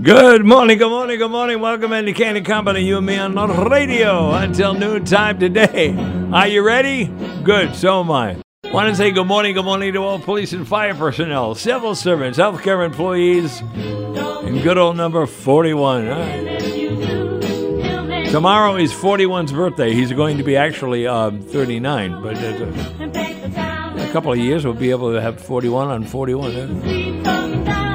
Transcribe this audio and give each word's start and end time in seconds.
Good 0.00 0.44
morning, 0.44 0.78
good 0.78 0.90
morning, 0.90 1.18
good 1.18 1.30
morning. 1.30 1.60
Welcome 1.60 1.92
into 1.92 2.12
Kane 2.12 2.44
& 2.44 2.46
Company, 2.46 2.82
you 2.84 2.98
and 2.98 3.06
me 3.06 3.16
on 3.16 3.34
the 3.34 3.48
radio 3.68 4.30
until 4.30 4.72
noon 4.72 5.04
time 5.04 5.40
today. 5.40 5.92
Are 6.32 6.46
you 6.46 6.64
ready? 6.64 7.06
Good, 7.42 7.74
so 7.74 7.98
am 8.00 8.10
I. 8.12 8.36
Want 8.66 8.88
to 8.90 8.94
say 8.94 9.10
good 9.10 9.26
morning, 9.26 9.54
good 9.54 9.64
morning 9.64 9.92
to 9.94 9.98
all 9.98 10.20
police 10.20 10.52
and 10.52 10.68
fire 10.68 10.94
personnel, 10.94 11.56
civil 11.56 11.96
servants, 11.96 12.38
healthcare 12.38 12.86
employees, 12.86 13.60
and 13.60 14.62
good 14.62 14.78
old 14.78 14.96
number 14.96 15.26
41. 15.26 16.08
All 16.08 16.20
right. 16.20 16.58
Tomorrow 18.30 18.76
is 18.76 18.92
41's 18.92 19.52
birthday. 19.52 19.94
He's 19.94 20.12
going 20.12 20.38
to 20.38 20.44
be 20.44 20.56
actually 20.56 21.08
um, 21.08 21.40
39, 21.42 22.22
but 22.22 22.36
uh, 22.36 24.00
a 24.00 24.10
couple 24.12 24.30
of 24.30 24.38
years 24.38 24.64
we'll 24.64 24.74
be 24.74 24.90
able 24.90 25.12
to 25.12 25.20
have 25.20 25.40
41 25.40 25.88
on 25.88 26.04
41. 26.04 27.24
huh? 27.24 27.87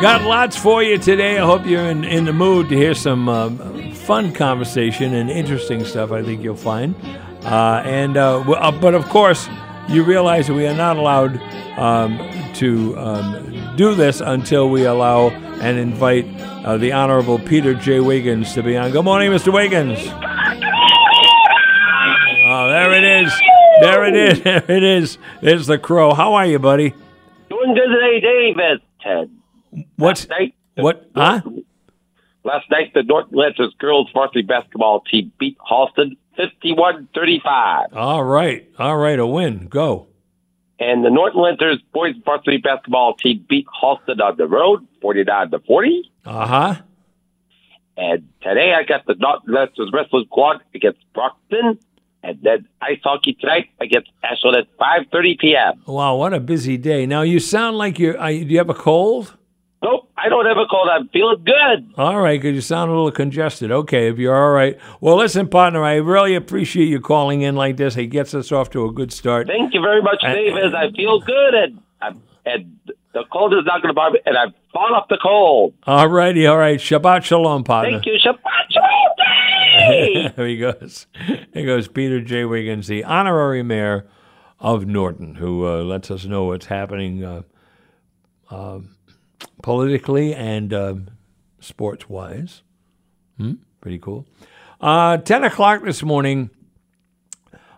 Got 0.00 0.22
lots 0.22 0.56
for 0.56 0.80
you 0.80 0.96
today. 0.96 1.38
I 1.38 1.44
hope 1.44 1.66
you're 1.66 1.90
in, 1.90 2.04
in 2.04 2.24
the 2.24 2.32
mood 2.32 2.68
to 2.68 2.76
hear 2.76 2.94
some 2.94 3.28
um, 3.28 3.92
fun 3.94 4.32
conversation 4.32 5.12
and 5.12 5.28
interesting 5.28 5.84
stuff. 5.84 6.12
I 6.12 6.22
think 6.22 6.40
you'll 6.40 6.54
find. 6.54 6.94
Uh, 7.42 7.82
and 7.84 8.16
uh, 8.16 8.38
uh, 8.42 8.70
but 8.70 8.94
of 8.94 9.06
course, 9.08 9.48
you 9.88 10.04
realize 10.04 10.46
that 10.46 10.54
we 10.54 10.68
are 10.68 10.76
not 10.76 10.98
allowed 10.98 11.42
um, 11.76 12.16
to 12.54 12.96
um, 12.96 13.74
do 13.76 13.96
this 13.96 14.20
until 14.20 14.70
we 14.70 14.84
allow 14.84 15.30
and 15.30 15.76
invite 15.78 16.26
uh, 16.64 16.76
the 16.76 16.92
Honorable 16.92 17.40
Peter 17.40 17.74
J. 17.74 17.98
Wiggins 17.98 18.54
to 18.54 18.62
be 18.62 18.76
on. 18.76 18.92
Good 18.92 19.04
morning, 19.04 19.32
Mr. 19.32 19.52
Wiggins. 19.52 19.98
Oh, 22.50 22.68
there 22.68 22.92
it 22.94 23.24
is. 23.24 23.32
There 23.80 24.04
it 24.04 24.14
is. 24.14 24.40
There 24.44 24.70
it 24.70 24.84
is. 24.84 25.18
There's 25.42 25.66
the 25.66 25.76
crow. 25.76 26.14
How 26.14 26.34
are 26.34 26.46
you, 26.46 26.60
buddy? 26.60 26.94
Doing 27.48 27.74
good 27.74 27.88
today, 27.92 28.20
David. 28.20 28.80
Ted. 29.02 29.37
What's 29.96 30.28
Last 30.28 30.30
night, 30.30 30.54
what? 30.76 31.10
Huh? 31.14 31.42
Last 32.44 32.70
night, 32.70 32.94
the 32.94 33.02
Norton 33.02 33.36
Lancers 33.36 33.74
girls 33.78 34.08
varsity 34.12 34.42
basketball 34.42 35.00
team 35.00 35.32
beat 35.38 35.56
Holliston 35.58 36.16
51-35. 36.38 37.94
All 37.94 38.24
right. 38.24 38.68
All 38.78 38.96
right. 38.96 39.18
A 39.18 39.26
win. 39.26 39.66
Go. 39.66 40.06
And 40.80 41.04
the 41.04 41.10
Norton 41.10 41.42
Lancers 41.42 41.78
boys 41.92 42.14
varsity 42.24 42.58
basketball 42.58 43.14
team 43.14 43.44
beat 43.48 43.66
Holliston 43.66 44.20
on 44.20 44.36
the 44.36 44.46
road 44.46 44.86
49 45.02 45.50
to 45.50 45.58
40. 45.60 46.10
Uh 46.24 46.46
huh. 46.46 46.82
And 47.96 48.28
today, 48.40 48.74
I 48.74 48.84
got 48.84 49.04
the 49.06 49.14
Norton 49.14 49.52
Lancers 49.52 49.90
wrestling 49.92 50.24
squad 50.26 50.62
against 50.74 51.00
Brockton. 51.12 51.78
And 52.22 52.38
then 52.42 52.66
ice 52.80 52.98
hockey 53.02 53.34
tonight 53.34 53.70
against 53.80 54.10
Ashland 54.24 54.56
at 54.56 54.78
5.30 54.78 55.38
p.m. 55.38 55.82
Wow. 55.86 56.16
What 56.16 56.32
a 56.34 56.40
busy 56.40 56.76
day. 56.76 57.06
Now 57.06 57.22
you 57.22 57.38
sound 57.40 57.76
like 57.78 57.98
you're. 57.98 58.18
Uh, 58.20 58.28
do 58.28 58.34
you 58.34 58.58
have 58.58 58.70
a 58.70 58.74
cold? 58.74 59.36
Nope, 59.80 60.10
I 60.16 60.28
don't 60.28 60.44
have 60.46 60.56
a 60.56 60.66
cold. 60.66 60.88
I'm 60.90 61.08
feeling 61.08 61.44
good. 61.44 61.92
All 61.96 62.20
right, 62.20 62.40
because 62.40 62.54
you 62.54 62.60
sound 62.60 62.90
a 62.90 62.94
little 62.94 63.12
congested. 63.12 63.70
Okay, 63.70 64.08
if 64.08 64.18
you're 64.18 64.36
all 64.36 64.50
right. 64.50 64.76
Well, 65.00 65.16
listen, 65.16 65.48
partner, 65.48 65.84
I 65.84 65.96
really 65.96 66.34
appreciate 66.34 66.86
you 66.86 67.00
calling 67.00 67.42
in 67.42 67.54
like 67.54 67.76
this. 67.76 67.96
It 67.96 68.06
gets 68.06 68.34
us 68.34 68.50
off 68.50 68.70
to 68.70 68.84
a 68.86 68.92
good 68.92 69.12
start. 69.12 69.46
Thank 69.46 69.74
you 69.74 69.80
very 69.80 70.02
much, 70.02 70.18
And-. 70.22 70.58
As 70.58 70.74
I 70.74 70.90
feel 70.90 71.20
good, 71.20 71.54
and 71.54 71.80
I'm, 72.02 72.22
and 72.44 72.78
the 73.14 73.22
cold 73.32 73.54
is 73.54 73.64
not 73.66 73.80
going 73.80 73.90
to 73.90 73.94
bother 73.94 74.14
me, 74.14 74.20
and 74.26 74.36
I've 74.36 74.52
fought 74.72 74.92
off 74.92 75.06
the 75.08 75.18
cold. 75.22 75.74
All 75.86 76.08
righty, 76.08 76.44
all 76.46 76.58
right. 76.58 76.80
Shabbat 76.80 77.22
shalom, 77.22 77.62
partner. 77.62 77.92
Thank 77.92 78.06
you, 78.06 78.14
Shabbat 78.14 78.70
Shalom. 78.70 80.32
there 80.36 80.46
he 80.46 80.56
goes. 80.56 81.06
There 81.52 81.64
goes 81.64 81.86
Peter 81.86 82.20
J. 82.20 82.44
Wiggins, 82.44 82.88
the 82.88 83.04
honorary 83.04 83.62
mayor 83.62 84.08
of 84.58 84.86
Norton, 84.86 85.36
who 85.36 85.66
uh, 85.66 85.82
lets 85.82 86.10
us 86.10 86.24
know 86.24 86.44
what's 86.44 86.66
happening 86.66 87.22
uh, 87.22 87.42
um 88.50 88.96
politically 89.62 90.34
and 90.34 90.72
um 90.72 91.08
sports 91.60 92.08
wise. 92.08 92.62
Hmm? 93.36 93.54
Pretty 93.80 93.98
cool. 93.98 94.26
Uh, 94.80 95.18
10 95.18 95.44
o'clock 95.44 95.82
this 95.84 96.02
morning, 96.02 96.50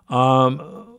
um, 0.09 0.99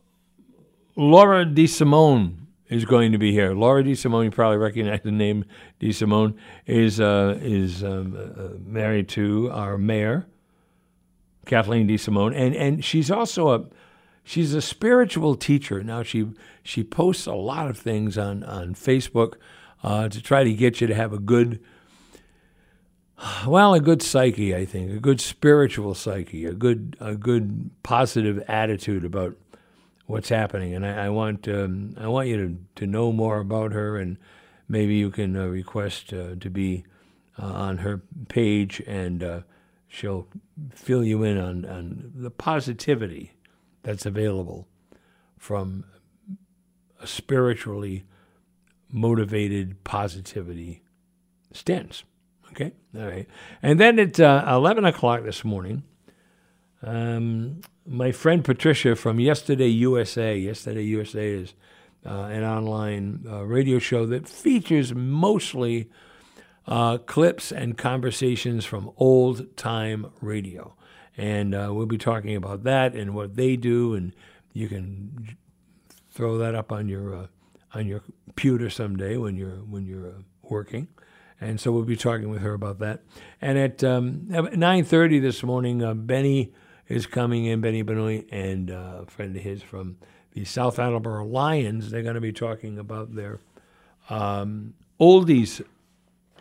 Laura 0.96 1.44
DeSimone 1.44 2.36
is 2.68 2.84
going 2.84 3.12
to 3.12 3.18
be 3.18 3.32
here. 3.32 3.54
Laura 3.54 3.82
DeSimone, 3.82 4.24
you 4.24 4.30
probably 4.30 4.56
recognize 4.56 5.00
the 5.02 5.12
name 5.12 5.44
DeSimone, 5.80 6.34
is, 6.66 7.00
uh, 7.00 7.38
is 7.40 7.84
um, 7.84 8.16
uh, 8.16 8.58
married 8.64 9.08
to 9.10 9.50
our 9.52 9.78
mayor, 9.78 10.26
Cathleen 11.46 11.88
DeSimone, 11.88 12.34
and 12.36 12.54
and 12.54 12.84
she's 12.84 13.10
also 13.10 13.50
a 13.50 13.64
she's 14.22 14.54
a 14.54 14.62
spiritual 14.62 15.34
teacher. 15.34 15.82
Now 15.82 16.04
she 16.04 16.30
she 16.62 16.84
posts 16.84 17.26
a 17.26 17.34
lot 17.34 17.68
of 17.68 17.76
things 17.76 18.16
on 18.16 18.44
on 18.44 18.74
Facebook 18.74 19.34
uh, 19.82 20.08
to 20.08 20.22
try 20.22 20.44
to 20.44 20.52
get 20.52 20.80
you 20.80 20.86
to 20.86 20.94
have 20.94 21.12
a 21.12 21.18
good 21.18 21.60
well 23.46 23.74
a 23.74 23.80
good 23.80 24.02
psyche. 24.02 24.54
I 24.54 24.64
think 24.64 24.90
a 24.90 25.00
good 25.00 25.20
spiritual 25.20 25.94
psyche, 25.94 26.44
a 26.44 26.54
good 26.54 26.96
a 27.00 27.14
good 27.14 27.70
positive 27.82 28.42
attitude 28.48 29.04
about 29.04 29.36
what's 30.06 30.28
happening. 30.28 30.74
And 30.74 30.84
I, 30.84 31.06
I 31.06 31.08
want 31.08 31.48
um, 31.48 31.94
I 31.98 32.08
want 32.08 32.28
you 32.28 32.36
to 32.36 32.56
to 32.76 32.86
know 32.86 33.12
more 33.12 33.38
about 33.38 33.72
her, 33.72 33.96
and 33.96 34.18
maybe 34.68 34.94
you 34.94 35.10
can 35.10 35.36
uh, 35.36 35.46
request 35.46 36.12
uh, 36.12 36.34
to 36.40 36.50
be 36.50 36.84
uh, 37.40 37.46
on 37.46 37.78
her 37.78 38.02
page 38.28 38.82
and. 38.86 39.22
Uh, 39.22 39.40
she'll 39.92 40.26
fill 40.70 41.04
you 41.04 41.22
in 41.22 41.36
on, 41.36 41.66
on 41.66 42.12
the 42.14 42.30
positivity 42.30 43.32
that's 43.82 44.06
available 44.06 44.66
from 45.36 45.84
a 46.98 47.06
spiritually 47.06 48.04
motivated 48.92 49.82
positivity 49.84 50.82
stance. 51.52 52.04
Okay? 52.50 52.72
All 52.96 53.06
right. 53.06 53.26
And 53.62 53.80
then 53.80 53.98
at 53.98 54.20
uh, 54.20 54.44
11 54.46 54.84
o'clock 54.84 55.24
this 55.24 55.44
morning, 55.44 55.82
um, 56.82 57.62
my 57.86 58.12
friend 58.12 58.44
Patricia 58.44 58.94
from 58.94 59.18
Yesterday 59.18 59.68
USA, 59.68 60.36
Yesterday 60.36 60.84
USA 60.84 61.28
is 61.28 61.54
uh, 62.04 62.24
an 62.24 62.44
online 62.44 63.24
uh, 63.28 63.44
radio 63.44 63.78
show 63.78 64.06
that 64.06 64.28
features 64.28 64.94
mostly 64.94 65.88
uh, 66.66 66.98
clips 66.98 67.52
and 67.52 67.78
conversations 67.78 68.64
from 68.64 68.90
old 68.96 69.56
time 69.56 70.10
radio. 70.20 70.74
And 71.16 71.54
uh, 71.54 71.70
we'll 71.72 71.86
be 71.86 71.98
talking 71.98 72.34
about 72.36 72.64
that 72.64 72.94
and 72.94 73.14
what 73.14 73.36
they 73.36 73.56
do, 73.56 73.94
and 73.94 74.14
you 74.52 74.68
can 74.68 75.36
throw 76.10 76.38
that 76.38 76.54
up 76.54 76.72
on 76.72 76.88
your 76.88 77.14
uh, 77.14 77.26
on 77.74 77.86
your 77.86 78.02
computer 78.32 78.70
someday 78.70 79.18
when 79.18 79.36
you're 79.36 79.58
when 79.58 79.84
you're 79.84 80.08
uh, 80.08 80.22
working. 80.42 80.88
And 81.38 81.60
so 81.60 81.70
we'll 81.70 81.84
be 81.84 81.96
talking 81.96 82.30
with 82.30 82.40
her 82.40 82.54
about 82.54 82.78
that. 82.78 83.02
And 83.42 83.58
at 83.58 83.84
um, 83.84 84.26
9:30 84.30 85.20
this 85.20 85.42
morning, 85.42 85.82
uh, 85.82 85.92
Benny 85.92 86.52
is 86.88 87.06
coming 87.06 87.44
in, 87.44 87.60
Benny 87.60 87.82
Benoit, 87.82 88.26
and 88.32 88.70
uh, 88.70 89.00
a 89.02 89.06
friend 89.06 89.36
of 89.36 89.42
his 89.42 89.62
from 89.62 89.98
the 90.32 90.46
South 90.46 90.78
Attleboro 90.78 91.26
Lions. 91.26 91.90
They're 91.90 92.02
going 92.02 92.14
to 92.14 92.22
be 92.22 92.32
talking 92.32 92.78
about 92.78 93.14
their 93.14 93.38
um, 94.08 94.74
oldies 94.98 95.62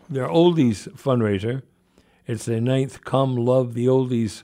their 0.09 0.28
oldies 0.28 0.88
fundraiser. 0.94 1.62
It's 2.25 2.46
the 2.46 2.62
ninth 2.62 3.03
Come 3.03 3.35
Love 3.35 3.74
the 3.74 3.88
Oldies 3.88 4.44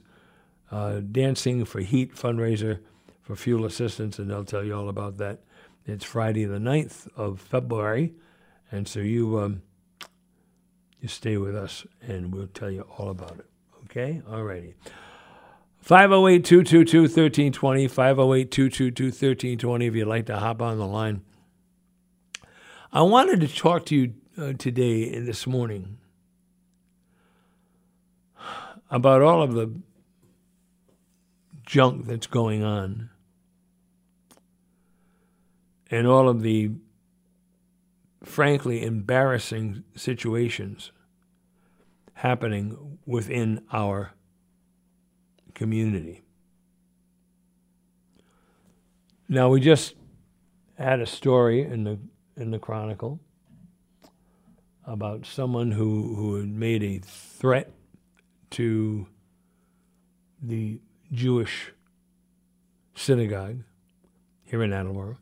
uh, 0.69 0.99
Dancing 0.99 1.63
for 1.63 1.79
Heat 1.79 2.13
fundraiser 2.13 2.79
for 3.21 3.35
fuel 3.37 3.63
assistance, 3.63 4.19
and 4.19 4.29
they'll 4.29 4.43
tell 4.43 4.65
you 4.65 4.73
all 4.73 4.89
about 4.89 5.17
that. 5.17 5.39
It's 5.89 6.03
Friday 6.03 6.43
the 6.43 6.57
9th 6.57 7.07
of 7.15 7.39
February, 7.39 8.13
and 8.69 8.85
so 8.85 8.99
you 8.99 9.39
um, 9.39 9.61
you 10.99 11.07
stay 11.07 11.37
with 11.37 11.55
us, 11.55 11.85
and 12.01 12.35
we'll 12.35 12.47
tell 12.47 12.69
you 12.69 12.81
all 12.97 13.09
about 13.09 13.39
it. 13.39 13.45
Okay? 13.85 14.21
All 14.29 14.43
righty. 14.43 14.73
508 15.79 16.43
222 16.43 17.03
1320, 17.03 17.87
508 17.87 18.51
222 18.51 19.03
1320, 19.05 19.85
if 19.85 19.95
you'd 19.95 20.07
like 20.09 20.25
to 20.25 20.37
hop 20.37 20.61
on 20.61 20.77
the 20.77 20.85
line. 20.85 21.21
I 22.91 23.03
wanted 23.03 23.39
to 23.39 23.47
talk 23.47 23.85
to 23.85 23.95
you 23.95 24.13
uh, 24.37 24.53
today 24.57 25.13
and 25.13 25.25
this 25.25 25.47
morning 25.47 25.99
about 28.91 29.21
all 29.21 29.41
of 29.41 29.53
the 29.53 29.71
junk 31.65 32.07
that's 32.07 32.27
going 32.27 32.61
on 32.61 33.09
and 35.89 36.07
all 36.07 36.27
of 36.27 36.41
the 36.41 36.71
frankly 38.23 38.83
embarrassing 38.83 39.83
situations 39.95 40.91
happening 42.13 42.97
within 43.05 43.61
our 43.71 44.13
community. 45.53 46.23
Now 49.29 49.49
we 49.49 49.59
just 49.59 49.95
had 50.77 50.99
a 50.99 51.05
story 51.05 51.61
in 51.61 51.83
the 51.83 51.99
in 52.35 52.51
the 52.51 52.59
Chronicle 52.59 53.19
about 54.85 55.25
someone 55.25 55.71
who, 55.71 56.15
who 56.15 56.35
had 56.35 56.49
made 56.49 56.81
a 56.81 56.99
threat 56.99 57.71
to 58.51 59.07
the 60.41 60.79
Jewish 61.11 61.73
synagogue 62.95 63.63
here 64.45 64.63
in 64.63 64.71
Attleboro. 64.71 65.17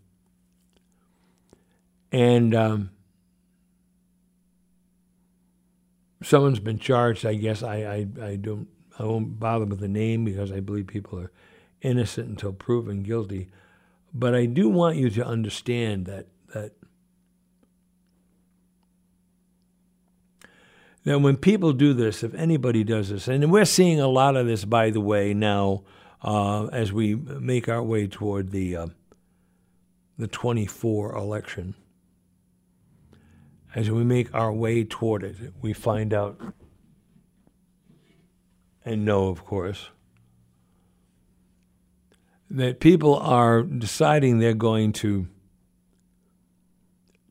And 2.16 2.56
um, 2.56 2.92
someone's 6.24 6.62
been 6.62 6.80
charged. 6.80 7.26
I 7.26 7.36
guess 7.36 7.62
I, 7.62 7.76
I, 7.76 8.26
I 8.26 8.36
don't 8.38 8.70
I 8.98 9.04
won't 9.04 9.38
bother 9.38 9.66
with 9.66 9.82
the 9.82 9.90
name 9.90 10.24
because 10.24 10.50
I 10.50 10.62
believe 10.62 10.88
people 10.88 11.20
are 11.20 11.32
innocent 11.82 12.30
until 12.30 12.54
proven 12.54 13.04
guilty. 13.04 13.50
But 14.14 14.34
I 14.34 14.46
do 14.46 14.70
want 14.70 14.96
you 14.96 15.10
to 15.10 15.26
understand 15.26 16.06
that 16.06 16.28
that 16.54 16.72
that 21.04 21.20
when 21.20 21.36
people 21.36 21.74
do 21.74 21.94
this, 21.94 22.24
if 22.24 22.34
anybody 22.34 22.86
does 22.86 23.10
this, 23.10 23.28
and 23.28 23.52
we're 23.52 23.66
seeing 23.66 24.00
a 24.00 24.08
lot 24.08 24.38
of 24.38 24.48
this, 24.48 24.64
by 24.64 24.90
the 24.90 25.02
way, 25.02 25.34
now 25.34 25.84
uh, 26.24 26.68
as 26.68 26.94
we 26.94 27.16
make 27.16 27.68
our 27.68 27.84
way 27.84 28.08
toward 28.08 28.52
the 28.52 28.78
uh, 28.78 28.88
the 30.18 30.28
24 30.28 31.14
election. 31.14 31.76
As 33.76 33.92
we 33.92 34.06
make 34.06 34.34
our 34.34 34.54
way 34.54 34.86
toward 34.86 35.22
it, 35.24 35.36
we 35.62 35.74
find 35.74 36.14
out 36.14 36.40
and 38.86 39.04
know, 39.04 39.28
of 39.28 39.44
course, 39.44 39.90
that 42.50 42.80
people 42.80 43.16
are 43.18 43.64
deciding 43.64 44.40
they're 44.40 44.54
going 44.54 44.94
to 44.94 45.28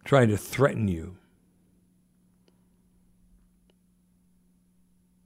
try 0.04 0.26
to 0.26 0.36
threaten 0.36 0.86
you. 0.86 1.16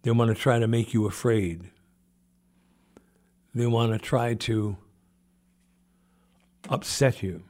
They 0.02 0.12
want 0.12 0.28
to 0.28 0.40
try 0.40 0.60
to 0.60 0.68
make 0.68 0.94
you 0.94 1.06
afraid. 1.06 1.70
They 3.54 3.66
want 3.66 3.92
to 3.92 3.98
try 3.98 4.34
to 4.34 4.76
upset 6.68 7.24
you. 7.24 7.42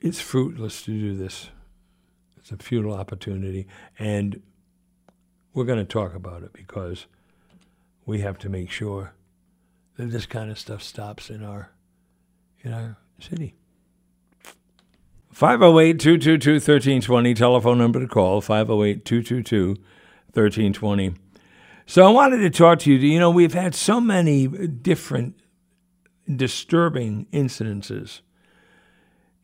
It's 0.00 0.20
fruitless 0.20 0.82
to 0.82 0.92
do 0.92 1.16
this. 1.16 1.50
It's 2.38 2.50
a 2.50 2.56
futile 2.56 2.94
opportunity. 2.94 3.66
And 3.98 4.42
we're 5.52 5.64
going 5.64 5.78
to 5.78 5.84
talk 5.84 6.14
about 6.14 6.42
it 6.42 6.52
because 6.52 7.06
we 8.06 8.20
have 8.20 8.38
to 8.38 8.48
make 8.48 8.70
sure 8.70 9.12
that 9.96 10.06
this 10.06 10.26
kind 10.26 10.50
of 10.50 10.58
stuff 10.58 10.82
stops 10.82 11.28
in 11.28 11.44
our 11.44 11.70
in 12.62 12.72
our 12.72 12.96
city. 13.18 13.54
508-222-1320 15.34 17.36
telephone 17.36 17.78
number 17.78 18.00
to 18.00 18.06
call 18.06 18.42
508-222-1320. 18.42 21.16
So 21.86 22.06
I 22.06 22.10
wanted 22.10 22.38
to 22.38 22.50
talk 22.50 22.80
to 22.80 22.92
you. 22.92 22.98
You 22.98 23.18
know, 23.18 23.30
we've 23.30 23.54
had 23.54 23.74
so 23.74 23.98
many 24.00 24.46
different 24.48 25.40
disturbing 26.36 27.26
incidences 27.32 28.20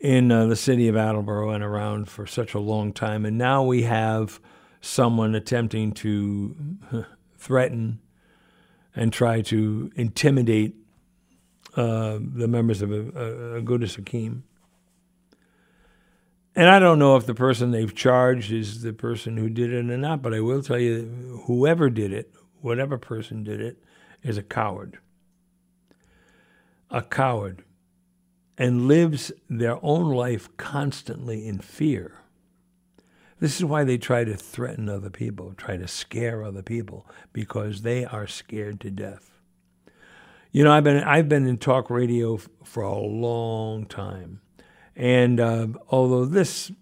in 0.01 0.31
uh, 0.31 0.47
the 0.47 0.57
city 0.57 0.89
of 0.89 0.97
Attleboro 0.97 1.51
and 1.51 1.65
around 1.65 2.09
for 2.09 2.27
such 2.27 2.55
a 2.55 2.59
long 2.59 2.93
time. 2.93 3.25
And 3.25 3.39
now 3.39 3.63
we 3.63 3.83
have 3.83 4.41
someone 4.81 5.35
attempting 5.35 5.93
to 5.93 6.77
threaten 7.39 8.01
and 8.95 9.13
try 9.13 9.43
to 9.43 9.91
intimidate 9.97 10.75
uh, 11.77 12.19
the 12.21 12.49
members 12.49 12.83
of 12.83 12.91
a, 12.91 13.61
Agudas 13.61 13.99
Achim. 13.99 14.45
And 16.55 16.71
I 16.71 16.79
don't 16.79 16.99
know 16.99 17.17
if 17.17 17.27
the 17.27 17.35
person 17.35 17.71
they've 17.71 17.95
charged 17.95 18.51
is 18.51 18.81
the 18.81 18.95
person 18.95 19.37
who 19.37 19.51
did 19.51 19.73
it 19.73 19.91
or 19.91 19.99
not, 19.99 20.23
but 20.23 20.33
I 20.33 20.41
will 20.41 20.63
tell 20.63 20.79
you 20.79 21.43
whoever 21.47 21.91
did 21.91 22.15
it, 22.15 22.33
whatever 22.63 22.97
person 22.97 23.45
did 23.45 23.61
it, 23.61 23.77
is 24.23 24.39
a 24.39 24.43
coward. 24.43 24.99
A 26.91 27.03
coward 27.03 27.66
and 28.59 28.89
lives 28.89 29.33
their 29.49 29.79
own 29.85 30.11
life 30.11 30.49
constantly 30.57 31.47
in 31.47 31.59
fear. 31.59 32.21
This 33.39 33.57
is 33.57 33.65
why 33.65 33.85
they 33.85 33.99
try 33.99 34.25
to 34.25 34.35
threaten 34.35 34.89
other 34.89 35.11
people, 35.11 35.53
try 35.57 35.77
to 35.77 35.87
scare 35.87 36.43
other 36.43 36.63
people, 36.63 37.07
because 37.33 37.83
they 37.83 38.05
are 38.05 38.27
scared 38.27 38.81
to 38.81 38.91
death. 38.91 39.31
You 40.53 40.65
know, 40.65 40.73
I've 40.73 40.85
been 40.85 41.03
I've 41.03 41.29
been 41.29 41.47
in 41.47 41.59
talk 41.59 41.91
radio 41.91 42.37
f- 42.37 42.49
for 42.65 42.83
a 42.83 42.99
long 42.99 43.85
time, 43.85 44.41
and 44.95 45.39
uh, 45.39 45.67
although 45.91 46.25
this 46.25 46.73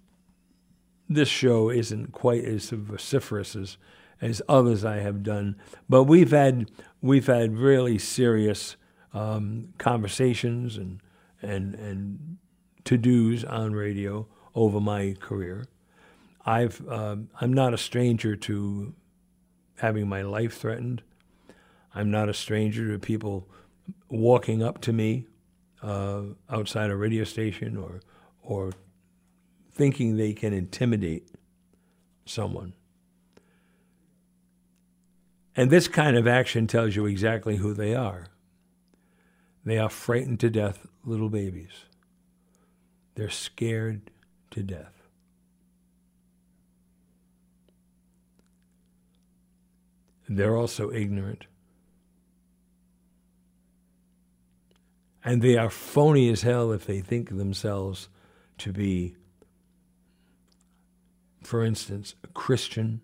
this 1.08 1.28
show 1.28 1.70
isn't 1.70 2.12
quite 2.12 2.44
as 2.44 2.70
vociferous 2.70 3.56
as 3.56 3.76
as 4.20 4.40
others 4.48 4.84
I 4.84 4.98
have 4.98 5.24
done, 5.24 5.56
but 5.88 6.04
we've 6.04 6.30
had 6.30 6.70
we've 7.02 7.26
had 7.26 7.58
really 7.58 7.98
serious 7.98 8.76
um, 9.12 9.74
conversations 9.78 10.76
and 10.76 11.00
and 11.44 11.75
and 11.75 12.38
to 12.85 12.96
dos 12.96 13.44
on 13.44 13.73
radio 13.73 14.26
over 14.55 14.81
my 14.81 15.14
career. 15.20 15.67
I've 16.44 16.87
um, 16.88 17.29
I'm 17.41 17.52
not 17.52 17.75
a 17.75 17.79
stranger 17.79 18.37
to 18.37 18.94
having 19.76 20.08
my 20.08 20.23
life 20.23 20.56
threatened. 20.56 21.02
I'm 21.94 22.11
not 22.11 22.29
a 22.29 22.35
stranger 22.35 22.93
to 22.93 22.99
people 22.99 23.49
walking 24.08 24.62
up 24.62 24.81
to 24.82 24.93
me 24.93 25.26
uh, 25.82 26.23
outside 26.50 26.91
a 26.91 26.96
radio 26.96 27.25
station 27.25 27.76
or 27.76 28.00
or 28.43 28.73
thinking 29.73 30.17
they 30.17 30.32
can 30.32 30.52
intimidate 30.52 31.29
someone. 32.26 32.75
And 35.56 35.70
this 35.70 35.88
kind 35.88 36.17
of 36.17 36.26
action 36.26 36.67
tells 36.67 36.96
you 36.96 37.06
exactly 37.06 37.56
who 37.56 37.75
they 37.75 37.94
are. 37.94 38.26
They 39.64 39.79
are 39.79 39.88
frightened 39.88 40.41
to 40.41 40.50
death 40.50 40.87
little 41.04 41.28
babies. 41.28 41.84
They're 43.14 43.30
scared 43.30 44.10
to 44.50 44.62
death. 44.62 44.94
They're 50.28 50.56
also 50.56 50.90
ignorant. 50.90 51.46
And 55.22 55.42
they 55.42 55.56
are 55.56 55.70
phony 55.70 56.28
as 56.30 56.42
hell 56.42 56.72
if 56.72 56.86
they 56.86 57.00
think 57.00 57.30
themselves 57.30 58.08
to 58.58 58.72
be, 58.72 59.16
for 61.42 61.64
instance, 61.64 62.14
a 62.22 62.28
Christian 62.28 63.00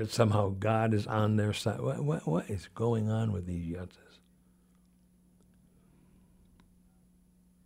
that 0.00 0.10
somehow 0.10 0.54
God 0.58 0.94
is 0.94 1.06
on 1.06 1.36
their 1.36 1.52
side. 1.52 1.78
What, 1.82 2.02
what, 2.02 2.26
what 2.26 2.48
is 2.48 2.68
going 2.74 3.10
on 3.10 3.32
with 3.32 3.44
these 3.44 3.66
yutzes? 3.66 4.16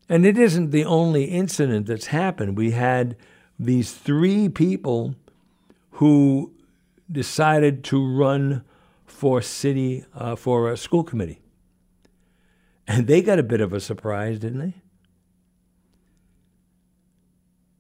And 0.09 0.27
it 0.27 0.37
isn't 0.37 0.73
the 0.73 0.85
only 0.85 1.27
incident 1.27 1.87
that's 1.87 2.07
happened. 2.07 2.57
We 2.57 2.73
had 2.73 3.17
these 3.57 3.93
three 3.93 4.49
people 4.49 5.15
who 5.93 6.53
decided 7.11 7.85
to 7.85 8.05
run 8.05 8.65
for 9.07 9.41
city, 9.41 10.05
uh, 10.13 10.35
for 10.35 10.73
a 10.73 10.77
school 10.77 11.05
committee. 11.05 11.41
And 12.89 13.07
they 13.07 13.23
got 13.23 13.39
a 13.39 13.45
bit 13.45 13.61
of 13.61 13.73
a 13.73 13.79
surprise, 13.79 14.41
didn't 14.41 14.59
they? 14.59 14.75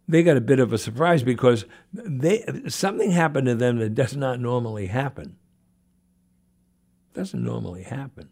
They 0.07 0.23
got 0.23 0.37
a 0.37 0.41
bit 0.41 0.61
of 0.61 0.73
a 0.73 0.79
surprise 0.79 1.23
because 1.23 1.65
they 1.93 2.45
something 2.69 3.11
happened 3.11 3.47
to 3.47 3.55
them 3.55 3.79
that 3.79 3.95
does 3.95 4.17
not 4.17 4.41
normally 4.41 4.87
happen. 4.87 5.37
Doesn't 7.15 7.45
normally 7.45 7.85
happen 7.85 8.29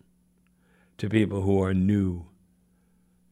to 0.99 1.09
people 1.09 1.43
who 1.43 1.63
are 1.63 1.75
new 1.75 2.27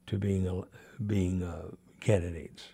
to 0.06 0.18
being 0.18 0.64
being 1.04 1.42
uh, 1.42 1.70
candidates. 2.00 2.68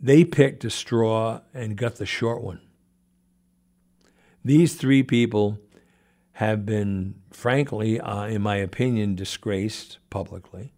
They 0.00 0.24
picked 0.24 0.64
a 0.64 0.70
straw 0.70 1.40
and 1.54 1.76
got 1.76 1.96
the 1.96 2.04
short 2.04 2.42
one. 2.42 2.60
These 4.44 4.74
three 4.74 5.02
people 5.02 5.58
have 6.32 6.66
been, 6.66 7.14
frankly, 7.30 7.98
uh, 7.98 8.26
in 8.26 8.42
my 8.42 8.56
opinion, 8.56 9.14
disgraced 9.14 9.98
publicly. 10.10 10.73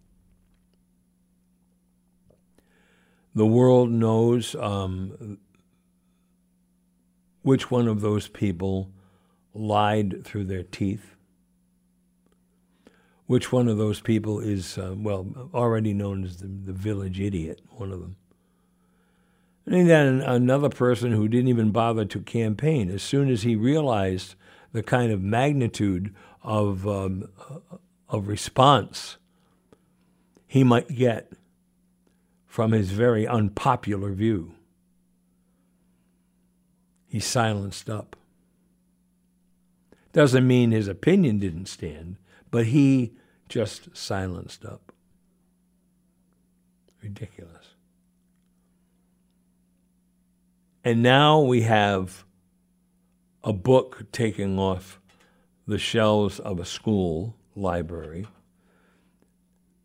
The 3.37 3.45
world 3.45 3.91
knows 3.91 4.55
um, 4.55 5.37
which 7.43 7.69
one 7.69 7.87
of 7.87 8.01
those 8.01 8.27
people 8.27 8.91
lied 9.53 10.25
through 10.25 10.45
their 10.45 10.63
teeth. 10.63 11.15
Which 13.27 13.51
one 13.51 13.67
of 13.67 13.77
those 13.77 14.01
people 14.01 14.39
is, 14.39 14.77
uh, 14.77 14.95
well, 14.97 15.49
already 15.53 15.93
known 15.93 16.23
as 16.23 16.37
the, 16.37 16.47
the 16.47 16.73
village 16.73 17.19
idiot, 17.19 17.61
one 17.69 17.91
of 17.91 17.99
them. 17.99 18.15
And 19.65 19.89
then 19.89 20.21
another 20.21 20.69
person 20.69 21.11
who 21.11 21.27
didn't 21.27 21.49
even 21.49 21.71
bother 21.71 22.05
to 22.05 22.21
campaign. 22.21 22.89
As 22.89 23.03
soon 23.03 23.29
as 23.29 23.43
he 23.43 23.55
realized 23.55 24.35
the 24.71 24.81
kind 24.81 25.11
of 25.11 25.21
magnitude 25.21 26.15
of, 26.41 26.87
um, 26.87 27.29
of 28.09 28.27
response 28.27 29.17
he 30.47 30.63
might 30.63 30.87
get 30.87 31.31
from 32.57 32.71
his 32.71 32.89
very 32.89 33.27
unpopular 33.27 34.11
view. 34.13 34.55
He 37.05 37.19
silenced 37.19 37.87
up. 37.87 38.15
Doesn't 40.11 40.47
mean 40.47 40.71
his 40.71 40.87
opinion 40.87 41.37
didn't 41.37 41.67
stand, 41.67 42.17
but 42.49 42.65
he 42.65 43.13
just 43.47 43.95
silenced 43.95 44.65
up. 44.65 44.91
Ridiculous. 47.03 47.75
And 50.83 51.03
now 51.03 51.39
we 51.39 51.61
have 51.61 52.25
a 53.43 53.53
book 53.53 54.11
taking 54.11 54.57
off 54.57 54.99
the 55.67 55.77
shelves 55.77 56.39
of 56.39 56.59
a 56.59 56.65
school 56.65 57.35
library 57.55 58.25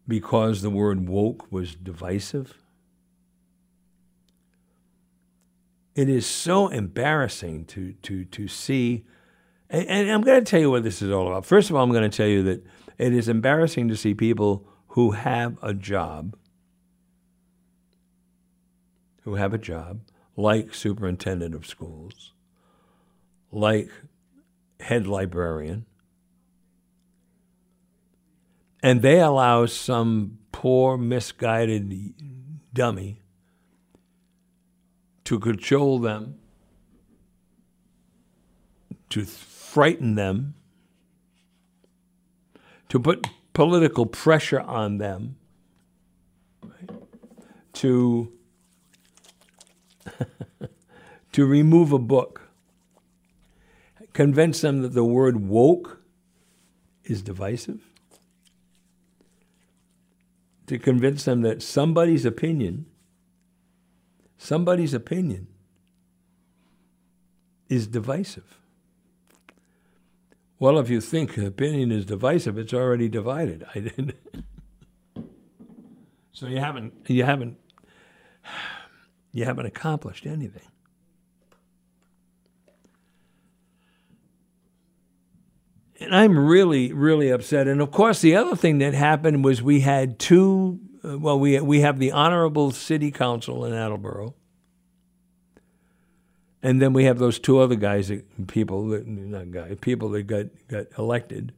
because 0.09 0.63
the 0.63 0.71
word 0.71 1.07
woke 1.07 1.53
was 1.53 1.75
divisive. 1.75 2.62
It 5.95 6.09
is 6.09 6.27
so 6.27 6.69
embarrassing 6.69 7.67
to, 7.67 7.93
to, 8.03 8.25
to 8.25 8.49
see, 8.49 9.05
and, 9.69 9.87
and 9.87 10.11
I'm 10.11 10.23
going 10.23 10.43
to 10.43 10.51
tell 10.51 10.61
you 10.61 10.71
what 10.71 10.85
this 10.85 11.03
is 11.03 11.11
all 11.11 11.29
about. 11.29 11.45
First 11.45 11.71
of 11.71 11.77
all, 11.77 11.83
I'm 11.83 11.91
going 11.91 12.11
to 12.11 12.17
tell 12.17 12.27
you 12.27 12.43
that 12.45 12.65
it 12.99 13.13
is 13.13 13.29
embarrassing 13.29 13.89
to 13.89 13.97
see 13.97 14.15
people 14.15 14.67
who 14.89 15.13
have 15.13 15.59
a 15.63 15.75
job, 15.75 16.37
who 19.23 19.35
have 19.35 19.53
a 19.53 19.59
job, 19.59 20.01
like 20.37 20.75
superintendent 20.75 21.55
of 21.55 21.67
schools, 21.67 22.33
like 23.51 23.91
head 24.81 25.07
librarian, 25.07 25.85
and 28.83 29.03
they 29.03 29.21
allow 29.21 29.67
some 29.67 30.39
poor, 30.51 30.97
misguided 30.97 32.15
dummy 32.73 33.22
to 35.25 35.39
cajole 35.39 35.99
them, 35.99 36.39
to 39.11 39.25
frighten 39.25 40.15
them, 40.15 40.55
to 42.89 43.01
put 43.01 43.27
political 43.53 44.07
pressure 44.07 44.61
on 44.61 44.99
them, 44.99 45.37
right? 46.63 46.91
to 47.73 48.33
to 51.33 51.47
remove 51.47 51.93
a 51.93 51.99
book, 51.99 52.49
convince 54.13 54.61
them 54.61 54.83
that 54.83 54.93
the 54.93 55.05
word 55.05 55.49
woke 55.49 56.03
is 57.05 57.23
divisive, 57.23 57.81
to 60.67 60.79
convince 60.79 61.25
them 61.25 61.43
that 61.43 61.63
somebody's 61.63 62.25
opinion, 62.25 62.87
somebody's 64.43 64.93
opinion 64.93 65.47
is 67.69 67.87
divisive. 67.87 68.59
Well, 70.59 70.79
if 70.79 70.91
you 70.91 71.01
think 71.01 71.39
opinion 71.39 71.91
is 71.91 72.05
divisive, 72.05 72.59
it's 72.59 72.75
already 72.75 73.09
divided. 73.09 73.65
I 73.75 73.81
didn't. 73.81 74.15
so 76.33 76.47
you 76.47 76.59
haven't 76.59 76.93
you 77.09 77.25
haven't 77.25 77.57
you 79.33 79.45
haven't 79.45 79.67
accomplished 79.67 80.27
anything. 80.27 80.69
And 86.01 86.17
I'm 86.17 86.37
really, 86.37 86.93
really 86.93 87.31
upset. 87.31 87.69
And 87.69 87.81
of 87.81 87.93
course, 87.93 88.21
the 88.21 88.35
other 88.35 88.57
thing 88.57 88.79
that 88.79 88.93
happened 88.93 89.45
was 89.45 89.63
we 89.63 89.81
had 89.81 90.19
two. 90.19 90.81
Uh, 91.05 91.19
well, 91.19 91.39
we 91.39 91.59
we 91.61 91.81
have 91.81 91.99
the 91.99 92.13
honorable 92.13 92.71
city 92.71 93.11
council 93.11 93.65
in 93.65 93.73
Attleboro, 93.73 94.35
and 96.63 96.81
then 96.81 96.93
we 96.93 97.05
have 97.05 97.19
those 97.19 97.39
two 97.39 97.59
other 97.59 97.75
guys, 97.75 98.09
that, 98.09 98.47
people 98.47 98.89
that 98.89 99.07
not 99.07 99.51
guys, 99.51 99.77
people 99.81 100.11
that 100.11 100.25
got 100.25 100.47
got 100.69 100.87
elected, 100.97 101.53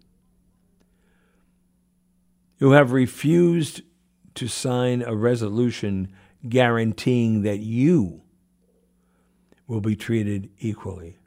who 2.58 2.72
have 2.72 2.92
refused 2.92 3.82
to 4.34 4.48
sign 4.48 5.02
a 5.02 5.14
resolution 5.14 6.12
guaranteeing 6.48 7.42
that 7.42 7.58
you 7.60 8.22
will 9.66 9.80
be 9.80 9.96
treated 9.96 10.50
equally 10.58 11.18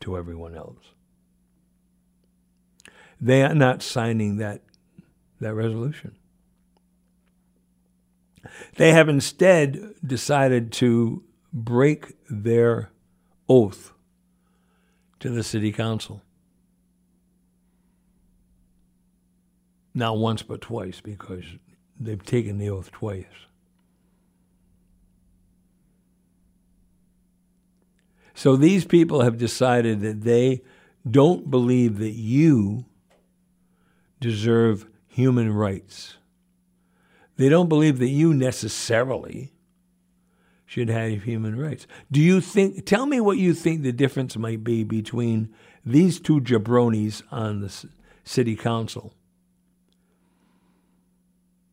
to 0.00 0.16
everyone 0.16 0.54
else. 0.54 0.78
They 3.20 3.42
are 3.42 3.54
not 3.54 3.82
signing 3.82 4.36
that, 4.36 4.62
that 5.40 5.54
resolution. 5.54 6.14
They 8.76 8.92
have 8.92 9.08
instead 9.08 9.94
decided 10.04 10.72
to 10.72 11.22
break 11.52 12.14
their 12.28 12.90
oath 13.48 13.92
to 15.20 15.30
the 15.30 15.42
city 15.42 15.72
council. 15.72 16.22
Not 19.94 20.18
once, 20.18 20.42
but 20.42 20.60
twice, 20.60 21.00
because 21.00 21.44
they've 21.98 22.24
taken 22.24 22.58
the 22.58 22.68
oath 22.68 22.90
twice. 22.90 23.26
So 28.34 28.56
these 28.56 28.84
people 28.84 29.22
have 29.22 29.38
decided 29.38 30.00
that 30.00 30.22
they 30.22 30.62
don't 31.08 31.50
believe 31.50 31.98
that 31.98 32.14
you 32.14 32.86
deserve 34.20 34.86
human 35.06 35.52
rights. 35.52 36.16
They 37.36 37.48
don't 37.48 37.68
believe 37.68 37.98
that 37.98 38.08
you 38.08 38.32
necessarily 38.32 39.52
should 40.66 40.88
have 40.88 41.24
human 41.24 41.58
rights. 41.58 41.86
Do 42.10 42.20
you 42.20 42.40
think, 42.40 42.86
tell 42.86 43.06
me 43.06 43.20
what 43.20 43.38
you 43.38 43.54
think 43.54 43.82
the 43.82 43.92
difference 43.92 44.36
might 44.36 44.64
be 44.64 44.84
between 44.84 45.52
these 45.84 46.20
two 46.20 46.40
jabronis 46.40 47.22
on 47.30 47.60
the 47.60 47.86
city 48.24 48.56
council 48.56 49.12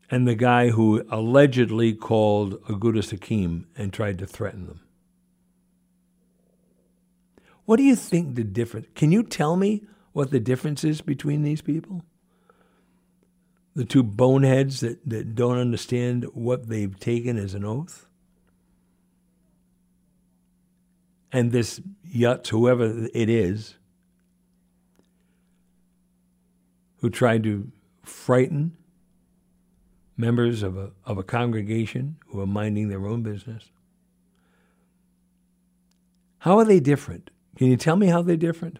and 0.10 0.28
the 0.28 0.36
guy 0.36 0.70
who 0.70 1.04
allegedly 1.10 1.94
called 1.94 2.62
Agudas 2.64 3.14
Achim 3.14 3.68
and 3.78 3.94
tried 3.94 4.20
to 4.20 4.28
threaten 4.28 4.68
them. 4.68 4.82
What 7.66 7.78
do 7.78 7.84
you 7.84 7.96
think 7.96 8.36
the 8.36 8.44
difference? 8.44 8.88
Can 8.96 9.12
you 9.14 9.24
tell 9.24 9.56
me 9.56 9.84
what 10.12 10.32
the 10.32 10.42
difference 10.42 10.84
is 10.84 11.00
between 11.00 11.44
these 11.44 11.62
people? 11.62 12.04
The 13.74 13.86
two 13.86 14.04
boneheads 14.04 14.82
that, 14.82 15.00
that 15.10 15.36
don't 15.36 15.58
understand 15.58 16.26
what 16.34 16.68
they've 16.68 17.00
taken 17.00 17.38
as 17.38 17.54
an 17.54 17.64
oath? 17.64 18.06
And 21.32 21.52
this 21.52 21.80
Yutz, 22.14 22.50
whoever 22.50 23.08
it 23.14 23.30
is, 23.30 23.76
who 26.98 27.10
tried 27.10 27.44
to 27.44 27.72
frighten 28.04 28.76
members 30.18 30.62
of 30.64 30.78
a, 30.78 30.92
of 31.06 31.18
a 31.18 31.24
congregation 31.24 32.18
who 32.28 32.40
are 32.40 32.48
minding 32.48 32.90
their 32.90 33.06
own 33.08 33.24
business. 33.24 33.72
How 36.40 36.60
are 36.60 36.66
they 36.66 36.80
different? 36.80 37.32
Can 37.58 37.68
you 37.68 37.78
tell 37.78 37.96
me 37.96 38.08
how 38.08 38.22
they're 38.22 38.38
different? 38.38 38.80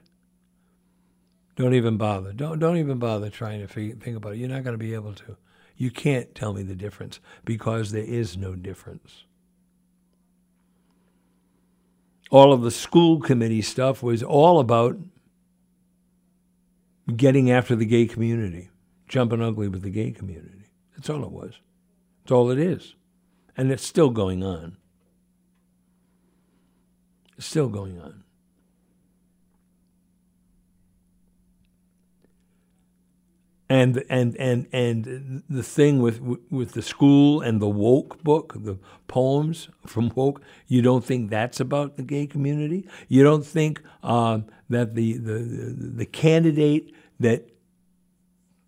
Don't 1.62 1.76
even 1.76 1.98
bother. 1.98 2.34
Don't 2.34 2.58
don't 2.58 2.78
even 2.78 2.98
bother 2.98 3.30
trying 3.30 3.60
to 3.60 3.68
think 3.68 4.18
about 4.18 4.34
it. 4.34 4.40
You're 4.40 4.50
not 4.50 4.64
going 4.64 4.74
to 4.74 4.80
be 4.80 4.96
able 4.96 5.14
to. 5.14 5.38
You 5.78 5.92
can't 5.92 6.34
tell 6.34 6.54
me 6.54 6.64
the 6.64 6.74
difference 6.74 7.20
because 7.46 7.92
there 7.92 8.04
is 8.04 8.36
no 8.36 8.56
difference. 8.56 9.26
All 12.32 12.52
of 12.52 12.64
the 12.64 12.72
school 12.72 13.20
committee 13.20 13.62
stuff 13.62 14.02
was 14.02 14.24
all 14.24 14.60
about 14.60 14.98
getting 17.16 17.52
after 17.52 17.76
the 17.76 17.86
gay 17.86 18.08
community, 18.08 18.72
jumping 19.08 19.44
ugly 19.44 19.68
with 19.68 19.84
the 19.84 19.92
gay 19.92 20.10
community. 20.10 20.66
That's 20.96 21.12
all 21.12 21.24
it 21.24 21.32
was. 21.32 21.60
That's 22.24 22.32
all 22.32 22.50
it 22.50 22.58
is. 22.58 22.96
And 23.56 23.72
it's 23.72 23.86
still 23.86 24.10
going 24.10 24.44
on. 24.44 24.78
It's 27.38 27.46
still 27.46 27.70
going 27.70 28.02
on. 28.02 28.24
And 33.72 34.04
and 34.10 34.36
and 34.36 34.68
and 34.74 35.44
the 35.50 35.64
thing 35.64 36.02
with 36.02 36.20
with 36.50 36.74
the 36.74 36.82
school 36.82 37.40
and 37.40 37.62
the 37.62 37.70
woke 37.70 38.22
book, 38.22 38.54
the 38.54 38.78
poems 39.08 39.70
from 39.86 40.12
woke, 40.14 40.42
you 40.68 40.82
don't 40.82 41.06
think 41.06 41.30
that's 41.30 41.62
about 41.62 41.96
the 41.96 42.04
gay 42.04 42.28
community. 42.28 42.86
You 43.08 43.24
don't 43.24 43.46
think 43.46 43.82
um, 44.04 44.46
that 44.70 44.96
the, 44.96 45.14
the 45.14 45.40
the 46.02 46.06
candidate 46.06 46.94
that 47.22 47.50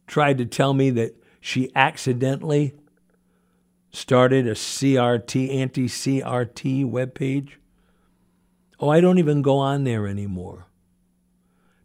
tried 0.07 0.37
to 0.37 0.45
tell 0.45 0.73
me 0.73 0.89
that 0.91 1.21
she 1.41 1.69
accidentally 1.75 2.73
started 3.91 4.47
a 4.47 4.53
CRT 4.53 5.53
anti 5.53 5.87
CRT 5.87 6.89
webpage. 6.89 7.55
Oh, 8.79 8.87
I 8.87 9.01
don't 9.01 9.17
even 9.17 9.41
go 9.41 9.57
on 9.57 9.83
there 9.83 10.07
anymore. 10.07 10.67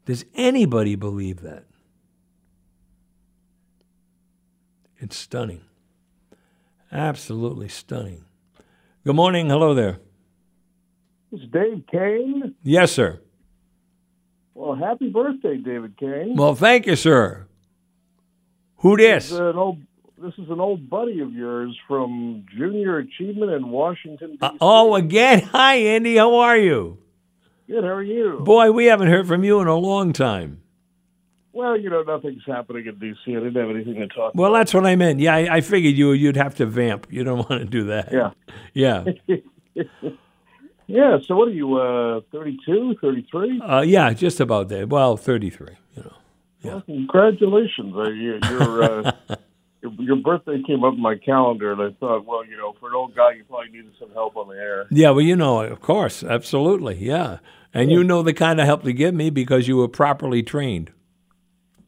Does 0.04 0.25
anybody 0.37 0.94
believe 0.94 1.40
that? 1.40 1.64
It's 5.00 5.16
stunning. 5.16 5.60
Absolutely 6.90 7.68
stunning. 7.68 8.24
Good 9.04 9.14
morning. 9.14 9.48
Hello 9.48 9.72
there. 9.72 9.98
It's 11.30 11.44
Dave 11.52 11.84
Kane. 11.90 12.54
Yes, 12.62 12.92
sir. 12.92 13.20
Well, 14.54 14.74
happy 14.74 15.08
birthday, 15.08 15.56
David 15.56 15.96
Kane. 15.96 16.34
Well, 16.36 16.56
thank 16.56 16.86
you, 16.86 16.96
sir. 16.96 17.46
Who 18.78 18.96
this? 18.96 19.30
It's 19.30 19.38
an 19.38 19.56
old. 19.56 19.78
This 20.20 20.34
is 20.36 20.50
an 20.50 20.58
old 20.58 20.90
buddy 20.90 21.20
of 21.20 21.32
yours 21.32 21.78
from 21.86 22.44
Junior 22.56 22.98
Achievement 22.98 23.52
in 23.52 23.68
Washington. 23.68 24.36
Uh, 24.40 24.50
oh, 24.60 24.96
again. 24.96 25.42
Hi, 25.52 25.76
Andy. 25.76 26.16
How 26.16 26.34
are 26.34 26.56
you? 26.56 26.98
Good. 27.68 27.84
How 27.84 27.90
are 27.90 28.02
you? 28.02 28.40
Boy, 28.40 28.72
we 28.72 28.86
haven't 28.86 29.08
heard 29.08 29.28
from 29.28 29.44
you 29.44 29.60
in 29.60 29.68
a 29.68 29.76
long 29.76 30.12
time. 30.12 30.62
Well, 31.58 31.76
you 31.76 31.90
know, 31.90 32.04
nothing's 32.04 32.44
happening 32.46 32.86
in 32.86 33.00
D.C. 33.00 33.32
I 33.32 33.40
didn't 33.40 33.56
have 33.56 33.68
anything 33.68 33.96
to 33.96 34.06
talk. 34.06 34.32
Well, 34.36 34.52
that's 34.52 34.72
what 34.72 34.86
I 34.86 34.94
meant. 34.94 35.18
Yeah, 35.18 35.34
I, 35.34 35.56
I 35.56 35.60
figured 35.60 35.96
you 35.96 36.12
you'd 36.12 36.36
have 36.36 36.54
to 36.54 36.66
vamp. 36.66 37.08
You 37.10 37.24
don't 37.24 37.38
want 37.50 37.60
to 37.60 37.64
do 37.64 37.82
that. 37.86 38.12
Yeah. 38.12 38.30
Yeah. 38.74 39.04
Yeah. 40.90 41.18
So, 41.26 41.36
what 41.36 41.48
are 41.48 41.50
you? 41.50 41.76
Uh, 41.76 42.22
32, 42.32 42.94
33? 43.02 43.60
Uh, 43.60 43.80
yeah, 43.82 44.10
just 44.14 44.40
about 44.40 44.70
there. 44.70 44.86
Well, 44.86 45.18
33, 45.18 45.76
you 45.94 46.02
know. 46.02 46.12
Well, 46.62 46.80
congratulations. 46.80 47.94
Uh, 47.94 48.08
you, 48.08 48.38
your, 48.48 48.82
uh, 48.82 49.12
your 49.82 49.92
your 49.98 50.16
birthday 50.16 50.62
came 50.66 50.84
up 50.84 50.94
in 50.94 51.02
my 51.02 51.16
calendar, 51.16 51.72
and 51.72 51.82
I 51.82 51.90
thought, 52.00 52.24
well, 52.24 52.42
you 52.46 52.56
know, 52.56 52.74
for 52.80 52.88
an 52.88 52.94
old 52.94 53.14
guy, 53.14 53.32
you 53.32 53.44
probably 53.44 53.70
needed 53.70 53.92
some 54.00 54.10
help 54.14 54.34
on 54.38 54.48
the 54.48 54.54
air. 54.54 54.86
Yeah, 54.90 55.10
well, 55.10 55.20
you 55.20 55.36
know, 55.36 55.60
of 55.60 55.82
course, 55.82 56.24
absolutely, 56.24 56.96
yeah. 57.04 57.40
And 57.74 57.90
you 57.90 58.02
know 58.02 58.22
the 58.22 58.32
kind 58.32 58.58
of 58.58 58.64
help 58.64 58.82
to 58.84 58.94
give 58.94 59.14
me 59.14 59.28
because 59.28 59.68
you 59.68 59.76
were 59.76 59.88
properly 59.88 60.42
trained. 60.42 60.90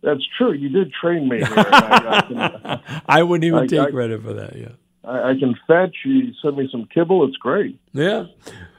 That's 0.02 0.26
true. 0.38 0.52
You 0.52 0.68
did 0.68 0.92
train 0.92 1.28
me. 1.28 1.38
Here, 1.38 1.46
I, 1.50 2.02
I, 2.06 2.20
can, 2.26 3.02
I 3.06 3.22
wouldn't 3.22 3.44
even 3.44 3.60
I- 3.60 3.66
take 3.66 3.90
credit 3.92 4.22
for 4.22 4.32
that, 4.34 4.56
yeah. 4.56 4.68
I, 5.04 5.30
I 5.30 5.34
can 5.38 5.54
fetch. 5.66 5.96
You 6.04 6.32
send 6.42 6.56
me 6.56 6.68
some 6.70 6.86
kibble. 6.92 7.26
It's 7.26 7.36
great. 7.36 7.80
Yeah. 7.92 8.26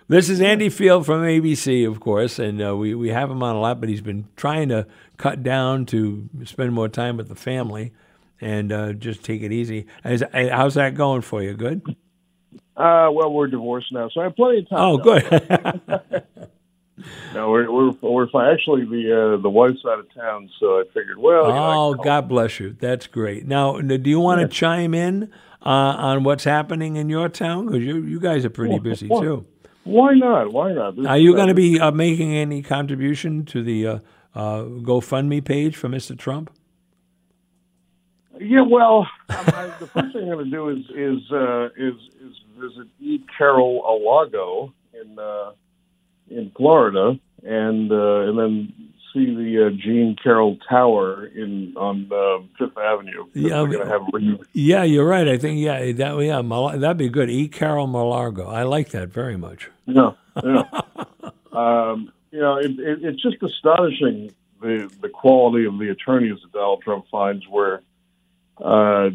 This 0.07 0.29
is 0.29 0.41
Andy 0.41 0.69
Field 0.69 1.05
from 1.05 1.21
ABC, 1.21 1.87
of 1.87 1.99
course, 1.99 2.37
and 2.37 2.61
uh, 2.61 2.75
we, 2.75 2.93
we 2.93 3.09
have 3.09 3.31
him 3.31 3.41
on 3.41 3.55
a 3.55 3.59
lot, 3.59 3.79
but 3.79 3.87
he's 3.87 4.01
been 4.01 4.27
trying 4.35 4.69
to 4.69 4.85
cut 5.17 5.41
down 5.41 5.85
to 5.87 6.27
spend 6.43 6.73
more 6.73 6.89
time 6.89 7.15
with 7.17 7.29
the 7.29 7.35
family 7.35 7.93
and 8.41 8.71
uh, 8.73 8.93
just 8.93 9.23
take 9.23 9.41
it 9.41 9.51
easy. 9.53 9.85
Uh, 10.03 10.17
how's 10.33 10.73
that 10.73 10.95
going 10.95 11.21
for 11.21 11.41
you? 11.41 11.53
Good? 11.53 11.81
Uh, 12.75 13.09
well, 13.11 13.31
we're 13.31 13.47
divorced 13.47 13.91
now, 13.93 14.09
so 14.09 14.21
I 14.21 14.23
have 14.25 14.35
plenty 14.35 14.59
of 14.59 14.69
time. 14.69 14.79
Oh, 14.79 14.97
good. 14.97 16.23
No, 17.33 17.49
we're 17.49 17.71
we're, 17.71 17.91
we're 18.01 18.27
fine. 18.27 18.53
Actually, 18.53 18.85
the 18.85 19.35
uh, 19.35 19.41
the 19.41 19.49
wife's 19.49 19.83
out 19.85 19.99
of 19.99 20.13
town, 20.13 20.49
so 20.59 20.79
I 20.79 20.83
figured, 20.93 21.17
well, 21.17 21.47
you 21.47 21.53
know, 21.53 21.89
oh, 21.89 21.93
God 21.95 22.27
bless 22.27 22.59
you. 22.59 22.75
That's 22.79 23.07
great. 23.07 23.47
Now, 23.47 23.79
do 23.79 24.09
you 24.09 24.19
want 24.19 24.41
to 24.41 24.47
chime 24.47 24.93
in 24.93 25.31
uh, 25.65 25.69
on 25.69 26.23
what's 26.23 26.43
happening 26.43 26.97
in 26.97 27.09
your 27.09 27.29
town? 27.29 27.67
Because 27.67 27.81
you, 27.81 28.03
you 28.03 28.19
guys 28.19 28.45
are 28.45 28.49
pretty 28.49 28.79
busy, 28.79 29.07
Well, 29.07 29.21
too. 29.21 29.45
Why 29.83 30.13
not? 30.13 30.51
Why 30.51 30.73
not? 30.73 30.95
This 30.95 31.05
Are 31.07 31.17
you 31.17 31.35
going 31.35 31.47
to 31.47 31.53
be 31.53 31.79
uh, 31.79 31.91
making 31.91 32.35
any 32.35 32.61
contribution 32.61 33.45
to 33.45 33.63
the 33.63 33.87
uh, 33.87 33.99
uh, 34.35 34.63
GoFundMe 34.63 35.43
page 35.43 35.75
for 35.75 35.89
Mr. 35.89 36.17
Trump? 36.17 36.51
Yeah, 38.39 38.61
well, 38.61 39.07
um, 39.29 39.37
I, 39.47 39.71
the 39.79 39.87
first 39.87 40.13
thing 40.13 40.23
I'm 40.23 40.37
going 40.37 40.45
to 40.45 40.51
do 40.51 40.69
is 40.69 40.85
is 40.95 41.31
uh, 41.31 41.69
is 41.77 41.93
is 42.21 42.35
visit 42.57 42.87
E. 42.99 43.19
Carroll 43.37 43.81
Alago 43.83 44.73
in 44.99 45.17
uh, 45.19 45.51
in 46.31 46.51
Florida, 46.55 47.19
and 47.43 47.91
uh, 47.91 48.19
and 48.21 48.37
then 48.37 48.73
see 49.13 49.25
the 49.25 49.67
uh, 49.67 49.69
Gene 49.71 50.15
Carroll 50.21 50.57
Tower 50.69 51.25
in 51.27 51.73
on 51.75 52.09
uh, 52.11 52.45
Fifth 52.57 52.77
Avenue. 52.77 53.25
Yeah, 53.33 53.61
we're 53.61 53.73
going 53.73 53.85
to 53.85 53.91
have 53.91 54.01
re- 54.13 54.39
Yeah, 54.53 54.83
you're 54.83 55.07
right. 55.07 55.27
I 55.27 55.37
think 55.37 55.59
yeah, 55.59 55.91
that 55.91 56.17
yeah, 56.19 56.41
Mal- 56.41 56.79
that'd 56.79 56.97
be 56.97 57.09
good. 57.09 57.29
E. 57.29 57.47
Carroll 57.47 57.87
Malargo. 57.87 58.47
I 58.47 58.63
like 58.63 58.89
that 58.89 59.09
very 59.09 59.37
much. 59.37 59.69
Yeah, 59.85 60.11
yeah. 60.43 60.63
um, 61.51 62.11
you 62.31 62.39
know, 62.39 62.57
it, 62.57 62.71
it, 62.79 63.03
it's 63.03 63.21
just 63.21 63.41
astonishing 63.43 64.31
the 64.61 64.89
the 65.01 65.09
quality 65.09 65.65
of 65.65 65.77
the 65.79 65.89
attorneys 65.89 66.39
that 66.41 66.51
Donald 66.53 66.81
Trump 66.83 67.05
finds. 67.11 67.47
Where 67.47 67.81
uh, 68.61 69.09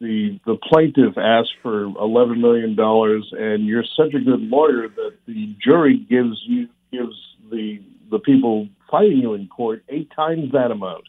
the 0.00 0.38
the 0.44 0.56
plaintiff 0.68 1.16
asked 1.16 1.54
for 1.62 1.84
eleven 1.84 2.40
million 2.40 2.76
dollars, 2.76 3.32
and 3.32 3.64
you're 3.64 3.84
such 3.96 4.12
a 4.14 4.20
good 4.20 4.40
lawyer 4.42 4.88
that 4.88 5.14
the 5.26 5.56
jury 5.64 5.96
gives 5.96 6.38
you 6.44 6.68
gives 6.92 7.16
the 7.50 7.80
the 8.10 8.18
people 8.18 8.68
fighting 8.90 9.18
you 9.18 9.32
in 9.32 9.48
court 9.48 9.82
eight 9.88 10.10
times 10.14 10.52
that 10.52 10.70
amount. 10.70 11.04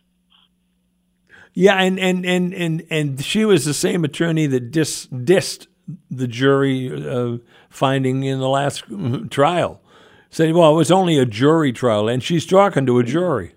Yeah, 1.53 1.75
and 1.75 1.99
and 1.99 2.25
and 2.25 2.53
and 2.53 2.85
and 2.89 3.23
she 3.23 3.43
was 3.43 3.65
the 3.65 3.73
same 3.73 4.03
attorney 4.03 4.47
that 4.47 4.71
dis, 4.71 5.07
dissed 5.07 5.67
the 6.09 6.27
jury 6.27 6.89
uh, 7.07 7.37
finding 7.69 8.23
in 8.23 8.39
the 8.39 8.49
last 8.49 8.89
mm, 8.89 9.29
trial. 9.29 9.81
Said, 10.29 10.53
well, 10.53 10.71
it 10.71 10.77
was 10.77 10.89
only 10.89 11.19
a 11.19 11.25
jury 11.25 11.71
trial, 11.71 12.07
and 12.07 12.23
she's 12.23 12.47
talking 12.47 12.87
to 12.87 12.97
a 12.97 13.03
jury. 13.03 13.52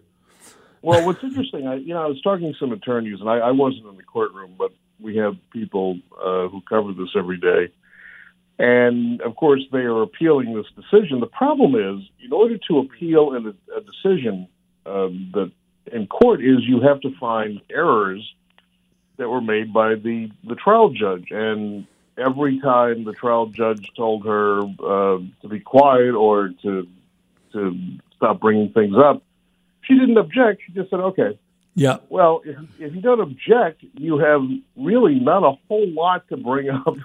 Well, 0.86 1.04
what's 1.04 1.24
interesting, 1.24 1.66
I 1.66 1.74
you 1.74 1.94
know, 1.94 2.04
I 2.04 2.06
was 2.06 2.22
talking 2.22 2.52
to 2.52 2.58
some 2.60 2.70
attorneys, 2.70 3.18
and 3.18 3.28
I, 3.28 3.38
I 3.38 3.50
wasn't 3.50 3.86
in 3.86 3.96
the 3.96 4.04
courtroom, 4.04 4.54
but 4.56 4.70
we 5.00 5.16
have 5.16 5.34
people 5.52 5.98
uh, 6.16 6.46
who 6.46 6.60
cover 6.60 6.92
this 6.92 7.08
every 7.18 7.38
day, 7.38 7.72
and 8.56 9.20
of 9.22 9.34
course 9.34 9.62
they 9.72 9.80
are 9.80 10.02
appealing 10.02 10.54
this 10.54 10.66
decision. 10.76 11.18
The 11.18 11.26
problem 11.26 11.74
is, 11.74 12.08
in 12.24 12.32
order 12.32 12.56
to 12.68 12.78
appeal 12.78 13.34
in 13.34 13.46
a, 13.46 13.76
a 13.76 13.80
decision 13.80 14.46
um, 14.86 15.32
that 15.34 15.50
in 15.92 16.06
court 16.06 16.40
is, 16.40 16.58
you 16.60 16.80
have 16.82 17.00
to 17.00 17.10
find 17.18 17.60
errors 17.68 18.22
that 19.16 19.28
were 19.28 19.40
made 19.40 19.72
by 19.72 19.96
the 19.96 20.30
the 20.44 20.54
trial 20.54 20.90
judge, 20.90 21.32
and 21.32 21.84
every 22.16 22.60
time 22.60 23.02
the 23.02 23.12
trial 23.12 23.46
judge 23.46 23.90
told 23.96 24.24
her 24.24 24.60
uh, 24.60 25.18
to 25.42 25.48
be 25.48 25.58
quiet 25.58 26.14
or 26.14 26.50
to 26.62 26.86
to 27.54 27.76
stop 28.14 28.38
bringing 28.38 28.72
things 28.72 28.94
up 28.96 29.25
she 29.86 29.94
didn't 29.94 30.18
object. 30.18 30.62
She 30.66 30.72
just 30.72 30.90
said, 30.90 31.00
okay. 31.00 31.38
Yeah, 31.78 31.98
Well, 32.08 32.40
if, 32.44 32.56
if 32.78 32.94
you 32.94 33.02
don't 33.02 33.20
object, 33.20 33.84
you 33.98 34.16
have 34.18 34.40
really 34.76 35.16
not 35.16 35.44
a 35.44 35.58
whole 35.68 35.90
lot 35.90 36.26
to 36.28 36.38
bring 36.38 36.70
up. 36.70 36.96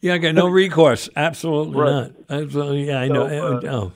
yeah, 0.00 0.14
I 0.14 0.18
got 0.18 0.34
no 0.34 0.48
recourse. 0.48 1.10
Absolutely 1.14 1.78
Right. 1.78 1.90
not. 1.90 2.12
Absolutely, 2.30 2.86
yeah, 2.86 3.00
I 3.00 3.08
know. 3.08 3.26
Uh, 3.26 3.60
oh. 3.68 3.92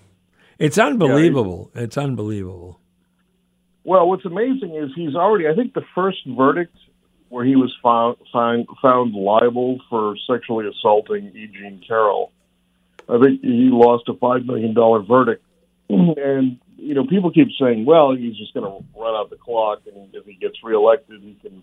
It's 0.58 0.76
unbelievable. 0.76 1.70
it's 1.74 1.96
unbelievable. 1.96 2.78
Well, 3.84 4.06
what's 4.06 4.26
amazing 4.26 4.74
is 4.74 4.90
he's 4.94 5.14
already, 5.14 5.48
I 5.48 5.54
think 5.54 5.72
the 5.72 5.84
first 5.94 6.18
verdict 6.26 6.76
where 7.30 7.44
he 7.44 7.56
was 7.56 7.74
found, 7.82 8.16
found, 8.30 8.66
found 8.82 9.14
liable 9.14 9.80
for 9.88 10.14
sexually 10.30 10.66
assaulting 10.68 11.28
E. 11.34 11.46
Jean 11.54 11.82
Carroll, 11.88 12.32
I 13.08 13.18
think 13.18 13.40
he 13.40 13.70
lost 13.72 14.08
a 14.08 14.12
$5 14.12 14.44
million 14.44 14.74
verdict. 15.06 15.42
And, 15.88 16.58
you 16.78 16.94
know, 16.94 17.04
people 17.04 17.30
keep 17.30 17.48
saying, 17.60 17.84
well, 17.84 18.14
he's 18.14 18.36
just 18.36 18.54
going 18.54 18.64
to 18.64 18.98
run 18.98 19.14
out 19.14 19.30
the 19.30 19.36
clock, 19.36 19.80
and 19.92 20.14
if 20.14 20.24
he 20.24 20.34
gets 20.34 20.62
reelected, 20.62 21.20
he 21.22 21.34
can, 21.42 21.62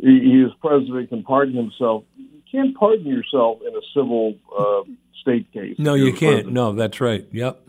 he, 0.00 0.20
he 0.20 0.44
as 0.44 0.52
president 0.60 1.10
can 1.10 1.22
pardon 1.22 1.54
himself. 1.54 2.04
You 2.16 2.42
can't 2.50 2.76
pardon 2.76 3.06
yourself 3.06 3.58
in 3.60 3.74
a 3.74 3.80
civil 3.94 4.34
uh, 4.58 4.90
state 5.20 5.52
case. 5.52 5.76
No, 5.78 5.94
you 5.94 6.12
can't. 6.12 6.20
president. 6.20 6.54
No, 6.54 6.72
that's 6.72 7.00
right. 7.00 7.26
Yep. 7.32 7.60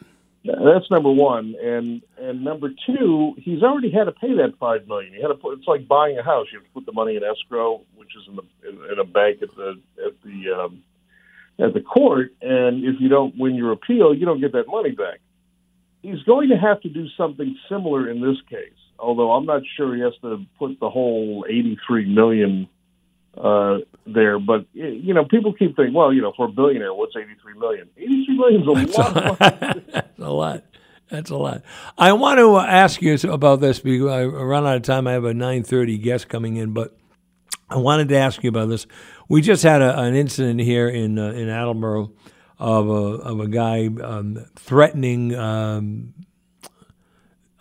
That's 0.45 0.89
number 0.91 1.09
one, 1.09 1.55
and 1.59 2.03
and 2.19 2.43
number 2.43 2.69
two, 2.85 3.33
he's 3.39 3.63
already 3.63 3.89
had 3.89 4.03
to 4.03 4.11
pay 4.11 4.31
that 4.35 4.53
five 4.59 4.87
million. 4.87 5.11
He 5.11 5.19
had 5.19 5.29
to 5.29 5.33
put. 5.33 5.57
It's 5.57 5.67
like 5.67 5.87
buying 5.87 6.19
a 6.19 6.23
house. 6.23 6.45
You 6.51 6.59
have 6.59 6.67
to 6.67 6.71
put 6.71 6.85
the 6.85 6.91
money 6.91 7.15
in 7.15 7.23
escrow, 7.23 7.81
which 7.95 8.09
is 8.15 8.27
in 8.27 8.35
the 8.35 8.43
in, 8.69 8.91
in 8.91 8.99
a 8.99 9.03
bank 9.03 9.41
at 9.41 9.49
the 9.55 9.81
at 10.05 10.13
the 10.23 10.51
um, 10.53 10.83
at 11.57 11.73
the 11.73 11.81
court, 11.81 12.33
and 12.43 12.83
if 12.83 13.01
you 13.01 13.09
don't 13.09 13.35
win 13.35 13.55
your 13.55 13.71
appeal, 13.71 14.13
you 14.13 14.27
don't 14.27 14.39
get 14.39 14.51
that 14.51 14.67
money 14.67 14.91
back. 14.91 15.19
He's 16.05 16.21
going 16.23 16.49
to 16.49 16.57
have 16.57 16.81
to 16.81 16.89
do 16.89 17.07
something 17.17 17.57
similar 17.67 18.07
in 18.09 18.21
this 18.21 18.37
case, 18.47 18.77
although 18.99 19.31
I'm 19.31 19.45
not 19.45 19.63
sure 19.75 19.95
he 19.95 20.01
has 20.01 20.13
to 20.21 20.45
put 20.59 20.79
the 20.79 20.89
whole 20.89 21.45
eighty 21.49 21.77
three 21.87 22.05
million 22.05 22.69
uh, 23.35 23.79
there. 24.05 24.37
But 24.37 24.67
you 24.73 25.15
know, 25.15 25.25
people 25.25 25.53
keep 25.53 25.75
thinking, 25.75 25.95
well, 25.95 26.13
you 26.13 26.21
know, 26.21 26.31
for 26.37 26.45
a 26.45 26.51
billionaire, 26.51 26.93
what's 26.93 27.15
eighty 27.15 27.33
three 27.41 27.57
million? 27.57 27.89
Eighty 27.97 28.23
three 28.23 28.37
million 28.37 28.61
is 28.61 28.67
a 28.67 29.01
lot. 29.01 29.17
Of 29.17 29.39
money. 29.39 29.85
That's 29.93 30.19
a 30.19 30.29
lot. 30.29 30.63
That's 31.09 31.29
a 31.31 31.37
lot. 31.37 31.63
I 31.97 32.13
want 32.13 32.39
to 32.39 32.57
ask 32.57 33.01
you 33.01 33.17
about 33.31 33.61
this 33.61 33.79
because 33.79 34.11
I 34.11 34.25
run 34.25 34.67
out 34.67 34.75
of 34.75 34.83
time. 34.83 35.07
I 35.07 35.13
have 35.13 35.25
a 35.25 35.33
nine 35.33 35.63
thirty 35.63 35.97
guest 35.97 36.29
coming 36.29 36.57
in, 36.57 36.73
but 36.73 36.95
I 37.67 37.77
wanted 37.77 38.09
to 38.09 38.15
ask 38.15 38.43
you 38.43 38.49
about 38.49 38.69
this. 38.69 38.85
We 39.27 39.41
just 39.41 39.63
had 39.63 39.81
a, 39.81 39.99
an 39.99 40.13
incident 40.13 40.59
here 40.61 40.87
in 40.87 41.17
uh, 41.17 41.31
in 41.31 41.49
Attleboro 41.49 42.11
of 42.59 42.89
a 42.89 42.91
of 42.91 43.39
a 43.39 43.47
guy 43.47 43.87
um, 44.03 44.45
threatening 44.55 45.35
um, 45.35 46.13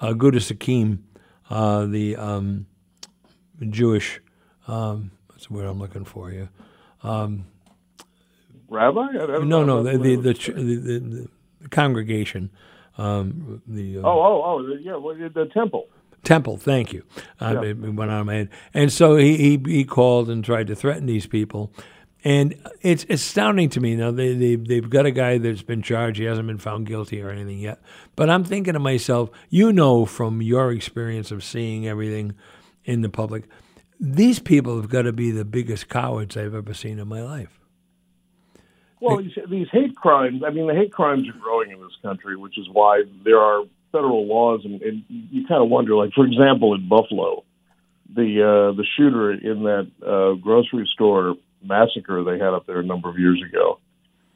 uh, 0.00 0.12
Sakim, 0.12 0.98
uh, 1.50 1.86
the 1.86 2.16
um, 2.16 2.66
Jewish. 3.70 4.20
Um, 4.68 5.10
what's 5.28 5.46
the 5.46 5.54
word 5.54 5.66
I'm 5.66 5.78
looking 5.78 6.04
for 6.04 6.30
here? 6.30 6.50
Rabbi? 8.68 9.00
I, 9.00 9.08
I 9.08 9.26
don't 9.26 9.48
No, 9.48 9.64
no, 9.64 9.82
the 9.82 9.98
the 9.98 10.16
the, 10.16 10.32
the, 10.32 10.76
the, 10.76 11.28
the 11.60 11.68
congregation, 11.70 12.50
um, 12.98 13.62
the 13.66 13.98
uh, 13.98 14.02
Oh, 14.02 14.20
oh, 14.20 14.42
oh, 14.44 14.76
yeah, 14.80 14.96
well, 14.96 15.16
the 15.16 15.50
temple. 15.52 15.88
temple. 16.22 16.56
Thank 16.56 16.92
you. 16.92 17.04
Uh, 17.40 17.60
it, 17.62 17.84
it 17.84 17.94
went 17.94 18.10
out 18.10 18.20
of 18.20 18.26
my 18.26 18.34
head, 18.34 18.50
and 18.72 18.92
so 18.92 19.16
he, 19.16 19.36
he 19.36 19.62
he 19.66 19.84
called 19.84 20.30
and 20.30 20.44
tried 20.44 20.66
to 20.68 20.76
threaten 20.76 21.06
these 21.06 21.26
people, 21.26 21.72
and 22.24 22.54
it's 22.80 23.04
astounding 23.10 23.68
to 23.70 23.80
me. 23.80 23.94
Now 23.94 24.10
they 24.10 24.34
they 24.34 24.56
they've 24.56 24.88
got 24.88 25.04
a 25.06 25.10
guy 25.10 25.38
that's 25.38 25.62
been 25.62 25.82
charged. 25.82 26.18
He 26.18 26.24
hasn't 26.24 26.46
been 26.46 26.58
found 26.58 26.86
guilty 26.86 27.20
or 27.22 27.30
anything 27.30 27.58
yet. 27.58 27.80
But 28.16 28.30
I'm 28.30 28.44
thinking 28.44 28.72
to 28.72 28.80
myself, 28.80 29.30
you 29.50 29.72
know, 29.72 30.06
from 30.06 30.40
your 30.40 30.72
experience 30.72 31.30
of 31.30 31.44
seeing 31.44 31.86
everything 31.86 32.34
in 32.84 33.02
the 33.02 33.10
public. 33.10 33.44
these 34.00 34.38
people 34.38 34.76
have 34.76 34.90
got 34.90 35.02
to 35.02 35.12
be 35.12 35.30
the 35.30 35.44
biggest 35.44 35.88
cowards 35.88 36.36
I've 36.36 36.54
ever 36.54 36.74
seen 36.74 36.98
in 36.98 37.08
my 37.08 37.22
life. 37.22 37.60
Well, 39.00 39.18
these, 39.18 39.32
these 39.50 39.68
hate 39.70 39.94
crimes, 39.96 40.42
I 40.46 40.50
mean, 40.50 40.66
the 40.66 40.74
hate 40.74 40.92
crimes 40.92 41.28
are 41.28 41.38
growing 41.38 41.70
in 41.70 41.80
this 41.80 41.96
country, 42.02 42.36
which 42.36 42.56
is 42.58 42.66
why 42.70 43.02
there 43.24 43.38
are 43.38 43.64
federal 43.92 44.26
laws, 44.26 44.62
and, 44.64 44.80
and 44.82 45.04
you 45.08 45.46
kind 45.46 45.62
of 45.62 45.68
wonder, 45.68 45.94
like, 45.94 46.12
for 46.14 46.24
example, 46.24 46.74
in 46.74 46.88
Buffalo, 46.88 47.44
the 48.14 48.42
uh, 48.42 48.76
the 48.76 48.84
shooter 48.96 49.32
in 49.32 49.64
that 49.64 49.90
uh, 50.06 50.34
grocery 50.40 50.88
store 50.92 51.34
massacre 51.64 52.22
they 52.24 52.38
had 52.38 52.54
up 52.54 52.66
there 52.66 52.80
a 52.80 52.84
number 52.84 53.08
of 53.08 53.18
years 53.18 53.42
ago 53.46 53.78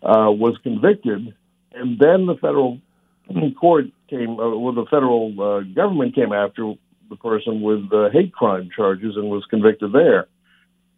uh, 0.03 0.31
was 0.31 0.57
convicted, 0.63 1.35
and 1.73 1.99
then 1.99 2.27
the 2.27 2.37
federal 2.41 2.81
court 3.61 3.87
came, 4.09 4.39
uh, 4.39 4.57
well, 4.57 4.73
the 4.73 4.87
federal 4.87 5.35
uh, 5.41 5.61
government 5.75 6.15
came 6.15 6.33
after 6.33 6.75
the 7.09 7.17
person 7.17 7.63
with 7.63 7.93
uh, 7.93 8.11
hate 8.11 8.33
crime 8.33 8.69
charges 8.75 9.17
and 9.17 9.29
was 9.29 9.45
convicted 9.51 9.93
there. 9.93 10.27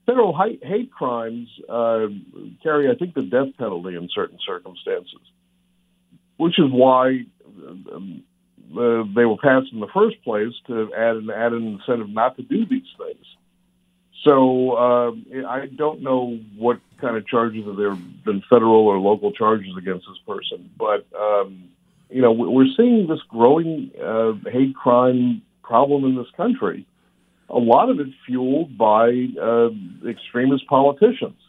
Federal 0.06 0.36
hate, 0.36 0.64
hate 0.64 0.90
crimes 0.90 1.48
uh, 1.68 2.06
carry, 2.62 2.90
I 2.90 2.94
think, 2.94 3.14
the 3.14 3.22
death 3.22 3.56
penalty 3.58 3.96
in 3.96 4.08
certain 4.12 4.38
circumstances, 4.44 5.20
which 6.36 6.58
is 6.58 6.70
why 6.70 7.20
um, 7.66 8.24
uh, 8.72 9.04
they 9.14 9.24
were 9.24 9.36
passed 9.36 9.72
in 9.72 9.80
the 9.80 9.88
first 9.92 10.22
place 10.24 10.52
to 10.66 10.92
add 10.94 11.16
an 11.16 11.30
add 11.30 11.52
an 11.52 11.78
incentive 11.78 12.08
not 12.08 12.36
to 12.36 12.42
do 12.42 12.66
these 12.66 12.82
things. 12.98 13.26
So 14.24 14.72
uh, 14.72 15.12
I 15.48 15.66
don't 15.66 16.02
know 16.02 16.38
what 16.56 16.80
kind 17.00 17.16
of 17.16 17.26
charges 17.26 17.64
have 17.64 17.76
there 17.76 17.94
been 17.94 18.42
federal 18.50 18.86
or 18.86 18.98
local 18.98 19.32
charges 19.32 19.72
against 19.78 20.06
this 20.06 20.18
person, 20.26 20.70
but 20.78 21.06
um, 21.18 21.70
you 22.10 22.20
know 22.20 22.32
we're 22.32 22.68
seeing 22.76 23.06
this 23.06 23.20
growing 23.28 23.90
uh, 24.02 24.32
hate 24.50 24.74
crime 24.74 25.42
problem 25.62 26.04
in 26.04 26.16
this 26.16 26.30
country. 26.36 26.86
A 27.48 27.58
lot 27.58 27.88
of 27.88 27.98
it 27.98 28.08
fueled 28.26 28.76
by 28.76 29.28
uh, 29.40 29.70
extremist 30.06 30.66
politicians, 30.66 31.40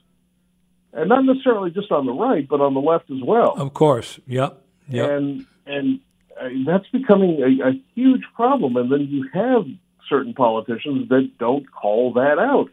and 0.94 1.10
not 1.10 1.26
necessarily 1.26 1.72
just 1.72 1.92
on 1.92 2.06
the 2.06 2.14
right, 2.14 2.48
but 2.48 2.62
on 2.62 2.74
the 2.74 2.80
left 2.80 3.12
as 3.12 3.22
well. 3.22 3.54
Of 3.58 3.74
course, 3.74 4.20
yep, 4.26 4.62
yep. 4.88 5.10
And 5.10 5.46
and 5.66 6.00
uh, 6.40 6.48
that's 6.66 6.88
becoming 6.88 7.42
a, 7.42 7.70
a 7.70 7.72
huge 7.96 8.24
problem. 8.34 8.78
And 8.78 8.90
then 8.90 9.08
you 9.10 9.28
have 9.34 9.66
certain 10.12 10.34
politicians 10.34 11.10
that 11.10 11.32
don't 11.40 11.66
call 11.72 12.14
that 12.14 12.38
out. 12.38 12.70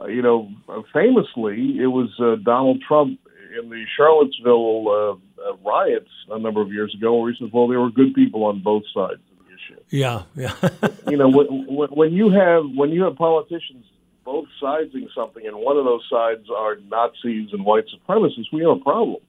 Uh, 0.00 0.06
you 0.06 0.22
know, 0.22 0.50
uh, 0.68 0.82
famously, 0.92 1.78
it 1.78 1.86
was 1.86 2.10
uh, 2.18 2.34
Donald 2.42 2.82
Trump 2.86 3.20
in 3.62 3.70
the 3.70 3.84
Charlottesville 3.96 4.88
uh, 4.88 5.12
uh, 5.40 5.56
riots 5.64 6.10
a 6.30 6.38
number 6.38 6.60
of 6.60 6.72
years 6.72 6.92
ago, 6.98 7.20
where 7.20 7.30
he 7.30 7.38
says, 7.38 7.52
"Well, 7.52 7.68
there 7.68 7.80
were 7.80 7.90
good 7.90 8.14
people 8.14 8.44
on 8.44 8.60
both 8.60 8.82
sides 8.92 9.20
of 9.30 9.46
the 9.46 9.54
issue." 9.54 9.80
Yeah, 9.90 10.22
yeah. 10.34 10.54
you 11.10 11.16
know, 11.16 11.28
when, 11.28 11.46
when 11.90 12.12
you 12.12 12.30
have 12.30 12.64
when 12.74 12.90
you 12.90 13.04
have 13.04 13.16
politicians 13.16 13.84
both 14.24 14.46
siding 14.60 15.08
something, 15.14 15.46
and 15.46 15.56
one 15.56 15.76
of 15.76 15.84
those 15.84 16.02
sides 16.10 16.48
are 16.50 16.76
Nazis 16.90 17.50
and 17.52 17.64
white 17.64 17.84
supremacists, 17.86 18.52
we 18.52 18.62
have 18.62 18.78
a 18.78 18.80
problem. 18.80 19.20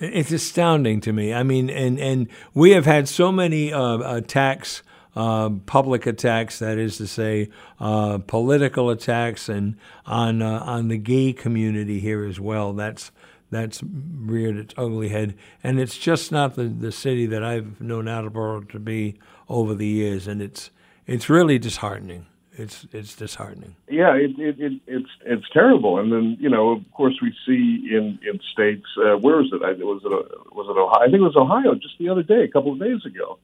It's 0.00 0.32
astounding 0.32 1.00
to 1.02 1.12
me. 1.12 1.32
I 1.32 1.42
mean, 1.42 1.70
and 1.70 1.98
and 1.98 2.28
we 2.54 2.70
have 2.70 2.86
had 2.86 3.08
so 3.08 3.30
many 3.30 3.72
uh, 3.72 4.16
attacks. 4.16 4.82
Uh, 5.20 5.50
public 5.66 6.06
attacks, 6.06 6.60
that 6.60 6.78
is 6.78 6.96
to 6.96 7.06
say, 7.06 7.50
uh, 7.78 8.16
political 8.26 8.88
attacks, 8.88 9.50
and 9.50 9.76
on 10.06 10.40
uh, 10.40 10.60
on 10.60 10.88
the 10.88 10.96
gay 10.96 11.30
community 11.30 12.00
here 12.00 12.24
as 12.24 12.40
well. 12.40 12.72
That's 12.72 13.12
that's 13.50 13.82
reared 13.82 14.56
its 14.56 14.72
ugly 14.78 15.10
head, 15.10 15.34
and 15.62 15.78
it's 15.78 15.98
just 15.98 16.32
not 16.32 16.54
the, 16.54 16.64
the 16.64 16.90
city 16.90 17.26
that 17.26 17.44
I've 17.44 17.82
known 17.82 18.08
Attleboro 18.08 18.62
to 18.62 18.78
be 18.78 19.18
over 19.46 19.74
the 19.74 19.86
years, 19.86 20.26
and 20.26 20.40
it's 20.40 20.70
it's 21.06 21.28
really 21.28 21.58
disheartening. 21.58 22.24
It's 22.52 22.86
it's 22.90 23.14
disheartening. 23.14 23.76
Yeah, 23.90 24.14
it, 24.14 24.38
it, 24.38 24.58
it, 24.58 24.80
it's 24.86 25.10
it's 25.26 25.50
terrible. 25.52 25.98
And 25.98 26.10
then 26.10 26.38
you 26.40 26.48
know, 26.48 26.70
of 26.70 26.92
course, 26.92 27.18
we 27.20 27.34
see 27.44 27.94
in 27.94 28.18
in 28.26 28.40
states. 28.50 28.86
Uh, 28.96 29.18
where 29.18 29.42
is 29.42 29.50
it? 29.52 29.60
I, 29.62 29.72
was 29.84 30.00
it 30.02 30.54
was 30.54 30.66
it 30.66 30.78
Ohio? 30.78 31.06
I 31.06 31.10
think 31.10 31.20
it 31.20 31.30
was 31.32 31.36
Ohio 31.36 31.74
just 31.74 31.98
the 31.98 32.08
other 32.08 32.22
day, 32.22 32.42
a 32.44 32.48
couple 32.48 32.72
of 32.72 32.80
days 32.80 33.04
ago, 33.04 33.38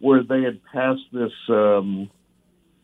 where 0.00 0.22
they 0.22 0.42
had 0.42 0.60
passed 0.72 1.06
this. 1.12 1.32
Um, 1.48 2.10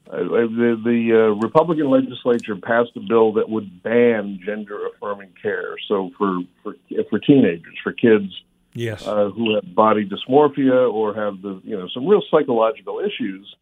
uh, 0.08 0.18
the 0.18 0.80
the 0.84 1.12
uh, 1.12 1.34
Republican 1.44 1.90
legislature 1.90 2.54
passed 2.54 2.90
a 2.94 3.00
bill 3.00 3.32
that 3.32 3.48
would 3.48 3.82
ban 3.82 4.38
gender 4.44 4.86
affirming 4.86 5.32
care. 5.42 5.74
So 5.88 6.12
for 6.16 6.38
for 6.62 6.76
for 7.10 7.18
teenagers, 7.18 7.74
for 7.82 7.92
kids, 7.92 8.32
yes, 8.72 9.04
uh, 9.04 9.30
who 9.30 9.56
have 9.56 9.74
body 9.74 10.08
dysmorphia 10.08 10.92
or 10.92 11.12
have 11.12 11.42
the 11.42 11.60
you 11.64 11.76
know 11.76 11.88
some 11.92 12.06
real 12.06 12.22
psychological 12.30 13.00
issues 13.00 13.52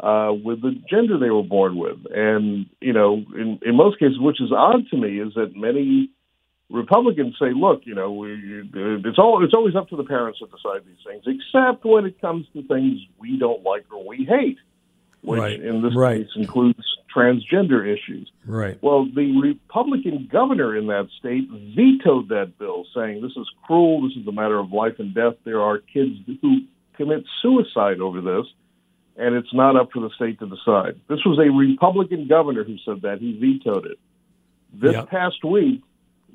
uh, 0.00 0.32
with 0.44 0.62
the 0.62 0.80
gender 0.88 1.18
they 1.18 1.30
were 1.30 1.42
born 1.42 1.76
with. 1.76 1.98
And, 2.14 2.66
you 2.80 2.92
know, 2.92 3.24
in, 3.34 3.58
in 3.62 3.76
most 3.76 3.98
cases, 3.98 4.18
which 4.18 4.40
is 4.40 4.52
odd 4.52 4.88
to 4.90 4.96
me, 4.96 5.18
is 5.20 5.34
that 5.34 5.56
many 5.56 6.10
Republicans 6.70 7.34
say, 7.40 7.52
look, 7.54 7.82
you 7.84 7.94
know, 7.94 8.12
we, 8.12 8.62
it's, 9.04 9.18
all, 9.18 9.42
it's 9.42 9.54
always 9.54 9.74
up 9.74 9.88
to 9.88 9.96
the 9.96 10.04
parents 10.04 10.38
to 10.40 10.46
decide 10.46 10.84
these 10.86 10.98
things, 11.06 11.24
except 11.26 11.84
when 11.84 12.04
it 12.04 12.20
comes 12.20 12.46
to 12.52 12.62
things 12.62 13.00
we 13.18 13.38
don't 13.38 13.62
like 13.62 13.86
or 13.90 14.06
we 14.06 14.24
hate, 14.24 14.58
which 15.22 15.40
right. 15.40 15.60
in 15.60 15.82
this 15.82 15.96
right. 15.96 16.22
case 16.22 16.30
includes 16.36 16.84
transgender 17.14 17.86
issues. 17.86 18.30
Right. 18.44 18.78
Well, 18.82 19.06
the 19.06 19.40
Republican 19.40 20.28
governor 20.30 20.76
in 20.76 20.88
that 20.88 21.08
state 21.18 21.48
vetoed 21.50 22.28
that 22.28 22.58
bill, 22.58 22.84
saying 22.94 23.22
this 23.22 23.32
is 23.36 23.48
cruel, 23.64 24.06
this 24.06 24.16
is 24.20 24.26
a 24.26 24.32
matter 24.32 24.58
of 24.58 24.70
life 24.70 24.98
and 24.98 25.14
death. 25.14 25.34
There 25.44 25.62
are 25.62 25.78
kids 25.78 26.16
who 26.42 26.60
commit 26.96 27.24
suicide 27.40 28.00
over 28.00 28.20
this 28.20 28.46
and 29.18 29.34
it's 29.34 29.52
not 29.52 29.76
up 29.76 29.90
for 29.92 30.00
the 30.00 30.10
state 30.14 30.38
to 30.38 30.46
decide. 30.46 31.00
This 31.08 31.24
was 31.26 31.38
a 31.38 31.50
Republican 31.50 32.28
governor 32.28 32.62
who 32.62 32.76
said 32.84 33.02
that. 33.02 33.18
He 33.18 33.36
vetoed 33.36 33.86
it. 33.86 33.98
This 34.72 34.92
Yep. 34.92 35.08
past 35.10 35.44
week, 35.44 35.82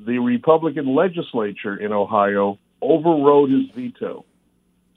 the 0.06 0.20
Republican 0.20 0.94
legislature 0.96 1.76
in 1.76 1.92
Ohio 1.92 2.58
overrode 2.82 3.52
his 3.52 3.70
veto. 3.76 4.26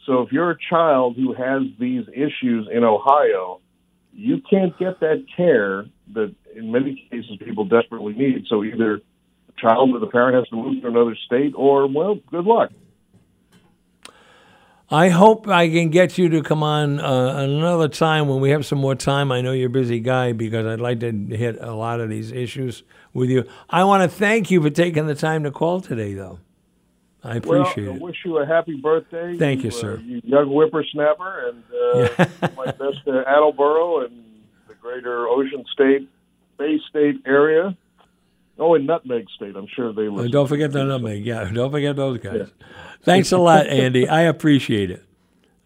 So 0.06 0.22
if 0.22 0.32
you're 0.32 0.50
a 0.50 0.58
child 0.70 1.16
who 1.16 1.32
has 1.32 1.62
these 1.78 2.04
issues 2.12 2.68
in 2.72 2.84
Ohio, 2.84 3.60
you 4.12 4.40
can't 4.48 4.76
get 4.78 5.00
that 5.00 5.24
care 5.36 5.86
that 6.14 6.34
in 6.54 6.72
many 6.72 7.08
cases 7.10 7.36
people 7.44 7.64
desperately 7.64 8.14
need. 8.14 8.46
So 8.48 8.64
either 8.64 9.00
the 9.46 9.52
child 9.58 9.90
or 9.94 9.98
the 9.98 10.06
parent 10.06 10.36
has 10.36 10.48
to 10.48 10.56
move 10.56 10.82
to 10.82 10.88
another 10.88 11.16
state 11.26 11.52
or, 11.56 11.86
well, 11.86 12.18
good 12.30 12.44
luck. 12.44 12.70
I 14.88 15.08
hope 15.08 15.48
I 15.48 15.68
can 15.68 15.90
get 15.90 16.16
you 16.16 16.28
to 16.28 16.42
come 16.42 16.62
on 16.62 17.00
uh, 17.00 17.38
another 17.38 17.88
time 17.88 18.28
when 18.28 18.40
we 18.40 18.50
have 18.50 18.64
some 18.64 18.78
more 18.78 18.94
time. 18.94 19.32
I 19.32 19.40
know 19.40 19.50
you're 19.50 19.66
a 19.66 19.70
busy 19.70 19.98
guy 19.98 20.30
because 20.32 20.64
I'd 20.64 20.80
like 20.80 21.00
to 21.00 21.10
hit 21.10 21.58
a 21.60 21.74
lot 21.74 21.98
of 21.98 22.08
these 22.08 22.30
issues 22.30 22.84
with 23.16 23.30
you. 23.30 23.44
I 23.70 23.84
want 23.84 24.02
to 24.02 24.08
thank 24.16 24.50
you 24.50 24.60
for 24.62 24.70
taking 24.70 25.06
the 25.06 25.14
time 25.14 25.42
to 25.44 25.50
call 25.50 25.80
today, 25.80 26.14
though. 26.14 26.38
I 27.24 27.36
appreciate 27.36 27.84
well, 27.86 27.92
I 27.94 27.96
it. 27.96 28.02
wish 28.02 28.16
you 28.24 28.38
a 28.38 28.46
happy 28.46 28.76
birthday. 28.76 29.36
Thank 29.36 29.64
you, 29.64 29.70
uh, 29.70 29.72
sir. 29.72 29.96
you 30.04 30.20
young 30.22 30.46
whippersnapper, 30.46 31.48
and 31.48 31.64
uh, 32.20 32.50
my 32.56 32.66
best 32.66 33.04
to 33.06 33.24
Attleboro 33.26 34.04
and 34.04 34.22
the 34.68 34.74
greater 34.74 35.26
Ocean 35.26 35.64
State, 35.72 36.08
Bay 36.58 36.78
State 36.88 37.16
area. 37.26 37.76
Oh, 38.58 38.74
and 38.74 38.86
Nutmeg 38.86 39.26
State. 39.34 39.56
I'm 39.56 39.66
sure 39.74 39.92
they 39.92 40.02
Oh, 40.06 40.28
don't 40.28 40.46
forget 40.46 40.72
the 40.72 40.84
nutmeg. 40.84 41.26
Yeah, 41.26 41.44
don't 41.52 41.70
forget 41.70 41.96
those 41.96 42.18
guys. 42.20 42.48
Thanks 43.02 43.32
a 43.32 43.38
lot, 43.38 43.66
Andy. 43.68 44.08
I 44.08 44.22
appreciate 44.22 44.90
it. 44.90 45.02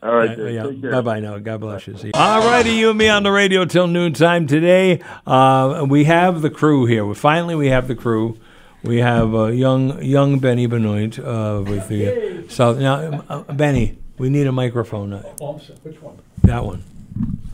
All 0.03 0.15
right, 0.15 0.39
Uh, 0.39 0.45
yeah. 0.47 0.63
Take 0.65 0.81
care. 0.81 0.93
Bye 0.93 1.01
bye 1.03 1.21
now. 1.21 1.39
God 1.39 1.61
bless 1.61 1.87
you. 1.87 1.97
See 1.97 2.11
All 2.15 2.41
righty, 2.41 2.71
you 2.73 2.91
and 2.91 2.99
me 2.99 3.09
on 3.09 3.23
the 3.23 3.31
radio 3.31 3.65
till 3.67 3.87
noontime 3.87 4.47
today. 4.47 5.01
Uh, 5.27 5.85
we 5.89 6.05
have 6.05 6.41
the 6.41 6.51
crew 6.51 6.87
here. 6.87 7.05
We 7.05 7.15
finally 7.15 7.55
we 7.55 7.69
have 7.69 7.87
the 7.87 7.95
crew. 7.95 8.39
We 8.83 8.99
have 8.99 9.35
uh, 9.35 9.47
young 9.49 10.03
young 10.03 10.39
Benny 10.39 10.65
Benoit 10.67 11.19
uh, 11.19 11.63
with 11.67 11.89
the 11.89 12.47
South. 12.49 12.79
Now, 12.79 13.25
uh, 13.29 13.43
Benny, 13.53 13.99
we 14.17 14.31
need 14.31 14.47
a 14.47 14.53
microphone. 14.53 15.13
Uh, 15.13 15.23
Oh, 15.43 15.61
Which 15.83 16.01
one? 16.01 16.17
That 16.45 16.65
one. 16.65 16.83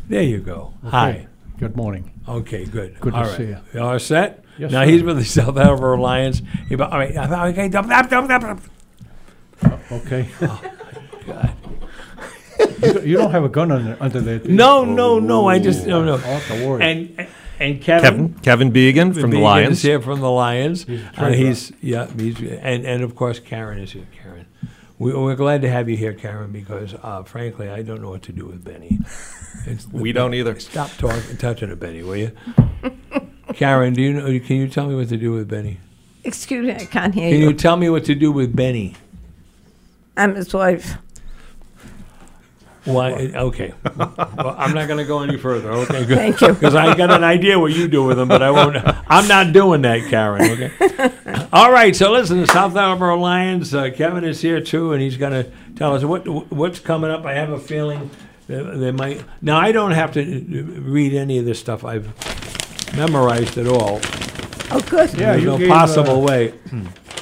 There 0.08 0.22
you 0.22 0.38
go. 0.38 0.72
Hi. 0.88 1.26
Good 1.58 1.76
morning. 1.76 2.12
Okay, 2.28 2.64
good. 2.64 3.00
Good 3.00 3.12
to 3.12 3.16
All 3.18 3.24
right. 3.24 3.36
see 3.36 3.44
you. 3.46 3.58
You 3.74 3.80
all 3.80 3.98
set? 3.98 4.44
Yes, 4.58 4.70
now 4.70 4.84
sir. 4.84 4.90
he's 4.90 5.02
with 5.02 5.16
the 5.16 5.24
South 5.24 5.56
Attleboro 5.56 6.00
Lions. 6.00 6.42
He, 6.68 6.76
all 6.76 6.90
right. 6.90 7.16
Okay. 9.90 10.28
Okay. 10.42 11.52
You, 12.82 13.00
you 13.02 13.16
don't 13.16 13.30
have 13.30 13.44
a 13.44 13.48
gun 13.48 13.70
under, 13.72 13.96
under 14.00 14.20
there. 14.20 14.38
do 14.38 14.48
you? 14.50 14.54
No, 14.56 14.84
no, 14.84 15.18
no. 15.18 15.48
I 15.48 15.58
just 15.58 15.86
no, 15.86 16.04
no. 16.04 16.20
Oh, 16.22 16.44
don't 16.48 16.68
worry. 16.68 16.82
And 16.82 17.26
and 17.58 17.80
Kevin. 17.80 18.02
Kevin 18.34 18.34
Kevin 18.42 18.70
Began 18.70 19.12
from 19.12 19.22
the 19.30 19.36
Began 19.36 19.42
Lions. 19.42 19.72
is 19.78 19.82
here 19.82 20.00
from 20.00 20.20
the 20.20 20.30
Lions. 20.30 20.84
He's 20.84 21.00
a 21.00 21.06
Uh, 21.06 21.10
treasurer. 21.12 21.34
he's 21.46 21.72
yeah, 21.80 22.06
he's 22.16 22.40
and 22.40 22.84
and 22.84 23.02
of 23.02 23.14
course 23.16 23.38
Karen 23.40 23.78
is 23.78 23.92
here. 23.92 24.06
Karen, 24.22 24.46
we, 24.98 25.12
we're 25.14 25.36
glad 25.36 25.62
to 25.62 25.70
have 25.70 25.88
you 25.88 25.96
here, 25.96 26.12
Karen, 26.12 26.52
because 26.52 26.94
uh, 27.02 27.22
frankly, 27.22 27.68
I 27.70 27.82
don't 27.82 28.02
know 28.02 28.10
what 28.10 28.22
to 28.24 28.32
do 28.32 28.44
with 28.46 28.62
Benny. 28.64 28.98
It's, 29.66 29.86
We 29.92 30.12
don't 30.12 30.34
either. 30.34 30.58
Stop 30.60 30.90
talking, 30.98 31.36
touching 31.38 31.70
it, 31.70 31.80
Benny, 31.80 32.02
will 32.02 32.16
you? 32.16 32.32
Karen, 33.54 33.94
do 33.94 34.02
you 34.02 34.12
know? 34.12 34.26
Can 34.40 34.56
you 34.56 34.68
tell 34.68 34.86
me 34.86 34.94
what 34.94 35.08
to 35.08 35.16
do 35.16 35.32
with 35.32 35.48
Benny? 35.48 35.78
Excuse 36.24 36.66
me, 36.66 36.72
I 36.74 36.84
can't 36.84 37.14
hear 37.14 37.30
Can 37.30 37.40
you. 37.40 37.48
you 37.48 37.54
tell 37.54 37.76
me 37.76 37.88
what 37.88 38.04
to 38.06 38.14
do 38.14 38.32
with 38.32 38.54
Benny? 38.54 38.96
I'm 40.16 40.34
his 40.34 40.52
wife. 40.52 40.96
Why? 42.86 43.12
Okay. 43.34 43.74
well, 43.96 44.54
I'm 44.56 44.72
not 44.72 44.86
going 44.86 44.98
to 44.98 45.04
go 45.04 45.20
any 45.20 45.36
further. 45.36 45.70
Okay, 45.72 46.04
good. 46.06 46.16
Thank 46.18 46.40
you. 46.40 46.48
Because 46.52 46.74
I 46.74 46.96
got 46.96 47.10
an 47.10 47.24
idea 47.24 47.58
what 47.58 47.72
you 47.72 47.88
do 47.88 48.04
with 48.04 48.16
them, 48.16 48.28
but 48.28 48.42
I 48.42 48.50
won't. 48.52 48.76
I'm 49.08 49.26
not 49.26 49.52
doing 49.52 49.82
that, 49.82 50.08
Karen. 50.08 50.42
Okay. 50.52 51.46
All 51.52 51.72
right. 51.72 51.94
So 51.94 52.12
listen, 52.12 52.40
the 52.40 52.46
South 52.46 52.76
Attleboro 52.76 53.18
Lions. 53.18 53.74
Uh, 53.74 53.90
Kevin 53.90 54.24
is 54.24 54.40
here 54.40 54.60
too, 54.60 54.92
and 54.92 55.02
he's 55.02 55.16
going 55.16 55.32
to 55.32 55.50
tell 55.74 55.94
us 55.94 56.04
what 56.04 56.26
what's 56.52 56.78
coming 56.78 57.10
up. 57.10 57.24
I 57.26 57.34
have 57.34 57.50
a 57.50 57.58
feeling 57.58 58.08
they, 58.46 58.62
they 58.62 58.92
might. 58.92 59.24
Now 59.42 59.58
I 59.58 59.72
don't 59.72 59.92
have 59.92 60.12
to 60.12 60.22
read 60.22 61.12
any 61.12 61.38
of 61.38 61.44
this 61.44 61.58
stuff. 61.58 61.84
I've 61.84 62.06
memorized 62.96 63.58
it 63.58 63.66
all. 63.66 64.00
Oh, 64.70 64.80
good. 64.88 65.12
Yeah, 65.12 65.32
There's 65.32 65.42
you 65.42 65.48
no 65.50 65.58
gave, 65.58 65.68
possible 65.68 66.22
uh, 66.22 66.26
way. 66.26 66.54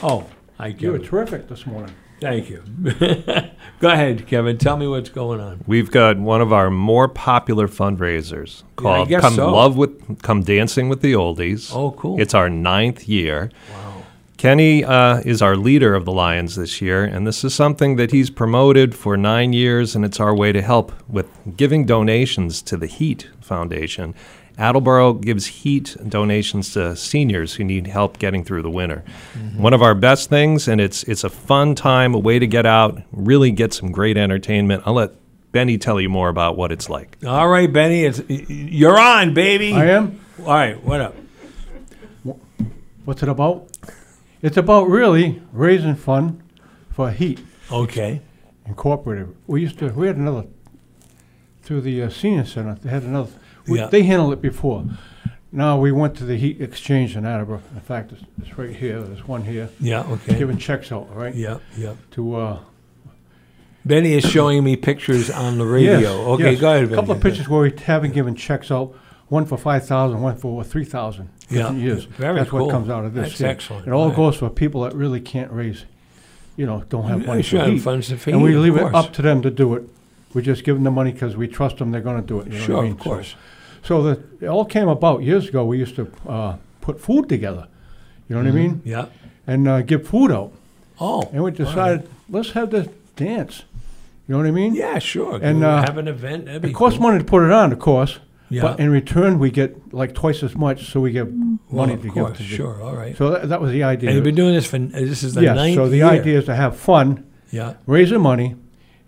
Oh, 0.02 0.26
I 0.58 0.68
You 0.68 0.76
You 0.78 0.92
were 0.92 0.98
Kevin. 0.98 1.10
terrific 1.10 1.48
this 1.48 1.66
morning. 1.66 1.94
Thank 2.20 2.48
you. 2.50 2.62
Go 3.84 3.90
ahead, 3.90 4.26
Kevin. 4.26 4.56
Tell 4.56 4.78
me 4.78 4.86
what's 4.88 5.10
going 5.10 5.40
on. 5.40 5.62
We've 5.66 5.90
got 5.90 6.16
one 6.16 6.40
of 6.40 6.54
our 6.54 6.70
more 6.70 7.06
popular 7.06 7.68
fundraisers 7.68 8.62
called 8.76 9.10
guess 9.10 9.20
"Come 9.20 9.34
so. 9.34 9.52
Love 9.52 9.76
with 9.76 10.22
Come 10.22 10.42
Dancing 10.42 10.88
with 10.88 11.02
the 11.02 11.12
Oldies." 11.12 11.70
Oh, 11.70 11.90
cool. 11.90 12.18
It's 12.18 12.32
our 12.32 12.48
ninth 12.48 13.06
year. 13.06 13.50
Wow. 13.70 14.02
Kenny 14.38 14.84
uh, 14.84 15.20
is 15.26 15.42
our 15.42 15.54
leader 15.54 15.94
of 15.94 16.06
the 16.06 16.12
Lions 16.12 16.56
this 16.56 16.80
year, 16.80 17.04
and 17.04 17.26
this 17.26 17.44
is 17.44 17.54
something 17.54 17.96
that 17.96 18.10
he's 18.10 18.30
promoted 18.30 18.94
for 18.94 19.18
nine 19.18 19.52
years, 19.52 19.94
and 19.94 20.02
it's 20.02 20.18
our 20.18 20.34
way 20.34 20.50
to 20.50 20.62
help 20.62 20.90
with 21.06 21.28
giving 21.54 21.84
donations 21.84 22.62
to 22.62 22.78
the 22.78 22.86
Heat 22.86 23.28
Foundation. 23.42 24.14
Attleboro 24.56 25.14
gives 25.14 25.46
heat 25.46 25.96
donations 26.08 26.72
to 26.74 26.94
seniors 26.94 27.54
who 27.54 27.64
need 27.64 27.86
help 27.86 28.18
getting 28.18 28.44
through 28.44 28.62
the 28.62 28.70
winter. 28.70 29.02
One 29.56 29.74
of 29.74 29.82
our 29.82 29.94
best 29.94 30.28
things, 30.30 30.68
and 30.68 30.80
it's 30.80 31.02
it's 31.04 31.24
a 31.24 31.30
fun 31.30 31.74
time, 31.74 32.14
a 32.14 32.18
way 32.18 32.38
to 32.38 32.46
get 32.46 32.64
out, 32.66 33.02
really 33.12 33.50
get 33.50 33.72
some 33.72 33.90
great 33.90 34.16
entertainment. 34.16 34.84
I'll 34.86 34.94
let 34.94 35.12
Benny 35.52 35.76
tell 35.78 36.00
you 36.00 36.08
more 36.08 36.28
about 36.28 36.56
what 36.56 36.70
it's 36.70 36.88
like. 36.88 37.16
All 37.26 37.48
right, 37.48 37.72
Benny, 37.72 38.04
it's 38.04 38.22
you're 38.28 38.98
on, 38.98 39.34
baby. 39.34 39.72
I 39.72 39.86
am. 39.86 40.20
All 40.40 40.46
right, 40.46 40.82
what 40.84 41.00
up? 41.00 41.14
What's 43.04 43.22
it 43.22 43.28
about? 43.28 43.68
It's 44.40 44.56
about 44.56 44.88
really 44.88 45.42
raising 45.52 45.94
fund 45.94 46.42
for 46.90 47.10
Heat 47.10 47.40
Okay. 47.70 48.20
Incorporated. 48.66 49.34
We 49.46 49.62
used 49.62 49.78
to. 49.80 49.88
We 49.88 50.06
had 50.06 50.16
another 50.16 50.46
through 51.62 51.82
the 51.82 52.02
uh, 52.02 52.10
senior 52.10 52.44
center. 52.44 52.76
They 52.76 52.90
had 52.90 53.02
another. 53.02 53.30
We, 53.66 53.78
Yeah. 53.78 53.86
They 53.86 54.02
handled 54.02 54.32
it 54.32 54.42
before. 54.42 54.84
Now 55.52 55.78
we 55.78 55.92
went 55.92 56.16
to 56.16 56.24
the 56.24 56.36
Heat 56.36 56.60
Exchange 56.60 57.16
in 57.16 57.24
Attleboro. 57.24 57.62
In 57.74 57.80
fact, 57.80 58.12
it's, 58.12 58.22
it's 58.42 58.58
right 58.58 58.74
here. 58.74 59.00
There's 59.00 59.26
one 59.26 59.42
here. 59.44 59.68
Yeah. 59.80 60.02
Okay. 60.02 60.36
Giving 60.38 60.58
checks 60.58 60.90
out, 60.90 61.14
right? 61.14 61.34
Yeah. 61.34 61.58
Yeah. 61.76 61.94
To 62.12 62.36
uh, 62.36 62.58
Benny 63.84 64.14
is 64.14 64.24
showing 64.24 64.64
me 64.64 64.76
pictures 64.76 65.30
on 65.30 65.58
the 65.58 65.66
radio. 65.66 65.98
Yes, 66.00 66.06
okay, 66.10 66.50
yes. 66.52 66.60
go 66.60 66.74
ahead. 66.74 66.92
A 66.92 66.94
couple 66.94 67.12
of 67.12 67.20
pictures 67.20 67.48
where 67.48 67.60
we 67.62 67.72
haven't 67.84 68.12
given 68.14 68.34
checks 68.34 68.70
out. 68.70 68.94
One 69.28 69.46
for 69.46 69.56
five 69.58 69.86
thousand, 69.86 70.20
one 70.22 70.36
for 70.36 70.62
three 70.64 70.84
thousand. 70.84 71.28
Yeah, 71.50 71.70
years. 71.72 72.04
very 72.04 72.36
That's 72.38 72.50
cool. 72.50 72.66
what 72.66 72.72
comes 72.72 72.88
out 72.88 73.04
of 73.04 73.14
this. 73.14 73.28
That's 73.30 73.40
yeah. 73.40 73.48
excellent. 73.48 73.86
It 73.86 73.92
all 73.92 74.08
Right. 74.08 74.16
goes 74.16 74.36
for 74.36 74.48
people 74.50 74.82
that 74.82 74.94
really 74.94 75.20
can't 75.20 75.52
raise, 75.52 75.84
you 76.56 76.64
know, 76.66 76.82
don't 76.88 77.04
have 77.04 77.26
money 77.26 77.42
sure, 77.42 77.64
heat. 77.66 77.78
funds 77.80 78.08
to 78.08 78.18
and 78.30 78.42
we 78.42 78.56
leave 78.56 78.76
it 78.76 78.94
up 78.94 79.12
to 79.14 79.22
them 79.22 79.42
to 79.42 79.50
do 79.50 79.74
it. 79.74 79.84
We 80.32 80.42
just 80.42 80.64
give 80.64 80.76
them 80.76 80.84
the 80.84 80.90
money 80.90 81.12
because 81.12 81.36
we 81.36 81.46
trust 81.48 81.76
them. 81.78 81.90
They're 81.92 82.00
going 82.00 82.20
to 82.20 82.26
do 82.26 82.40
it. 82.40 82.46
You 82.48 82.58
know 82.58 82.64
Sure, 82.64 82.78
I 82.78 82.82
mean? 82.82 82.92
of 82.92 82.98
course. 82.98 83.28
So, 83.30 83.36
so 83.84 84.02
that 84.02 84.18
it 84.42 84.46
all 84.46 84.64
came 84.64 84.88
about 84.88 85.22
years 85.22 85.48
ago. 85.48 85.64
We 85.64 85.78
used 85.78 85.96
to 85.96 86.10
uh, 86.28 86.56
put 86.80 87.00
food 87.00 87.28
together. 87.28 87.68
You 88.28 88.36
know 88.36 88.42
what 88.42 88.48
I 88.48 88.52
mean? 88.54 88.82
Yeah. 88.84 89.06
And 89.46 89.68
uh, 89.68 89.82
give 89.82 90.06
food 90.08 90.32
out. 90.32 90.52
Oh. 90.98 91.28
And 91.32 91.42
we 91.44 91.50
decided 91.50 92.08
let's 92.28 92.50
have 92.52 92.70
this 92.70 92.88
dance. 93.16 93.64
You 94.26 94.32
know 94.32 94.38
what 94.38 94.46
I 94.46 94.52
mean? 94.52 94.74
Yeah, 94.74 94.98
sure. 94.98 95.38
And, 95.42 95.62
uh, 95.62 95.82
have 95.82 95.98
an 95.98 96.08
event. 96.08 96.48
It 96.48 96.72
costs 96.74 96.98
cool. 96.98 97.08
money 97.08 97.18
to 97.18 97.24
put 97.24 97.42
it 97.44 97.52
on, 97.52 97.72
of 97.72 97.78
course. 97.78 98.18
Yeah. 98.48 98.62
But 98.62 98.80
in 98.80 98.90
return, 98.90 99.38
we 99.38 99.50
get 99.50 99.92
like 99.92 100.14
twice 100.14 100.42
as 100.42 100.54
much, 100.54 100.90
so 100.90 101.00
we 101.00 101.10
get 101.10 101.26
Well, 101.26 101.58
money 101.86 101.96
to 101.96 102.08
course, 102.10 102.38
give 102.38 102.48
to 102.48 102.56
sure. 102.56 102.80
All 102.82 102.94
right. 102.96 103.16
So 103.16 103.30
that, 103.30 103.48
that 103.50 103.60
was 103.60 103.72
the 103.72 103.82
idea. 103.82 104.08
and 104.10 104.14
you've 104.14 104.24
been 104.24 104.34
doing 104.34 104.54
this 104.54 104.66
for 104.66 104.78
this 104.78 105.22
is 105.22 105.34
the 105.34 105.42
yes. 105.42 105.56
ninth 105.56 105.74
So 105.74 105.88
the 105.88 105.96
year. 105.96 106.06
idea 106.06 106.38
is 106.38 106.44
to 106.46 106.54
have 106.54 106.76
fun, 106.76 107.24
Yeah. 107.50 107.74
raising 107.86 108.20
money, 108.20 108.56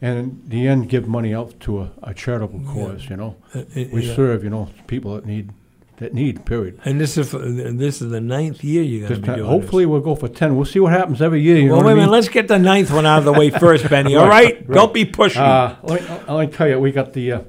and 0.03 0.19
in 0.19 0.43
the 0.49 0.69
end, 0.69 0.89
give 0.89 1.09
money 1.09 1.35
out 1.35 1.59
to 1.61 1.81
a, 1.81 1.91
a 2.03 2.15
charitable 2.15 2.61
cause. 2.73 3.09
You 3.09 3.17
know, 3.17 3.37
Uh, 3.55 3.61
uh, 3.61 3.65
we 3.93 4.03
yeah. 4.07 4.15
serve 4.15 4.45
you 4.45 4.51
know 4.51 4.69
people 4.87 5.15
that 5.15 5.25
need 5.27 5.51
that 5.99 6.13
need. 6.13 6.45
Period. 6.45 6.79
And 6.85 7.01
this 7.01 7.17
is 7.17 7.31
for, 7.31 7.39
this 7.39 8.03
is 8.03 8.11
the 8.11 8.21
ninth 8.21 8.63
year 8.63 8.83
you're 8.83 9.09
Just 9.09 9.15
to 9.15 9.21
be 9.23 9.27
kinda- 9.29 9.39
doing 9.39 9.51
hopefully, 9.51 9.87
we'll 9.87 10.01
go 10.03 10.15
for 10.15 10.29
ten. 10.29 10.55
We'll 10.57 10.67
see 10.67 10.81
what 10.81 10.93
happens 10.93 11.23
every 11.23 11.41
year. 11.41 11.57
You 11.57 11.63
This. 11.63 11.69
know 11.71 11.77
Well, 11.77 11.85
what 11.85 11.87
wait 11.87 11.91
I 11.91 11.93
a 11.93 11.97
minute. 11.97 12.07
mean? 12.09 12.13
Let's 12.13 12.29
get 12.29 12.49
the 12.49 12.59
ninth 12.59 12.91
one 12.93 13.07
out 13.07 13.19
of 13.21 13.25
the 13.25 13.33
way 13.33 13.49
first, 13.65 13.89
Benny. 13.89 14.15
All 14.17 14.29
right? 14.29 14.71
Don't 14.71 14.93
be 14.93 15.07
pushy. 15.07 15.37
Uh, 15.39 15.77
let 15.83 16.03
me, 16.03 16.35
let 16.35 16.47
me 16.51 16.53
tell 16.57 16.69
you, 16.69 16.79
we 16.79 16.93
got 16.93 17.13
the 17.15 17.33
uh, 17.33 17.41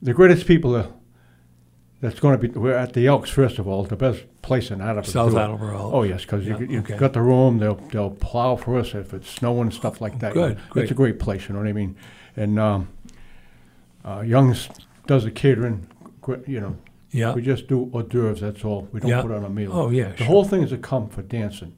the 0.00 0.12
greatest 0.12 0.46
people 0.46 0.74
uh, 0.76 0.86
that's 2.02 2.20
going 2.20 2.38
to 2.38 2.48
be. 2.48 2.58
We're 2.58 2.74
at 2.76 2.92
the 2.92 3.06
Elks 3.06 3.30
first 3.30 3.58
of 3.58 3.66
all, 3.66 3.84
the 3.84 3.96
best 3.96 4.24
place 4.42 4.70
in 4.70 4.82
Attleboro. 4.82 5.04
South. 5.04 5.34
Attleboro. 5.34 5.90
Oh 5.94 6.02
yes, 6.02 6.22
because 6.22 6.44
Yeah, 6.46 6.58
you, 6.58 6.66
you 6.66 6.78
okay. 6.80 6.98
got 6.98 7.14
the 7.14 7.22
room. 7.22 7.56
They'll 7.58 7.76
they'll 7.76 8.10
plow 8.10 8.56
for 8.56 8.78
us 8.78 8.94
if 8.94 9.14
it's 9.14 9.30
snowing 9.30 9.62
and 9.62 9.72
stuff 9.74 10.00
like 10.02 10.18
that. 10.18 10.34
Good, 10.34 10.58
great. 10.68 10.82
It's 10.82 10.90
a 10.92 10.94
great 10.94 11.18
place. 11.18 11.48
You 11.48 11.54
know 11.54 11.60
what 11.60 11.68
I 11.68 11.72
mean? 11.72 11.96
And 12.36 12.58
um, 12.58 12.88
uh, 14.04 14.20
Young's 14.26 14.68
does 15.06 15.24
the 15.24 15.30
catering. 15.30 15.86
You 16.46 16.60
know, 16.60 16.76
yeah. 17.10 17.32
we 17.34 17.42
just 17.42 17.66
do 17.66 17.90
hors 17.92 18.04
d'oeuvres. 18.04 18.40
That's 18.40 18.64
all. 18.64 18.88
We 18.92 19.00
don't 19.00 19.10
Yeah. 19.10 19.22
put 19.22 19.30
on 19.32 19.44
a 19.44 19.48
meal. 19.48 19.70
Oh, 19.72 19.90
yeah, 19.90 20.10
The 20.10 20.18
sure. 20.18 20.26
whole 20.26 20.44
thing 20.44 20.62
is 20.62 20.70
a 20.72 20.78
come 20.78 21.08
for 21.08 21.22
dancing, 21.22 21.74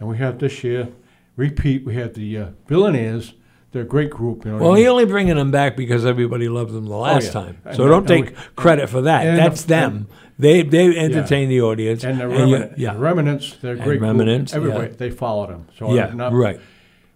and 0.00 0.08
we 0.08 0.16
have 0.18 0.38
this 0.38 0.62
year. 0.64 0.88
Repeat. 1.36 1.84
We 1.84 1.94
have 1.94 2.14
the 2.14 2.38
uh, 2.38 2.46
Billionaires. 2.66 3.34
They're 3.72 3.82
a 3.82 3.86
great 3.86 4.10
group. 4.10 4.44
You 4.44 4.50
know. 4.52 4.56
what 4.58 4.60
I 4.60 4.64
Well, 4.64 4.72
mean? 4.74 4.82
you're 4.82 4.92
only 4.92 5.04
bringing 5.06 5.36
them 5.36 5.50
back 5.50 5.76
because 5.76 6.04
everybody 6.04 6.48
loved 6.48 6.72
them 6.72 6.84
the 6.86 6.94
last 6.96 7.34
Oh, 7.34 7.40
yeah. 7.40 7.46
time. 7.46 7.56
So 7.74 7.84
that- 7.84 7.88
don't 7.88 7.98
and 8.00 8.08
take 8.08 8.26
we- 8.30 8.42
credit 8.54 8.88
for 8.90 9.00
that. 9.02 9.24
That's 9.36 9.62
the- 9.62 9.68
them. 9.68 10.06
They 10.38 10.62
they 10.62 10.96
entertain 10.96 11.48
the 11.48 11.60
audience. 11.62 12.04
And 12.04 12.20
the 12.20 12.46
you- 12.46 12.70
yeah. 12.76 12.92
the 12.94 12.98
remnants, 12.98 13.56
they're 13.62 13.72
a 13.72 13.74
And 13.76 13.84
great 13.84 13.98
group. 14.00 14.16
Remnants, 14.16 14.54
Everybody, 14.54 14.88
yeah. 14.88 14.94
they 14.98 15.10
followed 15.10 15.50
them. 15.50 15.66
So 15.78 15.94
yeah. 15.94 16.10
Not- 16.14 16.32
right. 16.32 16.60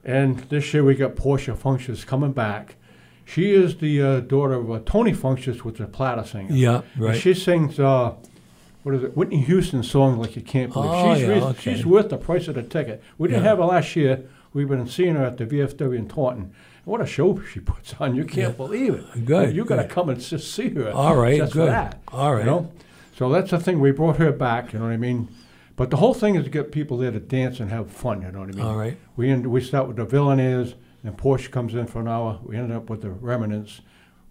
And 0.04 0.38
this 0.48 0.72
year 0.72 0.84
we 0.84 0.94
got 0.94 1.16
Portia 1.16 1.52
Funches 1.52 2.06
coming 2.06 2.32
back. 2.32 2.76
She 3.24 3.52
is 3.52 3.76
the 3.78 4.00
uh, 4.00 4.20
daughter 4.20 4.54
of 4.54 4.70
uh, 4.70 4.78
Tony 4.86 5.12
Funches, 5.12 5.62
with 5.64 5.78
the 5.78 5.86
platter 5.86 6.22
singer. 6.24 6.46
Yeah. 6.50 6.82
And 6.94 7.02
Right. 7.04 7.16
she 7.16 7.34
sings, 7.34 7.80
uh, 7.80 8.12
what 8.84 8.94
is 8.94 9.02
it, 9.02 9.16
Whitney 9.16 9.40
Houston 9.42 9.82
songs 9.82 10.16
like 10.18 10.36
you 10.36 10.42
can't 10.42 10.72
believe. 10.72 10.90
Oh, 10.92 11.14
she's, 11.14 11.22
yeah, 11.24 11.28
re- 11.28 11.40
okay. 11.42 11.74
she's 11.74 11.84
worth 11.84 12.08
the 12.08 12.18
price 12.18 12.46
of 12.46 12.54
the 12.54 12.62
ticket. 12.62 13.02
We 13.18 13.26
didn't 13.28 13.42
Yeah. 13.42 13.48
have 13.50 13.58
her 13.58 13.64
last 13.64 13.96
year. 13.96 14.20
We've 14.56 14.66
been 14.66 14.86
seeing 14.88 15.16
her 15.16 15.24
at 15.26 15.36
the 15.36 15.44
VFW 15.44 15.94
in 15.98 16.08
Taunton. 16.08 16.50
What 16.86 17.02
a 17.02 17.06
show 17.06 17.38
she 17.52 17.60
puts 17.60 17.92
on. 18.00 18.14
You 18.16 18.24
can't 18.24 18.52
Yeah. 18.52 18.56
believe 18.56 18.94
it. 18.94 19.26
Good, 19.26 19.54
You 19.54 19.66
got 19.66 19.76
to 19.76 19.84
come 19.86 20.08
and 20.08 20.18
just 20.18 20.50
see 20.54 20.70
her. 20.70 20.90
All 20.92 21.14
right, 21.14 21.36
Just 21.36 21.52
good. 21.52 21.68
that. 21.68 22.00
All 22.08 22.32
right. 22.32 22.40
You 22.46 22.50
know? 22.50 22.72
So 23.18 23.28
that's 23.28 23.50
the 23.50 23.58
thing. 23.60 23.80
We 23.80 23.90
brought 23.90 24.16
her 24.16 24.32
back, 24.32 24.72
you 24.72 24.78
know 24.78 24.86
what 24.86 24.92
I 24.92 24.96
mean? 24.96 25.28
But 25.76 25.90
the 25.90 25.98
whole 25.98 26.14
thing 26.14 26.36
is 26.36 26.44
to 26.44 26.48
get 26.50 26.72
people 26.72 26.96
there 26.96 27.10
to 27.10 27.20
dance 27.20 27.60
and 27.60 27.70
have 27.70 27.90
fun, 27.90 28.22
you 28.22 28.32
know 28.32 28.38
what 28.40 28.48
I 28.48 28.52
mean? 28.52 28.64
All 28.64 28.76
right. 28.78 28.96
We 29.14 29.28
end, 29.28 29.46
we 29.46 29.60
start 29.60 29.88
with 29.88 29.96
the 29.98 30.06
Villainairs, 30.06 30.72
then 31.04 31.12
Portia 31.16 31.50
comes 31.50 31.74
in 31.74 31.86
for 31.86 32.00
an 32.00 32.08
hour. 32.08 32.40
We 32.42 32.56
end 32.56 32.72
up 32.72 32.88
with 32.88 33.02
the 33.02 33.10
Remnants, 33.10 33.82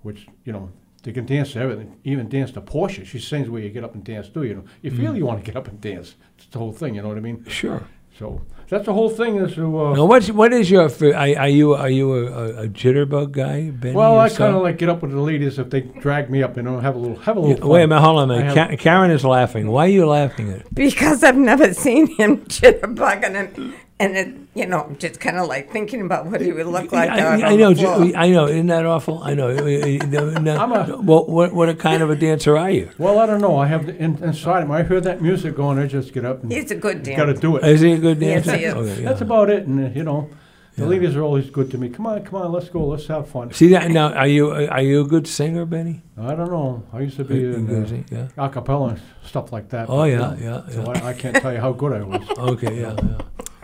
which, 0.02 0.28
you 0.44 0.52
know, 0.54 0.72
they 1.04 1.12
can 1.12 1.28
dance 1.28 1.54
to 1.54 1.60
everything, 1.60 1.98
even 2.04 2.30
dance 2.30 2.50
to 2.54 2.62
Portia. 2.62 3.06
She 3.06 3.20
sings 3.20 3.48
where 3.48 3.62
you 3.62 3.70
get 3.70 3.84
up 3.84 3.94
and 3.94 4.04
dance 4.04 4.30
too, 4.30 4.42
you 4.44 4.56
know. 4.56 4.64
You 4.82 4.90
feel 4.90 5.14
Mm. 5.14 5.18
you 5.18 5.26
want 5.28 5.40
to 5.40 5.46
get 5.46 5.56
up 5.56 5.68
and 5.68 5.80
dance. 5.80 6.16
It's 6.36 6.48
the 6.48 6.58
whole 6.58 6.72
thing, 6.72 6.96
you 6.96 7.04
know 7.04 7.10
what 7.10 7.18
I 7.18 7.22
mean? 7.22 7.46
Sure. 7.48 7.84
So 8.18 8.42
that's 8.70 8.86
the 8.86 8.94
whole 8.94 9.10
thing 9.10 9.36
is 9.38 9.54
to, 9.56 9.80
uh, 9.80 9.94
Now, 9.96 10.06
what's 10.06 10.30
what 10.32 10.52
is 10.54 10.70
your? 10.72 10.86
f- 10.86 11.02
Are, 11.02 11.16
are 11.16 11.48
you 11.50 11.74
are 11.74 11.90
you 11.90 12.14
a, 12.14 12.26
a, 12.26 12.64
a 12.64 12.68
jitterbug 12.68 13.32
guy, 13.32 13.70
Benny? 13.70 13.96
well, 13.96 14.20
I 14.20 14.30
kind 14.30 14.56
of 14.56 14.62
like 14.64 14.78
get 14.78 14.90
up 14.90 15.02
with 15.02 15.12
the 15.12 15.20
ladies 15.22 15.60
if 15.60 15.70
they 15.70 15.82
drag 15.82 16.30
me 16.30 16.42
up, 16.44 16.58
you 16.58 16.64
know, 16.64 16.80
have 16.80 16.96
a 16.96 17.00
little, 17.00 17.18
have 17.18 17.38
a 17.38 17.40
little 17.40 17.58
Yeah. 17.60 17.66
Wait 17.74 17.84
a 17.84 17.88
minute, 17.88 18.02
hold 18.02 18.20
on 18.20 18.32
a 18.32 18.34
I 18.36 18.38
minute. 18.40 18.56
Ka- 18.56 18.76
Karen 18.78 19.12
is 19.12 19.24
laughing. 19.24 19.68
Why 19.68 19.86
are 19.86 19.90
you 19.90 20.06
laughing 20.08 20.52
at? 20.52 20.74
Because 20.74 21.24
I've 21.24 21.38
never 21.38 21.74
seen 21.74 22.08
him 22.16 22.38
jitterbugging 22.46 23.36
and, 23.36 23.74
and 23.98 24.18
it, 24.18 24.36
you 24.54 24.66
know, 24.66 24.94
just 25.00 25.20
kind 25.22 25.38
of 25.38 25.48
like 25.48 25.72
thinking 25.72 26.02
about 26.02 26.26
what 26.26 26.42
he 26.42 26.52
would 26.52 26.66
look 26.66 26.92
like 26.92 27.10
I, 27.10 27.20
out 27.22 27.44
I 27.44 27.52
on 27.54 27.60
know, 27.60 27.74
the 27.74 27.82
floor. 27.82 28.12
I 28.16 28.30
know. 28.30 28.48
Isn't 28.48 28.68
that 28.68 28.86
awful? 28.86 29.24
I 29.24 29.34
know. 29.34 29.54
No, 29.54 30.58
I'm 30.58 30.72
a- 30.74 30.98
what, 31.02 31.30
what 31.30 31.54
what 31.54 31.80
kind 31.80 32.04
of 32.04 32.10
a 32.10 32.16
dancer 32.16 32.58
are 32.58 32.70
you? 32.72 32.90
Well, 32.98 33.20
I 33.20 33.26
don't 33.26 33.42
know. 33.42 33.58
I 33.58 33.68
have 33.68 33.86
the, 33.86 33.96
in, 33.96 34.22
inside 34.24 34.64
of 34.64 34.70
me. 34.70 34.76
I 34.76 34.84
hear 34.84 35.00
that 35.02 35.22
music 35.22 35.56
going. 35.56 35.80
I 35.80 35.88
just 35.88 36.12
get 36.14 36.26
up 36.26 36.44
and 36.44 36.52
He's 36.52 36.72
a 36.72 36.76
good 36.76 37.04
dancer. 37.04 37.26
got 37.26 37.34
to 37.34 37.40
do 37.40 37.56
it. 37.58 37.64
Is 37.64 37.82
he 37.82 37.94
a 37.94 37.98
good 37.98 38.22
Yes, 38.22 38.46
dancer? 38.46 38.58
he 38.58 38.66
is. 38.66 38.74
Okay, 38.76 39.02
yeah. 39.04 39.10
That's 39.10 39.22
about 39.22 39.50
it. 39.50 39.66
And 39.66 39.86
uh, 39.86 39.90
you 39.98 40.04
know, 40.04 40.30
the 40.76 40.82
Yeah. 40.84 40.90
ladies 40.90 41.16
are 41.16 41.22
always 41.24 41.50
good 41.50 41.72
to 41.72 41.78
me. 41.78 41.88
Come 41.88 42.06
on, 42.08 42.22
come 42.26 42.42
on, 42.42 42.52
let's 42.52 42.68
go. 42.68 42.86
Let's 42.88 43.08
have 43.08 43.30
fun. 43.30 43.54
See 43.54 43.70
that 43.70 43.90
now? 43.92 44.12
Are 44.12 44.28
you 44.28 44.52
are 44.52 44.82
you 44.82 45.02
a 45.02 45.08
good 45.08 45.26
singer, 45.26 45.66
Benny? 45.66 46.02
I 46.18 46.36
don't 46.36 46.52
know. 46.52 46.84
I 46.92 47.00
used 47.00 47.16
to 47.18 47.24
be 47.24 47.38
You 47.40 47.54
in 47.54 47.66
good 47.66 47.92
uh, 48.12 48.16
yeah. 48.38 48.46
a 48.46 48.50
cappella 48.50 48.90
and 48.90 49.02
stuff 49.24 49.54
like 49.54 49.70
that. 49.70 49.90
Oh, 49.90 50.00
but, 50.00 50.04
you 50.06 50.12
yeah, 50.12 50.18
know, 50.20 50.64
yeah, 50.68 50.70
So. 50.70 50.92
I, 50.92 51.10
I 51.10 51.14
can't 51.14 51.36
tell 51.38 51.54
you 51.54 51.60
how 51.62 51.72
good 51.72 51.94
I 51.94 52.04
was. 52.04 52.28
Okay, 52.38 52.82
yeah, 52.82 52.94
yeah. 53.02 53.18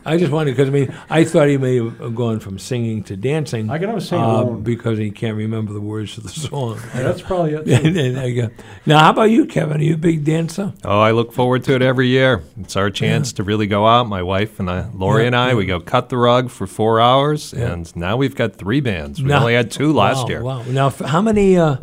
I 0.06 0.18
just 0.18 0.32
wondered 0.32 0.54
because 0.56 0.70
I 0.70 0.72
mean 0.72 0.94
I 1.10 1.24
thought 1.24 1.48
he 1.48 1.58
may 1.58 1.76
have 1.78 2.16
gone 2.16 2.40
from 2.40 2.58
singing 2.58 3.04
to 3.04 3.16
dancing. 3.16 3.70
I 3.70 3.78
can 3.78 3.88
never 3.88 4.00
sing 4.02 4.20
uh, 4.20 4.26
alone. 4.42 4.64
because 4.64 4.98
he 4.98 5.12
can't 5.12 5.38
remember 5.38 5.74
the 5.74 5.82
words 5.82 6.16
to 6.16 6.22
the 6.22 6.30
song. 6.30 6.80
Yeah, 6.96 7.04
that's 7.04 7.22
probably 7.22 7.54
it. 7.54 7.68
And 7.68 7.96
then 7.96 8.18
I 8.18 8.32
go, 8.32 8.50
now, 8.86 9.00
how 9.00 9.12
about 9.12 9.30
you, 9.30 9.46
Kevin? 9.46 9.78
Are 9.78 9.84
you 9.84 9.94
a 9.94 9.98
big 9.98 10.24
dancer? 10.24 10.74
Oh, 10.84 11.00
I 11.00 11.12
look 11.12 11.34
forward 11.34 11.64
to 11.66 11.76
it 11.76 11.82
every 11.82 12.08
year. 12.08 12.44
It's 12.60 12.76
our 12.76 12.90
chance 12.90 13.34
to 13.34 13.44
really 13.44 13.68
go 13.68 13.86
out. 13.88 14.08
My 14.08 14.24
wife 14.24 14.60
and 14.60 14.70
I, 14.70 14.88
Lori 14.94 15.22
Yeah, 15.24 15.28
and 15.28 15.36
I, 15.36 15.48
yeah. 15.50 15.54
we 15.56 15.66
go 15.66 15.80
cut 15.80 16.10
the 16.10 16.18
rug 16.18 16.50
for 16.50 16.66
four 16.68 17.00
hours, 17.00 17.54
Yeah. 17.56 17.72
and 17.74 17.96
now 17.96 18.18
we've 18.18 18.36
got 18.36 18.56
three 18.56 18.82
bands. 18.82 19.22
We 19.22 19.30
Now- 19.30 19.42
only 19.42 19.54
had 19.54 19.70
two 19.72 19.94
last 19.94 20.24
wow, 20.24 20.28
year. 20.30 20.44
Wow. 20.44 20.64
Now, 20.64 20.88
f- 20.88 21.00
how 21.00 21.22
many? 21.22 21.58
Uh, 21.58 21.78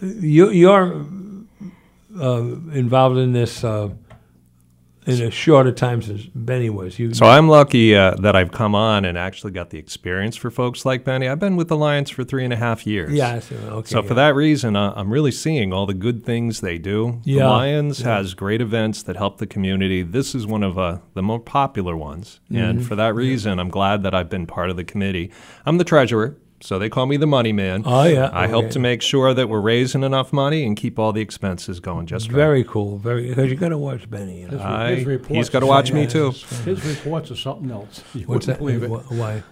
you, 0.00 0.50
you're 0.50 1.04
uh, 2.20 2.40
involved 2.72 3.18
in 3.18 3.32
this 3.32 3.64
in 5.08 5.22
a 5.22 5.30
shorter 5.30 5.72
time 5.72 6.02
since 6.02 6.26
Benny 6.34 6.68
was. 6.70 6.98
You, 6.98 7.14
So 7.14 7.26
I'm 7.26 7.48
lucky 7.48 7.96
uh, 7.96 8.14
that 8.16 8.36
I've 8.36 8.52
come 8.52 8.74
on 8.74 9.04
and 9.04 9.16
actually 9.16 9.52
got 9.52 9.70
the 9.70 9.78
experience 9.78 10.36
for 10.36 10.50
folks 10.50 10.84
like 10.84 11.02
Benny. 11.02 11.26
I've 11.28 11.38
been 11.38 11.56
with 11.56 11.70
Alliance 11.70 12.10
for 12.10 12.24
three 12.24 12.44
and 12.44 12.52
a 12.52 12.56
half 12.56 12.86
years. 12.86 13.12
yeah. 13.12 13.40
See. 13.40 13.56
Okay. 13.56 13.88
So 13.90 14.02
for 14.02 14.14
that 14.14 14.34
reason, 14.34 14.76
uh, 14.76 14.92
I'm 14.94 15.10
really 15.10 15.32
seeing 15.32 15.72
all 15.72 15.86
the 15.86 15.94
good 15.94 16.24
things 16.24 16.60
they 16.60 16.76
do. 16.78 17.20
The 17.24 17.32
Yeah, 17.32 17.48
Lions 17.48 18.00
has 18.02 18.34
great 18.34 18.60
events 18.60 19.02
that 19.04 19.16
help 19.16 19.38
the 19.38 19.46
community. 19.46 20.02
This 20.02 20.34
is 20.34 20.46
one 20.46 20.62
of 20.62 20.78
uh, 20.78 20.98
the 21.14 21.22
more 21.22 21.40
popular 21.40 21.96
ones, 21.96 22.40
Mm-hmm. 22.52 22.62
and 22.62 22.86
for 22.86 22.94
that 22.96 23.14
reason, 23.14 23.58
I'm 23.58 23.70
glad 23.70 24.02
that 24.02 24.14
I've 24.14 24.28
been 24.30 24.46
part 24.46 24.68
of 24.70 24.76
the 24.76 24.84
committee. 24.84 25.30
I'm 25.66 25.78
the 25.78 25.84
treasurer, 25.84 26.36
so 26.60 26.78
they 26.78 26.88
call 26.88 27.06
me 27.06 27.16
the 27.16 27.26
money 27.26 27.52
man. 27.52 27.82
Oh, 27.86 28.04
yeah, 28.04 28.30
I 28.32 28.46
help 28.46 28.70
to 28.70 28.78
make 28.78 29.00
sure 29.02 29.32
that 29.34 29.48
we're 29.48 29.60
raising 29.60 30.02
enough 30.02 30.32
money 30.32 30.64
and 30.64 30.76
keep 30.76 30.98
all 30.98 31.12
the 31.12 31.20
expenses 31.20 31.80
going 31.80 32.06
just 32.06 32.28
right. 32.28 32.34
Very 32.36 32.64
cool. 32.64 32.98
Very 32.98 33.28
because 33.28 33.50
you 33.50 33.56
got 33.56 33.68
to 33.70 33.78
watch 33.78 34.08
Benny. 34.10 34.40
You 34.40 34.46
know? 34.48 34.50
His, 34.58 34.60
I- 34.60 34.94
his 34.96 35.04
reports 35.06 35.34
he's 35.34 35.48
got 35.50 35.60
to 35.60 35.66
watch 35.66 35.92
me 35.92 36.06
too. 36.06 36.30
His 36.64 36.84
reports 36.84 37.30
are 37.30 37.36
something 37.36 37.70
else. 37.70 38.02
You 38.14 38.26
What's 38.26 38.46
that? 38.46 38.60
wouldn't 38.60 38.80
believe 38.82 39.00
it. 39.10 39.12
Why? 39.16 39.42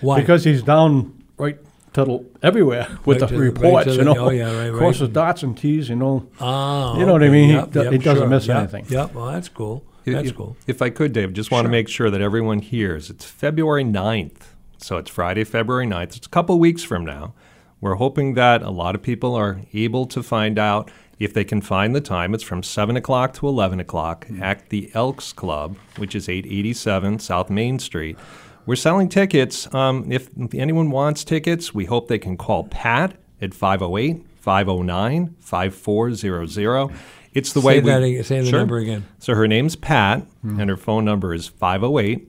Why? 0.00 0.20
Because 0.20 0.44
he's 0.44 0.62
down 0.62 1.22
right 1.38 1.58
to 1.94 2.04
the, 2.04 2.26
everywhere 2.42 2.86
with 3.06 3.20
Right 3.20 3.20
the 3.20 3.26
to 3.28 3.34
the- 3.34 3.40
right 3.40 3.62
reports, 3.62 3.84
to 3.86 3.90
you 3.92 3.96
the- 3.98 4.04
know. 4.04 4.26
oh, 4.26 4.30
yeah, 4.30 4.52
right, 4.52 4.68
right. 4.70 4.78
Crosses 4.78 5.08
dots 5.08 5.42
and 5.42 5.56
T's, 5.56 5.88
you 5.88 5.96
know. 5.96 6.28
Ah, 6.40 6.98
You 6.98 7.06
know 7.06 7.12
what 7.12 7.22
I 7.22 7.26
okay. 7.26 7.32
mean? 7.32 7.48
He 7.50 7.54
Yep, 7.54 7.70
do- 7.70 7.82
yep, 7.84 7.92
he 7.92 7.98
doesn't 7.98 8.22
sure. 8.22 8.28
miss 8.28 8.46
Yep, 8.46 8.56
anything. 8.58 8.86
Yep. 8.88 9.14
Well, 9.14 9.26
that's 9.26 9.48
cool. 9.48 9.84
If- 10.04 10.14
That's 10.14 10.28
if, 10.28 10.36
cool. 10.36 10.56
If 10.66 10.82
I 10.82 10.90
could, 10.90 11.12
Dave, 11.12 11.32
just 11.32 11.50
want 11.50 11.64
to 11.64 11.68
Sure. 11.68 11.72
make 11.72 11.88
sure 11.88 12.10
that 12.10 12.20
everyone 12.20 12.58
hears. 12.60 13.08
It's 13.10 13.24
February 13.24 13.82
9th. 13.84 14.54
So 14.78 14.98
it's 14.98 15.10
Friday, 15.10 15.44
February 15.44 15.86
9th. 15.86 16.16
It's 16.18 16.26
a 16.26 16.30
couple 16.30 16.58
weeks 16.58 16.82
from 16.82 17.04
now. 17.04 17.34
We're 17.80 17.94
hoping 17.96 18.34
that 18.34 18.62
a 18.62 18.70
lot 18.70 18.94
of 18.94 19.02
people 19.02 19.34
are 19.34 19.60
able 19.72 20.06
to 20.06 20.22
find 20.22 20.58
out 20.58 20.90
if 21.18 21.32
they 21.34 21.44
can 21.44 21.60
find 21.60 21.94
the 21.94 22.00
time. 22.00 22.34
It's 22.34 22.42
from 22.42 22.62
7 22.62 22.96
o'clock 22.96 23.32
to 23.34 23.48
11 23.48 23.80
o'clock 23.80 24.26
at 24.40 24.68
the 24.70 24.90
Elks 24.94 25.32
Club, 25.32 25.76
which 25.96 26.14
is 26.14 26.28
887 26.28 27.18
South 27.18 27.50
Main 27.50 27.78
Street. 27.78 28.18
We're 28.66 28.76
selling 28.76 29.08
tickets. 29.08 29.72
Um, 29.74 30.10
if 30.10 30.28
anyone 30.54 30.90
wants 30.90 31.24
tickets, 31.24 31.72
we 31.74 31.84
hope 31.84 32.08
they 32.08 32.18
can 32.18 32.36
call 32.36 32.64
Pat 32.64 33.14
at 33.40 33.54
508 33.54 34.24
509 34.40 35.34
5400. 35.40 36.90
It's 37.34 37.52
the 37.52 37.60
way 37.60 37.76
Say 37.76 37.80
we 37.80 37.90
that 37.90 38.02
again. 38.02 38.24
Say 38.24 38.40
the 38.40 38.46
Sure. 38.46 38.58
number 38.60 38.78
again. 38.78 39.04
So 39.18 39.34
her 39.34 39.46
name's 39.46 39.76
Pat, 39.76 40.26
and 40.42 40.68
her 40.70 40.76
phone 40.76 41.04
number 41.04 41.34
is 41.34 41.46
508 41.46 42.28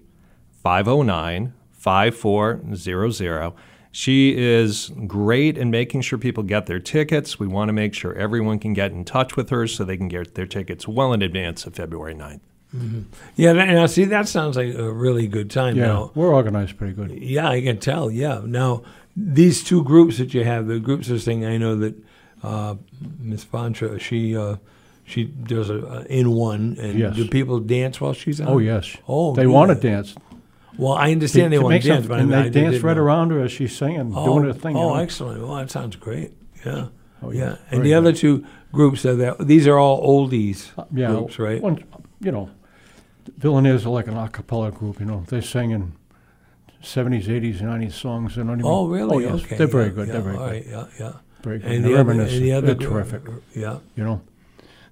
509 0.64 1.54
5400. 1.88 3.54
She 3.92 4.38
is 4.38 4.92
great 5.08 5.58
in 5.58 5.72
making 5.72 6.02
sure 6.02 6.20
people 6.20 6.44
get 6.44 6.66
their 6.68 6.80
tickets. 6.80 7.40
We 7.40 7.48
want 7.48 7.70
to 7.70 7.74
make 7.74 7.94
sure 7.96 8.14
everyone 8.14 8.60
can 8.60 8.74
get 8.74 8.92
in 8.92 9.06
touch 9.06 9.36
with 9.36 9.50
her 9.50 9.66
so 9.66 9.84
they 9.84 9.98
can 9.98 10.08
get 10.08 10.36
their 10.36 10.46
tickets 10.46 10.88
well 10.88 11.14
in 11.14 11.22
advance 11.24 11.66
of 11.66 11.74
February 11.76 12.14
9th. 12.14 12.42
Yeah. 13.36 13.54
that- 13.54 13.70
Now, 13.70 13.86
see, 13.88 14.04
that 14.06 14.28
sounds 14.28 14.56
like 14.58 14.76
a 14.76 14.92
really 14.92 15.26
good 15.28 15.50
time. 15.50 15.78
Yeah, 15.78 15.88
Now, 15.88 16.12
we're 16.14 16.32
organized 16.34 16.78
pretty 16.78 16.94
good. 16.94 17.12
Yeah, 17.12 17.50
I 17.50 17.62
can 17.62 17.80
tell. 17.80 18.12
Yeah. 18.12 18.42
Now, 18.46 18.84
these 19.16 19.64
two 19.64 19.84
groups 19.84 20.18
that 20.20 20.34
you 20.34 20.44
have, 20.44 20.68
the 20.68 20.80
groups 20.80 21.10
are 21.10 21.18
saying, 21.18 21.44
I 21.46 21.58
know 21.58 21.76
that 21.78 21.96
uh, 22.44 22.76
Miss 23.20 23.44
Fantra, 23.46 24.00
she 24.00 24.38
uh, 24.38 24.58
she 25.06 25.24
does 25.24 25.70
a, 25.72 25.78
a 25.78 26.04
in 26.06 26.30
one, 26.32 26.76
and 26.80 27.00
Yes. 27.00 27.16
do 27.16 27.28
people 27.30 27.60
dance 27.62 28.00
while 28.00 28.14
she's 28.14 28.40
on? 28.42 28.48
Oh, 28.50 28.58
yes. 28.60 28.96
Oh, 29.08 29.34
they 29.34 29.44
do 29.44 29.50
want 29.52 29.70
to 29.72 29.76
dance. 29.76 30.14
Well, 30.78 30.94
I 30.94 31.12
understand 31.12 31.52
they 31.54 31.60
want 31.60 31.82
to 31.82 31.88
dance, 31.88 32.06
but 32.08 32.20
and 32.20 32.34
I, 32.36 32.44
they 32.44 32.48
I 32.48 32.50
dance 32.64 32.84
right 32.84 32.96
know. 32.98 33.04
around 33.04 33.32
her 33.32 33.42
as 33.42 33.52
she's 33.52 33.76
singing, 33.76 34.14
Oh, 34.16 34.26
doing 34.26 34.44
her 34.46 34.54
thing. 34.54 34.76
you 34.76 34.82
oh, 34.82 34.94
know. 34.94 35.00
excellent! 35.02 35.42
Well, 35.42 35.56
that 35.56 35.72
sounds 35.72 35.96
great. 35.96 36.32
Yeah, 36.66 36.88
Oh, 37.24 37.32
yeah. 37.32 37.40
yeah. 37.40 37.56
And 37.72 37.82
the 37.82 37.90
good. 37.90 37.94
other 37.98 38.14
two 38.14 38.46
groups 38.72 39.06
are 39.06 39.16
that 39.16 39.48
these 39.48 39.68
are 39.68 39.78
all 39.80 40.02
oldies 40.30 40.70
uh, 40.78 40.86
yeah, 40.94 41.08
groups, 41.08 41.40
right? 41.40 41.62
One, 41.62 41.84
you 42.20 42.32
know, 42.32 42.50
Villanelles 43.38 43.86
are 43.86 43.90
like 43.90 44.08
an 44.08 44.18
a 44.18 44.30
cappella 44.30 44.72
group. 44.72 45.00
You 45.00 45.06
know, 45.08 45.24
they're 45.28 45.42
singing 45.42 45.94
seventies, 46.82 47.30
eighties, 47.30 47.62
nineties 47.62 47.96
songs. 47.96 48.36
They're 48.36 48.44
not 48.46 48.54
even, 48.60 48.66
Oh, 48.66 48.88
really? 48.88 49.26
Oh, 49.26 49.36
yes. 49.36 49.44
Okay. 49.46 49.58
They're 49.58 49.68
very 49.68 49.86
yeah, 49.86 49.90
good. 49.92 50.08
yeah, 50.08 50.14
they're 50.14 50.22
very 50.22 50.38
all 50.38 50.46
good. 50.46 50.52
right, 50.54 50.66
Yeah, 50.68 50.86
yeah. 51.00 51.14
Very 51.44 51.60
good. 51.60 51.72
And 51.72 51.86
They're 51.86 51.92
the, 51.94 52.00
other, 52.00 52.12
and 52.22 52.30
the 52.30 52.52
other 52.54 52.68
they're 52.74 52.88
terrific. 52.90 53.22
Yeah. 53.56 53.80
You 53.96 54.04
know, 54.04 54.22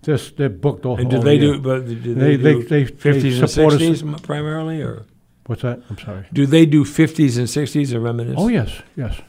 they're, 0.04 0.18
they're 0.18 0.50
booked 0.50 0.86
all. 0.86 0.98
And 1.00 1.10
do 1.10 1.20
they 1.20 1.36
year. 1.36 1.54
do? 1.54 1.60
But 1.60 1.86
do 1.88 1.96
They- 1.96 2.14
they, 2.14 2.36
they- 2.38 2.54
do 2.54 2.64
they- 2.64 2.84
they 2.84 2.86
fifties 2.86 3.40
and 3.40 3.50
support 3.50 3.74
us- 3.74 3.80
sixties 3.80 4.22
primarily, 4.22 4.82
or 4.82 5.06
What's 5.48 5.62
that? 5.62 5.80
I'm 5.90 5.98
sorry. 5.98 6.26
do 6.34 6.46
they 6.46 6.66
do 6.66 6.84
fifties 6.86 7.38
and 7.38 7.50
sixties 7.50 7.94
or 7.94 8.00
reminisce? 8.00 8.36
Oh 8.38 8.48
yes, 8.48 8.82
yes, 8.96 9.22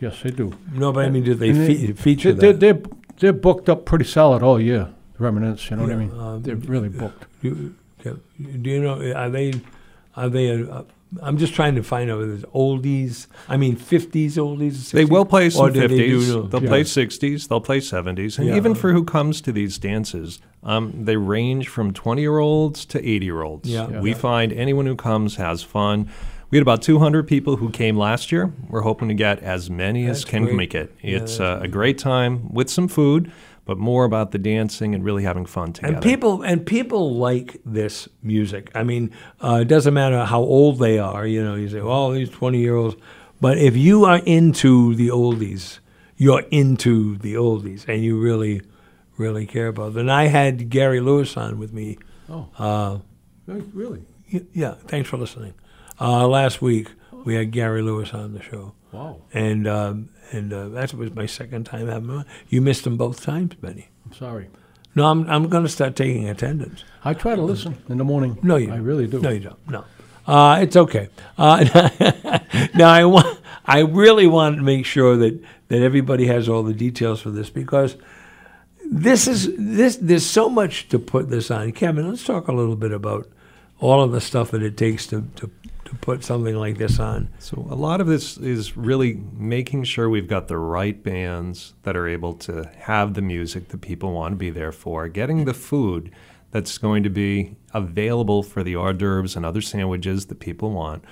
yes, 0.00 0.22
they 0.22 0.30
do. 0.30 0.52
No, 0.72 0.92
but 0.92 1.04
I 1.04 1.10
mean, 1.10 1.24
do 1.24 1.34
they 1.34 1.50
And 1.50 1.66
fe- 1.66 1.92
feature 1.92 2.32
They're, 2.32 2.52
that? 2.54 2.60
they're 2.60 2.80
they're 3.20 3.32
booked 3.32 3.68
up 3.68 3.84
pretty 3.84 4.04
solid 4.06 4.42
all 4.42 4.60
year. 4.60 4.88
Reminisce, 5.18 5.68
you 5.70 5.76
know 5.76 5.82
what 5.82 5.90
I 5.90 5.94
Yeah, 5.94 5.98
mean? 6.06 6.20
um, 6.20 6.42
they're 6.42 6.54
really 6.56 6.88
booked. 6.88 7.24
Do, 7.42 7.74
do 8.02 8.70
you 8.70 8.80
know? 8.80 9.12
Are 9.14 9.28
they? 9.28 9.52
Are 10.16 10.28
they? 10.28 10.62
Uh, 10.62 10.82
I'm 11.22 11.38
just 11.38 11.54
trying 11.54 11.74
to 11.76 11.82
find 11.82 12.10
out 12.10 12.18
whether 12.18 12.34
it's 12.34 12.44
oldies. 12.54 13.26
I 13.48 13.56
mean, 13.56 13.76
fifties, 13.76 14.36
oldies. 14.36 14.72
60s, 14.72 14.90
They 14.92 15.04
will 15.06 15.24
play 15.24 15.48
some 15.48 15.72
do 15.72 15.80
they 15.80 15.88
do 15.88 16.20
50s. 16.20 16.28
no- 16.28 16.42
They'll 16.42 16.62
Yeah. 16.62 16.68
play 16.68 16.84
60s. 16.84 17.48
They'll 17.48 17.60
play 17.60 17.80
70s. 17.80 18.38
And 18.38 18.48
Yeah. 18.48 18.56
even 18.56 18.74
for 18.74 18.92
who 18.92 19.04
comes 19.04 19.40
to 19.42 19.52
these 19.52 19.78
dances, 19.78 20.38
um, 20.62 20.92
they 21.04 21.16
range 21.16 21.68
from 21.68 21.92
20 21.92 22.20
year 22.22 22.38
olds 22.38 22.84
to 22.86 22.98
80 23.08 23.24
year 23.26 23.42
olds. 23.42 23.68
Yeah. 23.68 23.88
Yeah. 23.90 24.00
We 24.00 24.12
find 24.12 24.52
anyone 24.52 24.84
who 24.86 24.96
comes 24.96 25.36
has 25.36 25.62
fun. 25.62 26.08
We 26.50 26.56
had 26.56 26.62
about 26.62 26.80
200 26.82 27.26
people 27.26 27.56
who 27.56 27.68
came 27.70 27.96
last 27.96 28.32
year. 28.32 28.52
We're 28.70 28.80
hoping 28.80 29.08
to 29.08 29.14
get 29.14 29.42
as 29.42 29.68
many 29.70 30.06
as 30.06 30.24
can 30.24 30.44
great. 30.44 30.54
make 30.56 30.74
it. 30.74 30.94
It's 31.02 31.36
that's 31.38 31.40
uh, 31.40 31.60
a 31.62 31.68
great 31.68 31.98
time 31.98 32.52
with 32.52 32.70
some 32.70 32.88
food, 32.88 33.30
but 33.68 33.76
more 33.76 34.06
about 34.06 34.30
the 34.32 34.38
dancing 34.38 34.94
and 34.94 35.04
really 35.04 35.22
having 35.24 35.44
fun 35.44 35.74
together. 35.74 35.92
And 35.94 36.02
people 36.02 36.40
and 36.42 36.64
people 36.66 37.14
like 37.16 37.60
this 37.66 38.08
music. 38.22 38.70
I 38.74 38.82
mean, 38.82 39.10
uh, 39.44 39.58
it 39.60 39.68
doesn't 39.68 39.92
matter 39.92 40.24
how 40.24 40.40
old 40.40 40.78
they 40.78 40.98
are. 40.98 41.26
You 41.26 41.44
know, 41.44 41.54
you 41.54 41.68
say, 41.68 41.78
"Oh, 41.80 42.12
these 42.14 42.30
twenty 42.30 42.60
year 42.60 42.74
olds," 42.76 42.96
but 43.42 43.58
if 43.58 43.76
you 43.76 44.06
are 44.06 44.20
into 44.24 44.94
the 44.94 45.08
oldies, 45.08 45.80
you're 46.16 46.44
into 46.50 47.18
the 47.18 47.34
oldies, 47.34 47.86
and 47.86 48.02
you 48.02 48.18
really, 48.18 48.62
really 49.18 49.44
care 49.44 49.68
about 49.68 49.92
them. 49.92 50.00
And 50.00 50.10
I 50.12 50.28
had 50.28 50.70
Gary 50.70 51.00
Lewis 51.00 51.36
on 51.36 51.58
with 51.58 51.72
me. 51.72 51.98
Oh. 52.30 52.48
Uh, 52.58 52.98
Really? 53.74 54.02
yeah, 54.52 54.74
thanks 54.86 55.08
for 55.10 55.16
listening. 55.18 55.54
Uh, 56.00 56.26
last 56.28 56.60
week 56.62 56.88
we 57.24 57.34
had 57.34 57.50
Gary 57.50 57.82
Lewis 57.82 58.12
on 58.14 58.32
the 58.32 58.42
show, 58.42 58.72
Wow. 58.92 59.22
and 59.32 59.66
um, 59.66 60.08
and 60.32 60.52
uh, 60.52 60.68
that 60.68 60.94
was 60.94 61.14
my 61.14 61.26
second 61.26 61.64
time 61.64 61.88
having 61.88 62.10
on. 62.10 62.26
You 62.48 62.60
missed 62.60 62.84
them 62.84 62.96
both 62.96 63.22
times, 63.22 63.54
Benny. 63.54 63.88
I'm 64.04 64.12
sorry. 64.12 64.48
No, 64.94 65.06
I'm 65.06 65.28
I'm 65.30 65.48
going 65.48 65.62
to 65.62 65.68
start 65.68 65.96
taking 65.96 66.28
attendance. 66.28 66.84
I 67.04 67.14
try 67.14 67.36
to 67.36 67.42
listen 67.42 67.76
in 67.88 67.98
the 67.98 68.04
morning. 68.04 68.38
No, 68.42 68.56
you. 68.56 68.72
I 68.72 68.76
really 68.76 69.06
do. 69.06 69.20
No, 69.20 69.30
you 69.30 69.40
don't. 69.40 69.68
No, 69.68 69.84
uh, 70.26 70.58
it's 70.60 70.76
okay. 70.76 71.08
Uh, 71.36 71.64
now 72.74 72.90
I 72.90 73.04
want. 73.04 73.38
I 73.64 73.80
really 73.80 74.26
want 74.26 74.56
to 74.56 74.62
make 74.62 74.86
sure 74.86 75.16
that 75.16 75.40
that 75.68 75.82
everybody 75.82 76.26
has 76.26 76.48
all 76.48 76.62
the 76.62 76.72
details 76.72 77.20
for 77.20 77.30
this 77.30 77.50
because 77.50 77.96
this 78.84 79.28
is 79.28 79.54
this. 79.56 79.96
There's 79.96 80.26
so 80.26 80.48
much 80.48 80.88
to 80.88 80.98
put 80.98 81.30
this 81.30 81.50
on. 81.50 81.72
Kevin, 81.72 82.08
let's 82.08 82.24
talk 82.24 82.48
a 82.48 82.52
little 82.52 82.76
bit 82.76 82.92
about 82.92 83.28
all 83.80 84.02
of 84.02 84.12
the 84.12 84.20
stuff 84.20 84.50
that 84.50 84.62
it 84.62 84.76
takes 84.76 85.06
to 85.08 85.28
to, 85.36 85.50
to 85.88 85.94
put 85.94 86.22
something 86.22 86.54
like 86.54 86.76
this 86.76 87.00
on. 87.00 87.30
So 87.38 87.66
a 87.70 87.74
lot 87.74 88.02
of 88.02 88.06
this 88.06 88.36
is 88.36 88.76
really 88.76 89.22
making 89.32 89.84
sure 89.84 90.10
we've 90.10 90.28
got 90.28 90.48
the 90.48 90.58
right 90.58 91.02
bands 91.02 91.72
that 91.84 91.96
are 91.96 92.06
able 92.06 92.34
to 92.34 92.70
have 92.80 93.14
the 93.14 93.22
music 93.22 93.68
that 93.68 93.80
people 93.80 94.12
want 94.12 94.32
to 94.32 94.36
be 94.36 94.50
there 94.50 94.70
for, 94.70 95.08
getting 95.08 95.46
the 95.46 95.54
food 95.54 96.10
that's 96.50 96.76
going 96.76 97.04
to 97.04 97.10
be 97.10 97.56
available 97.72 98.42
for 98.42 98.62
the 98.62 98.76
hors 98.76 98.92
d'oeuvres 98.92 99.34
and 99.34 99.46
other 99.46 99.62
sandwiches 99.62 100.26
that 100.26 100.40
people 100.40 100.72
want. 100.72 101.02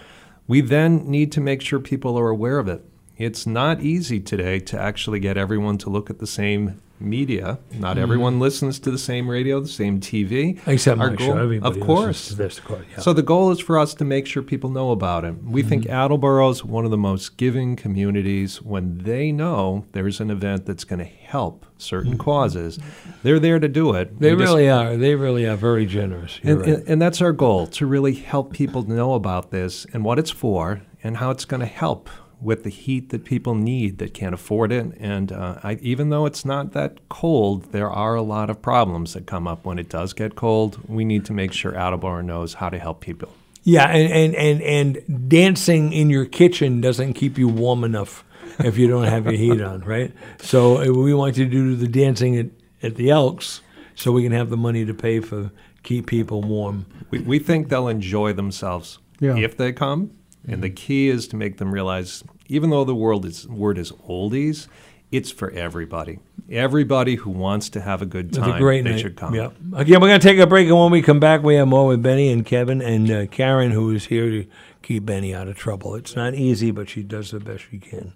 We 0.47 0.61
then 0.61 1.11
need 1.11 1.33
to 1.33 1.41
make 1.41 1.63
sure 1.63 1.81
people 1.81 2.19
are 2.19 2.29
aware 2.29 2.59
of 2.59 2.69
it. 2.69 2.85
It's 3.17 3.47
not 3.47 3.81
easy 3.81 4.21
today 4.21 4.61
to 4.61 4.79
actually 4.79 5.21
get 5.21 5.39
everyone 5.39 5.79
to 5.79 5.91
look 5.91 6.11
at 6.11 6.19
the 6.19 6.27
same 6.27 6.83
media. 7.01 7.59
Not 7.79 7.99
everyone 7.99 8.41
listens 8.41 8.79
to 8.81 8.91
the 8.91 8.99
same 8.99 9.29
radio, 9.29 9.61
the 9.61 9.69
same 9.69 10.01
TV. 10.01 10.59
Except 10.67 11.01
Our 11.01 11.11
my 11.11 11.17
goal- 11.17 11.27
show. 11.27 11.37
Everybody 11.39 11.81
of 11.81 11.87
course. 11.87 12.29
to 12.29 12.35
this. 12.35 12.61
Yeah. 12.69 12.99
So 13.01 13.13
the 13.13 13.23
goal 13.23 13.51
is 13.51 13.61
for 13.61 13.79
us 13.79 13.95
to 13.95 14.05
make 14.05 14.27
sure 14.27 14.43
people 14.43 14.71
know 14.71 14.91
about 14.91 15.25
it. 15.25 15.35
We 15.45 15.63
think 15.63 15.85
Mm-hmm. 15.85 15.93
Attleboro 15.93 16.49
is 16.51 16.65
one 16.65 16.85
of 16.85 16.91
the 16.91 16.97
most 16.97 17.37
giving 17.37 17.77
communities. 17.77 18.63
When 18.63 18.99
they 18.99 19.31
know 19.33 19.85
there's 19.93 20.21
an 20.21 20.31
event 20.31 20.65
that's 20.67 20.85
going 20.85 20.99
to 21.01 21.05
help 21.05 21.67
certain 21.79 22.17
causes, 22.17 22.79
they're 23.23 23.39
there 23.39 23.59
to 23.59 23.69
do 23.69 23.93
it. 23.95 24.19
They 24.19 24.35
We 24.35 24.43
just- 24.43 24.51
really 24.53 24.69
are. 24.71 24.97
They 24.97 25.15
really 25.15 25.47
are 25.47 25.57
very 25.57 25.87
generous. 25.87 26.41
And, 26.43 26.61
right. 26.61 26.69
and, 26.69 26.89
and 26.89 27.03
that's 27.03 27.21
our 27.21 27.33
goal 27.33 27.67
to 27.69 27.87
really 27.87 28.15
help 28.15 28.53
people 28.53 28.83
know 28.83 29.15
about 29.15 29.51
this 29.51 29.87
and 29.93 30.05
what 30.05 30.19
it's 30.19 30.31
for 30.31 30.81
and 31.05 31.19
how 31.19 31.31
it's 31.31 31.45
going 31.45 31.61
to 31.61 31.67
help 31.67 32.09
with 32.41 32.65
the 32.65 32.71
heat 32.71 33.09
that 33.11 33.25
people 33.25 33.55
need 33.55 33.99
that 33.99 34.13
can't 34.13 34.35
afford 34.35 34.71
it. 34.71 34.87
And 35.01 35.33
uh, 35.33 35.59
I, 35.63 35.75
even 35.81 36.11
though 36.11 36.27
it's 36.27 36.45
not 36.45 36.73
that 36.73 37.09
cold, 37.09 37.73
there 37.73 37.91
are 37.91 38.15
a 38.15 38.23
lot 38.23 38.51
of 38.51 38.61
problems 38.61 39.15
that 39.15 39.27
come 39.27 39.47
up 39.49 39.65
when 39.65 39.79
it 39.79 39.89
does 39.89 40.13
get 40.13 40.35
cold. 40.37 40.79
We 40.89 41.05
need 41.05 41.25
to 41.27 41.33
make 41.33 41.53
sure 41.53 41.75
Attleboro 41.75 42.21
knows 42.21 42.55
how 42.55 42.69
to 42.69 42.79
help 42.79 43.01
people. 43.01 43.31
Yeah, 43.63 43.89
and, 43.89 44.13
and, 44.13 44.35
and, 44.37 44.63
and 44.63 45.29
dancing 45.29 45.93
in 45.93 46.11
your 46.11 46.25
kitchen 46.27 46.81
doesn't 46.81 47.15
keep 47.15 47.37
you 47.39 47.49
warm 47.49 47.83
enough 47.85 48.23
if 48.61 48.79
you 48.79 48.87
don't 48.87 49.05
have 49.05 49.25
your 49.25 49.35
heat 49.35 49.61
on, 49.61 49.81
right? 49.81 50.13
So 50.39 50.83
uh, 50.83 50.93
we 50.93 51.13
want 51.15 51.37
you 51.37 51.47
to 51.47 51.51
do 51.51 51.75
the 51.75 51.89
dancing 51.89 52.37
at, 52.39 52.47
at 52.83 52.95
the 52.97 53.11
Elks 53.11 53.63
so 53.95 54.13
we 54.13 54.23
can 54.23 54.33
have 54.33 54.51
the 54.51 54.57
money 54.57 54.85
to 54.85 54.95
pay 54.95 55.21
for 55.21 55.51
keep 55.83 56.07
people 56.07 56.43
warm. 56.43 56.87
We, 57.11 57.21
we 57.21 57.39
think 57.39 57.69
they'll 57.71 57.89
enjoy 57.89 58.35
themselves 58.35 58.99
Yeah. 59.21 59.37
if 59.37 59.57
they 59.57 59.73
come. 59.73 60.11
And 60.49 60.63
the 60.63 60.71
key 60.71 61.09
is 61.09 61.27
to 61.29 61.37
make 61.37 61.59
them 61.59 61.73
realize, 61.73 62.23
even 62.49 62.71
though 62.71 62.85
the 62.85 62.95
world 62.95 63.25
is, 63.27 63.49
word 63.49 63.79
is 63.79 63.93
oldies, 63.93 64.69
it's 65.11 65.31
for 65.31 65.51
everybody. 65.51 66.19
Everybody 66.51 67.17
who 67.17 67.31
wants 67.31 67.71
to 67.71 67.81
have 67.81 68.03
a 68.03 68.07
good 68.07 68.33
time, 68.33 68.53
a 68.53 68.59
great 68.59 68.85
they 68.85 68.93
night. 68.93 69.01
should 69.01 69.17
come. 69.17 69.35
Yep. 69.35 69.55
Again, 69.75 70.01
we're 70.01 70.09
going 70.09 70.21
to 70.21 70.27
take 70.27 70.39
a 70.39 70.47
break, 70.47 70.69
and 70.69 70.79
when 70.79 70.93
we 70.93 71.03
come 71.03 71.19
back, 71.19 71.43
we 71.43 71.57
have 71.57 71.67
more 71.67 71.87
with 71.89 72.03
Benny 72.03 72.31
and 72.31 72.47
Kevin 72.47 72.81
and 72.81 73.11
uh, 73.11 73.27
Karen, 73.27 73.73
who 73.73 73.91
is 73.91 74.07
here 74.07 74.31
to 74.31 74.47
keep 74.83 75.05
Benny 75.05 75.35
out 75.35 75.49
of 75.49 75.57
trouble. 75.57 75.97
It's 75.97 76.15
not 76.15 76.35
easy, 76.35 76.71
but 76.71 76.89
she 76.89 77.03
does 77.03 77.33
the 77.33 77.41
best 77.41 77.65
she 77.71 77.79
can. 77.79 78.13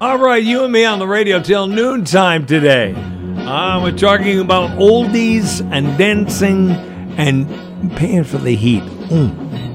All 0.00 0.18
right, 0.18 0.42
you 0.42 0.64
and 0.64 0.72
me 0.72 0.84
on 0.84 0.98
the 1.00 1.08
radio 1.08 1.42
till 1.42 1.66
noontime 1.66 2.46
today. 2.46 2.94
Uh, 2.94 3.82
we're 3.82 3.96
talking 3.96 4.38
about 4.38 4.70
oldies 4.78 5.60
and 5.72 5.98
dancing 5.98 6.70
and 7.18 7.48
paying 7.96 8.24
for 8.24 8.38
the 8.38 8.54
heat. 8.54 8.84
Mm. 8.84 9.67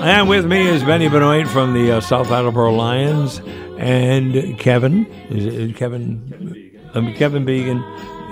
And 0.00 0.28
with 0.28 0.46
me 0.46 0.68
is 0.68 0.84
Benny 0.84 1.08
Benoit 1.08 1.48
from 1.48 1.74
the 1.74 1.96
uh, 1.96 2.00
South 2.00 2.30
Attleboro 2.30 2.72
Lions 2.72 3.40
and 3.78 4.56
Kevin. 4.56 5.06
Is 5.28 5.44
it 5.44 5.74
Kevin? 5.74 6.80
Um, 6.94 7.12
Kevin 7.14 7.44
Began. 7.44 7.78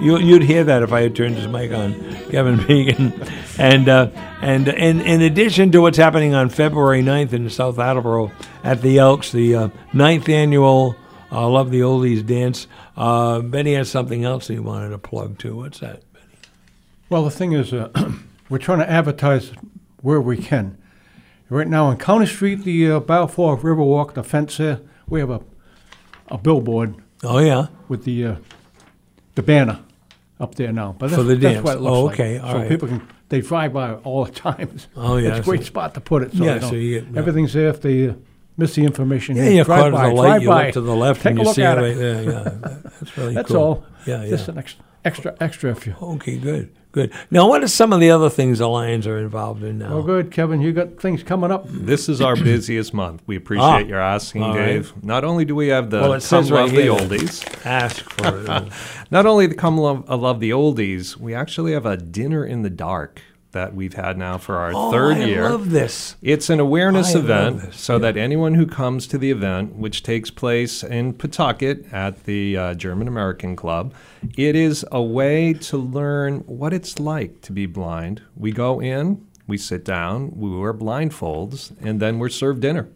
You, 0.00 0.18
you'd 0.18 0.42
hear 0.42 0.62
that 0.62 0.84
if 0.84 0.92
I 0.92 1.00
had 1.00 1.16
turned 1.16 1.34
his 1.34 1.48
mic 1.48 1.72
on. 1.72 1.92
Kevin 2.30 2.56
Began. 2.68 3.12
And, 3.58 3.88
uh, 3.88 4.10
and, 4.40 4.68
and 4.68 5.00
in 5.02 5.22
addition 5.22 5.72
to 5.72 5.80
what's 5.80 5.98
happening 5.98 6.34
on 6.34 6.50
February 6.50 7.02
9th 7.02 7.32
in 7.32 7.50
South 7.50 7.80
Attleboro 7.80 8.30
at 8.62 8.80
the 8.80 8.98
Elks, 8.98 9.32
the 9.32 9.56
uh, 9.56 9.68
ninth 9.92 10.28
annual 10.28 10.94
uh, 11.32 11.48
Love 11.48 11.72
the 11.72 11.80
Oldies 11.80 12.24
dance, 12.24 12.68
uh, 12.96 13.40
Benny 13.40 13.74
has 13.74 13.90
something 13.90 14.24
else 14.24 14.46
he 14.46 14.60
wanted 14.60 14.90
to 14.90 14.98
plug 14.98 15.38
too. 15.40 15.56
What's 15.56 15.80
that? 15.80 16.00
Benny? 16.12 16.26
Well, 17.08 17.24
the 17.24 17.30
thing 17.32 17.52
is, 17.54 17.72
uh, 17.72 17.90
we're 18.48 18.58
trying 18.58 18.78
to 18.78 18.88
advertise 18.88 19.50
where 20.00 20.20
we 20.20 20.36
can. 20.36 20.78
Right 21.48 21.68
now 21.68 21.86
on 21.86 21.96
County 21.98 22.26
Street, 22.26 22.64
the 22.64 22.90
uh, 22.92 23.00
Balfour 23.00 23.56
Riverwalk, 23.58 24.14
the 24.14 24.24
fence 24.24 24.56
there, 24.56 24.80
we 25.08 25.20
have 25.20 25.30
a, 25.30 25.40
a 26.28 26.38
billboard 26.38 26.96
Oh, 27.22 27.38
yeah. 27.38 27.66
with 27.88 28.04
the 28.04 28.26
uh, 28.26 28.36
the 29.36 29.42
banner 29.42 29.78
up 30.40 30.54
there 30.56 30.72
now. 30.72 30.96
But 30.98 31.10
For 31.10 31.22
that's, 31.22 31.28
the 31.28 31.34
that's 31.36 31.62
what 31.62 31.76
it 31.76 31.80
looks 31.80 31.96
Oh, 31.96 32.04
like. 32.06 32.14
okay, 32.14 32.38
all 32.38 32.50
so 32.52 32.58
right. 32.58 32.68
people 32.68 32.88
can 32.88 33.08
they 33.28 33.40
drive 33.42 33.72
by 33.72 33.94
all 33.94 34.24
the 34.24 34.32
time. 34.46 34.76
Oh, 34.96 35.16
yeah, 35.18 35.30
it's 35.36 35.38
a 35.40 35.42
great 35.50 35.64
spot 35.64 35.94
to 35.94 36.00
put 36.00 36.22
it. 36.24 36.32
So 36.32 36.44
Yeah, 36.44 36.58
so 36.60 36.74
you 36.74 37.00
get- 37.00 37.12
yeah. 37.12 37.18
everything's 37.18 37.52
there. 37.52 37.68
If 37.68 37.80
they 37.80 38.08
uh, 38.08 38.14
miss 38.56 38.74
the 38.74 38.84
information, 38.84 39.36
Yeah, 39.36 39.42
here, 39.44 39.52
you 39.52 39.64
drive 39.64 39.92
caught 39.92 39.92
by, 39.92 40.08
the 40.08 40.14
light, 40.14 40.26
drive 40.28 40.42
you 40.42 40.48
by, 40.48 40.64
look 40.66 40.74
to 40.74 40.80
the 40.80 40.96
left 40.96 41.22
take 41.22 41.30
and 41.36 41.38
you 41.46 41.52
see 41.52 41.62
it 41.62 41.66
right 41.66 41.96
there. 41.96 42.22
Yeah, 42.22 42.58
that's 43.00 43.16
really 43.18 43.34
That's 43.38 43.48
cool. 43.50 43.56
all. 43.56 43.84
Yeah, 44.06 44.22
yeah. 44.22 44.30
Just 44.30 44.48
an 44.48 44.58
extra, 44.58 44.84
extra, 45.04 45.36
extra. 45.40 45.70
If 45.72 45.86
you. 45.86 45.94
Okay, 46.00 46.38
good, 46.38 46.72
good. 46.92 47.12
Now, 47.30 47.48
what 47.48 47.62
are 47.62 47.68
some 47.68 47.92
of 47.92 47.98
the 48.00 48.10
other 48.10 48.30
things 48.30 48.58
the 48.60 48.68
Lions 48.68 49.06
are 49.06 49.18
involved 49.18 49.62
in 49.64 49.78
now? 49.78 49.94
Oh, 49.94 50.02
good, 50.02 50.30
Kevin. 50.30 50.60
You 50.60 50.72
got 50.72 51.00
things 51.00 51.22
coming 51.24 51.50
up. 51.50 51.66
This 51.68 52.08
is 52.08 52.20
our 52.20 52.36
busiest 52.50 52.94
month. 52.94 53.22
We 53.26 53.36
appreciate 53.36 53.64
Ah, 53.64 53.78
your 53.78 54.00
asking, 54.00 54.42
all 54.44 54.56
right. 54.56 54.66
Dave. 54.66 54.92
Not 55.04 55.24
only 55.24 55.44
do 55.44 55.54
we 55.56 55.68
have 55.68 55.90
the 55.90 56.00
Well, 56.00 56.12
it 56.14 56.20
says 56.20 56.48
Come 56.48 56.54
right 56.56 56.62
Love 56.62 56.70
here. 56.72 56.94
the 56.94 57.16
Oldies, 57.18 57.66
Ask 57.66 58.08
for 58.10 58.38
it. 58.40 58.72
not 59.10 59.26
only 59.26 59.46
the 59.48 59.54
Come 59.56 59.76
Love, 59.78 60.08
uh, 60.08 60.16
Love 60.16 60.38
the 60.40 60.50
Oldies, 60.50 61.16
we 61.16 61.34
actually 61.34 61.72
have 61.72 61.84
a 61.86 61.96
dinner 61.96 62.44
in 62.46 62.62
the 62.62 62.70
dark 62.70 63.20
that 63.56 63.74
we've 63.74 63.94
had 63.94 64.18
now 64.18 64.36
for 64.36 64.58
our 64.58 64.70
oh, 64.74 64.90
third 64.90 65.16
I 65.16 65.24
year. 65.24 65.46
I 65.46 65.48
love 65.48 65.70
this. 65.70 66.16
It's 66.20 66.50
an 66.50 66.60
awareness 66.60 67.16
I 67.16 67.20
event 67.20 67.72
so 67.72 67.98
that 67.98 68.18
anyone 68.18 68.54
who 68.54 68.66
comes 68.66 69.06
to 69.06 69.16
the 69.16 69.30
event, 69.30 69.76
which 69.76 70.02
takes 70.02 70.30
place 70.30 70.84
in 70.84 71.14
Pawtucket 71.14 71.90
at 71.90 72.24
the 72.24 72.54
uh, 72.54 72.74
German 72.74 73.08
American 73.08 73.56
Club, 73.56 73.94
it 74.36 74.54
is 74.54 74.84
a 74.92 75.02
way 75.02 75.54
to 75.54 75.78
learn 75.78 76.40
what 76.40 76.74
it's 76.74 76.98
like 76.98 77.40
to 77.40 77.52
be 77.52 77.64
blind. 77.64 78.20
We 78.36 78.52
go 78.52 78.78
in, 78.78 79.26
we 79.46 79.56
sit 79.56 79.86
down, 79.86 80.36
we 80.36 80.50
wear 80.50 80.74
blindfolds, 80.74 81.72
and 81.80 81.98
then 81.98 82.18
we're 82.18 82.28
served 82.28 82.60
dinner. 82.60 82.90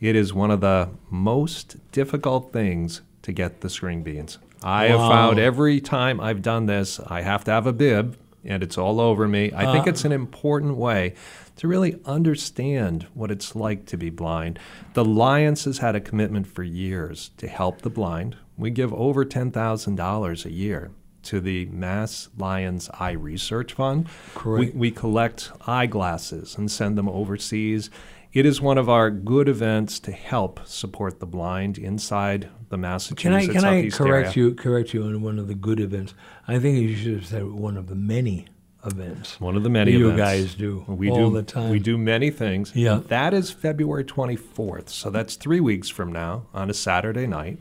It 0.00 0.16
is 0.16 0.32
one 0.32 0.50
of 0.50 0.62
the 0.62 0.88
most 1.10 1.76
difficult 1.92 2.50
things 2.50 3.02
to 3.20 3.32
get 3.32 3.60
the 3.60 3.68
string 3.68 4.02
beans. 4.02 4.38
I 4.62 4.86
have 4.86 5.00
found 5.00 5.38
every 5.38 5.82
time 5.82 6.18
I've 6.18 6.40
done 6.40 6.64
this, 6.64 6.98
I 6.98 7.20
have 7.20 7.44
to 7.44 7.50
have 7.50 7.66
a 7.66 7.74
bib, 7.74 8.16
and 8.44 8.62
it's 8.62 8.78
all 8.78 9.00
over 9.00 9.26
me. 9.28 9.52
I 9.54 9.72
think 9.72 9.86
uh. 9.86 9.90
it's 9.90 10.04
an 10.04 10.12
important 10.12 10.76
way 10.76 11.14
to 11.56 11.68
really 11.68 12.00
understand 12.04 13.06
what 13.14 13.30
it's 13.30 13.56
like 13.56 13.86
to 13.86 13.96
be 13.96 14.10
blind. 14.10 14.58
The 14.94 15.04
Lions 15.04 15.64
has 15.64 15.78
had 15.78 15.96
a 15.96 16.00
commitment 16.00 16.46
for 16.46 16.62
years 16.62 17.30
to 17.38 17.48
help 17.48 17.82
the 17.82 17.90
blind. 17.90 18.36
We 18.56 18.70
give 18.70 18.92
over 18.94 19.24
$10,000 19.24 20.44
a 20.44 20.52
year 20.52 20.90
to 21.24 21.40
the 21.40 21.66
Mass 21.66 22.28
Lions 22.38 22.88
Eye 22.94 23.12
Research 23.12 23.72
Fund. 23.74 24.08
Correct. 24.34 24.74
We, 24.74 24.78
we 24.78 24.90
collect 24.90 25.52
eyeglasses 25.66 26.56
and 26.56 26.70
send 26.70 26.96
them 26.96 27.08
overseas. 27.08 27.90
It 28.32 28.46
is 28.46 28.60
one 28.60 28.78
of 28.78 28.88
our 28.88 29.10
good 29.10 29.48
events 29.48 29.98
to 30.00 30.12
help 30.12 30.60
support 30.66 31.18
the 31.18 31.26
blind 31.26 31.76
inside 31.76 32.50
the 32.68 33.14
Can 33.16 33.32
I 33.32 33.46
can 33.46 33.64
I 33.64 33.88
correct 33.90 34.36
area. 34.36 34.48
you 34.48 34.54
correct 34.54 34.92
you 34.94 35.02
on 35.04 35.22
one 35.22 35.38
of 35.38 35.48
the 35.48 35.54
good 35.54 35.80
events? 35.80 36.14
I 36.46 36.58
think 36.58 36.78
you 36.78 36.96
should 36.96 37.14
have 37.14 37.26
said 37.26 37.44
one 37.44 37.76
of 37.76 37.88
the 37.88 37.94
many 37.94 38.46
events. 38.84 39.40
One 39.40 39.56
of 39.56 39.62
the 39.62 39.70
many 39.70 39.92
you 39.92 40.10
events. 40.10 40.20
guys 40.20 40.54
do 40.54 40.84
We 40.86 41.10
all 41.10 41.30
do 41.30 41.36
the 41.36 41.42
time. 41.42 41.70
We 41.70 41.78
do 41.78 41.98
many 41.98 42.30
things. 42.30 42.72
Yeah. 42.74 43.00
That 43.08 43.34
is 43.34 43.50
February 43.50 44.04
24th. 44.04 44.88
So 44.88 45.10
that's 45.10 45.36
three 45.36 45.60
weeks 45.60 45.88
from 45.88 46.12
now 46.12 46.46
on 46.54 46.70
a 46.70 46.74
Saturday 46.74 47.26
night. 47.26 47.58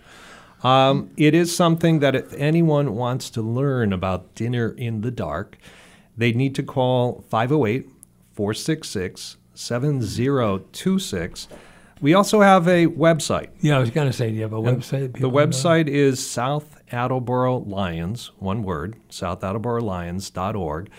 Um, 0.64 1.12
it 1.18 1.34
is 1.34 1.55
something 1.55 1.99
that 1.99 2.16
if 2.16 2.34
anyone 2.34 2.95
wants 2.95 3.30
to 3.32 3.41
learn 3.41 3.93
about 3.93 4.34
dinner 4.36 4.70
in 4.70 5.01
the 5.01 5.12
dark, 5.12 5.58
they 6.16 6.32
need 6.32 6.55
to 6.55 6.64
call 6.64 7.24
508 7.30 7.88
466 8.34 9.38
7026. 9.53 11.47
We 11.99 12.13
also 12.13 12.41
have 12.41 12.67
a 12.67 12.87
website. 12.87 13.49
Yeah, 13.59 13.77
I 13.77 13.79
was 13.79 13.89
going 13.89 14.07
to 14.07 14.13
say, 14.13 14.29
do 14.29 14.35
you 14.35 14.43
have 14.43 14.53
a 14.53 14.61
website? 14.61 15.01
The 15.01 15.09
people 15.09 15.31
know? 15.31 15.37
website 15.37 15.87
is 15.87 16.25
South 16.25 16.79
Attleboro 16.91 17.59
Lions, 17.59 18.31
one 18.37 18.63
word, 18.63 18.97
southattleboro.lions.org. 19.09 20.89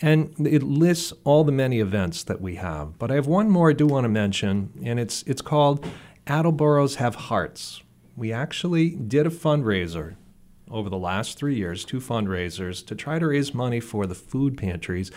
And 0.00 0.46
it 0.46 0.62
lists 0.62 1.12
all 1.24 1.44
the 1.44 1.52
many 1.52 1.80
events 1.80 2.22
that 2.24 2.40
we 2.40 2.56
have. 2.56 2.98
But 2.98 3.10
I 3.10 3.14
have 3.14 3.26
one 3.26 3.50
more 3.50 3.70
I 3.70 3.72
do 3.72 3.86
want 3.86 4.04
to 4.04 4.08
mention, 4.08 4.72
and 4.84 5.00
it's, 5.00 5.22
it's 5.24 5.42
called 5.42 5.84
Attleboros 6.26 6.96
Have 6.96 7.14
Hearts. 7.14 7.82
We 8.16 8.32
actually 8.32 8.90
did 8.90 9.26
a 9.26 9.30
fundraiser 9.30 10.16
over 10.70 10.90
the 10.90 10.98
last 10.98 11.38
three 11.38 11.56
years, 11.56 11.84
two 11.84 11.98
fundraisers, 11.98 12.84
to 12.86 12.94
try 12.94 13.18
to 13.18 13.28
raise 13.28 13.54
money 13.54 13.80
for 13.80 14.06
the 14.06 14.14
food 14.14 14.56
pantries. 14.56 15.10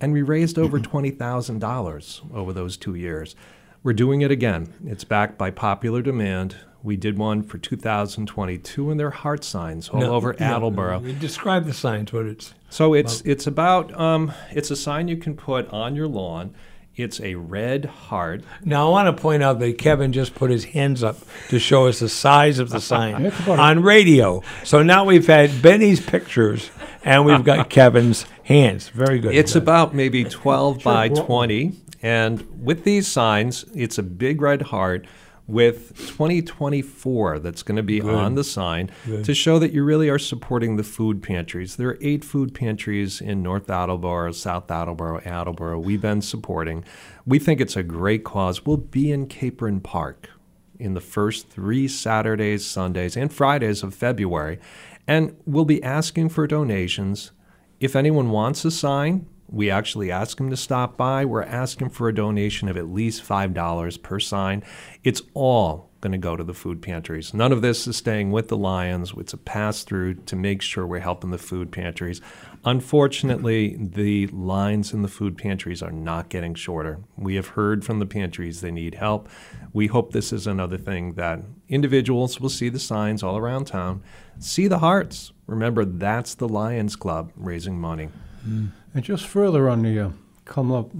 And 0.00 0.12
we 0.12 0.22
raised 0.22 0.58
over 0.58 0.80
$20,000 0.80 2.34
over 2.34 2.52
those 2.52 2.76
two 2.76 2.94
years. 2.94 3.36
We're 3.84 3.92
doing 3.92 4.22
it 4.22 4.30
again. 4.30 4.72
It's 4.86 5.04
backed 5.04 5.36
by 5.36 5.50
popular 5.50 6.00
demand. 6.00 6.56
We 6.82 6.96
did 6.96 7.18
one 7.18 7.42
for 7.42 7.58
2022, 7.58 8.90
and 8.90 8.98
they're 8.98 9.10
heart 9.10 9.44
signs 9.44 9.90
all 9.90 10.00
No, 10.00 10.14
over 10.14 10.34
yeah, 10.40 10.56
Attleboro. 10.56 11.00
you 11.02 11.12
Describe 11.12 11.66
the 11.66 11.74
signs. 11.74 12.10
What 12.10 12.24
it's. 12.24 12.54
So 12.70 12.94
it's 12.94 13.20
it's 13.22 13.46
about 13.46 13.92
um, 14.00 14.32
it's 14.50 14.70
a 14.70 14.76
sign 14.76 15.08
you 15.08 15.18
can 15.18 15.36
put 15.36 15.68
on 15.68 15.94
your 15.96 16.08
lawn. 16.08 16.54
It's 16.96 17.20
a 17.20 17.34
red 17.34 17.84
heart. 17.84 18.42
Now 18.64 18.86
I 18.86 18.90
want 18.90 19.14
to 19.14 19.20
point 19.22 19.42
out 19.42 19.58
that 19.58 19.76
Kevin 19.76 20.12
just 20.14 20.34
put 20.34 20.50
his 20.50 20.64
hands 20.64 21.02
up 21.02 21.18
to 21.48 21.58
show 21.58 21.86
us 21.88 21.98
the 21.98 22.08
size 22.08 22.58
of 22.58 22.70
the 22.70 22.80
sign 22.92 23.26
about 23.26 23.58
on 23.58 23.82
radio. 23.82 24.42
So 24.62 24.82
now 24.82 25.04
we've 25.04 25.26
had 25.26 25.60
Benny's 25.60 26.00
pictures 26.00 26.70
and 27.04 27.26
we've 27.26 27.44
got 27.44 27.68
Kevin's 27.70 28.26
hands. 28.44 28.88
Very 28.90 29.18
good. 29.18 29.34
It's 29.34 29.56
about 29.56 29.94
maybe 29.94 30.24
12 30.24 30.84
by 30.84 31.08
well- 31.08 31.26
20. 31.26 31.72
And 32.04 32.46
with 32.62 32.84
these 32.84 33.08
signs, 33.08 33.64
it's 33.74 33.96
a 33.98 34.02
big 34.02 34.40
red 34.42 34.62
heart. 34.62 35.06
with 35.46 35.94
2024 35.98 37.38
that's 37.38 37.62
going 37.62 37.76
to 37.76 37.82
be 37.82 38.00
on 38.00 38.34
the 38.34 38.42
sign 38.44 38.90
to 39.24 39.34
show 39.34 39.58
that 39.58 39.72
you 39.72 39.84
really 39.84 40.08
are 40.08 40.18
supporting 40.18 40.76
the 40.76 40.82
food 40.82 41.22
pantries. 41.22 41.76
There 41.76 41.90
are 41.90 41.98
eight 42.00 42.24
food 42.24 42.54
pantries 42.54 43.20
in 43.20 43.42
North 43.42 43.68
Attleboro, 43.68 44.32
South 44.32 44.70
Attleboro, 44.70 45.20
Attleboro. 45.20 45.78
We've 45.78 46.00
been 46.00 46.22
supporting. 46.22 46.82
We 47.26 47.38
think 47.38 47.60
it's 47.60 47.76
a 47.76 47.82
great 47.82 48.24
cause. 48.24 48.64
We'll 48.64 48.78
be 48.78 49.12
in 49.12 49.26
Capron 49.26 49.80
Park 49.80 50.30
in 50.78 50.94
the 50.94 51.00
first 51.02 51.50
three 51.50 51.88
Saturdays, 51.88 52.64
Sundays, 52.64 53.14
and 53.14 53.30
Fridays 53.30 53.82
of 53.82 53.94
February. 53.94 54.58
And 55.06 55.36
we'll 55.44 55.66
be 55.66 55.82
asking 55.82 56.30
for 56.30 56.46
donations. 56.46 57.32
If 57.80 57.94
anyone 57.94 58.30
wants 58.30 58.64
a 58.64 58.70
sign, 58.70 59.26
we 59.54 59.70
actually 59.70 60.10
ask 60.10 60.36
them 60.36 60.50
to 60.50 60.56
stop 60.56 60.96
by. 60.96 61.24
We're 61.24 61.42
asking 61.42 61.90
for 61.90 62.08
a 62.08 62.14
donation 62.14 62.68
of 62.68 62.76
at 62.76 62.88
least 62.88 63.22
$5 63.22 64.02
per 64.02 64.18
sign. 64.18 64.64
It's 65.04 65.22
all 65.32 65.90
going 66.00 66.12
to 66.12 66.18
go 66.18 66.36
to 66.36 66.44
the 66.44 66.52
food 66.52 66.82
pantries. 66.82 67.32
None 67.32 67.52
of 67.52 67.62
this 67.62 67.86
is 67.86 67.96
staying 67.96 68.30
with 68.30 68.48
the 68.48 68.56
Lions. 68.56 69.14
It's 69.16 69.32
a 69.32 69.38
pass 69.38 69.84
through 69.84 70.14
to 70.14 70.36
make 70.36 70.60
sure 70.60 70.86
we're 70.86 70.98
helping 70.98 71.30
the 71.30 71.38
food 71.38 71.70
pantries. 71.72 72.20
Unfortunately, 72.64 73.76
the 73.78 74.26
lines 74.26 74.92
in 74.92 75.02
the 75.02 75.08
food 75.08 75.38
pantries 75.38 75.82
are 75.82 75.92
not 75.92 76.28
getting 76.28 76.54
shorter. 76.54 76.98
We 77.16 77.36
have 77.36 77.48
heard 77.48 77.84
from 77.84 78.00
the 78.00 78.06
pantries 78.06 78.60
they 78.60 78.70
need 78.70 78.96
help. 78.96 79.28
We 79.72 79.86
hope 79.86 80.12
this 80.12 80.32
is 80.32 80.46
another 80.46 80.78
thing 80.78 81.14
that 81.14 81.40
individuals 81.68 82.40
will 82.40 82.50
see 82.50 82.68
the 82.68 82.78
signs 82.78 83.22
all 83.22 83.38
around 83.38 83.66
town, 83.66 84.02
see 84.38 84.66
the 84.66 84.80
hearts. 84.80 85.32
Remember, 85.46 85.84
that's 85.84 86.34
the 86.34 86.48
Lions 86.48 86.96
Club 86.96 87.32
raising 87.36 87.80
money. 87.80 88.10
Hmm. 88.42 88.66
And 88.94 89.02
just 89.02 89.26
further 89.26 89.68
on 89.68 89.82
the 89.82 89.98
uh, 89.98 90.10
come 90.44 90.70
up, 90.70 90.90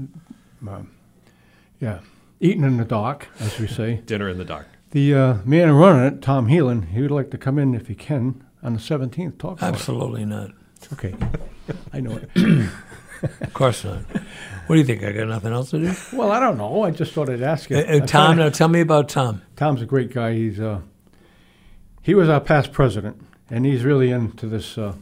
uh, 0.68 0.82
yeah, 1.80 2.00
eating 2.40 2.64
in 2.64 2.76
the 2.76 2.84
dark, 2.84 3.28
as 3.38 3.58
we 3.58 3.66
say. 3.66 3.96
Dinner 4.06 4.28
in 4.28 4.38
the 4.38 4.44
dark. 4.44 4.66
The 4.90 5.14
uh, 5.14 5.34
man 5.44 5.72
running 5.72 6.04
it, 6.04 6.22
Tom 6.22 6.48
Heelan, 6.48 6.88
he 6.88 7.02
would 7.02 7.10
like 7.10 7.30
to 7.30 7.38
come 7.38 7.58
in 7.58 7.74
if 7.74 7.88
he 7.88 7.94
can 7.94 8.44
on 8.62 8.74
the 8.74 8.78
17th. 8.78 9.38
Talk 9.38 9.58
about 9.58 9.74
Absolutely 9.74 10.24
not. 10.24 10.50
Okay, 10.92 11.14
I 11.92 12.00
know 12.00 12.18
it. 12.18 12.70
Of 13.40 13.54
course 13.54 13.84
not. 13.84 14.00
What 14.66 14.76
do 14.76 14.78
you 14.78 14.84
think? 14.84 15.02
I 15.02 15.12
got 15.12 15.28
nothing 15.28 15.52
else 15.52 15.70
to 15.70 15.78
do? 15.78 15.94
Well, 16.12 16.30
I 16.30 16.40
don't 16.40 16.58
know. 16.58 16.82
I 16.82 16.90
just 16.90 17.12
thought 17.12 17.28
I'd 17.28 17.42
ask 17.42 17.70
you. 17.70 17.78
Uh, 17.78 17.80
uh, 17.80 18.06
Tom, 18.06 18.36
now 18.36 18.48
tell 18.48 18.68
me 18.68 18.80
about 18.80 19.08
Tom. 19.08 19.42
Tom's 19.56 19.82
a 19.82 19.86
great 19.86 20.12
guy. 20.12 20.34
He's 20.34 20.60
uh, 20.60 20.80
he 22.02 22.14
was 22.14 22.28
our 22.28 22.40
past 22.40 22.72
president, 22.72 23.20
and 23.50 23.64
he's 23.64 23.84
really 23.84 24.10
into 24.10 24.46
this 24.46 24.76
uh, 24.76 24.94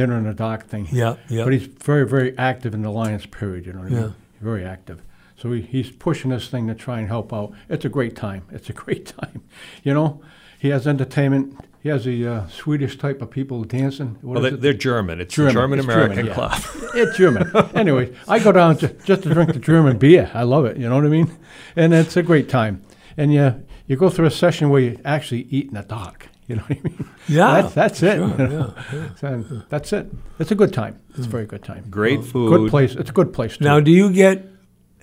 dinner 0.00 0.16
in 0.16 0.24
the 0.24 0.32
dock 0.34 0.66
thing. 0.66 0.88
Yeah, 0.90 1.16
yeah. 1.28 1.44
But 1.44 1.52
he's 1.52 1.66
very, 1.66 2.06
very 2.06 2.36
active 2.38 2.74
in 2.74 2.82
the 2.82 2.90
Lions 2.90 3.26
period. 3.26 3.66
You 3.66 3.72
know 3.74 3.80
what 3.80 3.88
I 3.88 3.90
mean? 3.90 4.02
Yeah. 4.02 4.10
Very 4.40 4.64
active. 4.64 5.02
So 5.36 5.52
he, 5.52 5.60
he's 5.62 5.90
pushing 5.90 6.30
this 6.30 6.48
thing 6.48 6.66
to 6.68 6.74
try 6.74 6.98
and 7.00 7.08
help 7.08 7.32
out. 7.32 7.52
It's 7.68 7.84
a 7.84 7.88
great 7.88 8.16
time. 8.16 8.42
It's 8.50 8.70
a 8.70 8.72
great 8.84 9.06
time. 9.06 9.42
You 9.82 9.92
know, 9.94 10.22
he 10.58 10.68
has 10.68 10.86
entertainment. 10.86 11.58
He 11.82 11.88
has 11.88 12.04
the 12.04 12.26
uh, 12.26 12.46
Swedish 12.48 12.98
type 12.98 13.22
of 13.22 13.30
people 13.30 13.64
dancing. 13.64 14.16
What 14.22 14.36
Well, 14.36 14.44
is 14.46 14.50
they- 14.52 14.56
it? 14.58 14.60
they're 14.62 14.72
German. 14.74 15.20
It's 15.20 15.34
German. 15.34 15.54
the 15.54 15.60
German 15.60 15.78
It's 15.78 15.84
American 15.88 16.16
German, 16.16 16.26
yeah. 16.26 16.34
Club. 16.34 16.62
It's 16.94 17.16
German. 17.16 17.50
anyway, 17.74 18.12
I 18.28 18.38
go 18.38 18.52
down 18.52 18.76
to, 18.78 18.88
just 19.04 19.22
to 19.24 19.32
drink 19.32 19.52
the 19.52 19.58
German 19.60 19.96
beer. 19.98 20.30
I 20.34 20.42
love 20.42 20.64
it. 20.66 20.76
You 20.76 20.88
know 20.88 20.96
what 20.96 21.04
I 21.04 21.08
mean? 21.08 21.30
And 21.76 21.94
it's 21.94 22.16
a 22.16 22.22
great 22.22 22.48
time. 22.48 22.82
And 23.16 23.32
you 23.32 23.62
you 23.86 23.96
go 23.96 24.08
through 24.10 24.26
a 24.26 24.30
session 24.30 24.70
where 24.70 24.80
you 24.80 24.98
actually 25.04 25.46
eat 25.50 25.66
in 25.68 25.74
the 25.74 25.82
dark. 25.82 26.28
You 26.50 26.56
know 26.56 26.62
what 26.62 26.78
I 26.78 26.82
mean? 26.82 27.08
Yeah, 27.28 27.62
That's, 27.62 27.74
that's 27.74 28.02
it. 28.02 28.16
sure, 28.16 28.28
you 28.28 28.48
know? 28.48 28.74
So, 29.20 29.62
that's 29.68 29.92
it. 29.92 30.10
It's 30.40 30.50
a 30.50 30.56
good 30.56 30.72
time. 30.72 30.98
It's 31.10 31.26
a 31.26 31.28
very 31.28 31.46
good 31.46 31.62
time. 31.62 31.84
Great 31.88 32.18
hmm. 32.18 32.26
food. 32.26 32.48
Good 32.48 32.70
place. 32.70 32.96
It's 32.96 33.10
a 33.10 33.12
good 33.12 33.32
place. 33.32 33.56
Too. 33.56 33.64
Now, 33.64 33.78
do 33.78 33.92
you 33.92 34.12
get 34.12 34.44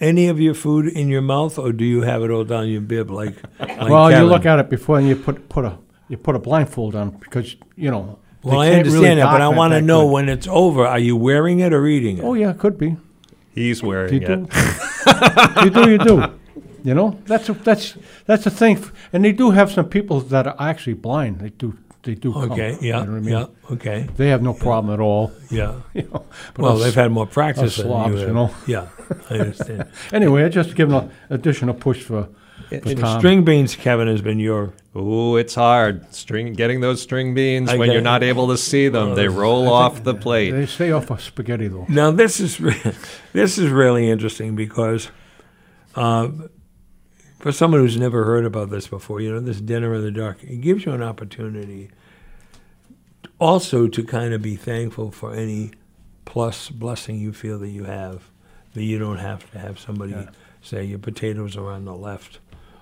any 0.02 0.28
of 0.28 0.42
your 0.42 0.54
food 0.54 0.88
in 0.88 1.08
your 1.08 1.22
mouth, 1.22 1.58
or 1.58 1.72
do 1.72 1.86
you 1.86 2.02
have 2.02 2.22
it 2.22 2.32
all 2.32 2.44
down 2.44 2.68
your 2.68 2.82
bib 2.82 3.10
like? 3.10 3.36
like 3.62 3.80
well, 3.90 4.12
you 4.12 4.26
look 4.26 4.46
at 4.46 4.60
it 4.60 4.70
before 4.70 5.00
and 5.00 5.08
you 5.08 5.16
put 5.16 5.48
put 5.48 5.64
a 5.64 5.78
you 6.10 6.18
put 6.18 6.36
a 6.36 6.40
blindfold 6.40 6.96
on 6.96 7.12
because 7.12 7.56
you 7.78 7.90
know. 7.92 8.20
Well, 8.44 8.60
I 8.60 8.72
can't 8.72 8.88
really 8.88 8.98
understand 8.98 9.20
that, 9.20 9.32
but 9.32 9.42
I 9.42 9.48
want 9.48 9.72
to 9.72 9.82
know 9.82 10.04
good. 10.04 10.12
when 10.12 10.30
it's 10.30 10.48
over. 10.50 10.86
Are 10.86 11.00
you 11.00 11.16
wearing 11.16 11.62
it 11.62 11.72
or 11.72 11.88
eating 11.88 12.18
it? 12.18 12.26
Oh 12.26 12.34
yeah, 12.34 12.52
could 12.52 12.78
be. 12.78 12.98
He's 13.56 13.82
wearing 13.82 14.14
You 14.14 14.20
it. 14.20 14.28
do. 14.28 14.36
you 15.64 15.70
do. 15.70 15.92
You 15.92 15.98
do. 15.98 16.40
You 16.88 16.94
know, 16.96 17.10
that's 17.26 17.50
a, 17.50 17.54
that's 17.54 17.98
that's 18.28 18.44
the 18.46 18.50
thing, 18.50 18.78
and 19.12 19.24
they 19.26 19.34
do 19.34 19.52
have 19.52 19.70
some 19.72 19.90
people 19.90 20.22
that 20.30 20.48
are 20.48 20.56
actually 20.70 20.94
blind. 20.96 21.40
They 21.40 21.50
do. 21.50 21.74
They 22.04 22.16
do. 22.16 22.32
come, 22.32 22.52
Okay. 22.52 22.78
you 22.80 22.90
Yeah. 22.90 23.04
know 23.04 23.12
what 23.12 23.18
I 23.18 23.20
mean? 23.20 23.34
Yeah. 23.34 23.74
Okay. 23.76 24.08
They 24.16 24.30
have 24.30 24.42
no 24.42 24.54
problem 24.54 24.94
at 24.94 25.02
all. 25.02 25.32
Yeah. 25.52 25.74
You 25.94 26.04
know. 26.04 26.24
But 26.54 26.62
Well, 26.64 26.76
us- 26.78 26.84
they've 26.84 26.96
had 27.04 27.12
more 27.12 27.28
practice 27.28 27.76
than 27.76 27.86
slobs, 27.88 28.22
you 28.22 28.28
you 28.28 28.34
know. 28.34 28.50
Yeah, 28.68 28.86
I 29.30 29.34
understand. 29.40 29.86
anyway, 30.14 30.46
I 30.46 30.50
just 30.50 30.76
give 30.76 30.90
them 30.90 31.04
an 31.04 31.12
additional 31.30 31.74
push 31.74 32.02
for, 32.04 32.30
for 32.70 32.76
And 32.90 32.98
Tom. 33.00 33.20
string 33.20 33.44
beans, 33.44 33.76
Kevin, 33.76 34.08
has 34.08 34.22
been 34.22 34.40
your. 34.40 34.72
Ooh, 34.96 35.36
it's 35.36 35.56
hard. 35.56 35.94
String 36.14 36.54
getting 36.54 36.80
those 36.82 37.02
string 37.02 37.34
beans 37.34 37.70
I 37.70 37.76
when 37.78 37.90
you're 37.92 38.06
it. 38.08 38.14
not 38.14 38.24
able 38.24 38.48
to 38.48 38.58
see 38.58 38.88
them. 38.90 39.16
They 39.16 39.28
roll 39.28 39.68
off 39.68 40.04
the 40.04 40.14
plate. 40.16 40.52
They 40.52 40.66
stay 40.68 40.92
off 40.94 41.12
of 41.12 41.20
spaghetti 41.22 41.68
though. 41.68 41.86
Now 41.90 42.12
this 42.12 42.40
is 42.40 42.62
re- 42.62 42.94
this 43.34 43.58
is 43.58 43.70
really 43.72 44.10
interesting 44.10 44.56
because, 44.56 45.12
uh, 45.96 46.30
for 47.40 47.52
someone 47.52 47.82
who's 47.82 47.98
never 47.98 48.24
heard 48.24 48.46
about 48.46 48.70
this 48.70 48.88
before, 48.88 49.22
you 49.22 49.32
know, 49.32 49.40
this 49.40 49.62
dinner 49.62 49.94
in 49.94 50.02
the 50.02 50.12
dark, 50.12 50.44
it 50.44 50.62
gives 50.62 50.86
you 50.86 50.92
an 50.94 51.04
opportunity. 51.04 51.90
Also, 53.40 53.88
to 53.88 54.04
kind 54.04 54.34
of 54.34 54.42
be 54.42 54.56
thankful 54.56 55.12
for 55.12 55.34
any 55.34 55.72
plus 56.26 56.70
blessing 56.70 57.20
you 57.20 57.32
feel 57.32 57.60
that 57.60 57.70
you 57.70 57.84
have, 57.84 58.30
that 58.74 58.84
you 58.84 58.98
don't 58.98 59.20
have 59.20 59.50
to 59.52 59.60
have 59.60 59.80
somebody 59.80 60.16
say 60.62 60.84
your 60.84 61.00
potatoes 61.00 61.56
are 61.56 61.72
on 61.72 61.86
the 61.86 61.96
left, 61.96 62.40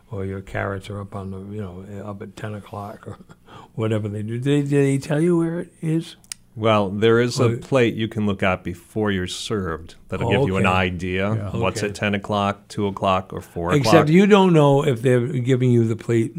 or 0.09 0.25
your 0.25 0.41
carrots 0.41 0.89
are 0.89 1.01
up 1.01 1.15
on 1.15 1.31
the 1.31 1.39
you 1.53 1.61
know 1.61 1.85
up 2.03 2.21
at 2.21 2.35
ten 2.35 2.53
o'clock 2.53 3.07
or 3.07 3.17
whatever 3.75 4.07
they 4.07 4.23
do. 4.23 4.39
Did 4.39 4.43
they, 4.43 4.61
did 4.61 4.85
they 4.85 4.97
tell 4.97 5.21
you 5.21 5.37
where 5.37 5.59
it 5.59 5.73
is? 5.81 6.15
Well, 6.55 6.89
there 6.89 7.19
is 7.19 7.39
a 7.39 7.57
plate 7.57 7.95
you 7.95 8.07
can 8.07 8.25
look 8.25 8.41
at 8.41 8.63
before 8.63 9.11
you're 9.11 9.27
served 9.27 9.95
that'll 10.07 10.27
Oh, 10.27 10.31
give 10.31 10.47
you 10.47 10.57
an 10.57 10.65
idea 10.65 11.33
Yeah. 11.33 11.49
of 11.49 11.59
what's 11.59 11.79
Okay. 11.79 11.89
at 11.89 11.95
10 11.95 12.15
o'clock, 12.15 12.67
2 12.69 12.87
o'clock, 12.87 13.33
or 13.33 13.41
4 13.41 13.71
o'clock. 13.71 13.85
Except 13.85 14.09
you 14.09 14.25
don't 14.25 14.53
know 14.53 14.85
if 14.85 15.01
they're 15.01 15.27
giving 15.27 15.71
you 15.71 15.85
the 15.85 15.97
plate 15.97 16.33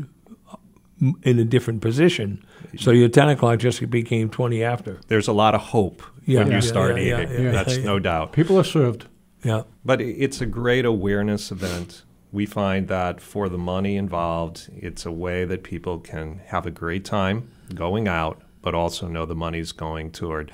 in 1.23 1.39
a 1.39 1.45
different 1.45 1.83
position. 1.83 2.43
So 2.79 2.91
your 2.91 3.09
10 3.11 3.29
o'clock 3.29 3.59
just 3.59 3.89
became 3.91 4.31
20 4.31 4.63
after. 4.65 4.99
There's 5.09 5.29
a 5.29 5.33
lot 5.33 5.55
of 5.55 5.61
hope 5.61 6.03
Yeah, 6.25 6.39
when 6.41 6.49
you 6.49 6.55
yeah, 6.55 6.61
start 6.61 6.97
yeah, 6.97 7.03
eating. 7.21 7.33
yeah, 7.37 7.41
yeah, 7.43 7.51
That's 7.53 7.77
yeah. 7.77 7.85
no 7.85 7.99
doubt. 7.99 8.33
People 8.33 8.59
are 8.59 8.65
served. 8.65 9.07
Yeah. 9.45 9.63
But 9.85 10.01
it's 10.01 10.41
a 10.41 10.47
great 10.47 10.85
awareness 10.87 11.51
event. 11.53 12.05
We 12.33 12.47
find 12.47 12.89
that 12.89 13.21
for 13.21 13.49
the 13.51 13.59
money 13.59 13.97
involved, 13.97 14.69
it's 14.75 15.05
a 15.07 15.13
way 15.13 15.45
that 15.45 15.63
people 15.63 15.99
can 15.99 16.41
have 16.47 16.65
a 16.67 16.71
great 16.71 17.05
time 17.05 17.49
going 17.75 18.09
out, 18.09 18.41
but 18.67 18.75
also 18.75 19.07
know 19.07 19.25
the 19.25 19.33
money's 19.37 19.71
going 19.71 20.11
toward 20.11 20.51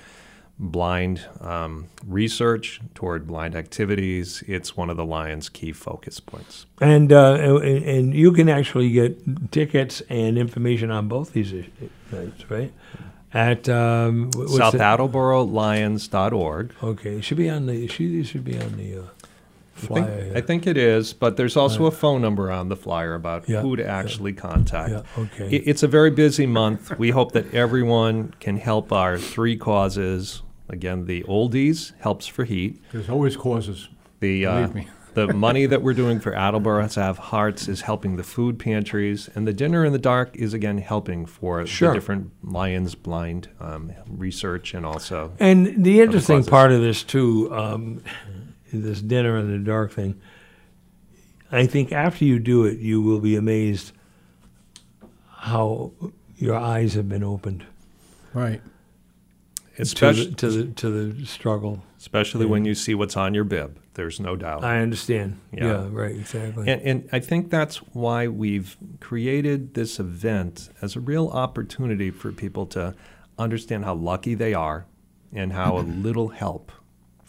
blind 0.59 1.25
um, 1.41 1.89
research, 2.07 2.79
toward 2.95 3.27
blind 3.27 3.57
activities. 3.57 4.45
It's 4.47 4.77
one 4.77 4.91
of 4.91 4.99
the 4.99 5.05
Lions' 5.07 5.49
key 5.49 5.73
focus 5.73 6.21
points. 6.21 6.67
And, 6.79 7.11
uh, 7.11 7.57
and 7.63 8.13
you 8.15 8.33
can 8.33 8.51
actually 8.51 8.91
get 8.91 9.51
tickets 9.51 10.03
and 10.11 10.37
information 10.37 10.91
on 10.91 11.09
both 11.09 11.33
these 11.33 11.55
nights, 12.13 12.51
right? 12.51 12.71
At 13.33 13.67
um, 13.71 14.31
South? 14.31 14.75
Attleboro 14.75 15.43
Lions.org. 15.45 16.75
Okay, 16.83 17.17
it 17.17 17.23
should 17.25 17.39
be 17.39 17.49
on 17.49 17.65
the. 17.65 17.89
Should, 17.89 18.27
should 18.27 18.45
be 18.45 18.61
on 18.61 18.77
the 18.77 18.99
uh, 18.99 19.07
I 19.83 19.87
flyer. 19.87 20.23
think, 20.23 20.37
I 20.37 20.41
think 20.41 20.67
it 20.67 20.77
is, 20.77 21.13
but 21.13 21.37
there's 21.37 21.57
also 21.57 21.87
a 21.87 21.91
phone 21.91 22.21
number 22.23 22.51
on 22.51 22.69
the 22.69 22.77
flyer 22.77 23.15
about 23.15 23.49
Yeah, 23.49 23.63
who 23.63 23.77
to 23.77 23.83
yeah. 23.83 23.97
actually 23.97 24.33
contact. 24.33 24.91
Yeah, 24.91 25.03
okay. 25.23 25.49
It- 25.57 25.63
It's 25.67 25.83
a 25.83 25.89
very 25.89 26.11
busy 26.11 26.47
month. 26.47 26.99
We 26.99 27.11
hope 27.11 27.33
that 27.33 27.53
everyone 27.55 28.35
can 28.41 28.57
help 28.57 28.93
our 28.93 29.19
three 29.19 29.57
causes. 29.57 30.43
Again, 30.69 31.07
the 31.07 31.23
oldies 31.25 31.93
helps 32.01 32.27
for 32.27 32.45
heat. 32.45 32.81
There's 32.93 33.09
always 33.09 33.37
causes. 33.37 33.89
The 34.21 34.47
uh, 34.47 34.55
Believe 34.55 34.75
me. 34.75 34.89
the 35.15 35.27
money 35.35 35.67
that 35.67 35.83
we're 35.83 35.93
doing 35.93 36.19
for 36.21 36.33
Attleboro 36.47 36.87
to 36.89 37.03
have 37.03 37.19
hearts 37.19 37.69
is 37.69 37.83
helping 37.83 38.17
the 38.17 38.23
food 38.23 38.59
pantries, 38.59 39.29
and 39.35 39.47
the 39.47 39.53
dinner 39.53 39.85
in 39.85 39.93
the 39.93 39.99
dark 39.99 40.35
is 40.37 40.55
again 40.55 40.79
helping 40.79 41.27
for 41.27 41.67
Sure. 41.67 41.89
the 41.91 41.95
different 41.95 42.31
Lions 42.43 42.95
blind 42.95 43.49
um, 43.61 43.93
research 44.09 44.73
and 44.73 44.87
also 44.87 45.33
And 45.39 45.85
the 45.85 46.01
interesting 46.01 46.45
part 46.45 46.73
of 46.73 46.81
this 46.81 47.03
too, 47.03 47.53
um, 47.55 48.03
this 48.81 49.01
dinner 49.01 49.37
in 49.37 49.51
the 49.51 49.59
dark 49.59 49.93
thing. 49.93 50.21
I 51.51 51.67
think 51.67 51.93
after 51.93 52.25
you 52.25 52.39
do 52.39 52.65
it, 52.65 52.79
you 52.79 53.03
will 53.03 53.21
be 53.21 53.37
amazed 53.37 53.93
how 55.29 55.93
your 56.37 56.57
eyes 56.57 56.95
have 56.95 57.09
been 57.09 57.23
opened 57.25 57.65
Right. 58.33 58.61
to 59.77 59.83
especially 59.83 60.27
the, 60.31 60.35
to 60.37 60.51
the 60.51 60.65
to 60.73 60.91
the 61.11 61.27
struggle. 61.27 61.83
especially 61.99 62.47
when 62.47 62.65
you 62.65 62.75
see 62.75 62.95
what's 62.95 63.17
on 63.17 63.35
your 63.35 63.45
bib. 63.45 63.79
There's 63.95 64.19
no 64.19 64.37
doubt. 64.37 64.65
I 64.65 64.81
understand. 64.81 65.39
Yeah. 65.53 65.67
Yeah, 65.67 65.89
right, 65.91 66.17
exactly. 66.17 66.67
And, 66.71 66.81
and 66.81 67.09
I 67.13 67.19
think 67.21 67.51
that's 67.51 67.77
why 67.93 68.27
we've 68.27 68.75
created 69.01 69.75
this 69.75 70.01
event 70.01 70.71
as 70.81 70.97
a 70.97 71.01
real 71.01 71.29
opportunity 71.29 72.11
for 72.11 72.33
people 72.33 72.65
to 72.69 72.95
understand 73.39 73.85
how 73.85 73.93
lucky 73.95 74.35
they 74.35 74.55
are 74.55 74.87
and 75.35 75.53
how 75.53 75.77
a 75.77 75.81
little 76.07 76.29
help 76.29 76.73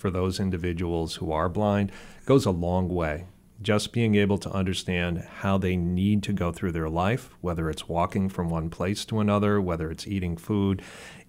for 0.04 0.12
those 0.12 0.38
individuals 0.38 1.16
who 1.16 1.32
are 1.32 1.48
blind 1.48 1.90
goes 2.26 2.46
a 2.46 2.52
long 2.52 2.90
way. 2.90 3.24
just 3.62 3.94
being 3.94 4.16
able 4.16 4.38
to 4.38 4.50
understand 4.52 5.20
how 5.40 5.58
they 5.58 5.78
need 5.78 6.22
to 6.22 6.34
go 6.34 6.52
through 6.52 6.74
their 6.74 6.90
life, 6.90 7.30
whether 7.40 7.70
it's 7.70 7.88
walking 7.88 8.28
from 8.28 8.50
one 8.50 8.70
place 8.70 9.06
to 9.06 9.22
another, 9.22 9.62
whether 9.62 9.90
it's 9.90 10.06
eating 10.06 10.36
food. 10.36 10.82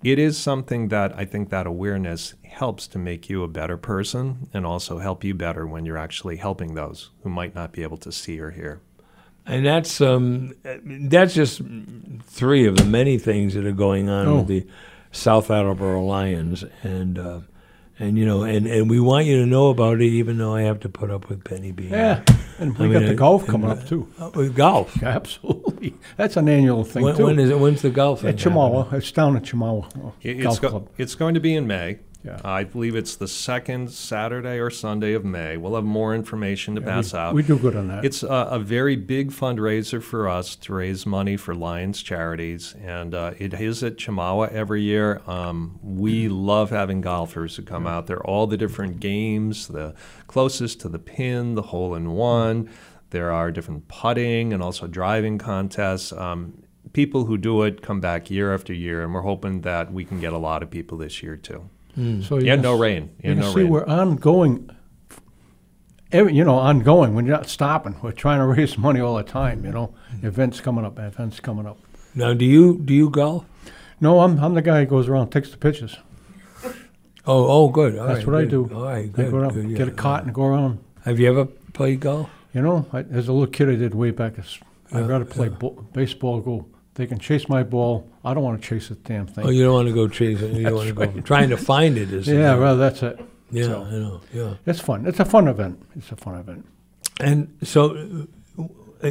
It 0.03 0.18
is 0.18 0.37
something 0.37 0.89
that 0.89 1.16
I 1.16 1.25
think 1.27 1.51
that 1.51 1.68
awareness 1.68 2.35
helps 2.43 2.89
to 2.89 2.99
make 2.99 3.31
you 3.31 3.45
a 3.45 3.49
better 3.61 3.77
person 3.77 4.49
and 4.53 4.66
also 4.66 4.99
help 4.99 5.22
you 5.22 5.33
better 5.35 5.64
when 5.64 5.85
you're 5.87 5.97
actually 6.07 6.37
helping 6.39 6.75
those 6.75 7.11
who 7.22 7.31
might 7.31 7.55
not 7.55 7.70
be 7.70 7.85
able 7.85 7.99
to 7.99 8.11
see 8.11 8.41
or 8.41 8.51
hear. 8.51 8.81
And 9.47 9.64
that's 9.64 10.01
um, 10.01 10.55
that's 11.09 11.35
just 11.35 11.61
three 12.25 12.66
of 12.66 12.75
the 12.77 12.85
many 12.85 13.16
things 13.18 13.55
that 13.55 13.64
are 13.64 13.70
going 13.89 14.09
on 14.09 14.27
Oh. 14.27 14.37
with 14.39 14.49
the 14.49 14.66
South 15.12 15.51
Attleboro 15.53 16.03
Lions, 16.05 16.64
and 16.83 17.16
uh, 17.16 17.41
and 17.99 18.18
you 18.18 18.26
know, 18.26 18.42
and, 18.42 18.66
and 18.66 18.90
we 18.90 18.99
want 19.01 19.26
you 19.26 19.38
to 19.40 19.47
know 19.47 19.68
about 19.68 20.01
it, 20.01 20.07
even 20.07 20.38
though 20.38 20.55
I 20.55 20.62
have 20.62 20.80
to 20.80 20.88
put 20.88 21.11
up 21.11 21.28
with 21.28 21.45
Penny 21.45 21.70
being 21.72 21.92
Yeah, 21.92 22.22
and 22.59 22.76
we 22.78 22.86
I 22.88 22.92
got 22.92 22.99
mean, 23.01 23.09
the 23.09 23.14
golf 23.14 23.42
and, 23.42 23.51
coming 23.51 23.70
uh, 23.70 23.74
up 23.74 23.86
too. 23.86 24.09
uh, 24.18 24.30
with 24.34 24.57
golf. 24.57 25.03
Absolutely, 25.03 25.95
that's 26.16 26.36
an 26.36 26.49
annual 26.49 26.84
thing 26.84 27.05
When, 27.05 27.16
too. 27.16 27.24
when 27.24 27.38
is 27.38 27.51
it? 27.51 27.59
When's 27.59 27.82
the 27.82 27.90
golf? 27.90 28.24
At 28.24 28.36
Chemawa, 28.36 28.92
it's 28.92 29.12
down 29.12 29.36
at 29.36 29.42
Chemawa 29.45 29.84
uh, 30.05 30.11
It- 30.22 30.34
Golf 30.42 30.55
It's, 30.55 30.61
go- 30.61 30.70
Club. 30.70 30.88
it's 30.99 31.14
going 31.14 31.34
to 31.34 31.40
be 31.40 31.55
in 31.55 31.66
May. 31.66 31.99
Yeah. 32.25 32.41
I 32.43 32.64
believe 32.64 32.97
it's 32.97 33.16
the 33.16 33.29
second 33.29 33.91
Saturday 33.91 34.59
or 34.59 34.70
Sunday 34.70 35.12
of 35.12 35.27
May. 35.27 35.59
We'll 35.59 35.75
have 35.75 35.85
more 35.85 36.14
information 36.14 36.75
to 36.77 36.81
Yeah, 36.81 36.87
pass 36.87 37.12
we, 37.12 37.18
out. 37.18 37.35
we 37.35 37.43
do 37.43 37.59
good 37.59 37.77
on 37.77 37.89
that. 37.89 38.05
It's 38.05 38.22
a, 38.22 38.49
a 38.51 38.59
very 38.59 38.97
big 38.97 39.31
fundraiser 39.31 40.03
for 40.03 40.27
us 40.27 40.57
to 40.57 40.72
raise 40.72 41.05
money 41.05 41.37
for 41.37 41.55
Lions 41.55 42.03
charities, 42.03 42.75
and 42.83 43.14
uh, 43.14 43.33
it 43.39 43.53
is 43.53 43.83
at 43.83 43.97
Chemawa 43.99 44.49
every 44.51 44.81
year. 44.83 45.20
Um, 45.27 45.79
we 45.83 46.29
love 46.29 46.70
having 46.70 47.03
golfers 47.03 47.57
who 47.57 47.62
come 47.62 47.87
out 47.87 48.07
there. 48.07 48.22
All 48.25 48.47
the 48.47 48.57
different 48.57 49.01
games, 49.01 49.68
the 49.68 49.95
closest 50.27 50.81
to 50.81 50.89
the 50.89 50.99
pin, 50.99 51.55
the 51.57 51.62
hole 51.62 51.95
in 51.95 52.12
one. 52.12 52.70
There 53.11 53.33
are 53.33 53.53
different 53.53 53.87
putting 53.89 54.53
and 54.55 54.62
also 54.62 54.87
driving 54.87 55.37
contests. 55.37 56.11
Um, 56.11 56.62
people 56.95 57.27
who 57.27 57.37
do 57.37 57.62
it 57.64 57.83
come 57.83 58.01
back 58.01 58.31
year 58.31 58.55
after 58.55 58.72
year, 58.72 59.03
and 59.05 59.12
we're 59.12 59.20
hoping 59.20 59.61
that 59.61 59.93
we 59.93 60.05
can 60.07 60.20
get 60.20 60.33
a 60.33 60.39
lot 60.39 60.62
of 60.62 60.70
people 60.70 60.97
this 60.97 61.22
year 61.22 61.37
too. 61.37 61.68
Mm. 61.99 62.24
so 62.24 62.38
Yeah, 62.38 62.57
no 62.57 62.62
can 62.72 62.74
s- 62.74 62.80
rain. 62.80 63.03
You 63.03 63.11
Yeah, 63.22 63.30
can 63.34 63.38
no 63.40 63.53
see 63.55 63.61
rain. 63.61 63.68
we're 63.70 63.84
ongoing. 63.86 64.70
Every, 66.12 66.34
you 66.34 66.45
know, 66.45 66.55
ongoing. 66.57 67.14
When 67.14 67.26
you're 67.26 67.36
not 67.36 67.49
stopping, 67.49 67.97
we're 68.03 68.12
trying 68.12 68.38
to 68.38 68.47
raise 68.47 68.78
money 68.78 69.01
all 69.01 69.16
the 69.16 69.22
time. 69.24 69.64
You 69.64 69.72
know, 69.72 69.95
mm. 70.14 70.24
events 70.24 70.61
coming 70.61 70.84
up, 70.84 70.99
events 70.99 71.40
coming 71.40 71.66
up. 71.66 71.78
Now, 72.14 72.34
do 72.34 72.45
you 72.45 72.78
do 72.84 72.95
you 72.95 73.11
golf? 73.11 73.45
No, 74.01 74.20
I'm 74.20 74.38
I'm 74.38 74.55
the 74.55 74.62
guy 74.62 74.80
who 74.80 74.86
goes 74.86 75.09
around 75.09 75.30
takes 75.30 75.51
the 75.51 75.57
pictures. 75.57 75.97
Oh, 77.26 77.47
oh, 77.49 77.68
good. 77.68 77.99
All 77.99 78.07
That's 78.07 78.18
right, 78.18 78.26
what 78.26 78.36
I 78.36 78.45
do. 78.45 78.70
All 78.74 78.82
right, 78.84 79.11
I 79.16 79.22
go 79.22 79.36
around, 79.38 79.55
good, 79.55 79.74
get 79.76 79.88
a 79.88 79.90
yeah. 79.90 79.97
cot 79.97 80.24
and 80.24 80.34
go 80.34 80.45
around. 80.45 80.78
Have 81.05 81.18
you 81.18 81.28
ever 81.28 81.47
played 81.72 82.01
golf? 82.01 82.28
You 82.53 82.61
know, 82.61 82.86
I, 82.92 82.99
as 83.01 83.28
a 83.28 83.32
little 83.32 83.47
kid, 83.47 83.70
I 83.70 83.76
did 83.76 83.95
way 83.95 84.11
back. 84.11 84.38
as- 84.38 84.59
I'd 84.92 85.01
Yeah, 85.01 85.07
rather 85.07 85.24
play 85.24 85.47
uh. 85.47 85.51
bo- 85.51 85.86
baseball. 85.95 86.40
Go. 86.40 86.66
They 86.95 87.07
can 87.07 87.18
chase 87.18 87.49
my 87.49 87.62
ball. 87.64 88.09
I 88.24 88.34
don't 88.34 88.45
want 88.45 88.62
to 88.62 88.68
chase 88.68 88.88
the 88.88 88.95
damn 88.95 89.26
thing. 89.26 89.45
Oh, 89.47 89.51
you 89.51 89.64
don't 89.64 89.74
want 89.74 89.88
to 89.88 89.95
go 89.95 90.07
chasing. 90.09 90.55
You 90.55 90.62
don't 90.64 90.74
want 90.76 90.88
to 90.88 90.95
go 90.95 91.20
trying 91.24 91.51
to 91.51 91.57
find 91.57 91.99
it. 91.99 92.12
Is 92.12 92.28
yeah, 92.28 92.55
well, 92.57 92.76
that's 92.76 93.03
it. 93.03 93.18
yeah, 93.51 93.64
so- 93.64 93.82
I 93.84 93.90
know. 93.90 94.20
Yeah. 94.32 94.55
It's 94.66 94.80
fun. 94.80 95.05
It's 95.07 95.18
a 95.20 95.24
fun 95.24 95.49
event. 95.49 95.82
It's 95.97 96.12
a 96.12 96.16
fun 96.16 96.36
event. 96.38 96.66
And 97.20 97.57
so, 97.62 98.26
uh, 98.59 98.64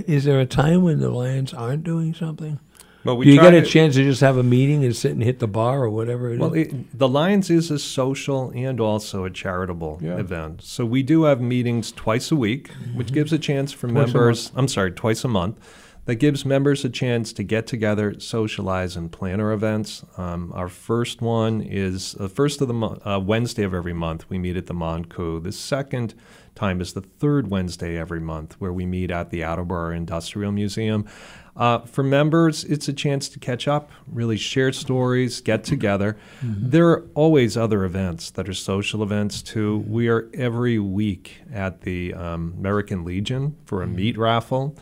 is 0.07 0.23
there 0.23 0.39
a 0.39 0.45
time 0.45 0.83
when 0.83 0.99
the 0.99 1.09
Lions 1.09 1.53
aren't 1.53 1.83
doing 1.83 2.13
something? 2.13 2.59
But 3.05 3.15
we 3.15 3.25
Do 3.25 3.31
you 3.31 3.41
get 3.41 3.53
a 3.53 3.59
to- 3.61 3.67
chance 3.67 3.95
to 3.95 4.03
just 4.03 4.21
have 4.21 4.37
a 4.37 4.43
meeting 4.43 4.85
and 4.85 4.95
sit 4.95 5.11
and 5.11 5.21
hit 5.21 5.39
the 5.39 5.47
bar 5.47 5.83
or 5.83 5.89
whatever 5.89 6.29
it 6.31 6.35
is? 6.35 6.39
Well, 6.39 6.53
it, 6.53 6.97
the 6.97 7.09
Lions 7.09 7.49
is 7.49 7.69
a 7.69 7.77
social 7.79 8.49
and 8.55 8.79
also 8.79 9.25
a 9.25 9.29
charitable 9.29 9.99
Yeah. 10.01 10.15
event. 10.19 10.61
So 10.61 10.85
we 10.85 11.03
do 11.03 11.23
have 11.23 11.41
meetings 11.41 11.91
twice 11.91 12.31
a 12.31 12.37
week, 12.37 12.69
which 12.95 13.11
gives 13.11 13.33
a 13.33 13.37
chance 13.37 13.73
for 13.73 13.89
Twice 13.89 14.03
a 14.03 14.13
members. 14.13 14.51
I'm 14.55 14.69
sorry, 14.69 14.91
twice 14.93 15.25
a 15.25 15.27
month. 15.27 15.57
That 16.05 16.15
gives 16.15 16.45
members 16.45 16.83
a 16.83 16.89
chance 16.89 17.31
to 17.31 17.43
get 17.43 17.65
together, 17.65 18.19
socialize, 18.19 18.97
and 18.97 19.09
plan 19.09 19.39
our 19.39 19.53
events. 19.53 20.03
Um, 20.17 20.51
our 20.53 20.67
first 20.67 21.21
one 21.21 21.61
is 21.61 22.11
the 22.13 22.27
first 22.27 22.59
of 22.59 22.67
the 22.67 22.73
mo- 22.73 22.99
uh, 23.05 23.21
Wednesday 23.23 23.63
of 23.63 23.73
every 23.73 23.93
month. 23.93 24.29
We 24.29 24.37
meet 24.37 24.57
at 24.57 24.65
the 24.65 24.73
Monco. 24.73 25.41
The 25.41 25.53
second 25.53 26.13
time 26.55 26.81
is 26.81 26.91
the 26.91 27.01
third 27.01 27.49
Wednesday 27.49 27.97
every 27.97 28.19
month, 28.19 28.59
where 28.59 28.73
we 28.73 28.85
meet 28.85 29.11
at 29.11 29.29
the 29.29 29.43
Attleboro 29.43 29.95
Industrial 29.95 30.51
Museum. 30.51 31.05
Uh, 31.55 31.79
for 31.79 32.03
members, 32.03 32.65
it's 32.65 32.89
a 32.89 32.93
chance 32.93 33.29
to 33.29 33.39
catch 33.39 33.65
up, 33.65 33.89
really 34.05 34.37
share 34.37 34.73
stories, 34.73 35.39
get 35.39 35.63
together. 35.63 36.17
There 36.41 36.89
are 36.89 37.07
always 37.13 37.55
other 37.55 37.85
events 37.85 38.29
that 38.31 38.49
are 38.49 38.53
social 38.53 39.03
events 39.03 39.41
too. 39.41 39.85
We 39.87 40.09
are 40.09 40.29
every 40.33 40.79
week 40.79 41.37
at 41.53 41.81
the 41.81 42.13
um, 42.13 42.55
American 42.57 43.05
Legion 43.05 43.55
for 43.65 43.83
a 43.83 43.87
meat 43.87 44.17
raffle. 44.17 44.75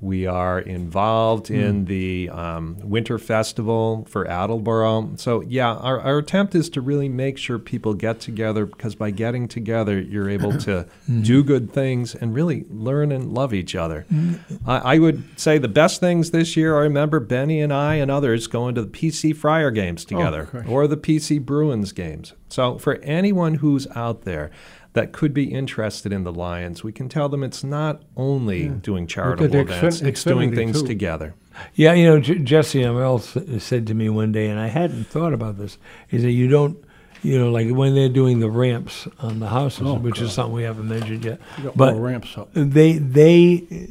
We 0.00 0.26
are 0.26 0.58
involved 0.58 1.50
in 1.50 1.80
hmm. 1.80 1.84
the 1.84 2.28
um, 2.30 2.76
Winter 2.82 3.18
Festival 3.18 4.06
for 4.08 4.26
Attleboro. 4.26 5.16
So, 5.16 5.40
yeah, 5.42 5.74
our, 5.74 6.00
our 6.00 6.18
attempt 6.18 6.54
is 6.54 6.68
to 6.70 6.80
really 6.80 7.08
make 7.08 7.38
sure 7.38 7.58
people 7.58 7.94
get 7.94 8.20
together 8.20 8.66
because 8.66 8.94
by 8.94 9.10
getting 9.10 9.48
together, 9.48 10.00
you're 10.00 10.28
able 10.28 10.56
to 10.58 10.82
hmm. 11.06 11.22
do 11.22 11.42
good 11.42 11.72
things 11.72 12.14
and 12.14 12.34
really 12.34 12.64
learn 12.68 13.12
and 13.12 13.32
love 13.32 13.54
each 13.54 13.74
other. 13.74 14.02
Hmm. 14.08 14.34
I, 14.66 14.94
I 14.94 14.98
would 14.98 15.38
say 15.38 15.58
the 15.58 15.68
best 15.68 16.00
things 16.00 16.30
this 16.30 16.56
year, 16.56 16.76
I 16.76 16.80
remember 16.80 17.20
Benny 17.20 17.60
and 17.60 17.72
I 17.72 17.96
and 17.96 18.10
others 18.10 18.46
going 18.46 18.74
to 18.74 18.82
the 18.82 18.88
PC 18.88 19.34
Friar 19.34 19.70
games 19.70 20.04
oh, 20.06 20.08
together 20.08 20.48
gosh. 20.52 20.66
or 20.68 20.86
the 20.86 20.96
PC 20.96 21.44
Bruins 21.44 21.92
games. 21.92 22.34
So, 22.48 22.78
for 22.78 22.96
anyone 22.96 23.54
who's 23.54 23.86
out 23.96 24.22
there, 24.22 24.50
that 24.96 25.12
could 25.12 25.32
be 25.34 25.44
interested 25.52 26.10
in 26.12 26.24
the 26.24 26.32
Lions, 26.32 26.82
we 26.82 26.90
can 26.90 27.08
tell 27.08 27.28
them 27.28 27.44
it's 27.44 27.62
not 27.62 28.02
only 28.16 28.68
doing 28.68 29.06
charitable 29.06 29.54
events, 29.54 30.00
Xfin- 30.00 30.06
it's 30.06 30.24
doing 30.24 30.54
things 30.54 30.80
too. 30.80 30.88
together. 30.88 31.34
Yeah, 31.74 31.92
you 31.92 32.06
know, 32.06 32.18
J- 32.18 32.38
Jesse 32.38 32.80
Amell 32.80 33.18
s- 33.56 33.62
said 33.62 33.86
to 33.88 33.94
me 33.94 34.08
one 34.08 34.32
day, 34.32 34.48
and 34.48 34.58
I 34.58 34.68
hadn't 34.68 35.04
thought 35.04 35.32
about 35.34 35.58
this, 35.58 35.76
is 36.10 36.22
that 36.22 36.30
you 36.32 36.48
don't, 36.48 36.78
you 37.22 37.38
know, 37.38 37.50
like 37.50 37.68
when 37.70 37.94
they're 37.94 38.08
doing 38.08 38.40
the 38.40 38.50
ramps 38.50 39.06
on 39.20 39.38
the 39.38 39.48
houses, 39.48 39.82
Oh, 39.86 39.94
which 39.94 40.20
is 40.20 40.32
something 40.32 40.54
we 40.54 40.62
haven't 40.64 40.88
mentioned 40.88 41.24
yet, 41.24 41.40
We 41.58 41.64
got 41.64 41.76
but 41.76 41.92
more 41.94 42.02
ramps 42.06 42.36
up. 42.38 42.48
they 42.54 42.94
they 42.98 43.88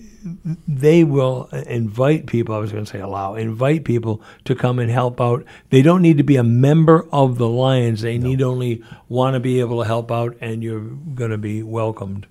they 0.67 1.03
will 1.03 1.45
invite 1.67 2.25
people. 2.25 2.55
I 2.55 2.57
was 2.57 2.71
going 2.71 2.85
to 2.85 2.91
say 2.91 2.99
allow 2.99 3.35
invite 3.35 3.85
people 3.85 4.21
to 4.45 4.55
come 4.55 4.79
and 4.79 4.89
help 4.89 5.21
out. 5.21 5.45
They 5.69 5.81
don't 5.81 6.01
need 6.01 6.17
to 6.17 6.23
be 6.23 6.35
a 6.35 6.43
member 6.43 7.07
of 7.11 7.37
the 7.37 7.47
Lions. 7.47 8.01
They 8.01 8.17
need 8.17 8.41
only 8.41 8.83
want 9.07 9.35
to 9.35 9.39
be 9.39 9.59
able 9.59 9.81
to 9.81 9.87
help 9.87 10.11
out, 10.11 10.35
and 10.41 10.63
you're 10.63 10.79
going 10.79 11.31
to 11.31 11.37
be 11.37 11.61
welcomed 11.61 12.27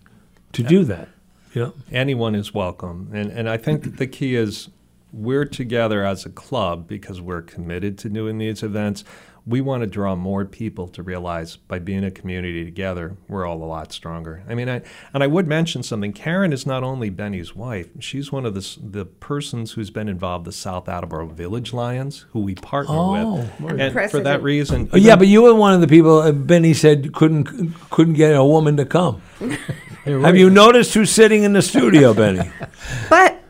to 0.53 0.63
do 0.63 0.85
that. 0.85 1.09
Yeah. 1.55 1.71
anyone 1.93 2.35
is 2.35 2.53
welcome. 2.53 3.11
And, 3.13 3.31
and 3.31 3.49
I 3.49 3.59
think 3.59 3.85
that 3.85 3.99
the 3.99 4.09
key 4.09 4.35
is 4.35 4.71
we're 5.13 5.45
together 5.45 6.05
as 6.05 6.27
a 6.27 6.31
club 6.31 6.89
because 6.89 7.21
we're 7.21 7.43
committed 7.43 7.97
to 7.99 8.09
doing 8.09 8.39
these 8.39 8.65
events. 8.65 9.05
We 9.47 9.61
want 9.61 9.83
to 9.83 9.87
draw 9.87 10.17
more 10.17 10.47
people 10.47 10.89
to 10.89 11.03
realize 11.03 11.57
by 11.57 11.79
being 11.79 12.03
a 12.03 12.11
community 12.11 12.65
together, 12.65 13.19
we're 13.29 13.45
all 13.47 13.63
a 13.63 13.65
lot 13.67 13.93
stronger. 13.93 14.43
I 14.49 14.55
mean, 14.55 14.71
I, 14.71 14.81
and 15.13 15.23
I 15.23 15.27
would 15.27 15.47
mention 15.47 15.83
something. 15.83 16.15
Karen 16.15 16.51
is 16.51 16.65
not 16.67 16.83
only 16.83 17.11
Benny's 17.11 17.55
wife; 17.55 17.89
she's 18.01 18.33
one 18.33 18.47
of 18.47 18.55
the 18.55 18.79
the 18.83 19.05
persons 19.05 19.73
who's 19.73 19.91
been 19.91 20.09
involved 20.09 20.47
the 20.47 20.53
South 20.53 20.89
Attleboro 20.89 21.27
Village 21.27 21.75
Lions, 21.75 22.25
who 22.31 22.41
we 22.41 22.55
partner 22.55 22.95
Oh, 22.97 23.47
with. 23.61 23.79
And 23.81 24.11
for 24.11 24.21
that 24.21 24.43
reason, 24.43 24.89
Oh, 24.95 24.97
yeah, 24.97 25.15
but 25.17 25.27
you 25.29 25.43
were 25.43 25.55
one 25.55 25.75
of 25.75 25.83
the 25.83 25.89
people. 25.89 26.21
Uh, 26.21 26.33
Benny 26.33 26.73
said 26.73 27.13
couldn't 27.13 27.45
couldn't 27.91 28.15
get 28.15 28.35
a 28.35 28.45
woman 28.45 28.79
to 28.79 28.87
come. 28.87 29.21
Have 30.05 30.37
you 30.37 30.49
noticed 30.49 30.95
who's 30.95 31.11
sitting 31.11 31.45
in 31.45 31.53
the 31.53 31.63
studio, 31.63 32.15
Benny? 32.15 32.51
But 33.11 33.43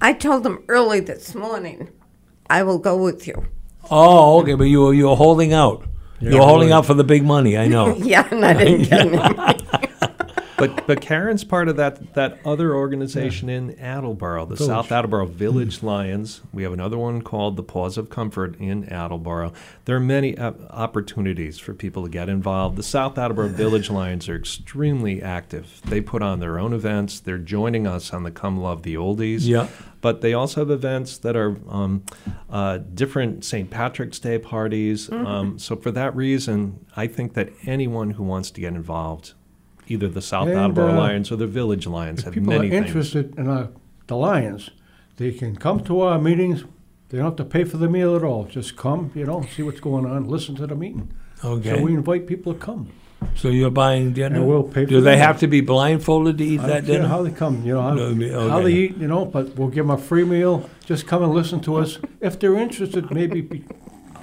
I 0.00 0.12
told 0.12 0.42
them 0.44 0.62
early 0.68 1.00
this 1.00 1.34
morning, 1.34 1.90
I 2.50 2.62
will 2.62 2.78
go 2.78 2.96
with 3.02 3.26
you. 3.26 3.46
Oh, 3.90 4.40
okay, 4.40 4.54
but 4.54 4.64
you 4.64 4.80
were 4.82 4.94
you 4.94 5.08
were 5.08 5.16
holding 5.16 5.52
out. 5.52 5.82
you 6.20 6.36
were 6.38 6.44
holding 6.44 6.72
out 6.72 6.84
for 6.86 6.94
the 6.94 7.04
big 7.04 7.24
money. 7.24 7.56
I 7.56 7.68
know. 7.68 7.96
Yeah, 8.12 8.26
and 8.30 8.44
I 8.44 8.52
didn't 8.54 8.88
get 8.88 9.00
any. 9.06 9.88
But 10.58 10.88
but 10.88 11.00
Karen's 11.00 11.44
part 11.44 11.68
of 11.68 11.76
that 11.76 12.14
that 12.14 12.38
other 12.44 12.74
organization 12.74 13.48
in 13.48 13.78
Attleboro, 13.78 14.44
the 14.44 14.56
South 14.56 14.90
Attleboro 14.90 15.26
Village 15.26 15.84
Lions. 15.84 16.40
We 16.52 16.64
have 16.64 16.72
another 16.72 16.98
one 16.98 17.22
called 17.22 17.56
the 17.56 17.62
Paws 17.62 17.96
of 17.96 18.10
Comfort 18.10 18.56
in 18.58 18.84
Attleboro. 18.84 19.52
There 19.84 19.94
are 19.94 20.00
many 20.00 20.36
uh, 20.36 20.52
opportunities 20.70 21.58
for 21.58 21.74
people 21.74 22.02
to 22.02 22.10
get 22.10 22.28
involved. 22.28 22.76
The 22.76 22.82
South 22.82 23.16
Attleboro 23.18 23.48
Village 23.48 23.88
Lions 23.88 24.28
are 24.28 24.34
extremely 24.34 25.22
active. 25.22 25.80
They 25.84 26.00
put 26.00 26.22
on 26.22 26.40
their 26.40 26.58
own 26.58 26.72
events. 26.72 27.20
They're 27.20 27.38
joining 27.38 27.86
us 27.86 28.12
on 28.12 28.24
the 28.24 28.32
Come 28.32 28.58
Love 28.58 28.82
the 28.82 28.94
Oldies. 28.94 29.46
Yeah. 29.46 29.68
But 30.00 30.20
they 30.20 30.32
also 30.32 30.60
have 30.60 30.70
events 30.70 31.18
that 31.18 31.36
are 31.36 31.56
um, 31.68 32.04
uh, 32.50 32.78
different 32.78 33.44
St. 33.44 33.68
Patrick's 33.70 34.18
Day 34.18 34.38
parties. 34.38 35.10
Um, 35.10 35.58
so 35.58 35.76
for 35.76 35.90
that 35.90 36.14
reason, 36.14 36.86
I 36.96 37.06
think 37.08 37.34
that 37.34 37.50
anyone 37.66 38.10
who 38.10 38.22
wants 38.22 38.50
to 38.52 38.60
get 38.60 38.74
involved, 38.74 39.34
either 39.90 40.08
the 40.08 40.22
South 40.22 40.48
And, 40.48 40.56
Attleboro 40.58 40.92
uh, 40.92 40.96
Lions 40.96 41.30
or 41.32 41.36
the 41.36 41.46
Village 41.46 41.86
Lions, 41.86 42.20
If 42.20 42.24
have 42.26 42.34
people 42.34 42.52
are 42.52 42.56
many 42.58 42.70
things. 42.70 42.86
interested 42.86 43.34
in 43.38 43.48
uh, 43.48 43.68
the 44.06 44.16
Lions, 44.16 44.70
they 45.16 45.32
can 45.32 45.56
come 45.56 45.82
to 45.84 46.00
our 46.02 46.18
meetings. 46.18 46.64
They 47.08 47.18
don't 47.18 47.24
have 47.26 47.36
to 47.36 47.44
pay 47.44 47.64
for 47.64 47.78
the 47.78 47.88
meal 47.88 48.14
at 48.16 48.22
all. 48.22 48.44
Just 48.44 48.76
come, 48.76 49.10
you 49.14 49.24
know, 49.24 49.42
see 49.56 49.62
what's 49.62 49.80
going 49.80 50.04
on, 50.06 50.28
listen 50.28 50.54
to 50.56 50.66
the 50.66 50.74
meeting. 50.74 51.10
Okay. 51.44 51.76
So 51.76 51.82
we 51.82 51.94
invite 51.94 52.26
people 52.26 52.52
to 52.52 52.58
come. 52.58 52.92
So 53.34 53.48
you're 53.48 53.70
buying 53.70 54.12
dinner. 54.12 54.36
And 54.36 54.46
we'll 54.46 54.62
pay 54.62 54.84
Do 54.84 55.00
they 55.00 55.12
dinner. 55.12 55.24
have 55.24 55.40
to 55.40 55.48
be 55.48 55.60
blindfolded 55.60 56.38
to 56.38 56.44
eat 56.44 56.60
I 56.60 56.66
that 56.66 56.74
don't 56.80 56.86
care 56.86 56.96
dinner? 56.98 57.08
how 57.08 57.22
they 57.22 57.30
come, 57.32 57.64
you 57.64 57.74
know, 57.74 57.82
how, 57.82 57.94
No, 57.94 58.10
I 58.10 58.12
mean, 58.14 58.32
how 58.32 58.60
they 58.62 58.72
eat, 58.72 58.96
you 58.96 59.08
know, 59.08 59.24
but 59.24 59.56
we'll 59.56 59.68
give 59.68 59.86
them 59.86 59.90
a 59.90 59.98
free 59.98 60.22
meal. 60.24 60.68
Just 60.84 61.06
come 61.08 61.22
and 61.24 61.32
listen 61.32 61.60
to 61.62 61.76
us. 61.76 61.98
If 62.20 62.38
they're 62.38 62.56
interested, 62.56 63.10
maybe 63.10 63.40
be 63.40 63.64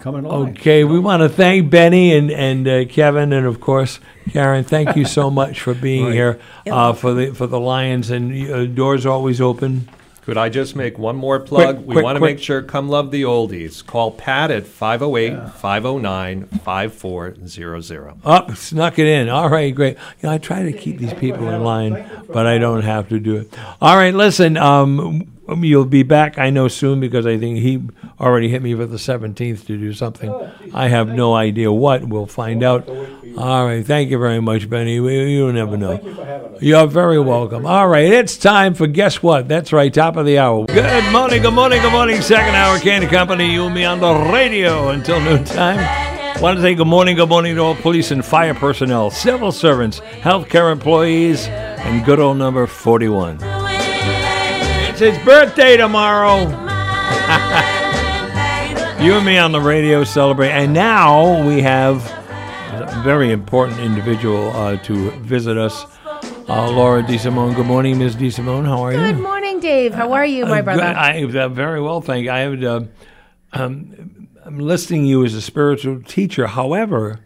coming 0.05 0.23
along. 0.23 0.51
Okay, 0.51 0.83
we 0.83 0.99
want 0.99 1.23
to 1.23 1.29
thank 1.29 1.71
Benny 1.71 2.15
and 2.15 2.29
and 2.29 2.67
uh, 2.67 2.85
Kevin 2.85 3.33
and 3.33 3.47
of 3.47 3.59
course 3.59 3.99
Karen. 4.29 4.63
Thank 4.63 4.95
you 4.95 5.03
so 5.03 5.31
much 5.41 5.59
for 5.59 5.73
being 5.73 6.11
here 6.11 6.39
uh, 6.69 6.93
for 6.93 7.13
the 7.15 7.33
for 7.33 7.47
the 7.47 7.59
Lions 7.59 8.11
and 8.11 8.51
uh, 8.51 8.65
doors 8.67 9.07
always 9.07 9.41
open. 9.41 9.89
Could 10.21 10.37
I 10.37 10.49
just 10.49 10.75
make 10.75 10.97
one 10.99 11.15
more 11.15 11.39
plug? 11.39 11.77
Quick, 11.77 11.87
we 11.87 11.93
quick, 11.93 12.03
want 12.03 12.15
to 12.15 12.19
quick. 12.19 12.35
make 12.37 12.43
sure 12.43 12.61
Come 12.63 12.89
Love 12.89 13.11
the 13.11 13.23
Oldies. 13.23 13.85
Call 13.85 14.11
Pat 14.11 14.49
at 14.49 14.65
508 14.65 15.51
509 15.53 16.45
5400. 16.45 18.13
Up, 18.23 18.55
snuck 18.55 18.97
it 18.97 19.05
in. 19.05 19.29
All 19.29 19.49
right, 19.49 19.73
great. 19.73 19.97
You 19.97 20.29
know, 20.29 20.31
I 20.31 20.39
try 20.39 20.63
to 20.63 20.73
keep 20.73 20.97
these 20.97 21.13
people 21.13 21.47
in 21.49 21.63
line, 21.63 22.09
but 22.27 22.47
I 22.47 22.57
don't 22.57 22.81
have 22.81 23.09
to 23.09 23.19
do 23.19 23.37
it. 23.37 23.53
All 23.79 23.95
right, 23.95 24.15
listen. 24.15 24.57
Um, 24.57 25.34
Um, 25.47 25.63
you'll 25.63 25.85
be 25.85 26.03
back, 26.03 26.39
I 26.39 26.49
know, 26.49 26.67
soon 26.67 26.99
because 26.99 27.25
I 27.25 27.37
think 27.37 27.59
he 27.59 27.81
already 28.19 28.49
hit 28.49 28.63
me 28.63 28.73
for 28.73 28.85
the 28.85 28.97
17th 28.97 29.65
to 29.67 29.77
do 29.77 29.93
something. 29.93 30.33
I 30.73 30.87
have 30.87 31.09
no 31.09 31.35
idea 31.35 31.71
what. 31.71 32.05
We'll 32.05 32.25
find 32.25 32.63
out. 32.63 32.89
All 33.37 33.65
right, 33.65 33.85
thank 33.85 34.09
you 34.09 34.17
very 34.17 34.41
much, 34.41 34.69
Benny. 34.69 34.99
We, 34.99 35.33
you 35.35 35.51
never 35.53 35.77
know. 35.77 36.57
You're 36.61 36.87
very 36.87 37.19
welcome. 37.19 37.65
All 37.65 37.87
right, 37.87 38.11
it's 38.11 38.37
time 38.37 38.73
for 38.73 38.87
guess 38.87 39.21
what? 39.21 39.47
That's 39.47 39.71
right, 39.71 39.93
top 39.93 40.17
of 40.17 40.25
the 40.25 40.39
hour. 40.39 40.65
Good 40.65 41.11
morning, 41.11 41.41
good 41.43 41.53
morning, 41.53 41.81
good 41.81 41.91
morning. 41.91 42.21
Second 42.21 42.55
hour 42.55 42.79
Kane 42.79 43.07
& 43.07 43.09
Company. 43.09 43.51
You 43.51 43.65
and 43.65 43.75
me 43.75 43.85
on 43.85 43.99
the 43.99 44.13
radio 44.33 44.89
until 44.89 45.19
noontime. 45.19 45.77
Want 46.41 46.57
to 46.57 46.61
say 46.61 46.75
good 46.75 46.87
morning, 46.87 47.15
good 47.15 47.29
morning 47.29 47.55
to 47.55 47.61
all 47.61 47.75
police 47.75 48.11
and 48.11 48.23
fire 48.25 48.53
personnel, 48.53 49.09
civil 49.09 49.53
servants, 49.53 50.01
healthcare 50.21 50.71
employees, 50.71 51.47
and 51.47 52.03
good 52.03 52.19
old 52.19 52.37
number 52.37 52.67
41. 52.67 53.54
It's 54.97 55.01
his 55.01 55.25
birthday 55.25 55.75
tomorrow. 55.75 56.43
you 59.03 59.11
and 59.13 59.25
me 59.25 59.37
on 59.37 59.51
the 59.51 59.59
radio 59.59 60.05
celebrate. 60.05 60.51
And 60.51 60.73
now 60.73 61.45
we 61.45 61.61
have 61.61 61.97
a 62.71 63.01
very 63.03 63.33
important 63.33 63.81
individual 63.81 64.51
uh, 64.51 64.77
to 64.83 65.11
visit 65.19 65.57
us. 65.57 65.83
Uh, 66.47 66.71
Laura 66.71 67.03
DeSimone. 67.03 67.57
Good 67.57 67.65
morning, 67.65 67.99
Ms. 67.99 68.15
DeSimone. 68.15 68.63
How 68.63 68.83
are 68.83 68.93
you? 68.93 68.99
Good 68.99 69.19
morning, 69.21 69.59
Dave. 69.59 69.93
How 69.93 70.13
are 70.13 70.25
you, 70.25 70.45
my 70.45 70.59
Uh, 70.59 70.63
brother? 70.63 70.83
good. 70.83 71.35
I 71.35 71.47
very 71.49 71.81
well, 71.81 71.99
thank 71.99 72.23
you. 72.23 72.31
I 72.31 72.39
have. 72.39 72.63
Uh, 72.63 72.81
um, 73.51 74.29
I'm 74.45 74.59
listing 74.59 75.05
you 75.05 75.25
as 75.25 75.33
a 75.33 75.41
spiritual 75.41 76.03
teacher. 76.03 76.47
However, 76.47 77.19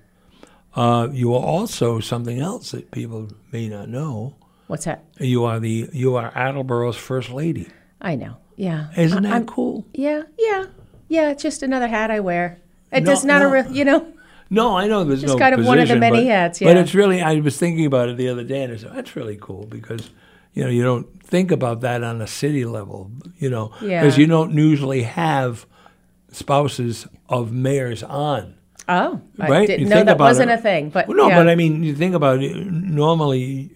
uh, 0.76 1.10
you 1.12 1.36
are 1.36 1.44
also 1.44 2.00
something 2.00 2.40
else 2.40 2.72
that 2.72 2.90
people 2.90 3.28
may 3.52 3.70
not 3.70 3.90
know. 3.90 4.38
What's 4.70 4.86
that? 4.86 5.04
You 5.20 5.46
are 5.46 5.60
the 5.60 5.90
you 5.92 6.16
are 6.16 6.30
Attleboro's 6.32 6.96
first 6.96 7.32
lady. 7.32 7.70
I 8.00 8.14
know. 8.16 8.38
Yeah. 8.56 8.90
Isn't 8.96 9.24
that 9.24 9.34
I'm- 9.34 9.46
cool? 9.48 9.88
Yeah, 9.96 10.22
yeah, 10.38 10.66
yeah. 11.08 11.32
It's 11.32 11.42
just 11.42 11.64
another 11.64 11.88
hat 11.88 12.12
I 12.12 12.20
wear. 12.20 12.60
It 12.92 13.02
No, 13.04 13.10
does 13.12 13.26
not 13.26 13.42
no. 13.42 13.50
a 13.50 13.52
real, 13.52 13.72
you 13.72 13.84
know. 13.84 14.14
No, 14.52 14.78
I 14.78 14.86
know 14.88 15.04
there's 15.04 15.22
Just 15.22 15.34
no 15.34 15.40
kind 15.40 15.56
of 15.56 15.66
one 15.66 15.80
of 15.80 15.88
the 15.88 15.96
many 15.96 16.18
but, 16.26 16.28
hats, 16.28 16.60
But 16.60 16.76
yeah. 16.76 16.82
it's 16.84 16.94
really. 16.94 17.20
I 17.20 17.40
was 17.40 17.58
thinking 17.58 17.88
about 17.88 18.10
it 18.10 18.18
the 18.18 18.30
other 18.30 18.44
day, 18.44 18.62
and 18.64 18.72
I 18.74 18.76
said 18.78 18.92
that's 18.94 19.16
really 19.16 19.38
cool 19.42 19.66
because 19.66 20.12
you 20.54 20.64
know 20.64 20.70
you 20.70 20.84
don't 20.84 21.08
think 21.24 21.50
about 21.52 21.82
that 21.82 22.04
on 22.04 22.22
a 22.22 22.28
city 22.28 22.64
level. 22.66 23.10
You 23.40 23.50
know, 23.50 23.72
because 23.80 24.18
Yeah. 24.20 24.22
you 24.22 24.28
don't 24.28 24.54
usually 24.54 25.02
have 25.02 25.66
spouses 26.32 27.08
of 27.28 27.52
mayors 27.52 28.04
on. 28.04 28.54
Oh, 28.88 29.20
I 29.40 29.48
Right? 29.50 29.68
didn't 29.68 29.82
You 29.88 29.90
know 29.90 30.04
that 30.04 30.20
wasn't 30.20 30.52
it. 30.52 30.60
a 30.60 30.62
thing. 30.62 30.90
But 30.90 31.08
Well, 31.08 31.18
no, 31.18 31.28
yeah. 31.30 31.38
but 31.40 31.50
I 31.50 31.56
mean, 31.56 31.82
you 31.84 31.96
think 31.96 32.14
about 32.16 32.42
it. 32.44 32.56
Normally, 32.72 33.70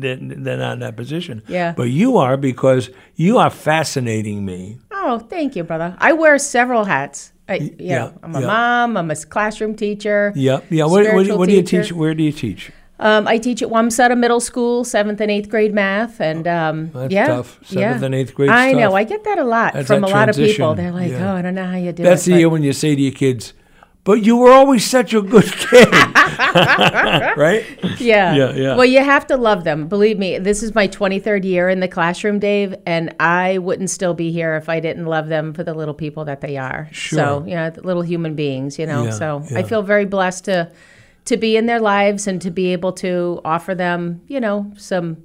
they're, 0.00 0.16
they're 0.16 0.56
not 0.56 0.74
in 0.74 0.78
that 0.80 0.96
position. 0.96 1.42
Yeah. 1.48 1.72
But 1.76 1.84
you 1.84 2.16
are 2.16 2.36
because 2.36 2.90
you 3.16 3.38
are 3.38 3.50
fascinating 3.50 4.44
me. 4.44 4.78
Oh, 4.90 5.18
thank 5.18 5.56
you, 5.56 5.64
brother. 5.64 5.96
I 5.98 6.12
wear 6.12 6.38
several 6.38 6.84
hats. 6.84 7.32
I, 7.48 7.54
you 7.54 7.74
yeah, 7.78 7.98
know, 7.98 8.18
I'm 8.22 8.34
a 8.36 8.40
yeah. 8.40 8.46
mom. 8.46 8.96
I'm 8.96 9.10
a 9.10 9.16
classroom 9.16 9.74
teacher. 9.74 10.32
Yeah, 10.36 10.60
Yeah. 10.70 10.84
What, 10.84 11.12
what, 11.14 11.38
what 11.38 11.48
do 11.48 11.54
you 11.54 11.62
teach? 11.62 11.92
Where 11.92 12.14
do 12.14 12.22
you 12.22 12.32
teach? 12.32 12.70
Um, 13.00 13.26
I 13.26 13.38
teach 13.38 13.62
at 13.62 13.70
Wamsutta 13.70 14.16
Middle 14.16 14.40
School, 14.40 14.84
seventh 14.84 15.22
and 15.22 15.30
eighth 15.30 15.48
grade 15.48 15.72
math, 15.72 16.20
and 16.20 16.46
um, 16.46 16.90
That's 16.92 17.12
yeah, 17.12 17.26
tough. 17.28 17.58
Seventh 17.64 18.00
yeah. 18.00 18.06
and 18.06 18.14
eighth 18.14 18.34
grade's 18.34 18.52
I 18.52 18.72
know. 18.72 18.94
I 18.94 19.04
get 19.04 19.24
that 19.24 19.38
a 19.38 19.44
lot 19.44 19.72
That's 19.72 19.86
from 19.86 20.04
a 20.04 20.06
lot 20.06 20.28
of 20.28 20.36
people. 20.36 20.74
They're 20.74 20.92
like, 20.92 21.10
yeah. 21.10 21.32
"Oh, 21.32 21.36
I 21.36 21.40
don't 21.40 21.54
know 21.54 21.66
how 21.66 21.78
you 21.78 21.92
do 21.92 22.02
it. 22.02 22.06
That's 22.06 22.28
it." 22.28 22.32
the 22.32 22.38
year 22.40 22.50
when 22.50 22.62
you 22.62 22.74
say 22.74 22.94
to 22.94 23.00
your 23.00 23.12
kids, 23.12 23.54
"But 24.04 24.24
you 24.24 24.36
were 24.36 24.52
always 24.52 24.88
such 24.88 25.14
a 25.14 25.22
good 25.22 25.44
kid." 25.44 25.88
right? 27.36 27.64
Yeah. 28.00 28.34
Yeah, 28.34 28.52
yeah. 28.52 28.76
Well, 28.76 28.86
you 28.86 29.02
have 29.04 29.26
to 29.28 29.36
love 29.36 29.64
them. 29.64 29.88
Believe 29.88 30.18
me, 30.18 30.38
this 30.38 30.62
is 30.62 30.74
my 30.74 30.88
23rd 30.88 31.44
year 31.44 31.68
in 31.68 31.80
the 31.80 31.88
classroom, 31.88 32.38
Dave, 32.38 32.74
and 32.86 33.14
I 33.20 33.58
wouldn't 33.58 33.90
still 33.90 34.14
be 34.14 34.32
here 34.32 34.56
if 34.56 34.68
I 34.68 34.80
didn't 34.80 35.06
love 35.06 35.28
them 35.28 35.52
for 35.52 35.64
the 35.64 35.74
little 35.74 35.94
people 35.94 36.24
that 36.26 36.40
they 36.40 36.56
are. 36.56 36.88
Sure. 36.92 37.16
So, 37.18 37.44
you 37.46 37.54
know, 37.54 37.70
the 37.70 37.82
little 37.82 38.02
human 38.02 38.34
beings, 38.34 38.78
you 38.78 38.86
know. 38.86 39.04
Yeah, 39.04 39.10
so 39.10 39.42
yeah. 39.50 39.58
I 39.58 39.62
feel 39.62 39.82
very 39.82 40.04
blessed 40.06 40.44
to 40.46 40.70
to 41.26 41.36
be 41.36 41.56
in 41.56 41.66
their 41.66 41.80
lives 41.80 42.26
and 42.26 42.40
to 42.42 42.50
be 42.50 42.72
able 42.72 42.92
to 42.92 43.40
offer 43.44 43.74
them, 43.74 44.22
you 44.26 44.40
know, 44.40 44.72
some 44.76 45.18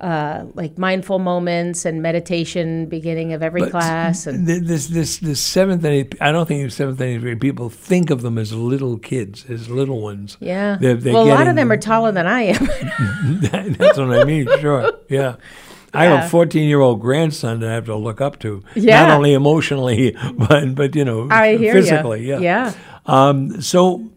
uh, 0.00 0.44
like 0.54 0.76
mindful 0.76 1.18
moments 1.18 1.84
and 1.86 2.02
meditation 2.02 2.84
beginning 2.86 3.32
of 3.32 3.42
every 3.42 3.62
But 3.62 3.70
class 3.70 4.26
and 4.26 4.46
th- 4.46 4.62
this 4.64 4.88
this 4.88 5.18
this 5.18 5.40
seventh 5.40 5.84
and 5.84 5.94
eighth. 5.94 6.16
I 6.20 6.32
don't 6.32 6.46
think 6.46 6.70
seventh 6.70 7.00
and 7.00 7.10
eighth 7.10 7.22
grade 7.22 7.40
people 7.40 7.70
think 7.70 8.10
of 8.10 8.20
them 8.22 8.36
as 8.36 8.52
little 8.52 8.98
kids, 8.98 9.46
as 9.48 9.70
little 9.70 10.00
ones. 10.02 10.36
yeah. 10.40 10.76
They're- 10.80 10.94
they're 10.96 11.14
well, 11.14 11.24
a 11.26 11.32
lot 11.32 11.46
of 11.48 11.56
them 11.56 11.72
are 11.72 11.76
taller 11.78 12.12
than 12.12 12.26
I 12.26 12.42
am. 12.42 12.66
That's 13.78 13.96
what 13.98 14.10
I 14.12 14.24
mean. 14.24 14.46
Sure. 14.60 14.92
Yeah. 15.08 15.36
I 15.94 16.04
have 16.04 16.26
a 16.26 16.28
14 16.28 16.68
year 16.68 16.80
old 16.80 17.00
grandson 17.00 17.60
that 17.60 17.70
I 17.70 17.72
have 17.72 17.86
to 17.86 17.96
look 17.96 18.20
up 18.20 18.38
to. 18.40 18.62
Yeah. 18.74 19.06
Not 19.06 19.16
only 19.16 19.32
emotionally, 19.32 20.14
but 20.36 20.74
but 20.74 20.94
you 20.94 21.04
know, 21.06 21.28
I 21.30 21.56
hear 21.56 21.72
physically. 21.72 22.26
you. 22.26 22.38
Yeah. 22.38 22.40
Yeah. 22.40 22.72
Um, 23.06 23.62
so, 23.62 24.10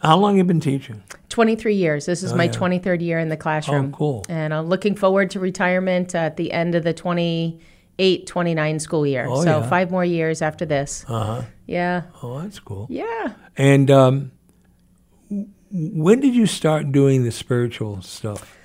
how 0.00 0.16
long 0.16 0.32
have 0.32 0.38
you 0.38 0.44
been 0.44 0.60
teaching? 0.60 1.02
23 1.28 1.74
years. 1.74 2.06
This 2.06 2.22
is 2.22 2.32
Oh, 2.32 2.36
my 2.36 2.44
yeah. 2.44 2.50
23rd 2.52 3.00
year 3.02 3.18
in 3.18 3.28
the 3.28 3.36
classroom. 3.36 3.90
Oh, 3.92 3.96
cool. 3.96 4.26
And 4.28 4.52
I'm 4.54 4.66
looking 4.66 4.94
forward 4.94 5.30
to 5.32 5.40
retirement 5.40 6.14
at 6.14 6.36
the 6.36 6.52
end 6.52 6.74
of 6.74 6.84
the 6.84 6.92
28 6.94 8.26
29 8.26 8.78
school 8.80 9.06
year. 9.06 9.26
Oh, 9.28 9.42
so, 9.44 9.58
yeah. 9.60 9.68
five 9.68 9.90
more 9.90 10.04
years 10.04 10.40
after 10.42 10.64
this. 10.64 11.04
Uh 11.08 11.24
huh. 11.24 11.42
Yeah. 11.66 12.02
Oh, 12.22 12.40
that's 12.40 12.58
cool. 12.60 12.86
Yeah. 12.90 13.32
And 13.56 13.90
um, 13.90 14.32
when 15.70 16.20
did 16.20 16.34
you 16.34 16.46
start 16.46 16.92
doing 16.92 17.24
the 17.24 17.30
spiritual 17.32 18.00
stuff 18.02 18.56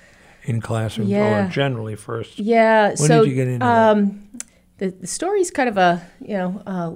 in 0.44 0.60
classrooms, 0.60 1.10
Yeah. 1.10 1.46
or 1.46 1.50
generally 1.50 1.96
first? 1.96 2.38
Yeah. 2.38 2.88
When 2.88 2.96
so, 2.96 3.22
did 3.22 3.30
you 3.30 3.34
get 3.36 3.48
into 3.48 3.58
that? 3.66 3.88
um, 3.90 4.28
the, 4.78 4.90
the 4.90 5.06
story's 5.06 5.50
kind 5.50 5.68
of 5.68 5.76
a, 5.76 6.02
you 6.20 6.36
know, 6.36 6.62
uh, 6.66 6.92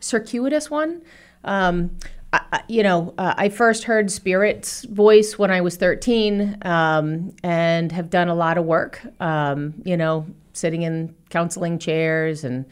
circuitous 0.00 0.70
one. 0.70 1.02
Um, 1.44 1.96
I, 2.32 2.62
you 2.68 2.82
know, 2.82 3.14
uh, 3.18 3.34
I 3.36 3.48
first 3.48 3.84
heard 3.84 4.10
Spirit's 4.10 4.84
voice 4.84 5.38
when 5.38 5.50
I 5.50 5.60
was 5.60 5.76
13 5.76 6.58
um, 6.62 7.34
and 7.42 7.90
have 7.92 8.10
done 8.10 8.28
a 8.28 8.34
lot 8.34 8.56
of 8.56 8.64
work, 8.64 9.00
um, 9.20 9.74
you 9.84 9.96
know, 9.96 10.26
sitting 10.52 10.82
in 10.82 11.14
counseling 11.30 11.78
chairs 11.78 12.44
and 12.44 12.66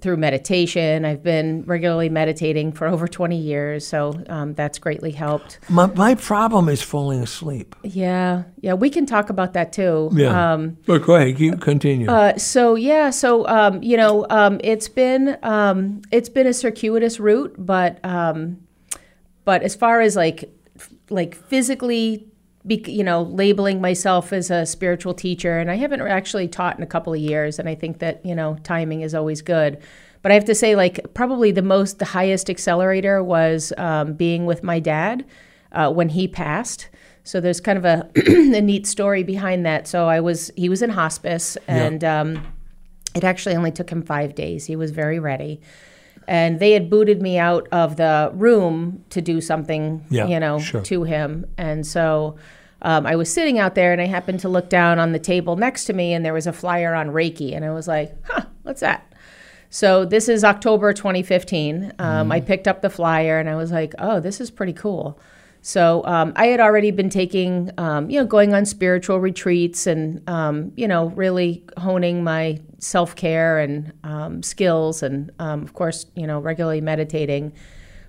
through 0.00 0.16
meditation. 0.16 1.04
I've 1.04 1.22
been 1.22 1.62
regularly 1.66 2.08
meditating 2.08 2.72
for 2.72 2.86
over 2.86 3.06
20 3.06 3.36
years, 3.36 3.86
so 3.86 4.20
um, 4.28 4.54
that's 4.54 4.78
greatly 4.78 5.10
helped. 5.10 5.58
My, 5.68 5.86
my 5.86 6.14
problem 6.14 6.68
is 6.68 6.82
falling 6.82 7.20
asleep. 7.20 7.74
Yeah, 7.82 8.44
yeah, 8.60 8.74
we 8.74 8.90
can 8.90 9.06
talk 9.06 9.30
about 9.30 9.52
that 9.54 9.72
too. 9.72 10.10
Yeah. 10.12 10.54
Um, 10.54 10.78
but 10.86 11.02
go 11.02 11.14
ahead, 11.14 11.36
keep 11.36 11.60
continue. 11.60 12.08
uh, 12.08 12.36
so 12.38 12.74
yeah, 12.74 13.10
so 13.10 13.46
um, 13.46 13.82
you 13.82 13.96
know, 13.96 14.26
um, 14.30 14.60
it's 14.64 14.88
been 14.88 15.38
um, 15.42 16.02
it's 16.10 16.28
been 16.28 16.46
a 16.46 16.54
circuitous 16.54 17.20
route, 17.20 17.54
but 17.58 18.04
um, 18.04 18.58
but 19.44 19.62
as 19.62 19.74
far 19.74 20.00
as 20.00 20.16
like 20.16 20.50
like 21.10 21.34
physically, 21.34 22.26
be, 22.66 22.82
you 22.86 23.04
know, 23.04 23.22
labeling 23.22 23.80
myself 23.80 24.32
as 24.32 24.50
a 24.50 24.64
spiritual 24.66 25.14
teacher, 25.14 25.58
and 25.58 25.70
I 25.70 25.76
haven't 25.76 26.00
actually 26.00 26.48
taught 26.48 26.76
in 26.76 26.82
a 26.82 26.86
couple 26.86 27.12
of 27.12 27.20
years, 27.20 27.58
and 27.58 27.68
I 27.68 27.74
think 27.74 27.98
that 27.98 28.24
you 28.24 28.34
know, 28.34 28.56
timing 28.62 29.02
is 29.02 29.14
always 29.14 29.42
good. 29.42 29.82
But 30.24 30.32
I 30.32 30.36
have 30.36 30.46
to 30.46 30.54
say, 30.54 30.74
like, 30.74 31.12
probably 31.12 31.50
the 31.50 31.60
most, 31.60 31.98
the 31.98 32.06
highest 32.06 32.48
accelerator 32.48 33.22
was 33.22 33.74
um, 33.76 34.14
being 34.14 34.46
with 34.46 34.62
my 34.62 34.80
dad 34.80 35.26
uh, 35.72 35.92
when 35.92 36.08
he 36.08 36.26
passed. 36.26 36.88
So 37.24 37.42
there's 37.42 37.60
kind 37.60 37.76
of 37.76 37.84
a, 37.84 38.10
a 38.56 38.62
neat 38.62 38.86
story 38.86 39.22
behind 39.22 39.66
that. 39.66 39.86
So 39.86 40.08
I 40.08 40.20
was, 40.20 40.50
he 40.56 40.70
was 40.70 40.80
in 40.80 40.88
hospice, 40.88 41.58
and 41.68 42.02
um, 42.02 42.54
it 43.14 43.22
actually 43.22 43.54
only 43.54 43.70
took 43.70 43.90
him 43.90 44.00
five 44.00 44.34
days. 44.34 44.64
He 44.64 44.76
was 44.76 44.92
very 44.92 45.18
ready. 45.18 45.60
And 46.26 46.58
they 46.60 46.72
had 46.72 46.88
booted 46.90 47.20
me 47.22 47.38
out 47.38 47.68
of 47.72 47.96
the 47.96 48.30
room 48.34 49.04
to 49.10 49.20
do 49.20 49.40
something, 49.40 50.04
Yeah, 50.10 50.26
you 50.26 50.40
know, 50.40 50.58
sure. 50.58 50.80
to 50.82 51.04
him. 51.04 51.46
And 51.58 51.86
so 51.86 52.36
um, 52.82 53.06
I 53.06 53.16
was 53.16 53.32
sitting 53.32 53.58
out 53.58 53.74
there 53.74 53.92
and 53.92 54.00
I 54.00 54.06
happened 54.06 54.40
to 54.40 54.48
look 54.48 54.68
down 54.68 54.98
on 54.98 55.12
the 55.12 55.18
table 55.18 55.56
next 55.56 55.84
to 55.86 55.92
me 55.92 56.12
and 56.14 56.24
there 56.24 56.32
was 56.34 56.46
a 56.46 56.52
flyer 56.52 56.94
on 56.94 57.08
Reiki. 57.10 57.54
And 57.54 57.64
I 57.64 57.70
was 57.72 57.86
like, 57.88 58.14
huh, 58.26 58.44
what's 58.62 58.80
that? 58.80 59.10
So 59.70 60.04
this 60.04 60.28
is 60.28 60.44
October 60.44 60.92
2015. 60.92 61.92
Um, 61.98 62.24
Mm-hmm. 62.24 62.32
I 62.32 62.40
picked 62.40 62.68
up 62.68 62.80
the 62.82 62.90
flyer 62.90 63.38
and 63.38 63.48
I 63.48 63.56
was 63.56 63.72
like, 63.72 63.92
oh, 63.98 64.20
this 64.20 64.40
is 64.40 64.50
pretty 64.50 64.72
cool. 64.72 65.18
So 65.66 66.04
um, 66.04 66.34
I 66.36 66.48
had 66.48 66.60
already 66.60 66.90
been 66.90 67.08
taking, 67.08 67.70
um, 67.78 68.10
you 68.10 68.20
know, 68.20 68.26
going 68.26 68.52
on 68.52 68.66
spiritual 68.66 69.18
retreats 69.18 69.86
and, 69.86 70.20
um, 70.28 70.72
you 70.76 70.86
know, 70.86 71.06
really 71.06 71.64
honing 71.78 72.22
my 72.22 72.60
self 72.80 73.16
care 73.16 73.58
and 73.58 73.90
um, 74.04 74.42
skills, 74.42 75.02
and 75.02 75.30
um, 75.38 75.62
of 75.62 75.72
course, 75.72 76.04
you 76.14 76.26
know, 76.26 76.38
regularly 76.38 76.82
meditating. 76.82 77.54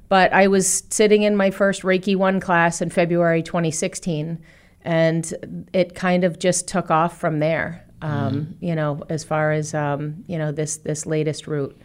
But 0.10 0.34
I 0.34 0.47
was 0.47 0.84
sitting 0.89 1.24
in 1.24 1.38
my 1.38 1.49
first 1.49 1.84
Reiki 1.84 2.18
one 2.18 2.41
class 2.41 2.82
in 2.82 2.89
February 2.89 3.41
2016, 3.41 4.38
and 4.82 5.68
it 5.72 5.95
kind 5.95 6.26
of 6.26 6.38
just 6.38 6.68
took 6.68 6.91
off 6.91 7.18
from 7.18 7.39
there. 7.39 7.88
Um, 8.01 8.58
You 8.60 8.76
know, 8.76 9.01
as 9.08 9.24
far 9.24 9.53
as 9.53 9.74
um, 9.74 10.26
you 10.28 10.38
know, 10.38 10.51
this 10.51 10.76
this 10.76 11.06
latest 11.06 11.47
route. 11.47 11.80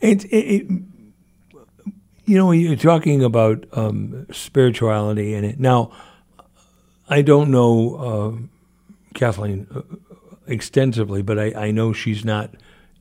It, 0.00 0.24
it, 0.26 0.28
it, 0.30 0.82
you 2.24 2.38
know, 2.38 2.52
you're 2.52 2.76
talking 2.76 3.24
about 3.24 3.64
um, 3.72 4.26
spirituality 4.30 5.34
and 5.34 5.44
it. 5.44 5.58
Now, 5.58 5.90
I 7.08 7.22
don't 7.22 7.50
know 7.50 7.96
uh, 7.96 9.14
Cathleen 9.14 9.66
extensively, 10.46 11.22
but 11.22 11.38
I, 11.38 11.52
I 11.66 11.70
know 11.70 11.92
she's 11.92 12.24
not 12.24 12.50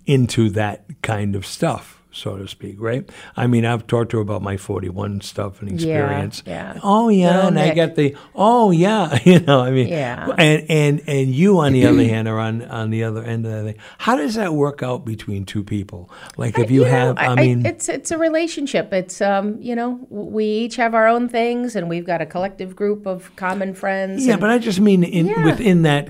into 0.06 0.50
that 0.52 0.86
kind 1.02 1.36
of 1.36 1.46
stuff, 1.46 2.01
so 2.12 2.38
to 2.38 2.48
speak, 2.48 2.76
right? 2.80 3.10
I 3.38 3.48
mean, 3.48 3.66
I've 3.66 3.88
talked 3.88 4.12
to 4.12 4.18
her 4.18 4.22
about 4.22 4.42
my 4.42 4.58
41 4.58 5.22
stuff 5.22 5.62
and 5.62 5.72
experience. 5.72 6.44
yeah. 6.46 6.80
Oh 6.84 7.10
yeah, 7.10 7.28
Little 7.36 7.48
and 7.48 7.60
I 7.60 7.66
Nick. 7.68 7.76
get 7.76 7.96
the 7.96 8.16
oh 8.36 8.72
yeah, 8.72 9.18
you 9.26 9.40
know, 9.40 9.62
I 9.62 9.72
mean, 9.72 9.88
Yeah. 9.88 10.28
and 10.38 10.66
and 10.70 11.02
and 11.08 11.34
you 11.34 11.60
on 11.60 11.74
the 11.74 11.86
other 11.86 12.04
hand 12.04 12.28
are 12.28 12.40
on 12.40 12.62
on 12.64 12.90
the 12.90 13.04
other 13.04 13.24
end 13.24 13.46
of 13.46 13.52
that 13.52 13.64
thing. 13.64 13.76
How 13.98 14.16
does 14.16 14.36
that 14.36 14.54
work 14.54 14.84
out 14.84 15.06
between 15.06 15.46
two 15.46 15.64
people? 15.64 16.10
Like 16.38 16.60
if 16.60 16.70
you 16.70 16.82
know, 16.82 16.90
have, 16.90 17.18
I, 17.18 17.36
mean, 17.36 17.66
it's 17.66 17.88
it's 17.90 18.12
a 18.12 18.18
relationship. 18.18 18.92
It's 18.94 19.22
um, 19.22 19.58
you 19.62 19.76
know, 19.76 20.00
we 20.10 20.46
each 20.46 20.76
have 20.76 20.94
our 20.94 21.08
own 21.08 21.30
things, 21.30 21.76
and 21.76 21.90
we've 21.90 22.06
got 22.06 22.22
a 22.22 22.26
collective 22.26 22.76
group 22.76 23.06
of 23.06 23.34
common 23.36 23.74
friends. 23.74 24.26
yeah, 24.26 24.34
and 24.34 24.42
but 24.42 24.50
I 24.50 24.58
just 24.58 24.80
mean 24.80 25.04
in 25.04 25.28
Yeah. 25.28 25.46
within 25.46 25.84
that 25.84 26.10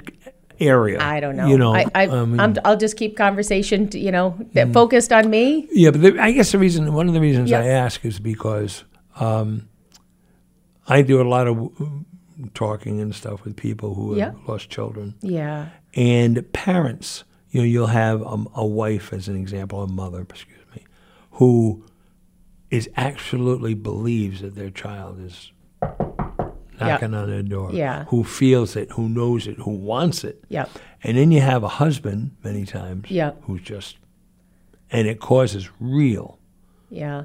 area. 0.61 0.99
I 1.01 1.19
don't 1.19 1.35
know. 1.35 1.47
You 1.47 1.57
know, 1.57 1.73
I, 1.73 1.85
I, 1.95 2.07
I 2.07 2.25
mean- 2.25 2.39
I'm, 2.39 2.55
I'll 2.63 2.77
just 2.77 2.95
keep 2.97 3.17
conversation, 3.17 3.89
to, 3.89 3.99
you 3.99 4.11
know, 4.11 4.37
that 4.53 4.71
focused 4.73 5.11
on 5.11 5.29
me. 5.29 5.67
Yeah, 5.71 5.91
but 5.91 6.01
the, 6.01 6.19
I 6.19 6.31
guess 6.31 6.51
the 6.51 6.59
reason, 6.59 6.93
one 6.93 7.07
of 7.07 7.13
the 7.13 7.21
reasons 7.21 7.49
Yeah. 7.49 7.61
I 7.61 7.67
ask 7.67 8.05
is 8.05 8.19
because 8.19 8.83
um, 9.19 9.67
I 10.87 11.01
do 11.01 11.21
a 11.21 11.27
lot 11.27 11.47
of 11.47 11.71
talking 12.53 12.99
and 13.01 13.13
stuff 13.13 13.43
with 13.43 13.55
people 13.55 13.95
who 13.95 14.17
Yeah. 14.17 14.25
have 14.31 14.47
lost 14.47 14.69
children 14.69 15.15
Yeah, 15.21 15.69
and 15.95 16.51
parents. 16.53 17.23
You 17.49 17.61
know, 17.61 17.65
you'll 17.65 17.87
have 17.87 18.21
a, 18.21 18.43
a 18.55 18.65
wife, 18.65 19.11
as 19.11 19.27
an 19.27 19.35
example, 19.35 19.83
a 19.83 19.87
mother, 19.87 20.21
excuse 20.21 20.57
me, 20.75 20.83
who 21.31 21.83
is 22.69 22.89
absolutely 22.95 23.73
believes 23.73 24.39
that 24.41 24.55
their 24.55 24.69
child 24.69 25.19
is 25.19 25.51
knocking 26.87 27.13
on 27.13 27.29
their 27.29 27.43
door. 27.43 27.71
Yeah. 27.73 28.05
Who 28.05 28.23
feels 28.23 28.75
it, 28.75 28.91
who 28.91 29.07
knows 29.09 29.47
it, 29.47 29.57
who 29.57 29.71
wants 29.71 30.23
it. 30.23 30.43
Yep. 30.49 30.69
And 31.03 31.17
then 31.17 31.31
you 31.31 31.41
have 31.41 31.63
a 31.63 31.67
husband 31.67 32.31
many 32.43 32.65
times 32.65 33.09
Yep. 33.09 33.43
who's 33.43 33.61
just, 33.61 33.97
and 34.91 35.07
it 35.07 35.19
causes 35.19 35.69
real 35.79 36.37
yeah, 36.89 37.23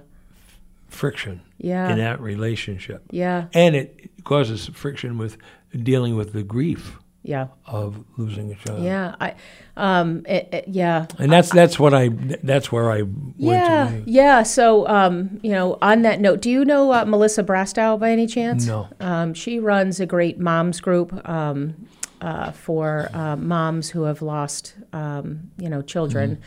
friction 0.88 1.40
Yeah. 1.58 1.90
in 1.90 1.98
that 1.98 2.20
relationship. 2.20 3.02
yeah, 3.10 3.46
And 3.52 3.74
it 3.76 4.10
causes 4.24 4.66
friction 4.68 5.18
with 5.18 5.36
dealing 5.82 6.16
with 6.16 6.32
the 6.32 6.42
grief 6.42 6.98
yeah, 7.26 7.48
of 7.66 8.04
losing 8.16 8.52
a 8.52 8.54
child. 8.54 8.82
yeah. 8.82 9.14
I, 9.20 9.34
um, 9.76 10.24
it, 10.26 10.48
it- 10.52 10.68
yeah. 10.68 11.06
And 11.18 11.30
that's 11.32 11.50
that's 11.50 11.78
what 11.78 11.92
I 11.92 12.08
that's 12.42 12.70
where 12.72 12.90
I 12.90 13.02
went 13.02 13.36
Yeah, 13.36 13.90
to. 13.90 14.02
yeah. 14.06 14.42
So, 14.44 14.86
um, 14.88 15.40
you 15.42 15.50
know, 15.50 15.76
on 15.82 16.02
that 16.02 16.20
note, 16.20 16.40
do 16.40 16.50
you 16.50 16.64
know 16.64 16.92
uh, 16.92 17.04
Melissa 17.04 17.42
Brastow 17.42 17.98
by 17.98 18.10
any 18.12 18.26
chance? 18.26 18.66
No. 18.66 18.88
Um, 19.00 19.34
she 19.34 19.58
runs 19.58 20.00
a 20.00 20.06
great 20.06 20.38
moms 20.38 20.80
group 20.80 21.10
um, 21.28 21.74
uh, 22.20 22.52
for 22.52 23.10
uh, 23.12 23.36
moms 23.36 23.90
who 23.90 24.04
have 24.04 24.22
lost, 24.22 24.74
um, 24.92 25.50
you 25.58 25.68
know, 25.68 25.82
children. 25.82 26.38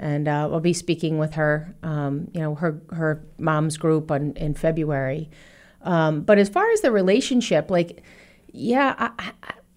And 0.00 0.28
uh, 0.28 0.48
I'll 0.52 0.60
be 0.60 0.72
speaking 0.72 1.18
with 1.18 1.34
her, 1.34 1.74
um, 1.82 2.28
you 2.32 2.40
know, 2.40 2.54
her 2.54 2.80
her 2.92 3.20
mom's 3.38 3.76
group 3.76 4.10
on, 4.12 4.32
in 4.36 4.54
February. 4.54 5.28
Um, 5.82 6.20
but 6.22 6.38
as 6.38 6.48
far 6.48 6.70
as 6.70 6.80
the 6.82 6.92
relationship, 6.92 7.68
like, 7.70 8.02
yeah, 8.52 8.94
I, 8.98 9.32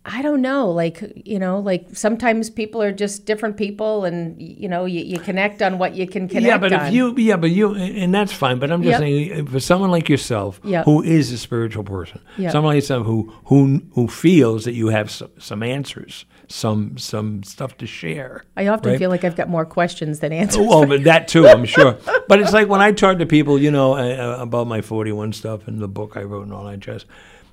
I, 0.05 0.21
don't 0.21 0.41
know. 0.41 0.69
Like, 0.71 1.01
you 1.25 1.37
know, 1.39 1.59
like 1.59 1.87
sometimes 1.93 2.49
people 2.49 2.81
are 2.81 2.91
just 2.91 3.25
different 3.25 3.57
people, 3.57 4.05
and 4.05 4.41
you 4.41 4.67
know, 4.67 4.85
you, 4.85 5.01
you 5.01 5.19
connect 5.19 5.61
on 5.61 5.77
what 5.77 5.95
you 5.95 6.07
can 6.07 6.27
connect. 6.27 6.45
yeah, 6.45 6.57
but 6.57 6.73
on. 6.73 6.87
if 6.87 6.93
you 6.93 7.15
yeah, 7.17 7.35
but 7.37 7.51
you 7.51 7.75
and 7.75 8.13
that's 8.13 8.33
fine. 8.33 8.59
But 8.59 8.71
I'm 8.71 8.81
just 8.81 8.91
Yep. 8.91 8.99
saying 8.99 9.45
for 9.47 9.59
someone 9.59 9.91
like 9.91 10.09
yourself 10.09 10.59
Yep. 10.63 10.85
who 10.85 11.03
is 11.03 11.31
a 11.31 11.37
spiritual 11.37 11.83
person, 11.83 12.19
Yep. 12.37 12.51
someone 12.51 12.71
like 12.75 12.81
yourself 12.83 13.05
who 13.05 13.33
who 13.45 13.81
who 13.93 14.07
feels 14.07 14.65
that 14.65 14.73
you 14.73 14.87
have 14.87 15.11
some, 15.11 15.29
some 15.37 15.61
answers, 15.63 16.25
some 16.47 16.97
some 16.97 17.43
stuff 17.43 17.77
to 17.77 17.85
share. 17.85 18.43
I 18.57 18.67
often 18.67 18.91
right? 18.91 18.99
feel 18.99 19.09
like 19.09 19.23
I've 19.23 19.35
got 19.35 19.49
more 19.49 19.65
questions 19.65 20.19
than 20.19 20.31
answers. 20.33 20.65
Oh, 20.67 20.85
but 20.85 21.03
that 21.03 21.27
too, 21.27 21.47
I'm 21.47 21.65
sure. 21.65 21.97
But 22.27 22.39
it's 22.39 22.53
like 22.53 22.69
when 22.69 22.81
I 22.81 22.91
talk 22.93 23.17
to 23.17 23.25
people, 23.25 23.59
you 23.59 23.71
know, 23.71 23.93
uh, 23.97 24.37
uh, 24.37 24.41
about 24.41 24.65
my 24.65 24.79
41 24.81 25.33
stuff 25.33 25.67
and 25.67 25.79
the 25.79 25.87
book 25.89 26.15
I 26.15 26.23
wrote 26.23 26.43
and 26.43 26.53
all 26.53 26.63
that 26.65 26.79
jazz. 26.79 27.05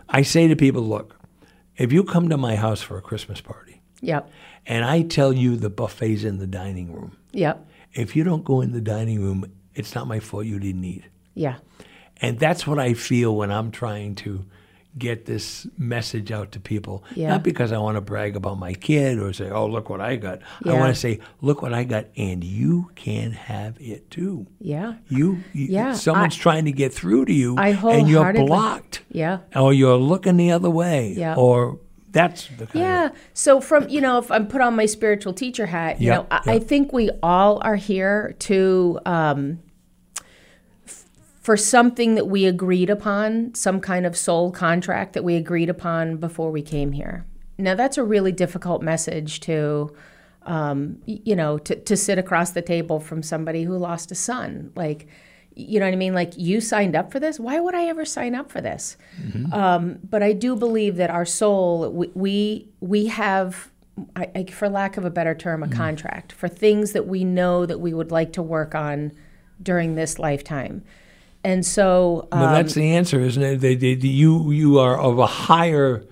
I 0.09 0.23
say 0.23 0.47
to 0.49 0.55
people, 0.57 0.83
look, 0.83 1.17
if 1.79 1.93
you 1.93 2.05
come 2.05 2.29
to 2.29 2.37
my 2.37 2.57
house 2.57 2.83
for 2.83 2.99
a 2.99 3.03
Christmas 3.03 3.41
party 3.41 3.81
Yep. 4.03 4.31
and 4.67 4.85
I 4.85 5.03
tell 5.03 5.33
you 5.33 5.57
the 5.57 5.71
buffet's 5.71 6.25
in 6.25 6.39
the 6.39 6.47
dining 6.47 6.93
room, 6.93 7.17
Yep. 7.33 7.67
if 7.95 8.15
you 8.17 8.25
don't 8.25 8.45
go 8.45 8.61
in 8.61 8.73
the 8.73 8.81
dining 8.81 9.21
room, 9.23 9.51
it's 9.75 9.95
not 9.95 10.07
my 10.07 10.21
fault 10.21 10.45
you 10.47 10.59
didn't 10.59 10.85
eat. 10.85 11.05
Yeah. 11.35 11.57
And 12.21 12.39
that's 12.39 12.67
what 12.67 12.79
I 12.79 12.95
feel 12.95 13.35
when 13.37 13.51
I'm 13.53 13.71
trying 13.71 14.15
to 14.17 14.45
get 14.99 15.27
this 15.27 15.67
message 15.79 16.33
out 16.33 16.53
to 16.53 16.61
people. 16.61 17.05
Yeah. 17.15 17.29
Not 17.31 17.43
because 17.43 17.73
I 17.73 17.79
want 17.79 17.97
to 17.97 18.01
brag 18.01 18.37
about 18.37 18.59
my 18.59 18.73
kid 18.75 19.19
or 19.19 19.33
say, 19.33 19.51
oh, 19.51 19.67
look 19.67 19.89
what 19.89 20.01
I 20.01 20.17
got. 20.17 20.41
I 20.65 20.73
want 20.75 20.95
to 20.95 21.01
say, 21.01 21.21
look 21.41 21.63
what 21.63 21.73
I 21.73 21.85
got, 21.85 22.07
and 22.17 22.43
you 22.43 22.91
can 22.95 23.33
have 23.33 23.81
it 23.81 24.11
too. 24.11 24.47
Yeah. 24.61 24.95
You, 25.09 25.43
you 25.53 25.67
Yeah, 25.69 25.93
someone's 25.95 26.37
I- 26.39 26.43
trying 26.43 26.65
to 26.67 26.73
get 26.73 26.93
through 26.93 27.27
to 27.27 27.33
you, 27.33 27.57
I 27.57 27.69
and 27.71 28.09
you're 28.09 28.33
blocked, 28.33 29.03
Yeah. 29.11 29.39
or 29.55 29.73
you're 29.73 29.97
looking 29.97 30.37
the 30.37 30.51
other 30.53 30.71
way, 30.71 31.15
Yeah. 31.17 31.35
or 31.37 31.79
that's 32.11 32.49
the 32.57 32.67
kind 32.67 32.81
Yeah. 32.85 33.09
So 33.35 33.61
from 33.61 33.89
you 33.89 34.01
know, 34.01 34.19
if 34.19 34.31
I'm 34.31 34.47
put 34.47 34.61
on 34.63 34.75
my 34.75 34.87
spiritual 34.87 35.35
teacher 35.35 35.67
hat, 35.67 36.01
you 36.01 36.09
Yeah, 36.09 36.15
know, 36.17 36.27
I, 36.31 36.41
yeah. 36.47 36.53
I 36.53 36.59
think 36.59 36.93
we 36.93 37.11
all 37.23 37.61
are 37.63 37.77
here 37.77 38.35
to 38.41 38.99
um, 39.05 39.59
for 41.41 41.57
something 41.57 42.15
that 42.15 42.27
we 42.27 42.47
agreed 42.47 42.91
upon, 42.91 43.55
some 43.55 43.81
kind 43.81 44.07
of 44.07 44.17
soul 44.17 44.51
contract 44.51 45.13
that 45.13 45.25
we 45.25 45.37
agreed 45.37 45.69
upon 45.69 46.17
before 46.17 46.51
we 46.51 46.63
came 46.63 46.93
here. 46.93 47.25
Now 47.59 47.75
that's 47.75 47.99
a 47.99 48.05
really 48.05 48.33
difficult 48.33 48.83
message 48.83 49.41
to. 49.41 49.95
Um, 50.43 51.03
you 51.05 51.37
know, 51.37 51.59
to, 51.59 51.75
to 51.75 51.95
sit 51.95 52.17
across 52.17 52.53
the 52.53 52.63
table 52.63 53.01
from 53.01 53.23
somebody 53.23 53.65
who 53.65 53.77
lost 53.77 54.11
a 54.11 54.15
son. 54.15 54.73
Like, 54.75 55.07
you 55.55 55.79
know 55.79 55.85
what 55.85 55.93
I 55.93 55.97
mean? 55.97 56.15
Like, 56.15 56.39
you 56.39 56.63
signed 56.63 56.97
up 56.97 57.13
for 57.13 57.21
this. 57.21 57.39
Why 57.39 57.61
would 57.61 57.75
I 57.75 57.85
ever 57.85 58.07
sign 58.07 58.35
up 58.35 58.51
for 58.51 58.63
this? 58.63 58.97
Um, 59.53 59.99
but 60.09 60.23
I 60.23 60.33
do 60.33 60.57
believe 60.57 60.97
that 60.97 61.11
our 61.11 61.27
soul, 61.27 61.91
we 61.91 62.11
we, 62.15 62.69
we 62.81 63.07
have, 63.09 63.71
I, 64.17 64.31
I, 64.35 64.45
for 64.45 64.71
lack 64.71 64.97
of 64.97 65.05
a 65.05 65.11
better 65.11 65.35
term, 65.35 65.63
a 65.63 65.69
contract 65.69 66.33
for 66.33 66.49
things 66.49 66.93
that 66.93 67.07
we 67.07 67.25
know 67.25 67.67
that 67.67 67.81
we 67.81 67.93
would 67.93 68.11
like 68.11 68.33
to 68.35 68.43
work 68.43 68.75
on 68.75 69.13
during 69.63 69.97
this 69.97 70.19
lifetime. 70.19 70.83
And 71.45 71.65
so, 71.65 72.29
Well, 72.33 72.45
um, 72.47 72.53
that's 72.53 72.75
the 72.75 72.91
answer, 72.91 73.21
isn't 73.21 73.43
it? 73.43 73.57
They, 73.59 73.75
they, 73.75 73.93
you 73.93 74.51
you 74.51 74.79
are 74.79 74.99
of 74.99 75.19
a 75.19 75.27
higher 75.27 76.05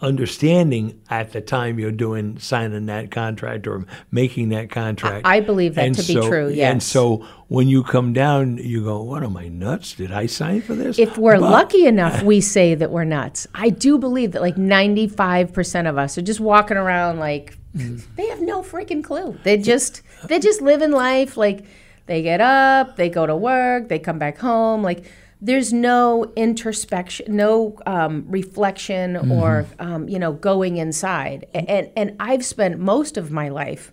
understanding 0.00 1.00
at 1.10 1.32
the 1.32 1.40
time 1.40 1.78
you're 1.78 1.90
doing 1.90 2.38
signing 2.38 2.86
that 2.86 3.10
contract 3.10 3.66
or 3.66 3.84
making 4.10 4.48
that 4.50 4.70
contract. 4.70 5.26
I 5.26 5.40
believe 5.40 5.74
that 5.74 5.94
to 5.94 6.02
be 6.02 6.14
true, 6.14 6.48
Yes. 6.48 6.72
And 6.72 6.82
so 6.82 7.26
when 7.48 7.68
you 7.68 7.82
come 7.82 8.12
down, 8.12 8.56
you 8.58 8.84
go, 8.84 9.02
"What 9.02 9.22
am 9.22 9.36
I 9.36 9.48
nuts? 9.48 9.94
Did 9.94 10.12
I 10.12 10.26
sign 10.26 10.62
for 10.62 10.74
this?" 10.74 10.98
if 10.98 11.18
we're 11.18 11.38
But- 11.38 11.50
lucky 11.50 11.86
enough, 11.86 12.22
we 12.32 12.40
say 12.40 12.74
that 12.74 12.90
we're 12.90 13.04
nuts. 13.04 13.46
I 13.54 13.68
do 13.70 13.98
believe 13.98 14.32
that 14.32 14.42
like 14.42 14.56
95% 14.56 15.88
of 15.88 15.98
us 15.98 16.16
are 16.16 16.22
just 16.22 16.40
walking 16.40 16.76
around 16.76 17.18
like 17.18 17.58
they 17.74 18.26
have 18.28 18.40
no 18.40 18.62
freaking 18.62 19.04
clue. 19.04 19.38
They 19.44 19.58
just 19.58 20.02
they 20.28 20.38
just 20.38 20.62
live 20.62 20.80
in 20.80 20.92
life 20.92 21.36
like 21.36 21.64
they 22.06 22.22
get 22.22 22.40
up, 22.40 22.96
they 22.96 23.08
go 23.08 23.26
to 23.26 23.36
work, 23.36 23.88
they 23.88 23.98
come 23.98 24.18
back 24.18 24.38
home 24.38 24.82
like 24.82 25.04
there's 25.40 25.72
no 25.72 26.32
introspection, 26.34 27.36
no 27.36 27.76
um, 27.84 28.24
reflection, 28.28 29.30
or 29.30 29.66
um, 29.78 30.08
you 30.08 30.18
know, 30.18 30.32
going 30.32 30.78
inside. 30.78 31.46
And 31.54 31.90
and 31.94 32.16
I've 32.18 32.44
spent 32.44 32.78
most 32.78 33.16
of 33.16 33.30
my 33.30 33.48
life 33.50 33.92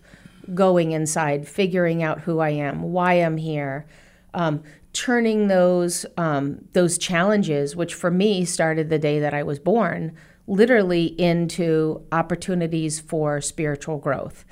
going 0.54 0.92
inside, 0.92 1.46
figuring 1.46 2.02
out 2.02 2.20
who 2.20 2.38
I 2.38 2.50
am, 2.50 2.82
why 2.82 3.14
I'm 3.14 3.36
here, 3.36 3.86
um, 4.32 4.62
turning 4.92 5.48
those 5.48 6.06
um, 6.16 6.64
those 6.72 6.96
challenges, 6.96 7.76
which 7.76 7.94
for 7.94 8.10
me 8.10 8.44
started 8.44 8.88
the 8.88 8.98
day 8.98 9.20
that 9.20 9.34
I 9.34 9.42
was 9.42 9.58
born, 9.58 10.16
literally 10.46 11.06
into 11.20 12.06
opportunities 12.10 13.00
for 13.00 13.42
spiritual 13.42 13.98
growth. 13.98 14.46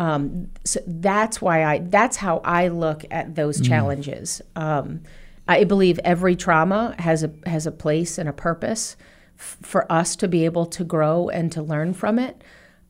Um, 0.00 0.48
so 0.64 0.80
that's 0.86 1.42
why 1.42 1.62
I 1.62 1.78
that's 1.80 2.16
how 2.16 2.38
I 2.38 2.68
look 2.68 3.04
at 3.10 3.34
those 3.34 3.60
challenges. 3.60 4.40
Um, 4.56 5.02
I 5.46 5.64
believe 5.64 6.00
every 6.04 6.36
trauma 6.36 6.94
has 6.98 7.22
a 7.22 7.30
has 7.44 7.66
a 7.66 7.70
place 7.70 8.16
and 8.16 8.26
a 8.26 8.32
purpose 8.32 8.96
f- 9.38 9.58
for 9.60 9.92
us 9.92 10.16
to 10.16 10.26
be 10.26 10.46
able 10.46 10.64
to 10.66 10.84
grow 10.84 11.28
and 11.28 11.52
to 11.52 11.60
learn 11.60 11.92
from 11.92 12.18
it. 12.18 12.42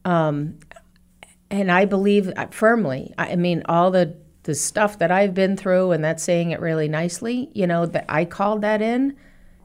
Um, 0.05 0.61
and 1.51 1.73
I 1.73 1.85
believe 1.85 2.33
uh, 2.37 2.47
firmly. 2.53 3.13
I 3.19 3.35
mean, 3.35 3.65
all 3.65 3.91
the 3.91 4.17
the 4.45 4.55
stuff 4.55 5.01
that 5.01 5.11
I've 5.11 5.35
been 5.35 5.57
through, 5.57 5.91
and 5.91 6.05
that's 6.05 6.23
saying 6.23 6.53
it 6.53 6.61
really 6.61 6.87
nicely. 6.87 7.51
You 7.55 7.67
know 7.67 7.87
that 7.87 8.05
I 8.09 8.25
called 8.25 8.63
that 8.63 8.81
in. 8.81 9.17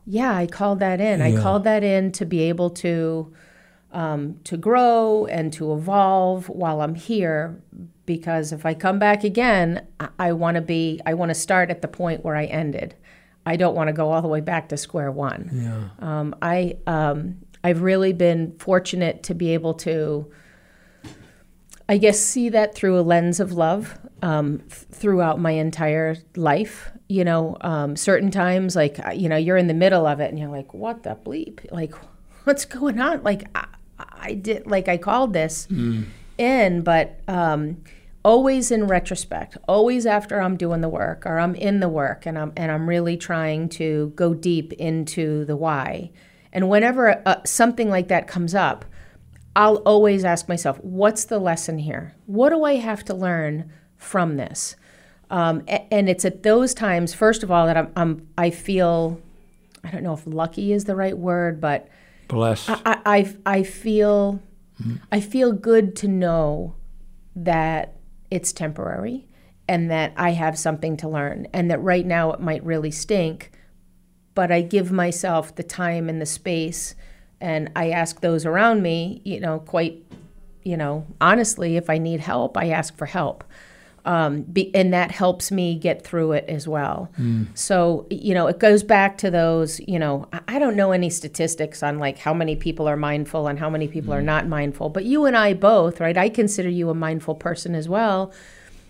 Yeah, 0.07 0.35
I 0.35 0.47
called 0.47 0.79
that 0.79 0.99
in. 0.99 1.21
I 1.21 1.39
called 1.39 1.63
that 1.65 1.83
in 1.83 2.11
to 2.13 2.25
be 2.25 2.41
able 2.41 2.71
to 2.71 3.31
um, 3.95 4.37
to 4.43 4.57
grow 4.57 5.25
and 5.25 5.51
to 5.53 5.73
evolve 5.73 6.49
while 6.49 6.81
I'm 6.81 6.93
here. 6.93 7.59
Because 8.05 8.51
if 8.51 8.65
I 8.65 8.75
come 8.75 8.99
back 8.99 9.23
again, 9.23 9.87
I, 9.99 10.09
I 10.19 10.33
want 10.33 10.55
to 10.55 10.61
be. 10.61 11.01
I 11.07 11.15
want 11.15 11.29
to 11.29 11.35
start 11.35 11.71
at 11.71 11.81
the 11.81 11.87
point 11.87 12.23
where 12.23 12.35
I 12.35 12.45
ended. 12.45 12.93
I 13.47 13.55
don't 13.55 13.73
want 13.73 13.87
to 13.87 13.93
go 13.93 14.11
all 14.11 14.21
the 14.21 14.27
way 14.27 14.41
back 14.41 14.69
to 14.69 14.77
square 14.77 15.11
one. 15.11 15.49
Yeah. 15.51 15.89
Um, 16.07 16.35
I 16.41 16.77
um, 16.85 17.37
I've 17.63 17.81
really 17.81 18.13
been 18.13 18.55
fortunate 18.59 19.23
to 19.23 19.33
be 19.33 19.53
able 19.55 19.73
to, 19.75 20.31
I 21.89 21.97
guess, 21.97 22.19
see 22.19 22.49
that 22.49 22.75
through 22.75 22.99
a 22.99 23.01
lens 23.01 23.39
of 23.39 23.53
love 23.53 23.97
um, 24.21 24.59
th- 24.59 24.71
throughout 24.91 25.39
my 25.39 25.51
entire 25.51 26.17
life. 26.35 26.91
You 27.07 27.23
know, 27.23 27.57
um, 27.61 27.95
certain 27.95 28.29
times, 28.29 28.75
like 28.75 28.99
you 29.15 29.29
know, 29.29 29.37
you're 29.37 29.57
in 29.57 29.67
the 29.67 29.73
middle 29.73 30.05
of 30.05 30.19
it, 30.19 30.29
and 30.29 30.37
you're 30.37 30.49
like, 30.49 30.73
"What 30.73 31.03
the 31.03 31.15
bleep? 31.15 31.71
Like, 31.71 31.93
what's 32.43 32.65
going 32.65 32.99
on?" 32.99 33.23
Like, 33.23 33.45
I, 33.55 33.65
I 33.99 34.33
did, 34.33 34.67
like, 34.67 34.87
I 34.87 34.97
called 34.97 35.33
this 35.33 35.67
in, 36.37 36.81
but 36.81 37.19
um, 37.27 37.83
always 38.23 38.71
in 38.71 38.87
retrospect, 38.87 39.57
always 39.67 40.05
after 40.05 40.41
I'm 40.41 40.57
doing 40.57 40.81
the 40.81 40.89
work 40.89 41.25
or 41.25 41.39
I'm 41.39 41.55
in 41.55 41.79
the 41.79 41.87
work, 41.87 42.25
and 42.25 42.37
I'm 42.37 42.51
and 42.57 42.71
I'm 42.71 42.89
really 42.89 43.17
trying 43.17 43.69
to 43.69 44.11
go 44.15 44.33
deep 44.33 44.73
into 44.73 45.45
the 45.45 45.55
why. 45.55 46.11
And 46.51 46.69
whenever 46.69 47.21
uh, 47.25 47.43
something 47.45 47.89
like 47.89 48.07
that 48.07 48.27
comes 48.27 48.55
up, 48.55 48.85
I'll 49.55 49.77
always 49.77 50.25
ask 50.25 50.49
myself, 50.49 50.77
what's 50.83 51.25
the 51.25 51.39
lesson 51.39 51.77
here? 51.77 52.15
What 52.25 52.49
do 52.49 52.63
I 52.63 52.75
have 52.75 53.05
to 53.05 53.13
learn 53.13 53.71
from 53.97 54.37
this? 54.37 54.75
Um, 55.29 55.63
and 55.67 56.09
it's 56.09 56.25
at 56.25 56.43
those 56.43 56.73
times, 56.73 57.13
first 57.13 57.43
of 57.43 57.51
all, 57.51 57.65
that 57.65 57.77
I'm, 57.77 57.91
I'm 57.95 58.27
I 58.37 58.49
feel, 58.49 59.19
I 59.83 59.91
don't 59.91 60.03
know 60.03 60.13
if 60.13 60.25
lucky 60.27 60.73
is 60.73 60.85
the 60.85 60.95
right 60.95 61.17
word, 61.17 61.61
but 61.61 61.87
Blessed. 62.27 62.69
I, 62.69 62.99
I, 63.05 63.35
I 63.45 63.63
feel, 63.63 64.41
mm-hmm. 64.81 64.95
I 65.11 65.19
feel 65.19 65.51
good 65.51 65.95
to 65.97 66.07
know 66.07 66.75
that 67.35 67.95
it's 68.31 68.51
temporary 68.53 69.27
and 69.67 69.89
that 69.91 70.13
I 70.15 70.31
have 70.31 70.57
something 70.57 70.97
to 70.97 71.09
learn 71.09 71.47
and 71.53 71.69
that 71.71 71.81
right 71.81 72.05
now 72.05 72.31
it 72.31 72.39
might 72.39 72.63
really 72.63 72.91
stink, 72.91 73.51
but 74.33 74.51
I 74.51 74.61
give 74.61 74.91
myself 74.91 75.55
the 75.55 75.63
time 75.63 76.09
and 76.09 76.21
the 76.21 76.25
space 76.25 76.95
and 77.41 77.71
I 77.75 77.89
ask 77.89 78.21
those 78.21 78.45
around 78.45 78.81
me, 78.81 79.21
you 79.23 79.39
know, 79.39 79.59
quite, 79.59 80.03
you 80.63 80.77
know, 80.77 81.05
honestly, 81.19 81.77
if 81.77 81.89
I 81.89 81.97
need 81.97 82.19
help, 82.19 82.57
I 82.57 82.69
ask 82.69 82.95
for 82.97 83.05
help. 83.05 83.43
Um, 84.05 84.43
be, 84.43 84.73
and 84.75 84.93
that 84.93 85.11
helps 85.11 85.51
me 85.51 85.75
get 85.75 86.03
through 86.03 86.33
it 86.33 86.45
as 86.47 86.67
well. 86.67 87.11
So, 87.55 88.05
you 88.11 88.33
know, 88.35 88.45
it 88.45 88.59
goes 88.59 88.83
back 88.83 89.17
to 89.19 89.31
those, 89.31 89.79
you 89.79 89.97
know, 89.97 90.27
I, 90.31 90.41
I 90.47 90.59
don't 90.59 90.75
know 90.75 90.91
any 90.91 91.09
statistics 91.09 91.81
on 91.81 91.97
like 91.97 92.19
how 92.19 92.33
many 92.33 92.55
people 92.55 92.87
are 92.87 92.97
mindful 92.97 93.47
and 93.47 93.57
how 93.57 93.69
many 93.69 93.87
people 93.87 94.13
are 94.13 94.21
not 94.21 94.47
mindful, 94.47 94.89
but 94.89 95.05
you 95.05 95.25
and 95.25 95.35
I 95.35 95.53
both, 95.53 95.99
right? 95.99 96.15
I 96.15 96.29
consider 96.29 96.69
you 96.69 96.91
a 96.91 96.93
mindful 96.93 97.35
person 97.35 97.73
as 97.73 97.89
well 97.89 98.31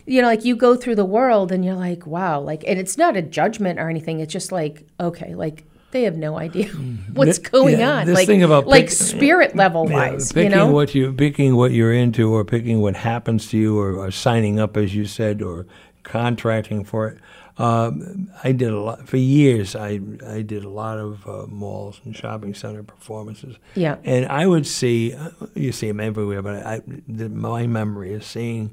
you 0.05 0.22
know, 0.22 0.28
like 0.28 0.45
you 0.45 0.55
go 0.55 0.76
through 0.76 0.95
the 0.95 1.05
world 1.05 1.51
and 1.51 1.66
you're 1.66 1.76
like, 1.76 2.05
wow, 2.05 2.39
like, 2.39 2.63
and 2.68 2.80
it's 2.80 2.97
not 2.97 3.18
a 3.18 3.22
judgment 3.22 3.80
or 3.80 3.89
anything. 3.89 4.20
It's 4.20 4.32
just 4.32 4.51
like, 4.51 4.86
okay, 4.99 5.34
like 5.34 5.63
they 5.92 6.04
have 6.04 6.18
no 6.18 6.38
idea 6.38 6.68
what's 7.14 7.38
going 7.40 7.80
yeah, 7.80 8.00
on. 8.00 8.06
this 8.06 8.16
like, 8.16 8.28
thing 8.28 8.44
about 8.44 8.68
like 8.68 8.90
spirit 8.90 9.56
level 9.56 9.90
Yeah, 9.90 10.12
wise, 10.12 10.32
picking 10.32 10.52
you 10.52 10.58
know? 10.58 10.72
what 10.72 10.94
you 10.94 11.14
picking 11.14 11.56
what 11.56 11.72
you're 11.72 11.94
into, 11.94 12.34
or 12.34 12.44
picking 12.44 12.82
what 12.82 12.96
happens 12.96 13.48
to 13.50 13.58
you, 13.58 13.80
or, 13.80 13.96
or 13.96 14.12
signing 14.12 14.60
up, 14.60 14.76
as 14.78 14.94
you 14.96 15.06
said, 15.06 15.42
or 15.42 15.66
contracting 16.04 16.84
for 16.84 17.08
it. 17.08 17.18
Um, 17.58 18.30
I 18.44 18.52
did 18.52 18.70
a 18.74 18.80
lot 18.80 19.08
for 19.08 19.16
years. 19.16 19.76
I 19.78 20.02
I 20.28 20.42
did 20.42 20.66
a 20.66 20.70
lot 20.70 20.98
of 20.98 21.26
uh, 21.26 21.48
malls 21.48 22.02
and 22.04 22.14
shopping 22.16 22.54
center 22.54 22.84
performances. 22.84 23.56
Yeah. 23.76 23.96
and 24.04 24.26
I 24.26 24.46
would 24.46 24.68
see 24.68 25.14
uh, 25.14 25.30
you 25.54 25.72
see 25.72 25.88
them 25.88 26.02
everywhere, 26.02 26.42
but 26.42 26.66
I, 26.66 26.82
the, 27.08 27.30
my 27.30 27.66
memory 27.66 28.12
is 28.12 28.26
seeing 28.26 28.72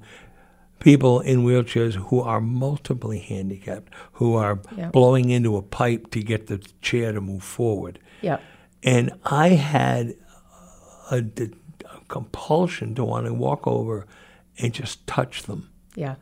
people 0.83 1.20
in 1.20 1.45
wheelchairs 1.45 1.95
who 1.95 2.20
are 2.20 2.41
multiply 2.41 3.16
handicapped, 3.18 3.93
who 4.14 4.35
are 4.35 4.57
blowing 4.93 5.30
into 5.30 5.57
a 5.57 5.62
pipe 5.62 6.11
to 6.11 6.22
get 6.22 6.49
the 6.49 6.59
chair 6.80 7.12
to 7.12 7.20
move 7.20 7.43
forward. 7.45 7.99
yeah. 8.20 8.39
And 8.85 9.12
I 9.24 9.51
had 9.51 10.16
a 11.12 11.22
compulsion 12.09 12.95
to 12.97 13.05
want 13.05 13.26
to 13.26 13.33
walk 13.35 13.64
over 13.66 14.07
and 14.59 14.74
just 14.74 15.07
touch 15.07 15.45
them. 15.45 15.70
Yeah. 15.95 16.16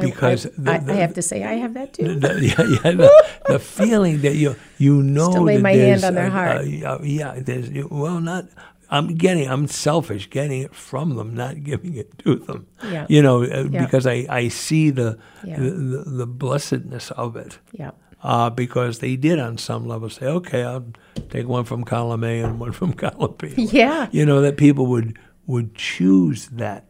Because 0.00 0.46
I, 0.46 0.74
I, 0.74 0.78
the- 0.78 0.92
I 0.92 0.96
have 0.96 1.14
to 1.14 1.22
say, 1.22 1.42
I 1.42 1.54
have 1.54 1.74
that 1.74 1.94
too. 1.94 2.14
The, 2.18 2.28
yeah, 2.40 2.66
yeah, 2.84 2.96
the, 2.96 3.24
the 3.48 3.58
feeling 3.58 4.20
that 4.22 4.34
you 4.36 4.56
you 4.78 5.02
know 5.02 5.30
Still 5.30 5.42
lay 5.44 5.56
that 5.56 5.62
my 5.62 5.72
hand 5.72 5.90
there's 6.02 6.04
on 6.04 6.14
their 6.14 6.26
a- 6.26 6.30
heart. 6.30 6.64
a- 6.64 6.82
a- 7.02 7.06
yeah, 7.06 7.34
there's 7.38 7.70
well, 7.90 8.20
not. 8.20 8.46
I'm 8.90 9.14
getting. 9.14 9.48
I'm 9.48 9.66
selfish, 9.66 10.28
getting 10.30 10.62
it 10.62 10.74
from 10.74 11.16
them, 11.16 11.34
not 11.34 11.62
giving 11.64 11.94
it 11.94 12.18
to 12.20 12.36
them. 12.36 12.66
Yeah. 12.82 13.06
You 13.08 13.22
know, 13.22 13.42
uh, 13.42 13.64
Yeah. 13.70 13.84
because 13.84 14.06
I 14.06 14.26
I 14.28 14.48
see 14.48 14.90
the 14.90 15.18
Yeah. 15.44 15.58
the, 15.58 15.70
the, 15.70 16.04
the 16.10 16.26
blessedness 16.26 17.10
of 17.12 17.36
it. 17.36 17.58
Yeah. 17.72 17.90
Uh, 18.22 18.48
because 18.50 19.00
they 19.00 19.16
did 19.16 19.38
on 19.38 19.58
some 19.58 19.86
level 19.86 20.08
say, 20.08 20.26
okay, 20.26 20.62
I'll 20.64 20.86
take 21.28 21.46
one 21.46 21.64
from 21.64 21.84
column 21.84 22.24
A 22.24 22.40
and 22.40 22.58
one 22.58 22.72
from 22.72 22.92
column 23.04 23.34
B. 23.38 23.52
Yeah. 23.56 24.08
You 24.12 24.24
know, 24.26 24.40
that 24.40 24.56
people 24.56 24.86
would 24.86 25.18
would 25.46 25.74
choose 25.74 26.48
that. 26.48 26.88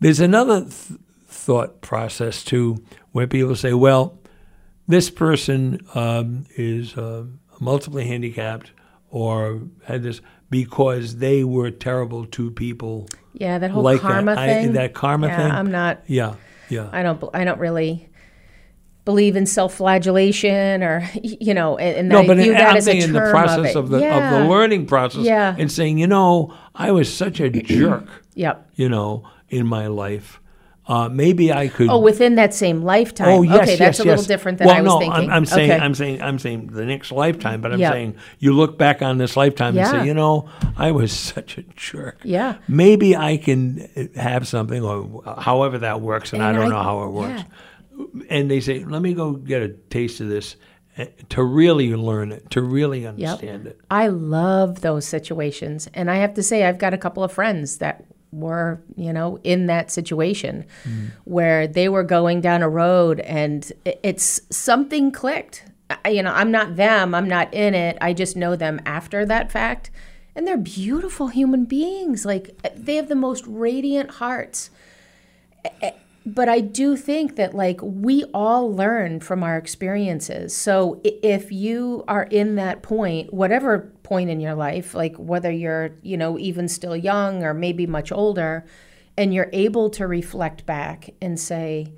There's 0.00 0.20
another 0.20 0.60
th- 0.60 1.00
thought 1.26 1.80
process 1.80 2.44
too, 2.44 2.76
where 3.12 3.26
people 3.26 3.56
say, 3.56 3.72
well, 3.72 4.18
this 4.86 5.10
person 5.10 5.80
um, 5.94 6.44
is 6.56 6.96
uh, 6.96 7.24
multiply 7.60 8.04
handicapped 8.04 8.70
or 9.10 9.62
had 9.84 10.02
this 10.02 10.20
because 10.50 11.16
they 11.16 11.44
were 11.44 11.70
terrible 11.70 12.24
to 12.26 12.50
people. 12.50 13.06
Yeah. 13.34 13.58
That 13.58 13.70
whole 13.70 13.82
like 13.82 14.00
karma 14.00 14.34
that. 14.34 14.38
I- 14.38 14.46
thing. 14.48 14.72
that 14.72 14.94
karma 14.94 15.28
yeah, 15.28 15.36
thing. 15.36 15.50
I'm 15.50 15.70
not, 15.70 16.02
Yeah, 16.06 16.34
yeah. 16.68 16.88
I 16.92 17.02
don't, 17.02 17.22
I 17.34 17.44
don't 17.44 17.58
really 17.60 18.08
believe 19.04 19.36
in 19.36 19.46
self-flagellation 19.46 20.82
or, 20.82 21.08
you 21.22 21.54
know, 21.54 21.78
and, 21.78 21.96
and 21.96 22.08
no, 22.10 22.20
I 22.20 22.26
but 22.26 22.36
view 22.36 22.52
in, 22.52 22.58
that 22.58 22.70
I'm 22.70 22.76
as 22.76 22.86
a 22.88 22.96
in 22.96 23.12
the 23.12 23.20
process 23.30 23.70
it. 23.70 23.76
of, 23.76 23.88
the 23.88 23.96
of 23.96 24.30
the 24.32 24.48
learning 24.48 24.86
process, 24.86 25.22
Yeah. 25.22 25.54
and 25.58 25.70
saying, 25.72 25.98
you 25.98 26.06
know, 26.06 26.54
I 26.74 26.90
was 26.90 27.12
such 27.12 27.40
a 27.40 27.48
jerk, 27.48 28.06
Yep. 28.34 28.70
you 28.74 28.88
know, 28.88 29.24
in 29.48 29.66
my 29.66 29.86
life. 29.86 30.40
Uh, 30.88 31.06
maybe 31.06 31.52
I 31.52 31.68
could. 31.68 31.90
Oh, 31.90 31.98
within 31.98 32.36
that 32.36 32.54
same 32.54 32.82
lifetime. 32.82 33.28
Oh 33.28 33.42
yes, 33.42 33.60
okay, 33.60 33.70
yes, 33.72 33.78
that's 33.78 34.00
a 34.00 34.04
little 34.04 34.16
yes. 34.22 34.26
different 34.26 34.56
than 34.56 34.68
well, 34.68 34.76
I 34.76 34.80
was 34.80 34.92
no, 34.94 34.98
thinking. 35.00 35.24
I'm, 35.24 35.30
I'm 35.30 35.44
saying, 35.44 35.70
okay. 35.70 35.84
I'm 35.84 35.94
saying, 35.94 36.22
I'm 36.22 36.38
saying 36.38 36.68
the 36.68 36.86
next 36.86 37.12
lifetime. 37.12 37.60
But 37.60 37.72
I'm 37.74 37.78
Yeah. 37.78 37.90
saying 37.90 38.16
you 38.38 38.54
look 38.54 38.78
back 38.78 39.02
on 39.02 39.18
this 39.18 39.36
lifetime 39.36 39.76
and 39.76 39.86
say, 39.86 40.06
you 40.06 40.14
know, 40.14 40.48
I 40.78 40.92
was 40.92 41.12
such 41.34 41.58
a 41.58 41.62
jerk. 41.76 42.20
Yeah. 42.24 42.56
Maybe 42.68 43.14
I 43.14 43.36
can 43.36 43.86
uh, 43.96 44.18
have 44.20 44.48
something, 44.48 44.82
or 44.82 45.22
however 45.38 45.78
that 45.78 46.00
works, 46.00 46.32
and, 46.32 46.42
I 46.42 46.52
don't 46.52 46.64
I- 46.64 46.68
know 46.68 46.82
how 46.82 47.02
it 47.04 47.10
works. 47.10 47.42
Yeah. 47.42 48.04
And 48.30 48.50
they 48.50 48.60
say, 48.60 48.84
let 48.84 49.02
me 49.02 49.12
go 49.12 49.32
get 49.32 49.60
a 49.60 49.68
taste 49.68 50.20
of 50.20 50.28
this 50.28 50.56
uh, 50.96 51.04
to 51.30 51.42
really 51.42 51.94
learn 51.94 52.32
it, 52.32 52.48
to 52.52 52.62
really 52.62 53.06
understand 53.06 53.66
it. 53.66 53.78
I 53.90 54.06
love 54.06 54.80
those 54.80 55.04
situations. 55.04 55.88
And 55.92 56.10
I 56.10 56.16
have 56.16 56.32
to 56.34 56.42
say, 56.42 56.64
I've 56.64 56.78
got 56.78 56.94
a 56.94 56.98
couple 56.98 57.22
of 57.24 57.32
friends 57.32 57.78
that 57.78 58.04
were, 58.32 58.80
you 58.96 59.12
know, 59.12 59.38
in 59.42 59.66
that 59.66 59.90
situation 59.90 60.64
where 61.24 61.66
they 61.66 61.88
were 61.88 62.02
going 62.02 62.40
down 62.40 62.62
a 62.62 62.68
road 62.68 63.20
and 63.20 63.72
it's 63.84 64.40
something 64.50 65.10
clicked. 65.10 65.64
I, 66.04 66.10
you 66.10 66.22
know, 66.22 66.32
I'm 66.32 66.50
not 66.50 66.76
them, 66.76 67.14
I'm 67.14 67.28
not 67.28 67.52
in 67.54 67.74
it. 67.74 67.96
I 68.00 68.12
just 68.12 68.36
know 68.36 68.56
them 68.56 68.80
after 68.84 69.24
that 69.26 69.50
fact. 69.50 69.90
And 70.34 70.46
they're 70.46 70.56
beautiful 70.56 71.28
human 71.28 71.64
beings. 71.64 72.24
Like, 72.24 72.56
they 72.76 72.96
have 72.96 73.08
the 73.08 73.16
most 73.16 73.44
radiant 73.46 74.12
hearts 74.12 74.70
but 76.34 76.48
I 76.48 76.60
do 76.60 76.96
think 76.96 77.36
that 77.36 77.54
like 77.54 77.80
we 77.82 78.24
all 78.34 78.72
learn 78.72 79.20
from 79.20 79.42
our 79.42 79.56
experiences. 79.56 80.54
So 80.54 81.00
if 81.02 81.50
you 81.50 82.04
are 82.06 82.24
in 82.24 82.56
that 82.56 82.82
point, 82.82 83.32
whatever 83.32 83.90
point 84.08 84.30
in 84.30 84.40
your 84.40 84.54
life, 84.54 84.94
like 84.94 85.14
whether 85.16 85.52
you're, 85.52 85.90
you 86.02 86.16
know, 86.16 86.38
even 86.38 86.66
still 86.66 86.96
young 86.96 87.44
or 87.44 87.52
maybe 87.52 87.86
much 87.86 88.10
older, 88.10 88.64
and 89.18 89.34
you're 89.34 89.50
able 89.52 89.90
to 89.90 90.06
reflect 90.06 90.64
back 90.64 91.10
and 91.20 91.38
say, 91.38 91.92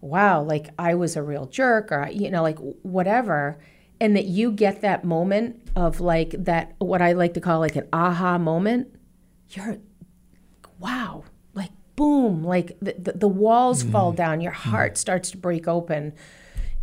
wow, 0.00 0.42
like 0.42 0.68
I 0.78 0.94
was 0.94 1.16
a 1.16 1.22
real 1.22 1.46
jerk 1.46 1.90
or, 1.90 2.08
you 2.12 2.30
know, 2.30 2.42
like 2.42 2.58
whatever. 2.82 3.58
And 3.98 4.14
that 4.14 4.26
you 4.26 4.52
get 4.52 4.82
that 4.82 5.04
moment 5.04 5.70
of 5.74 6.00
like 6.00 6.30
that, 6.44 6.74
what 6.78 7.02
I 7.02 7.12
like 7.12 7.34
to 7.34 7.40
call 7.40 7.60
like 7.60 7.76
an 7.76 7.88
aha 7.92 8.38
moment, 8.38 8.94
you're, 9.50 9.78
wow, 10.78 11.24
like 11.54 11.72
boom, 11.96 12.44
like 12.44 12.76
the, 12.80 12.94
the, 12.98 13.12
the 13.12 13.28
walls 13.28 13.82
mm-hmm. 13.82 13.92
fall 13.92 14.12
down, 14.12 14.40
your 14.40 14.52
heart 14.52 14.92
mm-hmm. 14.92 14.98
starts 14.98 15.30
to 15.30 15.38
break 15.38 15.66
open. 15.66 16.12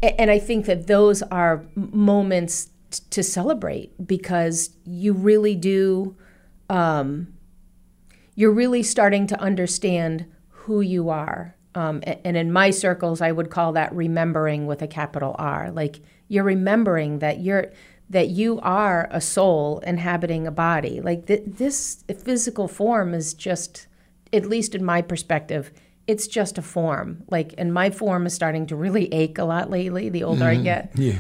And 0.01 0.29
I 0.29 0.39
think 0.39 0.65
that 0.65 0.87
those 0.87 1.21
are 1.21 1.63
moments 1.75 2.69
t- 2.93 3.03
to 3.09 3.21
celebrate 3.23 4.07
because 4.07 4.69
you 4.85 5.13
really 5.13 5.55
do, 5.55 6.15
um, 6.69 7.33
you're 8.35 8.51
really 8.51 8.83
starting 8.83 9.27
to 9.27 9.39
understand 9.39 10.25
who 10.49 10.81
you 10.81 11.09
are. 11.09 11.55
Um, 11.75 12.01
and 12.05 12.37
in 12.37 12.51
my 12.51 12.69
circles, 12.69 13.19
I 13.21 13.31
would 13.31 13.49
call 13.49 13.73
that 13.73 13.93
remembering 13.93 14.67
with 14.67 14.81
a 14.81 14.87
capital 14.87 15.35
R. 15.39 15.71
Like 15.71 15.99
you're 16.27 16.43
remembering 16.43 17.19
that 17.19 17.39
you're 17.41 17.71
that 18.09 18.29
you 18.29 18.59
are 18.61 19.07
a 19.11 19.19
soul 19.19 19.79
inhabiting 19.79 20.45
a 20.45 20.51
body. 20.51 21.01
Like 21.01 21.25
th- 21.25 21.43
this 21.47 22.03
physical 22.23 22.67
form 22.67 23.13
is 23.13 23.33
just, 23.33 23.87
at 24.31 24.45
least 24.45 24.75
in 24.75 24.83
my 24.85 25.01
perspective, 25.01 25.71
it's 26.05 26.27
just 26.27 26.57
a 26.59 26.61
form. 26.61 27.23
Like, 27.31 27.55
and 27.57 27.73
my 27.73 27.89
form 27.89 28.27
is 28.27 28.33
starting 28.33 28.67
to 28.67 28.75
really 28.75 29.11
ache 29.11 29.37
a 29.39 29.45
lot 29.45 29.71
lately. 29.71 30.09
The 30.09 30.23
older 30.25 30.45
I 30.45 30.55
get, 30.55 30.91
Yeah. 30.95 31.17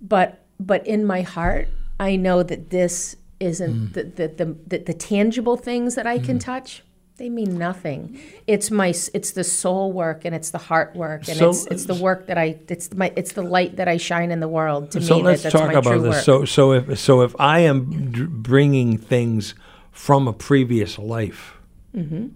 but 0.00 0.45
but 0.58 0.86
in 0.86 1.04
my 1.04 1.22
heart, 1.22 1.68
I 2.00 2.16
know 2.16 2.42
that 2.42 2.70
this 2.70 3.16
isn't 3.40 3.74
mm. 3.74 3.92
the, 3.92 4.02
the, 4.04 4.28
the, 4.28 4.56
the 4.66 4.78
the 4.84 4.94
tangible 4.94 5.56
things 5.56 5.94
that 5.94 6.06
I 6.06 6.18
can 6.18 6.38
mm. 6.38 6.44
touch. 6.44 6.82
They 7.18 7.30
mean 7.30 7.56
nothing. 7.56 8.18
It's 8.46 8.70
my 8.70 8.88
it's 8.88 9.30
the 9.32 9.44
soul 9.44 9.90
work 9.92 10.24
and 10.26 10.34
it's 10.34 10.50
the 10.50 10.58
heart 10.58 10.94
work 10.94 11.28
and 11.28 11.36
So- 11.38 11.50
it's 11.50 11.66
it's 11.66 11.84
the 11.86 11.94
work 11.94 12.26
that 12.26 12.36
I 12.38 12.58
it's 12.68 12.92
my 12.92 13.10
it's 13.16 13.32
the 13.32 13.42
light 13.42 13.76
that 13.76 13.88
I 13.88 13.96
shine 13.96 14.30
in 14.30 14.40
the 14.40 14.48
world. 14.48 14.90
To 14.92 15.00
So 15.00 15.16
me, 15.16 15.22
let's 15.22 15.42
that, 15.42 15.52
that's 15.52 15.64
talk 15.64 15.74
about 15.74 16.02
this. 16.02 16.14
work. 16.14 16.24
So 16.24 16.44
so 16.44 16.72
if 16.72 16.98
so 16.98 17.22
if 17.22 17.34
I 17.38 17.60
am 17.60 18.10
d- 18.12 18.26
bringing 18.26 18.98
things 18.98 19.54
from 19.92 20.28
a 20.28 20.32
previous 20.34 20.98
life, 20.98 21.54
Mm-hmm. 21.96 22.26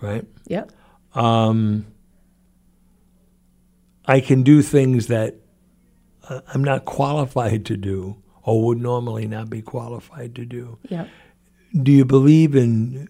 right? 0.00 0.24
yep. 0.46 0.70
Um, 1.14 1.86
I 4.04 4.20
can 4.20 4.42
do 4.42 4.62
things 4.62 5.08
that 5.08 5.34
I'm 6.52 6.62
not 6.64 6.84
qualified 6.84 7.64
to 7.66 7.76
do 7.76 8.16
or 8.42 8.64
would 8.66 8.78
normally 8.80 9.26
not 9.26 9.50
be 9.50 9.62
qualified 9.62 10.34
to 10.36 10.44
do. 10.44 10.78
Yep. 10.88 11.08
Do 11.82 11.92
you 11.92 12.04
believe 12.04 12.54
in? 12.56 13.08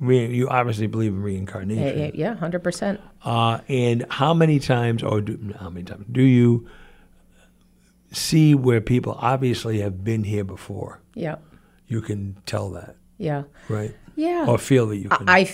Re- 0.00 0.34
you 0.34 0.48
obviously 0.48 0.86
believe 0.86 1.12
in 1.12 1.22
reincarnation. 1.22 1.98
yeah, 1.98 2.10
yeah, 2.14 2.34
hundred 2.36 2.62
percent. 2.64 2.98
Uh, 3.22 3.60
and 3.68 4.06
how 4.08 4.32
many 4.32 4.58
times, 4.58 5.02
or 5.02 5.20
do, 5.20 5.52
how 5.60 5.68
many 5.68 5.84
times, 5.84 6.06
do 6.10 6.22
you 6.22 6.66
see 8.10 8.54
where 8.54 8.80
people 8.80 9.18
obviously 9.20 9.80
have 9.80 10.02
been 10.02 10.24
here 10.24 10.44
before? 10.44 11.02
Yep. 11.14 11.42
You 11.88 12.00
can 12.00 12.36
tell 12.46 12.70
that, 12.70 12.96
Yeah. 13.18 13.42
right? 13.68 13.94
Yeah. 14.16 14.46
Or 14.48 14.56
feel 14.56 14.86
that 14.86 14.96
you 14.96 15.10
can. 15.10 15.28
I 15.28 15.44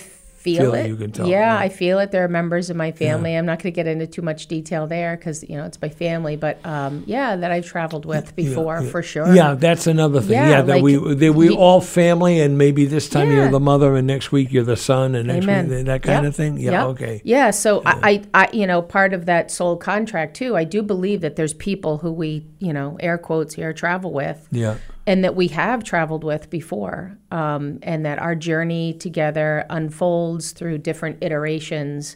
feel, 0.43 0.61
feel 0.61 0.73
it. 0.73 0.87
you 0.87 0.95
can 0.95 1.11
tell, 1.11 1.27
yeah, 1.27 1.53
yeah. 1.53 1.57
I 1.57 1.69
feel 1.69 1.99
it. 1.99 2.11
There 2.11 2.23
are 2.23 2.27
members 2.27 2.69
of 2.69 2.75
my 2.75 2.91
family. 2.91 3.35
I'm 3.35 3.45
not 3.45 3.59
going 3.59 3.71
to 3.73 3.75
get 3.75 3.87
into 3.87 4.07
too 4.07 4.21
much 4.21 4.47
detail 4.47 4.87
there 4.87 5.15
because 5.15 5.43
you 5.49 5.55
know 5.57 5.65
it's 5.65 5.81
my 5.81 5.89
family, 5.89 6.35
but 6.35 6.63
um, 6.65 7.03
yeah, 7.07 7.35
that 7.35 7.51
I've 7.51 7.65
traveled 7.65 8.05
with 8.05 8.35
before 8.35 8.81
yeah. 8.81 8.89
for 8.89 9.01
sure. 9.01 9.33
Yeah, 9.33 9.55
that's 9.55 9.87
another 9.87 10.21
thing. 10.21 10.31
Yeah, 10.33 10.49
Yeah, 10.49 10.61
that 10.63 10.73
like, 10.75 10.83
we 10.83 11.15
that 11.15 11.33
we 11.33 11.49
all 11.49 11.81
family, 11.81 12.41
and 12.41 12.57
maybe 12.57 12.85
this 12.85 13.07
time 13.09 13.29
Yeah. 13.29 13.35
you're 13.35 13.51
the 13.51 13.59
mother, 13.59 13.95
and 13.95 14.05
next 14.05 14.31
week 14.31 14.51
you're 14.51 14.63
the 14.63 14.77
son, 14.77 15.15
and 15.15 15.27
next 15.27 15.43
Amen. 15.45 15.69
week 15.69 15.85
that 15.85 16.03
kind 16.03 16.23
Yep. 16.23 16.29
of 16.29 16.35
thing. 16.35 16.57
Yeah, 16.59 16.71
Yep. 16.71 16.83
okay. 16.87 17.21
Yeah. 17.23 17.51
So 17.51 17.81
I, 17.85 18.23
I, 18.33 18.43
I, 18.43 18.49
you 18.53 18.67
know, 18.67 18.81
part 18.81 19.13
of 19.13 19.25
that 19.25 19.49
soul 19.51 19.77
contract 19.77 20.35
too. 20.35 20.55
I 20.55 20.63
do 20.63 20.81
believe 20.83 21.21
that 21.21 21.35
there's 21.35 21.53
people 21.53 21.99
who 21.99 22.11
we, 22.11 22.45
you 22.59 22.73
know, 22.73 22.97
air 22.99 23.17
quotes 23.17 23.53
here, 23.55 23.73
travel 23.73 24.11
with, 24.11 24.47
Yeah, 24.51 24.75
and 25.05 25.23
that 25.23 25.35
we 25.35 25.47
have 25.49 25.83
traveled 25.83 26.23
with 26.23 26.49
before, 26.49 27.17
um, 27.31 27.79
and 27.83 28.05
that 28.05 28.19
our 28.19 28.35
journey 28.35 28.93
together 28.93 29.65
unfolds 29.69 30.51
through 30.51 30.77
different 30.77 31.17
iterations 31.21 32.15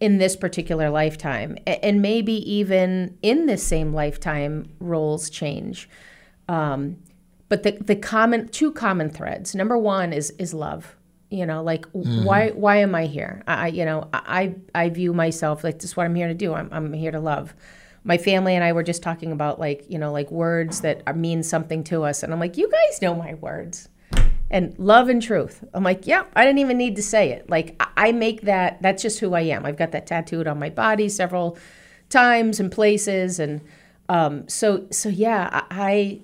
in 0.00 0.18
this 0.18 0.36
particular 0.36 0.90
lifetime, 0.90 1.58
and 1.66 2.00
maybe 2.00 2.32
even 2.50 3.18
in 3.22 3.46
this 3.46 3.66
same 3.66 3.92
lifetime, 3.92 4.68
roles 4.78 5.28
change. 5.28 5.88
Um, 6.48 6.96
but 7.48 7.62
the 7.64 7.72
the 7.72 7.96
common 7.96 8.48
two 8.48 8.70
common 8.72 9.10
threads. 9.10 9.54
Number 9.54 9.76
one 9.76 10.12
is 10.12 10.30
is 10.38 10.54
love. 10.54 10.94
You 11.30 11.44
know, 11.46 11.62
like 11.62 11.84
why 11.92 12.50
why 12.50 12.76
am 12.76 12.94
I 12.94 13.06
here? 13.06 13.42
I 13.46 13.64
I- 13.64 13.66
you 13.68 13.84
know 13.84 14.08
I 14.12 14.54
I 14.74 14.88
view 14.90 15.12
myself 15.12 15.64
like 15.64 15.76
this 15.80 15.90
is 15.90 15.96
what 15.96 16.04
I'm 16.06 16.14
here 16.14 16.28
to 16.28 16.34
do. 16.34 16.54
I'm 16.54 16.68
I'm 16.72 16.92
here 16.92 17.10
to 17.10 17.20
love. 17.20 17.54
My 18.04 18.18
family 18.18 18.54
and 18.54 18.64
I 18.64 18.72
were 18.72 18.82
just 18.82 19.02
talking 19.02 19.32
about 19.32 19.58
like 19.58 19.84
you 19.88 19.98
know 19.98 20.12
like 20.12 20.30
words 20.30 20.80
that 20.82 21.02
are, 21.06 21.14
mean 21.14 21.42
something 21.42 21.84
to 21.84 22.04
us, 22.04 22.22
and 22.22 22.32
I'm 22.32 22.40
like, 22.40 22.56
you 22.56 22.70
guys 22.70 23.02
know 23.02 23.14
my 23.14 23.34
words 23.34 23.88
and 24.50 24.78
love 24.78 25.08
and 25.08 25.22
truth. 25.22 25.62
I'm 25.74 25.84
like, 25.84 26.06
yep, 26.06 26.30
I 26.34 26.44
didn't 26.44 26.58
even 26.58 26.78
need 26.78 26.96
to 26.96 27.02
say 27.02 27.30
it. 27.30 27.48
Like 27.50 27.80
I- 27.96 28.12
make 28.12 28.42
that. 28.42 28.80
That's 28.80 29.02
just 29.02 29.20
who 29.20 29.34
I 29.34 29.42
am. 29.42 29.66
I've 29.66 29.76
got 29.76 29.92
that 29.92 30.06
tattooed 30.06 30.46
on 30.46 30.58
my 30.58 30.70
body 30.70 31.08
several 31.08 31.58
times 32.08 32.58
and 32.58 32.72
places, 32.72 33.38
and 33.38 33.60
um, 34.08 34.48
so 34.48 34.86
so 34.90 35.08
yeah, 35.08 35.48
I 35.70 36.20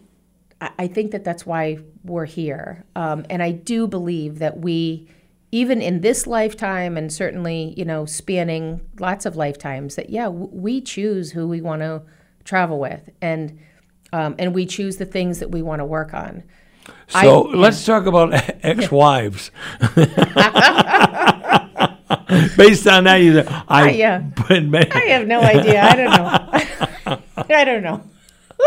I 0.61 0.71
I 0.79 0.87
think 0.87 1.13
that 1.13 1.25
that's 1.25 1.45
why 1.45 1.79
we're 2.05 2.25
here, 2.25 2.85
um, 2.97 3.27
and 3.29 3.43
I 3.43 3.53
do 3.53 3.87
believe 3.87 4.39
that 4.39 4.59
we. 4.59 5.09
Even 5.55 5.81
in 5.81 6.01
this 6.01 6.27
lifetime, 6.27 6.97
and 6.97 7.13
certainly, 7.13 7.75
you 7.77 7.85
know, 7.85 8.07
spanning 8.07 8.81
lots 8.99 9.25
of 9.25 9.37
lifetimes, 9.37 9.95
that 9.95 10.11
yeah, 10.11 10.25
w- 10.25 10.49
we 10.53 10.81
choose 10.81 11.31
who 11.31 11.47
we 11.47 11.61
want 11.61 11.81
to 11.81 12.03
travel 12.45 12.81
with, 12.81 13.09
and 13.23 13.57
um, 14.13 14.35
and 14.37 14.53
we 14.53 14.67
choose 14.67 14.97
the 14.97 15.05
things 15.07 15.39
that 15.39 15.53
we 15.53 15.63
want 15.63 15.79
to 15.79 15.85
work 15.85 16.13
on. 16.13 16.43
So 17.07 17.53
I- 17.53 17.55
let's 17.55 17.85
talk 17.87 18.07
about 18.07 18.35
ex-wives. 18.65 19.53
Based 22.57 22.87
on 22.89 23.05
that, 23.05 23.21
you 23.23 23.35
say, 23.35 23.47
I, 23.69 23.91
yeah. 23.91 24.23
but 24.49 24.65
man, 24.65 24.91
I 24.91 24.99
have 25.15 25.29
no 25.29 25.41
idea. 25.41 25.81
I 25.83 25.95
don't 25.95 26.11
know. 26.11 26.51
I 27.57 27.65
don't 27.65 27.83
know. 27.85 28.03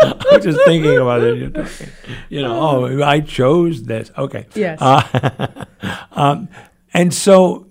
I'm 0.00 0.40
just 0.42 0.60
thinking 0.64 0.96
about 0.96 1.22
it. 1.22 1.54
You 2.30 2.42
know, 2.42 2.60
oh, 2.60 3.02
I 3.02 3.20
chose 3.20 3.82
this. 3.82 4.10
Okay. 4.16 4.46
Yes. 4.54 4.78
Uh, 4.80 5.64
um, 6.12 6.48
and 6.94 7.12
so 7.12 7.66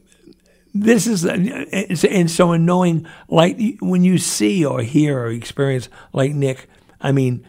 this 0.73 1.07
is, 1.07 1.25
and 1.25 2.29
so 2.29 2.51
in 2.51 2.65
knowing, 2.65 3.07
like, 3.27 3.57
when 3.79 4.03
you 4.03 4.17
see 4.17 4.63
or 4.63 4.81
hear 4.81 5.19
or 5.19 5.27
experience, 5.31 5.89
like 6.13 6.33
Nick, 6.33 6.69
I 7.01 7.11
mean, 7.11 7.47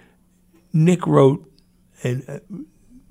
Nick 0.72 1.06
wrote 1.06 1.50
and 2.02 2.24
uh, 2.28 2.38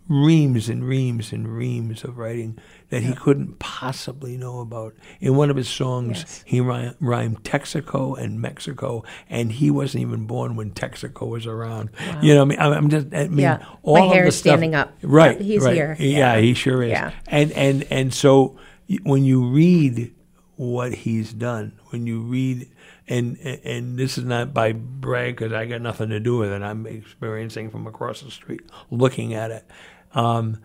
reams 0.07 0.69
and 0.69 0.83
reams 0.83 1.31
and 1.31 1.47
reams 1.47 2.03
of 2.03 2.17
writing 2.17 2.57
that 2.89 3.03
he 3.03 3.13
couldn't 3.13 3.59
possibly 3.59 4.37
know 4.37 4.59
about. 4.61 4.93
In 5.19 5.35
one 5.35 5.49
of 5.49 5.57
his 5.57 5.67
songs, 5.67 6.19
Yes. 6.19 6.43
he 6.45 6.61
rhymed, 6.61 6.95
rhymed 7.01 7.43
Texaco 7.43 8.17
and 8.17 8.39
Mexico, 8.41 9.03
and 9.29 9.51
he 9.51 9.69
wasn't 9.69 10.03
even 10.03 10.25
born 10.25 10.55
when 10.55 10.71
Texaco 10.71 11.27
was 11.27 11.45
around. 11.45 11.89
You 12.21 12.33
know, 12.35 12.45
what 12.45 12.59
I 12.59 12.69
mean, 12.69 12.75
I'm 12.77 12.89
just, 12.89 13.07
I 13.13 13.27
mean, 13.27 13.39
Yeah. 13.39 13.65
all 13.83 13.95
My 13.99 14.05
of 14.05 14.11
hair 14.13 14.21
the 14.23 14.27
is 14.29 14.37
stuff, 14.37 14.51
standing 14.51 14.73
up. 14.75 14.93
Right, 15.01 15.39
He's 15.41 15.63
right. 15.63 15.75
here. 15.75 15.95
Yeah, 15.99 16.35
Yeah. 16.35 16.39
he 16.41 16.53
sure 16.53 16.81
is. 16.83 16.91
Yeah. 16.91 17.11
And 17.27 17.51
and 17.51 17.83
and 17.89 18.13
so 18.13 18.57
when 19.03 19.25
you 19.25 19.47
read 19.49 20.13
what 20.55 20.93
he's 20.93 21.33
done, 21.33 21.73
when 21.89 22.07
you 22.07 22.21
read, 22.21 22.69
and 23.09 23.37
and 23.37 23.97
this 23.97 24.17
is 24.17 24.23
not 24.23 24.53
by 24.53 24.71
brag 24.71 25.35
because 25.35 25.51
I 25.53 25.65
got 25.65 25.81
nothing 25.81 26.09
to 26.09 26.19
do 26.21 26.37
with 26.37 26.51
it. 26.51 26.61
I'm 26.61 26.85
experiencing 26.87 27.69
from 27.69 27.85
across 27.85 28.21
the 28.21 28.31
street, 28.31 28.61
looking 28.89 29.33
at 29.33 29.51
it. 29.51 29.65
Um, 30.13 30.59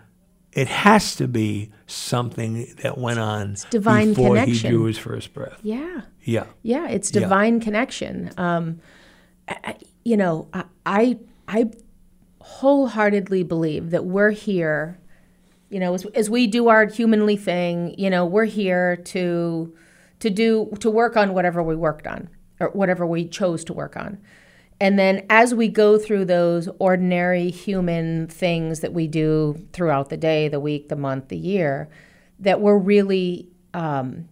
it 0.53 0.69
has 0.69 1.17
to 1.17 1.27
be 1.27 1.71
something 1.87 2.67
that 2.83 2.99
went 2.99 3.19
on 3.19 3.57
divine 3.71 4.11
before 4.11 4.37
he 4.37 4.43
connection. 4.43 4.71
drew 4.71 4.85
his 4.85 4.99
first 4.99 5.33
breath. 5.33 5.59
Yeah. 5.63 6.03
Yeah. 6.25 6.45
Yeah, 6.63 6.89
it's 6.89 7.13
Yeah. 7.13 7.21
divine 7.21 7.61
connection. 7.61 8.31
Um, 8.37 8.81
I, 9.49 9.77
you 10.05 10.17
know, 10.17 10.49
I, 10.53 10.65
I 10.87 11.19
I 11.49 11.71
wholeheartedly 12.41 13.43
believe 13.45 13.91
that 13.91 14.05
we're 14.05 14.31
here. 14.31 14.99
You 15.71 15.81
know, 15.81 15.95
as, 15.95 16.05
as 16.15 16.29
we 16.29 16.47
do 16.47 16.69
our 16.69 16.87
humanly 16.87 17.37
thing, 17.37 17.95
you 17.99 18.11
know, 18.11 18.27
we're 18.27 18.45
here 18.45 18.97
to 18.97 19.75
to 20.21 20.31
do 20.31 20.71
to 20.81 20.91
work 20.91 21.17
on 21.17 21.35
whatever 21.35 21.63
we 21.63 21.75
worked 21.75 22.07
on 22.07 22.29
or 22.61 22.69
whatever 22.71 23.07
we 23.07 23.27
chose 23.27 23.65
to 23.65 23.73
work 23.73 23.97
on. 23.97 24.19
And 24.83 24.99
then 24.99 25.25
as 25.31 25.55
we 25.55 25.69
go 25.69 25.97
through 25.97 26.25
those 26.25 26.69
ordinary 26.81 27.51
human 27.51 28.27
things 28.27 28.81
that 28.81 28.93
we 28.93 29.07
do 29.07 29.65
throughout 29.73 30.09
the 30.09 30.17
day, 30.17 30.49
the 30.49 30.59
week, 30.59 30.89
the 30.89 30.97
month, 30.97 31.29
the 31.29 31.37
year, 31.37 31.89
that 32.41 32.61
we're 32.61 32.79
really 32.79 33.49
um, 33.75 34.29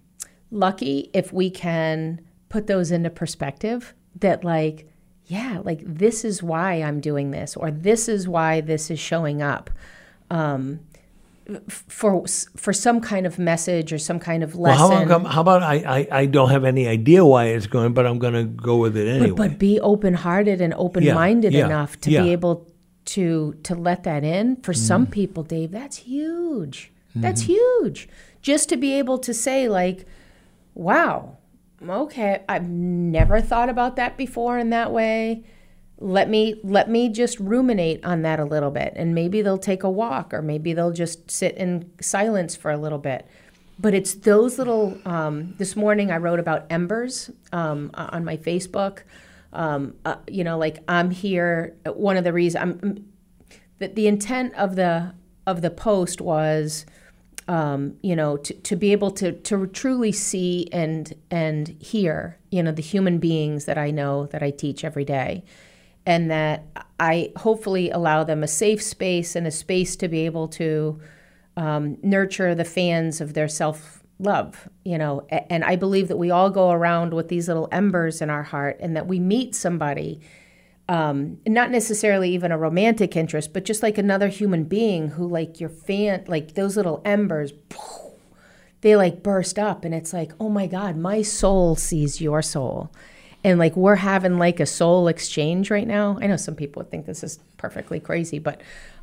lucky 0.51 1.09
if 1.15 1.33
we 1.33 1.51
can 1.51 2.21
put 2.49 2.67
those 2.67 2.91
into 2.91 3.11
perspective 3.11 3.95
that 4.17 4.43
like 4.43 4.91
yeah 5.27 5.61
like 5.63 5.83
this 5.85 6.25
is 6.25 6.43
why 6.43 6.75
i'm 6.83 7.01
doing 7.01 7.31
this 7.31 7.57
or 7.57 7.71
this 7.71 8.09
is 8.09 8.27
why 8.27 8.61
this 8.61 8.91
is 8.91 8.99
showing 8.99 9.41
up. 9.41 9.71
Um, 10.33 10.81
for 11.69 12.27
for 12.57 12.73
some 12.73 13.01
kind 13.01 13.27
of 13.27 13.39
message 13.39 13.93
or 13.93 13.99
some 13.99 14.19
kind 14.19 14.43
of 14.43 14.55
Well, 14.57 14.73
lesson 14.73 15.09
how, 15.09 15.15
come, 15.15 15.25
how 15.25 15.41
about 15.41 15.63
I, 15.63 15.77
I, 16.11 16.21
I 16.21 16.27
don't 16.27 16.51
have 16.51 16.65
any 16.65 16.87
idea 16.87 17.25
why 17.25 17.47
it's 17.47 17.67
going, 17.67 17.93
but 17.95 18.07
I'm 18.07 18.19
going 18.19 18.35
to 18.35 18.45
go 18.45 18.77
with 18.77 18.97
it 18.97 19.09
anyway. 19.09 19.31
but, 19.31 19.37
but 19.37 19.59
be 19.59 19.81
open-hearted 19.81 20.61
and 20.61 20.75
open-minded 20.75 21.53
yeah, 21.53 21.67
enough 21.67 22.01
to 22.03 22.11
yeah. 22.11 22.23
be 22.23 22.33
able 22.33 22.67
to 23.07 23.55
to 23.63 23.75
let 23.75 24.05
that 24.05 24.23
in 24.25 24.57
for 24.57 24.73
some 24.75 25.07
Mm. 25.07 25.11
people 25.11 25.43
dave 25.43 25.71
that's 25.71 25.97
huge 25.97 26.93
Mm-hmm. 27.11 27.23
that's 27.23 27.43
huge 27.43 28.09
just 28.43 28.69
to 28.69 28.77
be 28.77 28.93
able 28.95 29.19
to 29.19 29.33
say 29.35 29.69
like 29.69 30.07
wow 30.75 31.37
okay, 31.89 32.43
I've 32.47 32.69
never 32.69 33.41
thought 33.41 33.71
about 33.71 33.97
that 33.97 34.19
before 34.19 34.59
in 34.59 34.69
that 34.71 34.93
way. 34.93 35.45
Let 36.01 36.31
me 36.31 36.59
let 36.65 36.89
me 36.89 37.11
just 37.11 37.39
ruminate 37.39 38.05
on 38.05 38.23
that 38.23 38.41
a 38.41 38.45
little 38.45 38.71
bit, 38.71 38.95
and 38.97 39.15
maybe 39.15 39.43
they'll 39.43 39.59
take 39.59 39.83
a 39.83 39.91
walk, 39.91 40.33
or 40.33 40.41
maybe 40.41 40.73
they'll 40.73 40.93
just 40.93 41.31
sit 41.31 41.57
in 41.57 41.91
silence 42.01 42.57
for 42.57 42.71
a 42.71 42.79
little 42.79 42.99
bit. 42.99 43.27
But 43.79 43.95
it's 43.95 44.15
those 44.15 44.59
little. 44.59 44.99
Um, 45.05 45.55
this 45.59 45.77
morning 45.77 46.11
I 46.11 46.17
wrote 46.17 46.41
about 46.41 46.67
embers 46.71 47.31
um, 47.53 47.91
on 47.95 48.25
my 48.25 48.37
Facebook. 48.37 49.01
Um, 49.53 49.95
uh, 50.05 50.17
you 50.27 50.43
know, 50.43 50.57
like 50.57 50.79
I'm 50.89 51.11
here. 51.11 51.77
One 51.85 52.17
of 52.17 52.25
the 52.25 52.33
reasons 52.33 52.63
I'm 52.63 53.05
that 53.79 53.95
the 53.95 54.07
intent 54.07 54.55
of 54.55 54.77
the 54.77 55.15
of 55.47 55.61
the 55.61 55.71
post 55.71 56.21
was 56.21 56.87
um, 57.51 57.97
you 58.01 58.15
know, 58.15 58.37
to, 58.37 58.55
to 58.55 58.77
be 58.77 58.93
able 58.93 59.11
to 59.11 59.33
to 59.33 59.67
truly 59.67 60.13
see 60.13 60.69
and 60.73 61.13
and 61.33 61.69
hear, 61.81 62.39
you 62.51 62.63
know, 62.63 62.71
the 62.71 62.81
human 62.81 63.19
beings 63.19 63.65
that 63.65 63.77
I 63.77 63.91
know 63.91 64.27
that 64.27 64.41
I 64.41 64.51
teach 64.51 64.85
every 64.85 65.05
day, 65.05 65.43
and 66.07 66.31
that 66.31 66.65
I 66.99 67.33
hopefully 67.37 67.91
allow 67.91 68.25
them 68.25 68.43
a 68.43 68.49
safe 68.49 68.83
space 68.83 69.37
and 69.37 69.47
a 69.47 69.51
space 69.51 69.97
to 69.97 70.09
be 70.09 70.27
able 70.27 70.49
to 70.49 71.01
um, 71.57 71.99
nurture 72.03 72.55
the 72.55 72.65
fans 72.65 73.21
of 73.21 73.35
their 73.35 73.49
self 73.49 74.03
love, 74.19 74.69
you 74.85 74.99
know. 74.99 75.27
And 75.31 75.65
I 75.65 75.77
believe 75.77 76.09
that 76.09 76.17
we 76.17 76.31
all 76.31 76.51
go 76.51 76.71
around 76.71 77.15
with 77.15 77.29
these 77.29 77.49
little 77.49 77.69
embers 77.73 78.21
in 78.21 78.31
our 78.31 78.43
heart, 78.43 78.79
and 78.81 78.97
that 78.97 79.07
we 79.07 79.19
meet 79.19 79.55
somebody 79.55 80.21
um, 80.91 81.39
not 81.47 81.71
necessarily 81.71 82.31
even 82.31 82.51
a 82.51 82.59
romantic 82.59 83.15
interest, 83.15 83.53
but 83.53 83.65
just 83.65 83.81
like 83.81 83.97
another 83.97 84.27
human 84.27 84.65
being 84.65 85.11
who, 85.11 85.29
like 85.29 85.61
your 85.61 85.69
fan, 85.69 86.25
like 86.27 86.55
those 86.55 86.77
little 86.77 87.01
embers, 87.05 87.53
they 88.81 88.97
like 88.97 89.23
burst 89.23 89.57
up, 89.57 89.85
and 89.85 89.95
it's 89.95 90.13
like, 90.13 90.33
oh 90.41 90.49
my 90.49 90.67
God, 90.67 90.97
my 90.97 91.23
soul 91.23 91.77
sees 91.77 92.21
your 92.21 92.43
soul. 92.43 92.91
And 93.43 93.59
like 93.59 93.75
we're 93.77 93.97
having 93.97 94.39
like 94.39 94.61
a 94.61 94.67
soul 94.67 95.09
exchange 95.09 95.71
right 95.71 95.87
now. 95.87 96.19
I 96.21 96.27
know 96.27 96.37
some 96.37 96.55
people 96.55 96.81
would 96.81 96.91
think 96.91 97.07
this 97.07 97.23
is 97.25 97.39
perfectly 97.57 97.99
crazy, 98.01 98.39
but 98.39 98.61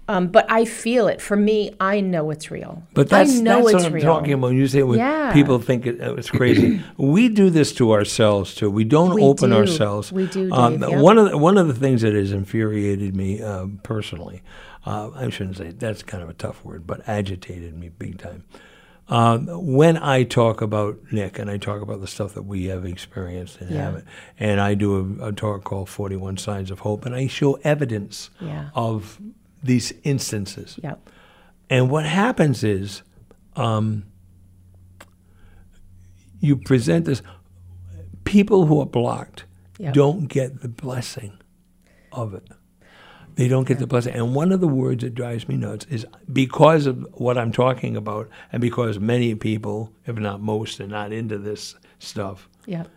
um, 0.10 0.28
but 0.28 0.46
I 0.50 0.64
feel 0.64 1.10
it. 1.10 1.22
For 1.22 1.36
me, 1.36 1.76
I 1.82 2.00
know 2.00 2.30
it's 2.32 2.50
real. 2.50 2.82
But 2.94 3.10
that's, 3.10 3.30
I 3.30 3.42
know 3.42 3.56
that's 3.64 3.68
it's 3.68 3.74
what 3.74 3.86
I'm 3.88 3.94
real. 3.94 4.04
talking 4.06 4.32
about. 4.34 4.48
When 4.48 4.56
you 4.58 4.68
say 4.68 4.82
when 4.84 5.00
Yeah. 5.00 5.34
people 5.34 5.60
think 5.60 5.86
it, 5.86 6.00
uh, 6.02 6.14
it's 6.16 6.30
crazy, 6.30 6.82
we 6.98 7.28
do 7.28 7.50
this 7.50 7.74
to 7.74 7.92
ourselves 7.92 8.56
too. 8.56 8.70
We 8.72 8.86
don't 8.86 9.16
We 9.16 9.22
open 9.24 9.50
do. 9.50 9.58
ourselves. 9.58 10.14
We 10.14 10.28
do, 10.28 10.50
Um, 10.54 10.82
yep. 10.82 11.02
One 11.02 11.18
of 11.18 11.32
the, 11.32 11.38
one 11.38 11.58
of 11.58 11.68
the 11.68 11.74
things 11.74 12.04
that 12.04 12.14
has 12.14 12.32
infuriated 12.32 13.18
me 13.18 13.42
uh, 13.42 13.66
personally, 13.84 14.44
uh, 14.86 15.10
I 15.14 15.30
shouldn't 15.30 15.58
say 15.58 15.72
that's 15.72 16.04
kind 16.04 16.24
of 16.24 16.30
a 16.30 16.34
tough 16.34 16.64
word, 16.64 16.88
but 16.88 17.02
agitated 17.06 17.78
me 17.78 17.90
big 17.90 18.18
time. 18.18 18.46
Um, 19.10 19.48
when 19.48 19.96
I 19.98 20.24
talk 20.24 20.62
about 20.62 20.98
Nick 21.12 21.40
and 21.40 21.50
I 21.50 21.58
talk 21.58 21.82
about 21.82 22.02
the 22.02 22.08
stuff 22.08 22.34
that 22.34 22.42
we 22.44 22.66
have 22.66 22.84
experienced 22.86 23.62
and 23.62 23.72
Yeah. 23.72 23.92
have 23.92 24.04
and 24.38 24.60
I 24.60 24.74
do 24.74 25.18
a, 25.22 25.28
a 25.30 25.32
talk 25.32 25.64
called 25.64 25.88
41 25.90 26.38
Signs 26.38 26.72
of 26.72 26.80
Hope, 26.80 27.06
and 27.06 27.16
I 27.16 27.28
show 27.28 27.54
evidence 27.64 28.30
Yeah. 28.42 28.70
of 28.76 29.20
these 29.64 29.94
instances. 30.04 30.78
Yep. 30.84 31.10
And 31.70 31.90
what 31.90 32.06
happens 32.06 32.64
is, 32.64 33.02
um, 33.56 34.04
you 36.40 36.56
present 36.58 37.06
this. 37.06 37.22
People 38.26 38.66
who 38.66 38.80
are 38.82 38.86
blocked 38.86 39.46
Yep. 39.80 39.94
don't 39.94 40.28
get 40.28 40.62
the 40.62 40.68
blessing 40.68 41.34
of 42.12 42.34
it. 42.34 42.48
They 43.38 43.48
don't 43.48 43.68
get 43.68 43.80
the 43.80 43.88
blessing. 43.88 44.14
And 44.16 44.36
one 44.36 44.52
of 44.52 44.60
the 44.62 44.68
words 44.68 45.04
that 45.04 45.16
drives 45.16 45.48
me 45.48 45.56
nuts 45.58 45.86
is 45.90 46.06
because 46.32 46.86
of 46.88 47.08
what 47.14 47.38
I'm 47.38 47.52
talking 47.52 47.96
about, 47.96 48.30
and 48.52 48.60
because 48.62 49.00
many 49.00 49.34
people, 49.36 49.92
if 50.06 50.18
not 50.18 50.42
most, 50.42 50.82
are 50.82 50.88
not 50.88 51.12
into 51.14 51.38
this 51.38 51.76
stuff, 52.00 52.50
Yep. 52.66 52.88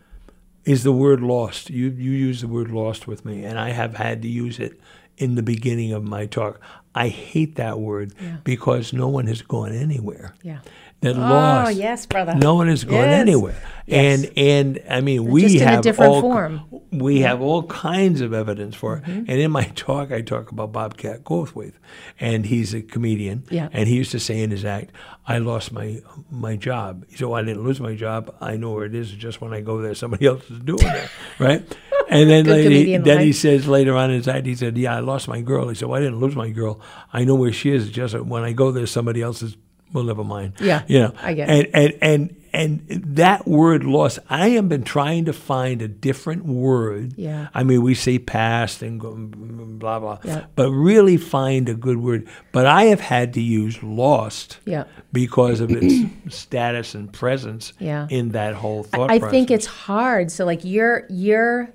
is 0.65 0.83
the 0.83 0.93
word 0.93 1.21
lost. 1.21 1.71
You 1.71 1.89
you 1.91 2.11
use 2.13 2.41
the 2.41 2.49
word 2.49 2.71
lost 2.71 3.07
with 3.07 3.25
me, 3.25 3.45
and 3.45 3.59
I 3.59 3.71
have 3.71 3.95
had 3.97 4.23
to 4.23 4.29
use 4.29 4.59
it 4.59 4.81
in 5.19 5.35
the 5.35 5.43
beginning 5.43 5.93
of 5.93 6.03
my 6.05 6.27
talk. 6.27 6.59
I 6.95 7.09
hate 7.09 7.57
that 7.57 7.79
word 7.79 8.15
Yeah. 8.21 8.39
because 8.43 8.93
no 8.93 9.09
one 9.09 9.27
has 9.27 9.43
gone 9.43 9.73
anywhere. 9.73 10.35
Yeah. 10.43 10.61
That 11.03 11.17
Oh, 11.17 11.21
lost. 11.21 11.77
yes, 11.77 12.05
brother. 12.05 12.35
No 12.35 12.55
one 12.57 12.69
has 12.69 12.85
gone 12.85 12.97
Yes. 12.97 13.21
anywhere. 13.21 13.55
Yes. 13.87 14.25
And 14.25 14.39
and 14.39 14.83
I 14.89 15.01
mean 15.01 15.25
we 15.25 15.43
just 15.43 15.57
in 15.57 15.63
a 15.63 15.65
have 15.65 15.83
different 15.83 16.13
all, 16.13 16.21
form. 16.21 16.61
We 16.93 17.21
have 17.21 17.41
all 17.41 17.63
kinds 17.65 18.21
of 18.21 18.35
evidence 18.35 18.77
for 18.77 18.99
it. 18.99 19.05
Mm-hmm. 19.05 19.25
And 19.31 19.41
in 19.41 19.51
my 19.51 19.65
talk 19.75 20.13
I 20.13 20.21
talk 20.21 20.53
about 20.53 20.73
Bobcat 20.73 21.25
Goldthwait. 21.25 21.73
And 22.21 22.45
he's 22.47 22.75
a 22.75 22.83
comedian. 22.83 23.45
Yeah. 23.51 23.69
And 23.73 23.89
he 23.89 23.97
used 23.97 24.11
to 24.13 24.21
say 24.21 24.41
in 24.43 24.51
his 24.51 24.65
act, 24.65 24.91
I 25.27 25.39
lost 25.39 25.73
my 25.73 26.01
my 26.31 26.57
job. 26.57 27.07
He 27.09 27.17
said, 27.17 27.29
well, 27.29 27.41
I 27.41 27.45
didn't 27.45 27.65
lose 27.65 27.81
my 27.81 27.95
job. 27.95 28.35
I 28.41 28.57
know 28.57 28.73
where 28.73 28.85
it 28.85 28.95
is. 28.95 29.11
Just 29.11 29.41
when 29.41 29.55
I 29.55 29.63
go 29.63 29.81
there, 29.81 29.95
somebody 29.95 30.27
else 30.33 30.49
is 30.51 30.59
doing 30.61 30.85
it. 30.85 31.09
Right? 31.39 31.63
And 32.11 32.29
then, 32.29 32.45
later, 32.55 32.71
he, 32.71 32.97
then 32.99 33.21
he 33.21 33.33
says 33.33 33.67
later 33.67 33.97
on 33.97 34.11
in 34.11 34.17
his 34.17 34.29
act, 34.29 34.45
he 34.45 34.55
said, 34.57 34.77
"Yeah, 34.77 34.97
I 34.97 35.01
lost 35.01 35.29
my 35.29 35.41
girl." 35.41 35.69
He 35.69 35.75
said, 35.77 35.89
"Well, 35.89 35.97
I 35.99 36.03
didn't 36.05 36.19
lose 36.19 36.35
my 36.37 36.51
girl. 36.51 36.81
I 37.13 37.25
know 37.25 37.37
where 37.37 37.53
she 37.53 37.71
is. 37.71 37.89
Just 37.89 38.15
when 38.21 38.43
I 38.43 38.53
go 38.53 38.71
there, 38.73 38.87
somebody 38.87 39.23
else 39.23 39.43
is. 39.43 39.57
Well, 39.93 40.05
never 40.05 40.25
mind. 40.25 40.55
Yeah, 40.61 40.83
you 40.87 41.01
know. 41.01 41.15
I 41.21 41.35
get 41.35 41.49
and, 41.49 41.67
and 41.75 41.95
and 42.03 42.37
and 42.53 42.81
that 43.17 43.47
word 43.47 43.85
lost. 43.85 44.19
I 44.29 44.49
have 44.51 44.69
been 44.69 44.83
trying 44.83 45.27
to 45.27 45.33
find 45.33 45.81
a 45.83 45.87
different 45.89 46.45
word. 46.45 47.15
Yeah. 47.17 47.47
I 47.55 47.63
mean, 47.63 47.83
we 47.83 47.95
say 47.95 48.19
past 48.19 48.83
and 48.83 48.99
go, 48.99 49.15
blah 49.15 50.01
blah, 50.01 50.19
Yeah. 50.25 50.47
but 50.57 50.71
really 50.73 51.17
find 51.17 51.69
a 51.69 51.75
good 51.75 51.99
word. 51.99 52.27
But 52.51 52.67
I 52.67 52.85
have 52.87 52.99
had 53.01 53.35
to 53.35 53.41
use 53.41 53.81
lost 53.85 54.59
Yeah. 54.65 54.85
because 55.13 55.61
of 55.61 55.71
its 55.71 55.95
status 56.37 56.95
and 56.97 57.13
presence 57.13 57.73
Yeah. 57.79 58.09
in 58.11 58.31
that 58.31 58.55
whole 58.55 58.83
thought 58.83 59.07
process. 59.09 59.15
I 59.15 59.19
process. 59.21 59.31
think 59.33 59.51
it's 59.53 59.67
hard. 59.67 60.33
So 60.33 60.45
like 60.45 60.65
you're 60.65 61.07
you're, 61.09 61.71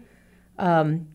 um, 0.59 1.07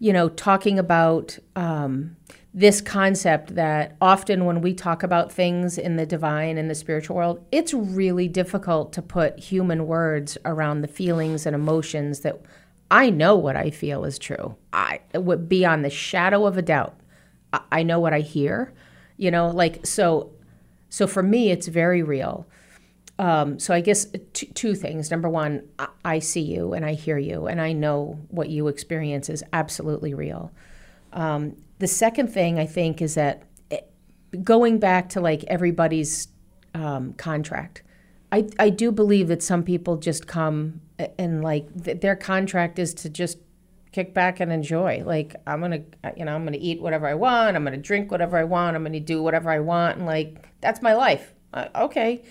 you 0.00 0.12
know, 0.12 0.28
talking 0.28 0.78
about 0.78 1.38
um, 1.56 2.14
this 2.54 2.80
concept 2.80 3.54
that 3.54 3.96
often 4.00 4.44
when 4.46 4.62
we 4.62 4.72
talk 4.72 5.02
about 5.02 5.30
things 5.30 5.76
in 5.76 5.96
the 5.96 6.06
divine 6.06 6.56
and 6.56 6.70
the 6.70 6.74
spiritual 6.74 7.16
world, 7.16 7.44
it's 7.52 7.74
really 7.74 8.26
difficult 8.26 8.92
to 8.94 9.02
put 9.02 9.38
human 9.38 9.86
words 9.86 10.38
around 10.44 10.80
the 10.80 10.88
feelings 10.88 11.44
and 11.44 11.54
emotions 11.54 12.20
that 12.20 12.40
I 12.90 13.10
know 13.10 13.36
what 13.36 13.56
I 13.56 13.70
feel 13.70 14.04
is 14.04 14.18
true. 14.18 14.56
I 14.72 15.00
would 15.14 15.48
be 15.48 15.66
on 15.66 15.82
the 15.82 15.90
shadow 15.90 16.46
of 16.46 16.56
a 16.56 16.62
doubt. 16.62 16.98
I, 17.52 17.60
I 17.70 17.82
know 17.82 18.00
what 18.00 18.14
I 18.14 18.20
hear. 18.20 18.72
You 19.16 19.30
know, 19.30 19.48
like 19.48 19.84
so. 19.84 20.30
So 20.90 21.06
for 21.06 21.22
me, 21.22 21.50
it's 21.50 21.66
very 21.66 22.02
real. 22.02 22.46
Um, 23.18 23.58
so 23.58 23.74
I 23.74 23.80
guess 23.80 24.06
two, 24.32 24.46
two 24.46 24.74
things. 24.74 25.10
Number 25.10 25.28
one, 25.28 25.68
I, 25.78 25.88
I 26.04 26.18
see 26.20 26.40
you 26.40 26.72
and 26.72 26.84
I 26.86 26.94
hear 26.94 27.18
you, 27.18 27.46
and 27.46 27.60
I 27.60 27.72
know 27.72 28.18
what 28.28 28.48
you 28.48 28.68
experience 28.68 29.28
is 29.28 29.44
absolutely 29.52 30.14
real. 30.14 30.50
Um, 31.12 31.56
the 31.78 31.86
second 31.86 32.28
thing 32.28 32.58
I 32.58 32.66
think 32.66 33.00
is 33.00 33.14
that 33.14 33.42
it, 33.70 33.90
going 34.42 34.78
back 34.78 35.08
to 35.10 35.20
like 35.20 35.44
everybody's 35.44 36.28
um, 36.74 37.12
contract, 37.14 37.82
I, 38.30 38.48
I 38.58 38.70
do 38.70 38.92
believe 38.92 39.28
that 39.28 39.42
some 39.42 39.62
people 39.62 39.96
just 39.96 40.26
come 40.26 40.80
and 41.18 41.42
like 41.42 41.84
th- 41.84 42.00
their 42.00 42.16
contract 42.16 42.78
is 42.78 42.92
to 42.94 43.08
just 43.08 43.38
kick 43.92 44.12
back 44.12 44.40
and 44.40 44.52
enjoy. 44.52 45.02
Like 45.04 45.34
I'm 45.46 45.60
gonna, 45.60 45.82
you 46.16 46.24
know, 46.24 46.34
I'm 46.34 46.44
gonna 46.44 46.58
eat 46.60 46.80
whatever 46.80 47.06
I 47.06 47.14
want. 47.14 47.56
I'm 47.56 47.64
gonna 47.64 47.76
drink 47.76 48.10
whatever 48.10 48.36
I 48.36 48.44
want. 48.44 48.76
I'm 48.76 48.82
gonna 48.84 49.00
do 49.00 49.22
whatever 49.22 49.50
I 49.50 49.60
want, 49.60 49.98
and 49.98 50.06
like 50.06 50.48
that's 50.60 50.82
my 50.82 50.94
life. 50.94 51.32
Uh, 51.54 51.68
okay. 51.74 52.22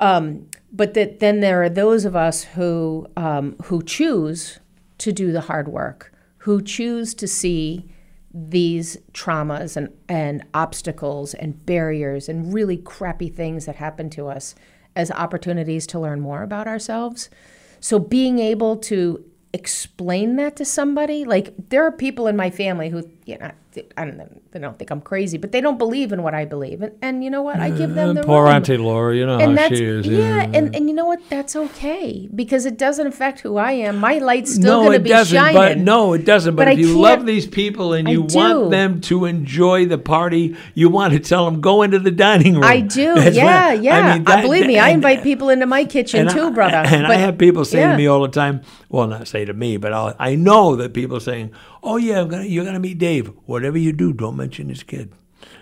Um, 0.00 0.48
but 0.72 0.94
that 0.94 1.20
then 1.20 1.40
there 1.40 1.62
are 1.62 1.68
those 1.68 2.04
of 2.04 2.16
us 2.16 2.44
who 2.44 3.06
um, 3.16 3.56
who 3.64 3.82
choose 3.82 4.58
to 4.98 5.12
do 5.12 5.32
the 5.32 5.42
hard 5.42 5.68
work, 5.68 6.12
who 6.38 6.60
choose 6.60 7.14
to 7.14 7.26
see 7.26 7.90
these 8.34 8.96
traumas 9.12 9.76
and, 9.76 9.90
and 10.08 10.44
obstacles 10.52 11.34
and 11.34 11.64
barriers 11.64 12.28
and 12.28 12.52
really 12.52 12.76
crappy 12.76 13.28
things 13.28 13.66
that 13.66 13.76
happen 13.76 14.10
to 14.10 14.26
us 14.26 14.56
as 14.96 15.10
opportunities 15.12 15.86
to 15.86 16.00
learn 16.00 16.20
more 16.20 16.42
about 16.42 16.66
ourselves. 16.66 17.30
So 17.78 18.00
being 18.00 18.40
able 18.40 18.76
to 18.78 19.24
explain 19.52 20.34
that 20.36 20.56
to 20.56 20.64
somebody, 20.64 21.24
like 21.24 21.54
there 21.68 21.84
are 21.84 21.92
people 21.92 22.26
in 22.26 22.36
my 22.36 22.50
family 22.50 22.88
who, 22.88 23.08
you 23.24 23.38
know, 23.38 23.52
I 23.96 24.04
don't 24.04 24.50
they 24.52 24.58
don't 24.58 24.78
think 24.78 24.90
I'm 24.90 25.00
crazy, 25.00 25.38
but 25.38 25.52
they 25.52 25.60
don't 25.60 25.78
believe 25.78 26.12
in 26.12 26.22
what 26.22 26.34
I 26.34 26.44
believe. 26.44 26.82
And, 26.82 26.92
and 27.02 27.24
you 27.24 27.30
know 27.30 27.42
what? 27.42 27.58
I 27.60 27.70
give 27.70 27.94
them 27.94 28.14
the 28.14 28.22
Poor 28.22 28.44
room 28.44 28.54
Auntie 28.54 28.76
Laura, 28.76 29.14
you 29.16 29.26
know 29.26 29.38
and 29.38 29.58
how 29.58 29.68
she 29.68 29.84
is. 29.84 30.06
yeah, 30.06 30.42
and, 30.52 30.74
and 30.76 30.88
you 30.88 30.94
know 30.94 31.06
what? 31.06 31.20
That's 31.28 31.56
okay 31.56 32.28
because 32.34 32.66
it 32.66 32.78
doesn't 32.78 33.06
affect 33.06 33.40
who 33.40 33.56
I 33.56 33.72
am. 33.72 33.98
My 33.98 34.18
light's 34.18 34.54
still 34.54 34.82
no, 34.82 34.88
going 34.88 34.98
to 34.98 35.02
be 35.02 35.08
doesn't. 35.10 35.36
shining. 35.36 35.54
But 35.54 35.78
no, 35.78 36.12
it 36.12 36.24
doesn't. 36.24 36.54
But, 36.56 36.66
But 36.66 36.72
if 36.74 36.78
I 36.78 36.80
you 36.82 36.98
love 37.00 37.26
these 37.26 37.46
people 37.46 37.92
and 37.94 38.08
you 38.08 38.22
want 38.30 38.70
them 38.70 39.00
to 39.02 39.24
enjoy 39.24 39.86
the 39.86 39.98
party, 39.98 40.56
you 40.74 40.88
want 40.88 41.12
to 41.14 41.18
tell 41.20 41.44
them 41.44 41.60
go 41.60 41.82
into 41.82 41.98
the 41.98 42.10
dining 42.10 42.54
room. 42.54 42.64
I 42.64 42.80
do. 42.80 43.14
That's 43.14 43.36
yeah, 43.36 43.74
what- 43.74 43.82
yeah. 43.82 43.98
I 43.98 44.14
mean, 44.18 44.24
Uh, 44.28 44.42
believe 44.42 44.66
me, 44.66 44.78
I 44.78 44.88
and- 44.88 44.96
invite 44.96 45.22
people 45.22 45.48
into 45.50 45.66
my 45.66 45.84
kitchen 45.84 46.28
too, 46.28 46.46
I, 46.46 46.50
brother. 46.50 46.76
And 46.76 47.06
I 47.06 47.14
have 47.16 47.38
people 47.38 47.64
say 47.64 47.78
yeah. 47.80 47.92
to 47.92 47.96
me 47.96 48.06
all 48.06 48.22
the 48.22 48.28
time, 48.28 48.62
well, 48.88 49.06
not 49.06 49.26
say 49.28 49.44
to 49.44 49.52
me, 49.52 49.76
but 49.76 49.92
I'll, 49.92 50.14
I 50.18 50.34
know 50.36 50.76
that 50.76 50.94
people 50.94 51.16
are 51.16 51.20
saying, 51.20 51.50
"Oh 51.84 51.96
yeah, 51.96 52.20
I'm 52.20 52.28
gonna, 52.28 52.44
you're 52.44 52.64
going 52.64 52.74
to 52.74 52.80
meet 52.80 52.98
Dave. 52.98 53.28
Whatever 53.46 53.78
you 53.78 53.92
do, 53.92 54.12
don't 54.12 54.36
mention 54.36 54.68
his 54.68 54.82
kid." 54.82 55.12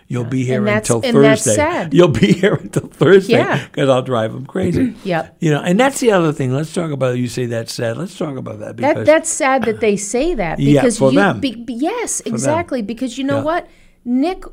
You'll 0.08 0.24
be 0.24 0.44
here 0.44 0.66
until 0.66 1.00
Thursday. 1.00 1.54
sad. 1.54 1.94
You'll 1.94 2.08
be 2.08 2.32
here 2.42 2.54
until 2.54 2.86
Thursday 2.88 3.32
Yeah. 3.34 3.64
because 3.66 3.88
I'll 3.88 4.02
drive 4.02 4.32
him 4.34 4.44
crazy. 4.44 4.94
Yep. 5.04 5.36
You 5.40 5.50
know, 5.52 5.62
and 5.62 5.80
that's 5.80 6.00
the 6.00 6.12
other 6.12 6.32
thing. 6.32 6.52
Let's 6.52 6.72
talk 6.74 6.90
about. 6.90 7.16
You 7.16 7.28
say 7.28 7.46
that's 7.46 7.72
sad. 7.72 7.96
Let's 7.96 8.16
talk 8.16 8.36
about 8.36 8.58
that 8.60 8.76
because 8.76 8.94
That 8.94 9.06
that's 9.06 9.30
sad 9.30 9.64
that 9.64 9.80
they 9.80 9.96
say 9.96 10.34
that 10.34 10.58
Yeah, 10.60 10.82
because 10.82 10.98
for 10.98 11.10
you 11.12 11.18
them. 11.18 11.40
be- 11.40 11.64
yes, 11.68 12.20
exactly 12.26 12.82
because 12.82 13.16
you 13.16 13.24
know 13.24 13.38
Yeah. 13.38 13.44
what? 13.44 13.68
Nick 14.04 14.44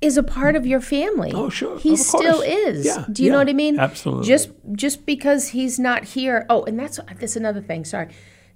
is 0.00 0.16
a 0.16 0.22
part 0.22 0.54
of 0.54 0.64
your 0.64 0.80
family. 0.80 1.32
Oh, 1.34 1.48
sure, 1.48 1.76
He 1.80 1.96
still 1.96 2.40
is. 2.40 2.86
Yeah, 2.86 3.04
Do 3.10 3.24
you 3.24 3.32
know 3.32 3.38
what 3.38 3.48
I 3.48 3.54
mean? 3.54 3.80
absolutely. 3.80 4.28
Just 4.28 4.50
just 4.72 5.04
because 5.04 5.48
he's 5.48 5.80
not 5.80 6.04
here. 6.04 6.46
Oh, 6.48 6.62
and 6.64 6.78
that's 6.78 7.00
that's 7.18 7.34
another 7.34 7.60
thing. 7.60 7.84
Sorry. 7.84 8.08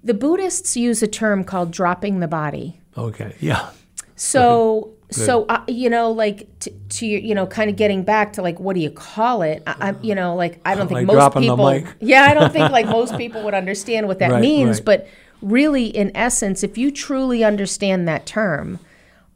The 0.03 0.13
Buddhists 0.13 0.75
use 0.75 1.01
a 1.01 1.07
term 1.07 1.43
called 1.43 1.71
dropping 1.71 2.19
the 2.19 2.27
body. 2.27 2.79
okay, 2.97 3.35
yeah, 3.39 3.69
So 4.15 4.91
so 5.11 5.45
uh, 5.47 5.63
you 5.67 5.89
know 5.91 6.11
like 6.11 6.47
to, 6.61 6.71
to 6.89 7.05
your- 7.05 7.21
you 7.21 7.35
know 7.35 7.45
kind 7.45 7.69
of 7.69 7.75
getting 7.75 8.03
back 8.03 8.33
to 8.33 8.41
like 8.41 8.59
what 8.59 8.73
do 8.73 8.79
you 8.81 8.89
call 8.89 9.43
it? 9.43 9.61
I, 9.67 9.89
I 9.89 9.95
you 10.01 10.15
know 10.15 10.35
like 10.35 10.59
I 10.65 10.75
don't 10.75 10.87
think 10.89 10.97
Like 10.99 11.05
most 11.07 11.15
dropping 11.15 11.47
the 11.47 11.55
people. 11.55 11.93
Yeah, 11.99 12.23
I 12.29 12.33
don't 12.33 12.51
think 12.51 12.71
like 12.71 12.87
most 12.99 13.15
people 13.17 13.43
would 13.43 13.53
understand 13.53 14.07
what 14.07 14.19
that 14.19 14.31
Right, 14.31 14.41
means, 14.41 14.77
right. 14.77 14.85
but 14.85 15.07
really 15.41 15.85
in 15.87 16.09
essence 16.15 16.63
if 16.63 16.77
you 16.77 16.89
truly 16.89 17.43
understand 17.43 18.07
that 18.07 18.25
term 18.25 18.79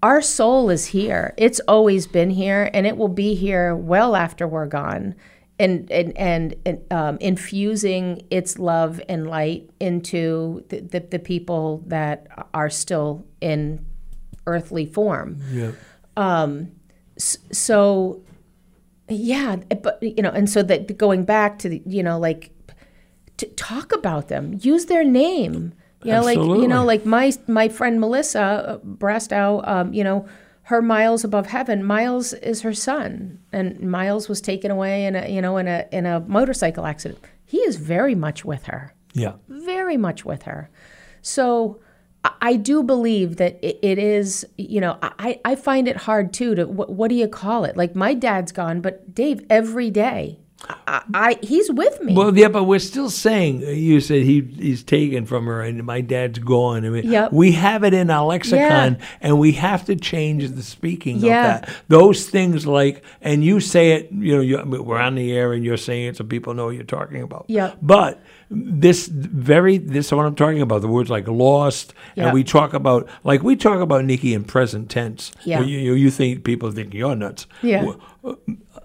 our 0.04 0.22
soul 0.22 0.70
is 0.70 0.86
here. 0.88 1.34
It's 1.38 1.60
always 1.68 2.06
been 2.06 2.30
here 2.30 2.70
and 2.74 2.86
it 2.86 2.98
will 2.98 3.08
be 3.08 3.34
here 3.34 3.76
well 3.76 4.16
after 4.16 4.48
we're 4.48 4.68
gone. 4.68 5.16
And, 5.60 5.92
and, 5.92 6.16
and, 6.18 6.56
and 6.66 6.82
um, 6.92 7.18
infusing 7.20 8.22
its 8.30 8.60
love 8.60 9.02
and 9.10 9.28
light 9.28 9.70
into 9.80 10.64
the, 10.70 10.82
the, 10.82 11.00
the 11.00 11.20
people 11.20 11.84
that 11.88 12.28
are 12.54 12.70
still 12.70 13.26
in 13.42 13.84
earthly 14.46 14.86
form. 14.86 15.42
yeah. 15.52 15.72
Um, 16.16 16.72
So, 17.18 18.22
yeah, 19.10 19.56
but 19.82 19.98
you 20.04 20.22
know, 20.22 20.30
and 20.30 20.50
so 20.50 20.62
that 20.64 20.98
going 20.98 21.24
back 21.26 21.58
to 21.60 21.70
the, 21.70 21.82
you 21.86 22.04
know, 22.04 22.20
like 22.20 22.52
to 23.38 23.46
talk 23.56 23.92
about 23.94 24.28
them, 24.28 24.60
use 24.62 24.86
their 24.86 25.04
name. 25.04 25.74
You 26.04 26.12
know, 26.12 26.22
like 26.22 26.38
you 26.38 26.68
know, 26.68 26.86
like 26.86 27.06
my 27.06 27.34
my 27.48 27.70
friend 27.70 28.00
Melissa 28.00 28.40
uh, 28.40 28.78
Brastow, 28.86 29.68
um, 29.68 29.94
you 29.94 30.04
know, 30.04 30.28
her 30.68 30.82
miles 30.82 31.24
above 31.24 31.48
heaven. 31.48 31.84
Miles 31.84 32.34
is 32.34 32.62
her 32.62 32.74
son, 32.74 33.40
and 33.52 33.80
Miles 33.82 34.30
was 34.30 34.42
taken 34.42 34.72
away 34.72 35.06
in 35.06 35.16
a 35.16 35.28
you 35.28 35.42
know 35.42 35.58
in 35.58 35.68
a 35.68 35.86
in 35.92 36.06
a 36.06 36.20
motorcycle 36.22 36.86
accident. 36.86 37.20
He 37.46 37.60
is 37.60 37.78
very 37.78 38.16
much 38.16 38.44
with 38.44 38.64
her 38.66 38.94
yeah. 39.18 39.34
very 39.48 39.98
much 39.98 40.24
with 40.26 40.44
her. 40.44 40.70
So 41.22 41.80
I- 42.42 42.56
do 42.56 42.84
believe 42.84 43.38
that 43.38 43.58
it, 43.62 43.80
it 43.82 43.98
is, 43.98 44.46
you 44.58 44.82
know, 44.82 44.98
I, 45.02 45.40
I 45.46 45.56
find 45.56 45.88
it 45.88 45.98
hard 45.98 46.34
too 46.34 46.56
to, 46.56 46.66
what, 46.66 46.90
what 46.90 47.10
do 47.10 47.16
you 47.16 47.28
call 47.28 47.64
it? 47.64 47.78
Like 47.78 47.96
my 47.96 48.14
dad's 48.14 48.52
gone, 48.52 48.82
but 48.82 49.14
Dave, 49.14 49.46
every 49.50 49.90
day, 49.90 50.40
I, 50.88 51.02
I 51.14 51.40
he's 51.44 51.72
with 51.72 52.02
me. 52.02 52.16
Well, 52.16 52.36
yeah, 52.36 52.48
but 52.48 52.64
we're 52.64 52.80
still 52.80 53.10
saying 53.12 53.64
uh, 53.64 53.68
you 53.70 54.02
said 54.02 54.24
he 54.24 54.42
he's 54.42 54.84
taken 54.84 55.26
from 55.26 55.46
her, 55.46 55.62
and 55.62 55.84
my 55.84 56.02
dad's 56.02 56.40
gone. 56.40 56.84
I 56.86 56.90
mean, 56.90 57.10
Yep. 57.12 57.32
we 57.32 57.52
have 57.52 57.84
it 57.84 57.94
in 57.94 58.10
our 58.10 58.26
lexicon, 58.26 58.98
Yeah. 59.00 59.06
and 59.22 59.40
we 59.40 59.52
have 59.54 59.86
to 59.86 59.96
change 59.96 60.50
the 60.50 60.64
speaking 60.64 61.18
Yeah. 61.20 61.56
of 61.58 61.62
that. 61.62 61.76
Those 61.90 62.28
things 62.28 62.66
like, 62.66 63.04
and 63.22 63.44
you 63.44 63.60
say 63.60 63.92
it, 63.94 64.12
you 64.12 64.44
know, 64.44 64.64
we're 64.82 64.98
on 64.98 65.14
the 65.16 65.32
air, 65.32 65.54
and 65.54 65.64
you're 65.64 65.78
saying 65.78 66.08
it 66.08 66.18
so 66.18 66.24
people 66.24 66.54
know 66.56 66.66
what 66.66 66.76
you're 66.76 66.84
talking 66.84 67.22
about. 67.22 67.46
Yep. 67.48 67.78
But 67.84 68.20
this 68.50 69.08
very 69.08 69.78
this 69.78 70.08
is 70.08 70.14
what 70.14 70.26
I'm 70.26 70.34
talking 70.36 70.62
about. 70.62 70.82
The 70.82 70.88
words 70.88 71.10
like 71.12 71.28
lost, 71.28 71.94
Yep. 72.16 72.26
and 72.26 72.34
we 72.34 72.44
talk 72.44 72.74
about 72.74 73.08
like 73.24 73.44
we 73.44 73.56
talk 73.56 73.80
about 73.80 74.06
Nikki 74.06 74.34
in 74.34 74.44
present 74.44 74.90
tense. 74.90 75.32
Yeah. 75.44 75.62
You, 75.62 75.78
you, 75.78 75.94
you 75.94 76.10
think 76.10 76.44
people 76.44 76.72
think 76.72 76.96
you're 76.96 77.16
nuts. 77.16 77.46
Yeah. 77.62 77.92
Uh, 78.24 78.34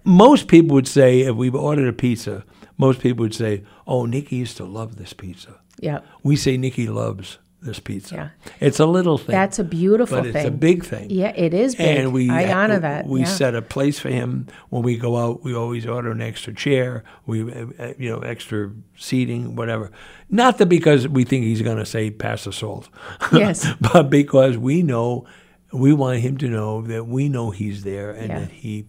Most 0.04 0.48
people 0.48 0.74
would 0.74 0.88
say 0.88 1.20
if 1.20 1.36
we 1.36 1.50
ordered 1.50 1.88
a 1.88 1.92
pizza, 1.92 2.44
most 2.78 3.00
people 3.00 3.22
would 3.24 3.34
say, 3.34 3.62
"Oh, 3.86 4.06
Nikki 4.06 4.36
used 4.36 4.56
to 4.56 4.64
love 4.64 4.96
this 4.96 5.12
pizza." 5.12 5.60
yeah, 5.80 6.00
We 6.22 6.36
say 6.36 6.56
Nikki 6.56 6.86
loves 6.88 7.38
this 7.60 7.78
pizza. 7.80 8.14
Yeah. 8.14 8.28
It's 8.60 8.80
a 8.80 8.86
little 8.86 9.18
thing. 9.18 9.32
that's 9.32 9.58
a 9.60 9.64
beautiful 9.64 10.18
but 10.18 10.26
it's 10.26 10.34
thing. 10.36 10.46
a 10.46 10.50
big 10.50 10.84
thing. 10.84 11.10
Yeah, 11.10 11.32
it 11.36 11.54
is 11.54 11.76
big. 11.76 11.98
And 11.98 12.12
we 12.12 12.28
I 12.28 12.52
honor 12.52 12.80
that. 12.80 13.06
We 13.06 13.20
yeah. 13.20 13.26
set 13.26 13.54
a 13.54 13.62
place 13.62 14.00
for 14.00 14.08
him 14.08 14.48
when 14.70 14.82
we 14.82 14.96
go 14.96 15.16
out. 15.16 15.44
We 15.44 15.54
always 15.54 15.86
order 15.86 16.10
an 16.10 16.20
extra 16.20 16.52
chair. 16.52 17.04
We, 17.26 17.52
uh, 17.52 17.66
uh, 17.78 17.92
you 17.98 18.10
know, 18.10 18.18
extra 18.18 18.72
seating, 18.96 19.54
whatever. 19.54 19.92
Not 20.28 20.58
that 20.58 20.66
because 20.66 21.06
we 21.06 21.22
think 21.24 21.44
he's 21.44 21.62
going 21.62 21.78
to 21.78 21.86
say 21.86 22.10
pass 22.10 22.44
the 22.44 22.52
salt. 22.52 22.88
Yes. 23.32 23.66
but 23.92 24.10
because 24.10 24.58
we 24.58 24.82
know, 24.82 25.24
we 25.72 25.92
want 25.92 26.18
him 26.18 26.36
to 26.38 26.48
know 26.48 26.82
that 26.82 27.06
we 27.06 27.28
know 27.28 27.50
he's 27.50 27.84
there 27.84 28.10
and 28.10 28.28
Yeah. 28.28 28.38
that 28.40 28.50
he. 28.50 28.86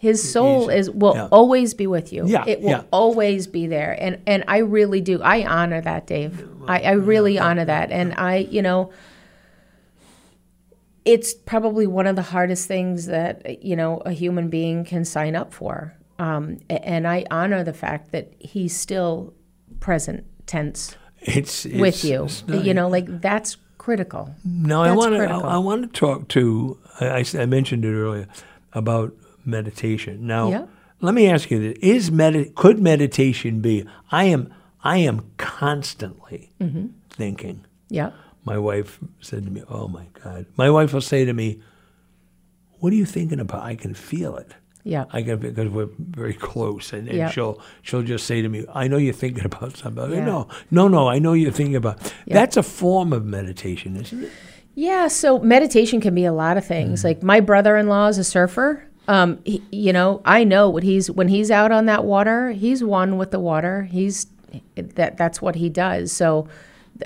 His 0.00 0.32
soul 0.32 0.70
is 0.70 0.90
will 0.90 1.14
yeah. 1.14 1.28
always 1.30 1.74
be 1.74 1.86
with 1.86 2.10
you. 2.10 2.26
Yeah, 2.26 2.44
it 2.46 2.62
will 2.62 2.70
yeah. 2.70 2.82
always 2.90 3.46
be 3.46 3.66
there, 3.66 3.94
and 4.00 4.18
and 4.26 4.44
I 4.48 4.58
really 4.58 5.02
do. 5.02 5.20
I 5.20 5.44
honor 5.44 5.82
that, 5.82 6.06
Dave. 6.06 6.42
I, 6.66 6.80
I 6.80 6.92
really 6.92 7.38
honor 7.38 7.66
that, 7.66 7.90
and 7.90 8.14
I, 8.14 8.36
you 8.38 8.62
know, 8.62 8.92
it's 11.04 11.34
probably 11.34 11.86
one 11.86 12.06
of 12.06 12.16
the 12.16 12.22
hardest 12.22 12.66
things 12.66 13.06
that 13.06 13.62
you 13.62 13.76
know 13.76 13.98
a 14.06 14.12
human 14.12 14.48
being 14.48 14.86
can 14.86 15.04
sign 15.04 15.36
up 15.36 15.52
for. 15.52 15.94
Um, 16.18 16.60
and 16.70 17.06
I 17.06 17.26
honor 17.30 17.62
the 17.62 17.74
fact 17.74 18.12
that 18.12 18.32
he's 18.38 18.74
still 18.74 19.34
present 19.80 20.24
tense 20.46 20.96
It's, 21.20 21.66
it's 21.66 21.78
with 21.78 22.04
you. 22.04 22.24
it's 22.24 22.46
not- 22.46 22.64
You 22.64 22.72
know, 22.72 22.88
like 22.88 23.20
that's 23.20 23.58
critical. 23.76 24.34
No, 24.44 24.82
I 24.82 24.92
want 24.92 25.14
to. 25.14 25.24
I. 25.24 25.56
I 25.56 25.58
want 25.58 25.82
to 25.82 25.88
talk 25.88 26.28
to. 26.28 26.78
I, 27.00 27.22
I 27.38 27.44
mentioned 27.44 27.84
it 27.84 27.92
earlier 27.92 28.28
about 28.72 29.14
meditation. 29.44 30.26
Now, 30.26 30.50
Yeah. 30.50 30.66
let 31.00 31.14
me 31.14 31.28
ask 31.28 31.50
you 31.50 31.58
this: 31.60 31.78
Is 31.82 32.10
med- 32.10 32.54
could 32.54 32.78
meditation 32.80 33.60
be? 33.60 33.84
I 34.10 34.24
am. 34.24 34.52
I 34.82 34.98
am 34.98 35.22
constantly 35.36 36.50
Mm-hmm. 36.60 36.86
thinking. 37.10 37.64
Yeah. 37.88 38.10
My 38.44 38.56
wife 38.58 38.98
said 39.20 39.44
to 39.44 39.50
me, 39.50 39.62
"Oh 39.68 39.88
my 39.88 40.06
God!" 40.24 40.46
My 40.56 40.70
wife 40.70 40.92
will 40.94 41.00
say 41.02 41.24
to 41.24 41.32
me, 41.34 41.60
"What 42.78 42.92
are 42.92 42.96
you 42.96 43.04
thinking 43.06 43.40
about?" 43.40 43.62
I 43.62 43.74
can 43.74 43.94
feel 43.94 44.36
it. 44.36 44.52
Yeah. 44.82 45.04
I 45.12 45.20
can 45.22 45.38
because 45.38 45.68
we're 45.68 45.90
very 45.98 46.32
close, 46.32 46.94
and, 46.94 47.06
and 47.08 47.18
Yeah. 47.18 47.28
she'll 47.30 47.60
she'll 47.82 48.02
just 48.02 48.26
say 48.26 48.40
to 48.40 48.48
me, 48.48 48.64
"I 48.74 48.88
know 48.88 48.96
you're 48.96 49.12
thinking 49.12 49.44
about 49.44 49.76
something." 49.76 50.10
Yeah. 50.12 50.24
No, 50.24 50.48
no, 50.70 50.88
no. 50.88 51.08
I 51.08 51.18
know 51.18 51.34
you're 51.34 51.52
thinking 51.52 51.76
about. 51.76 52.12
That's 52.26 52.56
a 52.56 52.62
form 52.62 53.12
of 53.12 53.26
meditation, 53.26 53.96
isn't 53.96 54.24
it? 54.24 54.30
Yeah, 54.74 55.08
so 55.08 55.38
meditation 55.40 56.00
can 56.00 56.14
be 56.14 56.24
a 56.24 56.32
lot 56.32 56.56
of 56.56 56.64
things. 56.64 57.04
Like 57.04 57.22
my 57.22 57.40
brother-in-law 57.40 58.08
is 58.08 58.18
a 58.18 58.24
surfer. 58.24 58.82
Um, 59.10 59.40
he, 59.44 59.60
you 59.72 59.92
know, 59.92 60.22
I 60.24 60.44
know 60.44 60.70
what 60.70 60.84
he's 60.84 61.10
when 61.10 61.26
he's 61.26 61.50
out 61.50 61.72
on 61.72 61.86
that 61.86 62.04
water, 62.04 62.52
he's 62.52 62.84
one 62.84 63.18
with 63.18 63.32
the 63.32 63.40
water. 63.40 63.82
He's 63.82 64.28
that 64.76 65.16
that's 65.16 65.42
what 65.42 65.56
he 65.56 65.68
does. 65.68 66.12
So, 66.12 66.46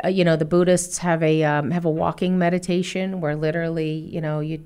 uh, 0.04 0.08
you 0.08 0.22
know, 0.22 0.36
the 0.36 0.44
Buddhists 0.44 0.98
have 0.98 1.22
a 1.22 1.42
um, 1.44 1.70
have 1.70 1.86
a 1.86 1.90
walking 1.90 2.36
meditation 2.36 3.22
where 3.22 3.34
literally, 3.34 3.92
you 3.92 4.20
know, 4.20 4.40
you 4.40 4.62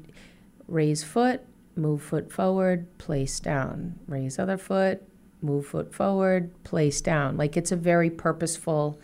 raise 0.67 1.05
foot, 1.05 1.43
move 1.77 2.03
foot 2.03 2.33
forward, 2.33 2.99
place 2.99 3.39
down, 3.39 4.01
raise 4.09 4.41
other 4.41 4.59
foot, 4.59 5.01
move 5.41 5.65
foot 5.65 5.95
forward, 5.95 6.51
place 6.65 7.01
down. 7.01 7.37
Like 7.37 7.57
it's 7.57 7.71
a 7.71 7.77
very 7.77 8.11
purposeful 8.11 8.99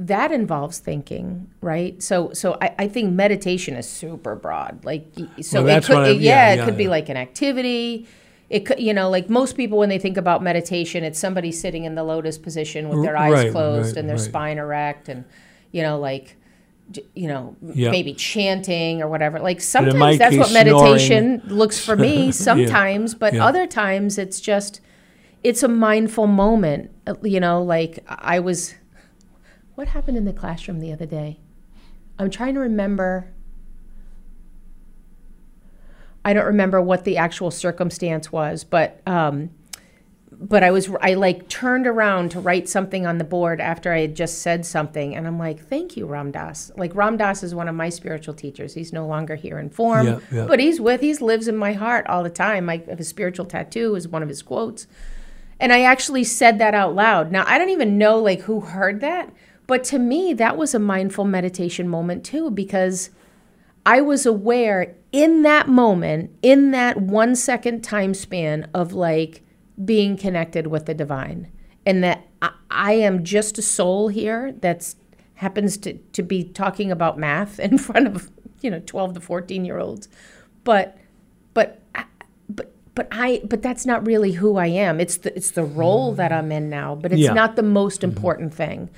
that 0.00 0.30
involves 0.32 0.78
thinking, 0.78 1.48
right? 1.60 2.00
So, 2.02 2.32
so 2.32 2.56
I, 2.62 2.74
I 2.78 2.88
think 2.88 3.12
meditation 3.12 3.74
is 3.74 3.88
super 3.88 4.36
broad. 4.36 4.84
Like, 4.84 5.06
so 5.40 5.64
Well, 5.64 5.76
it 5.78 5.84
could, 5.84 5.96
I- 5.96 6.08
it- 6.10 6.20
yeah, 6.20 6.30
yeah, 6.48 6.52
it 6.52 6.56
yeah, 6.58 6.64
could 6.64 6.76
be 6.78 6.88
like 6.88 7.08
an 7.08 7.16
activity. 7.16 8.06
It 8.48 8.60
could, 8.60 8.78
you 8.80 8.94
know, 8.94 9.10
like 9.10 9.28
most 9.28 9.56
people 9.56 9.76
when 9.76 9.88
they 9.88 9.98
think 9.98 10.16
about 10.16 10.42
meditation, 10.42 11.04
it's 11.04 11.18
somebody 11.18 11.52
sitting 11.52 11.84
in 11.84 11.94
the 11.96 12.04
lotus 12.04 12.38
position 12.38 12.88
with 12.88 13.02
their 13.02 13.16
eyes 13.16 13.32
Right, 13.32 13.50
closed 13.52 13.88
right, 13.96 14.00
and 14.00 14.08
their 14.08 14.16
right. 14.16 14.24
spine 14.24 14.58
erect, 14.58 15.08
and 15.10 15.24
you 15.72 15.82
know, 15.82 15.98
like, 15.98 16.36
you 17.14 17.28
know, 17.28 17.54
Yeah. 17.74 17.90
maybe 17.90 18.14
chanting 18.14 19.02
or 19.02 19.08
whatever. 19.08 19.38
Like 19.40 19.60
sometimes 19.60 20.16
that's 20.16 20.36
what 20.38 20.50
meditation 20.52 21.42
looks 21.46 21.84
for 21.84 21.94
me. 21.96 22.32
Sometimes, 22.48 23.14
but 23.14 23.34
yeah. 23.34 23.44
other 23.44 23.66
times 23.66 24.16
it's 24.16 24.40
just, 24.40 24.80
it's 25.44 25.62
a 25.62 25.68
mindful 25.68 26.26
moment. 26.26 26.90
Uh, 27.06 27.14
You 27.22 27.40
know, 27.40 27.62
like 27.62 27.98
I 28.08 28.38
was 28.40 28.74
what 29.78 29.86
happened 29.86 30.16
in 30.16 30.24
the 30.24 30.32
classroom 30.32 30.80
the 30.80 30.92
other 30.92 31.06
day? 31.06 31.38
I'm 32.18 32.30
trying 32.30 32.54
to 32.54 32.60
remember. 32.60 33.30
I 36.24 36.32
don't 36.32 36.46
remember 36.46 36.82
what 36.82 37.04
the 37.04 37.16
actual 37.16 37.52
circumstance 37.52 38.32
was, 38.32 38.64
but 38.64 39.00
um, 39.06 39.50
but 40.32 40.64
I 40.64 40.72
was 40.72 40.90
I 41.00 41.14
like 41.14 41.48
turned 41.48 41.86
around 41.86 42.32
to 42.32 42.40
write 42.40 42.68
something 42.68 43.06
on 43.06 43.18
the 43.18 43.24
board 43.24 43.60
after 43.60 43.92
I 43.92 44.00
had 44.00 44.16
just 44.16 44.42
said 44.42 44.66
something, 44.66 45.14
and 45.14 45.28
I'm 45.28 45.38
like, 45.38 45.60
"Thank 45.60 45.96
you, 45.96 46.06
Ram 46.06 46.32
Dass." 46.32 46.72
Like 46.76 46.92
Ram 46.96 47.16
Dass 47.16 47.44
is 47.44 47.54
one 47.54 47.68
of 47.68 47.76
my 47.76 47.88
spiritual 47.88 48.34
teachers. 48.34 48.74
He's 48.74 48.92
no 48.92 49.06
longer 49.06 49.36
here 49.36 49.60
in 49.60 49.70
form, 49.70 50.08
Yeah, 50.08 50.18
yeah. 50.32 50.46
but 50.46 50.58
he's 50.58 50.80
with. 50.80 51.02
He 51.02 51.14
lives 51.14 51.46
in 51.46 51.56
my 51.56 51.74
heart 51.74 52.04
all 52.08 52.24
the 52.24 52.30
time. 52.30 52.68
I 52.68 52.82
have 52.88 52.98
a 52.98 53.04
spiritual 53.04 53.46
tattoo 53.46 53.94
is 53.94 54.08
one 54.08 54.24
of 54.24 54.28
his 54.28 54.42
quotes, 54.42 54.88
and 55.60 55.72
I 55.72 55.82
actually 55.82 56.24
said 56.24 56.58
that 56.58 56.74
out 56.74 56.96
loud. 56.96 57.30
Now 57.30 57.44
I 57.46 57.58
don't 57.58 57.70
even 57.70 57.96
know 57.96 58.18
like 58.18 58.40
who 58.40 58.58
heard 58.58 59.00
that, 59.02 59.32
but 59.68 59.84
to 59.84 60.00
me 60.00 60.32
that 60.32 60.56
was 60.56 60.74
a 60.74 60.80
mindful 60.80 61.24
meditation 61.24 61.88
moment 61.88 62.24
too 62.24 62.50
because 62.50 63.10
I 63.86 64.02
was 64.02 64.26
aware 64.26 64.96
in 65.12 65.42
that 65.42 65.66
moment, 65.68 66.36
in 66.42 66.72
that 66.72 67.00
one 67.00 67.34
second 67.34 67.82
time 67.82 68.12
span 68.12 68.68
of 68.74 68.92
like 68.92 69.42
being 69.82 70.18
connected 70.18 70.66
with 70.66 70.84
the 70.84 70.92
divine, 70.92 71.50
and 71.86 72.04
that 72.04 72.26
I, 72.42 72.50
I 72.70 72.92
am 72.92 73.24
just 73.24 73.56
a 73.56 73.62
soul 73.62 74.08
here 74.08 74.52
that's 74.52 74.96
happens 75.36 75.78
to, 75.78 75.94
to 75.94 76.22
be 76.22 76.44
talking 76.44 76.90
about 76.92 77.18
math 77.18 77.58
in 77.68 77.78
front 77.78 78.08
of 78.08 78.30
you 78.60 78.70
know 78.70 78.82
12 78.84 79.14
to 79.14 79.20
14 79.20 79.64
year 79.64 79.78
olds. 79.78 80.08
But 80.64 80.98
but 81.54 81.80
I- 81.94 82.04
but 82.50 82.74
but 82.94 83.08
I 83.10 83.40
but 83.44 83.62
that's 83.62 83.86
not 83.86 84.06
really 84.06 84.32
who 84.32 84.56
I 84.56 84.66
am. 84.66 85.00
It's 85.00 85.16
the 85.16 85.34
it's 85.34 85.52
the 85.52 85.64
role 85.64 86.12
that 86.14 86.30
I'm 86.30 86.52
in 86.52 86.68
now 86.68 86.94
but 86.94 87.12
it's 87.12 87.22
Yeah. 87.22 87.32
not 87.32 87.56
the 87.56 87.62
most 87.62 88.02
mm-hmm. 88.02 88.10
important 88.10 88.52
thing 88.52 88.90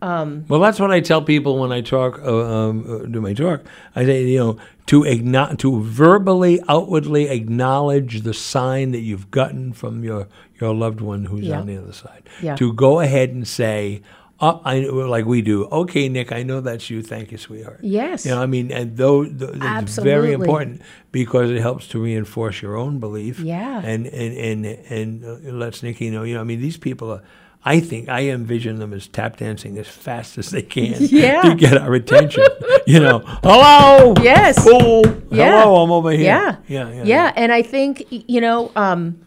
Well, 0.00 0.60
that's 0.60 0.78
what 0.80 0.90
I 0.90 1.00
tell 1.00 1.22
people 1.22 1.58
when 1.58 1.72
I 1.72 1.80
talk, 1.80 2.20
uh, 2.22 2.44
um, 2.68 2.84
uh, 2.88 3.06
do 3.06 3.20
my 3.20 3.34
talk. 3.34 3.62
I 3.96 4.04
say, 4.04 4.24
you 4.24 4.38
know, 4.38 4.56
to 4.86 5.02
igno- 5.02 5.58
to 5.58 5.82
verbally, 5.82 6.60
outwardly 6.68 7.28
acknowledge 7.28 8.22
the 8.22 8.32
sign 8.34 8.92
that 8.92 9.00
you've 9.00 9.30
gotten 9.30 9.72
from 9.72 10.04
your 10.04 10.28
your 10.60 10.74
loved 10.74 11.00
one 11.00 11.24
who's 11.26 11.46
Yeah. 11.46 11.60
on 11.60 11.66
the 11.66 11.76
other 11.76 11.92
side. 11.92 12.22
Yeah. 12.42 12.56
To 12.56 12.72
go 12.72 12.98
ahead 13.00 13.30
and 13.30 13.46
say, 13.46 14.02
oh, 14.40 14.60
I 14.64 14.80
like 14.80 15.24
we 15.26 15.42
do. 15.42 15.66
Okay, 15.66 16.08
Nick, 16.08 16.32
I 16.32 16.42
know 16.42 16.60
that's 16.60 16.90
you. 16.90 17.02
Thank 17.02 17.30
you, 17.32 17.38
sweetheart. 17.38 17.80
Yes. 17.82 18.24
You 18.24 18.32
know, 18.32 18.42
I 18.42 18.46
mean, 18.46 18.70
and 18.72 18.96
though 18.96 19.24
th- 19.24 19.50
it's 19.54 19.98
very 19.98 20.32
important 20.32 20.82
because 21.12 21.50
it 21.50 21.60
helps 21.60 21.86
to 21.88 22.00
reinforce 22.00 22.62
your 22.62 22.76
own 22.76 22.98
belief. 22.98 23.40
Yeah. 23.40 23.80
And 23.84 24.06
and 24.06 24.36
and 24.36 24.66
and 24.90 25.24
uh, 25.24 25.52
lets 25.52 25.82
Nikki 25.82 26.10
know. 26.10 26.22
You 26.22 26.34
know, 26.34 26.40
I 26.40 26.44
mean, 26.44 26.60
these 26.60 26.76
people 26.76 27.10
are. 27.12 27.22
I 27.64 27.80
think 27.80 28.08
I 28.08 28.28
envision 28.28 28.78
them 28.78 28.92
as 28.94 29.08
tap 29.08 29.36
dancing 29.38 29.78
as 29.78 29.86
fast 29.88 30.38
as 30.38 30.50
they 30.50 30.62
can 30.62 30.94
Yeah. 31.00 31.42
to 31.42 31.54
get 31.54 31.76
our 31.76 31.92
attention. 31.94 32.44
you 32.86 33.00
know, 33.00 33.18
hello. 33.42 34.14
Yes. 34.22 34.62
Cool. 34.62 35.02
Yeah. 35.30 35.62
Hello, 35.62 35.82
I'm 35.82 35.90
over 35.90 36.10
here. 36.12 36.20
Yeah. 36.24 36.56
Yeah. 36.68 36.90
Yeah. 36.92 37.02
Yeah. 37.04 37.32
And 37.36 37.52
I 37.52 37.62
think, 37.62 38.04
you 38.10 38.40
know, 38.40 38.70
um, 38.76 39.20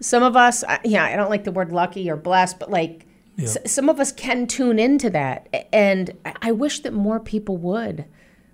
some 0.00 0.22
of 0.22 0.36
us, 0.36 0.64
I- 0.64 0.80
yeah, 0.84 1.04
I 1.04 1.16
don't 1.16 1.30
like 1.30 1.44
the 1.44 1.52
word 1.52 1.70
lucky 1.72 2.10
or 2.10 2.16
blessed, 2.16 2.58
but 2.58 2.70
like 2.70 3.06
s- 3.38 3.58
some 3.66 3.88
of 3.88 4.00
us 4.00 4.10
can 4.10 4.46
tune 4.46 4.78
into 4.78 5.10
that. 5.10 5.66
And 5.72 6.10
I- 6.42 6.52
wish 6.52 6.80
that 6.80 6.92
more 6.92 7.20
people 7.20 7.56
would. 7.58 8.06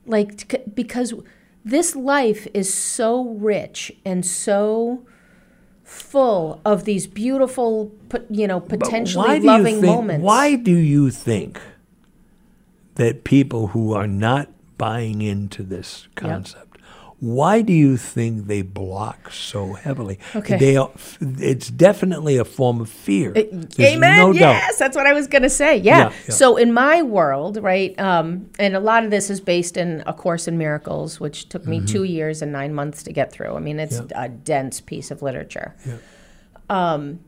Like, 0.04 0.72
because 0.74 1.14
this 1.64 1.94
life 1.94 2.48
is 2.52 2.74
so 2.74 3.22
rich 3.24 3.92
and 4.04 4.26
so 4.26 5.04
full 5.92 6.60
of 6.64 6.84
these 6.84 7.06
beautiful, 7.06 7.92
you 8.30 8.46
know, 8.46 8.60
potentially 8.60 9.40
loving 9.40 9.80
think, 9.80 9.86
moments. 9.86 10.24
Why 10.24 10.56
do 10.56 10.74
you 10.74 11.10
think 11.10 11.60
that 12.94 13.24
people 13.24 13.68
who 13.68 13.92
are 13.92 14.06
not 14.06 14.48
buying 14.78 15.20
into 15.20 15.62
this 15.62 16.08
concept, 16.14 16.71
why 17.22 17.62
do 17.62 17.72
you 17.72 17.96
think 17.96 18.48
they 18.48 18.62
block 18.62 19.30
so 19.30 19.74
heavily? 19.74 20.18
Okay. 20.34 20.58
They 20.58 20.76
are, 20.76 20.90
it's 21.20 21.70
definitely 21.70 22.36
a 22.36 22.44
form 22.44 22.80
of 22.80 22.88
fear. 22.90 23.30
There's 23.32 23.78
Amen. 23.78 24.18
no 24.18 24.32
doubt. 24.32 24.54
yes, 24.54 24.76
that's 24.76 24.96
what 24.96 25.06
I 25.06 25.12
was 25.12 25.28
going 25.28 25.42
to 25.42 25.48
say. 25.50 25.76
Yeah. 25.76 25.98
Yeah, 25.98 26.12
yeah. 26.26 26.34
So 26.34 26.56
in 26.56 26.72
my 26.72 27.00
world, 27.02 27.58
right, 27.62 27.96
um, 28.00 28.50
and 28.58 28.74
a 28.74 28.80
lot 28.80 29.04
of 29.04 29.12
this 29.12 29.30
is 29.30 29.40
based 29.40 29.76
in 29.76 30.02
A 30.04 30.12
Course 30.12 30.48
in 30.48 30.58
Miracles, 30.58 31.20
which 31.20 31.48
took 31.48 31.64
me 31.64 31.76
Mm-hmm. 31.76 31.86
two 31.86 32.02
years 32.02 32.42
and 32.42 32.50
nine 32.50 32.74
months 32.74 33.04
to 33.04 33.12
get 33.12 33.30
through. 33.30 33.54
I 33.54 33.60
mean, 33.60 33.78
it's 33.78 34.00
a 34.16 34.28
dense 34.28 34.80
piece 34.80 35.12
of 35.12 35.22
literature. 35.22 35.76
Um, 36.68 37.20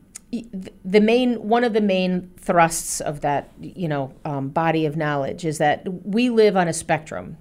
the 0.83 0.99
main 0.99 1.47
one 1.47 1.63
of 1.63 1.71
the 1.71 1.79
main 1.79 2.31
thrusts 2.37 2.99
of 2.99 3.21
that, 3.21 3.49
you 3.61 3.87
know, 3.87 4.13
um, 4.25 4.49
body 4.49 4.85
of 4.85 4.97
knowledge 4.97 5.45
is 5.45 5.57
that 5.59 5.87
we 6.05 6.29
live 6.29 6.57
on 6.57 6.67
a 6.67 6.73
spectrum. 6.73 7.37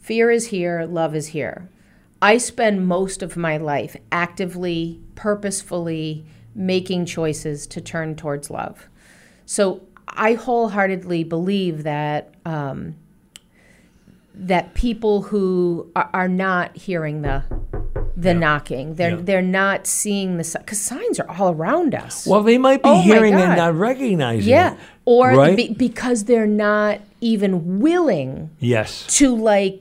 Fear 0.00 0.32
is 0.32 0.48
here, 0.48 0.84
love 0.88 1.14
is 1.14 1.28
here. 1.28 1.68
I 2.24 2.38
spend 2.38 2.86
most 2.88 3.22
of 3.22 3.36
my 3.36 3.58
life 3.58 3.96
actively, 4.10 4.98
purposefully 5.14 6.24
making 6.54 7.04
choices 7.04 7.66
to 7.66 7.82
turn 7.82 8.16
towards 8.16 8.50
love. 8.50 8.88
So 9.44 9.82
I 10.08 10.32
wholeheartedly 10.32 11.24
believe 11.24 11.82
that 11.82 12.34
um, 12.46 12.94
that 14.34 14.72
people 14.72 15.22
who 15.22 15.90
are, 15.94 16.08
are 16.14 16.28
not 16.28 16.74
hearing 16.76 17.20
the 17.22 17.42
the 18.16 18.32
knocking, 18.32 18.94
they're 18.94 19.16
Yeah. 19.16 19.22
they're 19.22 19.42
not 19.42 19.86
seeing 19.86 20.38
the 20.38 20.56
because 20.58 20.80
signs 20.80 21.20
are 21.20 21.28
all 21.28 21.50
around 21.52 21.94
us. 21.94 22.26
Well, 22.26 22.42
they 22.42 22.56
might 22.58 22.82
be 22.82 22.88
Oh 22.88 23.02
hearing 23.02 23.34
and 23.34 23.56
not 23.56 23.74
recognizing 23.74 24.48
yeah, 24.48 24.74
it. 24.74 24.78
or 25.04 25.32
right? 25.32 25.56
be, 25.56 25.74
because 25.74 26.24
they're 26.24 26.46
not 26.46 27.00
even 27.20 27.80
willing 27.80 28.50
yes. 28.60 29.04
to 29.18 29.36
like 29.36 29.80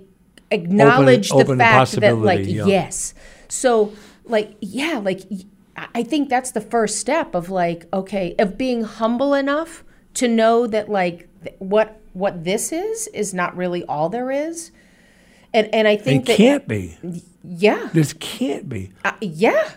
acknowledge 0.53 1.31
open 1.31 1.45
the 1.47 1.53
the 1.55 1.57
fact 1.63 1.91
that 1.99 2.15
like 2.17 2.45
yeah. 2.45 2.65
yes 2.65 3.13
so 3.47 3.91
like 4.25 4.55
yeah 4.61 4.99
like 5.03 5.21
i 5.95 6.03
think 6.03 6.29
that's 6.29 6.51
the 6.51 6.61
first 6.61 6.99
step 6.99 7.35
of 7.35 7.49
like 7.49 7.85
okay 7.93 8.35
of 8.39 8.57
being 8.57 8.83
humble 8.83 9.33
enough 9.33 9.83
to 10.13 10.27
know 10.27 10.67
that 10.67 10.89
like 10.89 11.27
what 11.59 11.99
what 12.13 12.43
this 12.43 12.71
is 12.71 13.07
is 13.07 13.33
not 13.33 13.55
really 13.57 13.83
all 13.85 14.09
there 14.09 14.29
is 14.31 14.71
and 15.53 15.67
and 15.73 15.87
i 15.87 15.91
It 15.93 16.03
think 16.03 16.25
that 16.27 16.37
can't 16.37 16.67
be. 16.67 16.95
yeah 17.43 17.89
This 17.93 18.13
can't 18.13 18.69
be. 18.69 18.91
uh, 19.03 19.13
yeah 19.21 19.71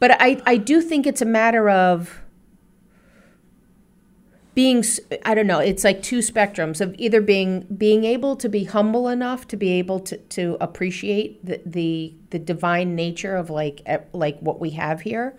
but 0.00 0.10
i 0.20 0.40
i 0.46 0.56
do 0.56 0.80
think 0.80 1.06
it's 1.06 1.22
a 1.22 1.26
matter 1.26 1.68
of 1.68 2.22
being 4.54 4.84
i 5.24 5.34
don't 5.34 5.46
know 5.46 5.58
it's 5.58 5.84
like 5.84 6.02
two 6.02 6.18
spectrums 6.18 6.80
of 6.80 6.94
either 6.98 7.20
being 7.20 7.66
being 7.76 8.04
able 8.04 8.36
to 8.36 8.48
be 8.48 8.64
humble 8.64 9.08
enough 9.08 9.48
to 9.48 9.56
be 9.56 9.72
able 9.72 9.98
to 9.98 10.16
to 10.16 10.56
appreciate 10.60 11.44
the 11.44 11.60
the, 11.66 12.14
the 12.30 12.38
divine 12.38 12.94
nature 12.94 13.36
of 13.36 13.50
like 13.50 13.82
like 14.12 14.38
what 14.40 14.60
we 14.60 14.70
have 14.70 15.00
here 15.00 15.36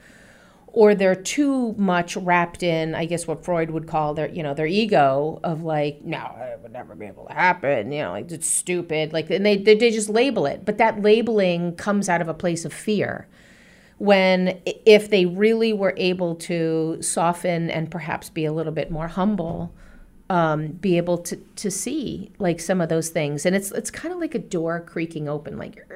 or 0.68 0.94
they're 0.94 1.16
too 1.16 1.74
much 1.78 2.18
wrapped 2.18 2.62
in 2.62 2.94
i 2.94 3.06
guess 3.06 3.26
what 3.26 3.44
freud 3.44 3.70
would 3.70 3.88
call 3.88 4.14
their 4.14 4.30
you 4.30 4.44
know 4.44 4.54
their 4.54 4.66
ego 4.66 5.40
of 5.44 5.64
like 5.64 6.04
no 6.04 6.36
it 6.40 6.60
would 6.62 6.74
never 6.74 6.94
be 6.94 7.06
able 7.06 7.26
to 7.26 7.34
happen 7.34 7.92
you 7.92 8.02
know 8.02 8.12
like 8.12 8.30
it's 8.32 8.48
stupid 8.48 9.14
like 9.14 9.30
and 9.30 9.46
they, 9.46 9.56
they, 9.56 9.76
they 9.76 9.92
just 9.92 10.10
label 10.10 10.46
it 10.46 10.66
but 10.66 10.78
that 10.78 11.02
labeling 11.02 11.74
comes 11.76 12.10
out 12.10 12.22
of 12.22 12.28
a 12.28 12.34
place 12.34 12.66
of 12.66 12.74
fear 12.74 13.28
when 13.98 14.60
if 14.86 15.10
they 15.10 15.26
really 15.26 15.72
were 15.74 15.94
able 15.98 16.36
to 16.36 16.98
soften 17.02 17.70
and 17.70 17.90
perhaps 17.90 18.30
be 18.30 18.46
a 18.46 18.52
little 18.54 18.74
bit 18.74 18.92
more 18.92 19.08
humble 19.08 19.74
um, 20.30 20.68
be 20.70 20.98
able 20.98 21.20
to 21.20 21.36
to 21.56 21.70
see 21.70 22.32
like 22.40 22.60
some 22.60 22.82
of 22.82 22.90
those 22.90 23.10
things. 23.10 23.46
And 23.46 23.56
it's 23.56 23.72
it's 23.72 23.92
kind 23.92 24.14
of 24.14 24.20
like 24.20 24.34
a 24.36 24.40
door 24.40 24.82
creaking 24.82 25.30
open 25.30 25.58
like 25.58 25.88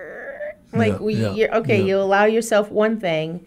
like 0.72 0.94
Yeah, 0.94 0.98
we 1.00 1.14
yeah, 1.16 1.34
you're, 1.34 1.56
okay 1.56 1.80
yeah. 1.80 1.86
you 1.86 1.98
allow 1.98 2.26
yourself 2.26 2.70
one 2.70 3.00
thing 3.00 3.44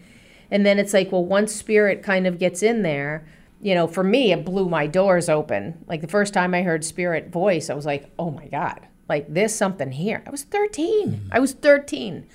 and 0.51 0.65
then 0.65 0.77
it's 0.79 0.93
like 0.93 1.11
well 1.11 1.23
once 1.23 1.53
spirit 1.55 2.03
kind 2.03 2.27
of 2.27 2.37
gets 2.37 2.61
in 2.61 2.81
there 2.83 3.25
you 3.61 3.73
know 3.73 3.87
for 3.87 4.03
me 4.03 4.33
it 4.33 4.43
blew 4.43 4.67
my 4.67 4.85
doors 4.87 5.29
open. 5.29 5.83
Like 5.87 6.01
the 6.01 6.07
first 6.09 6.33
time 6.33 6.53
i 6.53 6.63
heard 6.63 6.83
spirit 6.83 7.29
voice 7.29 7.69
i 7.69 7.73
was 7.73 7.85
like 7.85 8.11
oh 8.19 8.29
my 8.29 8.47
god 8.47 8.81
like 9.07 9.33
there's 9.33 9.55
something 9.55 9.91
here. 9.93 10.21
I 10.27 10.29
was 10.31 10.43
13 10.43 11.07
Mm-hmm. 11.11 11.27
i 11.31 11.39
was 11.39 11.53
13 11.53 12.25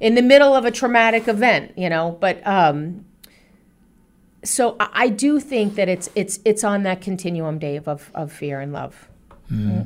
in 0.00 0.14
the 0.14 0.22
middle 0.22 0.54
of 0.54 0.64
a 0.64 0.70
traumatic 0.70 1.28
event 1.28 1.72
you 1.76 1.88
know 1.88 2.16
but 2.20 2.44
um 2.46 3.04
so 4.42 4.74
I, 4.80 4.88
I 4.94 5.08
do 5.08 5.38
think 5.40 5.74
that 5.74 5.88
it's 5.88 6.08
it's 6.14 6.38
it's 6.44 6.64
on 6.64 6.82
that 6.84 7.00
continuum 7.02 7.58
dave 7.58 7.86
of, 7.86 8.10
of 8.14 8.32
fear 8.32 8.60
and 8.60 8.72
love. 8.72 9.06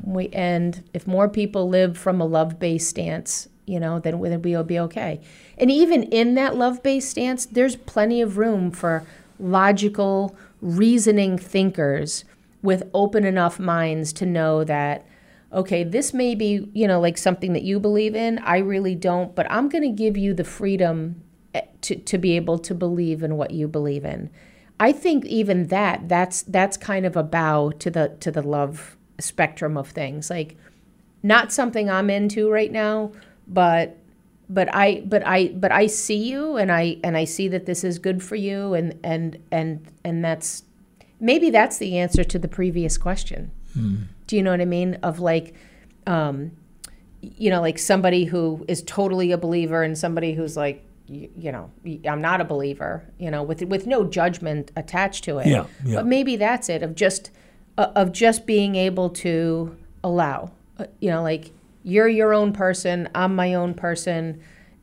We 0.05 0.29
and 0.29 0.83
if 0.93 1.07
more 1.07 1.29
people 1.29 1.69
live 1.71 1.97
from 1.97 2.21
a 2.21 2.27
love-based 2.27 2.89
stance 2.89 3.49
you 3.67 3.81
know 3.81 3.99
then 3.99 4.19
we- 4.19 4.29
then 4.29 4.43
we'll 4.43 4.63
be 4.63 4.79
okay. 4.79 5.21
And 5.59 5.71
even 5.71 6.03
in 6.05 6.35
that 6.35 6.55
love-based 6.57 7.09
stance 7.09 7.47
there's 7.47 7.77
plenty 7.77 8.21
of 8.21 8.37
room 8.37 8.71
for 8.71 9.05
logical 9.41 10.37
reasoning 10.61 11.39
thinkers 11.39 12.25
with 12.63 12.83
open 12.95 13.25
enough 13.25 13.59
minds 13.59 14.13
to 14.15 14.27
know 14.27 14.65
that 14.65 15.05
okay 15.55 15.85
this 15.85 16.13
may 16.13 16.35
be 16.35 16.69
you 16.73 16.87
know 16.87 17.01
like 17.01 17.17
something 17.17 17.53
that 17.53 17.63
you 17.63 17.81
believe 17.81 18.15
in. 18.15 18.39
I 18.41 18.59
really 18.59 18.95
don't 18.95 19.35
but 19.35 19.51
i'm 19.51 19.69
going 19.69 19.83
to 19.83 20.03
give 20.03 20.17
you 20.17 20.35
the 20.35 20.45
freedom 20.45 21.23
eh, 21.55 21.63
to, 21.83 21.97
to 21.97 22.19
be 22.19 22.37
able 22.37 22.59
to 22.59 22.75
believe 22.75 23.23
in 23.23 23.37
what 23.37 23.53
you 23.53 23.69
believe 23.69 24.05
in. 24.05 24.31
I 24.81 24.93
think 24.93 25.25
even 25.27 25.69
that 25.69 26.09
that's 26.09 26.43
that's 26.43 26.77
kind 26.77 27.07
of 27.07 27.17
a 27.17 27.23
bow 27.23 27.71
to 27.71 27.91
the 27.91 28.17
to 28.21 28.31
the 28.31 28.43
love 28.43 28.97
spectrum 29.19 29.77
of 29.77 29.91
things. 29.91 30.29
Like 30.29 30.57
not 31.25 31.51
something 31.51 31.91
i'm 31.91 32.11
into 32.11 32.49
right 32.49 32.71
now 32.71 33.11
but 33.49 33.97
but 34.49 34.73
i 34.73 35.03
but 35.07 35.27
i 35.27 35.49
but 35.49 35.73
i 35.73 35.87
see 35.87 36.23
you 36.31 36.57
and 36.57 36.71
i 36.71 36.97
and 37.03 37.17
i 37.17 37.25
see 37.25 37.49
that 37.49 37.67
this 37.67 37.83
is 37.83 37.99
good 37.99 38.23
for 38.23 38.37
you 38.37 38.75
and 38.75 38.97
and 39.03 39.39
and 39.51 39.91
and 40.05 40.23
that's 40.25 40.65
maybe 41.19 41.51
that's 41.51 41.79
the 41.79 41.99
answer 41.99 42.23
to 42.23 42.39
the 42.39 42.47
previous 42.47 42.97
question 42.99 43.51
do 44.27 44.37
you 44.37 44.43
know 44.43 44.51
what 44.51 44.61
i 44.61 44.65
mean 44.65 44.95
of 45.03 45.21
like 45.21 45.55
um 46.07 46.53
you 47.21 47.51
know 47.51 47.61
like 47.61 47.79
somebody 47.79 48.25
who 48.25 48.65
is 48.69 48.83
totally 48.83 49.33
a 49.33 49.39
believer 49.39 49.83
and 49.83 49.97
somebody 49.97 50.35
who's 50.35 50.57
like 50.57 50.85
you, 51.07 51.29
you 51.37 51.53
know 51.53 51.71
i'm 52.09 52.21
not 52.21 52.41
a 52.41 52.45
believer 52.45 53.05
you 53.19 53.31
know 53.31 53.43
with 53.43 53.63
with 53.63 53.87
no 53.87 54.05
judgment 54.05 54.71
attached 54.77 55.25
to 55.25 55.39
it 55.39 55.47
Yeah, 55.47 55.67
yeah. 55.85 55.97
but 55.97 56.07
maybe 56.07 56.37
that's 56.37 56.69
it 56.69 56.83
of 56.83 56.95
just 56.95 57.31
uh, 57.77 57.93
of 57.95 58.13
just 58.13 58.47
being 58.47 58.75
able 58.75 59.11
to 59.11 59.77
allow 60.03 60.51
uh, 60.79 60.87
you 61.01 61.11
know 61.11 61.23
like 61.23 61.51
you're 61.85 62.09
your 62.09 62.33
own 62.33 62.53
person, 62.53 63.09
I'm 63.15 63.37
my 63.37 63.55
own 63.55 63.75
person. 63.75 64.41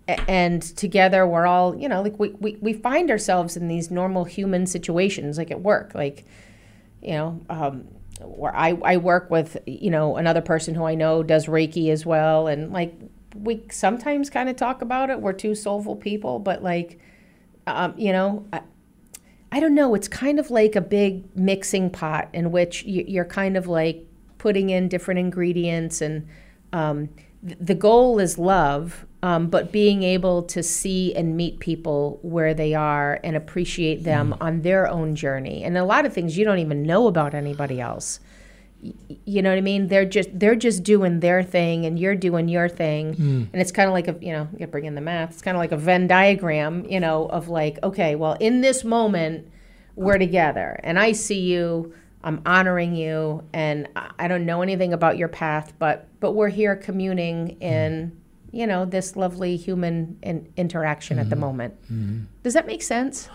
And 0.07 0.61
together 0.61 1.25
we're 1.25 1.47
all, 1.47 1.75
you 1.75 1.89
know, 1.89 2.01
like 2.01 2.17
we, 2.19 2.29
we, 2.39 2.57
we 2.61 2.73
find 2.73 3.09
ourselves 3.09 3.57
in 3.57 3.67
these 3.67 3.89
normal 3.89 4.23
human 4.23 4.67
situations, 4.67 5.37
like 5.37 5.51
at 5.51 5.61
work. 5.61 5.93
Like, 5.95 6.25
you 7.01 7.13
know, 7.13 7.41
um, 7.49 7.87
where 8.23 8.55
I, 8.55 8.69
I 8.83 8.97
work 8.97 9.29
with, 9.29 9.57
you 9.65 9.89
know, 9.89 10.17
another 10.17 10.41
person 10.41 10.75
who 10.75 10.83
I 10.83 10.95
know 10.95 11.23
does 11.23 11.47
Reiki 11.47 11.89
as 11.89 12.05
well. 12.05 12.47
And 12.47 12.71
like, 12.71 12.93
we 13.35 13.63
sometimes 13.71 14.29
kind 14.29 14.49
of 14.49 14.55
talk 14.55 14.81
about 14.81 15.09
it. 15.09 15.21
We're 15.21 15.33
two 15.33 15.55
soulful 15.55 15.95
people, 15.95 16.39
but 16.39 16.63
like, 16.63 16.99
um, 17.67 17.93
you 17.97 18.11
know, 18.11 18.45
I, 18.51 18.61
I 19.51 19.59
don't 19.59 19.75
know. 19.75 19.95
It's 19.95 20.07
kind 20.07 20.39
of 20.39 20.49
like 20.49 20.75
a 20.75 20.81
big 20.81 21.35
mixing 21.35 21.89
pot 21.89 22.29
in 22.33 22.51
which 22.51 22.83
you, 22.83 23.03
you're 23.07 23.25
kind 23.25 23.57
of 23.57 23.67
like 23.67 24.05
putting 24.37 24.69
in 24.69 24.87
different 24.87 25.19
ingredients, 25.19 26.01
and 26.01 26.27
um, 26.73 27.09
th- 27.45 27.57
the 27.59 27.75
goal 27.75 28.17
is 28.17 28.37
love, 28.37 29.05
um, 29.23 29.47
but 29.47 29.71
being 29.71 30.03
able 30.03 30.43
to 30.43 30.63
see 30.63 31.13
and 31.13 31.37
meet 31.37 31.59
people 31.59 32.19
where 32.23 32.53
they 32.53 32.73
are 32.73 33.19
and 33.23 33.35
appreciate 33.35 34.03
them 34.03 34.31
hmm. 34.31 34.43
on 34.43 34.61
their 34.61 34.87
own 34.87 35.15
journey. 35.15 35.63
And 35.63 35.77
a 35.77 35.83
lot 35.83 36.05
of 36.05 36.13
things 36.13 36.37
you 36.37 36.45
don't 36.45 36.59
even 36.59 36.83
know 36.83 37.07
about 37.07 37.33
anybody 37.33 37.79
else. 37.79 38.19
Y- 38.81 38.93
You 39.25 39.41
know 39.43 39.49
what 39.51 39.59
I 39.59 39.61
mean? 39.61 39.87
They're 39.89 40.05
just 40.05 40.29
they're 40.33 40.55
just 40.55 40.83
doing 40.83 41.19
their 41.19 41.43
thing, 41.43 41.85
and 41.85 41.99
you're 41.99 42.15
doing 42.15 42.47
your 42.49 42.67
thing, 42.67 43.13
hmm. 43.13 43.43
and 43.53 43.61
it's 43.61 43.71
kind 43.71 43.87
of 43.87 43.93
like 43.93 44.07
a 44.07 44.15
you 44.19 44.33
know 44.33 44.47
you 44.57 44.65
bring 44.65 44.85
in 44.85 44.95
the 44.95 45.01
math. 45.01 45.31
It's 45.31 45.41
kind 45.41 45.55
of 45.55 45.59
like 45.59 45.71
a 45.71 45.77
Venn 45.77 46.07
diagram, 46.07 46.85
you 46.85 46.99
know, 46.99 47.27
of 47.27 47.47
like 47.47 47.77
okay, 47.83 48.15
well 48.15 48.37
in 48.39 48.61
this 48.61 48.83
moment 48.83 49.47
we're 49.95 50.17
together, 50.17 50.79
and 50.83 50.97
I 50.97 51.11
see 51.11 51.41
you. 51.41 51.93
I'm 52.23 52.41
honoring 52.45 52.95
you, 52.95 53.43
and 53.53 53.87
I 53.95 54.09
I 54.17 54.27
don't 54.27 54.45
know 54.45 54.63
anything 54.63 54.93
about 54.93 55.17
your 55.17 55.27
path, 55.27 55.73
but 55.77 56.07
but 56.19 56.31
we're 56.31 56.49
here 56.49 56.75
communing 56.75 57.57
hmm. 57.57 57.63
in 57.63 58.20
you 58.51 58.67
know 58.67 58.85
this 58.85 59.15
lovely 59.15 59.57
human 59.57 60.17
in, 60.23 60.51
interaction 60.57 61.19
at 61.19 61.29
the 61.29 61.35
moment. 61.35 61.73
Does 62.43 62.53
that 62.53 62.65
make 62.67 62.83
sense? 62.83 63.29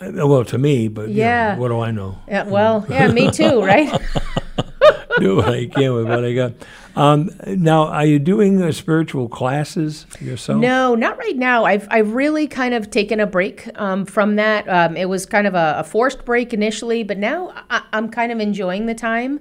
Uh, 0.00 0.26
Well, 0.26 0.44
to 0.44 0.58
me, 0.58 0.88
but 0.88 1.08
yeah. 1.10 1.52
Yeah. 1.52 1.56
what 1.58 1.68
do 1.68 1.80
I 1.80 1.90
know? 1.90 2.18
Yeah, 2.28 2.44
well, 2.44 2.84
yeah, 2.88 3.08
me 3.10 3.30
too, 3.40 3.62
right? 3.62 3.88
do 5.18 5.36
what 5.36 5.48
I 5.48 5.66
can 5.66 5.94
with 5.94 6.06
what 6.08 6.24
I 6.24 6.32
got. 6.34 6.52
Um, 6.94 7.30
now, 7.46 7.88
are 7.88 8.06
you 8.06 8.18
doing 8.18 8.62
uh, 8.62 8.72
spiritual 8.72 9.28
classes 9.28 10.06
yourself? 10.20 10.60
No, 10.60 10.94
not 10.94 11.18
right 11.18 11.36
now. 11.36 11.64
I've 11.64 11.86
I've 11.90 12.12
really 12.14 12.46
kind 12.46 12.72
of 12.74 12.90
taken 12.90 13.20
a 13.20 13.26
break 13.26 13.68
um, 13.78 14.06
from 14.06 14.36
that. 14.36 14.66
Um, 14.68 14.96
it 14.96 15.08
was 15.08 15.26
kind 15.26 15.46
of 15.46 15.54
a, 15.54 15.76
a 15.78 15.84
forced 15.84 16.24
break 16.24 16.54
initially, 16.54 17.02
but 17.02 17.18
now 17.18 17.52
I, 17.70 17.82
I'm 17.92 18.08
kind 18.10 18.32
of 18.32 18.40
enjoying 18.40 18.86
the 18.86 18.94
time. 18.94 19.40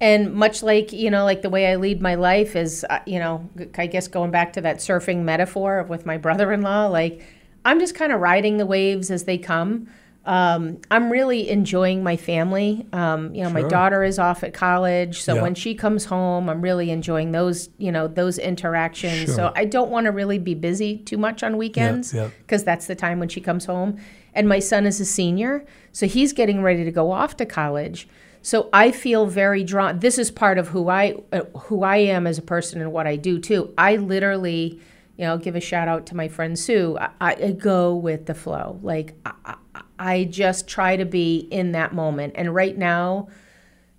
And 0.00 0.34
much 0.34 0.62
like 0.62 0.92
you 0.92 1.10
know, 1.10 1.24
like 1.24 1.42
the 1.42 1.50
way 1.50 1.66
I 1.72 1.76
lead 1.76 2.02
my 2.02 2.16
life 2.16 2.54
is, 2.54 2.84
uh, 2.88 3.00
you 3.06 3.18
know, 3.18 3.48
I 3.78 3.86
guess 3.86 4.08
going 4.08 4.30
back 4.30 4.52
to 4.54 4.60
that 4.60 4.78
surfing 4.78 5.22
metaphor 5.22 5.84
with 5.84 6.04
my 6.04 6.18
brother-in-law, 6.18 6.88
like 6.88 7.24
I'm 7.64 7.80
just 7.80 7.94
kind 7.94 8.12
of 8.12 8.20
riding 8.20 8.58
the 8.58 8.66
waves 8.66 9.10
as 9.10 9.24
they 9.24 9.38
come. 9.38 9.88
Um, 10.26 10.80
I'm 10.90 11.10
really 11.10 11.48
enjoying 11.48 12.02
my 12.02 12.16
family. 12.16 12.84
Um, 12.92 13.32
you 13.32 13.44
know, 13.44 13.50
my 13.50 13.62
daughter 13.62 14.02
is 14.02 14.18
off 14.18 14.42
at 14.42 14.52
college, 14.52 15.20
so 15.20 15.36
Yeah. 15.36 15.42
when 15.42 15.54
she 15.54 15.74
comes 15.76 16.04
home, 16.06 16.48
I'm 16.48 16.60
really 16.60 16.90
enjoying 16.90 17.30
those, 17.30 17.70
you 17.78 17.92
know, 17.92 18.08
those 18.08 18.36
interactions. 18.36 19.32
So 19.32 19.52
I 19.54 19.64
don't 19.64 19.88
want 19.88 20.06
to 20.06 20.10
really 20.10 20.38
be 20.38 20.54
busy 20.54 20.98
too 20.98 21.16
much 21.16 21.44
on 21.44 21.56
weekends 21.56 22.12
yeah. 22.12 22.30
because 22.40 22.64
that's 22.64 22.88
the 22.88 22.96
time 22.96 23.20
when 23.20 23.28
she 23.28 23.40
comes 23.40 23.66
home. 23.66 23.98
And 24.34 24.48
my 24.48 24.58
son 24.58 24.84
is 24.84 25.00
a 25.00 25.04
senior, 25.04 25.64
so 25.92 26.06
he's 26.06 26.32
getting 26.32 26.60
ready 26.60 26.84
to 26.84 26.90
go 26.90 27.12
off 27.12 27.36
to 27.36 27.46
college. 27.46 28.08
So 28.46 28.68
I 28.72 28.92
feel 28.92 29.26
very 29.26 29.64
drawn. 29.64 29.98
This 29.98 30.18
is 30.18 30.30
part 30.30 30.56
of 30.56 30.68
who 30.68 30.88
I 30.88 31.16
uh, 31.32 31.40
who 31.62 31.82
I 31.82 31.96
am 31.96 32.28
as 32.28 32.38
a 32.38 32.42
person 32.42 32.80
and 32.80 32.92
what 32.92 33.04
I 33.04 33.16
do 33.16 33.40
too. 33.40 33.74
I 33.76 33.96
literally, 33.96 34.80
you 35.16 35.24
know, 35.24 35.36
give 35.36 35.56
a 35.56 35.60
shout 35.60 35.88
out 35.88 36.06
to 36.06 36.16
my 36.16 36.28
friend 36.28 36.56
Sue. 36.56 36.96
I, 36.96 37.10
I 37.20 37.50
go 37.50 37.96
with 37.96 38.26
the 38.26 38.34
flow. 38.34 38.78
Like 38.84 39.16
I, 39.26 39.56
I, 39.98 40.24
just 40.30 40.68
try 40.68 40.94
to 40.94 41.04
be 41.04 41.48
in 41.50 41.72
that 41.72 41.92
moment. 41.92 42.34
And 42.36 42.54
right 42.54 42.78
now, 42.78 43.26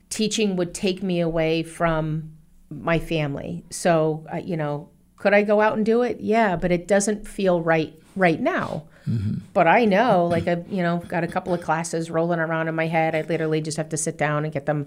teaching 0.10 0.56
would 0.56 0.74
take 0.74 1.04
me 1.04 1.20
away 1.20 1.64
from 1.64 2.32
my 2.70 3.00
family. 3.00 3.66
So, 3.70 4.26
uh, 4.32 4.38
you 4.38 4.56
know, 4.56 4.88
could 5.18 5.34
I 5.34 5.42
go 5.42 5.60
out 5.60 5.76
and 5.76 5.86
do 5.86 6.04
it? 6.04 6.22
Yeah, 6.22 6.56
but 6.56 6.72
it 6.72 6.88
doesn't 6.88 7.28
feel 7.28 7.62
right 7.62 7.94
right 8.16 8.40
now. 8.40 8.86
But 9.54 9.68
I 9.68 9.86
know, 9.86 10.28
like 10.28 10.48
I've, 10.48 10.68
you 10.72 10.84
know, 10.84 10.98
got 11.08 11.24
a 11.24 11.28
couple 11.28 11.54
of 11.54 11.62
classes 11.62 12.12
rolling 12.12 12.40
around 12.40 12.68
in 12.68 12.76
my 12.76 12.88
head. 12.88 13.16
I 13.16 13.22
literally 13.22 13.62
just 13.62 13.78
have 13.78 13.90
to 13.90 13.98
sit 13.98 14.18
down 14.18 14.44
and 14.44 14.54
get 14.54 14.66
them, 14.66 14.86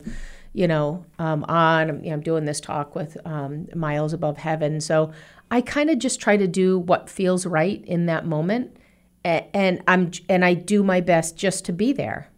you 0.53 0.69
know, 0.69 1.05
um, 1.19 1.45
on. 1.45 2.03
You 2.05 2.11
know, 2.11 2.15
I'm 2.17 2.21
doing 2.21 2.45
this 2.45 2.61
talk 2.61 2.95
with 2.95 3.17
um, 3.25 3.67
Miles 3.75 4.13
Above 4.13 4.37
Heaven. 4.39 4.81
So 4.81 5.13
I 5.51 5.61
kind 5.63 5.89
of 5.91 5.99
just 5.99 6.21
try 6.21 6.37
to 6.37 6.47
do 6.47 6.79
what 6.79 7.09
feels 7.09 7.47
right 7.47 7.83
in 7.87 8.07
that 8.07 8.27
moment, 8.27 8.77
A- 9.25 9.49
and 9.57 9.83
I'm 9.89 10.11
and 10.29 10.45
I 10.45 10.55
do 10.55 10.83
my 10.83 11.01
best 11.01 11.37
just 11.37 11.65
to 11.67 11.73
be 11.73 11.93
there 11.93 12.29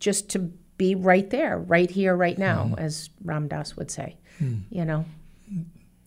just 0.00 0.28
to 0.30 0.38
be 0.76 0.94
right 0.94 1.30
there, 1.30 1.56
right 1.58 1.90
here, 1.90 2.14
right 2.16 2.36
now, 2.36 2.74
as 2.78 3.08
Ram 3.24 3.48
Dass 3.48 3.76
would 3.76 3.90
say. 3.90 4.16
You 4.70 4.84
know, 4.84 5.04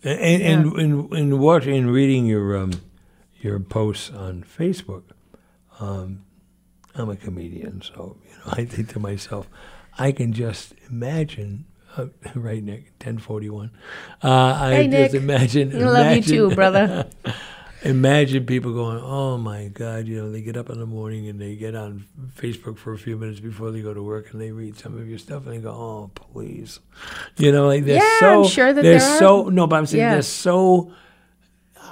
And 0.04 0.42
and 0.44 0.80
in 0.80 1.16
in 1.18 1.40
what 1.40 1.66
in 1.66 1.90
reading 1.90 2.26
your 2.26 2.58
um, 2.58 2.72
your 3.42 3.60
posts 3.60 4.10
on 4.12 4.44
Facebook, 4.44 5.04
um, 5.80 6.24
I'm 6.96 7.10
a 7.10 7.16
comedian, 7.16 7.82
so 7.82 8.18
you 8.24 8.32
know 8.32 8.44
I 8.54 8.66
think 8.66 8.90
to 8.94 9.00
myself, 9.00 9.50
I 9.98 10.12
can 10.12 10.34
just 10.34 10.74
imagine. 10.90 11.66
Uh, 11.96 12.08
right, 12.36 12.64
Nick, 12.64 12.98
ten 13.00 13.18
forty 13.18 13.50
one. 13.50 13.72
Uh, 14.24 14.30
I 14.60 14.74
Hey, 14.76 14.88
just 14.88 15.14
Nick. 15.14 15.22
imagine. 15.22 15.76
I 15.76 15.86
love 15.90 16.16
you 16.16 16.22
too, 16.22 16.56
brother. 16.56 17.08
imagine 17.84 18.46
people 18.46 18.74
going, 18.74 19.00
"Oh 19.02 19.38
my 19.38 19.68
God!" 19.70 20.08
You 20.08 20.18
know, 20.22 20.32
they 20.32 20.42
get 20.42 20.58
up 20.58 20.70
in 20.70 20.80
the 20.80 20.86
morning 20.86 21.28
and 21.28 21.40
they 21.40 21.56
get 21.56 21.76
on 21.76 22.06
Facebook 22.36 22.78
for 22.78 22.94
a 22.94 22.98
few 22.98 23.18
minutes 23.18 23.40
before 23.40 23.72
they 23.72 23.82
go 23.82 23.94
to 23.94 24.02
work 24.04 24.32
and 24.32 24.42
they 24.42 24.52
read 24.52 24.78
some 24.78 24.98
of 24.98 25.08
your 25.08 25.18
stuff 25.20 25.46
and 25.46 25.56
they 25.56 25.60
go, 25.60 25.70
"Oh, 25.72 26.12
please," 26.16 26.80
you 27.38 27.52
know, 27.52 27.68
like 27.68 27.86
they're 27.86 27.98
Yeah, 27.98 28.20
so. 28.20 28.44
I'm 28.44 28.50
sure 28.50 28.74
that 28.74 28.82
they're 28.82 29.00
there 29.00 29.10
are. 29.10 29.20
so. 29.20 29.44
No, 29.50 29.68
but 29.68 29.76
I'm 29.78 29.86
saying 29.86 30.02
Yeah. 30.02 30.14
they're 30.14 30.22
so. 30.24 30.92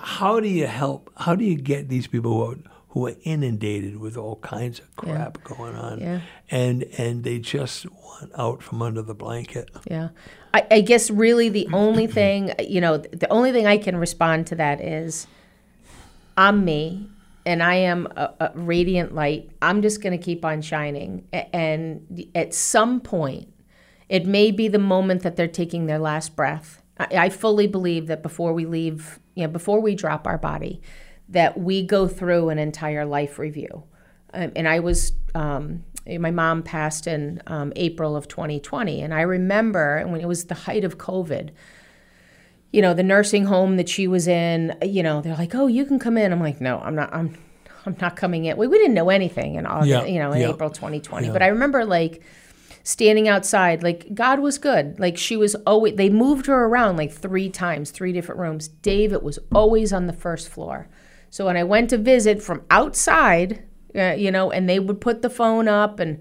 How 0.06 0.40
do 0.40 0.48
you 0.48 0.68
help? 0.68 1.12
How 1.18 1.36
do 1.36 1.44
you 1.44 1.56
get 1.58 1.90
these 1.90 2.06
people 2.08 2.32
who 2.34 2.52
are, 2.52 2.58
who 2.90 3.08
are 3.08 3.16
inundated 3.24 3.98
with 4.00 4.16
all 4.18 4.36
kinds 4.38 4.80
of 4.80 4.96
crap 4.96 5.44
going 5.44 5.76
on, 5.76 6.00
Yeah. 6.00 6.20
and 6.52 6.84
and 6.98 7.24
they 7.24 7.40
just 7.40 7.88
want 7.90 8.32
out 8.38 8.62
from 8.62 8.82
under 8.82 9.02
the 9.02 9.16
blanket? 9.16 9.70
yeah. 9.90 10.10
I, 10.54 10.66
I 10.72 10.82
guess 10.82 11.10
really 11.10 11.50
the 11.50 11.68
only 11.74 12.08
thing, 12.20 12.54
you 12.60 12.80
know, 12.82 12.98
the 12.98 13.28
only 13.32 13.52
thing 13.52 13.66
I 13.68 13.78
can 13.78 13.98
respond 13.98 14.48
to 14.48 14.56
that 14.56 14.80
is 14.80 15.28
I'm 16.38 16.64
me 16.64 17.10
and 17.46 17.62
I 17.64 17.76
am 17.76 18.08
a, 18.16 18.34
a 18.40 18.52
radiant 18.54 19.14
light. 19.16 19.50
I'm 19.62 19.82
just 19.82 20.02
going 20.02 20.18
to 20.18 20.24
keep 20.24 20.46
on 20.46 20.62
shining. 20.62 21.28
And 21.34 22.26
at 22.36 22.54
some 22.54 23.02
point, 23.02 23.52
it 24.08 24.26
may 24.26 24.52
be 24.52 24.68
the 24.68 24.80
moment 24.80 25.24
that 25.24 25.36
they're 25.36 25.48
taking 25.48 25.88
their 25.88 26.00
last 26.00 26.36
breath. 26.36 26.82
I, 26.98 27.08
I 27.12 27.30
fully 27.30 27.68
believe 27.68 28.08
that 28.08 28.24
before 28.24 28.54
we 28.54 28.66
leave, 28.66 29.20
you 29.36 29.44
know, 29.44 29.50
before 29.50 29.80
we 29.80 29.96
drop 29.96 30.28
our 30.28 30.38
body, 30.38 30.82
that 31.30 31.60
we 31.60 31.82
go 31.82 32.08
through 32.08 32.50
an 32.50 32.60
entire 32.60 33.06
life 33.06 33.40
review. 33.40 33.84
Um, 34.34 34.52
and 34.56 34.68
I 34.68 34.80
was, 34.80 35.14
um, 35.34 35.84
my 36.08 36.32
mom 36.32 36.62
passed 36.62 37.08
in 37.08 37.42
um, 37.48 37.74
April 37.76 38.16
of 38.16 38.28
2020, 38.28 39.02
and 39.02 39.14
I 39.14 39.22
remember 39.22 40.04
when 40.06 40.22
it 40.22 40.28
was 40.28 40.46
the 40.46 40.54
height 40.56 40.84
of 40.84 40.98
COVID. 40.98 41.50
You 42.72 42.82
know, 42.82 42.94
the 42.94 43.04
nursing 43.04 43.46
home 43.46 43.78
that 43.78 43.88
she 43.88 44.08
was 44.08 44.28
in. 44.28 44.76
You 44.84 45.02
know, 45.02 45.22
they're 45.22 45.36
like, 45.36 45.56
"Oh, 45.56 45.68
you 45.68 45.86
can 45.86 45.98
come 45.98 46.18
in." 46.18 46.34
I'm 46.34 46.42
like, 46.42 46.60
"No, 46.60 46.80
I'm 46.80 46.94
not. 46.94 47.14
I'm, 47.14 47.38
I'm 47.86 47.96
not 48.02 48.18
coming 48.18 48.46
in." 48.46 48.58
We, 48.58 48.68
we 48.68 48.78
didn't 48.78 48.96
know 48.96 49.10
anything 49.10 49.56
in 49.56 49.66
August. 49.66 49.88
Yeah, 49.90 50.06
You 50.06 50.20
know, 50.20 50.34
in 50.34 50.42
yeah. 50.42 50.50
April 50.50 50.70
2020. 50.70 51.28
Yeah. 51.28 51.34
But 51.34 51.42
I 51.42 51.48
remember 51.48 51.86
like 51.86 52.22
standing 52.86 53.28
outside. 53.28 53.82
Like 53.84 54.14
god 54.14 54.40
was 54.40 54.58
good. 54.60 54.98
Like 55.00 55.18
she 55.18 55.36
was 55.36 55.56
always 55.66 55.96
they 55.96 56.10
moved 56.10 56.46
her 56.46 56.66
around 56.66 56.96
like 56.96 57.12
three 57.12 57.50
times 57.50 57.92
three 57.92 58.14
different 58.14 58.40
rooms. 58.40 58.68
David 58.70 59.24
was 59.24 59.40
always 59.54 59.92
on 59.92 60.06
the 60.08 60.14
first 60.14 60.48
floor. 60.48 60.88
So 61.32 61.46
when 61.48 61.58
i 61.58 61.64
went 61.64 61.90
to 61.90 61.98
visit 61.98 62.42
from 62.42 62.64
outside 62.70 63.64
uh, 63.94 64.14
you 64.14 64.32
know 64.32 64.52
and 64.52 64.70
they 64.70 64.80
would 64.80 65.02
put 65.02 65.22
the 65.22 65.30
phone 65.30 65.68
up 65.68 66.00
and 66.00 66.20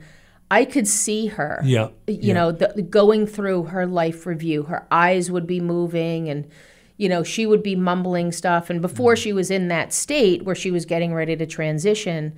i 0.50 0.64
could 0.64 0.88
see 0.88 1.26
her 1.26 1.60
Yeah, 1.64 1.88
you 2.06 2.18
yeah. 2.20 2.34
know 2.34 2.50
the, 2.52 2.82
going 2.82 3.26
through 3.26 3.64
her 3.64 3.86
life 3.86 4.24
review. 4.26 4.64
Her 4.64 4.86
eyes 4.90 5.30
would 5.30 5.46
be 5.46 5.60
moving 5.60 6.28
and 6.30 6.48
you 6.96 7.08
know 7.10 7.22
she 7.22 7.44
would 7.44 7.62
be 7.62 7.76
mumbling 7.76 8.32
stuff. 8.32 8.70
And 8.70 8.80
before 8.80 9.16
she 9.16 9.32
was 9.34 9.50
in 9.50 9.68
that 9.68 9.92
state 9.92 10.44
where 10.44 10.54
she 10.54 10.70
was 10.70 10.86
getting 10.86 11.12
ready 11.12 11.36
to 11.36 11.46
transition 11.46 12.34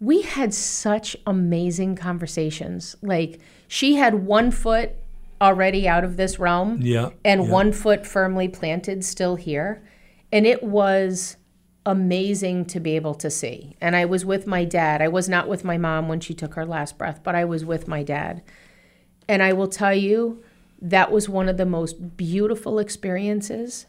we 0.00 0.22
had 0.22 0.54
such 0.54 1.16
amazing 1.26 1.94
conversations. 1.94 2.96
Like 3.02 3.38
she 3.68 3.94
had 3.94 4.26
one 4.26 4.50
foot 4.50 4.92
already 5.40 5.86
out 5.88 6.04
of 6.04 6.16
this 6.16 6.38
realm 6.38 6.80
Yeah, 6.82 7.10
and 7.24 7.44
yeah. 7.44 7.50
one 7.50 7.72
foot 7.72 8.06
firmly 8.06 8.48
planted 8.48 9.04
still 9.04 9.36
here. 9.36 9.82
And 10.32 10.46
it 10.46 10.62
was 10.62 11.36
amazing 11.86 12.66
to 12.66 12.80
be 12.80 12.96
able 12.96 13.14
to 13.14 13.30
see. 13.30 13.76
And 13.80 13.96
I 13.96 14.04
was 14.04 14.24
with 14.24 14.46
my 14.46 14.64
dad. 14.64 15.02
I 15.02 15.08
was 15.08 15.28
not 15.28 15.48
with 15.48 15.64
my 15.64 15.76
mom 15.78 16.08
when 16.08 16.20
she 16.20 16.34
took 16.34 16.54
her 16.54 16.66
last 16.66 16.98
breath, 16.98 17.20
but 17.22 17.34
I 17.34 17.44
was 17.44 17.64
with 17.64 17.88
my 17.88 18.02
dad. 18.02 18.42
And 19.28 19.42
I 19.42 19.52
will 19.52 19.68
tell 19.68 19.94
you, 19.94 20.42
that 20.82 21.12
was 21.12 21.28
one 21.28 21.48
of 21.48 21.56
the 21.56 21.66
most 21.66 22.16
beautiful 22.16 22.78
experiences. 22.78 23.86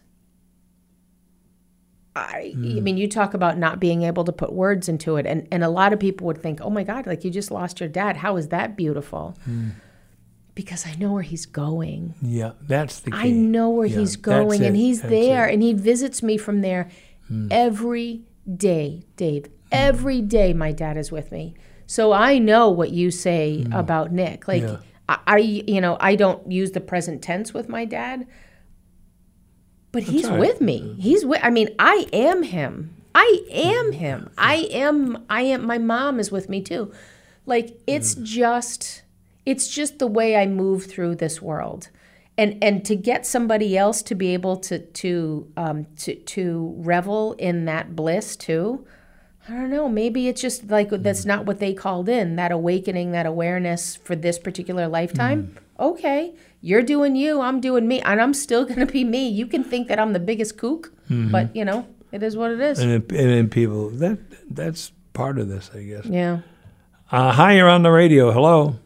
I, 2.13 2.51
I 2.53 2.57
mean, 2.57 2.97
you 2.97 3.07
talk 3.07 3.33
about 3.33 3.57
not 3.57 3.79
being 3.79 4.03
able 4.03 4.25
to 4.25 4.33
put 4.33 4.51
words 4.51 4.89
into 4.89 5.15
it, 5.15 5.25
and, 5.25 5.47
and 5.49 5.63
a 5.63 5.69
lot 5.69 5.93
of 5.93 5.99
people 5.99 6.27
would 6.27 6.41
think, 6.41 6.59
oh 6.61 6.69
my 6.69 6.83
God, 6.83 7.07
like 7.07 7.23
you 7.23 7.31
just 7.31 7.51
lost 7.51 7.79
your 7.79 7.87
dad. 7.87 8.17
How 8.17 8.35
is 8.35 8.49
that 8.49 8.75
beautiful? 8.75 9.37
Because 10.53 10.85
I 10.85 10.95
know 10.95 11.13
where 11.13 11.23
he's 11.23 11.45
going. 11.45 12.15
Yeah, 12.21 12.51
that's 12.61 12.99
the 12.99 13.11
key. 13.11 13.17
I 13.17 13.29
know 13.29 13.69
where 13.69 13.87
Yeah, 13.87 13.99
he's 13.99 14.17
going, 14.17 14.65
and 14.65 14.75
he's 14.75 14.99
that's 15.01 15.09
there, 15.11 15.45
it. 15.45 15.49
Hmm. 15.49 15.53
and 15.53 15.63
he 15.63 15.73
visits 15.73 16.21
me 16.21 16.37
from 16.37 16.59
there 16.61 16.89
every 17.49 18.23
day, 18.57 19.03
Dave. 19.15 19.47
Every 19.71 20.21
day, 20.21 20.51
my 20.53 20.73
dad 20.73 20.97
is 20.97 21.13
with 21.13 21.31
me, 21.31 21.55
so 21.85 22.11
I 22.11 22.39
know 22.39 22.69
what 22.69 22.91
you 22.91 23.09
say 23.09 23.65
about 23.71 24.11
Nick. 24.11 24.47
Like, 24.47 24.63
Hmm. 24.63 24.67
Yeah. 25.07 25.17
I, 25.27 25.37
you 25.39 25.81
know, 25.81 25.97
I 25.99 26.15
don't 26.15 26.49
use 26.49 26.71
the 26.71 26.79
present 26.79 27.21
tense 27.21 27.53
with 27.53 27.67
my 27.67 27.83
dad, 27.83 28.25
but 29.91 30.03
he's 30.03 30.29
right. 30.29 30.39
with 30.39 30.61
me. 30.61 30.95
He's 30.99 31.25
with. 31.25 31.39
I 31.43 31.49
mean, 31.49 31.69
I 31.79 32.07
am 32.13 32.43
him. 32.43 32.95
I 33.13 33.41
am 33.51 33.91
him. 33.91 34.29
I 34.37 34.67
am. 34.71 35.25
I 35.29 35.41
am. 35.43 35.65
My 35.65 35.77
mom 35.77 36.19
is 36.19 36.31
with 36.31 36.49
me 36.49 36.61
too. 36.61 36.91
Like 37.45 37.77
it's 37.87 38.15
mm. 38.15 38.23
just, 38.23 39.01
it's 39.45 39.67
just 39.67 39.99
the 39.99 40.07
way 40.07 40.37
I 40.37 40.45
move 40.47 40.85
through 40.85 41.15
this 41.15 41.41
world, 41.41 41.89
and 42.37 42.57
and 42.63 42.85
to 42.85 42.95
get 42.95 43.25
somebody 43.25 43.77
else 43.77 44.01
to 44.03 44.15
be 44.15 44.33
able 44.33 44.57
to 44.57 44.79
to 44.79 45.51
um 45.57 45.87
to 45.97 46.15
to 46.15 46.73
revel 46.77 47.33
in 47.33 47.65
that 47.65 47.95
bliss 47.95 48.35
too. 48.35 48.85
I 49.49 49.53
don't 49.53 49.71
know. 49.71 49.89
Maybe 49.89 50.27
it's 50.27 50.39
just 50.39 50.69
like 50.69 50.89
mm. 50.89 51.03
that's 51.03 51.25
not 51.25 51.45
what 51.45 51.59
they 51.59 51.73
called 51.73 52.07
in 52.07 52.37
that 52.37 52.51
awakening, 52.51 53.11
that 53.11 53.25
awareness 53.25 53.95
for 53.97 54.15
this 54.15 54.39
particular 54.39 54.87
lifetime. 54.87 55.55
Mm. 55.55 55.85
Okay, 55.85 56.35
you're 56.61 56.83
doing 56.83 57.15
you, 57.15 57.41
I'm 57.41 57.59
doing 57.59 57.87
me, 57.87 58.01
and 58.01 58.21
I'm 58.21 58.33
still 58.33 58.65
going 58.65 58.79
to 58.79 58.85
be 58.85 59.03
me. 59.03 59.27
You 59.27 59.47
can 59.47 59.63
think 59.63 59.87
that 59.87 59.99
I'm 59.99 60.13
the 60.13 60.19
biggest 60.19 60.57
kook, 60.57 60.93
mm-hmm. 61.09 61.31
but 61.31 61.55
you 61.55 61.65
know, 61.65 61.87
it 62.11 62.23
is 62.23 62.37
what 62.37 62.51
it 62.51 62.61
is. 62.61 62.79
And 62.79 62.91
then, 62.91 63.19
and 63.19 63.29
then 63.29 63.49
people 63.49 63.89
that 63.89 64.19
that's 64.49 64.91
part 65.13 65.39
of 65.39 65.49
this, 65.49 65.69
I 65.73 65.83
guess. 65.83 66.05
yeah. 66.05 66.39
Uh, 67.11 67.33
hi, 67.33 67.57
you're 67.57 67.67
on 67.67 67.83
the 67.83 67.91
radio. 67.91 68.31
Hello. 68.31 68.77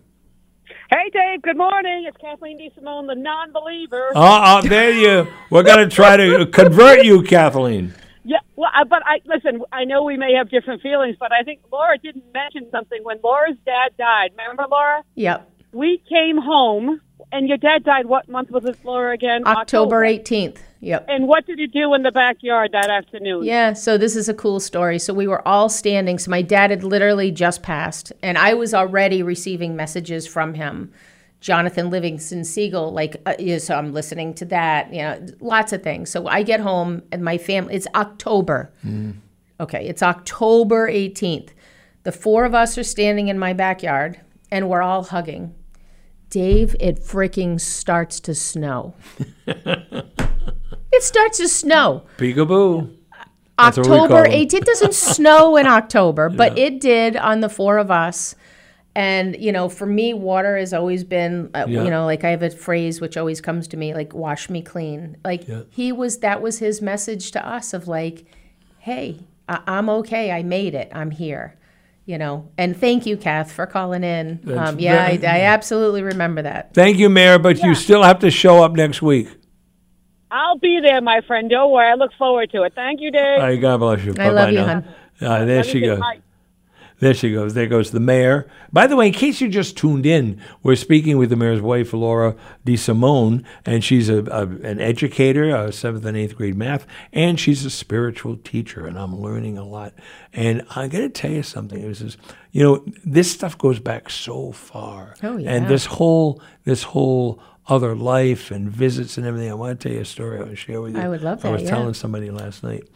Hey, 0.89 1.09
Dave. 1.11 1.43
Good 1.43 1.57
morning. 1.57 2.05
It's 2.07 2.17
Cathleen 2.17 2.57
DeSimone, 2.59 3.05
the 3.07 3.15
non-believer. 3.15 4.11
Oh, 4.15 4.41
oh, 4.43 4.67
there 4.67 4.91
you. 4.91 5.27
We're 5.51 5.63
gonna 5.63 5.89
try 5.89 6.17
to 6.17 6.45
convert 6.47 7.05
you, 7.05 7.21
Cathleen. 7.21 7.93
Yeah. 8.23 8.37
Well, 8.55 8.71
I, 8.73 8.83
but 8.83 9.03
I 9.05 9.19
listen. 9.25 9.61
I 9.71 9.83
know 9.83 10.03
we 10.03 10.17
may 10.17 10.33
have 10.33 10.49
different 10.49 10.81
feelings, 10.81 11.17
but 11.19 11.31
I 11.31 11.43
think 11.43 11.59
Laura 11.71 11.97
didn't 11.97 12.25
mention 12.33 12.67
something 12.71 13.03
when 13.03 13.19
Laura's 13.23 13.57
dad 13.65 13.91
died. 13.97 14.31
Remember, 14.37 14.65
Laura? 14.69 15.03
Yep. 15.15 15.51
We 15.71 16.01
came 16.09 16.37
home, 16.37 17.01
and 17.31 17.47
your 17.47 17.57
dad 17.57 17.83
died. 17.83 18.05
What 18.05 18.29
month 18.29 18.51
was 18.51 18.65
it, 18.65 18.77
Laura? 18.83 19.13
Again? 19.13 19.45
October 19.45 20.01
18th. 20.01 20.57
Yep. 20.81 21.05
And 21.09 21.27
what 21.27 21.45
did 21.47 21.57
you 21.59 21.67
do 21.67 21.93
in 21.93 22.03
the 22.03 22.11
backyard 22.11 22.71
that 22.73 22.89
afternoon? 22.89 23.43
Yeah, 23.43 23.73
so 23.73 23.97
this 23.97 24.15
is 24.15 24.29
a 24.29 24.33
cool 24.33 24.59
story. 24.59 24.99
So 24.99 25.13
we 25.13 25.27
were 25.27 25.45
all 25.47 25.67
standing. 25.67 26.19
So 26.19 26.29
my 26.29 26.41
dad 26.41 26.69
had 26.69 26.83
literally 26.83 27.31
just 27.31 27.63
passed, 27.63 28.13
and 28.21 28.37
I 28.37 28.53
was 28.53 28.73
already 28.73 29.23
receiving 29.23 29.75
messages 29.75 30.27
from 30.27 30.53
him. 30.53 30.91
Jonathan 31.41 31.89
Livingston 31.89 32.43
Seagull, 32.43 32.91
like, 32.91 33.21
uh, 33.25 33.35
yeah, 33.37 33.57
so 33.59 33.75
I'm 33.75 33.93
listening 33.93 34.33
to 34.35 34.45
that, 34.45 34.91
you 34.91 35.01
know, 35.01 35.25
lots 35.41 35.73
of 35.73 35.83
things. 35.83 36.09
So 36.09 36.27
I 36.27 36.43
get 36.43 36.59
home, 36.59 37.03
and 37.11 37.23
my 37.23 37.37
family, 37.37 37.75
it's 37.75 37.87
October. 37.93 38.71
Okay, 39.59 39.87
it's 39.87 40.01
October 40.01 40.89
18th. 40.89 41.49
The 42.03 42.11
four 42.11 42.45
of 42.45 42.53
us 42.55 42.77
are 42.77 42.83
standing 42.83 43.27
in 43.27 43.37
my 43.37 43.53
backyard, 43.53 44.19
and 44.51 44.69
we're 44.69 44.81
all 44.81 45.03
hugging. 45.03 45.53
Dave, 46.39 46.75
it 46.81 46.99
freaking 46.99 47.61
starts 47.61 48.19
to 48.19 48.35
snow. 48.35 48.93
it 49.47 51.01
starts 51.01 51.37
to 51.37 51.47
snow. 51.47 52.03
Peekaboo. 52.17 52.93
October 53.57 54.25
18th. 54.25 54.53
It 54.53 54.65
doesn't 54.65 54.93
snow 54.93 55.55
in 55.55 55.65
October, 55.65 56.27
but 56.41 56.57
it 56.57 56.81
did 56.81 57.15
on 57.15 57.39
the 57.39 57.47
four 57.47 57.77
of 57.77 57.89
us. 57.89 58.35
And, 58.95 59.37
you 59.39 59.53
know, 59.53 59.69
for 59.69 59.85
me, 59.85 60.13
water 60.13 60.57
has 60.57 60.73
always 60.73 61.05
been, 61.05 61.51
uh, 61.55 61.67
Yeah. 61.69 61.85
you 61.85 61.89
know, 61.89 62.03
like 62.05 62.25
I 62.25 62.31
have 62.31 62.43
a 62.43 62.49
phrase 62.49 62.99
which 62.99 63.15
always 63.15 63.39
comes 63.39 63.69
to 63.69 63.77
me, 63.77 63.93
like, 63.93 64.13
wash 64.13 64.49
me 64.49 64.61
clean. 64.61 65.15
Like, 65.23 65.47
Yeah. 65.47 65.61
he 65.69 65.93
was, 65.93 66.17
that 66.17 66.41
was 66.41 66.59
his 66.59 66.81
message 66.81 67.31
to 67.31 67.47
us 67.47 67.73
of 67.73 67.87
like, 67.87 68.25
hey, 68.79 69.19
I- 69.47 69.61
I'm 69.67 69.87
okay. 69.89 70.33
I 70.33 70.43
made 70.43 70.75
it. 70.75 70.91
I'm 70.93 71.11
here. 71.11 71.55
You 72.07 72.19
know, 72.19 72.51
and 72.57 72.77
thank 72.77 73.07
you, 73.07 73.17
Kath, 73.17 73.51
for 73.51 73.65
calling 73.65 74.03
in. 74.03 74.39
Um, 74.55 74.77
yeah, 74.79 75.05
I, 75.05 75.17
very- 75.17 75.27
I 75.27 75.41
absolutely 75.45 76.03
remember 76.03 76.43
that. 76.43 76.71
Thank 76.75 76.97
you, 76.97 77.09
Mayor, 77.09 77.39
but 77.39 77.63
you 77.63 77.73
still 77.73 78.03
have 78.03 78.19
to 78.19 78.29
show 78.29 78.63
up 78.63 78.73
next 78.73 79.01
week. 79.01 79.27
I'll 80.29 80.57
be 80.59 80.79
there, 80.83 81.01
my 81.01 81.21
friend. 81.25 81.49
Don't 81.49 81.71
worry. 81.71 81.89
I 81.89 81.95
look 81.95 82.11
forward 82.17 82.51
to 82.51 82.63
it. 82.63 82.73
Thank 82.75 83.01
you, 83.01 83.09
Dave. 83.09 83.39
All 83.39 83.47
right, 83.47 83.55
God 83.59 83.77
bless 83.79 84.03
you. 84.03 84.13
I 84.19 84.29
love 84.29 84.35
Bye-bye 84.35 84.49
you, 84.49 84.57
now. 84.57 84.65
hon. 84.65 84.95
Uh, 85.21 85.45
there 85.45 85.57
Let 85.57 85.65
she 85.65 85.79
goes. 85.81 85.99
hi. 85.99 86.19
There 86.99 87.13
she 87.13 87.33
goes. 87.33 87.53
There 87.53 87.67
goes 87.67 87.91
the 87.91 87.99
mayor. 87.99 88.47
By 88.71 88.87
the 88.87 88.95
way, 88.95 89.07
in 89.07 89.13
case 89.13 89.41
you 89.41 89.49
just 89.49 89.77
tuned 89.77 90.05
in, 90.05 90.41
we're 90.63 90.75
speaking 90.77 91.17
with 91.17 91.29
the 91.29 91.35
mayor's 91.35 91.61
wife, 91.61 91.93
Laura 91.93 92.35
DeSimone, 92.65 93.43
and 93.65 93.83
she's 93.83 94.07
a, 94.09 94.23
a 94.25 94.43
an 94.43 94.79
educator, 94.79 95.53
a 95.53 95.71
seventh 95.71 96.05
and 96.05 96.15
eighth 96.15 96.35
grade 96.35 96.55
math, 96.55 96.87
and 97.11 97.39
she's 97.39 97.65
a 97.65 97.69
spiritual 97.69 98.37
teacher, 98.37 98.87
and 98.87 98.97
I'm 98.97 99.19
learning 99.19 99.57
a 99.57 99.65
lot. 99.65 99.93
And 100.33 100.65
I 100.75 100.87
got 100.87 100.99
to 100.99 101.09
tell 101.09 101.31
you 101.31 101.43
something. 101.43 101.81
This 101.81 102.01
is, 102.01 102.17
you 102.51 102.63
know, 102.63 102.85
this 103.03 103.31
stuff 103.31 103.57
goes 103.57 103.79
back 103.79 104.09
so 104.09 104.51
far. 104.53 105.15
Oh, 105.21 105.37
yeah. 105.37 105.51
And 105.51 105.67
this 105.67 105.85
whole 105.85 106.41
this 106.63 106.83
whole 106.83 107.41
other 107.67 107.95
life 107.95 108.51
and 108.51 108.69
visits 108.69 109.17
and 109.17 109.25
everything. 109.25 109.49
I 109.49 109.55
want 109.55 109.79
to 109.79 109.89
tell 109.89 109.95
you 109.95 110.01
a 110.01 110.05
story. 110.05 110.37
I 110.37 110.41
want 110.41 110.51
to 110.51 110.55
share 110.55 110.81
with 110.81 110.95
you. 110.95 111.01
I 111.01 111.09
would 111.09 111.21
love 111.21 111.41
that. 111.41 111.49
I 111.49 111.51
was 111.51 111.63
yeah. 111.63 111.69
telling 111.69 111.93
somebody 111.93 112.29
last 112.31 112.63
night. 112.63 112.87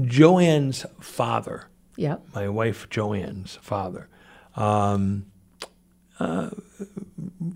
Joanne's 0.00 0.86
father 1.00 1.66
Yep. 1.96 2.22
my 2.34 2.48
wife 2.48 2.88
Joanne's 2.90 3.56
father. 3.62 4.08
Um, 4.56 5.26
uh, 6.20 6.50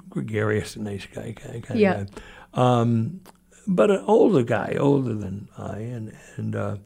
gregarious, 0.08 0.76
nice 0.76 1.06
guy, 1.06 1.32
kind 1.32 1.60
of 1.70 1.76
Yeah. 1.76 2.04
guy. 2.04 2.06
Um, 2.54 3.20
but 3.66 3.90
an 3.90 4.02
older 4.06 4.42
guy, 4.42 4.76
older 4.78 5.14
than 5.14 5.48
I, 5.58 5.78
and 5.78 6.12
and 6.36 6.56
uh, 6.56 6.76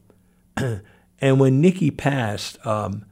and 1.21 1.39
when 1.39 1.61
Nikki 1.61 1.91
passed, 1.91 2.63
um, 2.65 3.05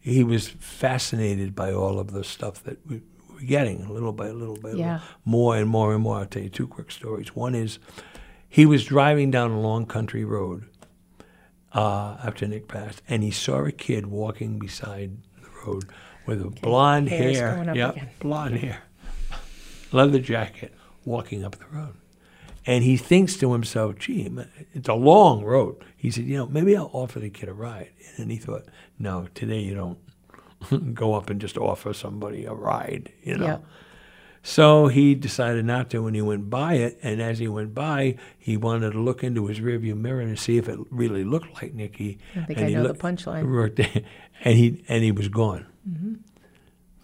he 0.00 0.22
was 0.24 0.48
fascinated 0.48 1.54
by 1.54 1.72
all 1.72 1.98
of 1.98 2.12
the 2.12 2.24
stuff 2.24 2.62
that 2.64 2.78
we 2.86 3.02
were 3.32 3.40
getting, 3.40 3.88
little 3.88 4.12
by 4.12 4.30
little 4.30 4.56
by 4.56 4.70
Yeah. 4.72 4.94
little, 4.94 5.08
more 5.24 5.56
and 5.56 5.68
more 5.68 5.92
and 5.94 6.02
more. 6.02 6.18
I'll 6.18 6.26
tell 6.26 6.42
you 6.42 6.48
two 6.48 6.66
quick 6.68 6.90
stories. 6.90 7.34
One 7.34 7.54
is 7.54 7.78
he 8.48 8.64
was 8.64 8.84
driving 8.84 9.30
down 9.30 9.50
a 9.50 9.60
long 9.60 9.84
country 9.84 10.24
road 10.24 10.64
uh, 11.72 12.16
after 12.24 12.46
Nick 12.46 12.68
passed, 12.68 13.02
and 13.08 13.22
he 13.22 13.30
saw 13.30 13.64
a 13.64 13.72
kid 13.72 14.06
walking 14.06 14.58
beside 14.58 15.18
the 15.42 15.48
road 15.64 15.84
with 16.26 16.42
a 16.42 16.50
blonde 16.50 17.08
hair's 17.08 17.38
hair, 17.38 17.54
going 17.54 17.76
yeah, 17.76 17.90
again. 17.90 18.10
blonde 18.20 18.58
hair, 18.58 18.82
leather 19.92 20.18
jacket, 20.18 20.74
walking 21.04 21.44
up 21.44 21.56
the 21.58 21.66
road. 21.66 21.94
And 22.66 22.84
he 22.84 22.98
thinks 22.98 23.36
to 23.36 23.52
himself, 23.54 23.96
gee, 23.98 24.30
it's 24.74 24.88
a 24.88 24.94
long 24.94 25.42
road. 25.42 25.82
He 25.96 26.10
said, 26.10 26.24
you 26.24 26.36
know, 26.36 26.46
maybe 26.46 26.76
I'll 26.76 26.90
offer 26.92 27.18
the 27.18 27.30
kid 27.30 27.48
a 27.48 27.54
ride. 27.54 27.90
And 28.18 28.30
he 28.30 28.36
thought, 28.36 28.66
no, 28.98 29.26
today 29.34 29.60
you 29.60 29.74
don't 29.74 30.94
go 30.94 31.14
up 31.14 31.30
and 31.30 31.40
just 31.40 31.56
offer 31.56 31.94
somebody 31.94 32.44
a 32.44 32.52
ride, 32.52 33.10
you 33.22 33.38
know. 33.38 33.46
Yep. 33.46 33.64
So 34.48 34.86
he 34.86 35.14
decided 35.14 35.66
not 35.66 35.90
to 35.90 36.02
when 36.02 36.14
he 36.14 36.22
went 36.22 36.48
by 36.48 36.76
it. 36.76 36.98
And 37.02 37.20
as 37.20 37.38
he 37.38 37.48
went 37.48 37.74
by, 37.74 38.16
he 38.38 38.56
wanted 38.56 38.92
to 38.92 38.98
look 38.98 39.22
into 39.22 39.46
his 39.46 39.60
rearview 39.60 39.94
mirror 39.94 40.22
and 40.22 40.38
see 40.38 40.56
if 40.56 40.70
it 40.70 40.78
really 40.90 41.22
looked 41.22 41.62
like 41.62 41.74
Nicky. 41.74 42.18
I 42.34 42.44
think 42.46 42.58
and 42.58 42.66
I 42.66 42.68
he 42.70 42.74
know 42.74 42.88
the 42.88 42.94
punchline. 42.94 43.44
Mm-hmm. 43.44 43.98
And 44.44 44.56
he 44.56 44.82
and 44.88 45.04
he 45.04 45.12
was 45.12 45.28
gone. 45.28 45.66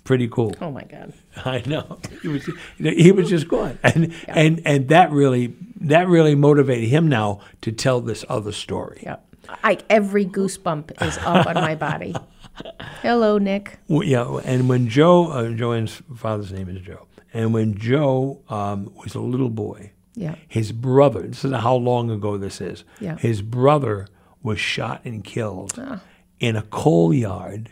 Pretty 0.04 0.26
cool. 0.26 0.54
Oh, 0.62 0.70
my 0.70 0.84
God. 0.84 1.12
I 1.44 1.62
know. 1.66 1.98
He 2.22 2.28
was 2.28 2.48
he 2.78 3.12
was 3.12 3.28
just 3.28 3.46
gone, 3.46 3.78
and 3.82 4.14
and 4.26 4.62
and 4.64 4.88
that 4.88 5.10
really 5.10 5.54
that 5.82 6.08
really 6.08 6.34
motivated 6.34 6.88
him 6.88 7.08
now 7.08 7.40
to 7.60 7.72
tell 7.72 8.00
this 8.00 8.24
other 8.26 8.52
story. 8.52 9.02
Yep. 9.02 9.36
I, 9.62 9.78
every 9.90 10.24
goosebump 10.24 11.02
is 11.02 11.18
up 11.18 11.46
on 11.46 11.54
my 11.56 11.74
body. 11.74 12.14
Hello, 13.02 13.36
Nick. 13.36 13.78
Well, 13.88 14.02
yeah, 14.02 14.40
and 14.44 14.68
when 14.68 14.88
Joe, 14.88 15.30
uh, 15.30 15.50
Joanne's 15.50 16.00
father's 16.16 16.52
name 16.52 16.70
is 16.70 16.80
Joe, 16.80 17.06
and 17.34 17.52
when 17.52 17.76
Joe 17.76 18.40
um, 18.48 18.90
was 19.04 19.14
a 19.14 19.20
little 19.20 19.50
boy, 19.50 19.90
Yeah. 20.14 20.36
his 20.48 20.72
brother. 20.72 21.22
This 21.22 21.44
is 21.44 21.52
how 21.52 21.74
long 21.74 22.10
ago 22.10 22.38
this 22.38 22.60
is. 22.60 22.84
Yeah. 23.00 23.16
His 23.18 23.42
brother 23.42 24.06
was 24.42 24.58
shot 24.60 25.02
and 25.04 25.22
killed 25.24 25.74
Ah. 25.78 26.00
in 26.40 26.54
a 26.56 26.62
coal 26.62 27.12
yard, 27.12 27.70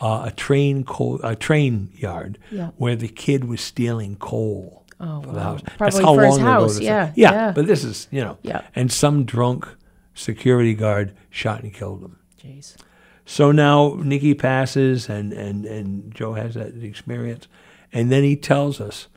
uh, 0.00 0.24
a 0.26 0.30
train 0.30 0.84
coal, 0.84 1.18
a 1.22 1.34
train 1.34 1.90
yard, 1.96 2.38
Yeah. 2.50 2.70
where 2.76 2.96
the 2.96 3.08
kid 3.08 3.44
was 3.44 3.60
stealing 3.60 4.16
coal 4.16 4.84
Oh, 5.00 5.22
for 5.22 5.32
the 5.32 5.40
house. 5.40 5.62
That's 5.78 5.98
Probably 5.98 6.02
how 6.04 6.14
for 6.14 6.24
his 6.26 6.30
long 6.36 6.40
ago 6.40 6.50
house, 6.60 6.80
yeah, 6.80 7.12
yeah, 7.16 7.32
yeah. 7.32 7.52
But 7.52 7.66
this 7.66 7.84
is 7.84 8.06
you 8.10 8.20
know. 8.22 8.36
Yeah. 8.42 8.60
And 8.76 8.92
some 8.92 9.24
drunk 9.24 9.66
security 10.14 10.74
guard 10.74 11.12
shot 11.30 11.62
and 11.62 11.72
killed 11.72 12.02
him. 12.02 12.16
Jeez. 12.42 12.76
So 13.24 13.52
now 13.52 13.94
Nikki 14.02 14.34
passes, 14.34 15.08
and, 15.08 15.32
and, 15.32 15.64
and 15.64 16.12
Joe 16.14 16.34
has 16.34 16.54
that 16.54 16.74
experience. 16.82 17.46
And 17.92 18.10
then 18.10 18.22
he 18.22 18.36
tells 18.36 18.80
us 18.80 19.08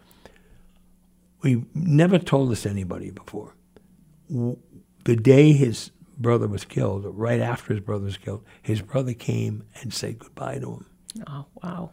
we 1.42 1.66
never 1.76 2.18
told 2.20 2.52
this 2.52 2.64
to 2.64 2.70
anybody 2.70 3.12
before. 3.12 3.54
The 4.30 5.16
day 5.16 5.52
his 5.52 5.92
brother 6.18 6.48
was 6.48 6.64
killed, 6.66 7.06
right 7.06 7.42
after 7.42 7.74
his 7.74 7.84
brother 7.84 8.06
was 8.06 8.18
killed, 8.18 8.44
his 8.62 8.82
brother 8.82 9.14
came 9.14 9.64
and 9.82 9.94
said 9.94 10.20
goodbye 10.20 10.60
to 10.60 10.72
him. 10.72 10.86
Oh, 11.28 11.46
wow. 11.62 11.92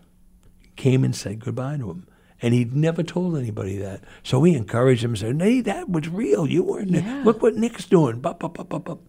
Came 0.76 1.02
and 1.04 1.14
said 1.14 1.40
goodbye 1.40 1.76
to 1.78 1.90
him. 1.90 2.06
And 2.40 2.54
he'd 2.54 2.74
never 2.74 3.02
told 3.02 3.36
anybody 3.36 3.76
that. 3.78 4.02
So 4.22 4.38
we 4.38 4.54
encouraged 4.54 5.04
him 5.04 5.10
and 5.10 5.18
said, 5.18 5.42
Hey, 5.42 5.60
that 5.62 5.90
was 5.90 6.08
real. 6.08 6.46
You 6.46 6.62
weren't 6.62 6.90
Yeah. 6.90 7.22
Look 7.24 7.42
what 7.42 7.56
Nick's 7.56 7.84
doing. 7.86 8.20
Bup, 8.20 8.38
bup, 8.40 8.54
bup, 8.54 8.68
bup, 8.70 8.84
bup. 8.84 9.00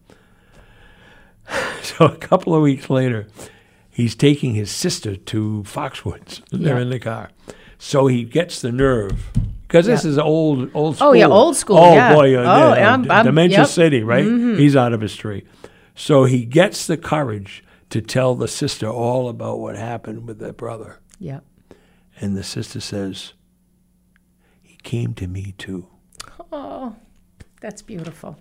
So 1.82 2.04
a 2.06 2.16
couple 2.16 2.54
of 2.54 2.62
weeks 2.62 2.88
later, 2.90 3.26
he's 3.90 4.14
taking 4.14 4.54
his 4.54 4.70
sister 4.70 5.16
to 5.16 5.62
Foxwoods. 5.66 6.42
They're 6.50 6.76
Yeah. 6.76 6.82
in 6.82 6.90
the 6.90 7.00
car. 7.00 7.30
So 7.84 8.06
he 8.06 8.22
gets 8.22 8.60
the 8.62 8.70
nerve. 8.70 9.30
Because 9.62 9.86
this 9.86 10.04
Yeah. 10.04 10.10
is 10.12 10.18
old, 10.18 10.70
old 10.72 10.96
school. 10.96 11.08
Oh, 11.08 11.12
yeah, 11.14 11.26
old 11.26 11.56
school, 11.56 11.78
Oh 11.78 11.92
yeah. 11.94 12.14
boy, 12.14 12.36
uh, 12.36 12.40
Oh, 12.42 12.74
yeah, 12.76 12.90
I'm- 12.92 13.10
I'm- 13.10 13.24
Dementia 13.24 13.58
yep. 13.58 13.66
Mm-hmm. 13.66 13.74
City, 13.74 14.02
right? 14.04 14.24
He's 14.24 14.76
out 14.76 14.92
of 14.92 15.00
his 15.00 15.16
tree. 15.16 15.42
So 15.96 16.22
he 16.24 16.44
gets 16.44 16.86
the 16.86 16.96
courage 16.96 17.64
to 17.90 18.00
tell 18.00 18.36
the 18.36 18.46
sister 18.46 18.88
all 18.88 19.28
about 19.28 19.58
what 19.58 19.74
happened 19.76 20.28
with 20.28 20.38
their 20.38 20.52
brother. 20.52 21.00
Yep. 21.18 21.44
And 22.20 22.36
the 22.36 22.44
sister 22.44 22.80
says, 22.80 23.32
He 24.62 24.76
came 24.84 25.12
to 25.14 25.26
me 25.26 25.54
too. 25.58 25.88
Oh, 26.52 26.94
that's 27.60 27.82
beautiful. 27.82 28.36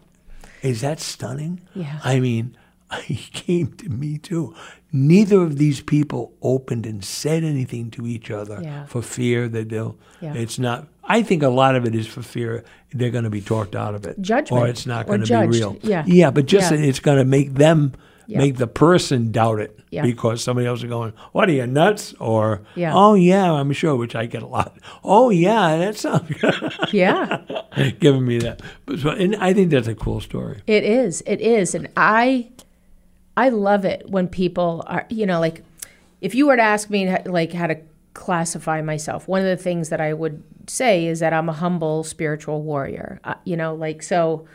Is 0.61 0.81
that 0.81 0.99
stunning? 0.99 1.61
Yeah. 1.73 1.99
I 2.03 2.19
mean, 2.19 2.55
he 3.05 3.15
came 3.15 3.73
to 3.73 3.89
me 3.89 4.17
too. 4.17 4.53
Neither 4.93 5.41
of 5.41 5.57
these 5.57 5.79
people 5.81 6.33
opened 6.41 6.85
and 6.85 7.03
said 7.03 7.43
anything 7.43 7.91
to 7.91 8.05
each 8.05 8.29
other 8.29 8.59
Yeah. 8.61 8.85
for 8.85 9.01
fear 9.01 9.47
that 9.49 9.69
they'll. 9.69 9.95
Yeah. 10.21 10.33
It's 10.33 10.59
not. 10.59 10.87
I 11.03 11.23
think 11.23 11.43
a 11.43 11.49
lot 11.49 11.75
of 11.75 11.85
it 11.85 11.95
is 11.95 12.07
for 12.07 12.21
fear 12.21 12.63
they're 12.93 13.09
going 13.09 13.23
to 13.23 13.29
be 13.29 13.41
talked 13.41 13.75
out 13.75 13.95
of 13.95 14.05
it, 14.05 14.21
Judgment, 14.21 14.51
or 14.63 14.67
it's 14.67 14.85
not 14.85 15.07
going 15.07 15.23
to 15.23 15.41
be 15.41 15.47
real. 15.47 15.77
Yeah. 15.81 16.03
yeah, 16.05 16.29
but 16.31 16.45
just 16.45 16.71
Yeah. 16.71 16.77
it's 16.79 16.99
going 16.99 17.17
to 17.17 17.25
make 17.25 17.53
them. 17.55 17.93
Make 18.33 18.55
the 18.55 18.67
person 18.67 19.33
doubt 19.33 19.59
it 19.59 19.77
Yeah. 19.89 20.03
because 20.03 20.41
somebody 20.41 20.65
else 20.65 20.79
is 20.83 20.87
going, 20.89 21.11
"What 21.33 21.49
are 21.49 21.51
you 21.51 21.67
nuts?" 21.67 22.13
Or, 22.17 22.61
Yeah. 22.75 22.93
"Oh 22.95 23.13
yeah, 23.13 23.51
I'm 23.51 23.73
sure," 23.73 23.93
which 23.97 24.15
I 24.15 24.25
get 24.25 24.41
a 24.41 24.47
lot. 24.47 24.77
Oh 25.03 25.31
yeah, 25.31 25.75
that 25.77 25.97
sounds 25.97 26.31
Yeah. 26.93 27.41
giving 27.99 28.25
me 28.25 28.37
that. 28.37 28.61
But 28.85 28.99
so, 28.99 29.09
and 29.09 29.35
I 29.35 29.51
think 29.53 29.69
that's 29.71 29.89
a 29.89 29.95
cool 29.95 30.21
story. 30.21 30.61
It 30.65 30.85
is. 30.85 31.21
It 31.27 31.41
is. 31.41 31.75
And 31.75 31.89
I 31.97 32.47
I 33.37 33.49
love 33.49 33.85
it 33.85 34.09
when 34.09 34.27
people 34.27 34.83
are, 34.87 35.05
you 35.09 35.25
know, 35.25 35.39
like 35.39 35.63
if 36.21 36.35
you 36.35 36.47
were 36.47 36.55
to 36.55 36.61
ask 36.61 36.89
me 36.89 37.15
like 37.25 37.53
how 37.53 37.67
to 37.67 37.77
classify 38.13 38.81
myself, 38.81 39.27
one 39.27 39.41
of 39.41 39.47
the 39.47 39.61
things 39.61 39.89
that 39.89 40.01
I 40.01 40.13
would 40.13 40.43
say 40.67 41.07
is 41.07 41.19
that 41.19 41.33
I'm 41.33 41.49
a 41.49 41.53
humble 41.53 42.03
spiritual 42.03 42.61
warrior. 42.61 43.19
Uh, 43.23 43.35
you 43.45 43.55
know, 43.57 43.73
like 43.73 44.03
so 44.03 44.45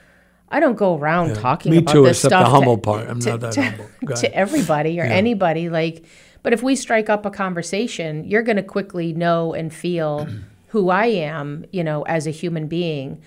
I 0.50 0.60
don't 0.60 0.76
go 0.76 0.96
around 0.96 1.34
talking 1.34 1.72
me 1.72 1.78
about 1.78 1.92
too, 1.92 2.02
this 2.04 2.18
except 2.18 2.30
the 2.30 2.40
stuff 2.40 2.52
humble 2.52 2.76
to, 2.76 2.82
part. 2.82 3.08
I'm 3.08 3.20
to- 3.20 3.30
not 3.30 3.40
that 3.40 3.52
to- 3.52 3.62
humble. 3.62 3.86
To 4.16 4.32
everybody 4.34 5.00
or 5.00 5.04
anybody 5.04 5.68
like 5.68 6.04
but 6.46 6.52
if 6.52 6.62
we 6.62 6.76
strike 6.76 7.10
up 7.10 7.26
a 7.26 7.30
conversation, 7.30 8.22
you're 8.24 8.44
going 8.44 8.54
to 8.56 8.62
quickly 8.62 9.12
know 9.12 9.52
and 9.52 9.74
feel 9.74 10.28
who 10.68 10.90
I 10.90 11.06
am, 11.06 11.64
you 11.72 11.82
know, 11.82 12.02
as 12.02 12.28
a 12.28 12.30
human 12.30 12.68
being. 12.68 13.20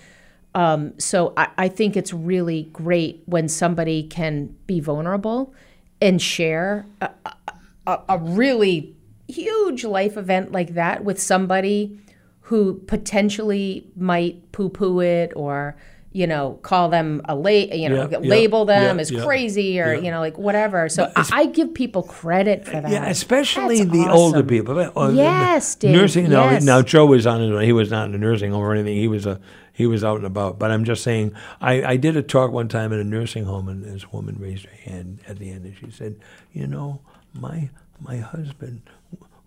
Um, 0.55 0.97
so 0.99 1.33
I, 1.37 1.49
I 1.57 1.67
think 1.67 1.95
it's 1.95 2.11
really 2.13 2.63
great 2.73 3.21
when 3.25 3.47
somebody 3.47 4.03
can 4.03 4.55
be 4.65 4.79
vulnerable 4.79 5.53
and 6.01 6.21
share 6.21 6.85
a, 7.01 7.09
a, 7.85 7.99
a 8.09 8.17
really 8.17 8.95
huge 9.27 9.83
life 9.83 10.17
event 10.17 10.51
like 10.51 10.73
that 10.73 11.03
with 11.03 11.21
somebody 11.21 11.99
who 12.41 12.75
potentially 12.87 13.87
might 13.95 14.51
poo-poo 14.51 14.99
it 15.01 15.31
or 15.35 15.75
you 16.11 16.25
know 16.25 16.53
call 16.63 16.89
them 16.89 17.21
a 17.25 17.35
la- 17.35 17.49
you 17.51 17.87
know 17.87 18.09
Yeah, 18.09 18.17
yeah, 18.19 18.27
label 18.29 18.65
them 18.65 18.95
yeah, 18.97 19.01
as 19.01 19.11
yeah, 19.11 19.23
crazy 19.23 19.79
or 19.79 19.93
yeah. 19.93 19.99
you 20.01 20.09
know 20.09 20.19
like 20.19 20.39
whatever. 20.39 20.89
So 20.89 21.11
I, 21.15 21.29
I 21.31 21.45
give 21.45 21.75
people 21.75 22.01
credit 22.01 22.65
for 22.65 22.81
that. 22.81 22.89
Yeah, 22.89 23.07
especially 23.07 23.83
That's 23.83 23.91
the 23.91 24.09
older 24.09 24.37
awesome. 24.39 24.47
people. 24.47 24.79
Uh, 24.97 25.11
Yes, 25.11 25.75
Dave, 25.75 25.93
nursing. 25.95 26.27
No, 26.29 26.45
yes. 26.49 26.63
now 26.63 26.81
Joe 26.81 27.05
was 27.05 27.27
on. 27.27 27.41
his- 27.41 27.61
He 27.63 27.71
was 27.71 27.91
not 27.91 28.07
in 28.09 28.15
a 28.15 28.17
nursing 28.17 28.51
home 28.51 28.61
or 28.63 28.73
anything. 28.73 28.95
He 28.97 29.07
was 29.07 29.27
a 29.27 29.39
he 29.79 29.87
was 29.87 30.03
out 30.03 30.17
and 30.17 30.25
about. 30.25 30.59
But 30.59 30.71
I'm 30.71 30.83
just 30.83 31.03
saying. 31.03 31.33
I, 31.61 31.83
I 31.83 31.95
did 31.95 32.17
a 32.17 32.21
talk 32.21 32.51
one 32.51 32.67
time 32.67 32.91
in 32.91 32.99
a 32.99 33.03
nursing 33.05 33.45
home, 33.45 33.69
and 33.69 33.81
this 33.81 34.11
woman 34.11 34.35
raised 34.37 34.65
her 34.65 34.75
hand 34.75 35.19
at 35.25 35.39
the 35.39 35.51
end, 35.51 35.63
and 35.63 35.77
she 35.77 35.89
said, 35.89 36.19
"You 36.51 36.67
know, 36.67 36.99
my 37.33 37.69
my 37.97 38.17
husband, 38.17 38.81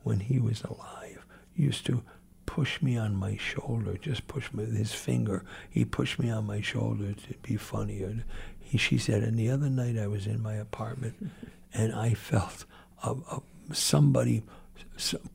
when 0.05 0.21
he 0.21 0.39
was 0.39 0.63
alive, 0.63 1.27
used 1.55 1.85
to." 1.87 2.03
Push 2.45 2.83
me 2.83 2.99
on 2.99 3.15
my 3.15 3.35
shoulder, 3.39 3.97
just 3.97 4.27
push 4.27 4.53
me 4.53 4.65
with 4.65 4.77
his 4.77 4.93
finger. 4.93 5.43
He 5.71 5.87
pushed 5.87 6.19
me 6.19 6.29
on 6.29 6.45
my 6.45 6.61
shoulder 6.61 7.15
to 7.15 7.35
be 7.41 7.57
funny. 7.57 8.03
Or 8.03 8.25
he, 8.61 8.77
she 8.77 8.99
said, 8.99 9.23
and 9.23 9.39
the 9.39 9.49
other 9.49 9.71
night 9.71 9.97
I 9.97 10.07
was 10.07 10.27
in 10.27 10.43
my 10.43 10.55
apartment, 10.55 11.15
and 11.73 11.95
I 11.95 12.13
felt 12.13 12.67
a, 13.03 13.13
a, 13.13 13.41
somebody 13.73 14.43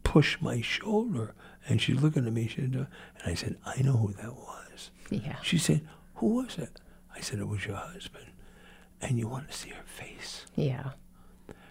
push 0.03 0.39
my 0.41 0.61
shoulder. 0.61 1.33
And 1.67 1.81
she's 1.81 1.99
looking 1.99 2.27
at 2.27 2.33
me. 2.33 2.47
She 2.47 2.61
said, 2.61 2.73
and 2.75 2.87
I 3.25 3.33
said, 3.33 3.57
I 3.65 3.81
know 3.81 3.97
who 3.97 4.13
that 4.13 4.35
was. 4.35 4.46
Yeah. 5.09 5.35
She 5.43 5.57
said, 5.57 5.81
Who 6.15 6.27
was 6.27 6.57
it? 6.57 6.79
I 7.15 7.19
said, 7.21 7.39
It 7.39 7.47
was 7.47 7.65
your 7.65 7.75
husband. 7.77 8.25
And 9.01 9.19
you 9.19 9.27
want 9.27 9.49
to 9.49 9.55
see 9.55 9.69
her 9.69 9.83
face 9.85 10.45
Yeah. 10.55 10.91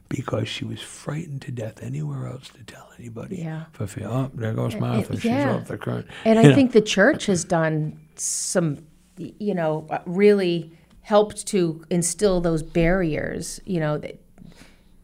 because 0.09 0.49
she 0.49 0.65
was 0.65 0.81
frightened 0.81 1.43
to 1.43 1.51
death 1.51 1.83
anywhere 1.83 2.29
else 2.29 2.49
to 2.51 2.63
tell 2.65 2.89
anybody. 2.99 3.37
Yeah. 3.39 3.65
For 3.73 3.87
fear, 3.87 4.07
oh, 4.09 4.31
there 4.35 4.53
goes 4.55 4.77
Martha. 4.77 5.15
She's 5.15 5.25
yeah. 5.25 5.55
off 5.57 5.67
the 5.69 5.77
current. 5.79 6.07
And 6.25 6.37
You 6.37 6.41
I 6.47 6.49
know. 6.51 6.55
think 6.55 6.73
the 6.73 6.81
church 6.81 7.27
has 7.27 7.45
done 7.45 7.99
some, 8.15 8.87
you 9.19 9.55
know, 9.55 9.87
uh, 9.91 9.99
really 10.07 10.71
helped 11.03 11.47
to 11.49 11.85
instill 11.91 12.41
those 12.41 12.63
barriers. 12.63 13.61
You 13.65 13.81
know 13.81 13.99
that, 13.99 14.21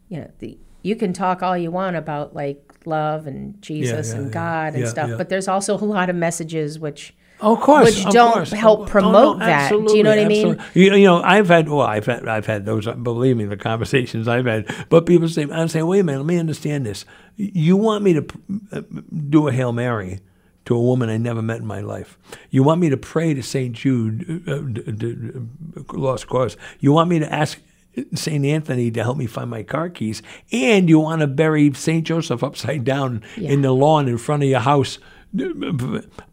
you 0.09 0.17
know, 0.19 0.31
the 0.39 0.57
you 0.81 0.95
can 0.95 1.13
talk 1.13 1.41
all 1.43 1.57
you 1.57 1.71
want 1.71 1.95
about 1.95 2.33
like 2.35 2.73
love 2.85 3.25
and 3.27 3.61
Jesus 3.61 4.09
yeah, 4.09 4.15
and 4.15 4.25
yeah. 4.27 4.33
God 4.33 4.73
and 4.73 4.83
Yeah, 4.83 4.89
stuff, 4.89 5.09
yeah. 5.11 5.15
but 5.17 5.29
there's 5.29 5.47
also 5.47 5.75
a 5.75 5.79
lot 5.83 6.09
of 6.09 6.15
messages 6.15 6.77
which 6.79 7.13
Of 7.43 7.59
course, 7.61 7.85
which 7.95 8.05
of 8.05 8.13
don't 8.13 8.33
course. 8.33 8.51
help 8.51 8.81
Oh, 8.81 8.85
promote 8.85 9.37
no, 9.39 9.45
that. 9.45 9.69
Do 9.69 9.95
you 9.97 10.03
know 10.03 10.09
what 10.09 10.19
I 10.19 10.25
mean? 10.27 10.61
You, 10.73 10.93
you 10.95 11.05
know, 11.05 11.21
I've 11.21 11.49
had 11.49 11.67
well, 11.69 11.81
I've 11.81 12.05
had 12.05 12.27
I've 12.27 12.45
had 12.45 12.65
those. 12.65 12.85
Believe 12.87 13.37
me, 13.37 13.45
the 13.45 13.57
conversations 13.57 14.27
I've 14.27 14.45
had. 14.45 14.73
But 14.89 15.05
people 15.05 15.27
say, 15.29 15.45
I'm 15.51 15.67
saying, 15.67 15.85
wait 15.85 15.99
a 15.99 16.03
minute, 16.03 16.19
let 16.19 16.27
me 16.27 16.37
understand 16.37 16.85
this. 16.85 17.05
You 17.35 17.75
want 17.77 18.03
me 18.03 18.13
to 18.13 18.25
uh, 18.71 18.81
do 19.29 19.47
a 19.47 19.51
hail 19.51 19.73
mary 19.73 20.19
to 20.65 20.75
a 20.75 20.81
woman 20.81 21.09
I 21.09 21.17
never 21.17 21.41
met 21.41 21.57
in 21.59 21.65
my 21.65 21.81
life? 21.81 22.17
You 22.49 22.63
want 22.63 22.79
me 22.79 22.89
to 22.89 22.97
pray 22.97 23.33
to 23.33 23.43
Saint 23.43 23.75
Jude, 23.75 24.43
uh, 24.47 24.59
d- 24.59 24.91
d- 24.91 25.15
d- 25.15 25.31
lost 25.91 26.27
cause? 26.27 26.55
You 26.79 26.93
want 26.93 27.09
me 27.09 27.19
to 27.19 27.31
ask? 27.31 27.59
St. 28.15 28.43
Anthony 28.43 28.89
to 28.89 29.03
help 29.03 29.17
me 29.17 29.27
find 29.27 29.51
my 29.51 29.61
car 29.61 29.87
keys, 29.87 30.23
and 30.51 30.89
you 30.89 30.97
want 30.97 31.21
to 31.21 31.27
bury 31.27 31.71
St. 31.75 32.03
Joseph 32.03 32.43
upside 32.43 32.83
down 32.83 33.21
in 33.37 33.61
the 33.61 33.71
lawn 33.71 34.07
in 34.07 34.17
front 34.17 34.41
of 34.41 34.49
your 34.49 34.61
house, 34.61 34.97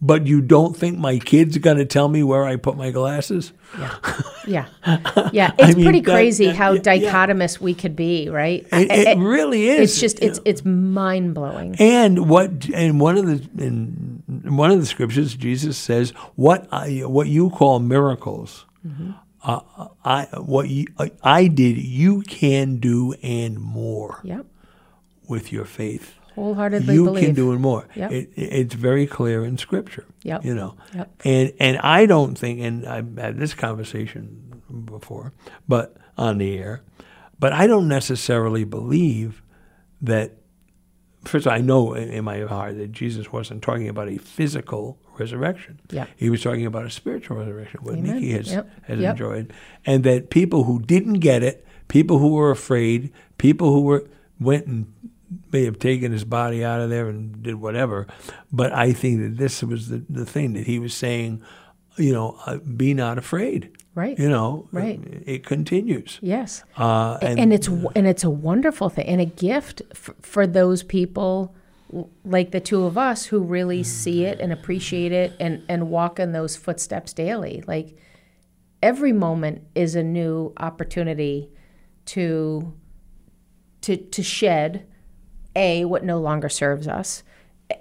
but 0.02 0.26
you 0.26 0.40
don't 0.40 0.76
think 0.76 0.98
my 0.98 1.18
kid's 1.18 1.56
going 1.58 1.78
to 1.78 1.84
tell 1.84 2.08
me 2.08 2.22
where 2.22 2.44
I 2.44 2.56
put 2.56 2.76
my 2.76 2.90
glasses? 2.90 3.52
Yeah, 3.78 3.98
yeah. 4.46 4.66
Yeah. 5.32 5.52
It's 5.58 5.76
mean, 5.76 5.84
pretty 5.84 6.00
that- 6.00 6.10
crazy 6.12 6.46
that- 6.46 6.56
how 6.56 6.72
yeah, 6.72 6.92
yeah. 6.92 7.26
dichotomous 7.26 7.60
we 7.60 7.74
could 7.74 7.96
be, 7.96 8.28
right? 8.28 8.66
It, 8.72 8.90
it 8.90 9.18
really 9.18 9.68
is. 9.68 9.90
It's 9.92 10.00
just 10.00 10.20
it's 10.20 10.40
it's 10.44 10.64
mind 10.64 11.34
blowing. 11.34 11.76
And 11.78 12.28
what 12.28 12.68
and 12.74 13.00
one 13.00 13.16
of 13.18 13.26
the 13.26 13.64
in 13.64 14.22
one 14.44 14.70
of 14.70 14.80
the 14.80 14.86
scriptures, 14.86 15.34
Jesus 15.34 15.78
says, 15.78 16.10
"What 16.36 16.68
I 16.72 17.00
what 17.04 17.28
you 17.28 17.50
call 17.50 17.78
miracles, 17.80 18.66
Mm-hmm. 18.86 19.10
uh, 19.44 19.60
I 20.04 20.24
what 20.38 20.68
you, 20.68 20.86
I 21.22 21.46
did, 21.48 21.76
you 21.78 22.22
can 22.22 22.76
do 22.76 23.12
and 23.22 23.58
more 23.58 24.20
Yep, 24.24 24.46
with 25.28 25.52
your 25.52 25.64
faith. 25.66 26.14
Wholeheartedly 26.34 26.94
You 26.94 27.04
believe. 27.04 27.24
can 27.24 27.34
do 27.34 27.52
and 27.52 27.60
more. 27.60 27.86
Yep. 27.94 28.12
It, 28.12 28.30
it's 28.36 28.74
very 28.74 29.06
clear 29.06 29.44
in 29.44 29.58
Scripture. 29.58 30.06
Yep. 30.22 30.44
You 30.44 30.54
know. 30.54 30.76
Yep. 30.94 31.10
And 31.24 31.52
and 31.60 31.78
I 31.78 32.06
don't 32.06 32.36
think, 32.36 32.60
and 32.60 32.86
I've 32.86 33.16
had 33.16 33.38
this 33.38 33.54
conversation 33.54 34.62
before, 34.84 35.32
but 35.68 35.96
on 36.16 36.38
the 36.38 36.56
air, 36.58 36.82
but 37.38 37.52
I 37.52 37.66
don't 37.66 37.88
necessarily 37.88 38.64
believe 38.64 39.42
that. 40.02 40.32
First, 41.26 41.44
of 41.44 41.52
all, 41.52 41.58
I 41.58 41.60
know 41.60 41.92
in, 41.92 42.08
in 42.08 42.24
my 42.24 42.40
heart 42.44 42.78
that 42.78 42.92
Jesus 42.92 43.30
wasn't 43.30 43.60
talking 43.62 43.88
about 43.90 44.08
a 44.08 44.16
physical 44.16 44.98
resurrection. 45.18 45.78
Yep. 45.90 46.08
He 46.16 46.30
was 46.30 46.42
talking 46.42 46.64
about 46.64 46.86
a 46.86 46.90
spiritual 46.90 47.36
resurrection, 47.36 47.80
what 47.82 47.96
Amen. 47.96 48.14
Nikki 48.14 48.30
has, 48.32 48.50
Yep. 48.50 48.70
has 48.84 48.98
Yep. 49.00 49.10
enjoyed. 49.12 49.52
And 49.84 50.02
that 50.04 50.30
people 50.30 50.64
who 50.64 50.80
didn't 50.80 51.18
get 51.20 51.42
it, 51.42 51.66
people 51.88 52.20
who 52.20 52.28
were 52.32 52.50
afraid, 52.50 53.12
people 53.36 53.70
who 53.70 53.82
were 53.82 54.08
went 54.40 54.66
and 54.66 54.90
may 55.52 55.64
have 55.64 55.78
taken 55.78 56.12
his 56.12 56.24
body 56.24 56.64
out 56.64 56.80
of 56.80 56.90
there 56.90 57.08
and 57.08 57.42
did 57.42 57.56
whatever. 57.56 58.06
But 58.52 58.72
I 58.72 58.92
think 58.92 59.20
that 59.20 59.36
this 59.36 59.62
was 59.62 59.88
the, 59.88 60.04
the 60.08 60.26
thing 60.26 60.54
that 60.54 60.66
he 60.66 60.78
was 60.78 60.94
saying, 60.94 61.42
you 61.96 62.12
know, 62.12 62.38
uh, 62.46 62.58
be 62.58 62.94
not 62.94 63.18
afraid. 63.18 63.76
Right. 63.94 64.18
You 64.18 64.28
know, 64.28 64.68
Right. 64.72 65.00
It 65.26 65.44
continues. 65.44 66.18
Yes. 66.22 66.62
Uh, 66.76 67.18
and, 67.20 67.38
and 67.40 67.52
it's 67.52 67.66
and 67.66 68.06
it's 68.06 68.22
a 68.22 68.30
wonderful 68.30 68.88
thing 68.88 69.06
and 69.06 69.20
a 69.20 69.26
gift 69.26 69.82
f- 69.90 70.10
for 70.22 70.46
those 70.46 70.82
people 70.84 71.54
like 72.24 72.52
the 72.52 72.60
two 72.60 72.84
of 72.84 72.96
us 72.96 73.26
who 73.26 73.40
really 73.40 73.82
see 73.82 74.24
it 74.24 74.38
and 74.38 74.52
appreciate 74.52 75.10
it 75.10 75.32
and 75.40 75.64
and 75.68 75.90
walk 75.90 76.20
in 76.20 76.30
those 76.32 76.56
footsteps 76.56 77.12
daily. 77.12 77.64
Like 77.66 77.96
every 78.80 79.12
moment 79.12 79.62
is 79.74 79.96
a 79.96 80.04
new 80.04 80.52
opportunity 80.56 81.50
to 82.06 82.72
to 83.82 83.96
to 83.96 84.22
shed 84.22 84.86
a 85.56 85.84
what 85.84 86.04
no 86.04 86.18
longer 86.18 86.48
serves 86.48 86.86
us 86.86 87.22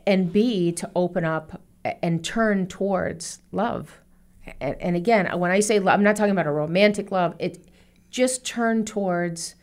and 0.05 0.31
b 0.31 0.71
to 0.71 0.89
open 0.95 1.23
up 1.23 1.61
and 2.01 2.23
turn 2.23 2.67
towards 2.67 3.41
love 3.51 3.99
and, 4.59 4.75
and 4.81 4.95
again 4.95 5.27
when 5.39 5.51
i 5.51 5.59
say 5.59 5.79
love 5.79 5.93
i'm 5.93 6.03
not 6.03 6.15
talking 6.15 6.31
about 6.31 6.47
a 6.47 6.51
romantic 6.51 7.11
love 7.11 7.35
it 7.39 7.65
just 8.09 8.45
turn 8.45 8.83
towards 8.83 9.55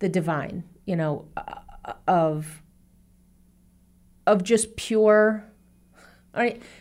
the 0.00 0.08
divine 0.08 0.64
you 0.84 0.96
know 0.96 1.26
uh, 1.36 1.92
of 2.06 2.62
of 4.26 4.42
just 4.42 4.76
pure 4.76 5.44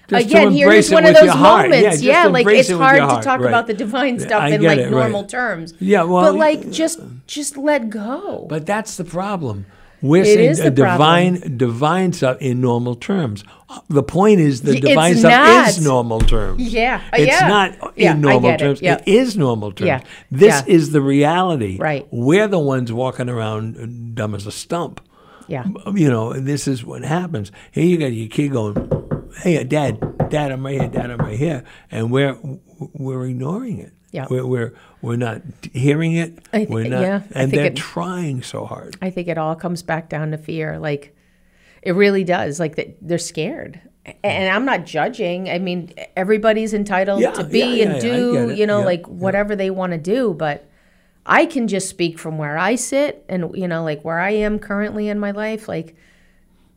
Just 0.08 0.26
again, 0.26 0.52
here 0.52 0.72
is 0.72 0.92
one 0.92 1.06
of 1.06 1.14
those 1.14 1.30
heart. 1.30 1.70
Yeah, 1.70 1.76
moments. 1.76 2.02
Yeah, 2.02 2.26
like 2.26 2.48
it's 2.48 2.70
it 2.70 2.78
hard 2.78 2.98
to 2.98 3.22
talk 3.22 3.40
right. 3.40 3.50
about 3.50 3.68
the 3.68 3.74
divine 3.74 4.20
stuff 4.20 4.42
I 4.42 4.50
in 4.50 4.64
like 4.64 4.80
it, 4.80 4.84
right. 4.84 4.92
normal 4.92 5.26
terms. 5.26 5.74
Yeah, 5.80 6.04
well, 6.04 6.32
but 6.32 6.40
like 6.40 6.72
just 6.72 7.00
just 7.28 7.56
let 7.56 7.90
go. 7.90 8.48
But 8.50 8.66
that's 8.66 8.98
the 8.98 9.06
problem. 9.06 9.66
We're 10.04 10.22
It 10.24 10.26
saying 10.36 10.50
is 10.52 10.60
a 10.60 10.64
the 10.66 10.72
divine 10.72 11.58
divine 11.58 12.12
stuff 12.14 12.38
in 12.42 12.62
normal 12.62 12.96
terms. 12.96 13.44
The 13.90 14.04
point 14.04 14.40
is 14.42 14.62
the 14.62 14.74
Y- 14.74 14.78
it's 14.78 14.88
divine 14.88 15.16
stuff 15.16 15.32
not. 15.32 15.70
is 15.70 15.84
normal 15.84 16.20
terms. 16.20 16.62
Yeah, 16.62 17.02
uh, 17.12 17.16
It's 17.18 17.32
yeah. 17.42 17.48
not 17.48 17.94
Yeah, 17.98 18.12
in 18.14 18.22
normal 18.22 18.42
get 18.52 18.62
it. 18.62 18.64
terms. 18.66 18.82
Yeah. 18.82 18.96
It 18.96 19.08
is 19.08 19.38
normal 19.38 19.72
terms. 19.72 19.88
Yeah, 19.88 20.02
This 20.30 20.62
yeah. 20.68 20.74
is 20.76 20.92
the 20.92 21.02
reality. 21.02 21.78
Right. 21.80 22.06
We're 22.12 22.48
the 22.50 22.60
ones 22.60 22.92
walking 22.94 23.30
around 23.30 24.14
dumb 24.14 24.36
as 24.36 24.46
a 24.46 24.52
stump. 24.52 25.00
yeah, 25.48 25.66
You 25.94 26.10
know, 26.10 26.34
this 26.34 26.68
is 26.68 26.84
what 26.86 27.04
happens. 27.04 27.52
Here 27.72 27.86
you 27.86 27.98
got 27.98 28.12
your 28.14 28.28
kid 28.30 28.52
going, 28.52 28.76
"Hey, 29.42 29.64
Dad, 29.64 30.00
Dad, 30.30 30.52
I'm 30.52 30.66
right 30.66 30.80
here, 30.82 30.90
Dad, 30.90 31.10
I'm 31.12 31.18
right 31.20 31.38
here," 31.40 31.64
and 31.92 32.12
we're 32.12 32.38
we're 32.94 33.26
ignoring 33.26 33.80
it. 33.80 33.94
Yeah. 34.12 34.28
we're 34.30 34.46
we're, 34.46 34.74
we're 35.04 35.18
not 35.18 35.42
hearing 35.74 36.14
it. 36.14 36.40
I 36.52 36.66
thi- 36.66 36.74
we're 36.74 36.88
not, 36.88 37.02
yeah, 37.02 37.22
and 37.36 37.52
they're 37.52 37.66
it- 37.66 37.76
trying 37.76 38.42
so 38.42 38.66
hard. 38.66 38.96
I 39.02 39.12
think 39.12 39.28
it 39.28 39.38
all 39.38 39.56
comes 39.56 39.84
back 39.84 40.10
down 40.10 40.32
to 40.32 40.38
fear. 40.38 40.80
Like 40.80 41.16
it 41.84 41.92
really 41.92 42.24
does. 42.24 42.60
Like 42.60 42.78
that 42.78 42.98
they're 43.02 43.18
scared. 43.20 43.80
And 44.24 44.50
I'm 44.50 44.66
not 44.66 44.86
judging. 44.86 45.50
I 45.50 45.60
mean, 45.60 45.94
everybody's 46.18 46.74
entitled 46.74 47.22
Yeah, 47.22 47.32
to 47.32 47.44
be 47.44 47.60
yeah, 47.80 47.86
and 47.86 48.02
do, 48.02 48.54
you 48.54 48.66
know, 48.68 48.82
like 48.82 49.06
whatever 49.08 49.56
they 49.56 49.70
want 49.70 49.92
to 49.94 49.98
do. 49.98 50.34
But 50.34 50.68
I 51.26 51.46
can 51.46 51.70
just 51.70 51.88
speak 51.90 52.20
from 52.20 52.38
where 52.38 52.58
I 52.58 52.76
sit 52.76 53.24
and, 53.30 53.56
you 53.56 53.66
know, 53.68 53.82
like 53.84 54.04
where 54.04 54.20
I 54.20 54.32
am 54.32 54.60
currently 54.60 55.08
in 55.08 55.20
my 55.20 55.32
life. 55.32 55.70
Like 55.70 55.96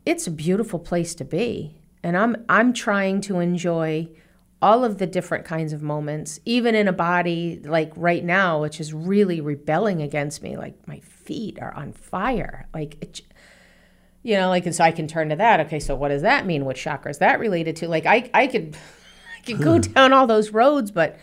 it's 0.05 0.25
a 0.27 0.31
beautiful 0.31 0.79
place 0.79 1.15
to 1.15 1.25
be. 1.25 1.75
And 2.03 2.15
I'm 2.15 2.45
I'm 2.47 2.71
trying 2.71 3.19
to 3.21 3.39
enjoy 3.39 4.07
all 4.61 4.83
of 4.83 4.97
the 4.97 5.05
different 5.05 5.45
kinds 5.45 5.71
of 5.71 5.81
moments, 5.81 6.39
even 6.45 6.73
in 6.73 6.87
a 6.87 6.93
body 6.93 7.61
like 7.63 7.91
right 7.95 8.23
now, 8.23 8.61
which 8.61 8.79
is 8.79 8.93
really 8.93 9.39
rebelling 9.39 10.01
against 10.01 10.41
me. 10.41 10.57
Like 10.57 10.87
my 10.87 10.99
feet 10.99 11.59
are 11.61 11.73
on 11.73 11.93
fire. 11.93 12.67
Like 12.73 12.97
it, 13.01 13.21
you 14.23 14.35
know, 14.35 14.49
like 14.49 14.65
and 14.65 14.73
so 14.73 14.83
I 14.83 14.91
can 14.91 15.07
turn 15.07 15.29
to 15.29 15.35
that. 15.35 15.59
Okay, 15.61 15.79
so 15.79 15.95
what 15.95 16.09
does 16.09 16.23
that 16.23 16.45
mean? 16.45 16.65
What 16.65 16.75
chakra 16.75 17.11
is 17.11 17.19
that 17.19 17.39
related 17.39 17.75
to? 17.77 17.87
Like 17.87 18.05
I 18.05 18.29
I 18.33 18.47
could 18.47 18.75
I 19.37 19.41
could 19.45 19.61
go 19.61 19.75
hmm. 19.75 19.93
down 19.93 20.13
all 20.13 20.25
those 20.25 20.51
roads, 20.51 20.89
but 20.91 21.19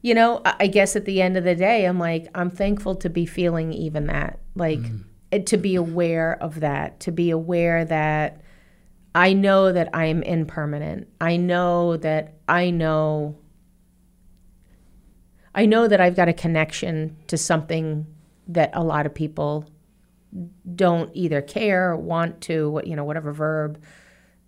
you 0.00 0.14
know, 0.14 0.42
I, 0.44 0.54
I 0.60 0.66
guess 0.66 0.96
at 0.96 1.04
the 1.04 1.22
end 1.22 1.36
of 1.36 1.44
the 1.44 1.54
day, 1.54 1.84
I'm 1.84 2.00
like 2.00 2.26
I'm 2.34 2.50
thankful 2.50 2.96
to 2.96 3.08
be 3.08 3.26
feeling 3.26 3.72
even 3.72 4.06
that. 4.08 4.40
Like 4.56 4.80
it, 5.30 5.46
to 5.46 5.56
be 5.56 5.76
aware 5.76 6.36
of 6.42 6.60
that, 6.60 7.00
to 7.00 7.12
be 7.12 7.30
aware 7.30 7.84
that 7.84 8.42
I 9.14 9.32
know 9.32 9.72
that 9.72 9.90
I'm 9.94 10.22
impermanent. 10.22 11.08
I 11.20 11.36
know 11.36 11.96
that 11.98 12.34
I 12.52 12.68
know 12.68 13.38
I 15.54 15.66
know 15.66 15.88
that 15.88 16.00
I've 16.00 16.16
got 16.16 16.28
a 16.28 16.32
connection 16.32 17.16
to 17.26 17.36
something 17.36 18.06
that 18.48 18.70
a 18.74 18.84
lot 18.84 19.06
of 19.06 19.14
people 19.14 19.66
don't 20.74 21.10
either 21.14 21.42
care, 21.42 21.96
want 21.96 22.40
to, 22.42 22.80
you 22.84 22.96
know, 22.96 23.04
whatever 23.04 23.32
verb 23.32 23.82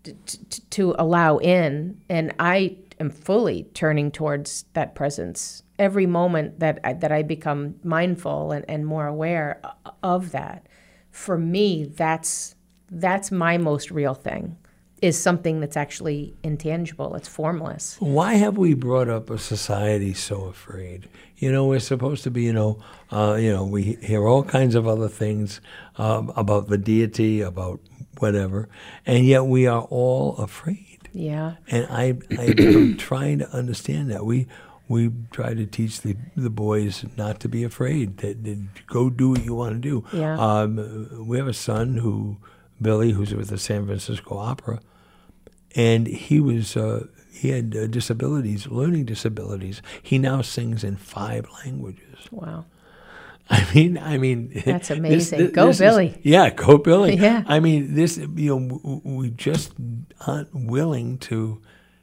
to, 0.04 0.14
to, 0.14 0.70
to 0.70 0.94
allow 0.98 1.38
in, 1.38 2.00
and 2.08 2.34
I 2.38 2.76
am 3.00 3.10
fully 3.10 3.64
turning 3.74 4.10
towards 4.10 4.64
that 4.74 4.94
presence 4.94 5.62
every 5.78 6.06
moment 6.06 6.60
that 6.60 6.80
I, 6.84 6.92
that 6.94 7.12
I 7.12 7.22
become 7.22 7.76
mindful 7.82 8.52
and, 8.52 8.64
and 8.68 8.86
more 8.86 9.06
aware 9.06 9.60
of 10.02 10.32
that. 10.32 10.66
For 11.10 11.38
me, 11.38 11.84
that's 11.84 12.54
that's 12.90 13.30
my 13.30 13.56
most 13.58 13.90
real 13.90 14.14
thing. 14.14 14.56
Is 15.04 15.20
something 15.20 15.60
that's 15.60 15.76
actually 15.76 16.34
intangible. 16.42 17.14
It's 17.14 17.28
formless. 17.28 17.96
Why 18.00 18.36
have 18.36 18.56
we 18.56 18.72
brought 18.72 19.10
up 19.10 19.28
a 19.28 19.36
society 19.36 20.14
so 20.14 20.44
afraid? 20.44 21.10
You 21.36 21.52
know, 21.52 21.66
we're 21.66 21.80
supposed 21.80 22.22
to 22.22 22.30
be, 22.30 22.44
you 22.44 22.54
know, 22.54 22.78
uh, 23.12 23.36
you 23.38 23.52
know, 23.52 23.66
we 23.66 23.98
hear 24.00 24.26
all 24.26 24.42
kinds 24.42 24.74
of 24.74 24.88
other 24.88 25.08
things 25.08 25.60
um, 25.98 26.32
about 26.36 26.68
the 26.68 26.78
deity, 26.78 27.42
about 27.42 27.80
whatever, 28.18 28.70
and 29.04 29.26
yet 29.26 29.44
we 29.44 29.66
are 29.66 29.82
all 29.82 30.36
afraid. 30.38 31.10
Yeah. 31.12 31.56
And 31.68 31.86
I, 31.90 32.14
I'm 32.38 32.96
trying 33.10 33.40
to 33.40 33.50
understand 33.50 34.10
that. 34.10 34.24
We 34.24 34.46
we 34.88 35.10
try 35.32 35.52
to 35.52 35.66
teach 35.66 36.00
the, 36.00 36.16
the 36.34 36.48
boys 36.48 37.04
not 37.14 37.40
to 37.40 37.48
be 37.50 37.62
afraid. 37.62 38.18
That, 38.18 38.42
that 38.44 38.86
go 38.86 39.10
do 39.10 39.30
what 39.30 39.44
you 39.44 39.54
want 39.54 39.74
to 39.74 39.80
do. 39.80 40.04
Yeah. 40.14 40.38
Um, 40.38 41.26
we 41.26 41.36
have 41.36 41.46
a 41.46 41.52
son 41.52 41.98
who 41.98 42.38
Billy, 42.80 43.12
who's 43.12 43.34
with 43.34 43.48
the 43.48 43.58
San 43.58 43.86
Francisco 43.86 44.36
Opera, 44.36 44.80
and 45.74 46.06
he 46.06 46.40
was 46.40 46.76
uh, 46.76 47.06
he 47.32 47.50
had 47.50 47.74
uh, 47.76 47.86
disabilities, 47.86 48.66
learning 48.68 49.04
disabilities. 49.06 49.82
He 50.02 50.18
now 50.18 50.42
sings 50.42 50.84
in 50.84 50.96
five 50.96 51.46
languages. 51.64 52.18
Wow. 52.30 52.64
I 53.50 53.66
mean, 53.74 53.98
I 53.98 54.16
mean, 54.16 54.62
That's 54.64 54.90
amazing. 54.90 55.38
this- 55.38 55.50
Go 55.52 55.66
this 55.66 55.76
is- 55.76 55.80
Billy. 55.80 56.18
yeah, 56.22 56.50
go 56.50 56.78
Billy. 56.78 57.16
Yeah. 57.20 57.42
I 57.46 57.60
mean, 57.60 57.94
this 57.94 58.16
you 58.16 58.58
know 58.58 59.00
we 59.04 59.30
just 59.30 59.72
aren't 60.26 60.54
willing 60.54 61.18
to 61.18 61.60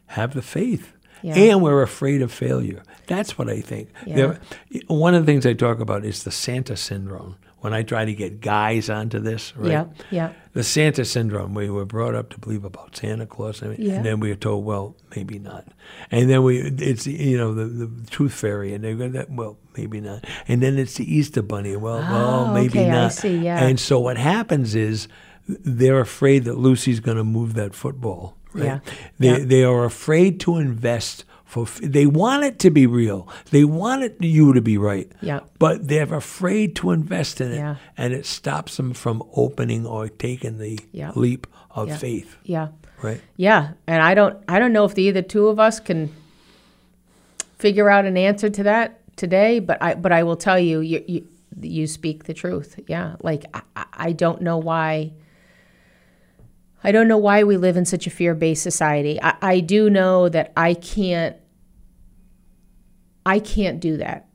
have 0.07 0.33
the 0.33 0.41
faith, 0.41 0.93
Yeah. 1.23 1.35
and 1.35 1.61
we're 1.63 1.81
afraid 1.81 2.21
of 2.21 2.31
failure. 2.31 2.83
That's 3.07 3.37
what 3.37 3.49
I 3.49 3.61
think. 3.61 3.89
Yeah. 4.05 4.15
There- 4.15 4.39
one 4.87 5.15
of 5.15 5.25
the 5.25 5.31
things 5.31 5.45
I 5.45 5.53
talk 5.53 5.79
about 5.79 6.05
is 6.05 6.23
the 6.23 6.31
Santa 6.31 6.75
syndrome. 6.77 7.37
When 7.61 7.73
I 7.75 7.83
try 7.83 8.05
to 8.05 8.13
get 8.13 8.41
guys 8.41 8.89
onto 8.89 9.19
this, 9.19 9.55
right? 9.55 9.69
Yeah. 9.71 9.85
Yeah. 10.09 10.33
The 10.53 10.63
Santa 10.63 11.05
syndrome. 11.05 11.53
We 11.53 11.69
were 11.69 11.85
brought 11.85 12.15
up 12.15 12.29
to 12.31 12.39
believe 12.39 12.65
about 12.65 12.95
Santa 12.97 13.27
Claus, 13.27 13.61
and, 13.61 13.77
Yeah. 13.77 13.93
and 13.93 14.05
then 14.05 14.19
we 14.19 14.29
were 14.29 14.35
told, 14.35 14.65
well, 14.65 14.95
maybe 15.15 15.37
not. 15.37 15.67
And 16.09 16.27
then 16.27 16.41
we, 16.43 16.57
it's 16.59 17.05
you 17.05 17.37
know 17.37 17.53
the, 17.53 17.65
the 17.65 17.89
Tooth 18.09 18.33
Fairy, 18.33 18.73
and 18.73 18.83
they 18.83 18.95
go 18.95 19.07
that, 19.09 19.29
well, 19.29 19.57
maybe 19.77 20.01
not. 20.01 20.25
And 20.47 20.61
then 20.63 20.79
it's 20.79 20.95
the 20.95 21.05
Easter 21.15 21.43
Bunny. 21.43 21.75
Well, 21.75 21.99
well, 21.99 22.45
Oh, 22.49 22.53
maybe 22.53 22.79
okay, 22.79 22.89
I 22.89 22.93
not. 23.03 23.13
see, 23.13 23.37
yeah. 23.37 23.63
And 23.63 23.79
so 23.79 23.99
what 23.99 24.17
happens 24.17 24.73
is 24.73 25.07
they're 25.47 25.99
afraid 25.99 26.45
that 26.45 26.57
Lucy's 26.57 26.99
going 26.99 27.17
to 27.17 27.23
move 27.23 27.53
that 27.53 27.75
football. 27.75 28.37
Right? 28.53 28.65
Yeah. 28.65 28.79
They 29.19 29.27
Yeah. 29.39 29.45
they 29.45 29.63
are 29.63 29.85
afraid 29.85 30.39
to 30.41 30.57
invest. 30.57 31.25
For, 31.51 31.65
they 31.83 32.05
want 32.05 32.45
it 32.45 32.59
to 32.59 32.69
be 32.71 32.87
real. 32.87 33.27
They 33.49 33.65
want 33.65 34.03
it, 34.03 34.15
you 34.21 34.53
to 34.53 34.61
be 34.61 34.77
right. 34.77 35.11
Yeah. 35.21 35.41
But 35.59 35.89
they're 35.89 36.13
afraid 36.13 36.77
to 36.77 36.91
invest 36.91 37.41
in 37.41 37.51
it, 37.51 37.57
Yeah. 37.57 37.75
and 37.97 38.13
it 38.13 38.25
stops 38.25 38.77
them 38.77 38.93
from 38.93 39.21
opening 39.35 39.85
or 39.85 40.07
taking 40.07 40.59
the 40.59 40.79
Yeah. 40.93 41.11
leap 41.13 41.47
of 41.71 41.89
Yeah. 41.89 41.97
faith. 41.97 42.37
Yeah. 42.45 42.67
Right. 43.01 43.19
Yeah, 43.35 43.71
and 43.85 44.01
I 44.01 44.13
don't 44.13 44.37
I 44.47 44.59
don't 44.59 44.71
know 44.71 44.85
if 44.85 44.93
the 44.95 45.03
either 45.03 45.21
two 45.23 45.47
of 45.49 45.59
us 45.59 45.81
can 45.81 46.09
figure 47.57 47.89
out 47.89 48.05
an 48.05 48.15
answer 48.15 48.49
to 48.49 48.63
that 48.63 49.01
today, 49.17 49.59
but 49.59 49.77
I 49.83 49.95
but 49.95 50.13
I 50.13 50.23
will 50.23 50.37
tell 50.37 50.57
you 50.59 50.79
you 50.79 51.03
you, 51.05 51.27
you 51.61 51.85
speak 51.85 52.23
the 52.25 52.33
truth. 52.33 52.79
Yeah, 52.87 53.15
like 53.21 53.43
I, 53.53 53.61
I- 53.75 53.85
I 54.07 54.11
don't 54.13 54.41
know 54.41 54.57
why 54.57 55.11
I 56.83 56.91
don't 56.93 57.07
know 57.09 57.17
why 57.17 57.43
we 57.43 57.57
live 57.57 57.75
in 57.75 57.85
such 57.85 58.07
a 58.07 58.09
fear-based 58.09 58.63
society. 58.63 59.19
I, 59.21 59.33
I 59.41 59.59
do 59.59 59.89
know 59.89 60.29
that 60.29 60.53
I 60.55 60.73
can't 60.75 61.35
I 63.25 63.39
can't 63.39 63.79
do 63.79 63.97
that. 63.97 64.27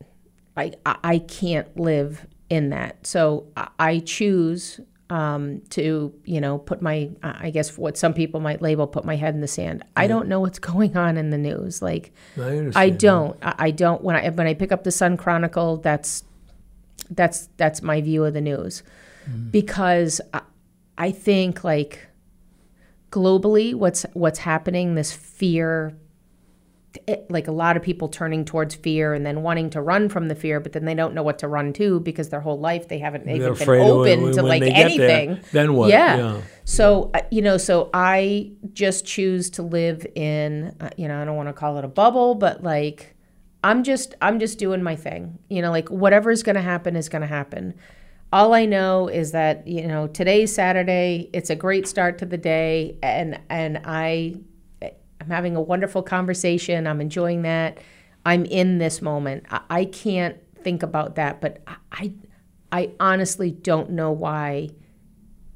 I 0.57 0.73
I, 0.85 1.19
can't 1.19 1.77
live 1.79 2.27
in 2.49 2.71
that. 2.71 3.07
So 3.07 3.47
I, 3.79 3.99
choose 3.99 4.81
um, 5.11 5.61
to 5.71 6.15
you 6.25 6.41
know 6.41 6.59
put 6.59 6.81
my 6.81 7.11
I 7.23 7.51
guess 7.51 7.77
what 7.77 7.99
some 7.99 8.15
people 8.15 8.41
might 8.41 8.63
label 8.63 8.87
put 8.87 9.05
my 9.05 9.17
head 9.17 9.35
in 9.35 9.41
the 9.41 9.49
sand. 9.49 9.85
I 9.97 10.07
don't 10.07 10.29
know 10.29 10.41
what's 10.41 10.59
going 10.59 10.97
on 10.97 11.17
in 11.17 11.31
the 11.31 11.39
news. 11.39 11.83
Like 11.83 12.13
I. 12.75 12.85
I 12.85 12.91
don't. 12.91 13.37
I, 13.43 13.55
I 13.59 13.71
don't. 13.71 14.03
When 14.03 14.17
I 14.17 14.29
when 14.31 14.47
I 14.47 14.55
pick 14.55 14.73
up 14.73 14.85
the 14.85 14.91
Sun 14.91 15.17
Chronicle, 15.19 15.77
that's 15.79 16.25
that's 17.11 17.49
that's 17.57 17.83
my 17.83 18.01
view 18.01 18.25
of 18.25 18.35
the 18.35 18.41
news, 18.41 18.83
because 19.51 20.21
I, 20.33 20.41
I 20.97 21.11
think 21.11 21.65
like 21.65 22.07
globally, 23.11 23.75
what's 23.75 24.05
what's 24.15 24.41
happening, 24.41 24.95
this 24.95 25.13
fear 25.13 25.97
it- 27.07 27.27
like 27.31 27.49
a 27.49 27.53
lot 27.53 27.77
of 27.77 27.83
people 27.83 28.09
turning 28.09 28.45
towards 28.45 28.75
fear 28.75 29.15
and 29.15 29.25
then 29.27 29.43
wanting 29.43 29.71
to 29.71 29.81
run 29.81 30.09
from 30.09 30.29
the 30.29 30.35
fear, 30.35 30.61
but 30.61 30.73
then 30.73 30.85
they 30.85 30.95
don't 30.95 31.15
know 31.15 31.23
what 31.23 31.39
to 31.41 31.49
run 31.49 31.73
to 31.75 32.01
because 32.01 32.29
their 32.29 32.41
whole 32.41 32.59
life 32.59 32.89
they 32.89 32.99
haven't 32.99 33.27
even 33.37 33.43
been 33.55 33.67
open 33.91 34.23
when- 34.23 34.33
to 34.33 34.43
when 34.43 34.49
like 34.49 34.63
get 34.63 34.75
there, 34.75 34.85
anything. 35.09 35.41
then 35.53 35.75
what? 35.75 35.91
Yeah. 35.91 36.17
Yeah. 36.17 36.41
So 36.65 37.11
uh, 37.15 37.21
you 37.31 37.43
know, 37.43 37.57
so 37.57 37.91
I 37.95 38.51
just 38.73 39.05
choose 39.07 39.51
to 39.51 39.63
live 39.63 40.07
in, 40.15 40.75
uh, 40.81 40.91
you 40.97 41.09
know, 41.09 41.21
I 41.21 41.25
don't 41.25 41.37
want 41.37 41.49
to 41.49 41.53
call 41.53 41.79
it 41.79 41.85
a 41.85 41.89
bubble, 41.89 42.35
but 42.35 42.63
like 42.63 43.15
I'm 43.65 43.83
just 43.83 44.15
I'm 44.23 44.39
just 44.39 44.59
doing 44.59 44.83
my 44.83 44.95
thing. 44.97 45.39
You 45.49 45.63
know, 45.63 45.71
like 45.71 45.89
whatever's 45.89 46.43
going 46.43 46.57
to 46.57 46.63
happen 46.63 46.95
is 46.97 47.09
going 47.09 47.23
to 47.23 47.29
happen. 47.29 47.75
All 48.33 48.55
I 48.55 48.65
know 48.65 49.09
is 49.09 49.31
that 49.33 49.67
you 49.69 49.87
know 49.87 50.09
today's 50.09 50.53
Saturday. 50.55 51.31
It's 51.33 51.49
a 51.51 51.55
great 51.57 51.87
start 51.87 52.19
to 52.19 52.27
the 52.27 52.37
day, 52.37 52.97
and 53.03 53.41
and 53.49 53.81
I 53.85 54.35
I'm 55.27 55.33
having 55.33 55.57
a 55.57 55.61
wonderful 55.61 56.03
conversation. 56.03 56.87
I'm 56.87 57.01
enjoying 57.01 57.43
that. 57.43 57.79
I'm 58.25 58.45
in 58.45 58.79
this 58.79 59.03
moment. 59.03 59.45
I, 59.51 59.61
I 59.69 59.85
can't 59.87 60.37
think 60.63 60.83
about 60.85 61.17
that, 61.17 61.41
but 61.41 61.63
I, 61.91 62.13
I 62.71 62.93
honestly 63.01 63.51
don't 63.51 63.91
know 63.91 64.13
why 64.13 64.71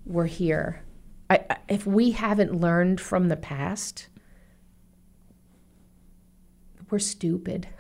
we're 0.05 0.27
here. 0.27 0.83
I, 1.29 1.45
I- 1.49 1.57
if 1.69 1.87
we 1.87 2.11
haven't 2.11 2.61
learned 2.61 3.01
from 3.01 3.29
the 3.29 3.37
past, 3.37 4.09
we're 6.91 6.99
stupid. 6.99 7.69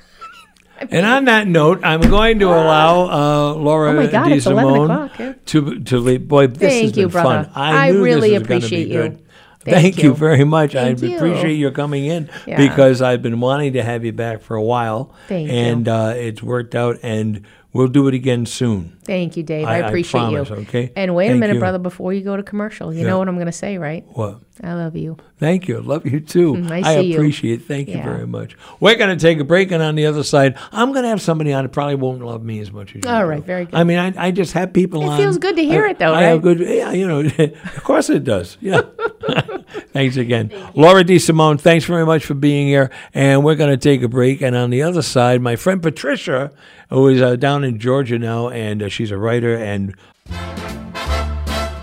And 0.91 1.05
on 1.05 1.27
that 1.27 1.47
note, 1.47 1.81
I'm 1.85 2.01
going 2.01 2.39
to 2.39 2.47
allow 2.47 3.03
uh, 3.03 3.53
Laura 3.55 3.91
Oh 3.91 3.97
my 3.97 4.07
God, 4.07 4.33
it's 4.33 4.47
11 4.47 4.65
DeSimone 4.73 4.85
o'clock, 4.85 5.19
yeah. 5.19 5.33
to 5.45 5.79
to 5.81 5.99
leave. 5.99 6.27
Boy, 6.27 6.47
this 6.47 6.59
Thank 6.73 6.83
has 6.87 6.97
you, 6.97 7.03
been 7.05 7.12
brother. 7.12 7.45
fun. 7.45 7.53
I, 7.55 7.89
I 7.89 7.89
really 7.91 8.35
appreciate 8.35 8.89
you. 8.89 8.95
good. 8.95 9.20
Thank 9.65 9.82
Thank, 9.82 9.97
you. 9.99 10.11
you. 10.11 10.15
very 10.15 10.45
much. 10.45 10.74
I 10.74 10.95
Thank 10.95 11.03
you. 11.03 11.16
appreciate 11.16 11.55
your 11.55 11.70
coming 11.70 12.07
in 12.07 12.31
Yeah. 12.47 12.57
because 12.57 13.03
I've 13.03 13.20
been 13.20 13.41
wanting 13.41 13.74
to 13.74 13.82
have 13.82 14.05
you 14.07 14.12
back 14.12 14.41
for 14.41 14.57
a 14.57 14.62
while, 14.62 15.12
Thank 15.28 15.49
you. 15.51 15.55
and 15.55 15.87
uh, 15.87 16.15
it's 16.16 16.43
worked 16.43 16.74
out. 16.74 16.99
And 17.03 17.45
we'll 17.74 17.89
do 17.89 18.09
it 18.09 18.15
again 18.15 18.47
soon. 18.47 18.97
Thank 19.05 19.37
you, 19.37 19.43
Dave. 19.43 19.66
I- 19.66 19.74
I, 19.74 19.74
I 19.82 19.89
appreciate 19.89 20.20
promise, 20.20 20.49
you. 20.49 20.57
okay? 20.57 20.93
And 20.97 21.15
wait 21.15 21.31
a 21.31 21.35
minute, 21.35 21.55
you. 21.55 21.61
brother, 21.61 21.78
before 21.78 22.15
you 22.15 22.23
go 22.23 22.37
to 22.37 22.43
commercial. 22.43 22.93
You 22.95 23.03
Yeah. 23.03 23.09
know 23.09 23.19
what 23.19 23.28
I'm 23.28 23.35
going 23.37 23.47
to 23.47 23.53
say, 23.53 23.77
right? 23.77 24.05
What? 24.15 24.39
I 24.62 24.73
love 24.73 24.97
you. 24.97 25.19
Thank 25.41 25.69
you. 25.69 25.81
Love 25.81 26.05
you 26.05 26.21
too. 26.21 26.53
Mm, 26.53 26.85
I 26.85 26.93
appreciate 26.93 27.61
it. 27.61 27.65
Thank 27.65 27.89
you 27.89 28.03
very 28.03 28.27
much. 28.27 28.59
We're 28.79 28.97
going 28.97 29.17
to 29.17 29.21
take 29.21 29.41
a 29.41 29.45
break, 29.45 29.73
and 29.73 29.83
on 29.83 29.95
the 29.95 30.05
other 30.05 30.23
side, 30.23 30.59
I'm 30.71 30.93
going 30.93 31.03
to 31.05 31.09
have 31.09 31.23
somebody 31.23 31.53
on 31.55 31.65
that 31.65 31.71
probably 31.71 31.95
won't 31.95 32.23
love 32.23 32.45
me 32.45 32.61
as 32.61 32.71
much 32.71 32.95
as 32.95 33.03
you. 33.03 33.11
All 33.11 33.25
right, 33.25 33.41
do. 33.41 33.47
very 33.47 33.65
good. 33.65 33.75
I 33.75 33.85
mean, 33.85 33.99
I, 33.99 34.27
I 34.27 34.31
just 34.33 34.53
have 34.53 34.75
people 34.75 35.03
It 35.03 35.07
on. 35.07 35.15
It 35.15 35.23
feels 35.23 35.39
good 35.39 35.57
to 35.57 35.65
hear 35.65 35.87
I- 35.87 35.91
it, 35.91 35.99
though, 35.99 36.12
I 36.12 36.25
have 36.25 36.43
good, 36.43 36.61
yeah, 36.61 36.93
you 36.93 37.09
know, 37.09 37.21
of 37.39 37.85
course 37.85 38.11
it 38.11 38.23
does. 38.23 38.59
Yeah. 38.61 38.83
thanks 39.93 40.17
again. 40.17 40.51
Laura 40.75 41.05
DeSimone, 41.05 41.61
thanks 41.61 41.85
very 41.85 42.05
much 42.05 42.25
for 42.25 42.35
being 42.35 42.67
here. 42.69 42.91
And 43.15 43.45
we're 43.45 43.55
going 43.55 43.71
to 43.71 43.77
take 43.77 44.03
a 44.03 44.09
break. 44.09 44.41
And 44.43 44.57
on 44.57 44.71
the 44.71 44.83
other 44.83 45.03
side, 45.03 45.41
my 45.41 45.57
friend 45.57 45.83
Patricia, 45.83 46.53
who 46.91 47.09
is 47.09 47.23
uh, 47.23 47.37
down 47.37 47.65
in 47.65 47.79
Georgia 47.79 48.19
now, 48.19 48.49
and 48.49 48.83
uh, 48.83 48.89
she's 48.89 49.11
a 49.11 49.19
writer 49.19 49.57
and 49.57 49.95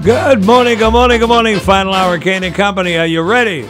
Good 0.03 0.45
morning, 0.45 0.77
good 0.77 0.91
morning, 0.91 1.19
good 1.19 1.27
morning. 1.27 1.57
Final 1.57 1.91
hour, 1.91 2.19
Kane 2.19 2.43
and 2.43 2.53
Company. 2.53 2.97
Are 2.97 3.07
you 3.07 3.23
ready? 3.23 3.67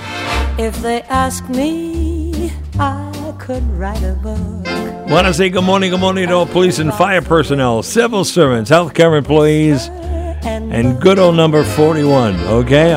If 0.57 0.75
they 0.81 1.01
ask 1.03 1.47
me, 1.47 2.51
I 2.77 3.33
could 3.39 3.63
write 3.71 4.03
a 4.03 4.11
book. 4.15 5.09
Want 5.09 5.25
to 5.27 5.33
say 5.33 5.49
good 5.49 5.63
morning, 5.63 5.91
good 5.91 6.01
morning 6.01 6.27
to 6.27 6.33
all 6.33 6.45
police 6.45 6.79
and 6.79 6.93
fire 6.93 7.21
personnel, 7.21 7.81
civil 7.81 8.25
servants, 8.25 8.69
healthcare 8.69 9.17
employees, 9.17 9.87
and 9.87 11.01
good 11.01 11.17
old 11.17 11.37
number 11.37 11.63
41. 11.63 12.35
Okay, 12.41 12.93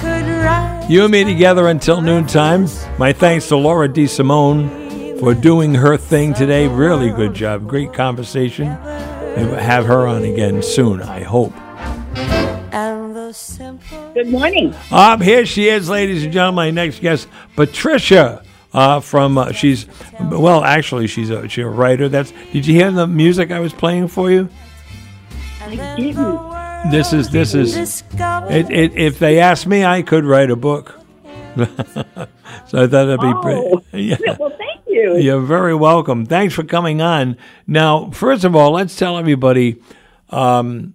could 0.00 0.26
write 0.26 0.86
You 0.88 1.02
and 1.02 1.12
me 1.12 1.24
together 1.24 1.68
until 1.68 2.00
noontime. 2.00 2.68
My 2.98 3.12
thanks 3.12 3.48
to 3.48 3.56
Laura 3.58 3.86
DeSimone 3.86 5.20
for 5.20 5.34
doing 5.34 5.74
her 5.74 5.98
thing 5.98 6.32
today. 6.32 6.68
Really 6.68 7.10
good 7.10 7.34
job. 7.34 7.68
Great 7.68 7.92
conversation. 7.92 8.68
And 8.68 9.50
we'll 9.50 9.60
have 9.60 9.84
her 9.84 10.06
on 10.06 10.24
again 10.24 10.62
soon, 10.62 11.02
I 11.02 11.22
hope. 11.22 11.52
Simple. 13.32 14.12
Good 14.14 14.28
morning. 14.28 14.74
Um, 14.90 15.20
here 15.20 15.44
she 15.46 15.68
is, 15.68 15.88
ladies 15.88 16.24
and 16.24 16.32
gentlemen. 16.32 16.54
My 16.56 16.70
next 16.70 17.00
guest, 17.00 17.28
Patricia. 17.56 18.42
Uh, 18.72 19.00
from 19.00 19.38
uh, 19.38 19.52
she's 19.52 19.86
well, 20.20 20.62
actually, 20.62 21.06
she's 21.06 21.30
a 21.30 21.48
she's 21.48 21.64
a 21.64 21.68
writer. 21.68 22.08
That's 22.10 22.32
did 22.52 22.66
you 22.66 22.74
hear 22.74 22.90
the 22.90 23.06
music 23.06 23.50
I 23.50 23.60
was 23.60 23.72
playing 23.72 24.08
for 24.08 24.30
you? 24.30 24.50
I 25.62 25.96
didn't. 25.96 26.90
This 26.90 27.12
is 27.14 27.30
this 27.30 27.54
is 27.54 28.02
it, 28.14 28.70
it, 28.70 28.94
if 28.96 29.18
they 29.18 29.40
asked 29.40 29.66
me, 29.66 29.84
I 29.84 30.02
could 30.02 30.24
write 30.24 30.50
a 30.50 30.56
book. 30.56 31.00
so 31.56 31.64
I 31.64 32.26
thought 32.86 32.88
that'd 32.88 33.20
be 33.20 33.26
Oh. 33.26 33.80
pretty. 33.90 34.04
Yeah. 34.04 34.16
Well, 34.38 34.50
thank 34.50 34.82
you. 34.86 35.16
You're 35.16 35.40
very 35.40 35.74
welcome. 35.74 36.26
Thanks 36.26 36.52
for 36.54 36.62
coming 36.62 37.00
on. 37.00 37.38
Now, 37.66 38.10
first 38.10 38.44
of 38.44 38.54
all, 38.54 38.72
let's 38.72 38.94
tell 38.96 39.16
everybody 39.18 39.80
um, 40.28 40.92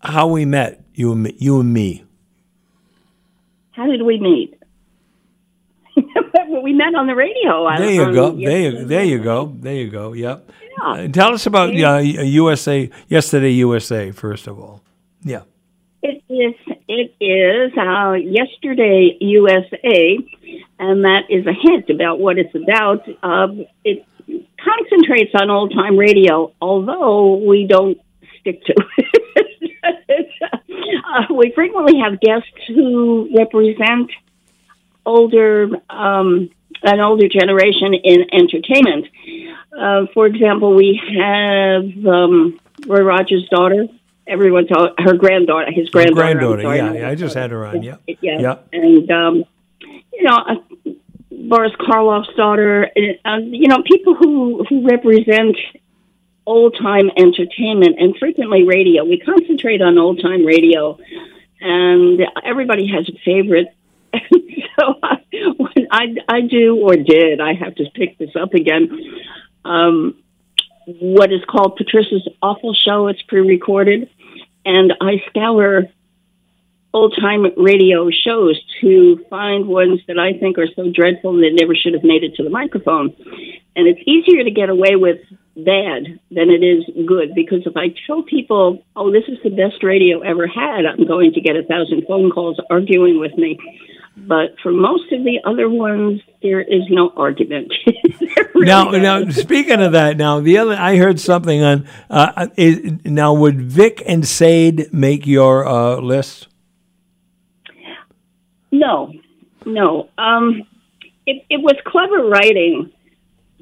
how 0.00 0.28
we 0.28 0.46
met. 0.46 0.82
You 0.98 1.12
and 1.12 1.22
me. 1.22 1.34
You 1.38 1.60
and 1.60 1.72
me. 1.72 2.02
How 3.70 3.86
did 3.86 4.02
we 4.02 4.18
meet? 4.18 4.54
we 6.64 6.72
met 6.72 6.92
on 6.96 7.06
the 7.06 7.14
radio. 7.14 7.66
I- 7.66 7.78
There 7.78 7.90
you 7.92 8.02
on- 8.02 8.12
go. 8.14 8.30
There 8.32 8.58
you, 8.60 8.84
there 8.84 9.04
you 9.04 9.18
go. 9.22 9.54
There 9.60 9.74
you 9.76 9.90
go. 9.90 10.12
Yep. 10.12 10.50
Yeah. 10.50 10.84
Uh, 10.84 11.06
tell 11.08 11.32
us 11.34 11.46
about 11.46 11.70
uh, 11.70 11.98
USA 11.98 12.90
yesterday. 13.06 13.52
USA 13.52 14.10
first 14.10 14.48
of 14.48 14.58
all. 14.58 14.82
Yeah. 15.22 15.42
It 16.02 16.20
is. 16.28 16.54
It 16.88 17.14
is 17.20 17.72
uh, 17.78 18.14
yesterday 18.14 19.16
USA, 19.20 20.18
and 20.80 21.04
that 21.04 21.22
is 21.30 21.46
a 21.46 21.52
hint 21.52 21.90
about 21.90 22.18
what 22.18 22.38
it's 22.38 22.54
about. 22.56 23.02
Uh, 23.22 23.48
it 23.84 24.04
concentrates 24.68 25.30
on 25.40 25.48
old 25.50 25.72
time 25.72 25.96
radio, 25.96 26.52
although 26.60 27.36
we 27.36 27.66
don't 27.68 27.98
stick 28.40 28.64
to 28.64 28.74
it. 28.98 30.57
Uh, 31.04 31.34
we 31.34 31.52
frequently 31.54 32.00
have 32.00 32.20
guests 32.20 32.48
who 32.68 33.30
represent 33.36 34.10
older 35.04 35.70
um, 35.88 36.50
an 36.82 37.00
older 37.00 37.28
generation 37.28 37.94
in 37.94 38.26
entertainment. 38.32 39.06
Uh, 39.76 40.06
for 40.14 40.26
example, 40.26 40.74
we 40.74 41.00
have 41.18 42.06
um, 42.06 42.60
Roy 42.86 43.00
Rogers' 43.00 43.48
daughter. 43.50 43.86
Everyone's 44.26 44.68
her 44.98 45.14
granddaughter, 45.14 45.72
his 45.72 45.88
granddaughter. 45.88 46.20
Granddaughter. 46.20 46.62
sorry. 46.62 46.76
Yeah, 46.76 46.92
yeah. 46.92 47.08
I 47.08 47.14
just 47.14 47.34
had 47.34 47.50
her 47.50 47.66
on. 47.66 47.82
Yeah. 47.82 47.96
Yeah. 48.06 48.38
Yeah. 48.40 48.56
And, 48.72 49.10
um, 49.10 49.44
you 50.12 50.22
know, 50.22 50.36
uh, 50.36 50.54
Boris 51.30 51.72
Karloff's 51.80 52.34
daughter, 52.36 52.90
uh, 53.24 53.36
you 53.38 53.68
know, 53.68 53.82
people 53.84 54.14
who, 54.14 54.64
who 54.68 54.86
represent 54.86 55.56
old 56.48 56.76
time 56.80 57.10
entertainment 57.16 57.96
and 57.98 58.16
frequently 58.16 58.64
radio. 58.64 59.04
We 59.04 59.18
concentrate 59.18 59.82
on 59.82 59.98
old 59.98 60.20
time 60.22 60.44
radio, 60.44 60.98
and 61.60 62.20
everybody 62.42 62.88
has 62.88 63.08
a 63.08 63.18
favorite. 63.24 63.68
so 64.14 64.94
I, 65.02 65.18
when 65.56 65.86
I, 65.90 66.14
I 66.26 66.40
do 66.40 66.76
or 66.76 66.96
did, 66.96 67.40
I 67.40 67.52
have 67.54 67.74
to 67.76 67.84
pick 67.94 68.18
this 68.18 68.34
up 68.34 68.54
again. 68.54 68.88
Um, 69.64 70.22
what 70.86 71.30
is 71.30 71.42
called 71.46 71.76
Patricia's 71.76 72.26
Awful 72.40 72.74
Show. 72.74 73.08
It's 73.08 73.20
pre 73.22 73.40
recorded. 73.40 74.08
And 74.64 74.94
I 75.00 75.22
scour 75.28 75.84
old 76.94 77.14
time 77.20 77.44
radio 77.56 78.08
shows 78.10 78.60
to 78.80 79.24
find 79.28 79.66
ones 79.66 80.00
that 80.08 80.18
I 80.18 80.38
think 80.38 80.56
are 80.58 80.66
so 80.74 80.90
dreadful 80.90 81.34
that 81.34 81.50
never 81.52 81.74
should 81.74 81.92
have 81.92 82.04
made 82.04 82.24
it 82.24 82.36
to 82.36 82.42
the 82.42 82.50
microphone. 82.50 83.14
And 83.76 83.86
it's 83.86 84.00
easier 84.06 84.42
to 84.44 84.50
get 84.50 84.70
away 84.70 84.96
with 84.96 85.20
bad 85.64 86.18
than 86.30 86.50
it 86.50 86.62
is 86.62 86.84
good 87.06 87.34
because 87.34 87.62
if 87.66 87.76
I 87.76 87.94
tell 88.06 88.22
people, 88.22 88.82
oh, 88.96 89.10
this 89.12 89.24
is 89.28 89.38
the 89.42 89.50
best 89.50 89.82
radio 89.82 90.20
ever 90.20 90.46
had, 90.46 90.86
I'm 90.86 91.06
going 91.06 91.32
to 91.34 91.40
get 91.40 91.56
a 91.56 91.62
thousand 91.64 92.04
phone 92.06 92.30
calls 92.30 92.58
arguing 92.70 93.18
with 93.20 93.36
me. 93.36 93.58
But 94.16 94.56
for 94.62 94.72
most 94.72 95.12
of 95.12 95.22
the 95.22 95.38
other 95.44 95.68
ones, 95.68 96.20
there 96.42 96.60
is 96.60 96.82
no 96.90 97.12
argument. 97.16 97.72
Really 98.54 98.66
Now, 98.66 98.90
bad. 98.90 99.02
now 99.02 99.30
speaking 99.30 99.80
of 99.80 99.92
that, 99.92 100.16
now 100.16 100.40
the 100.40 100.58
other 100.58 100.74
I 100.74 100.96
heard 100.96 101.20
something 101.20 101.62
on. 101.62 101.88
Uh, 102.10 102.48
is, 102.56 102.98
now, 103.04 103.32
would 103.32 103.60
Vic 103.60 104.02
and 104.04 104.26
Sade 104.26 104.92
make 104.92 105.26
your 105.28 105.64
uh, 105.68 106.00
list? 106.00 106.48
No, 108.72 109.12
no. 109.64 110.08
Um, 110.18 110.62
it, 111.26 111.44
it 111.48 111.60
was 111.62 111.76
clever 111.86 112.28
writing. 112.28 112.90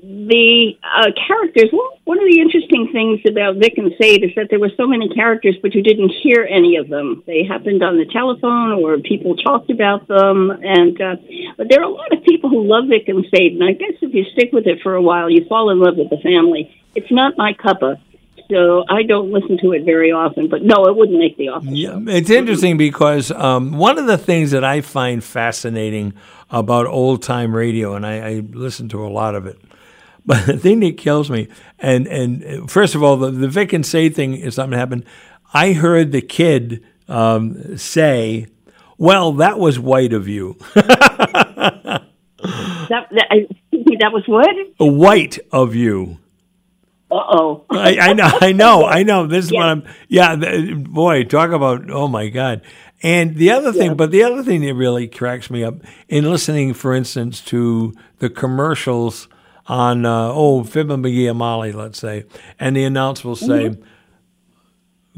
The 0.06 0.78
uh, 0.84 1.10
characters. 1.26 1.70
Well, 1.72 1.98
one 2.04 2.20
of 2.20 2.26
the 2.30 2.38
interesting 2.38 2.90
things 2.92 3.22
about 3.26 3.56
Vic 3.56 3.74
and 3.76 3.90
Sade 4.00 4.22
is 4.22 4.30
that 4.36 4.46
there 4.50 4.60
were 4.60 4.70
so 4.76 4.86
many 4.86 5.08
characters, 5.08 5.56
but 5.60 5.74
you 5.74 5.82
didn't 5.82 6.12
hear 6.22 6.46
any 6.48 6.76
of 6.76 6.88
them. 6.88 7.24
They 7.26 7.42
happened 7.42 7.82
on 7.82 7.98
the 7.98 8.06
telephone, 8.06 8.84
or 8.84 8.98
people 8.98 9.34
talked 9.34 9.68
about 9.68 10.06
them. 10.06 10.52
And 10.52 11.00
uh, 11.00 11.16
but 11.56 11.66
there 11.68 11.80
are 11.80 11.90
a 11.90 11.90
lot 11.90 12.12
of 12.12 12.22
people 12.22 12.50
who 12.50 12.62
love 12.62 12.84
Vic 12.88 13.08
and 13.08 13.26
Sade, 13.34 13.54
and 13.54 13.64
I 13.64 13.72
guess 13.72 13.98
if 14.00 14.14
you 14.14 14.24
stick 14.32 14.50
with 14.52 14.68
it 14.68 14.78
for 14.80 14.94
a 14.94 15.02
while, 15.02 15.28
you 15.28 15.44
fall 15.48 15.70
in 15.70 15.80
love 15.80 15.96
with 15.96 16.10
the 16.10 16.18
family. 16.22 16.70
It's 16.94 17.10
not 17.10 17.36
my 17.36 17.54
cuppa, 17.54 18.00
so 18.48 18.84
I 18.88 19.02
don't 19.02 19.32
listen 19.32 19.58
to 19.62 19.72
it 19.72 19.84
very 19.84 20.12
often. 20.12 20.46
But 20.48 20.62
no, 20.62 20.86
it 20.86 20.94
wouldn't 20.94 21.18
make 21.18 21.36
the 21.36 21.48
office. 21.48 21.70
Yeah, 21.70 21.98
it's 22.06 22.30
interesting 22.30 22.76
because 22.76 23.32
um, 23.32 23.76
one 23.76 23.98
of 23.98 24.06
the 24.06 24.18
things 24.18 24.52
that 24.52 24.62
I 24.62 24.82
find 24.82 25.24
fascinating 25.24 26.14
about 26.48 26.86
old 26.86 27.24
time 27.24 27.56
radio, 27.56 27.94
and 27.94 28.06
I, 28.06 28.18
I 28.20 28.32
listen 28.52 28.88
to 28.90 29.04
a 29.04 29.10
lot 29.10 29.34
of 29.34 29.46
it. 29.46 29.58
But 30.28 30.44
the 30.46 30.56
thing 30.58 30.80
that 30.80 30.98
kills 30.98 31.30
me, 31.30 31.46
and 31.78 32.06
and 32.08 32.68
first 32.68 32.94
of 32.96 33.02
all, 33.02 33.16
the, 33.16 33.30
the 33.30 33.48
Vic 33.48 33.72
and 33.72 33.86
Sade 33.86 34.14
thing 34.16 34.34
is 34.34 34.56
something 34.56 34.72
that 34.72 34.78
happened. 34.78 35.04
I 35.54 35.72
heard 35.72 36.10
the 36.10 36.20
kid 36.20 36.84
um, 37.06 37.76
say, 37.78 38.48
"Well, 38.98 39.32
that 39.34 39.58
was 39.60 39.78
white 39.78 40.12
of 40.12 40.26
you." 40.28 40.56
That, 42.88 43.08
that, 43.10 43.26
I, 43.30 43.46
that 43.72 44.12
was 44.12 44.22
what? 44.26 44.46
white 44.78 45.38
of 45.50 45.74
you. 45.74 46.18
Uh 47.10 47.14
oh. 47.16 47.64
I, 47.70 47.98
I 47.98 48.12
know, 48.12 48.30
I 48.40 48.52
know, 48.52 48.84
I 48.84 49.02
know. 49.02 49.26
This 49.26 49.46
is 49.46 49.52
Yeah. 49.52 49.58
what 49.60 49.68
I'm. 49.68 49.84
Yeah, 50.08 50.36
th- 50.36 50.84
boy, 50.84 51.24
talk 51.24 51.50
about. 51.50 51.90
Oh 51.90 52.06
my 52.08 52.28
God. 52.28 52.62
And 53.02 53.36
the 53.36 53.50
other 53.50 53.72
thing, 53.72 53.94
but 53.96 54.10
the 54.10 54.22
other 54.22 54.42
thing 54.42 54.60
that 54.62 54.74
really 54.74 55.06
cracks 55.08 55.50
me 55.50 55.64
up 55.64 55.74
in 56.08 56.30
listening, 56.30 56.74
for 56.74 56.94
instance, 56.94 57.40
to 57.46 57.92
the 58.18 58.30
commercials 58.30 59.28
on 59.68 60.04
uh, 60.04 60.30
oh 60.32 60.64
Fibber 60.64 60.96
McGee 60.96 61.28
and 61.28 61.38
Molly, 61.38 61.72
let's 61.72 61.98
say, 61.98 62.24
and 62.58 62.76
the 62.76 62.84
announcer 62.84 63.28
will 63.28 63.36
say, 63.36 63.76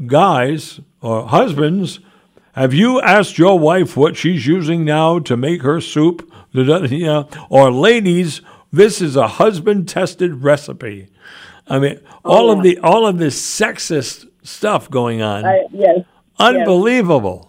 "Guys 0.05 0.79
or 1.01 1.27
husbands, 1.27 1.99
have 2.53 2.73
you 2.73 3.01
asked 3.01 3.37
your 3.37 3.59
wife 3.59 3.95
what 3.95 4.15
she's 4.17 4.47
using 4.47 4.83
now 4.85 5.19
to 5.19 5.37
make 5.37 5.61
her 5.61 5.81
soup?" 5.81 6.31
Know, 6.51 7.29
or 7.49 7.71
ladies, 7.71 8.41
this 8.71 9.01
is 9.01 9.15
a 9.15 9.27
husband-tested 9.27 10.43
recipe. 10.43 11.07
I 11.67 11.77
mean, 11.77 11.99
all 12.25 12.49
of 12.49 12.63
the 12.63 12.79
all 12.79 13.05
of 13.05 13.19
this 13.19 13.39
sexist 13.39 14.27
stuff 14.41 14.89
going 14.89 15.21
on, 15.21 15.45
I, 15.45 15.65
yes. 15.71 15.99
unbelievable. 16.39 17.41
Yes, 17.43 17.48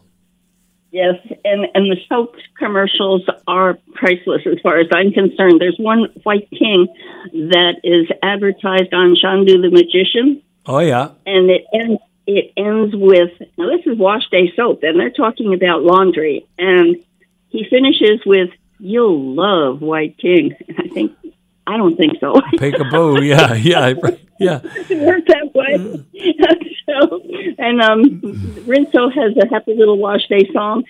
and 0.93 1.67
and 1.75 1.91
the 1.91 1.97
soap 2.09 2.35
commercials 2.59 3.23
are 3.47 3.79
priceless 3.95 4.43
as 4.47 4.59
far 4.63 4.79
as 4.79 4.87
I'm 4.93 5.13
concerned. 5.13 5.61
There's 5.61 5.79
one 5.79 6.07
White 6.23 6.49
King 6.51 6.89
that 7.33 7.81
is 7.85 8.09
advertised 8.23 8.93
on 8.93 9.15
Chandu 9.15 9.63
the 9.63 9.71
Magician, 9.71 10.43
Oh 10.67 10.79
yeah, 10.79 11.11
and 11.27 11.51
it 11.51 11.65
ends 11.73 12.01
it 12.27 12.53
ends 12.57 12.95
with 12.95 13.31
now 13.57 13.69
this 13.71 13.87
is 13.87 13.99
wash 13.99 14.29
day 14.31 14.53
soap, 14.55 14.83
and 14.83 14.99
they're 14.99 15.11
talking 15.11 15.55
about 15.55 15.83
laundry, 15.83 16.47
and 16.59 16.97
he 17.49 17.67
finishes 17.69 18.21
with 18.27 18.51
"You'll 18.79 19.35
love 19.35 19.81
White 19.81 20.19
King." 20.19 20.55
And 20.69 20.79
I 20.85 20.89
think 20.89 21.17
I 21.71 21.77
don't 21.77 21.97
think 21.97 22.15
so. 22.19 22.35
peekaboo. 22.55 23.25
yeah, 23.27 23.55
yeah, 23.55 23.95
yeah. 24.41 24.61
it 24.65 24.99
worked 24.99 25.29
that 25.29 25.55
way. 25.55 25.77
so, 26.87 27.23
and 27.59 27.81
um, 27.81 28.21
Rinso 28.67 29.13
has 29.13 29.37
a 29.37 29.49
happy 29.49 29.75
little 29.75 29.97
wash 29.97 30.27
day 30.29 30.51
song. 30.53 30.85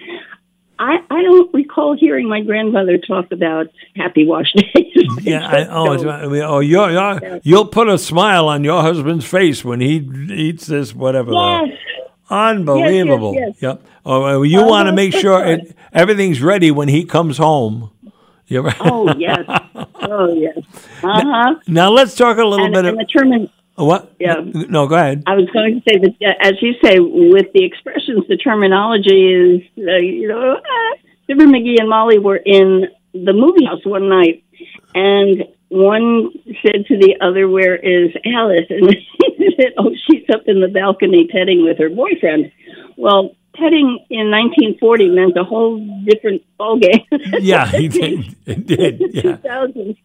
I, 0.78 0.97
I 1.11 1.23
don't 1.23 1.52
recall 1.52 1.94
hearing 1.94 2.27
my 2.27 2.40
grandmother 2.40 2.97
talk 2.97 3.31
about 3.31 3.66
happy 3.94 4.27
wash 4.27 4.51
days. 4.55 4.86
Yeah, 5.20 5.47
I, 5.47 5.66
oh, 5.66 5.93
it's, 5.93 6.05
I 6.05 6.27
mean, 6.27 6.43
oh, 6.43 6.61
you're, 6.61 6.90
you're, 6.90 7.40
you'll 7.43 7.66
put 7.66 7.90
a 7.90 7.98
smile 7.98 8.48
on 8.48 8.65
your 8.65 8.81
husband's 8.81 9.27
face 9.27 9.62
when 9.62 9.82
he 9.82 9.97
eats 10.32 10.66
this, 10.66 10.94
whatever. 10.94 11.32
though. 11.32 11.65
yes, 11.66 11.77
Unbelievable. 12.31 13.35
yes, 13.35 13.48
yes. 13.48 13.62
Yep. 13.62 13.82
Oh, 14.07 14.24
uh, 14.24 14.43
you 14.43 14.65
want 14.65 14.86
to 14.86 14.93
make 14.93 15.12
sure 15.12 15.44
it, 15.44 15.77
everything's 15.93 16.40
ready 16.40 16.70
when 16.70 16.89
he 16.89 17.05
comes 17.05 17.36
home. 17.36 17.90
You're 18.51 18.62
right. 18.64 18.77
oh 18.81 19.14
yes, 19.16 19.44
oh 20.02 20.35
yes. 20.35 20.59
Uh 21.02 21.22
huh. 21.24 21.55
Now 21.68 21.90
let's 21.90 22.14
talk 22.16 22.36
a 22.39 22.44
little 22.44 22.66
And, 22.66 22.74
bit 22.74 22.85
and 22.85 22.98
the 22.98 23.02
of 23.02 23.09
termin- 23.09 23.51
what? 23.77 24.12
Yeah. 24.18 24.35
No, 24.44 24.86
go 24.89 24.97
ahead. 24.97 25.22
I 25.27 25.36
was 25.36 25.48
going 25.55 25.81
to 25.81 25.90
say 25.90 25.98
that, 25.98 26.36
as 26.44 26.55
you 26.60 26.74
say, 26.85 26.98
with 26.98 27.47
the 27.55 27.64
expressions, 27.64 28.27
the 28.28 28.36
terminology 28.36 29.27
is, 29.32 29.62
uh, 29.78 29.97
you 29.97 30.28
know, 30.28 30.56
uh, 30.56 30.97
Fibber 31.27 31.44
McGee 31.47 31.78
and 31.81 31.89
Molly 31.89 32.18
were 32.18 32.36
in 32.36 32.89
the 33.14 33.32
movie 33.32 33.64
house 33.64 33.81
one 33.86 34.09
night, 34.10 34.44
and 34.94 35.44
one 35.68 36.31
said 36.66 36.85
to 36.89 36.98
the 36.98 37.16
other, 37.22 37.48
"Where 37.48 37.77
is 37.77 38.10
Alice?" 38.27 38.66
And 38.70 38.94
he 39.39 39.55
said, 39.56 39.72
"Oh, 39.78 39.94
she's 40.10 40.28
up 40.35 40.43
in 40.47 40.60
the 40.60 40.68
balcony 40.68 41.28
petting 41.28 41.64
with 41.64 41.78
her 41.78 41.89
boyfriend." 41.89 42.51
Well, 42.97 43.35
petting 43.61 44.05
in 44.11 44.31
1940 44.31 45.11
meant 45.11 45.37
a 45.37 45.45
whole 45.45 45.78
different 46.05 46.43
ballgame. 46.59 47.05
Yeah, 47.41 47.66
he 47.66 47.89
did. 47.89 48.35
It 48.47 48.66
did. 48.66 49.01
Yeah. 49.15 49.37
2000s. 49.37 49.97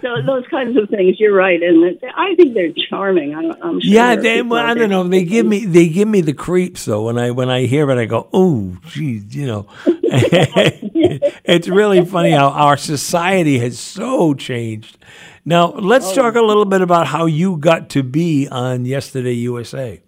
So 0.00 0.20
those 0.20 0.44
kinds 0.48 0.76
of 0.76 0.90
things, 0.90 1.18
you're 1.18 1.32
right, 1.34 1.62
and 1.62 1.98
I 2.14 2.34
think 2.34 2.52
they're 2.52 2.72
charming. 2.90 3.34
I, 3.34 3.42
I'm 3.62 3.80
sure 3.80 3.90
Yeah, 3.90 4.16
they, 4.16 4.42
well, 4.42 4.66
I 4.66 4.74
don't 4.74 4.90
know. 4.90 5.04
They 5.04 5.24
give 5.24 5.46
me 5.46 5.64
they 5.64 5.88
give 5.88 6.08
me 6.08 6.20
the 6.20 6.34
creeps 6.34 6.84
though. 6.84 7.04
When 7.06 7.16
I 7.16 7.30
when 7.30 7.48
I 7.48 7.64
hear 7.64 7.88
it, 7.90 7.96
I 7.96 8.04
go, 8.04 8.28
oh, 8.34 8.76
geez, 8.88 9.34
you 9.34 9.46
know. 9.46 9.66
it's 9.86 11.68
really 11.68 12.04
funny 12.04 12.32
how 12.32 12.48
our 12.50 12.76
society 12.76 13.58
has 13.60 13.78
so 13.78 14.34
changed. 14.34 14.98
Now 15.44 15.72
let's 15.72 16.08
Oh. 16.10 16.14
talk 16.14 16.34
a 16.34 16.42
little 16.42 16.66
bit 16.66 16.82
about 16.82 17.06
how 17.06 17.24
you 17.26 17.56
got 17.56 17.88
to 17.90 18.02
be 18.02 18.46
on 18.48 18.84
Yesterday 18.84 19.34
USA. 19.34 20.02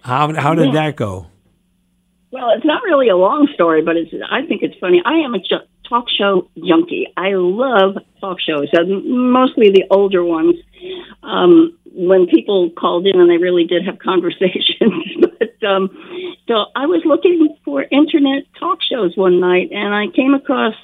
How 0.00 0.34
how 0.34 0.54
did 0.54 0.74
that 0.74 0.96
go? 0.96 1.26
Well, 2.32 2.50
it's 2.56 2.64
not 2.64 2.82
really 2.82 3.08
a 3.10 3.16
long 3.16 3.46
story, 3.54 3.82
but 3.82 3.96
it's. 3.96 4.12
I 4.30 4.42
think 4.46 4.62
it's 4.62 4.76
funny. 4.80 5.02
I 5.04 5.18
am 5.18 5.34
a 5.34 5.38
ju- 5.38 5.66
talk 5.88 6.06
show 6.08 6.48
junkie. 6.56 7.06
I 7.16 7.34
love 7.34 7.98
talk 8.20 8.40
shows, 8.40 8.68
and 8.72 9.04
mostly 9.30 9.70
the 9.70 9.84
older 9.90 10.24
ones. 10.24 10.56
Um, 11.22 11.78
when 11.94 12.26
people 12.26 12.70
called 12.70 13.06
in 13.06 13.20
and 13.20 13.28
they 13.30 13.36
really 13.36 13.64
did 13.64 13.84
have 13.84 13.98
conversations, 14.10 15.04
but 15.20 15.62
um, 15.68 15.90
so 16.48 16.64
I 16.74 16.86
was 16.86 17.02
looking 17.04 17.54
for 17.66 17.82
internet 17.90 18.44
talk 18.58 18.78
shows 18.82 19.14
one 19.16 19.38
night, 19.38 19.70
and 19.72 19.94
I 19.94 20.06
came 20.08 20.32
across 20.32 20.74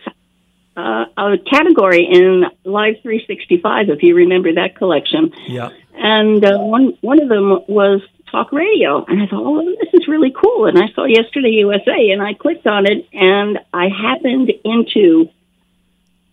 uh, 0.76 1.06
a 1.16 1.38
category 1.50 2.04
in 2.04 2.44
Live 2.64 2.96
365. 3.02 3.88
If 3.88 4.02
you 4.02 4.14
remember 4.16 4.52
that 4.52 4.76
collection, 4.76 5.32
Yeah. 5.46 5.70
and 5.94 6.44
uh, 6.44 6.58
one 6.58 6.92
one 7.00 7.22
of 7.22 7.28
them 7.30 7.60
was 7.68 8.02
talk 8.30 8.52
radio, 8.52 9.05
and 9.05 9.22
I 9.22 9.26
thought, 9.26 9.42
oh, 9.44 9.64
this 9.64 9.94
is 9.94 10.09
really 10.09 10.32
cool. 10.32 10.66
And 10.66 10.78
I 10.78 10.88
saw 10.94 11.05
Yesterday 11.05 11.50
USA, 11.50 12.10
and 12.10 12.22
I 12.22 12.34
clicked 12.34 12.66
on 12.66 12.86
it, 12.86 13.06
and 13.12 13.59
I 13.72 13.88
happened 13.88 14.52
into 14.64 15.30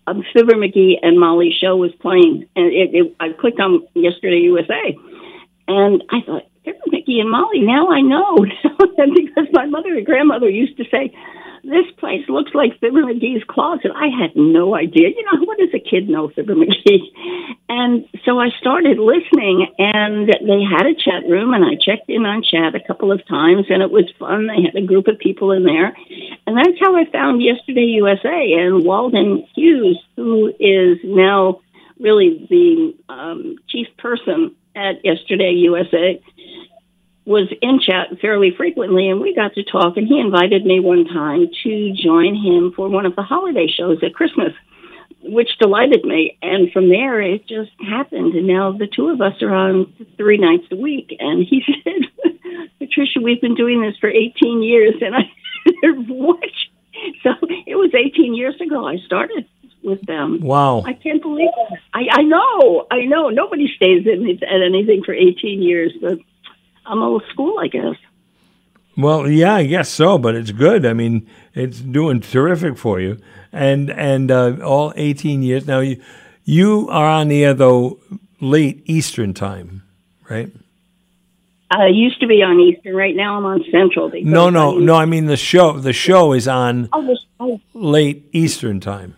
um, 0.07 0.23
Fibber 0.33 0.53
McGee 0.53 0.95
and 1.01 1.19
Molly 1.19 1.55
show 1.59 1.75
was 1.75 1.91
playing, 1.95 2.47
and 2.55 2.65
it, 2.67 2.93
it, 2.93 3.15
I 3.19 3.29
clicked 3.29 3.59
on 3.59 3.87
Yesterday 3.93 4.41
USA, 4.43 4.97
and 5.67 6.03
I 6.09 6.21
thought. 6.21 6.43
Fibber 6.63 6.79
McGee 6.91 7.19
and 7.21 7.29
Molly. 7.29 7.61
Now 7.61 7.91
I 7.91 8.01
know, 8.01 8.37
because 8.73 9.47
my 9.53 9.67
mother 9.67 9.93
and 9.93 10.03
grandmother 10.03 10.49
used 10.49 10.77
to 10.77 10.85
say, 10.89 11.13
"This 11.65 11.91
place 11.97 12.27
looks 12.29 12.53
like 12.53 12.79
Fibber 12.79 13.03
McGee's 13.03 13.43
closet." 13.43 13.91
I 13.95 14.07
had 14.07 14.35
no 14.35 14.75
idea. 14.75 15.09
You 15.09 15.25
know, 15.25 15.45
what 15.45 15.57
does 15.57 15.73
a 15.73 15.79
kid 15.79 16.07
know, 16.07 16.29
Fibber 16.29 16.55
McGee? 16.55 17.01
And 17.67 18.07
so 18.23 18.39
I 18.39 18.49
started 18.59 18.99
listening, 18.99 19.67
and 19.79 20.29
they 20.29 20.61
had 20.63 20.85
a 20.85 20.93
chat 20.93 21.27
room, 21.27 21.53
and 21.53 21.65
I 21.65 21.75
checked 21.75 22.09
in 22.09 22.25
on 22.25 22.43
chat 22.43 22.75
a 22.75 22.87
couple 22.87 23.11
of 23.11 23.25
times, 23.27 23.65
and 23.69 23.81
it 23.81 23.91
was 23.91 24.05
fun. 24.19 24.47
They 24.47 24.61
had 24.61 24.75
a 24.75 24.85
group 24.85 25.07
of 25.07 25.17
people 25.17 25.51
in 25.51 25.63
there, 25.63 25.95
and 26.45 26.55
that's 26.55 26.79
how 26.79 26.95
I 26.95 27.05
found 27.11 27.41
Yesterday 27.41 27.97
USA 28.01 28.53
and 28.53 28.85
Walden 28.85 29.47
Hughes, 29.55 29.99
who 30.15 30.53
is 30.59 30.99
now 31.03 31.61
really 31.99 32.45
the 32.49 32.93
um, 33.09 33.55
chief 33.67 33.87
person 33.97 34.55
at 34.75 35.03
Yesterday 35.03 35.51
USA 35.51 36.21
was 37.25 37.51
in 37.61 37.79
chat 37.79 38.19
fairly 38.21 38.51
frequently, 38.55 39.09
and 39.09 39.19
we 39.19 39.33
got 39.33 39.53
to 39.55 39.63
talk. 39.63 39.97
And 39.97 40.07
he 40.07 40.19
invited 40.19 40.65
me 40.65 40.79
one 40.79 41.05
time 41.05 41.47
to 41.63 41.93
join 41.93 42.35
him 42.35 42.71
for 42.75 42.87
one 42.87 43.05
of 43.05 43.15
the 43.15 43.23
holiday 43.23 43.67
shows 43.67 43.97
at 44.03 44.13
Christmas, 44.13 44.53
which 45.23 45.57
delighted 45.59 46.05
me. 46.05 46.37
And 46.43 46.71
from 46.71 46.89
there, 46.89 47.21
it 47.21 47.47
just 47.47 47.71
happened. 47.79 48.35
And 48.35 48.45
now 48.45 48.71
the 48.71 48.87
two 48.87 49.09
of 49.09 49.21
us 49.21 49.41
are 49.41 49.53
on 49.53 49.91
three 50.17 50.37
nights 50.37 50.67
a 50.71 50.75
week. 50.75 51.15
And 51.19 51.45
he 51.45 51.63
said, 51.83 52.61
Patricia, 52.77 53.19
we've 53.21 53.41
been 53.41 53.55
doing 53.55 53.81
this 53.81 53.97
for 53.99 54.09
18 54.09 54.61
years. 54.61 54.95
And 55.01 55.15
I 55.15 55.23
said, 55.81 56.07
What? 56.07 56.39
So 57.23 57.31
it 57.67 57.75
was 57.75 57.91
18 57.93 58.35
years 58.35 58.55
ago 58.61 58.87
I 58.87 58.97
started 59.05 59.45
with 59.83 60.05
them. 60.05 60.39
Wow. 60.41 60.81
I 60.85 60.93
can't 60.93 61.21
believe 61.21 61.49
it. 61.71 61.79
I, 61.93 62.07
I 62.11 62.21
know, 62.23 62.87
I 62.89 63.05
know. 63.05 63.29
Nobody 63.29 63.67
stays 63.75 64.05
in 64.05 64.27
at 64.29 64.61
anything 64.61 65.03
for 65.03 65.13
18 65.13 65.61
years, 65.61 65.93
but 66.01 66.19
I'm 66.85 67.01
old 67.01 67.23
school, 67.31 67.59
I 67.59 67.67
guess. 67.67 67.95
Well, 68.97 69.29
yeah, 69.29 69.55
I 69.55 69.65
guess 69.65 69.89
so, 69.89 70.17
but 70.17 70.35
it's 70.35 70.51
good. 70.51 70.85
I 70.85 70.93
mean, 70.93 71.27
it's 71.53 71.79
doing 71.79 72.21
terrific 72.21 72.77
for 72.77 72.99
you, 72.99 73.19
and 73.51 73.89
and 73.89 74.31
uh, 74.31 74.57
all 74.63 74.93
eighteen 74.95 75.43
years 75.43 75.67
now. 75.67 75.79
You 75.79 76.01
you 76.45 76.87
are 76.89 77.07
on 77.07 77.27
the 77.27 77.43
air 77.43 77.53
though 77.53 77.99
late 78.39 78.83
Eastern 78.85 79.33
time, 79.33 79.83
right? 80.29 80.49
I 81.71 81.87
used 81.87 82.21
to 82.21 82.27
be 82.27 82.41
on 82.41 82.59
Eastern. 82.59 82.95
Right 82.95 83.15
now, 83.15 83.37
I'm 83.37 83.45
on 83.45 83.65
Central. 83.69 84.09
No, 84.23 84.49
no, 84.49 84.75
I'm- 84.75 84.85
no. 84.85 84.95
I 84.95 85.05
mean 85.05 85.25
the 85.25 85.35
show. 85.35 85.77
The 85.77 85.93
show 85.93 86.31
is 86.31 86.47
on 86.47 86.89
oh, 87.39 87.59
late 87.73 88.29
Eastern 88.31 88.79
time. 88.79 89.15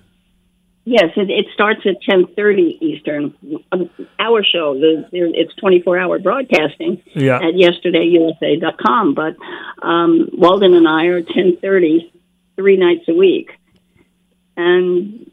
Yes, 0.89 1.09
it, 1.18 1.30
it 1.30 1.47
starts 1.53 1.81
at 1.85 2.01
10:30 2.01 2.77
Eastern. 2.81 3.34
Um, 3.73 3.89
Our 4.19 4.41
show, 4.41 4.73
the, 4.80 5.05
it's 5.11 5.53
24-hour 5.61 6.19
broadcasting 6.19 7.01
Yeah. 7.14 7.39
at 7.39 7.55
yesterdayusa.com. 7.55 9.14
But 9.14 9.35
um, 9.85 10.30
Walden 10.31 10.73
and 10.76 10.88
I 10.88 11.07
are 11.07 11.22
ten 11.23 11.57
thirty 11.57 12.09
three 12.55 12.77
nights 12.77 13.03
a 13.09 13.14
week. 13.14 13.49
and 14.55 15.30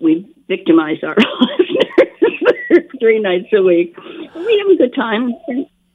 we 0.00 0.28
victimize 0.48 1.02
our 1.02 1.16
listeners 1.40 2.90
three 3.00 3.20
nights 3.20 3.48
a 3.54 3.62
week. 3.62 3.96
We 3.96 4.58
have 4.58 4.68
a 4.68 4.76
good 4.76 4.94
time. 4.94 5.32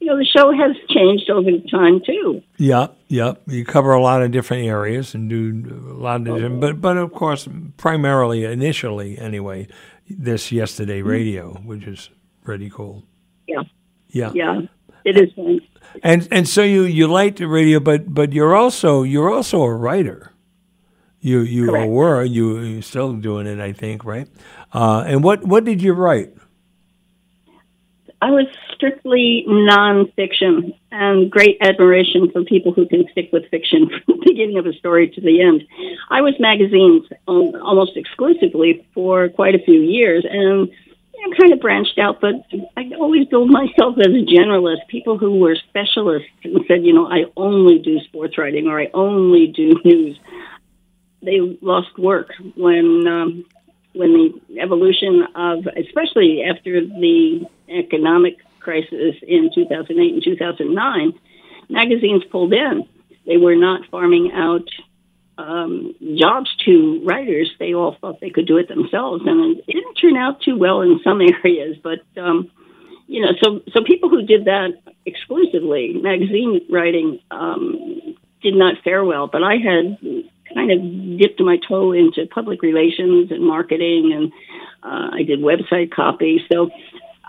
You 0.00 0.06
know, 0.06 0.16
the 0.16 0.24
show 0.24 0.50
has 0.50 0.74
changed 0.88 1.28
over 1.30 1.50
time 1.70 2.00
too. 2.04 2.42
Yeah, 2.56 2.88
yeah. 3.08 3.34
You 3.46 3.64
cover 3.66 3.92
a 3.92 4.00
lot 4.00 4.22
of 4.22 4.30
different 4.30 4.64
areas 4.66 5.14
and 5.14 5.28
do 5.28 5.62
a 5.90 5.92
lot 5.92 6.16
of 6.20 6.24
different, 6.24 6.60
but 6.60 6.80
but 6.80 6.96
of 6.96 7.12
course, 7.12 7.46
primarily 7.76 8.44
initially 8.44 9.18
anyway, 9.18 9.68
this 10.08 10.50
yesterday 10.50 11.02
radio, 11.02 11.52
which 11.64 11.84
is 11.86 12.08
pretty 12.44 12.70
cool. 12.70 13.04
Yeah, 13.46 13.62
Yeah, 14.08 14.32
yeah, 14.34 14.60
it 15.04 15.16
is 15.18 15.32
fun. 15.34 15.60
And 16.02 16.26
and 16.30 16.48
so 16.48 16.62
you 16.62 16.82
you 16.84 17.06
like 17.06 17.36
the 17.36 17.46
radio, 17.46 17.78
but 17.80 18.12
but 18.14 18.32
you're 18.32 18.56
also 18.56 19.02
you're 19.02 19.30
also 19.30 19.62
a 19.62 19.74
writer. 19.74 20.32
You 21.20 21.40
you 21.40 21.66
Correct. 21.66 21.90
were 21.90 22.24
you 22.24 22.58
you're 22.60 22.82
still 22.82 23.12
doing 23.12 23.46
it, 23.46 23.60
I 23.60 23.72
think, 23.74 24.04
right? 24.04 24.28
Uh, 24.72 25.04
and 25.06 25.22
what 25.22 25.44
what 25.44 25.64
did 25.64 25.82
you 25.82 25.92
write? 25.92 26.32
I 28.22 28.30
was 28.30 28.46
strictly 28.74 29.44
nonfiction 29.48 30.76
and 30.92 31.30
great 31.30 31.56
admiration 31.62 32.30
for 32.30 32.44
people 32.44 32.72
who 32.72 32.86
can 32.86 33.06
stick 33.12 33.30
with 33.32 33.48
fiction 33.50 33.88
from 34.04 34.18
the 34.18 34.24
beginning 34.26 34.58
of 34.58 34.66
a 34.66 34.72
story 34.74 35.08
to 35.08 35.20
the 35.20 35.40
end. 35.40 35.62
I 36.10 36.20
was 36.20 36.34
magazines 36.38 37.04
um, 37.26 37.54
almost 37.62 37.96
exclusively 37.96 38.86
for 38.92 39.28
quite 39.30 39.54
a 39.54 39.64
few 39.64 39.80
years 39.80 40.26
and 40.28 40.68
you 41.14 41.30
know, 41.30 41.36
kind 41.38 41.52
of 41.52 41.60
branched 41.60 41.98
out, 41.98 42.20
but 42.20 42.34
I 42.76 42.90
always 42.98 43.26
billed 43.28 43.50
myself 43.50 43.96
as 43.98 44.06
a 44.06 44.24
generalist. 44.24 44.86
People 44.88 45.18
who 45.18 45.38
were 45.38 45.56
specialists 45.68 46.28
and 46.44 46.60
said, 46.68 46.84
you 46.84 46.92
know, 46.92 47.06
I 47.06 47.24
only 47.36 47.78
do 47.78 48.00
sports 48.00 48.36
writing 48.36 48.66
or 48.66 48.80
I 48.80 48.88
only 48.92 49.46
do 49.46 49.80
news. 49.84 50.18
They 51.22 51.58
lost 51.60 51.98
work 51.98 52.32
when 52.56 53.06
um, 53.06 53.44
when 53.94 54.12
the 54.48 54.60
evolution 54.60 55.26
of, 55.34 55.66
especially 55.66 56.42
after 56.44 56.84
the 56.84 57.46
economic 57.68 58.36
crisis 58.60 59.16
in 59.26 59.50
2008 59.54 60.14
and 60.14 60.22
2009, 60.22 61.12
magazines 61.68 62.22
pulled 62.30 62.52
in. 62.52 62.86
They 63.26 63.36
were 63.36 63.56
not 63.56 63.88
farming 63.90 64.32
out 64.32 64.68
um, 65.38 65.94
jobs 66.16 66.50
to 66.66 67.02
writers. 67.04 67.50
They 67.58 67.74
all 67.74 67.96
thought 68.00 68.20
they 68.20 68.30
could 68.30 68.46
do 68.46 68.58
it 68.58 68.68
themselves, 68.68 69.22
and 69.26 69.58
it 69.58 69.66
didn't 69.66 69.94
turn 69.94 70.16
out 70.16 70.40
too 70.42 70.56
well 70.58 70.82
in 70.82 71.00
some 71.02 71.20
areas. 71.44 71.76
But 71.82 72.00
um, 72.20 72.50
you 73.06 73.22
know, 73.22 73.32
so 73.42 73.60
so 73.72 73.82
people 73.84 74.08
who 74.08 74.22
did 74.22 74.44
that 74.44 74.70
exclusively, 75.06 75.94
magazine 75.94 76.60
writing, 76.70 77.20
um, 77.30 78.16
did 78.42 78.54
not 78.54 78.82
fare 78.84 79.04
well. 79.04 79.26
But 79.26 79.42
I 79.42 79.56
had 79.56 79.98
kind 80.54 80.70
of 80.70 81.18
dipped 81.18 81.40
my 81.40 81.58
toe 81.68 81.92
into 81.92 82.26
public 82.26 82.62
relations 82.62 83.30
and 83.30 83.42
marketing, 83.44 84.12
and 84.14 84.32
uh, 84.82 85.14
I 85.14 85.22
did 85.22 85.40
website 85.40 85.90
copy. 85.90 86.44
So 86.50 86.70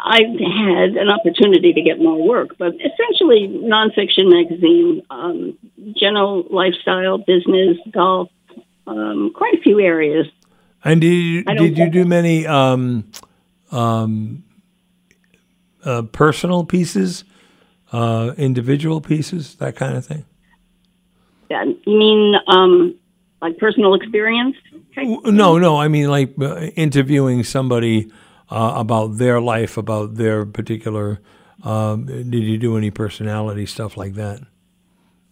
I 0.03 0.17
had 0.17 0.97
an 0.97 1.09
opportunity 1.09 1.73
to 1.73 1.81
get 1.81 1.99
more 1.99 2.27
work, 2.27 2.57
but 2.57 2.73
essentially 2.73 3.47
nonfiction 3.47 4.29
magazine, 4.29 5.03
um, 5.09 5.57
general 5.95 6.45
lifestyle, 6.49 7.19
business, 7.19 7.77
golf, 7.91 8.29
um, 8.87 9.31
quite 9.35 9.53
a 9.55 9.61
few 9.61 9.79
areas. 9.79 10.27
And 10.83 11.01
did 11.01 11.13
you, 11.13 11.43
did 11.43 11.77
you 11.77 11.89
do 11.89 12.05
many 12.05 12.47
um, 12.47 13.11
um, 13.71 14.43
uh, 15.85 16.01
personal 16.03 16.65
pieces, 16.65 17.23
uh, 17.91 18.33
individual 18.37 19.01
pieces, 19.01 19.55
that 19.55 19.75
kind 19.75 19.95
of 19.95 20.05
thing? 20.05 20.25
Yeah, 21.51 21.65
you 21.65 21.97
mean 21.97 22.35
um, 22.47 22.95
like 23.41 23.57
personal 23.57 23.93
experience? 23.95 24.55
No, 24.97 25.57
no. 25.57 25.77
I 25.77 25.87
mean, 25.87 26.09
like 26.09 26.33
uh, 26.39 26.55
interviewing 26.75 27.43
somebody 27.43 28.11
uh, 28.49 28.73
about 28.75 29.17
their 29.17 29.39
life, 29.41 29.77
about 29.77 30.15
their 30.15 30.45
particular. 30.45 31.19
Um, 31.63 32.05
did 32.05 32.33
you 32.43 32.57
do 32.57 32.75
any 32.77 32.91
personality 32.91 33.65
stuff 33.67 33.95
like 33.97 34.15
that, 34.15 34.41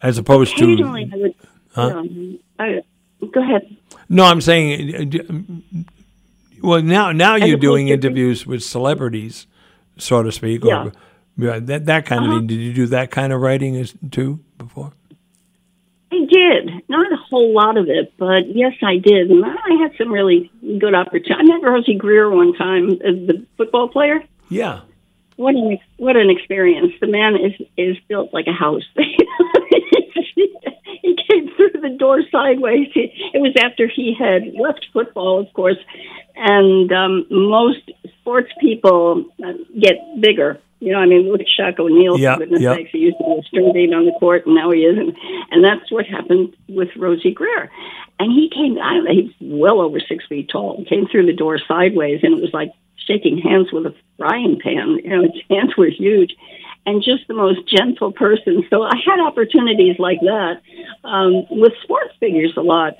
as 0.02 0.18
opposed 0.18 0.57
to? 0.57 0.65
I 0.86 1.15
would. 1.18 1.36
Huh? 1.73 1.81
Um, 1.98 2.40
I, 2.60 2.81
go 3.34 3.41
ahead. 3.41 3.76
No, 4.10 4.23
I'm 4.26 4.41
saying. 4.41 4.95
uh, 5.15 5.84
Well, 6.61 6.81
now 6.81 7.11
now 7.11 7.36
As 7.36 7.44
you're 7.48 7.57
doing 7.57 7.88
to- 7.88 7.94
interviews 7.94 8.45
with 8.45 8.64
celebrities, 8.64 9.48
so 9.98 10.23
to 10.23 10.31
speak. 10.31 10.64
Yeah. 10.64 10.86
Or, 10.88 10.91
yeah, 11.38 11.60
that 11.60 11.86
that 11.86 12.06
kind 12.06 12.26
of 12.26 12.30
Uh-huh. 12.31 12.40
thing. 12.40 12.48
Did 12.48 12.60
you 12.60 12.73
do 12.73 12.86
that 12.88 13.11
kind 13.11 13.31
of 13.34 13.40
writing 13.41 13.76
as, 13.77 13.94
too 14.11 14.40
before? 14.57 14.91
I 16.11 16.26
did. 16.26 16.90
Not 16.90 17.11
a 17.11 17.18
whole 17.18 17.53
lot 17.53 17.77
of 17.77 17.88
it, 17.88 18.14
but 18.18 18.56
yes, 18.56 18.73
I 18.81 18.98
did. 18.98 19.30
And 19.30 19.45
I 19.45 19.76
had 19.81 19.91
some 19.98 20.11
really 20.11 20.52
good 20.80 20.95
opportunities. 20.95 21.38
I 21.38 21.44
met 21.44 21.61
Rosey 21.61 21.98
Grier 21.98 22.30
one 22.30 22.53
time, 22.53 22.98
the 22.98 23.45
football 23.57 23.90
player. 23.90 24.23
Yeah. 24.49 24.81
What 25.36 25.56
an 25.56 25.77
what 25.95 26.18
an 26.18 26.30
experience! 26.30 26.91
The 26.99 27.07
man 27.07 27.38
is 27.38 27.53
is 27.77 27.98
built 28.10 28.34
like 28.34 28.48
a 28.48 28.52
house. 28.52 28.84
he 28.95 29.15
came 31.30 31.49
through 31.56 31.80
the 31.81 31.95
door 31.98 32.22
sideways. 32.30 32.90
He, 32.94 33.14
it 33.34 33.40
was 33.40 33.53
after 33.57 33.88
he 33.88 34.14
had 34.19 34.53
left 34.60 34.88
football, 34.91 35.40
of 35.40 35.53
course, 35.53 35.77
and 36.36 36.91
um, 36.91 37.26
most 37.31 37.90
sports 38.19 38.52
people 38.60 39.23
uh, 39.41 39.53
get 39.80 39.95
bigger. 40.19 40.60
You 40.80 40.93
know, 40.93 40.99
I 40.99 41.06
mean, 41.06 41.30
look 41.30 41.41
at 41.41 41.47
Shaq 41.47 41.80
O'Neal. 41.80 42.18
Yeah, 42.18 42.35
for 42.35 42.39
goodness 42.39 42.61
yeah. 42.61 42.76
sakes, 42.76 42.91
he 42.91 42.99
used 42.99 43.18
to 43.18 43.23
be 43.23 43.39
a 43.39 43.43
string 43.43 43.73
beat 43.73 43.93
on 43.93 44.06
the 44.06 44.14
court, 44.19 44.45
and 44.45 44.56
now 44.56 44.72
he 44.72 44.85
isn't. 44.85 45.15
And 45.51 45.64
that's 45.64 45.91
what 45.91 46.06
happened 46.06 46.56
with 46.69 46.89
Rosey 46.95 47.34
Grier. 47.34 47.69
And 48.19 48.31
he 48.31 48.49
came. 48.49 48.77
I 48.81 48.93
don't 48.93 49.06
know, 49.06 49.11
he's 49.11 49.34
well 49.41 49.81
over 49.81 49.99
six 49.99 50.26
feet 50.27 50.49
tall. 50.49 50.84
Came 50.85 51.07
through 51.07 51.26
the 51.26 51.34
door 51.34 51.60
sideways, 51.68 52.22
and 52.23 52.38
it 52.38 52.41
was 52.41 52.53
like 52.53 52.72
shaking 53.07 53.38
hands 53.38 53.72
with 53.72 53.85
a 53.88 53.95
frying 54.18 54.60
pan. 54.64 54.99
You 55.03 55.10
know, 55.10 55.22
his 55.23 55.41
hands 55.49 55.76
were 55.77 55.89
huge, 55.89 56.35
and 56.85 57.03
just 57.03 57.27
the 57.27 57.34
most 57.34 57.68
gentle 57.68 58.11
person. 58.11 58.64
So 58.69 58.84
I 58.84 58.95
had 59.06 59.19
opportunities 59.19 59.97
like 59.99 60.22
that 60.22 60.61
um, 61.03 61.45
with 61.49 61.73
sports 61.84 62.14
figures 62.19 62.53
a 62.56 62.61
lot, 62.61 62.93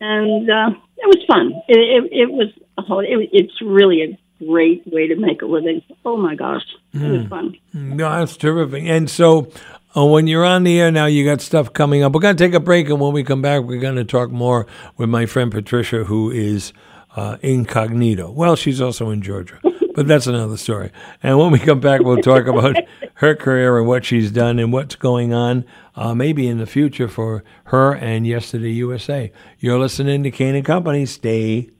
and 0.00 0.50
uh, 0.50 0.70
it 0.96 1.06
was 1.06 1.24
fun. 1.26 1.52
It, 1.68 1.78
it, 1.78 2.12
it 2.12 2.32
was 2.32 2.48
a 2.78 2.82
whole. 2.82 3.00
It, 3.00 3.28
it's 3.32 3.60
really 3.60 4.02
a 4.02 4.18
great 4.44 4.86
way 4.86 5.08
to 5.08 5.16
make 5.16 5.42
a 5.42 5.46
living. 5.46 5.82
Oh 6.04 6.16
my 6.16 6.34
gosh, 6.34 6.62
it 6.92 7.00
was 7.00 7.26
fun. 7.28 7.56
No, 7.72 8.10
that's 8.10 8.36
terrific. 8.36 8.84
And 8.84 9.08
so, 9.10 9.50
uh, 9.96 10.04
when 10.04 10.26
you're 10.26 10.44
on 10.44 10.64
the 10.64 10.78
air 10.78 10.90
now, 10.90 11.06
you 11.06 11.24
got 11.24 11.40
stuff 11.40 11.72
coming 11.72 12.02
up. 12.02 12.12
We're 12.12 12.20
going 12.20 12.36
to 12.36 12.44
take 12.44 12.54
a 12.54 12.60
break, 12.60 12.90
and 12.90 13.00
when 13.00 13.12
we 13.12 13.24
come 13.24 13.40
back, 13.40 13.62
we're 13.62 13.80
going 13.80 13.96
to 13.96 14.04
talk 14.04 14.30
more 14.30 14.66
with 14.96 15.08
my 15.08 15.24
friend 15.24 15.50
Patricia, 15.50 16.04
who 16.04 16.30
is 16.30 16.72
uh, 17.16 17.38
incognito. 17.40 18.30
Well, 18.30 18.56
she's 18.56 18.80
also 18.80 19.08
in 19.10 19.22
Georgia, 19.22 19.58
but 19.94 20.06
that's 20.06 20.26
another 20.26 20.58
story. 20.58 20.90
And 21.22 21.38
when 21.38 21.50
we 21.50 21.58
come 21.58 21.80
back, 21.80 22.02
we'll 22.02 22.18
talk 22.18 22.46
about 22.46 22.76
her 23.14 23.34
career 23.34 23.78
and 23.78 23.88
what 23.88 24.04
she's 24.04 24.30
done 24.30 24.58
and 24.58 24.70
what's 24.70 24.96
going 24.96 25.32
on, 25.32 25.64
uh, 25.94 26.14
maybe 26.14 26.46
in 26.46 26.58
the 26.58 26.66
future 26.66 27.08
for 27.08 27.42
her 27.64 27.94
and 27.94 28.26
Yesterday 28.26 28.72
USA. 28.72 29.32
You're 29.58 29.78
listening 29.78 30.22
to 30.24 30.30
Kane 30.30 30.54
and 30.54 30.64
Company. 30.64 31.06
Stay 31.06 31.70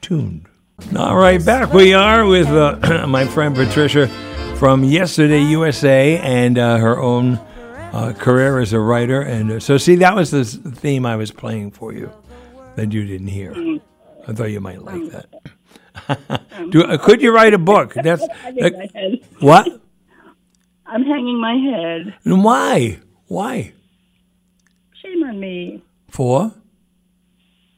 tuned. 0.00 0.46
All 0.96 1.16
right, 1.16 1.44
back 1.44 1.72
we 1.72 1.94
are 1.94 2.26
with 2.26 2.48
uh, 2.48 3.06
my 3.08 3.24
friend 3.26 3.54
Patricia 3.54 4.08
from 4.58 4.82
Yesterday 4.82 5.40
USA 5.42 6.18
and 6.18 6.58
uh, 6.58 6.78
her 6.78 6.98
own 7.00 7.34
uh, 7.92 8.12
career 8.18 8.58
as 8.58 8.72
a 8.72 8.80
writer. 8.80 9.20
And 9.22 9.52
uh, 9.52 9.60
so, 9.60 9.78
see, 9.78 9.94
that 9.96 10.16
was 10.16 10.30
the 10.32 10.44
theme 10.44 11.06
I 11.06 11.14
was 11.16 11.30
playing 11.30 11.70
for 11.70 11.92
you 11.92 12.10
that 12.74 12.92
you 12.92 13.06
didn't 13.06 13.28
hear. 13.28 13.52
I 14.26 14.32
thought 14.32 14.50
you 14.50 14.60
might 14.60 14.82
like 14.82 15.10
that. 15.10 16.40
Do, 16.70 16.82
uh, 16.82 16.98
could 16.98 17.22
you 17.22 17.32
write 17.32 17.54
a 17.54 17.58
book? 17.58 17.94
That's 18.02 18.26
Hanging 18.26 18.62
that- 18.62 19.20
what? 19.40 19.80
I'm 20.86 21.02
hanging 21.04 21.40
my 21.40 21.54
head. 21.54 22.14
And 22.24 22.44
why? 22.44 22.98
Why? 23.26 23.72
Shame 25.00 25.22
on 25.24 25.40
me. 25.40 25.82
For? 26.10 26.52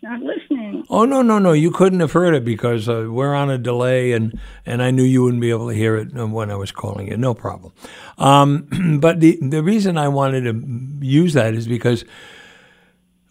Not 0.07 0.21
listening. 0.23 0.85
Oh 0.89 1.05
no 1.05 1.21
no 1.23 1.41
no! 1.41 1.53
You 1.53 1.73
couldn't 1.73 1.99
have 1.99 2.13
heard 2.13 2.33
it 2.35 2.45
because 2.45 2.89
uh, 2.89 3.07
we're 3.11 3.35
on 3.35 3.51
a 3.51 3.59
delay, 3.59 4.13
and 4.13 4.39
and 4.65 4.81
I 4.81 4.93
knew 4.93 5.03
you 5.03 5.25
wouldn't 5.25 5.41
be 5.41 5.51
able 5.51 5.69
to 5.69 5.75
hear 5.75 5.97
it 5.97 6.13
when 6.15 6.49
I 6.51 6.55
was 6.55 6.71
calling 6.71 7.09
you. 7.09 7.17
No 7.17 7.35
problem. 7.35 7.73
Um, 8.17 8.99
but 9.01 9.19
the 9.19 9.37
the 9.43 9.65
reason 9.65 9.99
I 9.99 10.07
wanted 10.07 10.43
to 10.45 11.05
use 11.05 11.33
that 11.33 11.55
is 11.55 11.67
because 11.67 12.05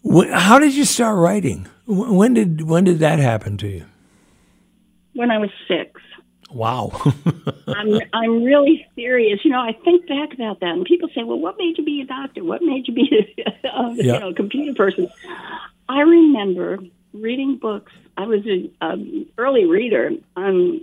wh- 0.04 0.28
how 0.30 0.58
did 0.58 0.74
you 0.74 0.84
start 0.84 1.16
writing? 1.18 1.66
Wh- 1.86 2.12
When 2.12 2.34
did 2.34 2.62
when 2.68 2.84
did 2.84 2.98
that 2.98 3.20
happen 3.20 3.56
to 3.58 3.68
you? 3.68 3.86
When 5.14 5.30
I 5.30 5.38
was 5.38 5.50
six. 5.66 5.98
Wow. 6.52 6.92
I'm 7.68 7.98
I'm 8.12 8.44
really 8.44 8.86
serious. 8.94 9.40
You 9.44 9.52
know, 9.52 9.60
I 9.60 9.72
think 9.84 10.06
back 10.08 10.34
about 10.34 10.60
that, 10.60 10.74
and 10.74 10.84
people 10.84 11.08
say, 11.14 11.22
"Well, 11.24 11.38
what 11.38 11.56
made 11.56 11.78
you 11.78 11.84
be 11.84 12.02
a 12.02 12.04
doctor? 12.06 12.44
What 12.44 12.60
made 12.62 12.86
you 12.86 12.92
be 12.94 13.08
a, 13.64 13.68
a 13.68 13.94
Yeah. 13.94 14.12
you 14.14 14.20
know 14.20 14.34
computer 14.34 14.74
person?" 14.74 15.08
I 15.88 16.00
remember 16.00 16.78
reading 17.12 17.58
books. 17.60 17.92
I 18.16 18.26
was 18.26 18.40
an 18.46 18.70
um, 18.80 19.26
early 19.38 19.66
reader. 19.66 20.10
I'm 20.36 20.80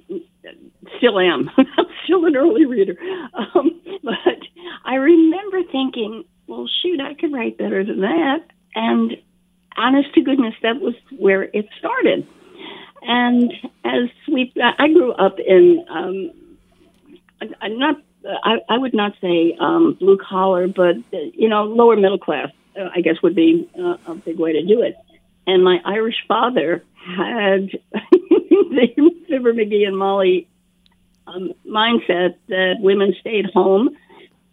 still 0.97 1.19
am. 1.19 1.49
I'm 1.57 1.85
still 2.03 2.25
an 2.25 2.35
early 2.35 2.65
reader. 2.65 2.95
Um, 3.33 3.81
but 4.03 4.37
I 4.85 4.95
remember 4.95 5.63
thinking, 5.71 6.23
"Well, 6.47 6.67
shoot, 6.81 6.99
I 7.01 7.13
could 7.15 7.33
write 7.33 7.57
better 7.57 7.83
than 7.83 8.01
that." 8.01 8.45
And 8.75 9.17
honest 9.77 10.13
to 10.15 10.21
goodness, 10.21 10.55
that 10.61 10.79
was 10.79 10.95
where 11.17 11.43
it 11.43 11.67
started. 11.79 12.27
And 13.01 13.53
as 13.83 14.09
we, 14.31 14.53
I 14.61 14.87
grew 14.87 15.11
up 15.11 15.37
in, 15.39 15.85
um, 15.89 16.31
I, 17.41 17.65
am 17.65 17.77
not, 17.77 17.97
I, 18.43 18.57
I 18.69 18.77
would 18.77 18.93
not 18.93 19.13
say 19.19 19.57
um, 19.59 19.97
blue 19.99 20.17
collar, 20.17 20.67
but 20.67 20.95
you 21.11 21.49
know, 21.49 21.65
lower 21.65 21.97
middle 21.97 22.17
class. 22.17 22.49
Uh, 22.77 22.89
I 22.93 23.01
guess 23.01 23.21
would 23.21 23.35
be 23.35 23.69
uh, 23.77 23.97
a 24.07 24.15
big 24.15 24.39
way 24.39 24.53
to 24.53 24.63
do 24.65 24.81
it. 24.81 24.95
And 25.45 25.63
my 25.63 25.79
Irish 25.83 26.23
father 26.27 26.83
had 26.95 27.69
the 27.91 29.11
Fibber 29.27 29.53
McGee 29.53 29.85
and 29.85 29.97
Molly 29.97 30.47
um, 31.27 31.53
mindset 31.65 32.35
that 32.47 32.75
women 32.79 33.13
stayed 33.19 33.45
home 33.53 33.95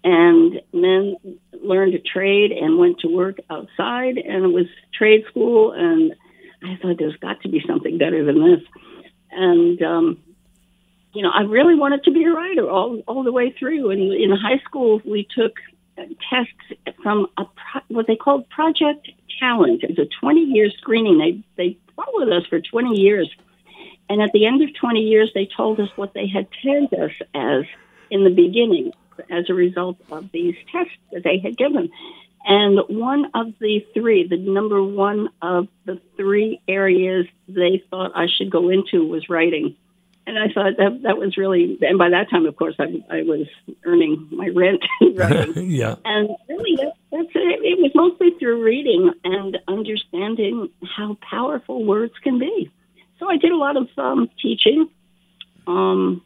and 0.03 0.61
men 0.73 1.17
learned 1.63 1.95
a 1.95 1.99
trade 1.99 2.53
and 2.53 2.79
went 2.79 3.01
to 3.01 3.09
work 3.09 3.39
outside, 3.51 4.17
and 4.17 4.45
it 4.45 4.53
was 4.53 4.67
trade 4.95 5.25
school. 5.29 5.73
And 5.73 6.15
I 6.63 6.77
thought 6.77 6.97
there's 6.99 7.17
got 7.17 7.43
to 7.43 7.49
be 7.49 7.63
something 7.67 7.99
better 7.99 8.25
than 8.25 8.43
this. 8.43 8.63
And 9.31 9.83
um, 9.83 10.19
you 11.13 11.23
know, 11.23 11.31
I 11.31 11.43
really 11.43 11.75
wanted 11.75 12.05
to 12.05 12.13
be 12.13 12.25
a 12.25 12.31
writer 12.31 12.69
all 12.69 13.03
all 13.07 13.23
the 13.23 13.33
way 13.33 13.55
through. 13.59 13.91
And 13.91 14.13
in 14.13 14.31
high 14.31 14.59
school, 14.65 15.01
we 15.05 15.27
took 15.35 15.53
tests 16.29 16.53
from 17.03 17.27
a 17.37 17.45
pro- 17.45 17.83
what 17.89 18.07
they 18.07 18.17
called 18.17 18.49
Project 18.51 19.09
Talent. 19.39 19.83
It 19.83 19.91
was 19.91 19.99
a 19.99 20.09
20 20.21 20.41
year 20.41 20.71
screening. 20.71 21.19
They 21.19 21.43
they 21.57 21.79
followed 21.97 22.33
us 22.33 22.47
for 22.47 22.61
20 22.61 23.01
years, 23.01 23.31
and 24.09 24.21
at 24.21 24.33
the 24.33 24.47
end 24.47 24.63
of 24.63 24.75
20 24.75 25.01
years, 25.01 25.31
they 25.35 25.49
told 25.57 25.81
us 25.81 25.89
what 25.97 26.15
they 26.15 26.27
had 26.27 26.49
tagged 26.63 26.95
us 26.95 27.13
as 27.35 27.65
in 28.11 28.25
the 28.25 28.31
beginning 28.31 28.93
as 29.31 29.49
a 29.49 29.55
result 29.55 29.99
of 30.11 30.31
these 30.33 30.55
tests 30.73 30.93
that 31.13 31.23
they 31.25 31.39
had 31.39 31.57
given. 31.57 31.91
And 32.45 32.81
one 32.89 33.31
of 33.35 33.53
the 33.61 33.87
three, 33.93 34.27
the 34.27 34.39
number 34.39 34.83
one 34.83 35.29
of 35.43 35.69
the 35.85 36.01
three 36.17 36.61
areas 36.67 37.27
they 37.49 37.83
thought 37.91 38.13
I 38.15 38.27
should 38.27 38.51
go 38.51 38.71
into 38.71 39.07
was 39.07 39.29
writing. 39.29 39.77
And 40.27 40.39
I 40.39 40.53
thought 40.53 40.77
that 40.77 41.01
that 41.03 41.17
was 41.17 41.37
really, 41.37 41.79
and 41.81 41.99
by 41.99 42.11
that 42.11 42.31
time, 42.31 42.47
of 42.47 42.55
course, 42.55 42.77
I, 42.79 42.85
I 43.11 43.23
was 43.23 43.49
earning 43.85 44.29
my 44.31 44.49
rent. 44.55 44.83
yeah. 45.01 45.97
And 46.05 46.29
really, 46.49 46.77
that, 46.77 46.93
that's 47.11 47.29
it. 47.35 47.61
It 47.65 47.79
was 47.81 47.91
mostly 47.95 48.31
through 48.39 48.63
reading 48.63 49.13
and 49.25 49.59
understanding 49.67 50.69
how 50.97 51.17
powerful 51.29 51.85
words 51.85 52.13
can 52.23 52.39
be. 52.39 52.71
So 53.19 53.29
I 53.29 53.39
did 53.39 53.51
a 53.51 53.57
lot 53.57 53.77
of 53.77 53.89
um, 53.99 54.31
teaching. 54.41 54.89
Um, 55.67 56.23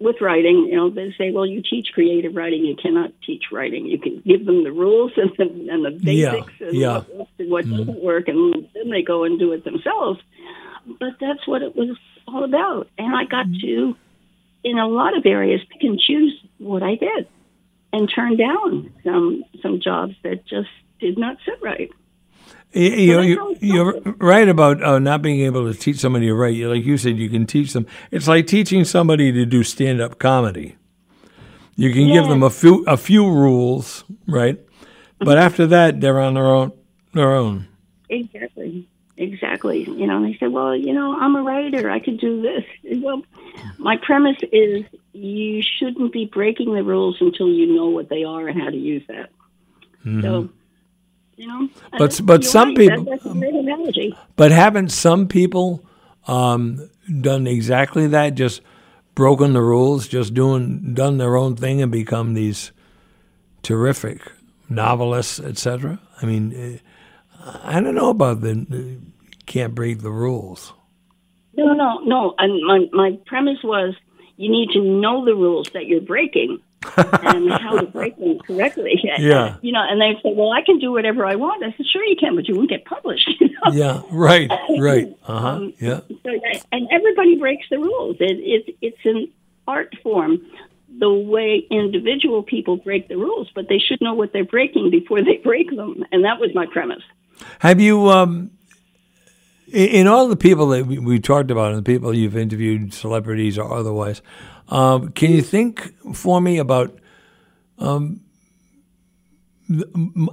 with 0.00 0.16
writing, 0.20 0.66
you 0.68 0.76
know, 0.76 0.90
they 0.90 1.14
say, 1.16 1.30
well, 1.30 1.46
you 1.46 1.62
teach 1.62 1.88
creative 1.94 2.34
writing, 2.34 2.64
you 2.64 2.74
cannot 2.76 3.12
teach 3.24 3.44
writing. 3.52 3.86
You 3.86 3.98
can 3.98 4.20
give 4.26 4.44
them 4.44 4.64
the 4.64 4.72
rules 4.72 5.12
and 5.16 5.30
the, 5.38 5.68
and 5.70 5.84
the 5.84 5.90
basics 5.90 6.52
yeah, 6.58 6.66
and 6.66 6.76
yeah. 6.76 6.98
what, 6.98 7.28
what 7.38 7.64
Mm-hmm. 7.64 7.76
doesn't 7.76 8.02
work, 8.02 8.28
and 8.28 8.68
then 8.74 8.90
they 8.90 9.02
go 9.02 9.24
and 9.24 9.38
do 9.38 9.52
it 9.52 9.64
themselves. 9.64 10.20
But 10.98 11.18
that's 11.20 11.46
what 11.46 11.62
it 11.62 11.76
was 11.76 11.96
all 12.26 12.44
about. 12.44 12.88
And 12.98 13.14
I 13.14 13.24
got 13.24 13.46
Mm-hmm. 13.46 13.60
to, 13.66 13.96
in 14.64 14.78
a 14.78 14.86
lot 14.88 15.16
of 15.16 15.24
areas, 15.26 15.60
pick 15.70 15.82
and 15.82 15.98
choose 15.98 16.34
what 16.58 16.82
I 16.82 16.96
did 16.96 17.28
and 17.92 18.10
turn 18.12 18.36
down 18.36 18.92
some 19.04 19.44
some 19.62 19.80
jobs 19.80 20.14
that 20.22 20.44
just 20.46 20.68
did 21.00 21.18
not 21.18 21.36
sit 21.44 21.54
right. 21.62 21.90
You, 22.72 22.82
you, 22.90 23.14
Well, 23.16 23.24
you, 23.24 23.48
that's 23.52 23.62
you're 23.62 24.00
right 24.18 24.48
about 24.48 24.82
uh, 24.82 24.98
not 24.98 25.22
being 25.22 25.40
able 25.40 25.72
to 25.72 25.78
teach 25.78 25.98
somebody 25.98 26.26
to 26.26 26.34
write. 26.34 26.56
Like 26.56 26.84
you 26.84 26.98
said, 26.98 27.16
you 27.16 27.30
can 27.30 27.46
teach 27.46 27.72
them. 27.72 27.86
It's 28.10 28.28
like 28.28 28.46
teaching 28.46 28.84
somebody 28.84 29.32
to 29.32 29.46
do 29.46 29.62
stand 29.62 30.00
up 30.00 30.18
comedy. 30.18 30.76
You 31.76 31.92
can 31.92 32.08
give 32.12 32.26
them 32.26 32.42
a 32.42 32.50
few 32.50 32.84
a 32.86 32.96
few 32.96 33.30
rules, 33.30 34.04
right? 34.26 34.58
But 35.18 35.38
after 35.38 35.66
that, 35.68 36.00
they're 36.00 36.20
on 36.20 36.34
their 36.34 36.46
own. 36.46 36.72
Their 37.14 37.32
own. 37.34 37.68
Exactly. 38.10 38.88
Exactly. 39.18 39.84
You 39.84 40.06
know, 40.06 40.22
they 40.22 40.36
said, 40.38 40.52
well, 40.52 40.76
you 40.76 40.92
know, 40.92 41.16
I'm 41.18 41.36
a 41.36 41.42
writer. 41.42 41.90
I 41.90 42.00
could 42.00 42.18
do 42.20 42.42
this. 42.42 42.64
Well, 43.02 43.22
my 43.78 43.96
premise 43.96 44.36
is 44.52 44.84
you 45.12 45.62
shouldn't 45.62 46.12
be 46.12 46.26
breaking 46.26 46.74
the 46.74 46.82
rules 46.82 47.16
until 47.20 47.48
you 47.48 47.66
know 47.74 47.86
what 47.88 48.10
they 48.10 48.24
are 48.24 48.46
and 48.46 48.60
how 48.60 48.68
to 48.68 48.76
use 48.76 49.02
that. 49.08 49.30
So, 50.04 50.50
you 51.36 51.46
know. 51.48 51.68
Mm-hmm. 51.68 51.96
But- 51.98 52.20
but 52.24 52.44
some 52.44 52.68
right. 52.68 52.76
people- 52.76 53.04
That, 53.04 53.10
that's 53.22 53.26
a 53.26 53.38
great 53.38 53.54
analogy. 53.54 54.14
But 54.36 54.52
haven't 54.52 54.90
some 54.90 55.26
people 55.28 55.82
um, 56.28 56.88
done 57.22 57.46
exactly 57.46 58.06
that? 58.08 58.34
Just 58.34 58.60
broken 59.14 59.54
the 59.54 59.62
rules, 59.62 60.06
just 60.08 60.34
doing 60.34 60.92
done 60.94 61.16
their 61.16 61.36
own 61.36 61.56
thing, 61.56 61.80
and 61.82 61.90
become 61.90 62.34
these 62.34 62.70
terrific 63.62 64.20
novelists, 64.68 65.40
etc. 65.40 65.98
I 66.20 66.26
mean, 66.26 66.52
eh, 66.54 66.78
I 67.64 67.80
don't 67.80 67.94
know 67.94 68.10
about 68.10 68.40
the 68.40 68.98
can't 69.46 69.74
break 69.74 70.00
the 70.00 70.10
rules. 70.10 70.72
No, 71.56 71.72
no, 71.72 71.98
no. 72.00 72.34
And 72.38 72.62
my, 72.66 72.86
my 72.92 73.18
premise 73.26 73.62
was 73.62 73.94
you 74.36 74.50
need 74.50 74.70
to 74.70 74.80
know 74.82 75.24
the 75.24 75.34
rules 75.34 75.70
that 75.72 75.86
you're 75.86 76.00
breaking 76.00 76.60
and 76.96 77.50
how 77.50 77.78
to 77.78 77.86
break 77.86 78.18
them 78.18 78.38
correctly. 78.40 79.00
Yeah. 79.18 79.56
You 79.62 79.72
know, 79.72 79.82
and 79.88 80.00
they 80.00 80.14
say, 80.22 80.34
well, 80.34 80.52
I 80.52 80.62
can 80.62 80.78
do 80.78 80.92
whatever 80.92 81.24
I 81.24 81.36
want. 81.36 81.64
I 81.64 81.74
said, 81.76 81.86
sure 81.86 82.04
you 82.04 82.16
can, 82.16 82.36
but 82.36 82.46
you 82.48 82.56
won't 82.56 82.68
get 82.68 82.84
published. 82.84 83.30
You 83.40 83.48
know? 83.48 83.72
Yeah, 83.72 84.02
right, 84.10 84.50
right. 84.78 85.16
Uh 85.26 85.40
huh. 85.40 85.48
Um, 85.48 85.72
Yeah. 85.78 86.00
So, 86.08 86.30
and 86.72 86.88
everybody 86.90 87.38
breaks 87.38 87.66
the 87.70 87.78
rules. 87.78 88.16
It, 88.20 88.38
it, 88.38 88.76
it's 88.82 89.04
an 89.04 89.32
art 89.66 89.94
form, 90.02 90.44
the 90.98 91.10
way 91.10 91.66
individual 91.70 92.42
people 92.42 92.76
break 92.76 93.08
the 93.08 93.16
rules, 93.16 93.50
but 93.54 93.68
they 93.68 93.78
should 93.78 94.00
know 94.00 94.14
what 94.14 94.32
they're 94.32 94.44
breaking 94.44 94.90
before 94.90 95.22
they 95.22 95.38
break 95.42 95.74
them. 95.74 96.04
And 96.12 96.24
that 96.24 96.38
was 96.38 96.50
my 96.54 96.66
premise. 96.66 97.02
Have 97.60 97.80
you, 97.80 98.08
um, 98.10 98.50
in, 99.72 100.06
all 100.06 100.28
the 100.28 100.36
people 100.36 100.68
that 100.68 100.86
we, 100.86 101.18
talked 101.18 101.50
about, 101.50 101.72
and 101.72 101.78
the 101.78 101.82
people 101.82 102.14
you've 102.14 102.36
interviewed, 102.36 102.94
celebrities 102.94 103.58
or 103.58 103.72
otherwise, 103.72 104.22
um, 104.68 105.10
can 105.12 105.30
you 105.32 105.42
think 105.42 105.94
for 106.14 106.40
me 106.40 106.58
about 106.58 106.98
um, 107.78 108.20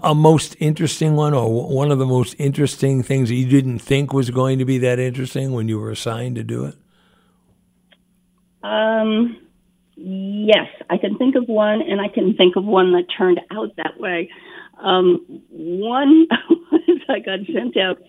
a 0.04 0.14
most 0.14 0.56
interesting 0.60 1.16
one, 1.16 1.34
or 1.34 1.70
one 1.70 1.92
of 1.92 2.00
the 2.00 2.06
most 2.06 2.36
interesting 2.38 3.02
things 3.02 3.30
that 3.30 3.36
you 3.36 3.48
didn't 3.48 3.80
think 3.80 4.14
was 4.14 4.30
going 4.30 4.60
to 4.60 4.66
be 4.66 4.78
that 4.80 5.00
interesting 5.00 5.54
when 5.54 5.68
you 5.68 5.80
were 5.80 5.92
assigned 5.92 6.36
to 6.36 6.44
do 6.44 6.66
it? 6.66 6.76
Um, 8.64 9.43
yes, 10.04 10.68
I 10.90 10.98
can 10.98 11.18
think 11.18 11.36
of 11.36 11.48
one, 11.48 11.82
and 11.82 12.02
I 12.02 12.10
can 12.10 12.36
think 12.36 12.56
of 12.56 12.66
one 12.66 12.92
that 12.94 13.06
turned 13.18 13.40
out 13.52 13.76
that 13.78 14.00
way. 14.00 14.30
Um, 14.78 15.42
one 15.50 16.28
was 16.72 17.00
I 17.08 17.20
got 17.20 17.40
sent 17.52 17.78
out 17.78 18.00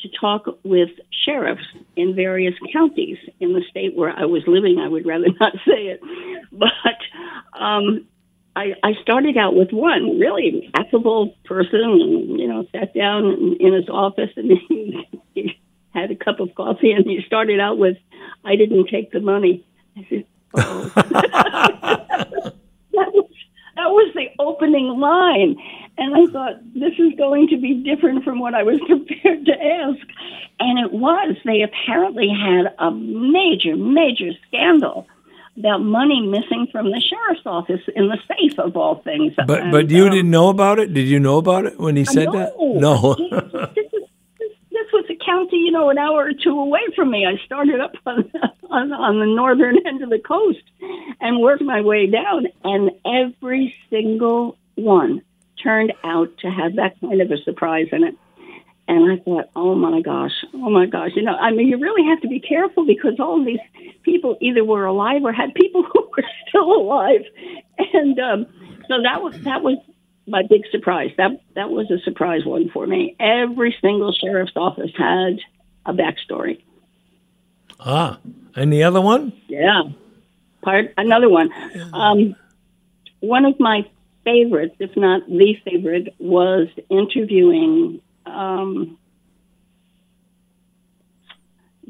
to 0.00 0.08
talk 0.20 0.46
with 0.64 0.90
sheriffs 1.24 1.64
in 1.96 2.14
various 2.14 2.54
counties 2.72 3.18
in 3.38 3.52
the 3.52 3.62
state 3.70 3.94
where 3.94 4.10
I 4.10 4.24
was 4.24 4.42
living. 4.46 4.78
I 4.78 4.88
would 4.88 5.06
rather 5.06 5.28
not 5.40 5.52
say 5.66 5.94
it, 5.94 6.00
but 6.50 7.58
um, 7.58 8.06
I, 8.56 8.74
I 8.82 8.94
started 9.02 9.36
out 9.36 9.54
with 9.54 9.70
one 9.70 10.18
really 10.18 10.70
affable 10.74 11.36
person, 11.44 11.80
and 11.80 12.40
you 12.40 12.48
know, 12.48 12.66
sat 12.72 12.94
down 12.94 13.26
in, 13.26 13.56
in 13.60 13.72
his 13.74 13.88
office 13.88 14.30
and 14.36 14.50
he, 14.68 15.08
he 15.34 15.60
had 15.92 16.10
a 16.10 16.16
cup 16.16 16.40
of 16.40 16.54
coffee, 16.56 16.90
and 16.90 17.06
he 17.06 17.20
started 17.26 17.60
out 17.60 17.78
with, 17.78 17.96
"I 18.44 18.56
didn't 18.56 18.88
take 18.88 19.12
the 19.12 19.20
money." 19.20 19.64
I 19.96 20.04
said, 20.10 20.24
"Oh." 20.54 20.92
that 20.94 22.52
was 22.92 23.30
that 23.76 23.90
was 23.90 24.14
the 24.14 24.28
opening 24.38 24.98
line, 25.00 25.56
and 25.98 26.14
I 26.14 26.32
thought 26.32 26.60
this 26.74 26.92
is 26.98 27.14
going 27.16 27.48
to 27.48 27.56
be 27.56 27.74
different 27.74 28.24
from 28.24 28.38
what 28.38 28.54
I 28.54 28.62
was 28.62 28.80
prepared 28.86 29.46
to 29.46 29.52
ask, 29.52 30.06
and 30.60 30.78
it 30.78 30.92
was. 30.92 31.36
They 31.44 31.62
apparently 31.62 32.28
had 32.28 32.74
a 32.78 32.90
major, 32.90 33.76
major 33.76 34.30
scandal 34.48 35.06
about 35.56 35.78
money 35.78 36.20
missing 36.26 36.66
from 36.72 36.90
the 36.90 37.00
sheriff's 37.00 37.46
office 37.46 37.80
in 37.94 38.08
the 38.08 38.18
safe 38.28 38.58
of 38.58 38.76
all 38.76 38.96
things. 39.02 39.32
But 39.46 39.62
And, 39.62 39.72
but 39.72 39.90
you 39.90 40.06
um, 40.06 40.10
didn't 40.10 40.30
know 40.30 40.48
about 40.48 40.78
it. 40.78 40.92
Did 40.92 41.06
you 41.06 41.20
know 41.20 41.38
about 41.38 41.66
it 41.66 41.78
when 41.78 41.96
he 41.96 42.04
said 42.04 42.28
that? 42.32 42.54
No. 42.58 43.14
this, 43.14 43.92
was, 43.92 44.08
this, 44.38 44.52
this 44.70 44.92
was 44.92 45.04
a 45.10 45.13
county, 45.24 45.56
you 45.56 45.70
know, 45.70 45.90
an 45.90 45.98
hour 45.98 46.26
or 46.26 46.32
two 46.32 46.58
away 46.58 46.80
from 46.94 47.10
me. 47.10 47.26
I 47.26 47.44
started 47.44 47.80
up 47.80 47.92
on, 48.06 48.30
on 48.70 48.92
on 48.92 49.18
the 49.18 49.26
northern 49.26 49.86
end 49.86 50.02
of 50.02 50.10
the 50.10 50.18
coast 50.18 50.62
and 51.20 51.40
worked 51.40 51.62
my 51.62 51.80
way 51.80 52.06
down, 52.06 52.46
and 52.62 52.90
every 53.04 53.74
single 53.90 54.56
one 54.74 55.22
turned 55.62 55.92
out 56.02 56.36
to 56.38 56.50
have 56.50 56.76
that 56.76 57.00
kind 57.00 57.20
of 57.20 57.30
a 57.30 57.38
surprise 57.44 57.88
in 57.92 58.04
it. 58.04 58.14
And 58.86 59.10
I 59.10 59.22
thought, 59.24 59.48
oh 59.56 59.74
my 59.74 60.02
gosh, 60.02 60.44
oh 60.52 60.68
my 60.68 60.84
gosh, 60.84 61.12
you 61.16 61.22
know, 61.22 61.34
I 61.34 61.52
mean, 61.52 61.68
you 61.68 61.78
really 61.78 62.06
have 62.10 62.20
to 62.20 62.28
be 62.28 62.38
careful 62.38 62.86
because 62.86 63.18
all 63.18 63.42
these 63.42 63.58
people 64.02 64.36
either 64.42 64.62
were 64.62 64.84
alive 64.84 65.22
or 65.24 65.32
had 65.32 65.54
people 65.54 65.82
who 65.92 66.10
were 66.16 66.24
still 66.48 66.70
alive, 66.70 67.22
and 67.94 68.18
um, 68.18 68.46
so 68.88 69.02
that 69.02 69.22
was 69.22 69.40
that 69.40 69.62
was 69.62 69.78
my 70.26 70.42
big 70.48 70.62
surprise. 70.70 71.10
That 71.16 71.40
that 71.54 71.70
was 71.70 71.90
a 71.90 71.98
surprise 72.04 72.44
one 72.44 72.70
for 72.70 72.86
me. 72.86 73.16
Every 73.18 73.76
single 73.80 74.12
sheriff's 74.12 74.56
office 74.56 74.90
had 74.96 75.38
a 75.86 75.92
backstory. 75.92 76.62
ah, 77.80 78.18
and 78.56 78.72
the 78.72 78.84
other 78.84 79.00
one? 79.00 79.32
Yeah. 79.48 79.82
Part 80.62 80.94
another 80.96 81.28
one. 81.28 81.50
Um, 81.92 82.36
one 83.20 83.44
of 83.44 83.60
my 83.60 83.88
favorites, 84.24 84.76
if 84.78 84.96
not 84.96 85.26
the 85.26 85.56
favorite, 85.64 86.14
was 86.18 86.68
interviewing 86.88 88.00
um, 88.24 88.96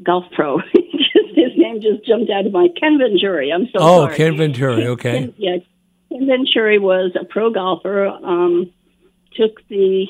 golf 0.03 0.25
pro. 0.33 0.59
his 1.35 1.51
name 1.57 1.81
just 1.81 2.05
jumped 2.05 2.31
out 2.31 2.45
of 2.45 2.51
my 2.51 2.67
Ken 2.79 2.97
Venturi. 2.97 3.51
I'm 3.51 3.65
so 3.67 3.79
sorry. 3.79 3.91
Oh, 3.91 4.05
sorry. 4.05 4.15
Ken 4.15 4.37
Venturi. 4.37 4.87
Okay. 4.87 5.19
Ken, 5.19 5.33
yeah, 5.37 5.57
Ken 6.09 6.27
Venturi 6.27 6.79
was 6.79 7.11
a 7.19 7.25
pro 7.25 7.51
golfer. 7.51 8.07
Um, 8.07 8.71
took 9.35 9.67
the 9.67 10.07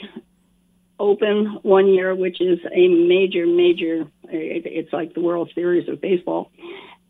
Open 0.98 1.60
one 1.64 1.88
year, 1.88 2.16
which 2.16 2.40
is 2.40 2.60
a 2.74 2.88
major, 2.88 3.46
major. 3.46 4.08
It, 4.30 4.66
it's 4.66 4.94
like 4.94 5.14
the 5.14 5.20
World 5.20 5.52
Series 5.54 5.90
of 5.90 6.00
baseball, 6.00 6.52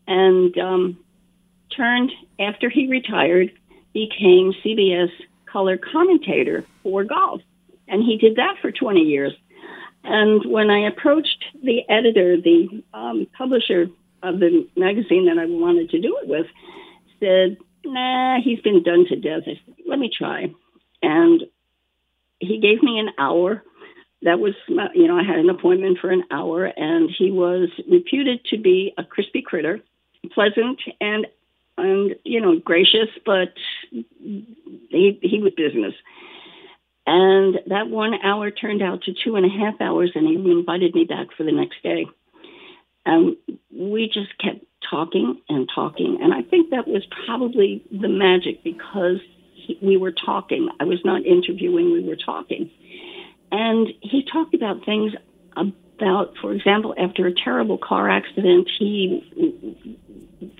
and 0.08 0.56
um, 0.58 0.98
turned 1.76 2.10
after 2.40 2.68
he 2.68 2.88
retired, 2.88 3.52
became 3.92 4.52
CBS 4.64 5.10
color 5.44 5.78
commentator 5.78 6.64
for 6.82 7.04
golf, 7.04 7.42
and 7.86 8.02
he 8.02 8.18
did 8.18 8.36
that 8.36 8.56
for 8.60 8.72
20 8.72 9.02
years. 9.02 9.32
And 10.02 10.44
when 10.50 10.68
I 10.68 10.88
approached 10.88 11.44
the 11.62 11.88
editor, 11.88 12.40
the 12.40 12.82
um, 12.92 13.28
publisher 13.38 13.86
of 14.22 14.40
the 14.40 14.66
magazine 14.76 15.26
that 15.26 15.38
I 15.38 15.46
wanted 15.46 15.90
to 15.90 16.00
do 16.00 16.18
it 16.22 16.28
with, 16.28 16.46
said, 17.20 17.56
"Nah, 17.86 18.40
he's 18.40 18.60
been 18.60 18.82
done 18.82 19.06
to 19.06 19.16
death." 19.16 19.44
Said, 19.44 19.60
"Let 19.86 19.98
me 19.98 20.10
try," 20.10 20.52
and 21.02 21.42
he 22.40 22.58
gave 22.58 22.82
me 22.82 22.98
an 22.98 23.10
hour. 23.18 23.62
That 24.22 24.40
was, 24.40 24.54
you 24.94 25.06
know, 25.06 25.18
I 25.18 25.22
had 25.22 25.38
an 25.38 25.50
appointment 25.50 25.98
for 25.98 26.10
an 26.10 26.24
hour, 26.30 26.64
and 26.64 27.10
he 27.10 27.30
was 27.30 27.68
reputed 27.88 28.44
to 28.46 28.58
be 28.58 28.92
a 28.98 29.04
crispy 29.04 29.42
critter, 29.42 29.80
pleasant 30.32 30.80
and 31.00 31.26
and 31.78 32.16
you 32.24 32.40
know 32.40 32.58
gracious, 32.58 33.08
but 33.24 33.52
he 33.90 35.18
he 35.22 35.40
was 35.40 35.52
business. 35.54 35.94
And 37.06 37.60
that 37.68 37.88
one 37.88 38.14
hour 38.14 38.50
turned 38.50 38.82
out 38.82 39.02
to 39.02 39.12
two 39.12 39.36
and 39.36 39.46
a 39.46 39.48
half 39.48 39.80
hours, 39.80 40.10
and 40.14 40.26
he 40.26 40.34
invited 40.34 40.94
me 40.94 41.04
back 41.04 41.28
for 41.36 41.44
the 41.44 41.52
next 41.52 41.80
day. 41.82 42.06
And 43.04 43.36
we 43.72 44.08
just 44.12 44.36
kept 44.38 44.64
talking 44.90 45.40
and 45.48 45.68
talking, 45.74 46.18
and 46.20 46.32
I 46.32 46.42
think 46.42 46.70
that 46.70 46.86
was 46.86 47.04
probably 47.26 47.82
the 47.90 48.08
magic 48.08 48.62
because 48.62 49.18
he, 49.54 49.78
we 49.82 49.96
were 49.96 50.12
talking. 50.12 50.68
I 50.80 50.84
was 50.84 51.00
not 51.04 51.24
interviewing; 51.24 51.92
we 51.92 52.04
were 52.04 52.16
talking, 52.16 52.70
and 53.50 53.88
he 54.00 54.24
talked 54.30 54.54
about 54.54 54.84
things 54.84 55.12
about, 55.56 56.34
for 56.40 56.52
example, 56.52 56.94
after 56.98 57.26
a 57.26 57.32
terrible 57.32 57.78
car 57.78 58.10
accident, 58.10 58.68
he 58.78 59.22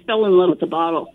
fell 0.07 0.25
in 0.25 0.33
love 0.33 0.51
with 0.51 0.61
the 0.61 0.67
bottle 0.67 1.13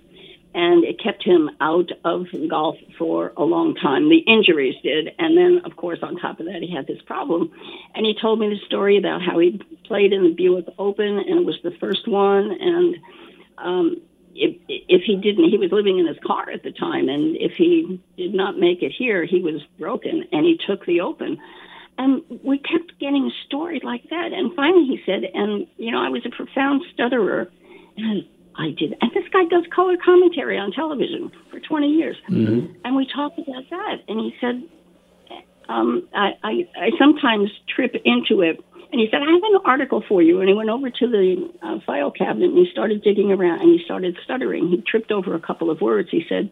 and 0.53 0.83
it 0.83 1.01
kept 1.01 1.23
him 1.23 1.49
out 1.61 1.91
of 2.03 2.27
golf 2.49 2.75
for 2.97 3.33
a 3.37 3.43
long 3.43 3.75
time. 3.75 4.09
The 4.09 4.17
injuries 4.17 4.75
did, 4.83 5.11
and 5.17 5.37
then 5.37 5.61
of 5.65 5.75
course 5.75 5.99
on 6.01 6.17
top 6.17 6.39
of 6.39 6.45
that 6.47 6.61
he 6.61 6.73
had 6.73 6.87
this 6.87 7.01
problem. 7.05 7.51
And 7.95 8.05
he 8.05 8.13
told 8.13 8.39
me 8.39 8.49
the 8.49 8.59
story 8.65 8.97
about 8.97 9.21
how 9.21 9.39
he 9.39 9.61
played 9.85 10.13
in 10.13 10.23
the 10.23 10.33
Buick 10.33 10.65
Open, 10.77 11.17
and 11.19 11.39
it 11.39 11.45
was 11.45 11.57
the 11.63 11.71
first 11.79 12.07
one. 12.07 12.51
And 12.51 12.95
um, 13.57 14.01
if, 14.35 14.57
if 14.67 15.03
he 15.03 15.15
didn't, 15.15 15.49
he 15.49 15.57
was 15.57 15.71
living 15.71 15.99
in 15.99 16.07
his 16.07 16.17
car 16.25 16.49
at 16.49 16.63
the 16.63 16.71
time, 16.71 17.07
and 17.09 17.35
if 17.37 17.53
he 17.53 18.01
did 18.17 18.33
not 18.33 18.57
make 18.57 18.81
it 18.81 18.91
here, 18.91 19.25
he 19.25 19.41
was 19.41 19.61
broken, 19.79 20.25
and 20.31 20.45
he 20.45 20.59
took 20.67 20.85
the 20.85 21.01
Open. 21.01 21.37
And 21.97 22.23
we 22.43 22.57
kept 22.57 22.99
getting 22.99 23.31
story 23.45 23.79
like 23.83 24.09
that. 24.09 24.33
And 24.33 24.55
finally 24.55 24.85
he 24.85 25.01
said, 25.05 25.23
and 25.33 25.67
you 25.77 25.91
know, 25.91 26.01
I 26.01 26.09
was 26.09 26.25
a 26.25 26.29
profound 26.29 26.81
stutterer. 26.93 27.51
And 27.97 28.25
I 28.61 28.69
did. 28.77 28.95
And 29.01 29.11
this 29.11 29.25
guy 29.33 29.43
does 29.49 29.65
color 29.73 29.97
commentary 30.03 30.57
on 30.57 30.71
television 30.71 31.31
for 31.49 31.59
20 31.59 31.87
years. 31.87 32.15
And 32.85 32.95
we 32.95 33.07
talked 33.07 33.39
about 33.39 33.67
that. 33.71 33.95
And 34.07 34.19
he 34.19 34.35
said, 34.39 34.61
um, 35.67 36.07
I, 36.13 36.31
I, 36.43 36.69
I 36.77 36.89
sometimes 36.99 37.49
trip 37.73 37.95
into 38.05 38.41
it. 38.41 38.63
And 38.91 38.99
he 38.99 39.07
said, 39.09 39.21
I 39.21 39.31
have 39.31 39.43
an 39.43 39.61
article 39.65 40.03
for 40.07 40.21
you. 40.21 40.41
And 40.41 40.49
he 40.49 40.53
went 40.53 40.69
over 40.69 40.91
to 40.91 41.07
the 41.07 41.49
uh, 41.63 41.79
file 41.87 42.11
cabinet 42.11 42.49
and 42.49 42.57
he 42.57 42.71
started 42.71 43.01
digging 43.01 43.31
around 43.31 43.61
and 43.61 43.71
he 43.71 43.83
started 43.83 44.17
stuttering. 44.23 44.67
He 44.67 44.83
tripped 44.85 45.11
over 45.11 45.33
a 45.33 45.39
couple 45.39 45.71
of 45.71 45.81
words. 45.81 46.09
He 46.11 46.23
said, 46.29 46.51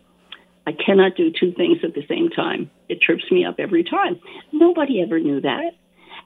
I 0.66 0.72
cannot 0.72 1.16
do 1.16 1.32
two 1.32 1.52
things 1.52 1.80
at 1.84 1.94
the 1.94 2.06
same 2.08 2.30
time. 2.30 2.72
It 2.88 3.02
trips 3.02 3.30
me 3.30 3.46
up 3.46 3.56
every 3.60 3.84
time. 3.84 4.20
Nobody 4.52 5.02
ever 5.02 5.20
knew 5.20 5.42
that. 5.42 5.74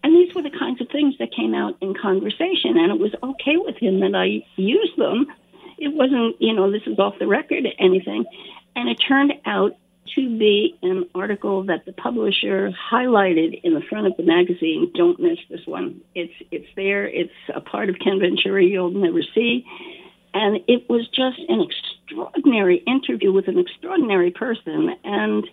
And 0.03 0.13
these 0.13 0.33
were 0.35 0.43
the 0.43 0.51
kinds 0.51 0.81
of 0.81 0.87
things 0.89 1.15
that 1.19 1.33
came 1.35 1.53
out 1.53 1.77
in 1.81 1.93
conversation. 1.93 2.77
And 2.77 2.91
it 2.91 2.99
was 2.99 3.15
okay 3.23 3.57
with 3.57 3.77
him 3.77 4.01
that 4.01 4.15
I 4.15 4.45
used 4.55 4.97
them 4.97 5.27
it 5.77 5.93
wasn't, 5.93 6.35
you 6.39 6.53
know, 6.53 6.71
this 6.71 6.83
is 6.85 6.99
off 6.99 7.15
the 7.19 7.27
record 7.27 7.65
anything. 7.79 8.25
And 8.75 8.89
it 8.89 8.95
turned 8.95 9.33
out 9.45 9.77
to 10.15 10.37
be 10.37 10.77
an 10.81 11.09
article 11.15 11.63
that 11.63 11.85
the 11.85 11.93
publisher 11.93 12.71
highlighted 12.91 13.61
in 13.63 13.73
the 13.73 13.81
front 13.89 14.07
of 14.07 14.17
the 14.17 14.23
magazine. 14.23 14.91
Don't 14.93 15.19
miss 15.19 15.39
this 15.49 15.65
one. 15.65 16.01
It's 16.13 16.33
it's 16.51 16.67
there. 16.75 17.07
It's 17.07 17.31
a 17.53 17.61
part 17.61 17.89
of 17.89 17.95
Ken 18.03 18.19
Venturi 18.19 18.67
you'll 18.67 18.91
never 18.91 19.21
see. 19.33 19.65
And 20.33 20.61
it 20.67 20.89
was 20.89 21.07
just 21.09 21.39
an 21.47 21.61
extraordinary 21.61 22.77
interview 22.87 23.31
with 23.31 23.47
an 23.47 23.59
extraordinary 23.59 24.31
person. 24.31 24.95
And 25.03 25.47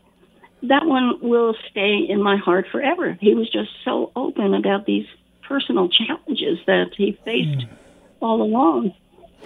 that 0.62 0.86
one 0.86 1.18
will 1.22 1.54
stay 1.70 2.06
in 2.08 2.22
my 2.22 2.36
heart 2.36 2.66
forever. 2.72 3.16
He 3.20 3.34
was 3.34 3.48
just 3.50 3.70
so 3.84 4.10
open 4.16 4.54
about 4.54 4.86
these 4.86 5.06
personal 5.46 5.88
challenges 5.88 6.58
that 6.66 6.90
he 6.96 7.18
faced 7.24 7.66
hmm. 7.66 7.74
all 8.20 8.42
along. 8.42 8.94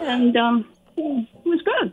And 0.00 0.36
um, 0.36 0.66
it 0.96 1.28
was 1.44 1.60
good. 1.62 1.92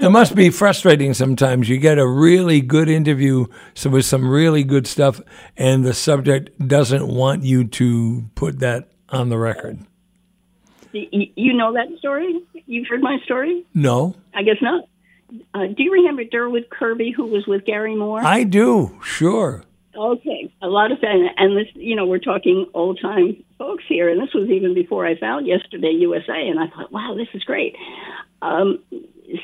It 0.00 0.08
must 0.10 0.34
be 0.34 0.50
frustrating 0.50 1.14
sometimes. 1.14 1.68
You 1.68 1.78
get 1.78 1.98
a 1.98 2.06
really 2.06 2.60
good 2.60 2.88
interview 2.88 3.46
so 3.74 3.90
with 3.90 4.04
some 4.04 4.28
really 4.28 4.64
good 4.64 4.86
stuff, 4.86 5.20
and 5.56 5.84
the 5.84 5.94
subject 5.94 6.50
doesn't 6.66 7.06
want 7.06 7.42
you 7.44 7.64
to 7.64 8.24
put 8.34 8.60
that 8.60 8.88
on 9.10 9.28
the 9.28 9.38
record. 9.38 9.80
You 10.92 11.52
know 11.54 11.72
that 11.74 11.86
story? 11.98 12.40
You've 12.66 12.88
heard 12.88 13.02
my 13.02 13.18
story? 13.24 13.64
No, 13.74 14.16
I 14.34 14.42
guess 14.42 14.56
not. 14.60 14.84
Uh, 15.54 15.66
do 15.66 15.82
you 15.82 15.92
remember 15.92 16.24
Durward 16.24 16.70
Kirby, 16.70 17.12
who 17.12 17.26
was 17.26 17.46
with 17.46 17.64
Garry 17.64 17.94
Moore? 17.94 18.24
I 18.24 18.42
do. 18.42 18.98
Sure. 19.04 19.62
Okay, 20.00 20.50
a 20.62 20.66
lot 20.66 20.92
of 20.92 20.98
fun, 20.98 21.28
and 21.36 21.54
this, 21.54 21.66
you 21.74 21.94
know, 21.94 22.06
we're 22.06 22.18
talking 22.18 22.64
old 22.72 22.98
time 23.02 23.44
folks 23.58 23.84
here, 23.86 24.08
and 24.08 24.18
this 24.18 24.32
was 24.32 24.48
even 24.48 24.72
before 24.72 25.04
I 25.04 25.14
found 25.14 25.46
Yesterday 25.46 25.90
USA, 25.90 26.48
and 26.48 26.58
I 26.58 26.68
thought, 26.68 26.90
wow, 26.90 27.14
this 27.14 27.28
is 27.34 27.44
great. 27.44 27.76
Um, 28.40 28.78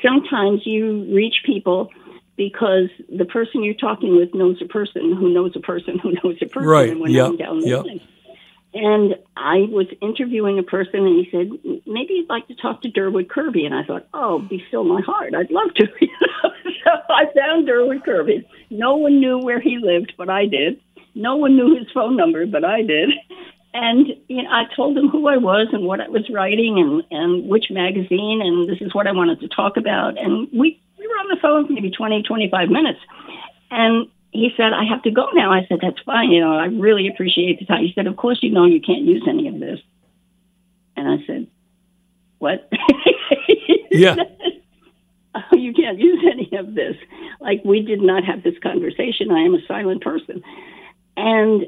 sometimes 0.03 0.61
you 0.65 1.13
reach 1.13 1.43
people 1.45 1.91
because 2.37 2.89
the 3.07 3.25
person 3.25 3.63
you're 3.63 3.75
talking 3.75 4.15
with 4.15 4.33
knows 4.33 4.59
a 4.59 4.65
person 4.65 5.15
who 5.15 5.31
knows 5.31 5.51
a 5.55 5.59
person 5.59 5.99
who 5.99 6.13
knows 6.23 6.37
a 6.41 6.47
person, 6.47 6.67
Right, 6.67 6.89
and 6.89 7.01
we're 7.01 7.09
yep, 7.09 7.37
down 7.37 7.59
the 7.59 7.67
yep. 7.67 7.85
line. 7.85 8.01
And 8.79 9.15
I 9.35 9.65
was 9.69 9.87
interviewing 10.01 10.59
a 10.59 10.63
person, 10.63 11.05
and 11.05 11.25
he 11.25 11.27
said, 11.31 11.49
maybe 11.87 12.13
you'd 12.13 12.29
like 12.29 12.47
to 12.47 12.55
talk 12.55 12.83
to 12.83 12.89
Durward 12.89 13.29
Kirby. 13.29 13.65
And 13.65 13.73
I 13.73 13.83
thought, 13.83 14.07
oh, 14.13 14.39
be 14.39 14.63
still 14.67 14.83
my 14.83 15.01
heart. 15.01 15.33
I'd 15.33 15.51
love 15.51 15.73
to. 15.75 15.87
So 16.87 17.13
I 17.13 17.25
found 17.35 17.67
Durward 17.67 18.05
Kirby. 18.05 18.47
No 18.69 18.95
one 18.95 19.19
knew 19.19 19.39
where 19.39 19.59
he 19.59 19.77
lived, 19.77 20.13
but 20.17 20.29
I 20.29 20.45
did. 20.45 20.79
No 21.15 21.35
one 21.35 21.57
knew 21.57 21.75
his 21.75 21.87
phone 21.93 22.15
number, 22.15 22.45
but 22.45 22.63
I 22.63 22.81
did. 22.81 23.09
And 23.73 24.07
you 24.27 24.43
know, 24.43 24.49
I 24.49 24.63
told 24.73 24.97
him 24.97 25.09
who 25.09 25.27
I 25.27 25.35
was 25.35 25.67
and 25.73 25.83
what 25.83 25.99
I 25.99 26.07
was 26.07 26.29
writing 26.29 26.79
and, 26.79 27.03
and 27.11 27.49
which 27.49 27.65
magazine, 27.69 28.41
and 28.41 28.69
this 28.69 28.79
is 28.79 28.95
what 28.95 29.05
I 29.05 29.11
wanted 29.11 29.41
to 29.41 29.49
talk 29.49 29.75
about. 29.75 30.17
And 30.17 30.47
we, 30.53 30.81
we 30.97 31.07
were 31.07 31.13
on 31.15 31.27
the 31.27 31.41
phone 31.41 31.67
for 31.67 31.73
maybe 31.73 31.91
20, 31.91 32.23
25 32.23 32.69
minutes. 32.69 32.99
And 33.69 34.07
he 34.37 34.51
said, 34.55 34.71
I 34.73 34.83
have 34.85 35.03
to 35.03 35.11
go 35.11 35.27
now. 35.33 35.51
I 35.51 35.65
said, 35.67 35.79
that's 35.81 35.99
fine. 36.05 36.31
You 36.31 36.41
know, 36.41 36.53
I 36.55 36.65
really 36.65 37.07
appreciate 37.07 37.59
the 37.59 37.65
time. 37.65 37.83
He 37.83 37.91
said, 37.93 38.07
of 38.07 38.15
course, 38.17 38.39
you 38.41 38.51
know, 38.51 38.65
you 38.65 38.79
can't 38.81 39.01
use 39.03 39.23
any 39.27 39.47
of 39.47 39.59
this. 39.59 39.79
And 40.95 41.07
I 41.07 41.25
said, 41.25 41.47
what? 42.39 42.69
Yeah. 43.89 44.15
you 45.53 45.73
can't 45.73 45.97
use 45.99 46.23
any 46.31 46.49
of 46.57 46.75
this. 46.75 46.95
Like, 47.39 47.61
we 47.65 47.81
did 47.81 48.01
not 48.01 48.23
have 48.25 48.43
this 48.43 48.53
conversation. 48.61 49.31
I 49.31 49.39
am 49.39 49.55
a 49.55 49.65
silent 49.67 50.03
person. 50.03 50.43
And 51.15 51.65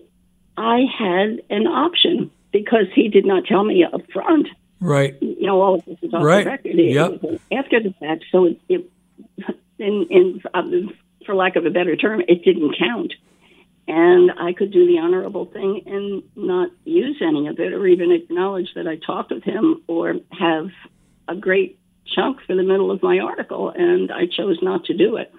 I 0.57 0.81
had 0.97 1.41
an 1.49 1.65
option 1.65 2.29
because 2.51 2.85
he 2.93 3.07
did 3.07 3.25
not 3.25 3.45
tell 3.45 3.63
me 3.63 3.83
up 3.83 4.01
front. 4.11 4.47
Right. 4.79 5.15
You 5.21 5.47
know, 5.47 5.61
all 5.61 5.75
of 5.75 5.85
this 5.85 5.97
is 6.01 6.13
off 6.13 6.23
Right. 6.23 6.43
the 6.43 6.49
record. 6.51 6.79
It 6.79 6.93
Yep. 6.93 7.41
after 7.51 7.79
the 7.81 7.93
fact. 7.99 8.25
So 8.31 8.45
it, 8.45 8.61
it 8.69 8.91
in, 9.79 10.07
in 10.09 10.41
um, 10.53 10.93
for 11.29 11.35
lack 11.35 11.55
of 11.55 11.65
a 11.67 11.69
better 11.69 11.95
term, 11.95 12.21
it 12.27 12.43
didn't 12.43 12.75
count. 12.79 13.13
And 13.87 14.31
I 14.31 14.51
could 14.53 14.71
do 14.71 14.87
the 14.87 14.97
honorable 14.97 15.45
thing 15.45 15.83
and 15.85 16.23
not 16.35 16.71
use 16.85 17.21
any 17.21 17.47
of 17.47 17.59
it 17.59 17.71
or 17.71 17.85
even 17.85 18.11
acknowledge 18.11 18.69
that 18.73 18.87
I 18.87 18.95
talked 18.95 19.31
with 19.31 19.43
him 19.43 19.83
or 19.87 20.15
have 20.31 20.69
a 21.27 21.35
great 21.35 21.79
chunk 22.15 22.39
for 22.47 22.55
the 22.55 22.63
middle 22.63 22.89
of 22.89 23.03
my 23.03 23.19
article. 23.19 23.69
And 23.69 24.11
I 24.11 24.25
chose 24.25 24.57
not 24.63 24.85
to 24.85 24.97
do 24.97 25.17
it. 25.17 25.31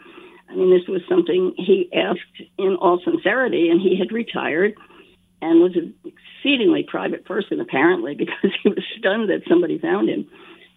I 0.48 0.54
mean, 0.54 0.70
this 0.70 0.86
was 0.86 1.02
something 1.08 1.54
he 1.56 1.90
asked 1.92 2.48
in 2.56 2.76
all 2.76 3.00
sincerity, 3.04 3.68
and 3.68 3.80
he 3.80 3.98
had 3.98 4.12
retired 4.12 4.74
and 5.42 5.60
was 5.60 5.74
an 5.74 5.94
exceedingly 6.04 6.84
private 6.88 7.24
person, 7.24 7.60
apparently, 7.60 8.14
because 8.18 8.52
he 8.62 8.68
was 8.68 8.84
stunned 8.96 9.28
that 9.30 9.42
somebody 9.48 9.78
found 9.78 10.08
him. 10.08 10.28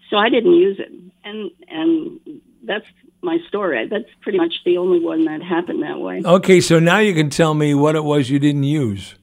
So 0.10 0.18
I 0.18 0.30
didn't 0.30 0.54
use 0.54 0.80
it. 0.80 0.92
And, 1.24 1.52
and 1.68 2.42
that's 2.64 2.86
my 3.22 3.38
story. 3.48 3.88
That's 3.90 4.06
pretty 4.22 4.38
much 4.38 4.54
the 4.66 4.78
only 4.78 5.00
one 5.00 5.26
that 5.26 5.42
happened 5.42 5.84
that 5.84 6.00
way. 6.00 6.22
Okay, 6.24 6.62
so 6.62 6.80
now 6.80 7.00
you 7.00 7.14
can 7.14 7.30
tell 7.30 7.54
me 7.54 7.74
what 7.74 7.96
it 7.96 8.04
was 8.04 8.30
you 8.30 8.40
didn't 8.40 8.64
use. 8.64 9.16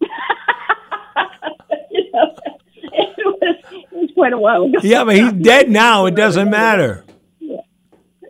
you 1.90 2.10
know, 2.12 2.36
quite 4.14 4.32
a 4.32 4.38
while 4.38 4.64
ago. 4.64 4.78
Yeah, 4.82 5.04
but 5.04 5.16
he's 5.16 5.32
dead 5.32 5.70
now. 5.70 6.06
It 6.06 6.14
doesn't 6.14 6.50
matter. 6.50 7.04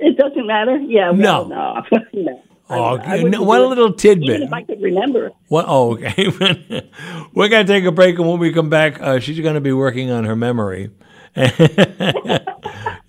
It 0.01 0.17
doesn't 0.17 0.47
matter. 0.47 0.77
Yeah. 0.77 1.11
No. 1.13 1.43
Well, 1.43 1.49
no. 1.49 1.85
no. 2.13 2.43
Oh, 2.71 2.83
I 2.83 3.15
okay. 3.17 3.25
No, 3.25 3.45
one 3.45 3.63
it, 3.63 3.67
little 3.67 3.87
Even 3.87 3.97
tidbit. 3.97 4.43
if 4.43 4.53
I 4.53 4.63
could 4.63 4.83
remember. 4.83 5.31
What? 5.49 5.65
Oh, 5.67 5.95
okay. 5.95 6.29
We're 7.33 7.49
going 7.49 7.67
to 7.67 7.73
take 7.73 7.85
a 7.85 7.93
break, 7.93 8.19
and 8.19 8.29
when 8.29 8.39
we 8.39 8.53
come 8.53 8.69
back, 8.69 9.01
uh, 9.01 9.21
she's 9.21 9.41
going 9.41 9.55
to 9.55 9.63
be 9.63 9.73
working 9.73 10.11
on 10.11 10.27
her 10.27 10.37
memory. 10.37 10.91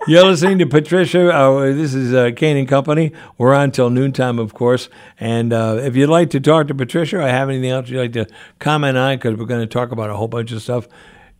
You're 0.10 0.26
listening 0.26 0.57
to 0.57 0.65
Patricia. 0.65 1.31
Uh, 1.31 1.65
this 1.65 1.94
is 1.94 2.15
uh, 2.15 2.31
Kane 2.36 2.57
and 2.57 2.68
Company. 2.68 3.11
We're 3.38 3.53
on 3.53 3.69
till 3.69 3.91
noontime, 3.91 4.40
of 4.40 4.56
course. 4.56 4.90
And 5.19 5.53
uh, 5.53 5.77
if 5.84 5.95
you'd 5.95 6.10
like 6.10 6.31
to 6.31 6.40
talk 6.40 6.68
to 6.69 6.73
Patricia 6.73 7.19
or 7.19 7.27
have 7.27 7.48
anything 7.48 7.69
else 7.69 7.90
you'd 7.90 7.99
like 7.99 8.14
to 8.14 8.26
comment 8.57 8.98
on, 8.98 9.18
because 9.18 9.38
we're 9.38 9.45
going 9.45 9.61
to 9.61 9.68
talk 9.68 9.91
about 9.91 10.10
a 10.10 10.15
whole 10.15 10.27
bunch 10.27 10.52
of 10.52 10.64
stuff, 10.64 10.88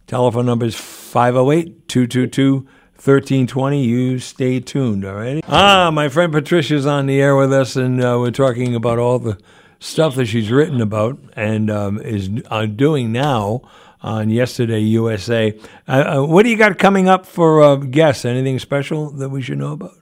telephone 0.05 0.45
number 0.45 0.67
is 0.67 0.75
508 0.75 1.87
222 1.87 2.57
1320. 2.57 3.83
You 3.83 4.19
stay 4.19 4.59
tuned, 4.59 5.03
all 5.03 5.15
right? 5.15 5.43
Ah, 5.47 5.89
my 5.89 6.07
friend 6.07 6.31
Patricia's 6.31 6.85
on 6.85 7.07
the 7.07 7.19
air 7.19 7.35
with 7.35 7.51
us, 7.51 7.75
and 7.75 7.99
uh, 7.99 8.17
we're 8.19 8.29
talking 8.29 8.75
about 8.75 8.99
all 8.99 9.17
the 9.17 9.39
stuff 9.79 10.13
that 10.13 10.27
she's 10.27 10.51
written 10.51 10.79
about 10.79 11.17
and 11.35 11.71
um, 11.71 11.99
is 12.01 12.29
uh, 12.51 12.67
doing 12.67 13.11
now 13.11 13.63
on 14.01 14.30
Yesterday 14.30 14.80
USA. 14.80 15.57
Uh, 15.88 15.91
uh, 15.91 16.26
what 16.26 16.43
do 16.43 16.49
you 16.49 16.57
got 16.57 16.77
coming 16.77 17.07
up 17.07 17.26
for 17.26 17.61
uh, 17.61 17.76
guests? 17.76 18.26
Anything 18.26 18.59
special 18.59 19.11
that 19.11 19.30
we 19.30 19.41
should 19.41 19.57
know 19.57 19.73
about? 19.73 19.93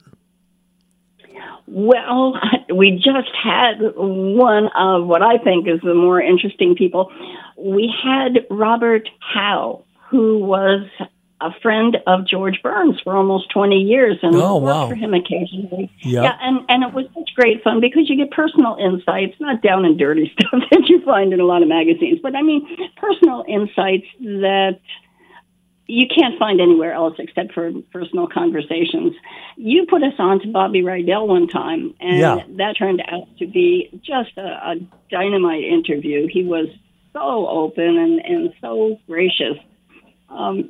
Well, 1.66 2.34
we 2.74 2.92
just 2.92 3.30
had 3.42 3.74
one 3.96 4.68
of 4.76 5.06
what 5.06 5.22
I 5.22 5.38
think 5.38 5.68
is 5.68 5.80
the 5.82 5.94
more 5.94 6.20
interesting 6.20 6.74
people. 6.76 7.10
We 7.56 7.92
had 8.02 8.46
Robert 8.50 9.08
Howe, 9.20 9.84
who 10.10 10.38
was 10.38 10.86
a 11.40 11.50
friend 11.62 11.96
of 12.08 12.26
George 12.26 12.60
Burns 12.62 13.00
for 13.04 13.16
almost 13.16 13.48
20 13.50 13.76
years 13.76 14.18
and 14.22 14.34
Oh, 14.34 14.56
worked 14.58 14.74
wow. 14.74 14.88
for 14.88 14.94
him 14.96 15.14
occasionally. 15.14 15.90
Yeah. 16.00 16.22
Yeah, 16.22 16.36
and, 16.40 16.60
and 16.68 16.82
it 16.82 16.92
was 16.92 17.06
such 17.14 17.30
great 17.36 17.62
fun 17.62 17.80
because 17.80 18.10
you 18.10 18.16
get 18.16 18.32
personal 18.32 18.76
insights, 18.80 19.36
not 19.38 19.62
down 19.62 19.84
and 19.84 19.96
dirty 19.98 20.32
stuff 20.38 20.62
that 20.70 20.88
you 20.88 21.00
find 21.04 21.32
in 21.32 21.38
a 21.40 21.44
lot 21.44 21.62
of 21.62 21.68
magazines, 21.68 22.18
but 22.22 22.34
I 22.34 22.42
mean 22.42 22.66
personal 22.96 23.44
insights 23.48 24.06
that 24.20 24.80
you 25.86 26.06
can't 26.06 26.38
find 26.38 26.60
anywhere 26.60 26.92
else 26.92 27.14
except 27.18 27.52
for 27.52 27.70
personal 27.92 28.26
conversations. 28.26 29.14
You 29.56 29.86
put 29.86 30.02
us 30.02 30.12
on 30.18 30.40
to 30.40 30.48
Bobby 30.48 30.82
Rydell 30.82 31.26
one 31.26 31.46
time, 31.48 31.94
and 32.00 32.18
Yeah. 32.18 32.38
that 32.56 32.76
turned 32.76 33.02
out 33.08 33.26
to 33.38 33.46
be 33.46 33.88
just 34.02 34.36
a, 34.36 34.42
a 34.42 34.74
dynamite 35.10 35.64
interview. 35.64 36.26
He 36.30 36.42
was 36.44 36.66
so 37.14 37.48
open 37.48 37.96
and, 37.96 38.20
and 38.20 38.52
so 38.60 38.98
gracious. 39.06 39.56
Um, 40.28 40.68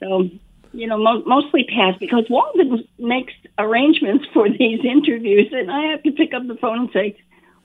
so, 0.00 0.28
you 0.72 0.86
know, 0.86 0.98
mo- 0.98 1.22
mostly 1.26 1.64
past 1.64 1.98
because 1.98 2.24
Walden 2.28 2.86
makes 2.98 3.32
arrangements 3.58 4.26
for 4.32 4.48
these 4.48 4.84
interviews, 4.84 5.48
and 5.52 5.70
I 5.70 5.90
have 5.90 6.02
to 6.04 6.12
pick 6.12 6.34
up 6.34 6.46
the 6.46 6.56
phone 6.56 6.80
and 6.80 6.90
say, 6.92 7.16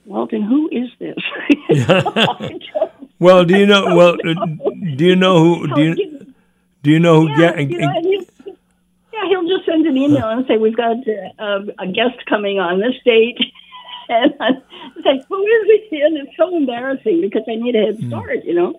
Walden, 0.06 0.42
who 0.42 0.68
is 0.70 0.90
this? 0.98 1.16
Well, 3.18 3.44
do 3.44 3.56
you 3.58 3.66
know? 3.66 3.84
Well, 3.96 4.16
do 4.16 5.04
you 5.06 5.16
know 5.16 5.38
who? 5.38 5.74
Do 5.74 5.82
you 5.82 6.34
do 6.82 6.90
you 6.90 6.98
know 6.98 7.22
who? 7.22 7.40
Yeah, 7.40 7.62
get, 7.62 7.70
you 7.70 7.78
know, 7.78 8.00
he'll, 8.02 8.56
yeah, 9.14 9.28
he'll 9.28 9.48
just 9.48 9.64
send 9.64 9.86
an 9.86 9.96
email 9.96 10.28
and 10.28 10.46
say, 10.46 10.58
"We've 10.58 10.76
got 10.76 10.96
uh, 11.38 11.60
a 11.78 11.86
guest 11.86 12.26
coming 12.28 12.58
on 12.58 12.80
this 12.80 12.94
date," 13.04 13.38
and 14.10 14.34
I 14.40 14.50
say, 15.02 15.22
"Who 15.28 15.42
is 15.42 15.80
he?" 15.88 16.00
And 16.02 16.18
it's 16.18 16.36
so 16.36 16.54
embarrassing 16.54 17.22
because 17.22 17.44
I 17.48 17.54
need 17.54 17.76
a 17.76 17.86
head 17.86 17.98
start, 18.08 18.44
you 18.44 18.54
know. 18.54 18.78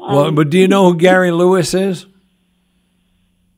Um, 0.00 0.14
well, 0.14 0.30
but 0.30 0.50
do 0.50 0.58
you 0.58 0.68
know 0.68 0.92
who 0.92 0.96
Gary 0.96 1.32
Lewis 1.32 1.74
is? 1.74 2.06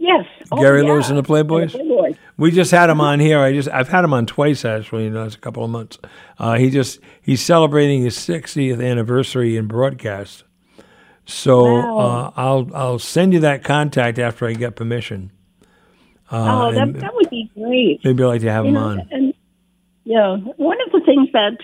Yes, 0.02 0.26
Oh, 0.50 0.60
Gary 0.60 0.82
yeah. 0.82 0.92
Lewis 0.92 1.08
and 1.08 1.16
the 1.18 1.22
Playboys? 1.22 1.74
And 1.74 1.88
the 1.88 1.94
Playboys. 1.94 2.16
We 2.36 2.50
just 2.50 2.70
had 2.70 2.90
him 2.90 3.00
on 3.00 3.20
here. 3.20 3.38
I 3.40 3.52
just 3.52 3.68
I've 3.68 3.88
had 3.88 4.04
him 4.04 4.12
on 4.12 4.26
twice 4.26 4.64
actually 4.64 5.06
in 5.06 5.12
the 5.14 5.20
last 5.20 5.40
couple 5.40 5.64
of 5.64 5.70
months. 5.70 5.98
Uh, 6.38 6.54
he 6.54 6.70
just 6.70 7.00
he's 7.22 7.40
celebrating 7.42 8.02
his 8.02 8.16
60th 8.16 8.84
anniversary 8.84 9.56
in 9.56 9.66
broadcast. 9.66 10.44
So 11.24 11.64
Wow. 11.64 11.98
uh, 11.98 12.30
I'll 12.40 12.70
I'll 12.74 12.98
send 12.98 13.32
you 13.32 13.40
that 13.40 13.62
contact 13.64 14.18
after 14.18 14.46
I 14.46 14.54
get 14.54 14.76
permission. 14.76 15.30
Uh, 16.30 16.68
oh, 16.68 16.72
that 16.74 16.94
that 17.00 17.14
would 17.14 17.30
be 17.30 17.50
great. 17.54 18.00
maybe 18.04 18.22
I'd 18.22 18.26
like 18.26 18.40
to 18.40 18.50
have 18.50 18.64
You 18.64 18.70
him 18.70 18.74
know, 18.74 18.80
on. 18.80 19.08
and 19.10 19.34
yeah, 20.04 20.36
one 20.56 20.78
of 20.84 20.90
the 20.92 21.00
things 21.06 21.28
that 21.32 21.58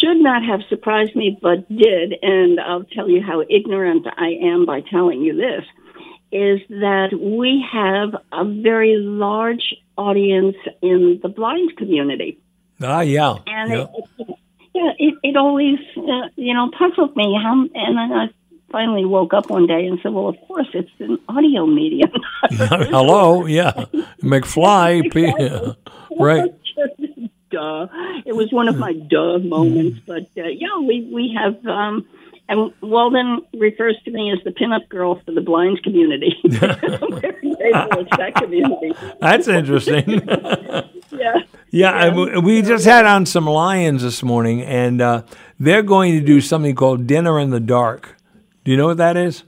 should 0.00 0.16
not 0.18 0.42
have 0.44 0.60
surprised 0.68 1.14
me 1.14 1.36
but 1.42 1.68
did, 1.68 2.14
and 2.22 2.58
I'll 2.60 2.84
tell 2.84 3.08
you 3.10 3.20
how 3.20 3.42
ignorant 3.50 4.06
I 4.16 4.28
am 4.42 4.64
by 4.64 4.80
telling 4.80 5.20
you 5.20 5.36
this, 5.36 5.64
is 6.32 6.60
that 6.68 7.10
we 7.12 7.64
have 7.72 8.14
a 8.32 8.44
very 8.44 8.96
large 8.96 9.74
audience 9.96 10.56
in 10.82 11.20
the 11.22 11.28
blind 11.28 11.76
community. 11.76 12.38
Ah, 12.80 13.00
yeah. 13.00 13.36
And 13.46 13.72
yeah. 13.72 13.86
it, 14.18 14.38
yeah, 14.74 14.92
it, 14.98 15.14
it 15.22 15.36
always, 15.36 15.78
uh, 15.96 16.28
you 16.36 16.54
know, 16.54 16.70
puzzled 16.76 17.16
me. 17.16 17.38
How, 17.42 17.52
and 17.74 17.98
then 17.98 18.12
I 18.12 18.28
finally 18.70 19.04
woke 19.04 19.34
up 19.34 19.50
one 19.50 19.66
day 19.66 19.86
and 19.86 19.98
said, 20.02 20.12
well, 20.12 20.28
of 20.28 20.40
course, 20.46 20.68
it's 20.72 20.90
an 21.00 21.18
audio 21.28 21.66
medium. 21.66 22.12
Hello, 22.50 23.46
yeah, 23.46 23.72
McFly, 24.22 25.12
P- 25.12 25.74
right? 26.18 26.54
duh. 27.50 27.88
It 28.24 28.34
was 28.34 28.52
one 28.52 28.68
of 28.68 28.76
my 28.76 28.92
duh 28.92 29.38
moments. 29.38 30.00
But 30.06 30.28
uh, 30.38 30.48
yeah, 30.48 30.78
we, 30.78 31.08
we 31.12 31.36
have, 31.36 31.64
um, 31.66 32.06
and 32.50 32.72
Walden 32.82 33.40
refers 33.58 33.96
to 34.04 34.10
me 34.10 34.30
as 34.32 34.38
the 34.44 34.50
pinup 34.50 34.88
girl 34.90 35.20
for 35.24 35.32
the 35.32 35.40
blind 35.40 35.82
community. 35.82 36.34
I'm 36.44 36.50
very 37.20 37.54
grateful 37.54 38.00
it's 38.02 38.16
that 38.18 38.34
community. 38.34 38.92
That's 39.20 39.48
interesting. 39.48 40.22
Yeah. 41.12 41.38
Yeah, 41.72 41.92
I 41.92 42.04
w 42.10 42.40
we 42.40 42.62
just 42.62 42.84
had 42.84 43.04
on 43.04 43.26
some 43.26 43.44
lions 43.46 44.02
this 44.02 44.22
morning, 44.22 44.62
and 44.62 45.00
uh, 45.02 45.22
they're 45.58 45.82
going 45.82 46.12
to 46.18 46.24
do 46.24 46.40
something 46.40 46.72
called 46.76 47.08
Dinner 47.08 47.38
in 47.40 47.50
the 47.50 47.58
Dark. 47.58 48.16
Do 48.64 48.70
you 48.70 48.76
know 48.76 48.86
what 48.86 48.98
that 48.98 49.16
is? 49.16 49.42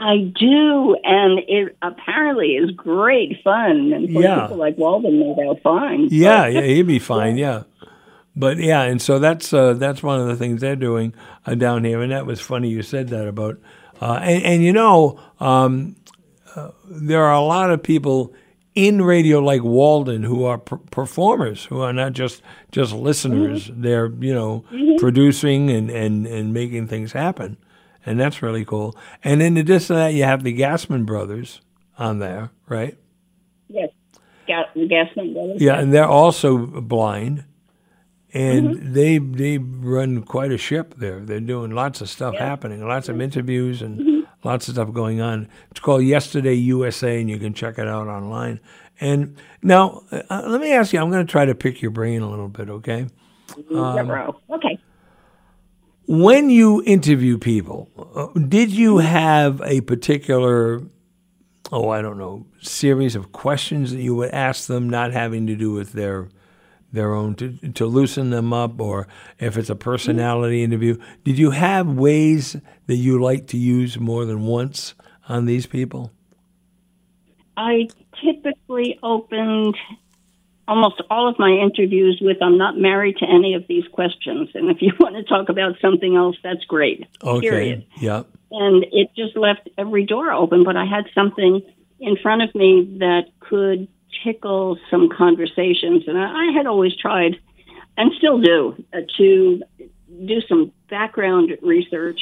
I 0.00 0.16
do, 0.38 0.96
and 1.04 1.38
it 1.48 1.76
apparently 1.82 2.56
is 2.56 2.72
great 2.72 3.38
fun. 3.44 3.92
And 3.94 4.12
for 4.12 4.20
Yeah. 4.22 4.40
people 4.42 4.56
like 4.56 4.76
Walden, 4.76 5.36
doubt 5.36 5.60
fine. 5.62 6.08
Yeah, 6.10 6.46
yeah, 6.48 6.62
he'd 6.62 6.86
be 6.88 6.98
fine. 6.98 7.36
Yeah, 7.38 7.62
but 8.36 8.58
yeah, 8.58 8.82
and 8.82 9.00
so 9.00 9.18
that's 9.18 9.52
uh, 9.52 9.72
that's 9.74 10.02
one 10.02 10.20
of 10.20 10.26
the 10.28 10.36
things 10.36 10.60
they're 10.60 10.76
doing 10.76 11.14
uh, 11.46 11.54
down 11.54 11.84
here, 11.84 12.02
and 12.02 12.12
that 12.12 12.26
was 12.26 12.40
funny 12.40 12.68
you 12.68 12.82
said 12.82 13.08
that 13.08 13.26
about. 13.26 13.58
Uh, 14.00 14.18
and, 14.22 14.42
and 14.44 14.62
you 14.62 14.72
know, 14.72 15.18
um, 15.40 15.96
uh, 16.54 16.70
there 16.84 17.24
are 17.24 17.34
a 17.34 17.40
lot 17.40 17.70
of 17.70 17.82
people 17.82 18.34
in 18.74 19.00
radio 19.00 19.40
like 19.40 19.64
Walden 19.64 20.22
who 20.22 20.44
are 20.44 20.58
per- 20.58 20.76
performers, 20.76 21.64
who 21.64 21.80
are 21.80 21.94
not 21.94 22.12
just 22.12 22.42
just 22.70 22.92
listeners. 22.92 23.70
They're 23.72 24.12
you 24.20 24.34
know 24.34 24.64
producing 24.98 25.70
and, 25.70 25.90
and, 25.90 26.26
and 26.26 26.52
making 26.52 26.88
things 26.88 27.12
happen, 27.12 27.56
and 28.04 28.20
that's 28.20 28.42
really 28.42 28.64
cool. 28.64 28.94
And 29.24 29.42
in 29.42 29.56
addition 29.56 29.88
to 29.88 29.94
that, 29.94 30.14
you 30.14 30.24
have 30.24 30.42
the 30.42 30.56
Gassman 30.56 31.06
brothers 31.06 31.62
on 31.98 32.18
there, 32.18 32.50
right? 32.68 32.98
Yes. 33.68 33.90
Ga- 34.46 34.68
the 34.74 34.86
Gassman 34.88 35.32
brothers. 35.32 35.60
Yeah, 35.60 35.80
and 35.80 35.92
they're 35.92 36.04
also 36.06 36.66
blind, 36.66 37.44
and 38.36 38.94
they 38.94 39.18
they 39.18 39.58
run 39.58 40.22
quite 40.22 40.52
a 40.52 40.58
ship 40.58 40.94
there. 40.98 41.20
They're 41.20 41.40
doing 41.40 41.70
lots 41.70 42.00
of 42.02 42.10
stuff 42.10 42.34
happening, 42.34 42.86
lots 42.86 43.08
of 43.08 43.20
interviews, 43.20 43.80
and 43.80 44.26
lots 44.44 44.68
of 44.68 44.74
stuff 44.74 44.92
going 44.92 45.20
on. 45.22 45.48
It's 45.70 45.80
called 45.80 46.04
Yesterday 46.04 46.54
USA, 46.54 47.18
and 47.20 47.30
you 47.30 47.38
can 47.38 47.54
check 47.54 47.78
it 47.78 47.88
out 47.88 48.08
online. 48.08 48.60
And 49.00 49.36
now, 49.62 50.02
uh, 50.10 50.42
let 50.46 50.60
me 50.60 50.72
ask 50.72 50.92
you. 50.92 51.00
I'm 51.00 51.10
going 51.10 51.26
to 51.26 51.30
try 51.30 51.46
to 51.46 51.54
pick 51.54 51.80
your 51.80 51.90
brain 51.90 52.20
a 52.22 52.28
little 52.28 52.48
bit, 52.48 52.68
okay? 52.68 53.06
Um, 53.74 54.06
Okay. 54.50 54.78
When 56.08 56.50
you 56.50 56.82
interview 56.84 57.36
people, 57.38 57.88
uh, 58.14 58.38
did 58.38 58.70
you 58.70 58.98
have 58.98 59.60
a 59.64 59.80
particular, 59.80 60.82
oh, 61.72 61.88
I 61.88 62.00
don't 62.00 62.16
know, 62.16 62.46
series 62.60 63.16
of 63.16 63.32
questions 63.32 63.90
that 63.92 64.00
you 64.00 64.14
would 64.14 64.30
ask 64.30 64.66
them, 64.66 64.88
not 64.88 65.12
having 65.12 65.46
to 65.48 65.56
do 65.56 65.72
with 65.72 65.92
their 65.92 66.28
their 66.92 67.14
own 67.14 67.34
to 67.36 67.52
to 67.72 67.86
loosen 67.86 68.30
them 68.30 68.52
up, 68.52 68.80
or 68.80 69.08
if 69.38 69.56
it's 69.56 69.70
a 69.70 69.76
personality 69.76 70.62
interview, 70.62 70.96
did 71.24 71.38
you 71.38 71.50
have 71.50 71.86
ways 71.86 72.56
that 72.86 72.96
you 72.96 73.20
like 73.20 73.46
to 73.48 73.56
use 73.56 73.98
more 73.98 74.24
than 74.24 74.42
once 74.42 74.94
on 75.28 75.46
these 75.46 75.66
people? 75.66 76.12
I 77.56 77.88
typically 78.22 78.98
opened 79.02 79.76
almost 80.68 81.00
all 81.10 81.28
of 81.28 81.38
my 81.38 81.50
interviews 81.50 82.18
with 82.20 82.38
I'm 82.42 82.58
not 82.58 82.76
married 82.76 83.18
to 83.18 83.26
any 83.26 83.54
of 83.54 83.64
these 83.68 83.84
questions. 83.92 84.50
And 84.54 84.70
if 84.70 84.78
you 84.82 84.92
want 85.00 85.16
to 85.16 85.22
talk 85.22 85.48
about 85.48 85.76
something 85.80 86.16
else, 86.16 86.36
that's 86.42 86.64
great. 86.64 87.06
Okay, 87.22 87.48
Period. 87.48 87.86
yeah, 87.98 88.22
And 88.50 88.84
it 88.92 89.10
just 89.16 89.36
left 89.36 89.68
every 89.78 90.04
door 90.04 90.32
open, 90.32 90.64
but 90.64 90.76
I 90.76 90.84
had 90.84 91.04
something 91.14 91.62
in 92.00 92.16
front 92.22 92.42
of 92.42 92.54
me 92.54 92.96
that 92.98 93.26
could 93.40 93.88
tickle 94.24 94.78
some 94.90 95.08
conversations. 95.08 96.04
And 96.06 96.18
I, 96.18 96.48
I 96.48 96.52
had 96.56 96.66
always 96.66 96.96
tried, 96.96 97.36
and 97.96 98.12
still 98.18 98.40
do, 98.40 98.84
uh, 98.92 98.98
to 99.18 99.62
do 100.26 100.40
some 100.48 100.72
background 100.88 101.56
research 101.62 102.20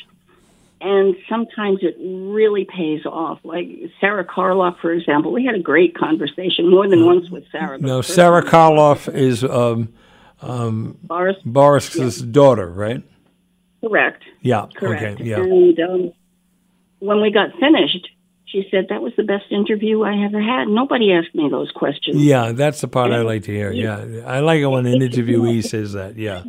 and 0.84 1.16
sometimes 1.30 1.78
it 1.80 1.96
really 1.98 2.66
pays 2.66 3.06
off. 3.06 3.40
Like 3.42 3.68
Sarah 4.00 4.24
Karloff, 4.24 4.78
for 4.80 4.92
example, 4.92 5.32
we 5.32 5.44
had 5.44 5.54
a 5.54 5.60
great 5.60 5.96
conversation 5.96 6.70
more 6.70 6.86
than 6.86 7.06
once 7.06 7.30
with 7.30 7.44
Sarah. 7.50 7.78
No, 7.78 8.02
Sarah 8.02 8.42
Karloff 8.42 9.12
is 9.12 9.42
um, 9.44 10.98
Boris, 11.02 11.36
Boris's 11.44 12.20
daughter, 12.20 12.68
right? 12.70 13.02
correct. 13.80 14.24
Yeah. 14.42 14.66
Correct. 14.76 15.20
Okay. 15.20 15.24
Yeah. 15.24 15.40
And 15.40 15.78
um, 15.80 16.12
when 16.98 17.22
we 17.22 17.30
got 17.30 17.50
finished, 17.58 18.08
she 18.54 18.68
said 18.70 18.86
that 18.88 19.02
was 19.02 19.12
the 19.16 19.24
best 19.24 19.50
interview 19.50 20.02
I 20.02 20.24
ever 20.24 20.40
had. 20.40 20.68
Nobody 20.68 21.12
asked 21.12 21.34
me 21.34 21.48
those 21.50 21.72
questions. 21.72 22.22
Yeah, 22.22 22.52
that's 22.52 22.80
the 22.80 22.86
part 22.86 23.10
I 23.10 23.22
like 23.22 23.42
to 23.44 23.52
hear. 23.52 23.72
Yeah, 23.72 24.22
I 24.24 24.40
like 24.40 24.60
it 24.60 24.66
when 24.66 24.86
an 24.86 25.00
interviewee 25.00 25.64
says 25.64 25.94
that. 25.94 26.16
Yeah, 26.16 26.44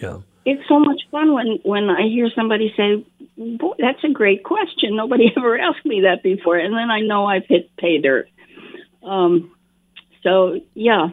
yeah, 0.00 0.18
It's 0.44 0.62
so 0.68 0.78
much 0.78 1.02
fun 1.10 1.34
when 1.34 1.58
when 1.64 1.90
I 1.90 2.02
hear 2.06 2.30
somebody 2.36 2.72
say, 2.76 3.04
"Boy, 3.36 3.74
that's 3.78 4.04
a 4.04 4.10
great 4.10 4.44
question. 4.44 4.94
Nobody 4.94 5.32
ever 5.36 5.58
asked 5.58 5.84
me 5.84 6.02
that 6.02 6.22
before," 6.22 6.56
and 6.56 6.72
then 6.74 6.90
I 6.92 7.00
know 7.00 7.26
I've 7.26 7.46
hit 7.46 7.76
pay 7.76 7.98
dirt. 7.98 8.28
Um, 9.02 9.50
so 10.22 10.60
yeah, 10.74 11.08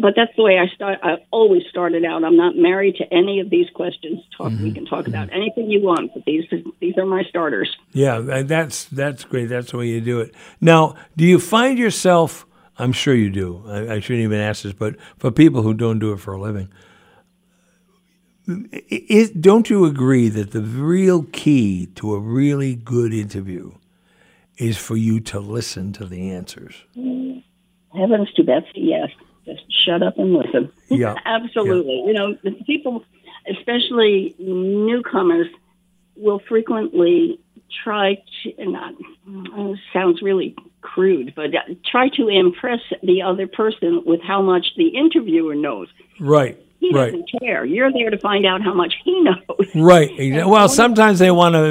but 0.00 0.14
that's 0.16 0.34
the 0.36 0.42
way 0.42 0.58
I 0.58 0.66
start. 0.74 0.98
I 1.02 1.16
always 1.30 1.62
started 1.70 2.04
out. 2.04 2.24
I'm 2.24 2.36
not 2.36 2.56
married 2.56 2.96
to 2.96 3.04
any 3.12 3.40
of 3.40 3.50
these 3.50 3.68
questions. 3.74 4.20
Talk. 4.36 4.50
We 4.50 4.56
mm-hmm. 4.56 4.72
can 4.72 4.86
talk 4.86 5.06
about 5.06 5.28
mm-hmm. 5.28 5.36
anything 5.36 5.70
you 5.70 5.82
want, 5.82 6.12
but 6.14 6.24
these 6.24 6.44
these 6.80 6.96
are 6.96 7.06
my 7.06 7.22
starters. 7.24 7.76
yeah. 7.92 8.42
That's 8.42 8.84
that's 8.84 9.24
great. 9.24 9.46
That's 9.46 9.70
the 9.70 9.78
way 9.78 9.88
you 9.88 10.00
do 10.00 10.20
it. 10.20 10.34
Now, 10.60 10.96
do 11.16 11.24
you 11.24 11.38
find 11.38 11.78
yourself? 11.78 12.46
I'm 12.78 12.92
sure 12.92 13.14
you 13.14 13.30
do. 13.30 13.62
I, 13.66 13.94
I 13.94 14.00
shouldn't 14.00 14.24
even 14.24 14.40
ask 14.40 14.62
this, 14.62 14.72
but 14.72 14.96
for 15.18 15.30
people 15.30 15.62
who 15.62 15.74
don't 15.74 15.98
do 15.98 16.12
it 16.12 16.18
for 16.18 16.32
a 16.32 16.40
living, 16.40 16.70
is, 18.72 19.30
don't 19.30 19.68
you 19.68 19.84
agree 19.84 20.28
that 20.30 20.52
the 20.52 20.62
real 20.62 21.24
key 21.24 21.86
to 21.96 22.14
a 22.14 22.18
really 22.18 22.74
good 22.74 23.12
interview 23.12 23.72
is 24.56 24.76
for 24.76 24.96
you 24.96 25.20
to 25.20 25.40
listen 25.40 25.92
to 25.94 26.06
the 26.06 26.30
answers? 26.30 26.74
Heavens 27.94 28.32
to 28.36 28.42
Betsy, 28.42 28.70
yes. 28.76 29.10
Just 29.50 29.84
shut 29.84 30.02
up 30.02 30.18
and 30.18 30.32
listen. 30.34 30.70
Yeah. 30.90 31.14
Absolutely. 31.24 32.02
You 32.06 32.12
know, 32.12 32.36
people, 32.66 33.04
especially 33.48 34.34
newcomers, 34.38 35.46
will 36.16 36.40
frequently 36.48 37.38
try 37.84 38.16
to, 38.42 38.70
not, 38.70 38.94
uh, 39.56 39.74
sounds 39.92 40.20
really 40.20 40.56
crude, 40.80 41.32
but 41.36 41.54
uh, 41.54 41.60
try 41.88 42.08
to 42.16 42.26
impress 42.28 42.80
the 43.04 43.22
other 43.22 43.46
person 43.46 44.02
with 44.04 44.20
how 44.20 44.42
much 44.42 44.66
the 44.76 44.88
interviewer 44.88 45.54
knows. 45.54 45.86
Right. 46.18 46.58
He 46.80 46.90
Right. 46.92 47.12
doesn't 47.12 47.30
care. 47.40 47.64
You're 47.64 47.92
there 47.92 48.10
to 48.10 48.18
find 48.18 48.44
out 48.44 48.62
how 48.62 48.74
much 48.74 48.94
he 49.04 49.20
knows. 49.22 49.68
Right. 49.74 50.10
Well, 50.46 50.68
sometimes 50.68 51.18
they 51.20 51.30
want 51.30 51.54
to 51.54 51.70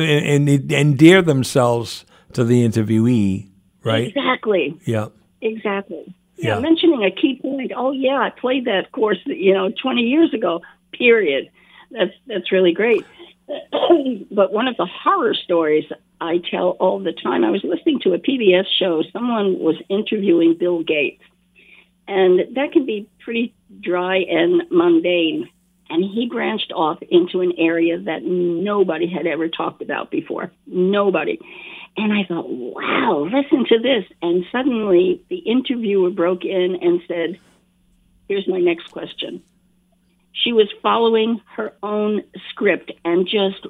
endear 0.79 1.21
themselves 1.21 2.05
to 2.33 2.43
the 2.45 2.65
interviewee, 2.65 3.49
right? 3.83 4.07
Exactly. 4.07 4.77
Yeah. 4.85 5.07
Exactly. 5.41 6.15
Yeah, 6.39 6.55
Yeah. 6.55 6.59
mentioning 6.59 7.03
a 7.03 7.11
key 7.11 7.39
point. 7.41 7.71
Oh 7.75 7.91
yeah, 7.91 8.17
I 8.19 8.29
played 8.29 8.65
that 8.65 8.91
course, 8.91 9.19
you 9.25 9.53
know, 9.53 9.71
20 9.71 10.01
years 10.01 10.33
ago. 10.33 10.61
Period. 10.91 11.49
That's 11.91 12.13
that's 12.27 12.51
really 12.51 12.73
great. 12.73 13.05
but 14.31 14.53
one 14.53 14.67
of 14.67 14.77
the 14.77 14.85
horror 14.85 15.33
stories 15.33 15.85
I 16.21 16.39
tell 16.51 16.71
all 16.79 16.99
the 16.99 17.13
time. 17.13 17.43
I 17.43 17.49
was 17.49 17.63
listening 17.63 17.99
to 18.01 18.13
a 18.13 18.19
PBS 18.19 18.65
show. 18.77 19.03
Someone 19.13 19.59
was 19.59 19.75
interviewing 19.89 20.55
Bill 20.59 20.83
Gates, 20.83 21.23
and 22.07 22.55
that 22.55 22.71
can 22.73 22.85
be 22.85 23.07
pretty 23.19 23.53
dry 23.79 24.17
and 24.17 24.63
mundane. 24.69 25.49
And 25.91 26.03
he 26.03 26.27
branched 26.29 26.71
off 26.75 26.99
into 27.09 27.41
an 27.41 27.53
area 27.57 27.97
that 27.99 28.21
nobody 28.23 29.07
had 29.07 29.25
ever 29.25 29.47
talked 29.47 29.81
about 29.81 30.11
before. 30.11 30.51
Nobody. 30.67 31.39
And 31.97 32.13
I 32.13 32.23
thought, 32.23 32.49
wow, 32.49 33.27
listen 33.31 33.65
to 33.65 33.79
this. 33.79 34.05
And 34.21 34.45
suddenly 34.51 35.23
the 35.29 35.37
interviewer 35.37 36.09
broke 36.09 36.45
in 36.45 36.77
and 36.81 37.01
said, 37.07 37.39
here's 38.27 38.47
my 38.47 38.59
next 38.59 38.91
question. 38.91 39.43
She 40.31 40.53
was 40.53 40.69
following 40.81 41.41
her 41.55 41.73
own 41.83 42.23
script 42.49 42.91
and 43.03 43.27
just 43.27 43.67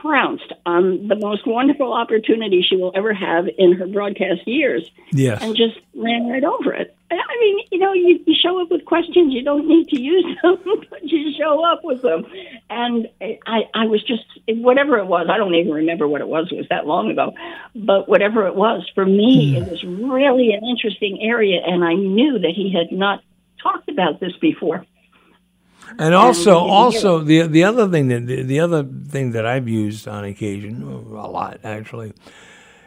trounced 0.00 0.52
on 0.66 1.08
the 1.08 1.16
most 1.16 1.46
wonderful 1.46 1.92
opportunity 1.92 2.64
she 2.66 2.76
will 2.76 2.92
ever 2.94 3.12
have 3.12 3.46
in 3.58 3.72
her 3.72 3.86
broadcast 3.86 4.46
years 4.46 4.90
Yes. 5.12 5.42
and 5.42 5.56
just 5.56 5.78
ran 5.94 6.28
right 6.28 6.44
over 6.44 6.72
it. 6.72 6.96
I 7.10 7.36
mean, 7.40 7.66
you 7.70 7.78
know, 7.78 7.92
you, 7.92 8.18
you 8.26 8.34
show 8.34 8.60
up 8.60 8.70
with 8.70 8.84
questions, 8.84 9.32
you 9.32 9.42
don't 9.42 9.68
need 9.68 9.88
to 9.88 10.00
use 10.00 10.24
them, 10.42 10.58
but 10.90 11.04
you 11.04 11.32
show 11.38 11.64
up 11.64 11.80
with 11.84 12.02
them. 12.02 12.24
And 12.70 13.08
I, 13.20 13.62
I 13.74 13.86
was 13.86 14.02
just, 14.02 14.24
whatever 14.48 14.98
it 14.98 15.06
was, 15.06 15.28
I 15.30 15.36
don't 15.36 15.54
even 15.54 15.72
remember 15.72 16.08
what 16.08 16.20
it 16.20 16.28
was, 16.28 16.48
it 16.50 16.56
was 16.56 16.66
that 16.70 16.86
long 16.86 17.10
ago, 17.10 17.34
but 17.74 18.08
whatever 18.08 18.46
it 18.46 18.54
was, 18.54 18.88
for 18.94 19.04
me, 19.04 19.54
hmm. 19.54 19.62
it 19.62 19.70
was 19.70 19.84
really 19.84 20.52
an 20.52 20.64
interesting 20.64 21.18
area, 21.22 21.60
and 21.64 21.84
I 21.84 21.94
knew 21.94 22.38
that 22.40 22.52
he 22.54 22.72
had 22.72 22.96
not 22.96 23.22
talked 23.62 23.88
about 23.88 24.20
this 24.20 24.32
before. 24.40 24.84
And 25.98 26.14
also, 26.14 26.58
Um, 26.58 26.70
also 26.70 27.18
the 27.20 27.46
the 27.46 27.64
other 27.64 27.88
thing 27.88 28.08
that 28.08 28.26
the, 28.26 28.42
the 28.42 28.60
other 28.60 28.84
thing 29.08 29.32
that 29.32 29.46
I've 29.46 29.68
used 29.68 30.08
on 30.08 30.24
occasion, 30.24 30.82
a 30.82 31.28
lot 31.28 31.60
actually, 31.62 32.12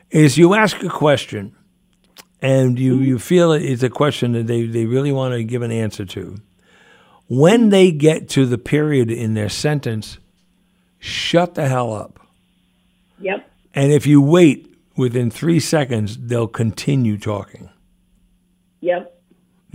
is 0.09 0.37
you 0.37 0.53
ask 0.53 0.83
a 0.83 0.89
question, 0.89 1.55
and 2.41 2.77
you 2.79 2.99
you 2.99 3.19
feel 3.19 3.51
it 3.51 3.63
is 3.63 3.83
a 3.83 3.89
question 3.89 4.33
that 4.33 4.47
they 4.47 4.65
they 4.65 4.85
really 4.85 5.11
want 5.11 5.33
to 5.33 5.43
give 5.43 5.61
an 5.61 5.71
answer 5.71 6.05
to. 6.05 6.37
When 7.29 7.69
they 7.69 7.91
get 7.91 8.29
to 8.29 8.45
the 8.45 8.57
period 8.57 9.11
in 9.11 9.33
their 9.33 9.49
sentence, 9.49 10.17
shut 10.99 11.55
the 11.55 11.67
hell 11.67 11.93
up. 11.93 12.19
Yep. 13.19 13.49
And 13.73 13.91
if 13.91 14.07
you 14.07 14.21
wait 14.21 14.73
within 14.95 15.29
three 15.29 15.59
seconds, 15.59 16.17
they'll 16.17 16.47
continue 16.47 17.17
talking. 17.17 17.69
Yep. 18.81 19.16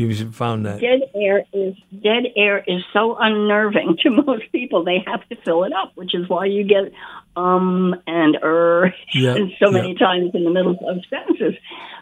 You've 0.09 0.35
found 0.35 0.67
that. 0.67 0.81
Dead 0.81 1.01
air 1.15 1.45
is 1.53 1.75
dead 2.03 2.25
air 2.37 2.63
is 2.67 2.83
so 2.93 3.17
unnerving 3.19 3.97
to 4.03 4.11
most 4.11 4.51
people. 4.53 4.85
They 4.85 5.03
have 5.07 5.27
to 5.29 5.37
fill 5.45 5.65
it 5.65 5.73
up, 5.73 5.93
which 5.95 6.15
is 6.15 6.29
why 6.29 6.47
you 6.47 6.65
get 6.65 6.93
um 7.37 7.95
and 8.07 8.37
er 8.43 8.95
Yeah, 9.15 9.35
and 9.37 9.53
so 9.59 9.67
yeah. 9.71 9.81
many 9.83 9.95
times 9.95 10.31
in 10.35 10.45
the 10.45 10.51
middle 10.51 10.79
of 10.89 10.99
sentences. 11.09 11.55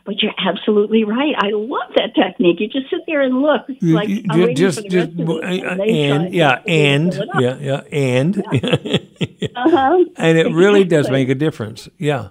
But 0.06 0.22
you're 0.22 0.32
absolutely 0.38 1.04
right. 1.04 1.34
I 1.36 1.50
love 1.52 1.92
that 1.96 2.14
technique. 2.14 2.58
You 2.58 2.68
just 2.68 2.88
sit 2.88 3.00
there 3.06 3.20
and 3.20 3.42
look. 3.42 3.62
It's 3.68 3.82
You- 3.82 3.94
like 3.94 4.08
you- 4.08 4.24
I'm 4.30 4.54
just 4.54 4.82
just 4.88 5.10
and, 5.10 5.80
and, 5.80 6.34
yeah 6.34 6.62
and 6.66 7.12
fill 7.14 7.22
it 7.22 7.28
up. 7.34 7.40
yeah 7.40 7.56
yeah 7.60 7.80
and 7.92 8.36
Uh-huh. 9.56 10.04
and 10.16 10.38
it 10.38 10.52
really 10.54 10.84
does 10.84 11.10
make 11.10 11.28
a 11.28 11.34
difference. 11.34 11.88
Yeah. 11.98 12.28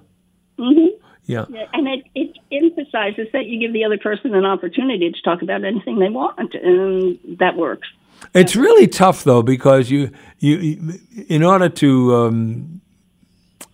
Mhm. 0.58 0.88
Yeah. 1.30 1.46
Yeah, 1.48 1.68
and 1.74 1.88
it, 1.88 2.06
it 2.16 2.38
emphasizes 2.52 3.28
that 3.34 3.46
you 3.46 3.60
give 3.60 3.72
the 3.72 3.86
other 3.86 4.00
person 4.00 4.34
an 4.34 4.46
opportunity 4.46 5.12
to 5.12 5.22
talk 5.22 5.44
about 5.44 5.64
anything 5.64 6.00
they 6.00 6.10
want, 6.10 6.56
and 6.56 7.20
that 7.38 7.56
works. 7.56 7.88
It's 8.34 8.56
really 8.56 8.88
tough 8.88 9.24
though 9.24 9.44
because 9.44 9.92
you 9.92 10.10
you, 10.40 10.98
in 11.28 11.44
order 11.44 11.70
to 11.70 12.16
um, 12.16 12.82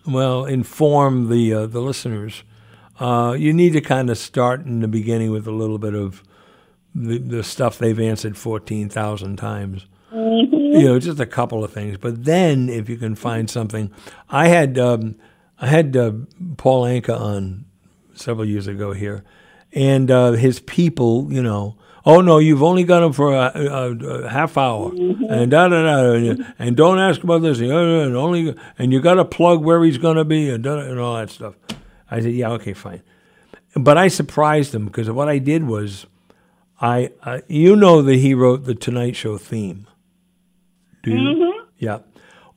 well 0.05 0.43
inform 0.43 1.29
the 1.29 1.53
uh, 1.53 1.65
the 1.67 1.79
listeners, 1.79 2.43
uh, 2.99 3.37
you 3.39 3.53
need 3.53 3.71
to 3.71 3.79
kind 3.79 4.09
of 4.09 4.17
start 4.17 4.65
in 4.65 4.81
the 4.81 4.89
beginning 4.89 5.31
with 5.31 5.47
a 5.47 5.51
little 5.51 5.77
bit 5.77 5.95
of 5.95 6.23
the, 6.93 7.19
the 7.19 7.41
stuff 7.41 7.77
they've 7.77 8.01
answered 8.01 8.37
fourteen 8.37 8.89
thousand 8.89 9.37
times. 9.37 9.85
You 10.11 10.83
know, 10.83 10.99
just 10.99 11.21
a 11.21 11.25
couple 11.25 11.63
of 11.63 11.71
things. 11.71 11.95
But 11.97 12.25
then, 12.25 12.67
if 12.67 12.89
you 12.89 12.97
can 12.97 13.15
find 13.15 13.49
something, 13.49 13.91
I 14.29 14.49
had 14.49 14.77
um, 14.77 15.15
I 15.59 15.67
had 15.67 15.95
uh, 15.95 16.11
Paul 16.57 16.83
Anka 16.83 17.19
on 17.19 17.65
several 18.13 18.45
years 18.45 18.67
ago 18.67 18.93
here, 18.93 19.23
and 19.73 20.11
uh, 20.11 20.31
his 20.33 20.59
people, 20.59 21.31
you 21.31 21.41
know, 21.41 21.77
oh 22.05 22.21
no, 22.21 22.37
you've 22.37 22.63
only 22.63 22.83
got 22.83 23.03
him 23.03 23.13
for 23.13 23.33
a, 23.33 23.51
a, 23.55 23.91
a 24.23 24.29
half 24.29 24.57
hour, 24.57 24.91
and 24.91 25.51
da 25.51 25.67
da 25.67 25.83
da, 25.83 26.11
and, 26.13 26.53
and 26.59 26.77
don't 26.77 26.99
ask 26.99 27.23
about 27.23 27.41
this, 27.41 27.59
and, 27.59 27.71
and 27.71 28.15
only, 28.15 28.55
and 28.77 28.91
you 28.91 28.99
got 29.01 29.15
to 29.15 29.25
plug 29.25 29.63
where 29.63 29.83
he's 29.83 29.97
going 29.97 30.17
to 30.17 30.25
be, 30.25 30.49
and 30.49 30.65
and 30.65 30.99
all 30.99 31.15
that 31.15 31.29
stuff. 31.29 31.55
I 32.09 32.19
said, 32.19 32.33
yeah, 32.33 32.51
okay, 32.51 32.73
fine. 32.73 33.01
But 33.75 33.97
I 33.97 34.07
surprised 34.07 34.73
him 34.73 34.85
because 34.85 35.09
what 35.09 35.27
I 35.27 35.37
did 35.37 35.65
was, 35.65 36.05
I, 36.79 37.11
uh, 37.23 37.39
you 37.47 37.75
know 37.75 38.01
that 38.01 38.15
he 38.15 38.33
wrote 38.33 38.65
the 38.65 38.75
Tonight 38.75 39.15
Show 39.15 39.37
theme. 39.37 39.87
Do 41.03 41.11
you? 41.11 41.63
Yeah. 41.77 41.99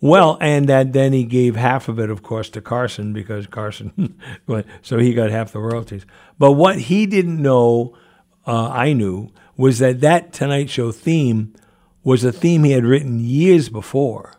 Well, 0.01 0.39
and 0.41 0.69
that 0.69 0.93
then 0.93 1.13
he 1.13 1.25
gave 1.25 1.57
half 1.57 1.89
of 1.89 1.99
it, 1.99 2.09
of 2.09 2.23
course, 2.23 2.49
to 2.51 2.61
Carson 2.61 3.13
because 3.13 3.47
Carson, 3.47 4.19
so 4.83 4.99
he 4.99 5.13
got 5.13 5.31
half 5.31 5.53
the 5.53 5.59
royalties. 5.59 6.07
But 6.39 6.53
what 6.53 6.79
he 6.79 7.07
didn't 7.07 7.43
know, 7.43 7.97
uh, 8.47 8.69
I 8.69 8.93
knew, 8.93 9.31
was 9.57 9.81
that 9.81 10.01
that 10.01 10.33
Tonight 10.33 10.71
Show 10.71 10.93
theme 10.93 11.55
was 12.05 12.23
a 12.23 12.33
theme 12.33 12.63
he 12.63 12.73
had 12.73 12.85
written 12.85 13.19
years 13.19 13.69
before 13.69 14.35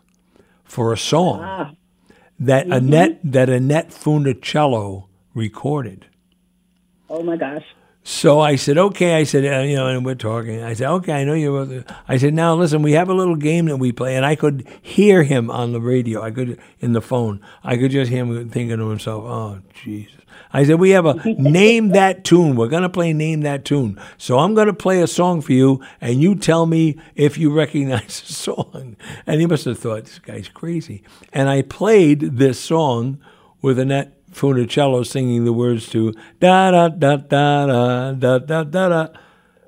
for 0.64 0.92
a 0.92 0.98
song 0.98 1.76
that 2.38 2.66
Annette 2.66 3.20
that 3.22 3.50
Annette 3.50 3.90
Funicello 3.90 5.08
recorded. 5.34 6.06
Oh 7.10 7.22
my 7.22 7.36
gosh! 7.36 7.64
So 8.02 8.40
I 8.40 8.56
said, 8.56 8.78
okay. 8.78 9.14
I 9.14 9.24
said, 9.24 9.44
uh, 9.44 9.62
you 9.62 9.76
know, 9.76 9.86
and 9.86 10.04
we're 10.04 10.14
talking. 10.14 10.62
I 10.62 10.72
said, 10.72 10.90
okay, 10.90 11.12
I 11.12 11.24
know 11.24 11.34
you. 11.34 11.54
wrote 11.54 11.68
the-" 11.68 11.96
I 12.08 12.16
said, 12.16 12.32
now 12.34 12.54
listen, 12.54 12.82
we 12.82 12.92
have 12.92 13.08
a 13.08 13.14
little 13.14 13.36
game 13.36 13.66
that 13.66 13.76
we 13.76 13.92
play, 13.92 14.16
and 14.16 14.24
I 14.24 14.36
could 14.36 14.66
hear 14.80 15.22
him 15.22 15.50
on 15.50 15.72
the 15.72 15.80
radio. 15.80 16.22
I 16.22 16.30
could 16.30 16.58
in 16.80 16.92
the 16.92 17.02
phone. 17.02 17.40
I 17.62 17.76
could 17.76 17.90
just 17.90 18.10
hear 18.10 18.24
him 18.24 18.48
thinking 18.48 18.78
to 18.78 18.88
himself, 18.88 19.24
oh 19.24 19.60
Jesus. 19.82 20.14
I 20.52 20.64
said, 20.64 20.80
we 20.80 20.90
have 20.90 21.06
a 21.06 21.14
name 21.38 21.90
that 21.90 22.24
tune. 22.24 22.56
We're 22.56 22.68
gonna 22.68 22.88
play 22.88 23.12
name 23.12 23.42
that 23.42 23.64
tune. 23.64 24.00
So 24.16 24.38
I'm 24.38 24.54
gonna 24.54 24.72
play 24.72 25.02
a 25.02 25.06
song 25.06 25.42
for 25.42 25.52
you, 25.52 25.82
and 26.00 26.20
you 26.20 26.34
tell 26.34 26.66
me 26.66 26.98
if 27.14 27.36
you 27.38 27.52
recognize 27.52 28.20
the 28.26 28.32
song. 28.32 28.96
And 29.26 29.40
he 29.40 29.46
must 29.46 29.66
have 29.66 29.78
thought 29.78 30.04
this 30.04 30.18
guy's 30.18 30.48
crazy. 30.48 31.02
And 31.32 31.48
I 31.48 31.62
played 31.62 32.38
this 32.38 32.58
song 32.58 33.18
with 33.62 33.78
Annette 33.78 34.19
Funicello 34.32 35.06
singing 35.06 35.44
the 35.44 35.52
words 35.52 35.88
to 35.90 36.12
da 36.38 36.70
da 36.70 36.88
da 36.88 37.16
da 37.16 37.66
da 37.66 38.12
da 38.12 38.38
da 38.38 38.64
da 38.64 38.88
da. 38.88 39.08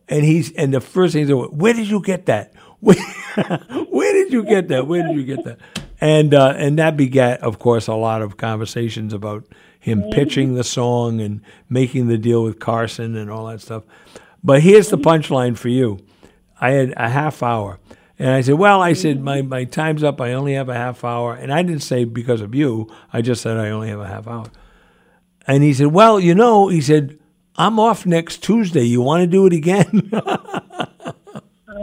And 0.09 0.25
he's 0.25 0.53
and 0.53 0.73
the 0.75 0.81
first 0.81 1.13
thing 1.15 1.23
he 1.23 1.29
said, 1.29 1.37
"Where 1.37 1.73
did 1.73 1.89
you 1.89 2.01
get 2.01 2.27
that? 2.27 2.53
Where, 2.83 2.97
where 2.97 4.13
did 4.13 4.33
you 4.33 4.43
get 4.43 4.67
that? 4.69 4.89
Where 4.89 5.07
did 5.07 5.15
you 5.15 5.25
get 5.25 5.45
that?" 5.45 5.59
And 6.01 6.35
uh, 6.35 6.55
and 6.57 6.79
that 6.81 6.97
begat, 6.97 7.41
of 7.43 7.61
course, 7.61 7.87
a 7.87 7.95
lot 7.95 8.23
of 8.23 8.37
conversations 8.37 9.13
about 9.13 9.47
him 9.79 10.03
pitching 10.11 10.55
the 10.55 10.65
song 10.65 11.21
and 11.21 11.43
making 11.69 12.09
the 12.09 12.19
deal 12.19 12.43
with 12.43 12.59
Carson 12.59 13.17
and 13.17 13.31
all 13.31 13.47
that 13.47 13.61
stuff. 13.61 13.85
But 14.43 14.63
here's 14.63 14.89
the 14.89 14.99
punchline 14.99 15.57
for 15.57 15.69
you. 15.69 15.99
I 16.61 16.71
had 16.71 16.95
a 16.97 17.09
half 17.09 17.43
hour. 17.43 17.79
And 18.23 18.31
I 18.31 18.41
said, 18.41 18.55
Well, 18.55 18.81
I 18.81 18.93
said, 18.93 19.21
my, 19.21 19.43
my 19.43 19.65
time's 19.65 20.05
up. 20.05 20.21
I 20.21 20.35
only 20.35 20.55
have 20.55 20.69
a 20.69 20.75
half 20.75 21.03
hour. 21.03 21.35
And 21.35 21.53
I 21.53 21.65
didn't 21.65 21.83
say 21.83 22.05
because 22.05 22.41
of 22.41 22.55
you. 22.55 22.89
I 23.13 23.21
just 23.21 23.43
said 23.43 23.57
I 23.57 23.71
only 23.71 23.89
have 23.89 23.99
a 23.99 24.07
half 24.07 24.29
hour. 24.29 24.47
And 25.45 25.65
he 25.65 25.75
said, 25.75 25.89
Well, 25.89 26.21
you 26.21 26.33
know, 26.33 26.69
he 26.69 26.81
said, 26.81 27.19
I'm 27.57 27.81
off 27.81 28.07
next 28.07 28.45
Tuesday. 28.45 28.85
You 28.85 29.03
want 29.03 29.23
to 29.23 29.27
do 29.27 29.47
it 29.47 29.53
again? 29.53 30.11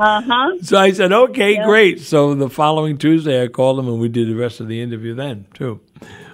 Uh 0.01 0.21
huh. 0.21 0.51
so 0.61 0.77
I 0.77 0.93
said, 0.93 1.11
Okay, 1.11 1.61
great. 1.65 1.99
So 1.99 2.33
the 2.33 2.49
following 2.49 2.97
Tuesday, 2.97 3.43
I 3.43 3.47
called 3.47 3.79
him 3.79 3.89
and 3.89 3.99
we 3.99 4.07
did 4.07 4.29
the 4.29 4.35
rest 4.35 4.61
of 4.61 4.69
the 4.69 4.81
interview 4.81 5.13
then, 5.13 5.45
too. 5.53 5.81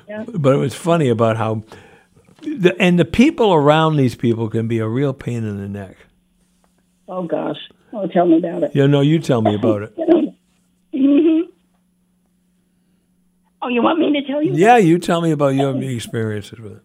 But 0.08 0.53
it 0.53 0.58
was 0.58 0.75
funny 0.75 1.09
about 1.09 1.38
how, 1.38 1.64
the, 2.43 2.75
and 2.80 3.00
the 3.00 3.06
people 3.06 3.56
around 3.56 3.95
these 3.95 4.14
people 4.14 4.50
can 4.50 4.67
be 4.67 4.77
a 4.77 4.88
real 4.88 5.14
pain 5.14 5.43
in 5.43 5.58
the 5.58 5.67
neck. 5.67 5.98
Oh 7.08 7.24
gosh. 7.24 7.58
Oh, 7.98 8.07
tell 8.07 8.25
me 8.25 8.38
about 8.38 8.64
it. 8.64 8.72
Yeah, 8.75 8.88
no, 8.88 8.99
you 8.99 9.19
tell 9.19 9.41
me 9.41 9.56
about 9.56 9.83
it. 9.83 9.93
hmm 10.93 11.41
Oh, 13.61 13.69
you 13.69 13.82
want 13.82 13.99
me 13.99 14.11
to 14.19 14.27
tell 14.27 14.43
you? 14.43 14.53
Yeah, 14.53 14.77
you 14.77 14.99
tell 14.99 15.22
me 15.22 15.32
about 15.32 15.56
your 15.56 15.82
experiences 15.82 16.59
with 16.59 16.74
it. 16.74 16.83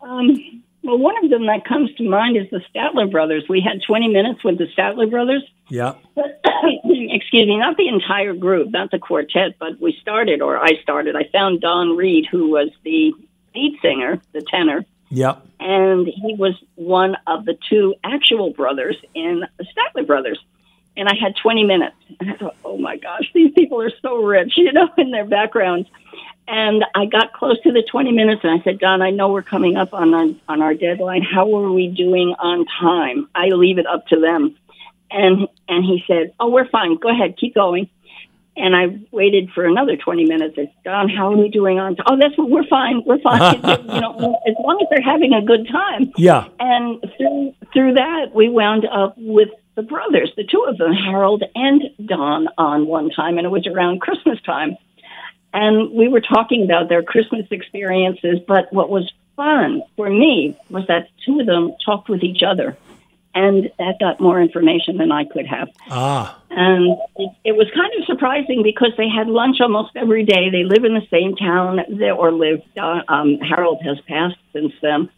Um, 0.00 0.62
well, 0.84 0.96
one 0.96 1.22
of 1.22 1.28
them 1.28 1.46
that 1.46 1.64
comes 1.66 1.92
to 1.96 2.08
mind 2.08 2.36
is 2.36 2.48
the 2.50 2.60
Statler 2.72 3.10
brothers. 3.10 3.44
We 3.48 3.60
had 3.60 3.82
20 3.86 4.08
minutes 4.08 4.44
with 4.44 4.58
the 4.58 4.66
Statler 4.78 5.10
brothers. 5.10 5.42
Yeah. 5.68 5.94
Excuse 6.16 7.48
me, 7.48 7.58
not 7.58 7.76
the 7.76 7.88
entire 7.88 8.32
group, 8.32 8.70
not 8.70 8.92
the 8.92 8.98
quartet, 9.00 9.58
but 9.58 9.80
we 9.80 9.96
started, 10.00 10.40
or 10.40 10.56
I 10.56 10.80
started. 10.82 11.16
I 11.16 11.28
found 11.32 11.60
Don 11.60 11.96
Reid, 11.96 12.26
who 12.30 12.50
was 12.50 12.70
the 12.84 13.12
lead 13.54 13.78
singer, 13.82 14.22
the 14.32 14.40
tenor, 14.40 14.84
Yeah. 15.14 15.36
and 15.60 16.06
he 16.06 16.34
was 16.34 16.54
one 16.74 17.16
of 17.26 17.44
the 17.44 17.56
two 17.70 17.94
actual 18.02 18.50
brothers 18.50 18.96
in 19.14 19.44
the 19.56 19.64
Statler 19.64 20.06
brothers. 20.06 20.38
And 20.96 21.08
I 21.08 21.14
had 21.20 21.34
20 21.36 21.64
minutes. 21.64 21.96
And 22.20 22.30
I 22.30 22.34
thought, 22.34 22.56
oh 22.64 22.78
my 22.78 22.96
gosh, 22.96 23.30
these 23.34 23.52
people 23.52 23.80
are 23.80 23.92
so 24.02 24.22
rich, 24.22 24.52
you 24.56 24.72
know, 24.72 24.88
in 24.98 25.10
their 25.10 25.24
backgrounds. 25.24 25.88
And 26.46 26.84
I 26.94 27.06
got 27.06 27.32
close 27.32 27.60
to 27.62 27.72
the 27.72 27.82
20 27.82 28.12
minutes 28.12 28.42
and 28.44 28.60
I 28.60 28.62
said, 28.62 28.78
Don, 28.78 29.00
I 29.00 29.10
know 29.10 29.32
we're 29.32 29.42
coming 29.42 29.76
up 29.76 29.94
on 29.94 30.38
on 30.46 30.62
our 30.62 30.74
deadline. 30.74 31.22
How 31.22 31.52
are 31.56 31.72
we 31.72 31.88
doing 31.88 32.34
on 32.38 32.66
time? 32.66 33.28
I 33.34 33.48
leave 33.48 33.78
it 33.78 33.86
up 33.86 34.06
to 34.08 34.20
them. 34.20 34.56
And, 35.10 35.48
and 35.68 35.84
he 35.84 36.02
said, 36.06 36.34
oh, 36.40 36.50
we're 36.50 36.68
fine. 36.68 36.96
Go 36.96 37.08
ahead. 37.08 37.36
Keep 37.38 37.54
going. 37.54 37.88
And 38.56 38.76
I 38.76 39.00
waited 39.10 39.50
for 39.50 39.64
another 39.64 39.96
20 39.96 40.26
minutes. 40.26 40.54
I 40.56 40.66
said, 40.66 40.72
Don, 40.84 41.08
how 41.08 41.32
are 41.32 41.36
we 41.36 41.48
doing 41.48 41.80
on 41.80 41.96
time? 41.96 42.06
Oh, 42.08 42.16
that's 42.16 42.38
what 42.38 42.48
we're 42.48 42.66
fine. 42.66 43.02
We're 43.04 43.18
fine. 43.18 43.54
you 43.56 44.00
know, 44.00 44.40
as 44.46 44.54
long 44.62 44.78
as 44.80 44.88
they're 44.90 45.02
having 45.02 45.32
a 45.32 45.42
good 45.42 45.66
time. 45.68 46.12
Yeah. 46.16 46.48
And 46.60 47.04
through 47.16 47.54
through 47.72 47.94
that, 47.94 48.32
we 48.32 48.48
wound 48.48 48.86
up 48.86 49.14
with 49.18 49.48
the 49.74 49.82
brothers, 49.82 50.30
the 50.36 50.44
two 50.44 50.64
of 50.68 50.78
them, 50.78 50.92
Harold 50.92 51.42
and 51.54 51.82
Don, 52.04 52.48
on 52.56 52.86
one 52.86 53.10
time, 53.10 53.38
and 53.38 53.46
it 53.46 53.50
was 53.50 53.66
around 53.66 54.00
Christmas 54.00 54.40
time. 54.42 54.76
And 55.52 55.92
we 55.92 56.08
were 56.08 56.20
talking 56.20 56.64
about 56.64 56.88
their 56.88 57.02
Christmas 57.02 57.46
experiences, 57.50 58.40
but 58.46 58.72
what 58.72 58.88
was 58.88 59.12
fun 59.36 59.82
for 59.96 60.08
me 60.08 60.56
was 60.70 60.86
that 60.86 61.08
two 61.24 61.40
of 61.40 61.46
them 61.46 61.74
talked 61.84 62.08
with 62.08 62.22
each 62.22 62.42
other, 62.42 62.76
and 63.34 63.70
that 63.78 63.98
got 63.98 64.20
more 64.20 64.40
information 64.40 64.96
than 64.98 65.10
I 65.12 65.24
could 65.24 65.46
have. 65.46 65.68
Ah. 65.90 66.40
And 66.50 66.96
it, 67.16 67.30
it 67.44 67.52
was 67.56 67.66
kind 67.74 67.92
of 67.98 68.04
surprising 68.06 68.62
because 68.62 68.92
they 68.96 69.08
had 69.08 69.26
lunch 69.26 69.56
almost 69.60 69.90
every 69.96 70.24
day. 70.24 70.50
They 70.50 70.62
live 70.64 70.84
in 70.84 70.94
the 70.94 71.06
same 71.10 71.34
town, 71.34 71.80
they, 71.88 72.10
or 72.10 72.32
lived. 72.32 72.62
Uh, 72.78 73.00
um, 73.08 73.38
Harold 73.38 73.82
has 73.84 73.98
passed 74.06 74.36
since 74.52 74.72
then. 74.80 75.10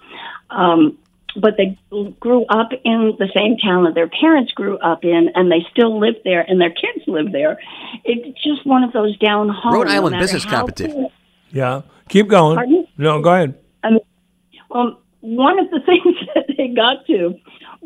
Um, 0.51 0.99
but 1.39 1.59
they 1.59 1.79
grew 2.21 2.47
up 2.47 2.71
in 2.85 3.15
the 3.19 3.29
same 3.35 3.59
town 3.59 3.85
that 3.85 3.95
their 3.95 4.09
parents 4.09 4.53
grew 4.53 4.79
up 4.79 5.05
in, 5.05 5.31
and 5.35 5.53
they 5.53 5.67
still 5.71 6.01
live 6.01 6.15
there, 6.25 6.41
and 6.41 6.59
their 6.59 6.71
kids 6.71 7.05
live 7.07 7.31
there. 7.33 7.59
It's 8.05 8.43
just 8.43 8.67
one 8.67 8.83
of 8.83 8.93
those 8.93 9.17
down 9.19 9.51
home. 9.51 9.75
Rhode 9.75 9.89
Island 9.89 10.13
matter 10.13 10.23
Business 10.25 10.45
how 10.45 10.59
Competition. 10.61 10.93
cool- 10.95 11.13
Yeah. 11.51 11.83
Keep 12.09 12.29
going. 12.29 12.57
Pardon? 12.57 12.87
No, 12.97 13.21
go 13.21 13.35
ahead. 13.35 13.59
I 13.85 13.91
mean, 13.91 14.01
um, 14.71 14.97
one 15.21 15.59
of 15.59 15.71
the 15.71 15.81
things 15.87 16.17
that 16.35 16.47
they 16.57 16.69
got 16.69 17.05
to 17.07 17.39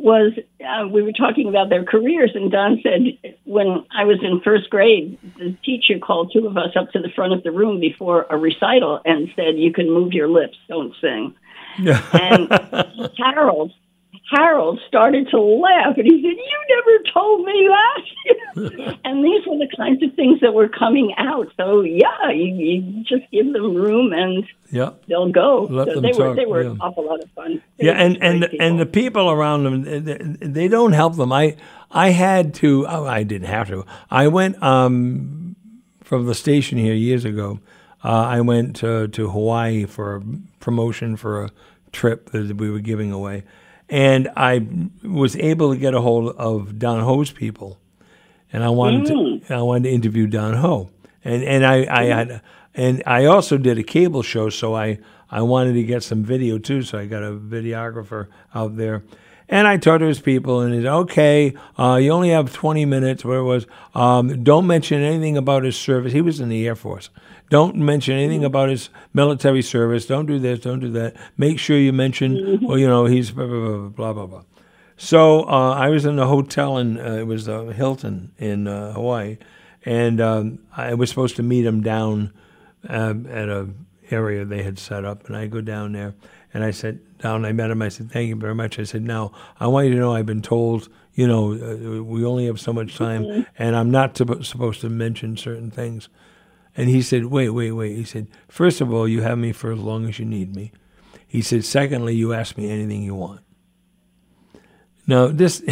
was 0.02 0.32
uh, 0.66 0.88
we 0.88 1.02
were 1.02 1.12
talking 1.12 1.48
about 1.48 1.68
their 1.68 1.84
careers, 1.84 2.32
and 2.34 2.50
Don 2.50 2.80
said 2.82 3.34
when 3.44 3.84
I 3.96 4.04
was 4.04 4.18
in 4.22 4.40
first 4.40 4.70
grade, 4.70 5.18
the 5.38 5.56
teacher 5.64 5.98
called 5.98 6.32
two 6.32 6.46
of 6.46 6.56
us 6.56 6.76
up 6.76 6.90
to 6.92 7.00
the 7.00 7.10
front 7.10 7.32
of 7.32 7.42
the 7.42 7.50
room 7.50 7.80
before 7.80 8.26
a 8.30 8.36
recital 8.36 9.00
and 9.04 9.28
said, 9.36 9.58
"You 9.58 9.72
can 9.72 9.90
move 9.90 10.12
your 10.12 10.28
lips, 10.28 10.56
don't 10.68 10.94
sing." 11.00 11.34
and 11.78 13.12
Harold. 13.18 13.72
Harold 14.30 14.80
started 14.86 15.28
to 15.30 15.40
laugh 15.40 15.96
and 15.96 16.06
he 16.06 16.22
said, 16.22 16.36
You 16.36 16.76
never 16.76 17.10
told 17.12 17.44
me 17.44 17.68
that. 17.68 18.98
and 19.04 19.24
these 19.24 19.44
were 19.46 19.58
the 19.58 19.68
kinds 19.76 20.02
of 20.02 20.14
things 20.14 20.40
that 20.40 20.52
were 20.54 20.68
coming 20.68 21.12
out. 21.18 21.48
So, 21.56 21.80
yeah, 21.82 22.30
you, 22.32 22.54
you 22.54 23.04
just 23.04 23.30
give 23.32 23.52
them 23.52 23.74
room 23.74 24.12
and 24.12 24.44
Yeah. 24.70 24.90
they'll 25.08 25.32
go. 25.32 25.66
Let 25.70 25.88
so 25.88 25.94
them 25.94 26.02
they 26.02 26.12
were 26.12 26.26
talk, 26.28 26.36
they 26.36 26.46
were 26.46 26.62
yeah. 26.62 26.70
an 26.70 26.80
awful 26.80 27.06
lot 27.06 27.22
of 27.22 27.30
fun. 27.32 27.62
They 27.78 27.86
Yeah, 27.86 27.92
were 27.92 27.98
and 27.98 28.22
and 28.22 28.42
people. 28.42 28.66
and 28.66 28.78
the 28.80 28.86
people 28.86 29.30
around 29.30 29.64
them, 29.64 29.82
they, 30.04 30.46
they 30.46 30.68
don't 30.68 30.92
help 30.92 31.16
them. 31.16 31.32
I 31.32 31.56
I 31.90 32.10
had 32.10 32.54
to. 32.54 32.86
Oh, 32.88 33.06
I 33.06 33.24
didn't 33.24 33.48
have 33.48 33.68
to. 33.68 33.84
I 34.10 34.28
went 34.28 34.62
um, 34.62 35.56
from 36.02 36.26
the 36.26 36.34
station 36.34 36.78
here 36.78 36.94
years 36.94 37.24
ago. 37.24 37.58
Uh, 38.02 38.08
I 38.12 38.40
went 38.40 38.76
to, 38.76 39.08
to 39.08 39.28
Hawaii 39.28 39.84
for 39.84 40.16
a 40.16 40.22
promotion 40.60 41.16
for 41.16 41.44
a 41.44 41.50
trip 41.92 42.30
that 42.30 42.56
we 42.56 42.70
were 42.70 42.78
giving 42.78 43.12
away, 43.12 43.42
and 43.90 44.28
I 44.36 44.66
was 45.02 45.36
able 45.36 45.74
to 45.74 45.78
get 45.78 45.94
a 45.94 46.00
hold 46.00 46.36
of 46.36 46.78
Don 46.78 47.02
Ho's 47.02 47.32
people, 47.32 47.78
and 48.52 48.62
I 48.62 48.70
wanted 48.70 49.06
to 49.06 49.54
I 49.54 49.62
wanted 49.62 49.84
to 49.84 49.90
interview 49.90 50.26
Don 50.26 50.54
Ho, 50.54 50.90
and 51.24 51.42
and 51.42 51.66
I, 51.66 51.86
I 51.90 52.04
had 52.04 52.42
and 52.74 53.02
I 53.04 53.24
also 53.24 53.58
did 53.58 53.78
a 53.78 53.82
cable 53.82 54.22
show, 54.22 54.48
so 54.48 54.74
I 54.74 54.98
I 55.30 55.42
wanted 55.42 55.74
to 55.74 55.82
get 55.82 56.02
some 56.02 56.22
video 56.22 56.58
too, 56.58 56.82
so 56.82 56.98
I 56.98 57.06
got 57.06 57.22
a 57.22 57.32
videographer 57.32 58.28
out 58.54 58.76
there. 58.76 59.02
And 59.52 59.66
I 59.66 59.78
talked 59.78 59.98
to 59.98 60.06
his 60.06 60.20
people, 60.20 60.60
and 60.60 60.72
he 60.72 60.80
said, 60.80 60.92
"Okay, 60.92 61.54
uh, 61.76 61.98
you 62.00 62.12
only 62.12 62.28
have 62.28 62.52
20 62.52 62.84
minutes. 62.84 63.24
Where 63.24 63.40
it 63.40 63.44
was, 63.44 63.66
um, 63.96 64.44
don't 64.44 64.68
mention 64.68 65.02
anything 65.02 65.36
about 65.36 65.64
his 65.64 65.76
service. 65.76 66.12
He 66.12 66.20
was 66.20 66.38
in 66.38 66.48
the 66.48 66.64
Air 66.68 66.76
Force. 66.76 67.10
Don't 67.50 67.76
mention 67.76 68.14
anything 68.14 68.44
about 68.44 68.68
his 68.70 68.88
military 69.12 69.60
service. 69.60 70.06
Don't 70.06 70.26
do 70.26 70.38
this. 70.38 70.60
Don't 70.60 70.80
do 70.80 70.90
that. 70.92 71.16
Make 71.36 71.58
sure 71.58 71.76
you 71.76 71.92
mention, 71.92 72.60
well, 72.62 72.78
you 72.78 72.86
know, 72.86 73.04
he's 73.04 73.32
blah 73.32 73.46
blah 73.46 73.58
blah 73.58 73.88
blah 73.88 74.12
blah." 74.12 74.26
blah. 74.26 74.42
So 74.96 75.44
uh, 75.48 75.74
I 75.74 75.88
was 75.88 76.04
in 76.04 76.16
the 76.16 76.26
hotel 76.26 76.76
and 76.76 76.98
uh, 76.98 77.12
it 77.12 77.26
was 77.26 77.48
uh, 77.48 77.64
Hilton 77.64 78.32
in 78.38 78.68
uh, 78.68 78.92
Hawaii, 78.92 79.38
and 79.84 80.20
um, 80.20 80.58
I 80.76 80.94
was 80.94 81.08
supposed 81.08 81.36
to 81.36 81.42
meet 81.42 81.64
him 81.64 81.82
down 81.82 82.32
um, 82.88 83.26
at 83.26 83.48
a 83.48 83.68
area 84.10 84.44
they 84.44 84.62
had 84.62 84.78
set 84.78 85.04
up, 85.04 85.26
and 85.26 85.36
I 85.36 85.46
go 85.46 85.60
down 85.60 85.92
there, 85.92 86.14
and 86.52 86.62
I 86.62 86.70
said 86.70 87.00
down. 87.18 87.44
I 87.44 87.52
met 87.52 87.70
him. 87.70 87.82
I 87.82 87.88
said, 87.88 88.12
"Thank 88.12 88.28
you 88.28 88.36
very 88.36 88.54
much." 88.54 88.78
I 88.78 88.84
said, 88.84 89.02
"Now 89.02 89.32
I 89.58 89.66
want 89.66 89.88
you 89.88 89.94
to 89.94 89.98
know 89.98 90.14
I've 90.14 90.26
been 90.26 90.42
told, 90.42 90.88
you 91.14 91.26
know, 91.26 91.52
uh, 91.54 92.02
we 92.02 92.24
only 92.24 92.46
have 92.46 92.60
so 92.60 92.72
much 92.72 92.96
time, 92.96 93.46
and 93.58 93.74
I'm 93.74 93.90
not 93.90 94.14
supp- 94.14 94.44
supposed 94.44 94.82
to 94.82 94.88
mention 94.88 95.36
certain 95.36 95.70
things." 95.70 96.08
And 96.80 96.88
he 96.88 97.02
said, 97.02 97.26
"Wait, 97.26 97.50
wait, 97.50 97.72
wait." 97.72 97.96
He 97.96 98.04
said, 98.04 98.26
first 98.48 98.80
of 98.80 98.92
all, 98.92 99.06
you 99.06 99.20
have 99.22 99.38
me 99.38 99.52
for 99.52 99.72
as 99.72 99.78
long 99.78 100.08
as 100.08 100.18
you 100.18 100.24
need 100.24 100.54
me." 100.56 100.72
He 101.26 101.42
said, 101.42 101.64
"Secondly, 101.64 102.14
you 102.14 102.32
ask 102.32 102.56
me 102.56 102.70
anything 102.70 103.02
you 103.02 103.14
want." 103.14 103.40
Now 105.06 105.28
this, 105.28 105.62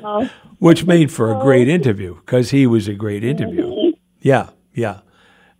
which 0.58 0.84
made 0.84 1.10
for 1.12 1.30
a 1.34 1.40
great 1.40 1.68
interview 1.68 2.14
because 2.16 2.50
he 2.50 2.66
was 2.66 2.88
a 2.88 2.94
great 2.94 3.24
interview. 3.24 3.92
Yeah, 4.20 4.50
yeah, 4.74 5.00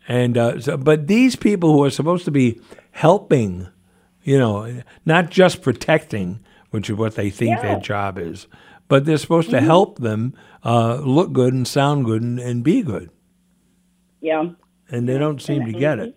and 0.09 0.37
uh, 0.37 0.61
so, 0.61 0.77
but 0.77 1.07
these 1.07 1.37
people 1.37 1.73
who 1.73 1.85
are 1.85 1.91
supposed 1.91 2.25
to 2.27 2.31
be 2.31 2.61
helping, 2.91 3.69
you 4.23 4.39
know, 4.39 4.83
not 5.07 5.31
just 5.31 5.63
protecting, 5.63 6.41
which 6.71 6.91
is 6.91 6.97
what 6.97 7.15
they 7.15 7.31
think 7.31 7.57
Yeah. 7.57 7.63
their 7.63 7.81
job 7.81 8.19
is. 8.19 8.47
But 8.89 9.05
they're 9.05 9.19
supposed 9.19 9.51
to 9.51 9.61
help 9.61 9.99
them 10.01 10.35
uh, 10.65 10.97
look 10.97 11.33
good 11.33 11.55
and 11.55 11.67
sound 11.67 12.05
good 12.07 12.23
and, 12.23 12.41
and 12.41 12.65
be 12.65 12.83
good, 12.83 13.11
Yeah. 14.21 14.51
And 14.91 15.09
they 15.09 15.19
don't 15.19 15.41
seem 15.41 15.65
to 15.67 15.73
get 15.73 15.99
it. 15.99 16.17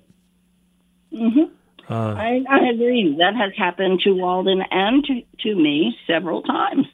Mm-hmm. 1.13 1.53
Uh, 1.89 2.13
I, 2.13 2.43
I 2.49 2.69
agree. 2.69 3.15
That 3.19 3.35
has 3.35 3.51
happened 3.57 4.01
to 4.01 4.11
Walden 4.11 4.61
and 4.71 5.03
to, 5.05 5.21
to 5.41 5.55
me 5.55 5.95
several 6.07 6.41
times. 6.41 6.87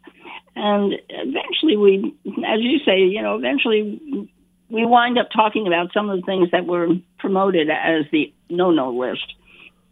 And 0.56 0.93
eventually, 1.08 1.77
we, 1.77 2.16
as 2.45 2.59
you 2.59 2.80
say, 2.85 3.01
you 3.01 3.22
know, 3.22 3.38
eventually 3.38 4.27
we 4.69 4.85
wind 4.85 5.17
up 5.17 5.30
talking 5.33 5.67
about 5.67 5.93
some 5.93 6.09
of 6.09 6.19
the 6.19 6.25
things 6.25 6.49
that 6.51 6.66
were 6.66 6.88
promoted 7.17 7.69
as 7.69 8.06
the 8.11 8.33
no 8.49 8.72
no 8.72 8.91
list. 8.91 9.33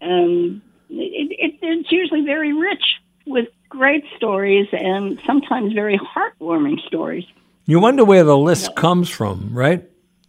And 0.01 0.61
it, 0.89 1.31
it, 1.31 1.59
it's 1.61 1.91
usually 1.91 2.21
very 2.25 2.53
rich 2.53 2.83
with 3.25 3.47
great 3.69 4.03
stories 4.15 4.67
and 4.71 5.19
sometimes 5.25 5.73
very 5.73 5.99
heartwarming 5.99 6.85
stories. 6.87 7.25
You 7.65 7.79
wonder 7.79 8.05
where 8.05 8.23
the 8.23 8.37
list 8.37 8.75
comes 8.75 9.09
from, 9.09 9.51
right? 9.53 9.87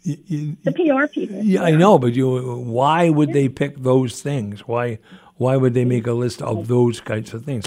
You- 0.09 0.17
you- 0.27 0.57
The 0.65 0.73
PR 0.73 1.07
people. 1.07 1.41
Yeah, 1.43 1.63
I 1.63 1.73
know, 1.73 1.99
but 1.99 2.15
you, 2.15 2.27
why 2.79 3.11
would 3.11 3.33
they 3.33 3.49
pick 3.49 3.77
those 3.91 4.23
things? 4.23 4.67
Why, 4.67 4.99
why 5.37 5.57
would 5.57 5.75
they 5.75 5.85
make 5.85 6.07
a 6.07 6.13
list 6.25 6.41
of 6.43 6.67
those 6.69 7.01
kinds 7.01 7.35
of 7.35 7.45
things? 7.45 7.65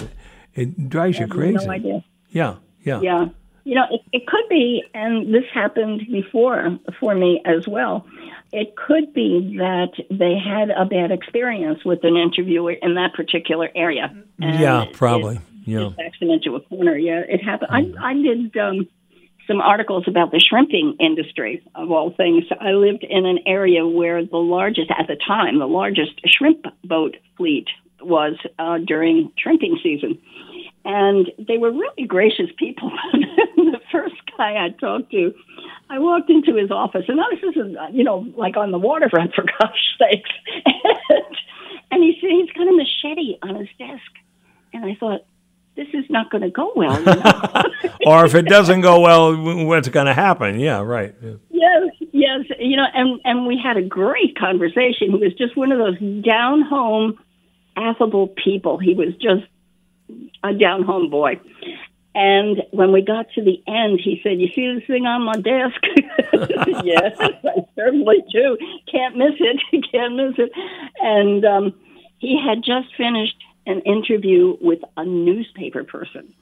It 0.54 0.88
drives 0.88 1.18
you 1.20 1.26
crazy. 1.28 1.64
No 1.64 1.70
idea. 1.72 2.04
Yeah, 2.30 2.54
yeah, 2.84 3.00
Yeah. 3.00 3.26
You 3.64 3.76
know, 3.76 3.86
it, 3.92 4.00
it 4.12 4.26
could 4.26 4.48
be, 4.50 4.82
and 4.92 5.32
this 5.32 5.44
happened 5.54 6.00
before 6.10 6.76
for 6.98 7.14
me 7.14 7.40
as 7.44 7.68
well. 7.68 8.04
It 8.52 8.74
could 8.74 9.14
be 9.14 9.56
that 9.58 9.92
they 10.10 10.34
had 10.36 10.70
a 10.70 10.84
bad 10.84 11.12
experience 11.12 11.84
with 11.84 12.02
an 12.02 12.16
interviewer 12.16 12.72
in 12.72 12.94
that 12.96 13.14
particular 13.14 13.70
area. 13.76 14.12
and 14.40 14.58
yeah, 14.60 14.86
probably. 14.92 15.36
It, 15.36 15.42
Yeah, 15.64 15.90
backs 15.96 16.18
them 16.18 16.30
into 16.30 16.56
a 16.56 16.60
corner. 16.60 16.96
Yeah, 16.98 17.20
it 17.20 17.40
happened. 17.44 17.70
I, 17.70 18.10
I 18.10 18.14
did 18.14 18.56
um, 18.56 18.88
some 19.52 19.60
articles 19.60 20.04
about 20.06 20.30
the 20.32 20.40
shrimping 20.40 20.96
industry, 20.98 21.62
of 21.74 21.90
all 21.90 22.10
things. 22.16 22.44
I 22.60 22.70
lived 22.70 23.04
in 23.04 23.26
an 23.26 23.40
area 23.46 23.86
where 23.86 24.24
the 24.24 24.38
largest, 24.38 24.90
at 24.90 25.06
the 25.06 25.16
time, 25.16 25.58
the 25.58 25.66
largest 25.66 26.20
shrimp 26.26 26.64
boat 26.84 27.16
fleet 27.36 27.68
was 28.00 28.34
uh, 28.58 28.78
during 28.78 29.30
shrimping 29.36 29.78
season 29.82 30.18
and 30.84 31.30
they 31.38 31.58
were 31.58 31.70
really 31.70 32.06
gracious 32.06 32.50
people. 32.58 32.90
the 33.56 33.80
first 33.90 34.14
guy 34.36 34.64
I 34.64 34.70
talked 34.80 35.10
to, 35.12 35.32
I 35.88 35.98
walked 35.98 36.30
into 36.30 36.56
his 36.56 36.70
office, 36.70 37.04
and 37.08 37.18
this 37.18 37.56
is, 37.56 37.76
you 37.92 38.04
know, 38.04 38.26
like 38.36 38.56
on 38.56 38.72
the 38.72 38.78
waterfront 38.78 39.34
for 39.34 39.44
gosh 39.44 39.96
sakes. 39.98 40.30
and, 40.64 41.36
and 41.90 42.02
he 42.02 42.18
he's 42.20 42.50
got 42.50 42.66
a 42.66 42.72
machete 42.72 43.38
on 43.42 43.56
his 43.56 43.68
desk, 43.78 44.10
and 44.72 44.84
I 44.84 44.96
thought, 44.98 45.24
this 45.76 45.88
is 45.94 46.04
not 46.10 46.30
going 46.30 46.42
to 46.42 46.50
go 46.50 46.72
well. 46.76 46.98
You 46.98 47.06
know? 47.06 47.94
or 48.06 48.24
if 48.26 48.34
it 48.34 48.46
doesn't 48.46 48.82
go 48.82 49.00
well, 49.00 49.36
what's 49.66 49.88
going 49.88 50.06
to 50.06 50.14
happen? 50.14 50.60
Yeah, 50.60 50.80
right. 50.80 51.14
Yeah. 51.22 51.32
yes, 51.50 51.82
yes, 52.12 52.40
you 52.58 52.76
know, 52.76 52.86
and 52.92 53.20
and 53.24 53.46
we 53.46 53.60
had 53.62 53.76
a 53.76 53.82
great 53.82 54.36
conversation. 54.38 55.10
He 55.10 55.16
was 55.16 55.34
just 55.34 55.56
one 55.56 55.72
of 55.72 55.78
those 55.78 55.98
down 56.22 56.62
home, 56.62 57.18
affable 57.76 58.28
people. 58.28 58.78
He 58.78 58.94
was 58.94 59.14
just 59.20 59.44
a 60.44 60.52
down 60.52 60.82
home 60.82 61.10
boy. 61.10 61.40
And 62.14 62.62
when 62.72 62.92
we 62.92 63.00
got 63.00 63.26
to 63.36 63.42
the 63.42 63.62
end, 63.66 63.98
he 64.02 64.20
said, 64.22 64.38
"You 64.38 64.48
see 64.54 64.74
this 64.74 64.86
thing 64.86 65.06
on 65.06 65.22
my 65.22 65.32
desk?" 65.32 65.80
yes, 66.84 67.16
I 67.18 67.64
certainly 67.74 68.22
do. 68.30 68.58
Can't 68.90 69.16
miss 69.16 69.34
it. 69.40 69.84
Can't 69.90 70.16
miss 70.16 70.34
it. 70.36 70.52
And 71.00 71.44
um, 71.46 71.74
he 72.18 72.38
had 72.38 72.62
just 72.62 72.94
finished 72.96 73.42
an 73.66 73.80
interview 73.82 74.56
with 74.60 74.80
a 74.96 75.04
newspaper 75.04 75.84
person, 75.84 76.32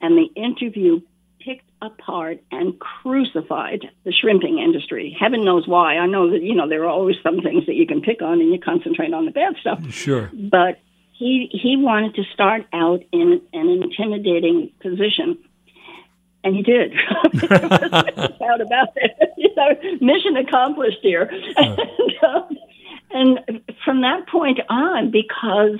and 0.00 0.16
the 0.16 0.28
interview 0.40 1.00
picked 1.40 1.68
apart 1.80 2.40
and 2.50 2.78
crucified 2.78 3.86
the 4.04 4.12
shrimping 4.12 4.58
industry. 4.58 5.16
Heaven 5.18 5.44
knows 5.44 5.66
why. 5.68 5.96
I 5.96 6.06
know 6.06 6.30
that 6.30 6.42
you 6.42 6.54
know 6.54 6.68
there 6.68 6.82
are 6.84 6.88
always 6.88 7.16
some 7.22 7.40
things 7.40 7.66
that 7.66 7.74
you 7.74 7.86
can 7.86 8.00
pick 8.02 8.20
on, 8.22 8.40
and 8.40 8.52
you 8.52 8.58
concentrate 8.58 9.12
on 9.14 9.24
the 9.26 9.30
bad 9.30 9.54
stuff 9.60 9.80
Sure. 9.90 10.30
but 10.32 10.80
he 11.12 11.48
he 11.52 11.76
wanted 11.76 12.14
to 12.16 12.24
start 12.34 12.66
out 12.72 13.02
in 13.12 13.40
an 13.52 13.68
intimidating 13.68 14.70
position, 14.80 15.38
and 16.44 16.54
he 16.56 16.62
did. 16.62 16.92
There 17.32 17.48
was 17.60 17.80
no 18.16 18.28
doubt 18.38 18.60
about 18.60 18.88
it. 18.96 19.12
You 19.38 19.54
know, 19.54 19.68
mission 20.00 20.36
accomplished 20.36 20.98
here. 21.02 21.30
And, 21.56 21.78
and 23.48 23.60
from 23.84 24.00
that 24.02 24.26
point 24.28 24.60
on, 24.68 25.10
because 25.10 25.78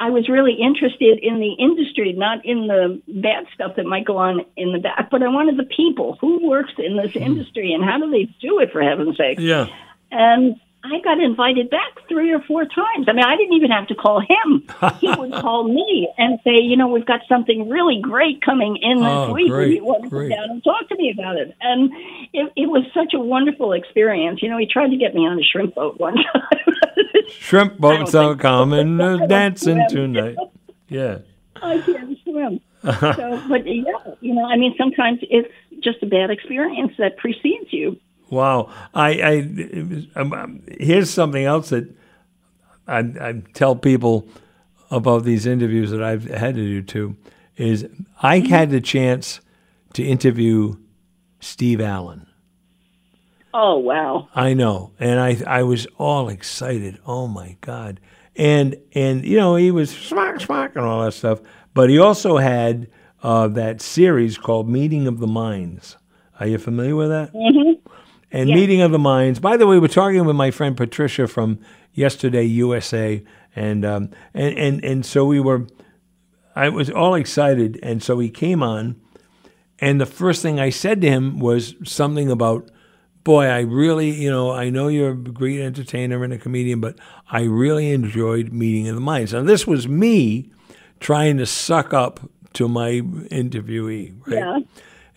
I 0.00 0.08
was 0.08 0.30
really 0.30 0.54
interested 0.54 1.18
in 1.22 1.40
the 1.40 1.52
industry, 1.52 2.14
not 2.14 2.44
in 2.44 2.66
the 2.66 3.02
bad 3.06 3.44
stuff 3.54 3.76
that 3.76 3.84
might 3.84 4.06
go 4.06 4.16
on 4.16 4.46
in 4.56 4.72
the 4.72 4.78
back, 4.78 5.10
but 5.10 5.22
I 5.22 5.28
wanted 5.28 5.58
the 5.58 5.64
people 5.64 6.16
who 6.22 6.48
works 6.48 6.72
in 6.78 6.96
this 6.96 7.12
hmm. 7.12 7.22
industry 7.22 7.74
and 7.74 7.84
how 7.84 7.98
do 7.98 8.10
they 8.10 8.24
do 8.40 8.60
it 8.60 8.72
for 8.72 8.80
heaven's 8.80 9.18
sake. 9.18 9.38
Yeah. 9.38 9.66
And 10.10 10.58
I 10.82 10.98
got 11.04 11.20
invited 11.20 11.68
back 11.68 12.08
three 12.08 12.32
or 12.32 12.40
four 12.40 12.64
times. 12.64 13.06
I 13.06 13.12
mean, 13.12 13.24
I 13.24 13.36
didn't 13.36 13.52
even 13.54 13.70
have 13.70 13.86
to 13.88 13.94
call 13.94 14.20
him. 14.20 14.66
he 14.98 15.08
would 15.18 15.32
call 15.32 15.64
me 15.64 16.08
and 16.16 16.38
say, 16.42 16.52
you 16.60 16.76
know, 16.76 16.88
we've 16.88 17.04
got 17.04 17.20
something 17.28 17.68
really 17.68 18.00
great 18.00 18.40
coming 18.42 18.78
in 18.80 18.96
this 18.98 19.06
Oh, 19.06 19.32
week. 19.34 19.50
great, 19.50 19.64
and 19.64 19.74
you 19.74 19.84
want 19.84 20.04
to 20.04 20.10
come 20.10 20.28
down 20.30 20.50
and 20.50 20.64
talk 20.64 20.88
to 20.88 20.96
me 20.96 21.10
about 21.12 21.36
it. 21.36 21.54
And 21.60 21.92
it, 22.32 22.52
it 22.56 22.66
was 22.68 22.84
such 22.94 23.12
a 23.14 23.20
wonderful 23.20 23.72
experience. 23.72 24.42
You 24.42 24.48
know, 24.48 24.56
he 24.56 24.66
tried 24.66 24.88
to 24.88 24.96
get 24.96 25.14
me 25.14 25.26
on 25.26 25.38
a 25.38 25.42
shrimp 25.42 25.74
boat 25.74 25.98
one 26.00 26.14
time. 26.32 26.74
Shrimp 27.28 27.78
boats 27.78 28.14
are 28.14 28.34
I 29.00 29.00
uh, 29.00 29.26
dancing 29.26 29.84
tonight. 29.88 30.36
Yeah. 30.88 31.18
I 31.56 31.78
can't 31.80 32.18
swim. 32.24 32.60
so, 32.82 33.42
but 33.48 33.66
yeah, 33.66 34.14
you 34.20 34.34
know, 34.34 34.46
I 34.46 34.56
mean, 34.56 34.74
sometimes 34.78 35.18
it's 35.22 35.52
just 35.80 36.02
a 36.02 36.06
bad 36.06 36.30
experience 36.30 36.92
that 36.98 37.18
precedes 37.18 37.70
you. 37.70 37.98
Wow. 38.30 38.72
I, 38.94 39.10
I 39.20 40.20
um, 40.20 40.32
um, 40.32 40.62
here's 40.78 41.10
something 41.10 41.44
else 41.44 41.70
that 41.70 41.92
I, 42.86 42.98
I 42.98 43.42
tell 43.54 43.76
people 43.76 44.28
about 44.90 45.24
these 45.24 45.46
interviews 45.46 45.90
that 45.90 46.02
I've 46.02 46.24
had 46.24 46.54
to 46.54 46.60
do 46.62 46.82
too 46.82 47.16
is 47.56 47.86
I 48.22 48.38
had 48.38 48.70
the 48.70 48.80
chance 48.80 49.40
to 49.92 50.04
interview 50.04 50.76
Steve 51.40 51.80
Allen. 51.80 52.26
Oh, 53.52 53.78
wow. 53.78 54.28
I 54.34 54.54
know, 54.54 54.92
and 55.00 55.18
I 55.18 55.42
I 55.46 55.62
was 55.64 55.86
all 55.98 56.28
excited. 56.28 56.98
Oh 57.04 57.26
my 57.26 57.56
god! 57.60 57.98
And 58.36 58.76
and 58.94 59.24
you 59.24 59.36
know 59.36 59.56
he 59.56 59.72
was 59.72 59.90
smack 59.90 60.40
smack 60.40 60.76
and 60.76 60.84
all 60.84 61.04
that 61.04 61.12
stuff, 61.12 61.40
but 61.74 61.90
he 61.90 61.98
also 61.98 62.36
had 62.36 62.88
uh, 63.24 63.48
that 63.48 63.80
series 63.80 64.38
called 64.38 64.68
Meeting 64.68 65.08
of 65.08 65.18
the 65.18 65.26
Minds. 65.26 65.96
Are 66.38 66.46
you 66.46 66.58
familiar 66.58 66.94
with 66.94 67.08
that? 67.08 67.32
Mm-hmm. 67.34 67.79
And 68.32 68.48
Meeting 68.48 68.80
of 68.80 68.92
the 68.92 68.98
Minds. 68.98 69.40
By 69.40 69.56
the 69.56 69.66
way, 69.66 69.78
we're 69.78 69.88
talking 69.88 70.24
with 70.24 70.36
my 70.36 70.50
friend 70.50 70.76
Patricia 70.76 71.26
from 71.26 71.58
Yesterday 71.92 72.44
USA, 72.44 73.24
and 73.56 73.84
um, 73.84 74.10
and 74.34 74.56
and 74.56 74.84
and 74.84 75.06
so 75.06 75.24
we 75.24 75.40
were. 75.40 75.66
I 76.54 76.68
was 76.68 76.90
all 76.90 77.14
excited, 77.14 77.78
and 77.82 78.02
so 78.02 78.18
he 78.18 78.28
came 78.28 78.62
on, 78.62 79.00
and 79.80 80.00
the 80.00 80.06
first 80.06 80.42
thing 80.42 80.60
I 80.60 80.70
said 80.70 81.00
to 81.00 81.08
him 81.08 81.38
was 81.38 81.74
something 81.84 82.30
about, 82.30 82.70
boy, 83.24 83.46
I 83.46 83.60
really, 83.60 84.10
you 84.10 84.30
know, 84.30 84.50
I 84.50 84.68
know 84.68 84.88
you're 84.88 85.12
a 85.12 85.16
great 85.16 85.60
entertainer 85.60 86.22
and 86.22 86.32
a 86.32 86.38
comedian, 86.38 86.80
but 86.80 86.98
I 87.30 87.42
really 87.42 87.90
enjoyed 87.92 88.52
Meeting 88.52 88.88
of 88.88 88.94
the 88.94 89.00
Minds. 89.00 89.32
Now, 89.32 89.42
this 89.42 89.66
was 89.66 89.88
me 89.88 90.50
trying 90.98 91.38
to 91.38 91.46
suck 91.46 91.94
up 91.94 92.20
to 92.54 92.68
my 92.68 93.00
interviewee, 93.00 94.14
right? 94.26 94.36
Yeah. 94.36 94.58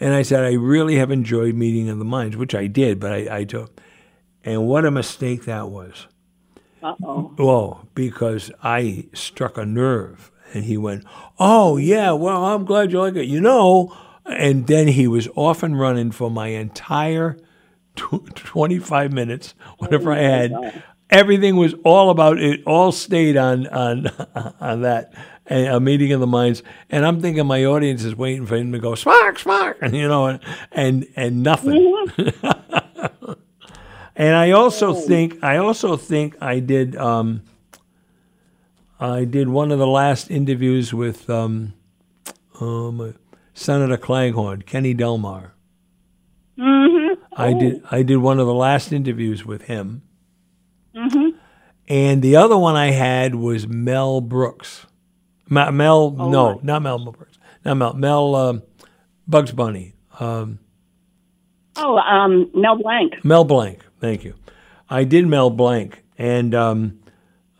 And 0.03 0.13
I 0.13 0.21
said, 0.23 0.43
I 0.43 0.51
really 0.55 0.97
have 0.97 1.11
enjoyed 1.11 1.55
Meeting 1.55 1.87
of 1.87 1.97
the 1.97 2.03
Minds, 2.03 2.35
which 2.35 2.53
I 2.53 2.67
did, 2.67 2.99
but 2.99 3.13
I, 3.13 3.37
I 3.37 3.43
took. 3.45 3.79
And 4.43 4.67
what 4.67 4.83
a 4.83 4.91
mistake 4.91 5.45
that 5.45 5.69
was. 5.69 6.07
Uh 6.81 6.95
oh. 7.05 7.33
Oh, 7.39 7.87
because 7.95 8.51
I 8.61 9.07
struck 9.13 9.57
a 9.57 9.65
nerve. 9.65 10.29
And 10.53 10.65
he 10.65 10.75
went, 10.75 11.05
Oh, 11.39 11.77
yeah, 11.77 12.11
well, 12.11 12.43
I'm 12.43 12.65
glad 12.65 12.91
you 12.91 12.99
like 12.99 13.15
it. 13.15 13.27
You 13.27 13.39
know, 13.39 13.95
and 14.25 14.67
then 14.67 14.89
he 14.89 15.07
was 15.07 15.29
off 15.37 15.63
and 15.63 15.79
running 15.79 16.11
for 16.11 16.29
my 16.29 16.47
entire 16.47 17.37
tw- 17.95 18.35
25 18.35 19.13
minutes, 19.13 19.53
whatever 19.77 20.11
I 20.11 20.19
had. 20.19 20.83
Everything 21.09 21.55
was 21.55 21.75
all 21.85 22.09
about 22.09 22.39
it, 22.39 22.59
all 22.65 22.91
stayed 22.91 23.37
on, 23.37 23.67
on, 23.67 24.07
on 24.59 24.81
that. 24.81 25.13
A 25.49 25.65
a 25.65 25.79
meeting 25.79 26.13
of 26.13 26.21
the 26.21 26.27
minds, 26.27 26.63
and 26.89 27.05
I'm 27.05 27.21
thinking 27.21 27.45
my 27.45 27.65
audience 27.65 28.03
is 28.05 28.15
waiting 28.15 28.45
for 28.45 28.55
him 28.55 28.71
to 28.71 28.79
go 28.79 28.95
spark, 28.95 29.39
spark, 29.39 29.77
and 29.81 29.93
you 29.93 30.07
know, 30.07 30.27
and 30.27 30.39
and, 30.71 31.07
and 31.17 31.43
nothing. 31.43 32.07
And 34.15 34.35
I 34.35 34.51
also 34.51 34.93
think 34.93 35.43
I 35.43 35.57
also 35.57 35.97
think 35.97 36.35
I 36.41 36.59
did 36.59 36.95
um, 36.95 37.41
I 38.99 39.25
did 39.25 39.49
one 39.49 39.71
of 39.71 39.79
the 39.79 39.87
last 39.87 40.29
interviews 40.29 40.93
with 40.93 41.29
um, 41.29 41.73
um, 42.61 43.15
Senator 43.53 43.97
Claghorn, 43.97 44.65
Kenny 44.65 44.93
Delmar. 44.93 45.53
Mm-hmm. 46.57 47.23
I 47.35 47.53
did 47.53 47.83
I 47.89 48.03
did 48.03 48.17
one 48.17 48.39
of 48.39 48.45
the 48.45 48.53
last 48.53 48.93
interviews 48.93 49.45
with 49.45 49.63
him. 49.63 50.03
Mm-hmm. 50.95 51.37
And 51.87 52.21
the 52.21 52.35
other 52.35 52.57
one 52.57 52.75
I 52.75 52.91
had 52.91 53.33
was 53.35 53.67
Mel 53.67 54.21
Brooks. 54.21 54.85
Ma- 55.53 55.71
Mel, 55.71 56.15
Oh, 56.17 56.29
no, 56.29 56.51
right. 56.53 56.63
not 56.63 56.81
Mel 56.81 56.99
Brooks. 57.11 57.37
Not 57.63 57.75
Mel. 57.77 57.93
Mel 57.93 58.35
um, 58.35 58.63
Bugs 59.27 59.51
Bunny. 59.51 59.93
Um, 60.19 60.59
Oh, 61.75 61.97
um, 61.97 62.51
Mel 62.53 62.77
Blanc. 62.77 63.23
Mel 63.25 63.43
Blanc. 63.45 63.83
Thank 63.99 64.23
you. 64.23 64.35
I 64.89 65.05
did 65.05 65.25
Mel 65.27 65.49
Blanc, 65.49 66.03
and 66.19 66.53
um, 66.53 66.99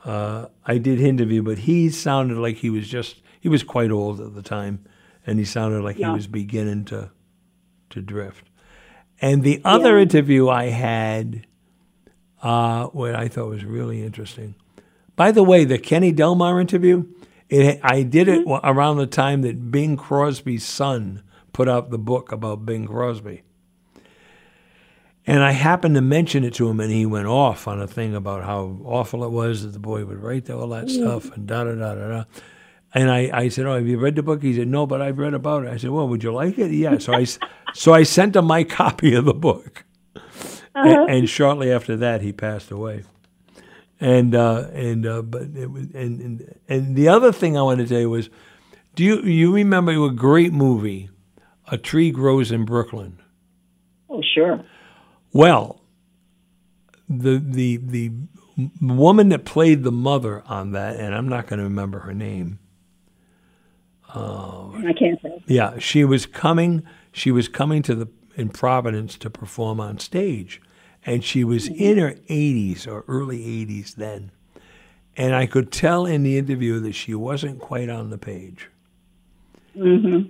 uh, 0.06 0.48
I 0.66 0.78
did 0.78 1.02
interview, 1.02 1.42
but 1.42 1.58
he 1.60 1.90
sounded 1.90 2.38
like 2.38 2.58
he 2.58 2.70
was 2.70 2.88
just, 2.88 3.22
he 3.42 3.50
was 3.50 3.64
quite 3.64 3.90
old 3.90 4.22
at 4.22 4.36
the 4.36 4.44
time, 4.44 4.86
and 5.26 5.40
he 5.40 5.46
sounded 5.46 5.82
like 5.84 5.98
Yeah. 5.98 6.10
he 6.10 6.14
was 6.14 6.28
beginning 6.28 6.86
to, 6.86 7.10
to 7.90 8.02
drift. 8.02 8.46
And 9.20 9.42
the 9.42 9.62
other 9.66 9.98
interview 9.98 10.48
I 10.48 10.66
had, 10.66 11.48
uh, 12.44 12.88
what 12.88 13.16
I 13.16 13.28
thought 13.30 13.50
was 13.50 13.64
really 13.66 14.04
interesting. 14.04 14.54
By 15.16 15.32
the 15.32 15.44
way, 15.44 15.64
the 15.66 15.80
Kenny 15.80 16.12
Delmar 16.12 16.60
interview, 16.62 17.06
it, 17.62 17.80
I 17.84 18.04
did 18.04 18.28
it 18.28 18.46
Mm-hmm. 18.46 18.66
around 18.68 18.98
the 18.98 19.08
time 19.08 19.42
that 19.44 19.72
Bing 19.72 19.96
Crosby's 19.98 20.64
son 20.66 21.24
put 21.54 21.70
out 21.70 21.90
the 21.92 21.98
book 22.00 22.32
about 22.32 22.66
Bing 22.66 22.88
Crosby. 22.88 23.44
And 25.26 25.42
I 25.42 25.52
happened 25.52 25.96
to 25.96 26.02
mention 26.02 26.44
it 26.44 26.54
to 26.56 26.68
him, 26.70 26.80
and 26.82 26.92
he 26.92 27.06
went 27.06 27.28
off 27.28 27.66
on 27.68 27.80
a 27.82 27.88
thing 27.88 28.14
about 28.14 28.44
how 28.44 28.78
awful 28.84 29.24
it 29.24 29.32
was 29.32 29.64
that 29.64 29.70
the 29.72 29.80
boy 29.80 30.04
would 30.04 30.22
write 30.22 30.50
all 30.50 30.68
that 30.70 30.90
stuff 30.90 31.32
and 31.36 31.48
da 31.48 31.64
da 31.64 31.76
da 31.76 31.96
da 31.96 32.08
da. 32.10 32.24
And 32.94 33.10
I, 33.10 33.30
I 33.34 33.48
said, 33.48 33.66
"Oh, 33.66 33.76
have 33.76 33.88
you 33.88 33.98
read 33.98 34.16
the 34.18 34.22
book?" 34.24 34.44
He 34.44 34.54
said, 34.54 34.68
"No, 34.68 34.86
but 34.86 35.02
I've 35.02 35.18
read 35.18 35.34
about 35.34 35.64
it." 35.66 35.70
I 35.72 35.78
said, 35.78 35.92
"Well, 35.92 36.08
would 36.10 36.24
you 36.24 36.34
like 36.34 36.60
it?" 36.60 36.72
Yeah. 36.72 36.98
So 36.98 37.14
I, 37.14 37.24
so 37.74 37.94
I 37.94 38.04
sent 38.04 38.36
him 38.36 38.46
my 38.46 38.64
copy 38.82 39.16
of 39.16 39.24
the 39.24 39.34
book, 39.34 39.86
and, 40.76 41.10
and 41.10 41.30
shortly 41.30 41.72
after 41.72 41.96
that, 41.98 42.22
he 42.22 42.34
passed 42.34 42.70
away. 42.70 43.04
And 44.00 44.36
uh, 44.36 44.68
and 44.74 45.06
uh, 45.06 45.22
but 45.22 45.44
it 45.56 45.72
was 45.72 45.86
and, 45.94 46.20
and 46.20 46.60
and 46.68 46.96
the 46.96 47.08
other 47.08 47.32
thing 47.32 47.58
I 47.58 47.62
wanted 47.62 47.88
to 47.88 47.90
tell 47.90 48.02
you 48.02 48.10
was, 48.10 48.30
do 48.96 49.04
you 49.04 49.22
you 49.22 49.54
remember 49.54 49.92
a 49.92 50.12
great 50.12 50.52
movie, 50.52 51.10
A 51.68 51.78
Tree 51.78 52.12
Grows 52.12 52.52
in 52.52 52.66
Brooklyn? 52.66 53.20
Oh, 54.10 54.22
sure. 54.34 54.64
Well, 55.32 55.82
the 57.08 57.38
the 57.38 57.78
the 57.78 58.12
woman 58.82 59.30
that 59.30 59.46
played 59.46 59.84
the 59.84 59.92
mother 59.92 60.44
on 60.48 60.72
that, 60.74 60.98
and 60.98 61.16
I'm 61.16 61.30
not 61.30 61.48
going 61.48 61.60
to 61.60 61.64
remember 61.64 62.00
her 62.00 62.14
name. 62.14 62.60
I 64.88 64.94
can't 64.94 65.20
say. 65.22 65.44
Yeah, 65.48 65.80
she 65.80 66.04
was 66.04 66.26
coming. 66.26 66.84
She 67.12 67.32
was 67.32 67.48
coming 67.48 67.82
to 67.84 67.96
the 67.96 68.08
in 68.36 68.50
Providence 68.50 69.18
to 69.20 69.30
perform 69.30 69.80
on 69.80 70.00
stage, 70.00 70.62
and 71.06 71.24
she 71.24 71.44
was 71.44 71.68
in 71.68 71.98
her 71.98 72.14
80s 72.30 72.88
or 72.88 73.04
early 73.08 73.40
80s 73.40 73.96
then, 73.96 74.32
and 75.16 75.36
I 75.36 75.46
could 75.46 75.72
tell 75.72 76.06
in 76.06 76.24
the 76.24 76.38
interview 76.38 76.80
that 76.80 76.94
she 76.94 77.14
wasn't 77.14 77.60
quite 77.60 77.90
on 77.90 78.10
the 78.10 78.18
page. 78.18 78.70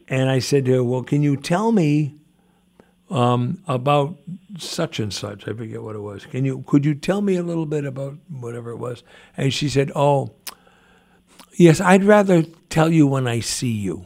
And 0.07 0.29
I 0.29 0.39
said 0.39 0.65
to 0.65 0.73
her, 0.73 0.83
"Well, 0.83 1.03
can 1.03 1.21
you 1.21 1.35
tell 1.35 1.71
me 1.71 2.15
um, 3.09 3.61
about 3.67 4.17
such 4.57 4.99
and 4.99 5.13
such? 5.13 5.47
I 5.47 5.53
forget 5.53 5.83
what 5.83 5.95
it 5.95 5.99
was. 5.99 6.25
Can 6.25 6.45
you 6.45 6.63
could 6.65 6.85
you 6.85 6.95
tell 6.95 7.21
me 7.21 7.35
a 7.35 7.43
little 7.43 7.65
bit 7.65 7.85
about 7.85 8.17
whatever 8.29 8.71
it 8.71 8.77
was?" 8.77 9.03
And 9.35 9.53
she 9.53 9.67
said, 9.67 9.91
"Oh, 9.95 10.33
yes, 11.55 11.81
I'd 11.81 12.05
rather 12.05 12.43
tell 12.69 12.89
you 12.89 13.05
when 13.05 13.27
I 13.27 13.41
see 13.41 13.71
you." 13.71 14.05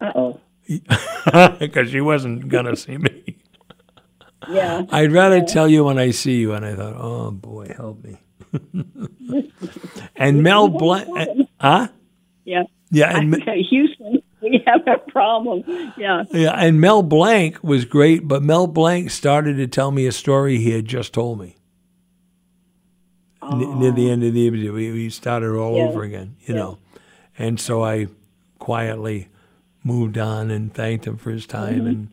Uh 0.00 0.12
oh. 0.14 0.40
because 1.58 1.90
she 1.90 2.00
wasn't 2.00 2.48
gonna 2.48 2.76
see 2.76 2.98
me. 2.98 3.17
Yeah. 4.48 4.82
I'd 4.90 5.12
rather 5.12 5.42
tell 5.42 5.68
you 5.68 5.84
when 5.84 5.98
I 5.98 6.10
see 6.10 6.36
you. 6.36 6.52
And 6.54 6.64
I 6.64 6.74
thought, 6.74 6.94
oh 6.96 7.30
boy, 7.30 7.72
help 7.76 8.04
me. 8.04 8.18
and 10.16 10.42
Mel 10.42 10.68
Blanc, 10.68 11.48
huh? 11.60 11.88
Yeah. 12.44 12.64
Yeah, 12.90 13.18
and, 13.18 13.34
Houston, 13.70 14.22
we 14.40 14.62
have 14.66 14.86
a 14.86 14.98
problem. 15.10 15.62
Yeah. 15.98 16.24
yeah, 16.30 16.52
and 16.52 16.80
Mel 16.80 17.02
Blanc 17.02 17.62
was 17.62 17.84
great, 17.84 18.26
but 18.26 18.42
Mel 18.42 18.66
Blanc 18.66 19.10
started 19.10 19.56
to 19.58 19.66
tell 19.66 19.90
me 19.90 20.06
a 20.06 20.12
story 20.12 20.56
he 20.58 20.70
had 20.70 20.86
just 20.86 21.12
told 21.12 21.38
me. 21.40 21.56
N- 23.42 23.78
near 23.78 23.92
the 23.92 24.10
end 24.10 24.24
of 24.24 24.32
the 24.34 24.46
interview, 24.46 24.72
we, 24.72 24.92
we 24.92 25.10
started 25.10 25.54
all 25.54 25.76
Yeah. 25.76 25.84
over 25.84 26.02
again, 26.02 26.36
you 26.46 26.54
know. 26.54 26.78
And 27.38 27.60
so 27.60 27.84
I 27.84 28.08
quietly 28.58 29.28
moved 29.84 30.18
on 30.18 30.50
and 30.50 30.72
thanked 30.72 31.06
him 31.06 31.16
for 31.18 31.30
his 31.30 31.46
time, 31.46 31.78
mm-hmm. 31.80 31.86
and 31.86 32.08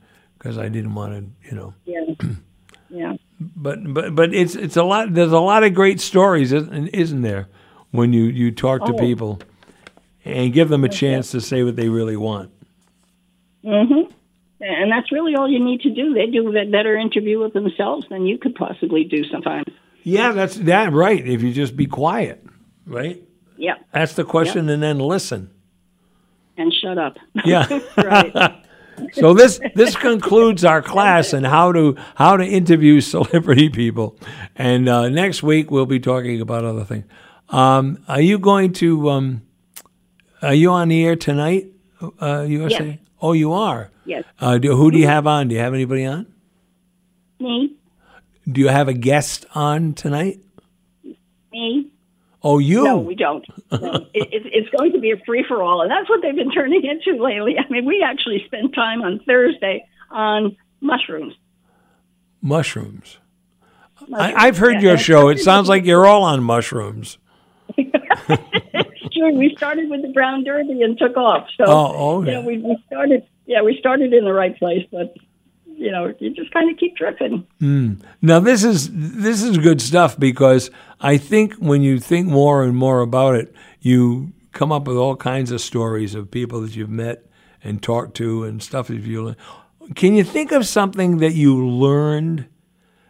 because 0.45 0.59
I 0.59 0.69
didn't 0.69 0.93
want 0.93 1.13
to, 1.13 1.49
you 1.49 1.57
know. 1.57 1.73
Yeah. 1.85 2.05
yeah. 2.89 3.13
but 3.39 3.79
but 3.91 4.13
but 4.13 4.31
it's 4.31 4.53
it's 4.53 4.77
a 4.77 4.83
lot. 4.83 5.11
There's 5.11 5.31
a 5.31 5.39
lot 5.39 5.63
of 5.63 5.73
great 5.73 5.99
stories, 5.99 6.53
isn't, 6.53 6.89
isn't 6.89 7.23
there? 7.23 7.47
When 7.89 8.13
you 8.13 8.25
you 8.25 8.51
talk 8.51 8.85
to 8.85 8.93
Oh. 8.93 8.97
people 8.97 9.39
and 10.23 10.53
give 10.53 10.69
them 10.69 10.83
a 10.83 10.89
chance 10.89 11.31
to 11.31 11.41
say 11.41 11.63
what 11.63 11.75
they 11.75 11.89
really 11.89 12.15
want. 12.15 12.51
Mm-hmm. 13.63 14.11
And 14.61 14.91
that's 14.91 15.11
really 15.11 15.35
all 15.35 15.49
you 15.49 15.63
need 15.63 15.81
to 15.81 15.89
do. 15.89 16.13
They 16.13 16.27
do 16.27 16.47
a 16.55 16.65
better 16.65 16.95
interview 16.95 17.39
with 17.39 17.53
themselves 17.53 18.05
than 18.09 18.27
you 18.27 18.37
could 18.37 18.53
possibly 18.53 19.03
do 19.03 19.23
sometimes. 19.23 19.65
Yeah, 20.03 20.31
that's 20.31 20.57
that 20.57 20.93
right. 20.93 21.27
If 21.27 21.41
you 21.41 21.53
just 21.53 21.75
be 21.75 21.87
quiet, 21.87 22.45
right? 22.85 23.23
Yeah. 23.57 23.75
Ask 23.93 24.15
the 24.15 24.23
question 24.25 24.69
and 24.69 24.83
then 24.83 24.99
listen. 24.99 25.49
And 26.55 26.71
shut 26.71 26.99
up. 26.99 27.17
Yeah. 27.43 27.79
right. 27.97 28.64
So 29.13 29.33
this 29.33 29.59
this 29.75 29.95
concludes 29.95 30.63
our 30.63 30.81
class 30.81 31.33
on 31.33 31.43
how 31.43 31.71
to 31.71 31.95
how 32.15 32.37
to 32.37 32.45
interview 32.45 33.01
celebrity 33.15 33.69
people, 33.69 34.17
and 34.55 34.87
uh, 34.87 35.09
next 35.09 35.43
week 35.43 35.71
we'll 35.71 35.85
be 35.85 35.99
talking 35.99 36.41
about 36.41 36.63
other 36.65 36.83
things. 36.85 37.05
Um, 37.49 38.03
are 38.07 38.21
you 38.21 38.39
going 38.39 38.73
to? 38.73 39.09
Um, 39.09 39.41
are 40.41 40.53
you 40.53 40.71
on 40.71 40.89
the 40.89 41.03
air 41.05 41.15
tonight, 41.15 41.67
uh, 42.21 42.45
USA? 42.47 42.85
Yes. 42.85 42.99
Oh, 43.21 43.33
you 43.33 43.53
are. 43.53 43.89
Yes. 44.05 44.23
Uh, 44.39 44.57
do, 44.57 44.75
who 44.75 44.91
do 44.91 44.97
you 44.97 45.07
have 45.07 45.25
on? 45.25 45.47
Do 45.47 45.55
you 45.55 45.61
have 45.61 45.73
anybody 45.73 46.05
on? 46.05 46.27
Me. 47.39 47.75
Do 48.49 48.61
you 48.61 48.67
have 48.67 48.87
a 48.87 48.93
guest 48.93 49.45
on 49.55 49.93
tonight? 49.93 50.39
Me. 51.51 51.91
Oh, 52.47 52.59
you. 52.59 52.83
No, 52.83 52.99
we 52.99 53.15
don't. 53.15 53.43
No. 53.71 53.77
it, 54.13 54.29
it, 54.31 54.43
it's 54.45 54.69
going 54.77 54.91
to 54.91 54.99
be 54.99 55.09
a 55.09 55.17
free 55.25 55.43
for 55.47 55.63
all, 55.63 55.81
and 55.81 55.89
that's 55.89 56.07
what 56.07 56.21
they've 56.21 56.35
been 56.35 56.51
turning 56.53 56.83
into 56.85 57.21
lately. 57.21 57.55
I 57.57 57.67
mean, 57.71 57.85
we 57.85 58.03
actually 58.07 58.43
spent 58.45 58.75
time 58.75 59.01
on 59.01 59.19
Thursday 59.25 59.83
on 60.11 60.55
mushrooms. 60.79 61.33
Mushrooms. 62.41 63.17
Mushrooms. 63.99 64.13
I, 64.37 64.47
I've 64.47 64.57
heard 64.59 64.75
Yeah, 64.75 64.89
your 64.89 64.97
show. 64.99 65.29
It 65.29 65.39
sounds 65.39 65.67
like 65.67 65.85
you're 65.85 66.05
all 66.05 66.21
on 66.23 66.43
mushrooms. 66.43 67.17
sure, 67.77 69.31
we 69.33 69.53
started 69.57 69.89
with 69.89 70.03
the 70.03 70.11
brown 70.13 70.43
derby 70.43 70.81
and 70.83 70.97
took 70.99 71.17
off. 71.17 71.47
So, 71.57 71.63
Oh, 71.65 71.93
oh, 71.95 72.21
you 72.21 72.27
yeah. 72.27 72.33
know, 72.41 72.45
we, 72.45 72.57
we 72.59 72.77
started. 72.85 73.25
Yeah, 73.47 73.61
we 73.63 73.77
started 73.79 74.13
in 74.13 74.23
the 74.25 74.33
right 74.33 74.55
place, 74.57 74.85
but 74.91 75.15
you 75.77 75.91
know, 75.91 76.13
you 76.19 76.33
just 76.33 76.51
kind 76.51 76.71
of 76.71 76.77
keep 76.77 76.95
drifting. 76.95 77.45
Hmm. 77.59 77.95
Now 78.21 78.39
this 78.39 78.63
is 78.63 78.89
this 78.91 79.43
is 79.43 79.57
good 79.57 79.81
stuff 79.81 80.17
because 80.17 80.71
I 81.01 81.17
think 81.17 81.55
when 81.55 81.81
you 81.81 81.99
think 81.99 82.27
more 82.27 82.63
and 82.63 82.75
more 82.75 83.01
about 83.01 83.35
it, 83.35 83.53
you 83.79 84.33
come 84.51 84.71
up 84.71 84.87
with 84.87 84.97
all 84.97 85.15
kinds 85.15 85.51
of 85.51 85.61
stories 85.61 86.15
of 86.15 86.31
people 86.31 86.61
that 86.61 86.75
you've 86.75 86.89
met 86.89 87.25
and 87.63 87.83
talked 87.83 88.15
to 88.17 88.43
and 88.43 88.63
stuff 88.63 88.87
that 88.87 89.01
you 89.01 89.23
learn. 89.23 89.35
Can 89.95 90.15
you 90.15 90.23
think 90.23 90.51
of 90.51 90.65
something 90.65 91.17
that 91.17 91.33
you 91.33 91.67
learned, 91.67 92.47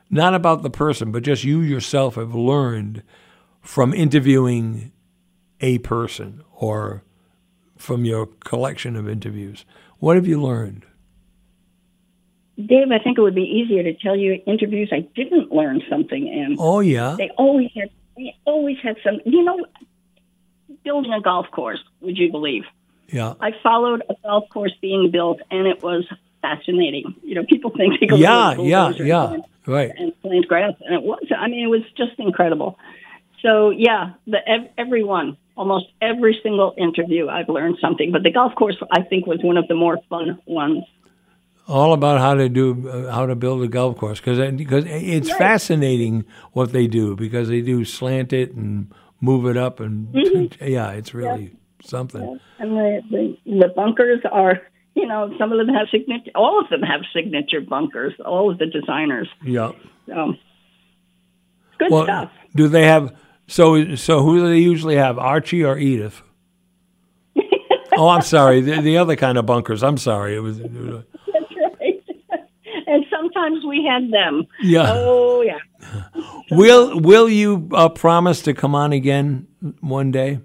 not 0.10 0.34
about 0.34 0.64
the 0.64 0.69
person, 0.69 1.11
but 1.11 1.24
just 1.24 1.44
you 1.44 1.61
yourself 1.61 2.16
have 2.16 2.34
learned 2.34 3.03
from 3.61 3.94
interviewing 3.94 4.92
a 5.61 5.77
person 5.80 6.44
or 6.52 7.03
from 7.77 8.06
your 8.06 8.26
collection 8.26 8.95
of 8.95 9.08
interviews? 9.08 9.66
What 10.00 10.16
have 10.16 10.27
you 10.27 10.42
learned? 10.42 10.85
Dave, 12.58 12.90
I 12.92 13.00
think 13.00 13.17
it 13.17 13.22
would 13.22 13.35
be 13.35 13.42
easier 13.43 13.84
to 13.84 13.93
tell 13.95 14.16
you 14.16 14.42
interviews 14.48 14.90
I 14.93 15.01
didn't 15.16 15.51
learn 15.51 15.82
something 15.90 16.25
in. 16.27 16.56
Oh 16.59 16.80
yeah, 16.80 17.16
They 17.17 17.30
always 17.38 17.69
had. 17.75 17.90
They 18.17 18.35
always 18.45 18.77
had 18.82 18.95
some. 19.03 19.19
You 19.25 19.43
know, 19.43 19.66
building 20.84 21.14
a 21.14 21.22
golf 21.22 21.48
course. 21.51 21.80
Would 22.01 22.17
you 22.17 22.32
believe? 22.32 22.64
yeah. 23.09 23.34
I 23.40 23.51
followed 23.61 24.01
a 24.09 24.16
golf 24.24 24.50
course 24.50 24.74
being 24.82 25.11
built, 25.11 25.40
and 25.51 25.67
it 25.67 25.84
was 25.84 26.06
fascinating. 26.42 27.16
You 27.24 27.35
know, 27.35 27.43
people 27.48 27.72
think 27.72 28.00
they 28.00 28.08
go 28.08 28.16
Yeah, 28.16 28.56
yeah, 28.59 28.90
yeah. 28.98 29.34
and- 29.34 29.43
Right. 29.67 29.92
and 29.98 30.14
plant 30.22 30.48
grass, 30.48 30.74
and 30.85 30.93
it 30.93 31.01
was. 31.01 31.19
I 31.35 31.48
mean, 31.48 31.64
it 31.66 31.69
was 31.69 31.82
just 31.98 32.19
incredible. 32.19 32.77
So 33.42 33.72
yeah, 33.72 34.11
the 34.27 34.38
ev- 34.48 34.69
everyone, 34.77 35.38
almost 35.58 35.88
every 36.01 36.40
single 36.43 36.74
interview, 36.77 37.27
I've 37.30 37.50
learned 37.50 37.77
something. 37.82 38.11
But 38.11 38.22
the 38.24 38.32
golf 38.32 38.53
course, 38.56 38.77
I 38.92 39.01
think, 39.01 39.25
was 39.25 39.40
one 39.43 39.58
of 39.58 39.67
the 39.67 39.74
more 39.75 39.98
fun 40.09 40.40
ones. 40.45 40.84
All 41.68 41.94
about 41.94 42.19
how 42.19 42.34
to 42.35 42.48
do 42.50 42.88
uh, 42.90 43.11
how 43.11 43.26
to 43.26 43.35
build 43.35 43.64
a 43.64 43.68
golf 43.68 43.98
course 43.98 44.19
because 44.19 44.38
because 44.53 44.85
it's 44.88 45.30
Right. 45.32 45.38
fascinating 45.40 46.26
what 46.53 46.72
they 46.72 46.88
do 46.88 47.16
because 47.16 47.48
they 47.50 47.61
do 47.61 47.84
slant 47.85 48.34
it 48.34 48.53
and 48.53 48.94
move 49.22 49.45
it 49.48 49.58
up 49.58 49.80
and 49.80 50.08
Mm-hmm. 50.14 50.64
yeah, 50.72 50.92
it's 50.92 51.14
really 51.14 51.56
something. 51.84 52.40
And 52.60 52.72
the, 52.72 53.02
the 53.10 53.38
the 53.61 53.68
bunkers 53.76 54.19
are, 54.32 54.61
you 54.95 55.08
know, 55.08 55.34
some 55.40 55.52
of 55.52 55.58
them 55.58 55.69
have 55.74 55.88
signature. 55.92 56.32
All 56.35 56.60
of 56.61 56.69
them 56.69 56.82
have 56.82 57.02
signature 57.14 57.61
bunkers. 57.61 58.14
All 58.24 58.52
of 58.52 58.58
the 58.60 58.68
designers. 58.68 59.27
Yeah. 59.44 59.72
So 60.08 60.34
good 61.80 61.92
Well, 61.92 62.03
stuff. 62.03 62.32
do 62.56 62.68
they 62.68 62.85
have 62.85 63.16
so 63.48 63.95
so 63.95 64.22
who 64.22 64.40
do 64.40 64.50
they 64.50 64.60
usually 64.60 64.95
have? 64.98 65.18
Archie 65.18 65.64
or 65.64 65.77
Edith? 65.77 66.22
oh, 67.98 68.10
I'm 68.10 68.22
sorry. 68.22 68.61
The, 68.61 68.82
the 68.82 68.98
other 68.98 69.16
kind 69.16 69.38
of 69.38 69.45
bunkers. 69.45 69.84
I'm 69.84 69.98
sorry. 69.98 70.35
It 70.35 70.40
was. 70.40 70.60
That's 70.60 70.74
right. 70.74 71.03
And 73.45 73.56
sometimes 73.56 73.65
we 73.65 73.85
had 73.85 74.11
them. 74.11 74.45
Yeah. 74.61 74.85
Oh 74.90 75.41
yeah. 75.41 75.59
Will 76.51 76.99
Will 76.99 77.30
you 77.30 77.69
uh, 77.74 77.90
promise 77.90 78.41
to 78.43 78.53
come 78.53 78.75
on 78.75 78.93
again 78.93 79.48
one 79.82 80.11
day? 80.11 80.40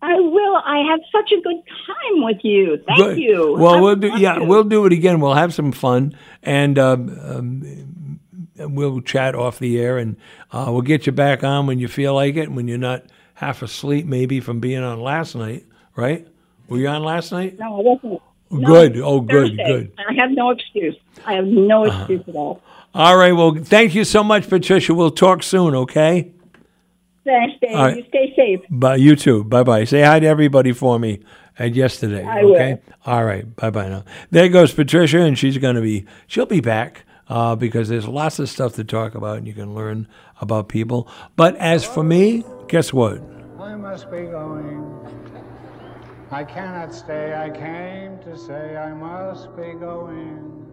I 0.00 0.14
will. 0.14 0.56
I 0.64 0.78
have 0.90 1.00
such 1.10 1.32
a 1.32 1.40
good 1.42 1.60
time 1.86 2.22
with 2.24 2.38
you. 2.44 2.78
Thank 2.86 2.98
Good. 3.00 3.18
you. 3.18 3.56
Well, 3.58 3.74
I 3.74 3.80
we'll 3.80 3.96
do. 3.96 4.16
Yeah, 4.16 4.34
to. 4.34 4.44
we'll 4.44 4.62
do 4.64 4.86
it 4.86 4.92
again. 4.92 5.20
We'll 5.20 5.34
have 5.34 5.52
some 5.52 5.72
fun, 5.72 6.16
and 6.44 6.78
um, 6.78 7.18
um, 7.20 8.20
we'll 8.56 9.00
chat 9.00 9.34
off 9.34 9.58
the 9.58 9.80
air, 9.80 9.98
and 9.98 10.16
uh, 10.52 10.66
we'll 10.68 10.82
get 10.82 11.06
you 11.06 11.12
back 11.12 11.42
on 11.42 11.66
when 11.66 11.80
you 11.80 11.88
feel 11.88 12.14
like 12.14 12.36
it, 12.36 12.48
when 12.52 12.68
you're 12.68 12.78
not 12.78 13.06
half 13.34 13.60
asleep, 13.60 14.06
maybe 14.06 14.38
from 14.38 14.60
being 14.60 14.84
on 14.84 15.00
last 15.00 15.34
night. 15.34 15.66
Right? 15.96 16.28
Were 16.68 16.78
you 16.78 16.86
on 16.86 17.02
last 17.02 17.32
night? 17.32 17.58
No, 17.58 17.78
I 17.78 17.82
wasn't. 17.82 18.22
No, 18.50 18.68
Good. 18.68 18.96
Oh, 18.98 19.20
good, 19.20 19.56
Thursday. 19.56 19.64
good. 19.66 19.92
I 20.08 20.14
have 20.14 20.30
no 20.30 20.50
excuse. 20.50 20.96
I 21.26 21.34
have 21.34 21.46
no 21.46 21.84
excuse 21.84 22.22
at 22.28 22.34
all. 22.34 22.62
All 22.94 23.16
right. 23.16 23.32
Well, 23.32 23.54
thank 23.54 23.94
you 23.94 24.04
so 24.04 24.24
much, 24.24 24.48
Patricia. 24.48 24.94
We'll 24.94 25.10
talk 25.10 25.42
soon. 25.42 25.74
Okay. 25.74 26.32
Thanks, 27.24 27.56
Dave. 27.60 27.76
All 27.76 27.84
right. 27.84 27.96
You 27.96 28.04
stay 28.08 28.32
safe. 28.34 28.60
Bye. 28.70 28.96
You 28.96 29.14
too. 29.14 29.44
Bye 29.44 29.62
bye. 29.62 29.84
Say 29.84 30.00
hi 30.02 30.18
to 30.18 30.26
everybody 30.26 30.72
for 30.72 30.98
me 30.98 31.20
at 31.58 31.74
yesterday. 31.74 32.24
I 32.24 32.40
okay. 32.42 32.80
All 33.04 33.24
right. 33.24 33.54
Bye 33.56 33.70
bye 33.70 33.88
now. 33.88 34.04
There 34.30 34.48
goes 34.48 34.72
Patricia, 34.72 35.20
and 35.20 35.38
she's 35.38 35.58
going 35.58 35.76
to 35.76 35.82
be. 35.82 36.06
She'll 36.26 36.46
be 36.46 36.60
back 36.60 37.04
uh, 37.28 37.54
because 37.54 37.88
there's 37.90 38.08
lots 38.08 38.38
of 38.38 38.48
stuff 38.48 38.74
to 38.76 38.84
talk 38.84 39.14
about, 39.14 39.36
and 39.38 39.46
you 39.46 39.52
can 39.52 39.74
learn 39.74 40.08
about 40.40 40.68
people. 40.68 41.06
But 41.36 41.54
as 41.56 41.84
for 41.84 42.02
me, 42.02 42.44
guess 42.68 42.92
what? 42.92 43.20
I 43.60 43.74
must 43.76 44.10
be 44.10 44.22
going. 44.22 45.27
I 46.30 46.44
cannot 46.44 46.92
stay. 46.92 47.34
I 47.34 47.48
came 47.48 48.18
to 48.18 48.36
say 48.36 48.76
I 48.76 48.92
must 48.92 49.56
be 49.56 49.72
going. 49.72 50.66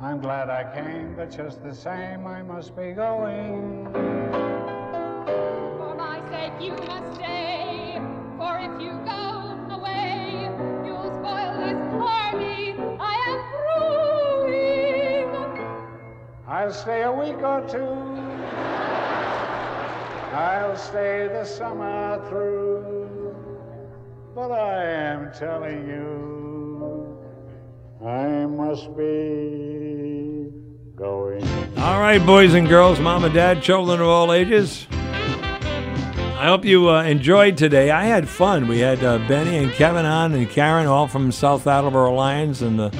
I'm 0.00 0.18
glad 0.18 0.48
I 0.48 0.64
came, 0.74 1.14
but 1.14 1.30
just 1.30 1.62
the 1.62 1.74
same, 1.74 2.26
I 2.26 2.40
must 2.42 2.74
be 2.74 2.92
going. 2.92 3.86
For 3.92 5.94
my 5.94 6.26
sake 6.30 6.54
you 6.58 6.72
must 6.72 7.16
stay, 7.16 8.00
for 8.38 8.56
if 8.56 8.80
you 8.80 8.92
go 9.04 9.58
away, 9.74 10.48
you'll 10.86 11.12
spoil 11.20 11.58
this 11.60 11.76
party 12.00 12.72
I 12.98 13.14
am 13.28 13.40
brewing. 14.48 15.28
I'll 16.48 16.72
stay 16.72 17.02
a 17.02 17.12
week 17.12 17.42
or 17.42 17.60
two. 17.68 17.92
I'll 20.34 20.76
stay 20.78 21.28
the 21.28 21.44
summer 21.44 22.24
through. 22.30 23.05
But 24.36 24.52
I 24.52 24.84
am 24.84 25.32
telling 25.32 25.88
you, 25.88 27.18
I 28.06 28.44
must 28.44 28.94
be 28.94 30.50
going. 30.94 31.42
All 31.78 31.98
right, 32.02 32.18
boys 32.18 32.52
and 32.52 32.68
girls, 32.68 33.00
mom 33.00 33.24
and 33.24 33.32
dad, 33.32 33.62
children 33.62 33.98
of 33.98 34.08
all 34.08 34.34
ages. 34.34 34.86
I 34.90 36.48
hope 36.48 36.66
you 36.66 36.90
uh, 36.90 37.04
enjoyed 37.04 37.56
today. 37.56 37.90
I 37.90 38.04
had 38.04 38.28
fun. 38.28 38.68
We 38.68 38.80
had 38.80 39.02
uh, 39.02 39.26
Benny 39.26 39.56
and 39.56 39.72
Kevin 39.72 40.04
on 40.04 40.34
and 40.34 40.50
Karen, 40.50 40.86
all 40.86 41.08
from 41.08 41.32
South 41.32 41.66
Attleboro 41.66 42.12
Lions 42.12 42.60
and 42.60 42.78
the 42.78 42.90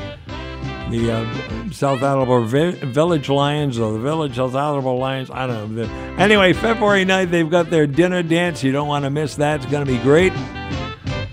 the 0.91 1.13
uh, 1.13 1.71
South 1.71 2.03
Attleboro 2.03 2.45
Vi- 2.45 2.87
Village 2.87 3.29
Lions 3.29 3.79
or 3.79 3.93
the 3.93 3.99
Village 3.99 4.37
South 4.37 4.55
Attleboro 4.55 4.97
Lions. 4.97 5.31
I 5.31 5.47
don't 5.47 5.77
know. 5.77 5.83
Anyway, 6.17 6.55
February 6.55 7.05
9th, 7.05 7.31
they've 7.31 7.51
got 7.51 7.69
their 7.69 7.87
dinner 7.87 8.23
dance. 8.23 8.65
You 8.65 8.73
don't 8.73 8.89
want 8.89 9.05
to 9.05 9.11
miss 9.11 9.35
that. 9.37 9.57
It's 9.57 9.71
going 9.71 9.85
to 9.85 9.93
be 9.93 9.99
great. 9.99 10.33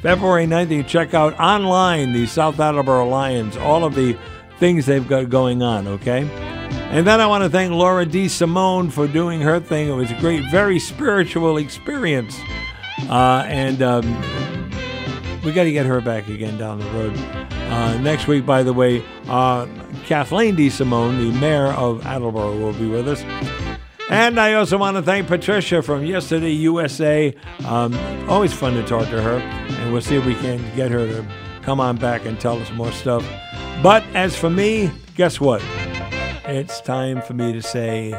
February 0.03 0.45
9th, 0.45 0.69
you 0.69 0.83
check 0.83 1.13
out 1.13 1.33
online 1.39 2.11
the 2.11 2.25
South 2.25 2.59
Attleboro 2.59 3.07
Lions, 3.07 3.55
all 3.55 3.85
of 3.85 3.95
the 3.95 4.17
things 4.59 4.85
they've 4.85 5.07
got 5.07 5.29
going 5.29 5.63
on, 5.63 5.87
okay? 5.87 6.29
And 6.91 7.07
then 7.07 7.21
I 7.21 7.25
want 7.25 7.45
to 7.45 7.49
thank 7.49 7.71
Laura 7.71 8.05
DeSimone 8.05 8.91
for 8.91 9.07
doing 9.07 9.39
her 9.39 9.61
thing. 9.61 9.87
It 9.87 9.93
was 9.93 10.11
a 10.11 10.19
great, 10.19 10.43
very 10.51 10.77
spiritual 10.77 11.55
experience. 11.55 12.37
Uh, 13.03 13.45
and 13.47 13.81
um, 13.81 14.21
we 15.45 15.53
got 15.53 15.63
to 15.63 15.71
get 15.71 15.85
her 15.85 16.01
back 16.01 16.27
again 16.27 16.57
down 16.57 16.79
the 16.79 16.85
road. 16.91 17.17
Uh, 17.71 17.97
next 17.99 18.27
week, 18.27 18.45
by 18.45 18.61
the 18.61 18.73
way, 18.73 19.01
uh, 19.29 19.65
Cathleen 20.05 20.57
DeSimone, 20.57 21.17
the 21.17 21.39
mayor 21.39 21.67
of 21.67 22.05
Attleboro, 22.05 22.57
will 22.59 22.73
be 22.73 22.89
with 22.89 23.07
us. 23.07 23.23
And 24.09 24.39
I 24.39 24.53
also 24.53 24.77
want 24.77 24.97
to 24.97 25.01
thank 25.01 25.27
Patricia 25.27 25.81
from 25.81 26.05
Yesterday 26.05 26.51
USA. 26.51 27.33
Um, 27.65 27.93
always 28.29 28.53
fun 28.53 28.73
to 28.73 28.83
talk 28.85 29.09
to 29.09 29.21
her, 29.21 29.37
and 29.37 29.91
we'll 29.93 30.01
see 30.01 30.15
if 30.15 30.25
we 30.25 30.35
can 30.35 30.59
get 30.75 30.91
her 30.91 31.07
to 31.07 31.25
come 31.61 31.79
on 31.79 31.97
back 31.97 32.25
and 32.25 32.39
tell 32.39 32.59
us 32.61 32.71
more 32.71 32.91
stuff. 32.91 33.25
But 33.81 34.03
as 34.13 34.35
for 34.35 34.49
me, 34.49 34.91
guess 35.15 35.39
what? 35.39 35.61
It's 36.45 36.81
time 36.81 37.21
for 37.21 37.33
me 37.33 37.53
to 37.53 37.61
say 37.61 38.13